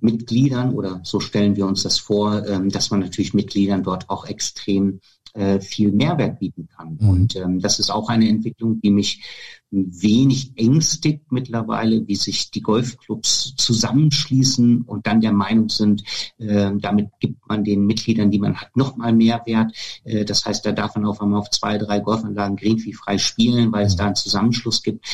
Mitgliedern 0.00 0.74
oder 0.74 1.00
so 1.04 1.20
stellen 1.20 1.56
wir 1.56 1.66
uns 1.66 1.82
das 1.84 1.98
vor, 1.98 2.46
ähm, 2.46 2.70
dass 2.70 2.90
man 2.90 3.00
natürlich 3.00 3.34
Mitgliedern 3.34 3.82
dort 3.82 4.10
auch 4.10 4.26
extrem 4.26 5.00
äh, 5.34 5.60
viel 5.60 5.92
Mehrwert 5.92 6.38
bieten 6.38 6.68
kann. 6.68 6.98
Mhm. 7.00 7.08
Und 7.08 7.36
ähm, 7.36 7.60
das 7.60 7.78
ist 7.78 7.90
auch 7.90 8.08
eine 8.08 8.28
Entwicklung, 8.28 8.80
die 8.80 8.90
mich 8.90 9.22
wenig 9.70 10.52
ängstigt 10.56 11.32
mittlerweile, 11.32 12.06
wie 12.06 12.16
sich 12.16 12.50
die 12.50 12.60
Golfclubs 12.60 13.54
zusammenschließen 13.56 14.82
und 14.82 15.06
dann 15.06 15.22
der 15.22 15.32
Meinung 15.32 15.70
sind, 15.70 16.04
äh, 16.38 16.70
damit 16.78 17.08
gibt 17.20 17.48
man 17.48 17.64
den 17.64 17.86
Mitgliedern, 17.86 18.30
die 18.30 18.38
man 18.38 18.56
hat, 18.56 18.76
noch 18.76 18.96
mal 18.96 19.14
mehr 19.14 19.42
Wert. 19.46 19.72
Äh, 20.04 20.26
das 20.26 20.44
heißt, 20.44 20.66
da 20.66 20.72
darf 20.72 20.94
man 20.94 21.06
auf 21.06 21.22
einmal 21.22 21.40
auf 21.40 21.50
zwei, 21.50 21.78
drei 21.78 22.00
Golfanlagen 22.00 22.56
greenfee 22.56 22.92
frei 22.92 23.16
spielen, 23.16 23.72
weil 23.72 23.86
es 23.86 23.96
da 23.96 24.06
einen 24.06 24.16
Zusammenschluss 24.16 24.82
gibt 24.82 25.06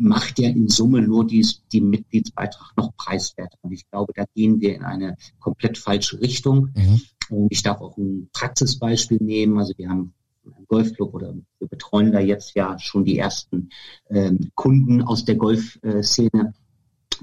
macht 0.00 0.38
ja 0.38 0.48
in 0.48 0.68
Summe 0.68 1.02
nur 1.02 1.26
die, 1.26 1.44
die 1.72 1.80
Mitgliedsbeitrag 1.80 2.76
noch 2.76 2.94
preiswerter. 2.96 3.58
Und 3.62 3.72
ich 3.72 3.90
glaube, 3.90 4.12
da 4.14 4.24
gehen 4.32 4.60
wir 4.60 4.76
in 4.76 4.84
eine 4.84 5.16
komplett 5.40 5.76
falsche 5.76 6.20
Richtung. 6.20 6.70
Mhm. 6.74 7.00
Und 7.30 7.48
ich 7.50 7.62
darf 7.62 7.80
auch 7.80 7.96
ein 7.96 8.28
Praxisbeispiel 8.32 9.18
nehmen. 9.20 9.58
Also 9.58 9.74
wir 9.76 9.88
haben 9.88 10.14
einen 10.44 10.66
Golfclub 10.66 11.14
oder 11.14 11.34
wir 11.58 11.68
betreuen 11.68 12.12
da 12.12 12.20
jetzt 12.20 12.54
ja 12.54 12.78
schon 12.78 13.04
die 13.04 13.18
ersten 13.18 13.70
ähm, 14.10 14.50
Kunden 14.54 15.02
aus 15.02 15.24
der 15.24 15.36
Golfszene. 15.36 16.54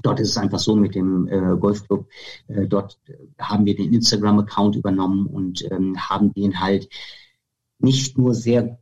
Dort 0.02 0.20
ist 0.20 0.30
es 0.30 0.36
einfach 0.36 0.58
so 0.58 0.76
mit 0.76 0.94
dem 0.94 1.26
äh, 1.28 1.56
Golfclub, 1.58 2.06
äh, 2.48 2.66
dort 2.66 2.98
haben 3.38 3.64
wir 3.64 3.74
den 3.74 3.92
Instagram-Account 3.94 4.76
übernommen 4.76 5.26
und 5.26 5.66
ähm, 5.70 5.96
haben 5.98 6.34
den 6.34 6.60
halt 6.60 6.88
nicht 7.78 8.18
nur 8.18 8.34
sehr 8.34 8.78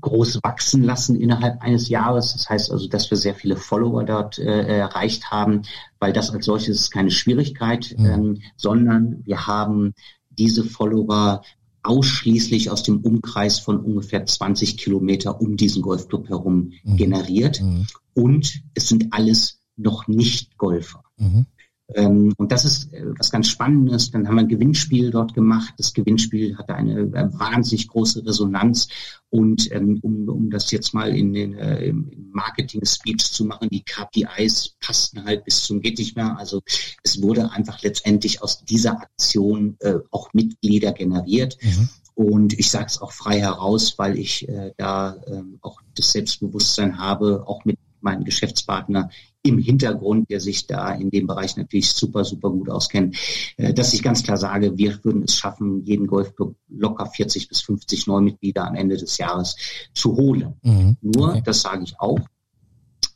groß 0.00 0.40
wachsen 0.42 0.84
lassen 0.84 1.16
innerhalb 1.20 1.60
eines 1.62 1.88
Jahres. 1.88 2.32
Das 2.32 2.48
heißt 2.48 2.70
also, 2.70 2.88
dass 2.88 3.10
wir 3.10 3.18
sehr 3.18 3.34
viele 3.34 3.56
Follower 3.56 4.04
dort 4.04 4.38
äh, 4.38 4.78
erreicht 4.78 5.30
haben, 5.30 5.62
weil 5.98 6.12
das 6.12 6.30
als 6.30 6.44
solches 6.44 6.80
ist 6.80 6.90
keine 6.90 7.10
Schwierigkeit, 7.10 7.94
Mhm. 7.98 8.06
ähm, 8.06 8.38
sondern 8.56 9.22
wir 9.24 9.46
haben 9.46 9.94
diese 10.30 10.64
Follower 10.64 11.42
ausschließlich 11.82 12.70
aus 12.70 12.82
dem 12.82 13.00
Umkreis 13.00 13.58
von 13.58 13.80
ungefähr 13.80 14.24
20 14.26 14.76
Kilometer 14.76 15.40
um 15.40 15.56
diesen 15.56 15.82
Golfclub 15.82 16.28
herum 16.28 16.72
Mhm. 16.84 16.96
generiert. 16.96 17.60
Mhm. 17.62 17.86
Und 18.14 18.62
es 18.74 18.88
sind 18.88 19.12
alles 19.12 19.60
noch 19.76 20.06
nicht 20.08 20.58
Golfer. 20.58 21.04
Mhm. 21.16 21.46
Ähm, 21.94 22.32
und 22.36 22.52
das 22.52 22.64
ist 22.64 22.92
äh, 22.92 23.04
was 23.18 23.30
ganz 23.30 23.48
Spannendes. 23.48 24.10
Dann 24.10 24.26
haben 24.26 24.36
wir 24.36 24.42
ein 24.42 24.48
Gewinnspiel 24.48 25.10
dort 25.10 25.34
gemacht. 25.34 25.74
Das 25.78 25.92
Gewinnspiel 25.92 26.56
hatte 26.56 26.74
eine 26.74 27.00
äh, 27.00 27.28
wahnsinnig 27.32 27.88
große 27.88 28.24
Resonanz. 28.24 28.88
Und 29.28 29.70
ähm, 29.72 29.98
um, 30.02 30.28
um 30.28 30.50
das 30.50 30.70
jetzt 30.70 30.94
mal 30.94 31.14
in 31.14 31.32
den 31.32 31.54
äh, 31.54 31.84
im 31.86 32.30
Marketing-Speech 32.32 33.32
zu 33.32 33.44
machen, 33.44 33.68
die 33.70 33.82
KPIs 33.82 34.76
passten 34.80 35.24
halt 35.24 35.44
bis 35.44 35.62
zum 35.62 35.80
geht 35.80 35.98
nicht 35.98 36.16
mehr. 36.16 36.38
Also 36.38 36.62
es 37.02 37.22
wurde 37.22 37.50
einfach 37.52 37.82
letztendlich 37.82 38.42
aus 38.42 38.64
dieser 38.64 38.92
Aktion 38.92 39.76
auch 40.10 40.32
Mitglieder 40.32 40.92
generiert. 40.92 41.58
Mhm. 41.62 41.88
Und 42.14 42.58
ich 42.58 42.70
sage 42.70 42.86
es 42.86 43.00
auch 43.00 43.12
frei 43.12 43.40
heraus, 43.40 43.98
weil 43.98 44.18
ich 44.18 44.46
da 44.76 45.16
ähm, 45.26 45.58
auch 45.62 45.80
das 45.94 46.12
Selbstbewusstsein 46.12 46.98
habe, 46.98 47.44
auch 47.46 47.64
mit 47.64 47.78
meinem 48.00 48.24
Geschäftspartner 48.24 49.10
im 49.42 49.58
Hintergrund, 49.58 50.28
der 50.30 50.40
sich 50.40 50.66
da 50.66 50.92
in 50.92 51.10
dem 51.10 51.26
Bereich 51.26 51.56
natürlich 51.56 51.92
super, 51.92 52.24
super 52.24 52.50
gut 52.50 52.68
auskennt, 52.68 53.16
äh, 53.56 53.72
dass 53.72 53.94
ich 53.94 54.02
ganz 54.02 54.22
klar 54.22 54.36
sage, 54.36 54.76
wir 54.76 55.02
würden 55.02 55.22
es 55.24 55.36
schaffen, 55.36 55.82
jeden 55.84 56.06
Golfclub 56.06 56.56
locker 56.68 57.06
40 57.06 57.48
bis 57.48 57.60
50 57.62 58.06
Neumitglieder 58.06 58.66
am 58.66 58.74
Ende 58.74 58.96
des 58.96 59.16
Jahres 59.18 59.56
zu 59.94 60.14
holen. 60.16 60.54
Mhm. 60.62 60.96
Nur, 61.00 61.30
Okay. 61.30 61.42
das 61.44 61.62
sage 61.62 61.84
ich 61.84 61.98
auch, 61.98 62.20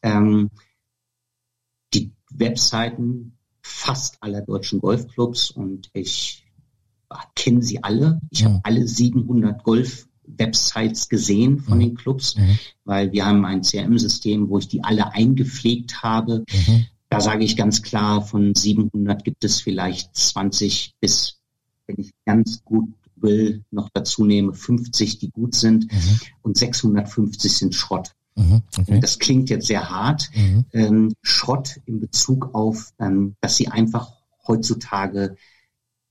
ähm, 0.03 0.51
die 1.93 2.13
Webseiten 2.31 3.37
fast 3.61 4.23
aller 4.23 4.41
deutschen 4.43 4.81
Golfclubs 4.81 5.51
und 5.51 5.91
ich 5.93 6.45
kenne 7.35 7.63
sie 7.63 7.83
alle. 7.83 8.21
Ich 8.31 8.41
Ja. 8.41 8.47
habe 8.49 8.61
alle 8.65 8.89
700 8.89 9.63
Golf-Websites 10.27 11.09
gesehen 11.09 11.59
von 11.61 11.79
Mhm. 11.79 11.83
den 11.83 11.95
Clubs, 11.95 12.37
Mhm. 12.37 12.59
weil 12.85 13.13
wir 13.13 13.27
haben 13.27 13.45
ein 13.45 13.63
CRM-System, 13.63 14.49
wo 14.49 14.59
ich 14.59 14.69
die 14.69 14.83
alle 14.83 15.13
eingepflegt 15.13 16.03
habe. 16.03 16.45
Mhm. 16.51 16.87
Da 17.11 17.21
sage 17.21 17.45
ich 17.45 17.57
ganz 17.57 17.83
klar, 17.83 18.23
von 18.23 18.55
700 18.55 19.25
gibt 19.25 19.45
es 19.45 19.61
vielleicht 19.61 20.15
20 20.17 20.95
bis, 21.01 21.37
wenn 21.87 21.97
ich 21.99 22.11
ganz 22.25 22.63
gut 22.65 22.89
will, 23.17 23.63
noch 23.71 23.89
dazu 23.93 24.25
nehme, 24.25 24.53
50, 24.55 25.19
die 25.19 25.31
gut 25.31 25.55
sind 25.55 25.91
Mhm. 25.93 26.21
und 26.43 26.57
650 26.57 27.57
sind 27.57 27.75
Schrott. 27.75 28.11
Mhm. 28.35 28.63
Okay. 28.77 28.99
Das 29.01 29.19
klingt 29.21 29.49
jetzt 29.49 29.67
sehr 29.69 29.89
hart. 29.91 30.29
Mhm. 30.35 30.65
Ähm, 30.73 31.13
Schrott 31.23 31.81
in 31.87 32.01
Bezug 32.01 32.55
auf, 32.55 32.93
ähm, 32.99 33.37
dass 33.41 33.57
sie 33.57 33.69
einfach 33.69 34.11
heutzutage 34.47 35.37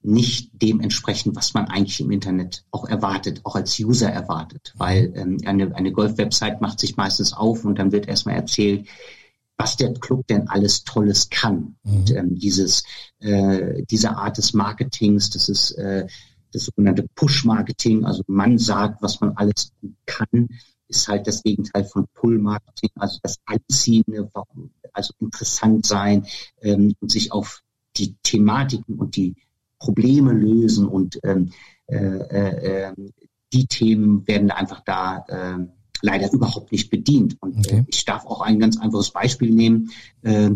nicht 0.03 0.51
dem 0.53 0.81
entsprechen, 0.81 1.35
was 1.35 1.53
man 1.53 1.67
eigentlich 1.67 1.99
im 2.01 2.11
Internet 2.11 2.65
auch 2.71 2.87
erwartet, 2.87 3.41
auch 3.43 3.55
als 3.55 3.79
User 3.79 4.09
erwartet. 4.09 4.73
Weil 4.77 5.13
ähm, 5.15 5.37
eine, 5.45 5.75
eine 5.75 5.91
Golf-Website 5.91 6.61
macht 6.61 6.79
sich 6.79 6.97
meistens 6.97 7.33
auf 7.33 7.63
und 7.65 7.79
dann 7.79 7.91
wird 7.91 8.07
erstmal 8.07 8.35
erzählt, 8.35 8.87
was 9.57 9.77
der 9.77 9.93
Club 9.93 10.27
denn 10.27 10.49
alles 10.49 10.83
Tolles 10.83 11.29
kann. 11.29 11.75
Mhm. 11.83 11.95
Und 11.95 12.11
ähm, 12.11 12.35
dieses, 12.35 12.83
äh, 13.19 13.83
diese 13.89 14.17
Art 14.17 14.37
des 14.37 14.53
Marketings, 14.53 15.29
das 15.29 15.47
ist 15.47 15.71
äh, 15.71 16.07
das 16.51 16.65
sogenannte 16.65 17.07
Push-Marketing, 17.15 18.05
also 18.05 18.23
man 18.27 18.59
sagt, 18.59 19.01
was 19.01 19.19
man 19.21 19.31
alles 19.37 19.71
kann, 20.05 20.49
ist 20.87 21.07
halt 21.07 21.25
das 21.27 21.41
Gegenteil 21.41 21.85
von 21.85 22.05
Pull-Marketing, 22.13 22.91
also 22.95 23.17
das 23.23 23.37
Anziehende, 23.45 24.29
also 24.91 25.13
interessant 25.19 25.85
sein 25.85 26.27
ähm, 26.61 26.93
und 26.99 27.11
sich 27.11 27.31
auf 27.31 27.61
die 27.97 28.15
Thematiken 28.23 28.97
und 28.97 29.15
die 29.15 29.35
Probleme 29.83 30.31
lösen 30.31 30.87
und 30.87 31.19
ähm, 31.23 31.51
äh, 31.87 31.97
äh, 31.97 32.89
äh, 32.89 32.93
die 33.51 33.67
Themen 33.67 34.25
werden 34.27 34.49
einfach 34.49 34.79
da 34.85 35.25
äh, 35.27 35.59
leider 36.01 36.31
überhaupt 36.31 36.71
nicht 36.71 36.89
bedient. 36.89 37.35
Und 37.41 37.57
Okay. 37.57 37.79
äh, 37.79 37.83
ich 37.87 38.05
darf 38.05 38.25
auch 38.25 38.41
ein 38.41 38.59
ganz 38.59 38.79
einfaches 38.79 39.11
Beispiel 39.11 39.51
nehmen. 39.51 39.91
Äh, 40.21 40.51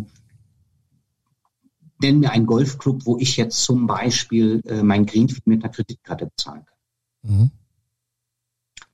nenn 2.02 2.20
mir 2.20 2.32
einen 2.32 2.46
Golfclub, 2.46 3.06
wo 3.06 3.18
ich 3.18 3.36
jetzt 3.38 3.64
zum 3.64 3.88
Beispiel 3.88 4.62
äh, 4.66 4.82
mein 4.82 5.06
Greenfee 5.06 5.42
mit 5.46 5.64
einer 5.64 5.74
Kreditkarte 5.74 6.28
bezahlen 6.28 6.64
kann. 6.66 7.36
Mhm. 7.36 7.52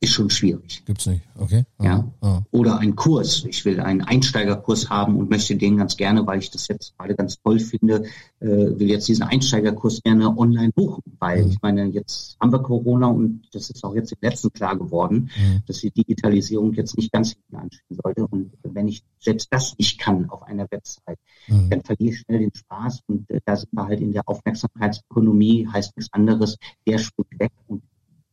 Ist 0.04 0.12
schon 0.16 0.30
schwierig. 0.30 0.84
Gibt's 0.86 1.06
nicht. 1.06 1.22
Okay. 1.40 1.64
Ja. 1.82 2.06
Ah. 2.20 2.42
Oder 2.52 2.78
ein 2.80 2.94
Kurs. 2.94 3.46
Ich 3.46 3.64
will 3.64 3.80
einen 3.80 4.02
Einsteigerkurs 4.02 4.90
haben 4.90 5.16
und 5.16 5.30
möchte 5.30 5.56
den 5.56 5.78
ganz 5.78 5.96
gerne, 5.96 6.28
weil 6.28 6.40
ich 6.40 6.52
das 6.52 6.68
jetzt 6.68 6.98
gerade 6.98 7.16
ganz 7.16 7.42
toll 7.42 7.58
finde, 7.60 8.04
äh, 8.42 8.48
will 8.48 8.90
jetzt 8.90 9.08
diesen 9.08 9.24
Einsteigerkurs 9.24 10.02
gerne 10.04 10.38
online 10.38 10.74
buchen. 10.74 11.02
Weil 11.20 11.44
Mhm. 11.46 11.52
ich 11.52 11.62
meine, 11.62 11.86
jetzt 11.86 12.36
haben 12.42 12.52
wir 12.52 12.60
Corona 12.62 13.08
und 13.08 13.44
das 13.54 13.70
ist 13.70 13.82
auch 13.86 13.96
jetzt 13.96 14.12
im 14.12 14.18
letzten 14.22 14.52
klar 14.52 14.78
geworden, 14.78 15.30
Mhm. 15.38 15.62
dass 15.68 15.78
die 15.78 15.92
Digitalisierung 15.92 16.74
jetzt 16.74 16.98
nicht 16.98 17.10
ganz 17.14 17.32
hinten 17.32 17.56
anstehen 17.56 17.98
sollte. 18.04 18.28
Und 18.28 18.52
wenn 18.64 18.90
ich 18.90 19.04
selbst 19.20 19.48
das 19.52 19.74
nicht 19.78 20.00
kann 20.00 20.30
auf 20.30 20.44
einer 20.44 20.68
Website, 20.70 21.18
Mhm. 21.48 21.70
dann 21.70 21.82
verliere 21.82 22.14
ich 22.14 22.20
schnell 22.20 22.40
den 22.40 22.52
Spaß. 22.54 23.00
Und 23.08 23.30
äh, 23.30 23.40
da 23.46 23.56
sind 23.56 23.72
wir 23.72 23.86
halt 23.88 24.02
in 24.02 24.12
der 24.12 24.24
Aufmerksamkeitsökonomie, 24.28 25.66
heißt 25.72 25.96
nichts 25.96 26.12
anderes, 26.12 26.58
der 26.86 26.98
springt 26.98 27.40
weg 27.40 27.52
und 27.68 27.84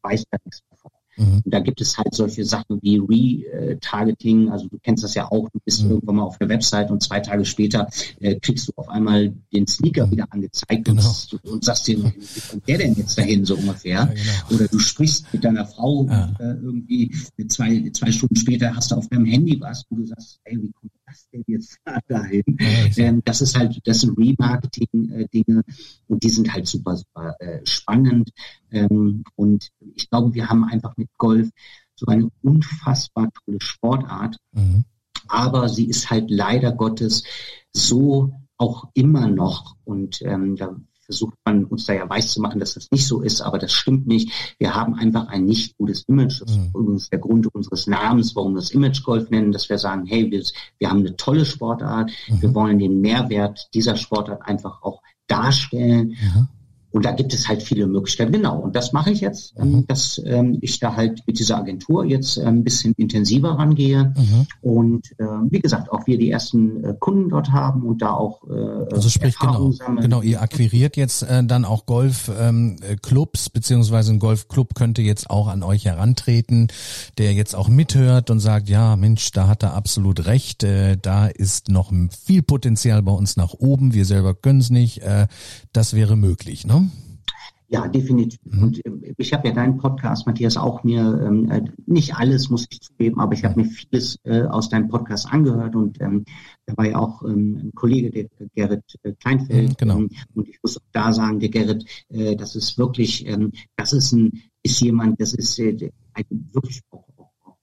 weiß 0.03 0.25
da 0.33 0.39
nichts 0.45 0.63
davon. 0.69 0.91
Mhm. 1.21 1.43
Und 1.45 1.55
da 1.55 1.61
gibt 1.61 1.81
es 1.81 1.97
halt 1.99 2.15
solche 2.15 2.45
Sachen 2.45 2.81
wie 2.83 2.99
Retargeting, 2.99 4.49
also 4.51 4.69
du 4.69 4.79
kennst 4.83 5.05
das 5.05 5.15
ja 5.15 5.31
auch, 5.31 5.49
du 5.51 5.59
bist 5.65 5.85
Mhm. 5.85 5.91
irgendwann 5.91 6.17
mal 6.17 6.23
auf 6.25 6.39
der 6.39 6.49
Website 6.49 6.91
und 6.91 7.03
zwei 7.03 7.21
Tage 7.21 7.45
später 7.45 7.89
äh, 8.21 8.37
kriegst 8.41 8.69
du 8.69 8.73
auf 8.77 8.89
einmal 8.89 9.33
den 9.53 9.67
Sneaker 9.67 10.11
wieder 10.11 10.27
angezeigt 10.31 10.85
Genau. 10.87 11.15
und, 11.33 11.45
und 11.45 11.65
sagst 11.65 11.87
dir, 11.89 11.99
wie 11.99 12.41
kommt 12.51 12.67
der 12.69 12.79
denn 12.79 12.95
jetzt 12.95 13.19
dahin, 13.19 13.45
so 13.45 13.57
ungefähr. 13.57 13.91
Ja, 13.91 14.05
genau. 14.07 14.55
Oder 14.57 14.69
du 14.69 14.79
sprichst 14.79 15.27
mit 15.33 15.45
deiner 15.45 15.67
Frau 15.67 16.07
Ja. 16.07 16.35
äh, 16.39 16.55
irgendwie 16.63 17.15
zwei, 17.49 17.91
zwei 17.93 18.11
Stunden 18.13 18.37
später 18.37 18.75
hast 18.75 18.91
du 18.91 18.97
auf 18.97 19.09
deinem 19.09 19.27
Handy 19.27 19.61
was, 19.61 19.85
wo 19.91 19.97
du 19.97 20.07
sagst, 20.07 20.41
ey, 20.45 20.57
wie 20.63 20.73
kommt 20.73 20.93
das 21.07 21.29
denn 21.33 21.45
jetzt 21.47 21.79
dahin? 22.09 22.43
Ja, 22.97 23.05
Ähm, 23.05 23.23
das 23.25 23.41
ist 23.43 23.59
halt, 23.59 23.79
das 23.85 24.01
sind 24.01 24.17
Remarketing-Dinge 24.17 25.63
und 26.09 26.23
die 26.23 26.29
sind 26.31 26.53
halt 26.53 26.67
super, 26.67 26.97
super 26.97 27.35
äh, 27.41 27.61
spannend. 27.65 28.31
Ähm, 28.73 29.25
und 29.37 29.69
ich 29.95 30.09
glaube, 30.11 30.35
wir 30.35 30.49
haben 30.49 30.65
einfach 30.65 30.97
mit 30.97 31.09
Golf 31.19 31.49
so 31.97 32.07
eine 32.07 32.29
unfassbar 32.43 33.29
tolle 33.45 33.59
Sportart, 33.61 34.37
Mhm. 34.53 34.85
aber 35.29 35.69
sie 35.69 35.87
ist 35.87 36.11
halt 36.11 36.31
leider 36.31 36.73
Gottes 36.73 37.25
so 37.73 38.33
auch 38.57 38.89
immer 38.95 39.27
noch 39.29 39.77
und 39.85 40.21
ähm, 40.23 40.57
da 40.57 40.75
versucht 41.05 41.35
man 41.45 41.65
uns 41.65 41.87
da 41.87 41.93
ja 41.95 42.09
weiß 42.09 42.31
zu 42.31 42.41
machen, 42.41 42.61
dass 42.61 42.75
das 42.75 42.89
nicht 42.93 43.05
so 43.07 43.21
ist, 43.21 43.41
aber 43.41 43.59
das 43.59 43.73
stimmt 43.73 44.07
nicht. 44.07 44.31
Wir 44.61 44.75
haben 44.77 44.95
einfach 44.95 45.27
ein 45.27 45.45
nicht 45.45 45.77
gutes 45.77 46.05
Image. 46.05 46.41
Das 46.41 46.51
ist 46.51 46.57
Mhm. 46.59 46.71
übrigens 46.73 47.11
der 47.11 47.19
Grund 47.19 47.53
unseres 47.53 47.89
Namens, 47.89 48.37
warum 48.37 48.53
wir 48.53 48.61
das 48.61 48.71
Image 48.71 49.03
Golf 49.03 49.29
nennen, 49.29 49.51
dass 49.51 49.69
wir 49.69 49.79
sagen, 49.79 50.07
hey, 50.07 50.31
wir, 50.31 50.43
wir 50.79 50.89
haben 50.89 51.01
eine 51.01 51.17
tolle 51.17 51.45
Sportart, 51.45 52.13
wir 52.29 52.49
Mhm. 52.51 52.55
wollen 52.55 52.79
den 52.79 53.01
Mehrwert 53.01 53.69
dieser 53.75 53.97
Sportart 53.97 54.43
einfach 54.43 54.83
auch 54.83 55.03
darstellen 55.27 56.11
Mhm. 56.11 56.49
Und 56.93 57.05
da 57.05 57.13
gibt 57.13 57.33
es 57.33 57.49
halt 57.49 57.63
viele 57.63 57.87
Möglichkeiten. 57.87 58.33
Genau. 58.33 58.59
Und 58.59 58.75
das 58.75 58.93
mache 58.93 59.11
ich 59.11 59.21
jetzt, 59.21 59.55
ähm, 59.57 59.73
mhm. 59.73 59.87
dass 59.87 60.21
ähm, 60.25 60.59
ich 60.61 60.81
da 60.81 60.97
halt 60.97 61.23
mit 61.27 61.39
dieser 61.39 61.57
Agentur 61.57 62.05
jetzt 62.05 62.37
äh, 62.37 62.43
ein 62.43 62.65
bisschen 62.65 62.95
intensiver 62.97 63.51
rangehe. 63.51 64.13
Mhm. 64.17 64.47
Und 64.61 65.13
äh, 65.19 65.25
wie 65.51 65.61
gesagt, 65.61 65.93
auch 65.93 66.07
wir 66.07 66.19
die 66.19 66.31
ersten 66.31 66.85
äh, 66.85 66.95
Kunden 66.99 67.29
dort 67.29 67.53
haben 67.53 67.85
und 67.85 68.03
da 68.03 68.13
auch 68.13 68.43
äh, 68.49 68.93
Also 68.93 69.09
sprich 69.09 69.39
genau, 69.39 69.71
sammeln. 69.71 70.03
genau, 70.03 70.23
ihr 70.23 70.43
akquiriert 70.43 70.97
jetzt 70.97 71.23
äh, 71.23 71.45
dann 71.45 71.65
auch 71.65 71.87
Golfclubs, 71.87 72.41
ähm, 72.41 72.77
Clubs, 73.03 73.51
beziehungsweise 73.51 74.13
ein 74.13 74.19
Golfclub 74.19 74.75
könnte 74.75 75.03
jetzt 75.03 75.31
auch 75.31 75.47
an 75.47 75.63
euch 75.63 75.85
herantreten, 75.85 76.69
der 77.19 77.35
jetzt 77.35 77.55
auch 77.55 77.69
mithört 77.69 78.31
und 78.31 78.41
sagt, 78.41 78.69
ja 78.69 78.97
Mensch, 78.97 79.31
da 79.31 79.47
hat 79.47 79.63
er 79.63 79.75
absolut 79.75 80.27
recht, 80.27 80.65
äh, 80.65 80.97
da 81.01 81.27
ist 81.27 81.69
noch 81.69 81.93
viel 82.25 82.43
Potenzial 82.43 83.03
bei 83.03 83.13
uns 83.13 83.37
nach 83.37 83.55
oben, 83.55 83.95
wir 83.95 84.05
selber 84.05 84.35
können 84.35 84.61
es 84.61 84.71
nicht, 84.71 85.03
äh, 85.03 85.29
das 85.73 85.95
wäre 85.95 86.17
möglich, 86.17 86.67
ne? 86.67 86.80
Ja, 87.73 87.87
definitiv. 87.87 88.41
Mhm. 88.45 88.63
Und 88.65 88.85
äh, 88.85 89.15
ich 89.17 89.33
habe 89.33 89.47
ja 89.47 89.55
deinen 89.55 89.79
Podcast, 89.79 90.27
Matthias, 90.27 90.57
auch 90.57 90.83
mir 90.83 91.23
ähm, 91.25 91.49
äh, 91.51 91.63
nicht 91.87 92.17
alles 92.17 92.51
muss 92.51 92.67
ich 92.69 92.81
zugeben, 92.81 93.21
aber 93.21 93.35
ich 93.35 93.45
habe 93.45 93.61
mir 93.61 93.67
vieles 93.67 94.19
äh, 94.25 94.43
aus 94.43 94.71
deinem 94.71 94.89
Podcast 94.89 95.33
angehört 95.33 95.77
und 95.77 96.01
ähm, 96.01 96.25
da 96.67 96.77
war 96.77 96.87
ja 96.87 96.99
auch 96.99 97.23
ähm, 97.23 97.61
ein 97.63 97.73
Kollege, 97.73 98.11
der 98.11 98.49
Gerrit 98.57 98.83
äh, 99.05 99.13
Kleinfeld. 99.13 99.69
Mhm, 99.69 99.77
genau. 99.79 99.99
Ähm, 99.99 100.11
und 100.35 100.49
ich 100.49 100.59
muss 100.61 100.79
auch 100.79 100.89
da 100.91 101.13
sagen, 101.13 101.39
der 101.39 101.49
Gerrit, 101.49 101.85
äh, 102.09 102.35
das 102.35 102.57
ist 102.57 102.77
wirklich, 102.77 103.25
ähm, 103.29 103.53
das 103.77 103.93
ist 103.93 104.11
ein, 104.11 104.33
ist 104.65 104.81
jemand, 104.81 105.21
das 105.21 105.33
ist 105.33 105.57
äh, 105.61 105.93
ein 106.15 106.25
wirklich 106.53 106.81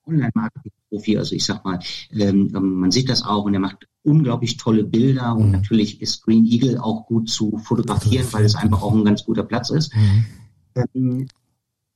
Online-Marketing-Profi. 0.08 1.18
Also 1.18 1.34
ich 1.34 1.44
sag 1.44 1.64
mal, 1.64 1.78
ähm, 2.12 2.50
man 2.52 2.90
sieht 2.90 3.08
das 3.08 3.24
auch 3.24 3.44
und 3.44 3.54
er 3.54 3.60
macht 3.60 3.86
unglaublich 4.02 4.56
tolle 4.56 4.84
Bilder 4.84 5.36
und 5.36 5.46
mhm. 5.46 5.52
natürlich 5.52 6.00
ist 6.00 6.22
Green 6.22 6.46
Eagle 6.46 6.78
auch 6.78 7.06
gut 7.06 7.28
zu 7.28 7.58
fotografieren, 7.58 8.26
weil 8.32 8.44
es 8.44 8.54
einfach 8.54 8.82
auch 8.82 8.94
ein 8.94 9.04
ganz 9.04 9.24
guter 9.24 9.44
Platz 9.44 9.70
ist. 9.70 9.94
Mhm. 9.94 10.24
Ähm, 10.94 11.28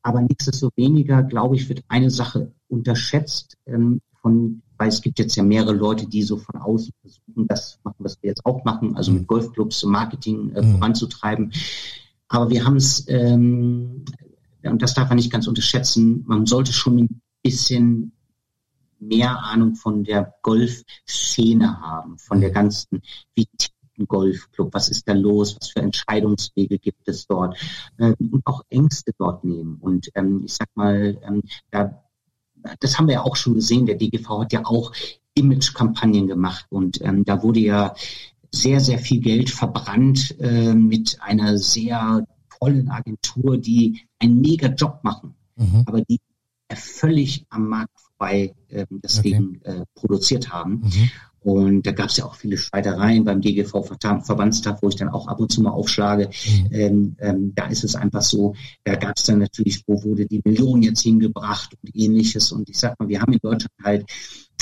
aber 0.03 0.21
nichtsdestoweniger, 0.21 1.23
glaube 1.23 1.57
ich, 1.57 1.69
wird 1.69 1.85
eine 1.89 2.11
Sache 2.11 2.53
unterschätzt 2.69 3.57
ähm, 3.67 4.01
von, 4.21 4.63
weil 4.77 4.89
es 4.89 5.01
gibt 5.01 5.19
jetzt 5.19 5.37
ja 5.37 5.43
mehrere 5.43 5.73
Leute, 5.73 6.07
die 6.07 6.23
so 6.23 6.37
von 6.39 6.61
außen 6.61 6.93
versuchen, 7.01 7.47
das 7.47 7.79
machen, 7.85 7.97
was 7.99 8.19
wir 8.21 8.29
jetzt 8.29 8.45
auch 8.45 8.65
machen, 8.65 8.97
also 8.97 9.13
mit 9.13 9.23
mhm. 9.23 9.27
Golfclubs 9.27 9.85
Marketing 9.85 10.53
äh, 10.55 10.63
mhm. 10.63 10.79
voranzutreiben. 10.79 11.53
Aber 12.29 12.51
wir 12.51 12.65
haben 12.65 12.77
es, 12.77 13.07
ähm, 13.09 14.05
und 14.63 14.83
das 14.83 14.95
darf 14.95 15.09
man 15.09 15.17
nicht 15.17 15.31
ganz 15.31 15.47
unterschätzen, 15.47 16.25
man 16.27 16.47
sollte 16.47 16.73
schon 16.73 17.21
bisschen 17.43 18.13
mehr 18.99 19.43
Ahnung 19.43 19.75
von 19.75 20.05
der 20.05 20.35
Golfszene 20.43 21.81
haben, 21.81 22.19
von 22.19 22.41
der 22.41 22.51
ganzen, 22.51 23.03
wie 23.35 23.49
Golfclub, 24.07 24.73
was 24.73 24.89
ist 24.89 25.09
da 25.09 25.13
los, 25.13 25.57
was 25.61 25.71
für 25.71 25.81
Entscheidungswege 25.81 26.79
gibt 26.79 27.09
es 27.09 27.27
dort? 27.27 27.57
Ähm, 27.99 28.17
und 28.33 28.47
auch 28.47 28.63
Ängste 28.69 29.13
dort 29.19 29.45
nehmen. 29.45 29.77
Und 29.81 30.11
ähm, 30.15 30.43
ich 30.45 30.55
sag 30.55 30.69
mal, 30.75 31.19
ähm, 31.23 31.43
da, 31.71 32.03
das 32.81 32.99
haben 32.99 33.07
wir 33.07 33.15
ja 33.15 33.23
auch 33.23 33.37
schon 33.37 33.55
gesehen, 33.55 33.87
der 33.87 33.97
DGV 33.97 34.41
hat 34.41 34.53
ja 34.53 34.65
auch 34.65 34.93
Image-Kampagnen 35.35 36.27
gemacht. 36.27 36.67
Und 36.71 37.01
ähm, 37.03 37.25
da 37.25 37.43
wurde 37.43 37.61
ja 37.61 37.95
sehr, 38.51 38.81
sehr 38.81 38.99
viel 38.99 39.21
Geld 39.21 39.51
verbrannt 39.51 40.37
äh, 40.41 40.75
mit 40.75 41.19
einer 41.21 41.59
sehr 41.59 42.27
tollen 42.59 42.91
Agentur, 42.91 43.59
die 43.59 44.03
einen 44.19 44.41
mega 44.41 44.69
Job 44.69 45.01
machen, 45.03 45.35
mhm. 45.57 45.85
aber 45.87 46.03
die 46.03 46.21
völlig 46.77 47.47
am 47.51 47.69
Markt 47.69 47.99
vorbei 48.01 48.55
äh, 48.69 48.87
deswegen 48.91 49.61
okay. 49.61 49.81
äh, 49.81 49.85
produziert 49.95 50.53
haben. 50.53 50.83
Mhm. 50.85 51.11
Und 51.45 51.87
da 51.87 51.91
gab 51.91 52.09
es 52.09 52.19
ja 52.19 52.25
auch 52.25 52.37
viele 52.37 52.57
Streitereien 52.57 53.25
beim 53.25 53.41
DGV-Verbandstag, 53.41 54.81
wo 54.81 54.89
ich 54.89 54.95
dann 54.95 55.09
auch 55.09 55.27
ab 55.27 55.41
und 55.41 55.51
zu 55.51 55.61
mal 55.61 55.71
aufschlage. 55.71 56.29
Mhm. 56.29 56.69
Ähm, 56.71 57.17
ähm, 57.19 57.53
da 57.55 57.67
ist 57.67 57.83
es 57.83 57.97
einfach 57.97 58.23
so, 58.23 58.55
da 58.85 58.95
gab 58.95 59.17
es 59.17 59.25
dann 59.25 59.41
natürlich, 59.41 59.83
wo 59.89 60.03
wurde 60.05 60.27
die 60.27 60.41
Million 60.45 60.83
jetzt 60.83 61.03
hingebracht 61.03 61.75
und 61.83 61.97
ähnliches. 61.97 62.53
Und 62.53 62.71
ich 62.71 62.79
sag 62.79 62.99
mal, 63.01 63.09
wir 63.09 63.21
haben 63.21 63.33
in 63.33 63.41
Deutschland 63.41 63.75
halt, 63.83 64.07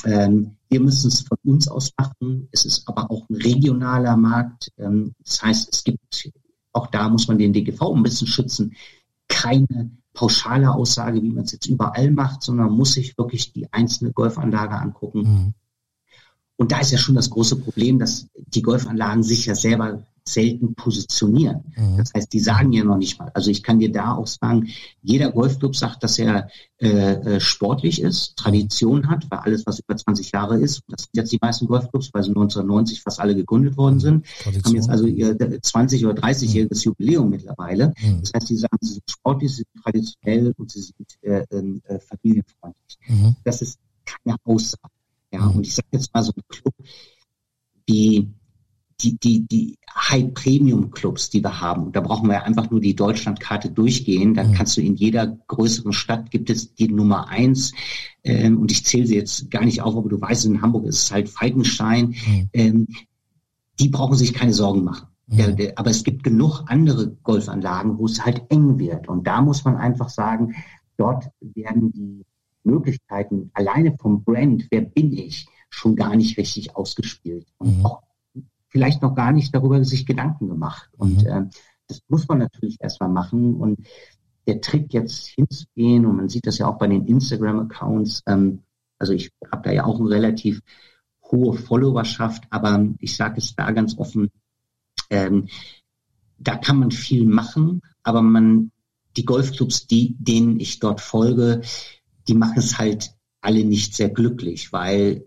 ähm, 0.06 0.56
wir 0.70 0.80
müssen 0.80 1.08
es 1.08 1.20
von 1.20 1.36
uns 1.44 1.68
aus 1.68 1.92
machen. 1.98 2.48
Es 2.50 2.64
ist 2.64 2.88
aber 2.88 3.10
auch 3.10 3.28
ein 3.28 3.36
regionaler 3.36 4.16
Markt. 4.16 4.72
Ähm, 4.78 5.12
das 5.22 5.42
heißt, 5.42 5.74
es 5.74 5.84
gibt, 5.84 6.30
auch 6.72 6.86
da 6.86 7.10
muss 7.10 7.28
man 7.28 7.36
den 7.36 7.52
DGV 7.52 7.94
ein 7.94 8.02
bisschen 8.02 8.26
schützen, 8.26 8.74
keine 9.28 9.90
pauschale 10.12 10.72
Aussage, 10.72 11.22
wie 11.22 11.30
man 11.30 11.44
es 11.44 11.52
jetzt 11.52 11.66
überall 11.66 12.10
macht, 12.10 12.42
sondern 12.42 12.66
man 12.66 12.76
muss 12.76 12.92
sich 12.94 13.16
wirklich 13.16 13.52
die 13.52 13.72
einzelne 13.72 14.12
Golfanlage 14.12 14.74
angucken. 14.74 15.22
Mhm. 15.22 15.54
Und 16.56 16.72
da 16.72 16.80
ist 16.80 16.90
ja 16.90 16.98
schon 16.98 17.14
das 17.14 17.30
große 17.30 17.56
Problem, 17.56 17.98
dass 17.98 18.26
die 18.34 18.62
Golfanlagen 18.62 19.22
sich 19.22 19.46
ja 19.46 19.54
selber 19.54 20.02
selten 20.24 20.74
positionieren. 20.74 21.64
Mhm. 21.76 21.98
Das 21.98 22.12
heißt, 22.14 22.32
die 22.32 22.40
sagen 22.40 22.72
ja 22.72 22.84
noch 22.84 22.96
nicht 22.96 23.18
mal. 23.18 23.30
Also 23.34 23.50
ich 23.50 23.62
kann 23.62 23.78
dir 23.78 23.90
da 23.90 24.14
auch 24.14 24.26
sagen, 24.26 24.68
jeder 25.02 25.32
Golfclub 25.32 25.76
sagt, 25.76 26.02
dass 26.02 26.18
er 26.18 26.48
äh, 26.78 26.88
äh 26.88 27.40
sportlich 27.40 28.00
ist, 28.00 28.36
Tradition 28.36 29.08
hat, 29.08 29.30
weil 29.30 29.40
alles, 29.40 29.66
was 29.66 29.80
über 29.80 29.96
20 29.96 30.32
Jahre 30.32 30.60
ist, 30.60 30.82
das 30.88 31.02
sind 31.02 31.10
jetzt 31.14 31.32
die 31.32 31.38
meisten 31.40 31.66
Golfclubs, 31.66 32.10
weil 32.12 32.22
sie 32.22 32.30
1990 32.30 33.02
fast 33.02 33.20
alle 33.20 33.34
gegründet 33.34 33.76
worden 33.76 34.00
sind, 34.00 34.26
Tradition. 34.26 34.64
haben 34.64 34.76
jetzt 34.76 34.90
also 34.90 35.06
ihr 35.06 35.36
20 35.62 36.06
oder 36.06 36.22
30-jähriges 36.22 36.78
mhm. 36.78 36.90
Jubiläum 36.90 37.30
mittlerweile. 37.30 37.92
Mhm. 38.00 38.20
Das 38.20 38.32
heißt, 38.34 38.48
sie 38.48 38.56
sagen, 38.56 38.78
sie 38.80 38.94
sind 38.94 39.10
sportlich, 39.10 39.50
sie 39.50 39.64
sind 39.72 39.82
traditionell 39.82 40.54
und 40.56 40.70
sie 40.70 40.82
sind 40.82 41.18
äh, 41.22 41.44
ähm, 41.50 41.82
äh, 41.84 41.98
familienfreundlich. 41.98 42.98
Mhm. 43.08 43.36
Das 43.44 43.62
ist 43.62 43.78
keine 44.04 44.36
Aussage. 44.44 44.92
Ja, 45.32 45.40
mhm. 45.42 45.56
und 45.56 45.66
ich 45.66 45.74
sage 45.74 45.88
jetzt 45.92 46.12
mal 46.12 46.22
so 46.22 46.32
ein 46.36 46.42
Club 46.48 46.74
wie 47.86 48.28
die, 49.02 49.18
die, 49.18 49.46
die 49.46 49.78
High-Premium-Clubs, 49.94 51.30
die 51.30 51.42
wir 51.42 51.60
haben. 51.60 51.92
Da 51.92 52.00
brauchen 52.00 52.28
wir 52.28 52.44
einfach 52.44 52.70
nur 52.70 52.80
die 52.80 52.94
Deutschlandkarte 52.94 53.70
durchgehen. 53.70 54.34
Dann 54.34 54.48
mhm. 54.48 54.54
kannst 54.54 54.76
du 54.76 54.80
in 54.80 54.96
jeder 54.96 55.26
größeren 55.26 55.92
Stadt 55.92 56.30
gibt 56.30 56.50
es 56.50 56.74
die 56.74 56.88
Nummer 56.88 57.28
eins. 57.28 57.72
Ähm, 58.22 58.58
und 58.58 58.70
ich 58.70 58.84
zähle 58.84 59.06
sie 59.06 59.16
jetzt 59.16 59.50
gar 59.50 59.64
nicht 59.64 59.82
auf, 59.82 59.96
aber 59.96 60.08
du 60.08 60.20
weißt, 60.20 60.46
in 60.46 60.62
Hamburg 60.62 60.86
ist 60.86 61.04
es 61.04 61.12
halt 61.12 61.28
Falkenstein. 61.28 62.14
Mhm. 62.26 62.48
Ähm, 62.52 62.88
die 63.78 63.88
brauchen 63.88 64.16
sich 64.16 64.34
keine 64.34 64.52
Sorgen 64.52 64.84
machen. 64.84 65.08
Mhm. 65.26 65.36
Der, 65.36 65.52
der, 65.52 65.78
aber 65.78 65.90
es 65.90 66.04
gibt 66.04 66.22
genug 66.22 66.62
andere 66.66 67.16
Golfanlagen, 67.22 67.98
wo 67.98 68.06
es 68.06 68.24
halt 68.24 68.42
eng 68.50 68.78
wird. 68.78 69.08
Und 69.08 69.26
da 69.26 69.40
muss 69.40 69.64
man 69.64 69.76
einfach 69.76 70.08
sagen, 70.08 70.54
dort 70.96 71.30
werden 71.40 71.92
die 71.92 72.24
Möglichkeiten 72.62 73.50
alleine 73.54 73.96
vom 73.98 74.22
Brand, 74.22 74.66
wer 74.70 74.82
bin 74.82 75.12
ich, 75.12 75.46
schon 75.70 75.96
gar 75.96 76.14
nicht 76.16 76.36
richtig 76.36 76.76
ausgespielt. 76.76 77.46
Und 77.58 77.78
mhm. 77.78 77.86
auch 77.86 78.02
vielleicht 78.70 79.02
noch 79.02 79.14
gar 79.14 79.32
nicht 79.32 79.54
darüber 79.54 79.84
sich 79.84 80.06
Gedanken 80.06 80.48
gemacht. 80.48 80.88
Und 80.96 81.26
äh, 81.26 81.42
das 81.88 82.00
muss 82.08 82.26
man 82.28 82.38
natürlich 82.38 82.78
erstmal 82.80 83.10
machen. 83.10 83.56
Und 83.56 83.86
der 84.46 84.60
Trick 84.60 84.92
jetzt 84.94 85.26
hinzugehen, 85.28 86.06
und 86.06 86.16
man 86.16 86.28
sieht 86.28 86.46
das 86.46 86.58
ja 86.58 86.68
auch 86.68 86.78
bei 86.78 86.86
den 86.86 87.06
Instagram-Accounts, 87.06 88.22
ähm, 88.26 88.62
also 88.98 89.12
ich 89.12 89.32
habe 89.50 89.62
da 89.64 89.72
ja 89.72 89.84
auch 89.84 89.98
eine 89.98 90.10
relativ 90.10 90.60
hohe 91.30 91.56
Followerschaft, 91.56 92.44
aber 92.50 92.86
ich 92.98 93.16
sage 93.16 93.38
es 93.38 93.54
da 93.54 93.70
ganz 93.70 93.96
offen, 93.98 94.30
ähm, 95.10 95.48
da 96.38 96.56
kann 96.56 96.78
man 96.78 96.90
viel 96.90 97.26
machen, 97.26 97.82
aber 98.02 98.22
man, 98.22 98.72
die 99.16 99.24
Golfclubs, 99.24 99.86
die, 99.86 100.16
denen 100.18 100.60
ich 100.60 100.80
dort 100.80 101.00
folge, 101.00 101.62
die 102.28 102.34
machen 102.34 102.58
es 102.58 102.78
halt 102.78 103.12
alle 103.40 103.64
nicht 103.64 103.94
sehr 103.94 104.10
glücklich, 104.10 104.72
weil 104.72 105.24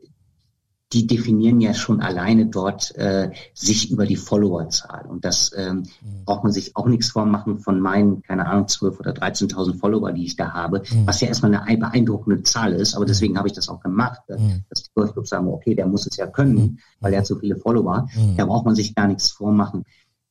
die 0.93 1.07
definieren 1.07 1.59
ja 1.59 1.73
schon 1.73 2.01
alleine 2.01 2.45
dort 2.45 2.95
äh, 2.95 3.31
sich 3.53 3.91
über 3.91 4.05
die 4.05 4.15
Followerzahl. 4.15 5.05
Und 5.07 5.25
das 5.25 5.51
ähm, 5.57 5.77
mhm. 6.01 6.25
braucht 6.25 6.43
man 6.43 6.53
sich 6.53 6.75
auch 6.75 6.85
nichts 6.85 7.09
vormachen 7.09 7.57
von 7.59 7.79
meinen, 7.79 8.21
keine 8.21 8.45
Ahnung, 8.45 8.65
12.000 8.65 8.99
oder 8.99 9.11
13.000 9.11 9.79
Follower, 9.79 10.11
die 10.11 10.25
ich 10.25 10.35
da 10.35 10.53
habe, 10.53 10.83
mhm. 10.91 11.07
was 11.07 11.19
ja 11.21 11.27
erstmal 11.27 11.55
eine 11.55 11.77
beeindruckende 11.77 12.43
Zahl 12.43 12.73
ist. 12.73 12.93
Aber 12.93 13.05
mhm. 13.05 13.07
deswegen 13.07 13.37
habe 13.37 13.47
ich 13.47 13.53
das 13.53 13.69
auch 13.69 13.79
gemacht, 13.79 14.21
mhm. 14.29 14.63
dass 14.69 14.83
die 14.83 14.91
Golfclubs 14.93 15.29
sagen, 15.29 15.47
okay, 15.47 15.73
der 15.73 15.87
muss 15.87 16.05
es 16.05 16.15
ja 16.17 16.27
können, 16.27 16.55
mhm. 16.55 16.79
weil 16.99 17.13
er 17.13 17.19
hat 17.19 17.27
so 17.27 17.39
viele 17.39 17.55
Follower. 17.55 18.07
Mhm. 18.15 18.37
Da 18.37 18.45
braucht 18.45 18.65
man 18.65 18.75
sich 18.75 18.93
gar 18.93 19.07
nichts 19.07 19.31
vormachen. 19.31 19.85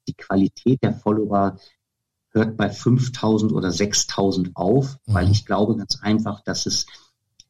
Die 0.06 0.14
Qualität 0.14 0.82
der 0.82 0.94
Follower 0.94 1.56
hört 2.30 2.56
bei 2.56 2.70
5.000 2.70 3.52
oder 3.52 3.68
6.000 3.68 4.52
auf, 4.54 4.98
weil 5.06 5.30
ich 5.30 5.44
glaube 5.44 5.76
ganz 5.76 5.98
einfach, 6.00 6.40
dass 6.42 6.66
es 6.66 6.86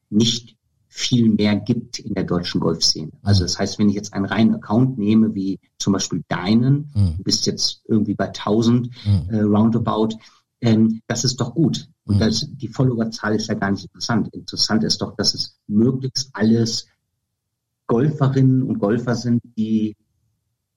nicht 0.09 0.57
viel 0.95 1.27
mehr 1.27 1.55
gibt 1.55 1.97
in 1.97 2.13
der 2.13 2.23
deutschen 2.23 2.61
Golfszene. 2.61 3.11
Also 3.23 3.41
das 3.41 3.57
heißt, 3.57 3.79
wenn 3.79 3.89
ich 3.89 3.95
jetzt 3.95 4.13
einen 4.13 4.25
reinen 4.25 4.53
Account 4.53 4.99
nehme, 4.99 5.33
wie 5.33 5.59
zum 5.79 5.91
Beispiel 5.91 6.23
deinen, 6.27 6.91
mhm. 6.93 7.17
du 7.17 7.23
bist 7.23 7.47
jetzt 7.47 7.81
irgendwie 7.87 8.13
bei 8.13 8.27
1000 8.27 8.89
mhm. 9.03 9.29
äh, 9.29 9.41
roundabout, 9.41 10.19
ähm, 10.61 11.01
das 11.07 11.23
ist 11.23 11.41
doch 11.41 11.55
gut. 11.55 11.89
Und 12.05 12.17
mhm. 12.17 12.19
das, 12.19 12.47
die 12.47 12.67
Followerzahl 12.67 13.33
ist 13.33 13.47
ja 13.47 13.55
gar 13.55 13.71
nicht 13.71 13.85
interessant. 13.85 14.29
Interessant 14.35 14.83
ist 14.83 15.01
doch, 15.01 15.15
dass 15.15 15.33
es 15.33 15.57
möglichst 15.65 16.29
alles 16.33 16.85
Golferinnen 17.87 18.61
und 18.61 18.77
Golfer 18.77 19.15
sind, 19.15 19.41
die 19.57 19.97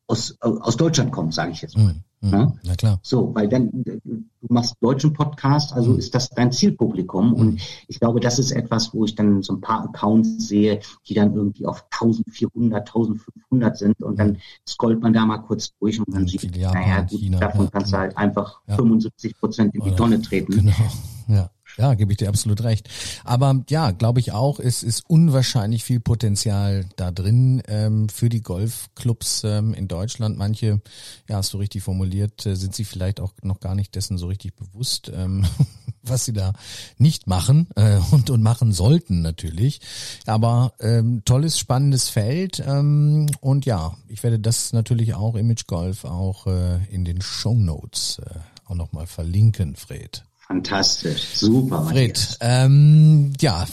aus, 0.06 0.38
aus 0.40 0.78
Deutschland 0.78 1.12
kommen, 1.12 1.30
sage 1.30 1.52
ich 1.52 1.60
jetzt 1.60 1.76
mal. 1.76 1.94
Mhm. 2.26 2.32
Ja? 2.32 2.52
Na 2.64 2.74
klar. 2.74 2.98
So, 3.02 3.34
weil 3.34 3.48
dann, 3.48 3.70
du 3.84 4.24
machst 4.48 4.74
deutschen 4.80 5.12
Podcast, 5.12 5.72
also 5.72 5.92
mhm. 5.92 5.98
ist 5.98 6.14
das 6.14 6.30
dein 6.30 6.52
Zielpublikum. 6.52 7.30
Mhm. 7.30 7.34
Und 7.34 7.60
ich 7.88 8.00
glaube, 8.00 8.20
das 8.20 8.38
ist 8.38 8.52
etwas, 8.52 8.92
wo 8.94 9.04
ich 9.04 9.14
dann 9.14 9.42
so 9.42 9.54
ein 9.54 9.60
paar 9.60 9.84
Accounts 9.84 10.48
sehe, 10.48 10.80
die 11.08 11.14
dann 11.14 11.34
irgendwie 11.34 11.66
auf 11.66 11.84
1400, 11.90 12.88
1500 12.88 13.76
sind 13.76 14.02
und 14.02 14.18
dann 14.18 14.38
scrollt 14.68 15.00
man 15.00 15.12
da 15.12 15.24
mal 15.24 15.38
kurz 15.38 15.72
durch 15.78 15.98
und 15.98 16.12
dann 16.12 16.22
mhm, 16.22 16.28
sieht, 16.28 16.56
naja, 16.56 17.02
gut, 17.02 17.20
davon 17.40 17.66
ja, 17.66 17.70
kannst 17.70 17.92
du 17.92 17.98
halt 17.98 18.16
einfach 18.16 18.60
ja. 18.66 18.76
75 18.76 19.38
Prozent 19.38 19.74
in 19.74 19.82
die 19.82 19.94
Tonne 19.94 20.20
treten. 20.20 20.52
Genau, 20.66 21.40
ja. 21.40 21.50
Ja, 21.76 21.94
gebe 21.94 22.12
ich 22.12 22.18
dir 22.18 22.28
absolut 22.28 22.62
recht. 22.62 22.88
Aber 23.24 23.62
ja, 23.68 23.90
glaube 23.90 24.20
ich 24.20 24.32
auch, 24.32 24.60
es 24.60 24.82
ist 24.82 25.08
unwahrscheinlich 25.08 25.84
viel 25.84 26.00
Potenzial 26.00 26.86
da 26.96 27.10
drin 27.10 27.62
ähm, 27.68 28.08
für 28.08 28.28
die 28.30 28.42
Golfclubs 28.42 29.44
ähm, 29.44 29.74
in 29.74 29.86
Deutschland. 29.86 30.38
Manche, 30.38 30.80
ja, 31.28 31.36
hast 31.36 31.52
du 31.52 31.58
richtig 31.58 31.82
formuliert, 31.82 32.46
äh, 32.46 32.56
sind 32.56 32.74
sich 32.74 32.86
vielleicht 32.86 33.20
auch 33.20 33.32
noch 33.42 33.60
gar 33.60 33.74
nicht 33.74 33.94
dessen 33.94 34.16
so 34.16 34.26
richtig 34.26 34.56
bewusst, 34.56 35.12
ähm, 35.14 35.44
was 36.02 36.24
sie 36.24 36.32
da 36.32 36.54
nicht 36.96 37.26
machen 37.26 37.68
äh, 37.76 37.98
und, 38.10 38.30
und 38.30 38.42
machen 38.42 38.72
sollten 38.72 39.20
natürlich. 39.20 39.80
Aber 40.24 40.72
ähm, 40.80 41.22
tolles, 41.26 41.58
spannendes 41.58 42.08
Feld. 42.08 42.62
Ähm, 42.66 43.26
und 43.40 43.66
ja, 43.66 43.96
ich 44.08 44.22
werde 44.22 44.38
das 44.38 44.72
natürlich 44.72 45.14
auch, 45.14 45.34
Image 45.34 45.66
Golf, 45.66 46.04
auch 46.04 46.46
äh, 46.46 46.84
in 46.86 47.04
den 47.04 47.20
Show 47.20 47.54
Notes 47.54 48.18
äh, 48.24 48.38
auch 48.64 48.74
nochmal 48.74 49.06
verlinken, 49.06 49.76
Fred. 49.76 50.25
Fantastisch, 50.46 51.34
super. 51.34 51.88
Fred, 51.90 52.38
ähm, 52.40 53.32
ja, 53.40 53.66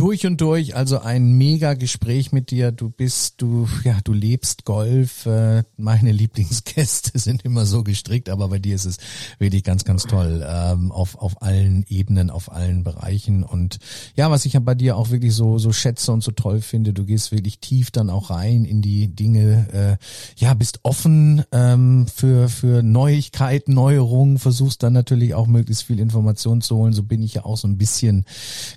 durch 0.00 0.24
und 0.24 0.40
durch, 0.40 0.74
also 0.74 1.00
ein 1.00 1.32
mega 1.32 1.74
Gespräch 1.74 2.32
mit 2.32 2.50
dir. 2.50 2.72
Du 2.72 2.88
bist, 2.88 3.42
du, 3.42 3.68
ja, 3.84 3.98
du 4.02 4.14
lebst 4.14 4.64
Golf. 4.64 5.26
Äh, 5.26 5.64
meine 5.76 6.10
Lieblingsgäste 6.20 7.18
sind 7.18 7.44
immer 7.44 7.66
so 7.66 7.82
gestrickt, 7.82 8.30
aber 8.30 8.48
bei 8.48 8.58
dir 8.58 8.76
ist 8.76 8.86
es 8.86 8.96
wirklich 9.38 9.62
ganz, 9.62 9.84
ganz 9.84 10.04
toll 10.04 10.42
ähm, 10.48 10.90
auf 10.90 11.16
auf 11.16 11.42
allen 11.42 11.84
Ebenen, 11.86 12.30
auf 12.30 12.50
allen 12.50 12.82
Bereichen. 12.82 13.42
Und 13.42 13.78
ja, 14.16 14.30
was 14.30 14.46
ich 14.46 14.54
ja 14.54 14.60
bei 14.60 14.74
dir 14.74 14.96
auch 14.96 15.10
wirklich 15.10 15.34
so 15.34 15.58
so 15.58 15.70
schätze 15.70 16.12
und 16.12 16.22
so 16.22 16.30
toll 16.30 16.62
finde, 16.62 16.94
du 16.94 17.04
gehst 17.04 17.30
wirklich 17.30 17.58
tief 17.58 17.90
dann 17.90 18.08
auch 18.08 18.30
rein 18.30 18.64
in 18.64 18.80
die 18.80 19.08
Dinge. 19.08 19.98
Äh, 20.00 20.42
ja, 20.42 20.54
bist 20.54 20.80
offen 20.82 21.44
ähm, 21.52 22.06
für 22.06 22.48
für 22.48 22.82
Neuigkeiten, 22.82 23.74
Neuerungen. 23.74 24.38
Versuchst 24.38 24.82
dann 24.82 24.94
natürlich 24.94 25.34
auch 25.34 25.46
möglichst 25.46 25.82
viel 25.82 26.00
Information 26.00 26.62
zu 26.62 26.76
holen. 26.76 26.94
So 26.94 27.02
bin 27.02 27.22
ich 27.22 27.34
ja 27.34 27.44
auch 27.44 27.58
so 27.58 27.68
ein 27.68 27.76
bisschen 27.76 28.24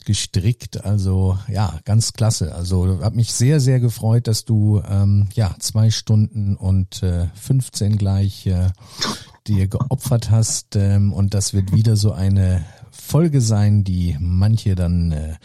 gestrickt. 0.04 0.84
Also 0.84 1.13
also 1.14 1.38
ja, 1.48 1.80
ganz 1.86 2.14
klasse. 2.14 2.56
Also 2.56 3.00
habe 3.04 3.16
mich 3.16 3.34
sehr, 3.34 3.60
sehr 3.60 3.80
gefreut, 3.80 4.28
dass 4.28 4.46
du 4.46 4.82
ähm, 4.90 5.28
ja 5.34 5.56
zwei 5.60 5.92
Stunden 5.92 6.56
und 6.56 7.04
äh, 7.04 7.28
15 7.36 7.98
gleich 7.98 8.48
äh, 8.48 8.70
dir 9.46 9.68
geopfert 9.68 10.32
hast. 10.32 10.76
Ähm, 10.76 11.14
und 11.14 11.36
das 11.36 11.54
wird 11.54 11.72
wieder 11.72 11.96
so 11.96 12.14
eine 12.14 12.66
Folge 12.94 13.42
sein, 13.42 13.84
die 13.84 14.16
manche 14.20 14.76
dann 14.76 15.12
äh, 15.12 15.36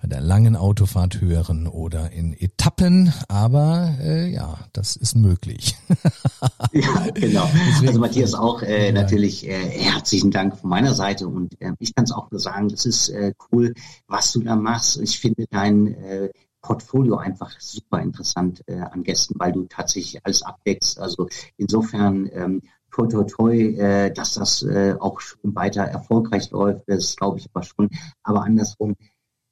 bei 0.00 0.08
der 0.08 0.20
langen 0.20 0.56
Autofahrt 0.56 1.20
hören 1.20 1.66
oder 1.66 2.10
in 2.12 2.32
Etappen. 2.32 3.12
Aber 3.28 3.94
äh, 4.00 4.32
ja, 4.32 4.58
das 4.72 4.96
ist 4.96 5.14
möglich. 5.14 5.76
ja, 6.72 7.10
genau. 7.12 7.48
Deswegen, 7.68 7.88
also 7.88 8.00
Matthias 8.00 8.34
auch 8.34 8.62
äh, 8.62 8.86
ja. 8.86 8.92
natürlich 8.92 9.46
äh, 9.46 9.52
herzlichen 9.52 10.30
Dank 10.30 10.56
von 10.56 10.70
meiner 10.70 10.94
Seite 10.94 11.28
und 11.28 11.60
äh, 11.60 11.72
ich 11.78 11.94
kann 11.94 12.04
es 12.04 12.12
auch 12.12 12.30
nur 12.30 12.40
sagen, 12.40 12.68
das 12.68 12.86
ist 12.86 13.10
äh, 13.10 13.34
cool, 13.52 13.74
was 14.08 14.32
du 14.32 14.40
da 14.40 14.56
machst. 14.56 14.98
Ich 15.00 15.20
finde 15.20 15.46
dein 15.50 15.94
äh, 15.94 16.30
Portfolio 16.62 17.16
einfach 17.16 17.52
super 17.60 18.00
interessant 18.00 18.62
äh, 18.66 18.80
an 18.80 19.02
Gästen, 19.02 19.34
weil 19.38 19.52
du 19.52 19.64
tatsächlich 19.64 20.24
alles 20.24 20.42
abdeckst. 20.42 20.98
Also 20.98 21.28
insofern 21.58 22.30
ähm, 22.32 22.62
toi, 22.94 23.06
toi, 23.08 23.24
toi, 23.24 23.52
äh, 23.52 24.12
dass 24.12 24.34
das 24.34 24.62
äh, 24.62 24.94
auch 24.98 25.20
schon 25.20 25.54
weiter 25.54 25.82
erfolgreich 25.82 26.50
läuft, 26.50 26.82
das 26.86 27.16
glaube 27.16 27.38
ich 27.38 27.48
aber 27.52 27.64
schon. 27.64 27.90
Aber 28.22 28.44
andersrum, 28.44 28.94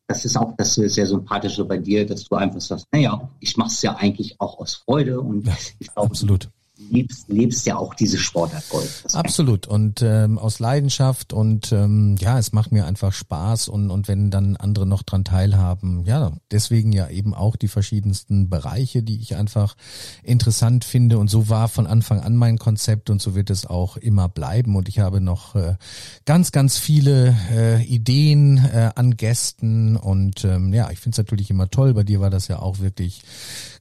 das 0.06 0.24
ist 0.24 0.36
auch 0.36 0.54
das 0.56 0.74
sehr 0.74 1.06
sympathische 1.06 1.64
bei 1.64 1.78
dir, 1.78 2.06
dass 2.06 2.24
du 2.24 2.36
einfach 2.36 2.60
sagst, 2.60 2.86
naja, 2.92 3.28
ich 3.40 3.56
mache 3.56 3.68
es 3.68 3.82
ja 3.82 3.96
eigentlich 3.96 4.40
auch 4.40 4.58
aus 4.58 4.74
Freude 4.74 5.20
und 5.20 5.46
ja, 5.46 5.56
ich 5.78 5.92
glaube, 5.92 6.10
absolut 6.10 6.48
lebst, 6.90 7.28
lebst 7.28 7.66
ja 7.66 7.76
auch 7.76 7.94
diese 7.94 8.18
Sportart 8.18 8.68
Golf. 8.68 9.04
Absolut 9.12 9.66
und 9.66 10.02
ähm, 10.02 10.38
aus 10.38 10.58
Leidenschaft 10.58 11.32
und 11.32 11.72
ähm, 11.72 12.16
ja, 12.18 12.38
es 12.38 12.52
macht 12.52 12.72
mir 12.72 12.86
einfach 12.86 13.12
Spaß 13.12 13.68
und 13.68 13.90
und 13.90 14.08
wenn 14.08 14.30
dann 14.30 14.56
andere 14.56 14.86
noch 14.86 15.02
dran 15.02 15.24
teilhaben, 15.24 16.04
ja, 16.04 16.32
deswegen 16.50 16.92
ja 16.92 17.08
eben 17.08 17.34
auch 17.34 17.56
die 17.56 17.68
verschiedensten 17.68 18.48
Bereiche, 18.48 19.02
die 19.02 19.20
ich 19.20 19.36
einfach 19.36 19.76
interessant 20.22 20.84
finde 20.84 21.18
und 21.18 21.28
so 21.28 21.48
war 21.48 21.68
von 21.68 21.86
Anfang 21.86 22.20
an 22.20 22.36
mein 22.36 22.58
Konzept 22.58 23.10
und 23.10 23.20
so 23.20 23.34
wird 23.34 23.50
es 23.50 23.66
auch 23.66 23.96
immer 23.96 24.28
bleiben 24.28 24.76
und 24.76 24.88
ich 24.88 24.98
habe 24.98 25.20
noch 25.20 25.54
äh, 25.54 25.76
ganz 26.24 26.52
ganz 26.52 26.78
viele 26.78 27.36
äh, 27.52 27.82
Ideen 27.82 28.58
äh, 28.58 28.90
an 28.94 29.16
Gästen 29.16 29.96
und 29.96 30.44
ähm, 30.44 30.72
ja, 30.72 30.90
ich 30.90 30.98
finde 30.98 31.14
es 31.14 31.18
natürlich 31.18 31.50
immer 31.50 31.68
toll. 31.70 31.94
Bei 31.94 32.04
dir 32.04 32.20
war 32.20 32.30
das 32.30 32.48
ja 32.48 32.58
auch 32.58 32.78
wirklich 32.80 33.22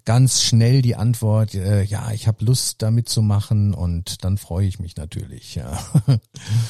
ganz 0.06 0.42
schnell 0.42 0.82
die 0.82 0.96
Antwort, 0.96 1.54
äh, 1.54 1.84
ja, 1.84 2.12
ich 2.12 2.28
habe 2.28 2.44
Lust 2.44 2.82
damit 2.82 3.10
zu 3.10 3.22
machen 3.22 3.74
und 3.74 4.24
dann 4.24 4.38
freue 4.38 4.66
ich 4.66 4.80
mich 4.80 4.96
natürlich. 4.96 5.56
Ja. 5.56 5.78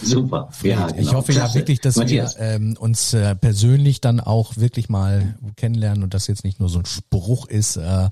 Super. 0.02 0.50
Ja, 0.64 0.88
genau. 0.88 1.02
Ich 1.02 1.14
hoffe 1.14 1.32
Klasse. 1.32 1.50
ja 1.50 1.60
wirklich, 1.62 1.80
dass 1.82 1.96
Matthias. 1.96 2.38
wir 2.38 2.46
ähm, 2.46 2.76
uns 2.80 3.14
äh, 3.14 3.36
persönlich 3.36 4.02
dann 4.02 4.20
auch 4.20 4.58
wirklich 4.58 4.90
mal 4.90 5.36
kennenlernen 5.56 6.04
und 6.04 6.14
das 6.14 6.28
jetzt 6.28 6.44
nicht 6.44 6.60
nur 6.60 6.70
so 6.70 6.80
ein 6.80 6.86
Spruch 6.86 7.48
ist. 7.48 7.78
Äh, 7.78 8.10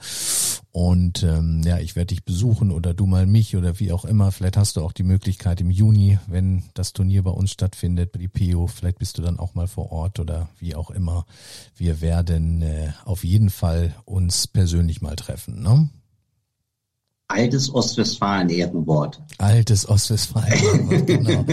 und 0.72 1.24
ähm, 1.24 1.64
ja, 1.66 1.80
ich 1.80 1.96
werde 1.96 2.08
dich 2.08 2.24
besuchen 2.24 2.72
oder 2.72 2.94
du 2.94 3.08
mal 3.08 3.26
mich 3.26 3.56
oder 3.56 3.80
wie 3.80 3.92
auch 3.92 4.06
immer. 4.06 4.32
Vielleicht 4.32 4.56
hast 4.56 4.76
du 4.76 4.82
auch 4.82 4.92
die 4.92 5.04
Möglichkeit 5.04 5.62
im 5.62 5.72
Juni, 5.72 6.20
wenn 6.28 6.64
das 6.76 6.94
Turnier 6.94 7.24
bei 7.24 7.32
uns 7.32 7.52
stattfindet, 7.52 8.12
bei 8.12 8.20
die 8.20 8.28
PO, 8.28 8.68
vielleicht 8.68 9.00
bist 9.00 9.18
du 9.18 9.24
dann 9.24 9.40
auch 9.40 9.56
mal 9.56 9.68
vor 9.68 9.92
Ort 9.92 10.20
oder 10.20 10.50
wie 10.60 10.76
auch 10.76 10.92
immer. 10.92 11.26
Wir 11.76 12.02
werden 12.02 12.62
äh, 12.62 12.92
auf 13.04 13.24
jeden 13.24 13.50
Fall 13.50 13.96
uns 14.06 14.46
persönlich 14.46 15.02
mal 15.02 15.16
treffen. 15.16 15.64
Ne? 15.64 15.90
Altes 17.32 17.72
Ostwestfalen-Ehrenwort. 17.72 19.22
Altes 19.38 19.88
Ostwestfalen, 19.88 21.06
genau. 21.06 21.46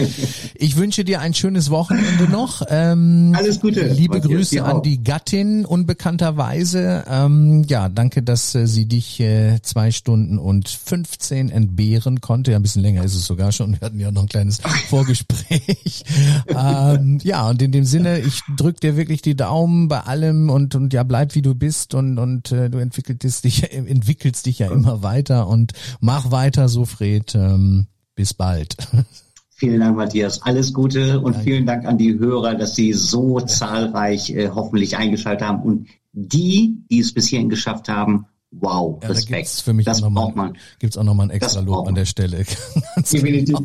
Ich 0.55 0.75
wünsche 0.75 1.05
dir 1.05 1.21
ein 1.21 1.35
schönes 1.35 1.69
Wochenende 1.69 2.23
noch. 2.23 2.63
Ähm, 2.67 3.33
Alles 3.37 3.59
Gute. 3.59 3.85
Liebe 3.87 4.19
Grüße 4.19 4.63
an 4.63 4.81
die 4.81 5.03
Gattin 5.03 5.65
unbekannterweise. 5.65 7.05
Ähm, 7.07 7.63
ja, 7.69 7.89
danke, 7.89 8.23
dass 8.23 8.55
äh, 8.55 8.65
sie 8.65 8.87
dich 8.87 9.19
äh, 9.19 9.61
zwei 9.61 9.91
Stunden 9.91 10.39
und 10.39 10.67
15 10.67 11.49
entbehren 11.49 12.21
konnte. 12.21 12.51
Ja, 12.51 12.57
ein 12.57 12.63
bisschen 12.63 12.81
länger 12.81 13.03
ist 13.03 13.13
es 13.13 13.27
sogar 13.27 13.51
schon. 13.51 13.73
Wir 13.79 13.81
hatten 13.81 13.99
ja 13.99 14.09
noch 14.09 14.23
ein 14.23 14.29
kleines 14.29 14.59
Vorgespräch. 14.89 16.05
ähm, 16.47 17.19
ja, 17.21 17.47
und 17.47 17.61
in 17.61 17.71
dem 17.71 17.85
Sinne, 17.85 18.19
ich 18.19 18.41
drück 18.57 18.81
dir 18.81 18.97
wirklich 18.97 19.21
die 19.21 19.35
Daumen 19.35 19.89
bei 19.89 19.99
allem 19.99 20.49
und, 20.49 20.73
und 20.73 20.91
ja, 20.91 21.03
bleib 21.03 21.35
wie 21.35 21.43
du 21.43 21.53
bist 21.53 21.93
und, 21.93 22.17
und 22.17 22.51
äh, 22.51 22.71
du 22.71 22.79
entwickelst 22.79 23.43
dich, 23.43 23.71
entwickelst 23.71 24.47
dich 24.47 24.57
ja 24.57 24.71
immer 24.71 25.03
weiter 25.03 25.47
und 25.47 25.66
und 25.73 25.73
mach 26.01 26.31
weiter 26.31 26.69
so, 26.69 26.85
Fred. 26.85 27.35
Ähm, 27.35 27.87
bis 28.15 28.33
bald. 28.33 28.75
Vielen 29.49 29.79
Dank, 29.79 29.97
Matthias. 29.97 30.43
Alles 30.43 30.71
Gute 30.71 31.19
und 31.19 31.33
Danke. 31.33 31.49
vielen 31.49 31.65
Dank 31.65 31.85
an 31.85 31.97
die 31.97 32.19
Hörer, 32.19 32.53
dass 32.53 32.75
sie 32.75 32.93
so 32.93 33.39
zahlreich 33.39 34.29
äh, 34.29 34.49
hoffentlich 34.53 34.97
eingeschaltet 34.97 35.47
haben. 35.47 35.63
Und 35.63 35.87
die, 36.13 36.77
die 36.91 36.99
es 36.99 37.11
bis 37.11 37.25
hierhin 37.27 37.49
geschafft 37.49 37.89
haben, 37.89 38.27
wow, 38.51 38.99
ja, 39.01 39.09
Respekt. 39.09 39.47
Da 39.57 39.63
für 39.63 39.73
mich 39.73 39.85
das 39.85 40.03
auch 40.03 40.11
noch 40.11 40.21
braucht 40.21 40.35
mal, 40.35 40.47
man. 40.49 40.57
Gibt's 40.77 40.95
auch 40.95 41.03
nochmal 41.03 41.27
ein 41.27 41.29
extra 41.31 41.61
Lob 41.61 41.87
an 41.87 41.95
der 41.95 42.05
Stelle. 42.05 42.45
Definitiv. 42.97 43.57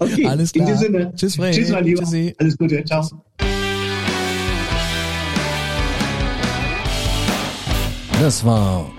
okay, 0.00 0.26
Alles 0.26 0.52
klar. 0.52 0.68
In 0.68 0.74
diesem 0.74 0.92
Sinne. 0.92 1.12
Tschüss, 1.14 1.36
Fred. 1.36 1.54
Tschüss, 1.54 1.70
mein 1.70 1.84
Lieber. 1.84 2.02
Tschüssi. 2.02 2.34
Alles 2.36 2.58
Gute. 2.58 2.84
Ciao. 2.84 3.08
Das 8.20 8.44
war 8.44 8.90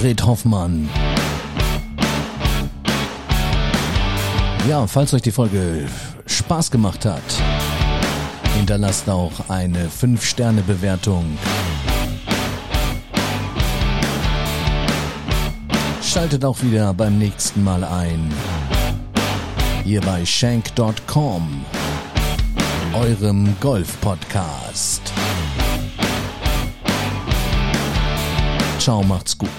Fred 0.00 0.24
Hoffmann. 0.24 0.88
Ja, 4.68 4.86
falls 4.86 5.12
euch 5.12 5.20
die 5.20 5.30
Folge 5.30 5.86
Spaß 6.24 6.70
gemacht 6.70 7.04
hat, 7.04 7.22
hinterlasst 8.56 9.10
auch 9.10 9.32
eine 9.48 9.88
5-Sterne-Bewertung. 9.88 11.36
Schaltet 16.02 16.46
auch 16.46 16.62
wieder 16.62 16.94
beim 16.94 17.18
nächsten 17.18 17.62
Mal 17.62 17.84
ein. 17.84 18.32
Hier 19.84 20.00
bei 20.00 20.24
Shank.com, 20.24 21.66
eurem 22.94 23.54
Golf-Podcast. 23.60 25.02
Ciao, 28.78 29.02
macht's 29.02 29.36
gut. 29.36 29.50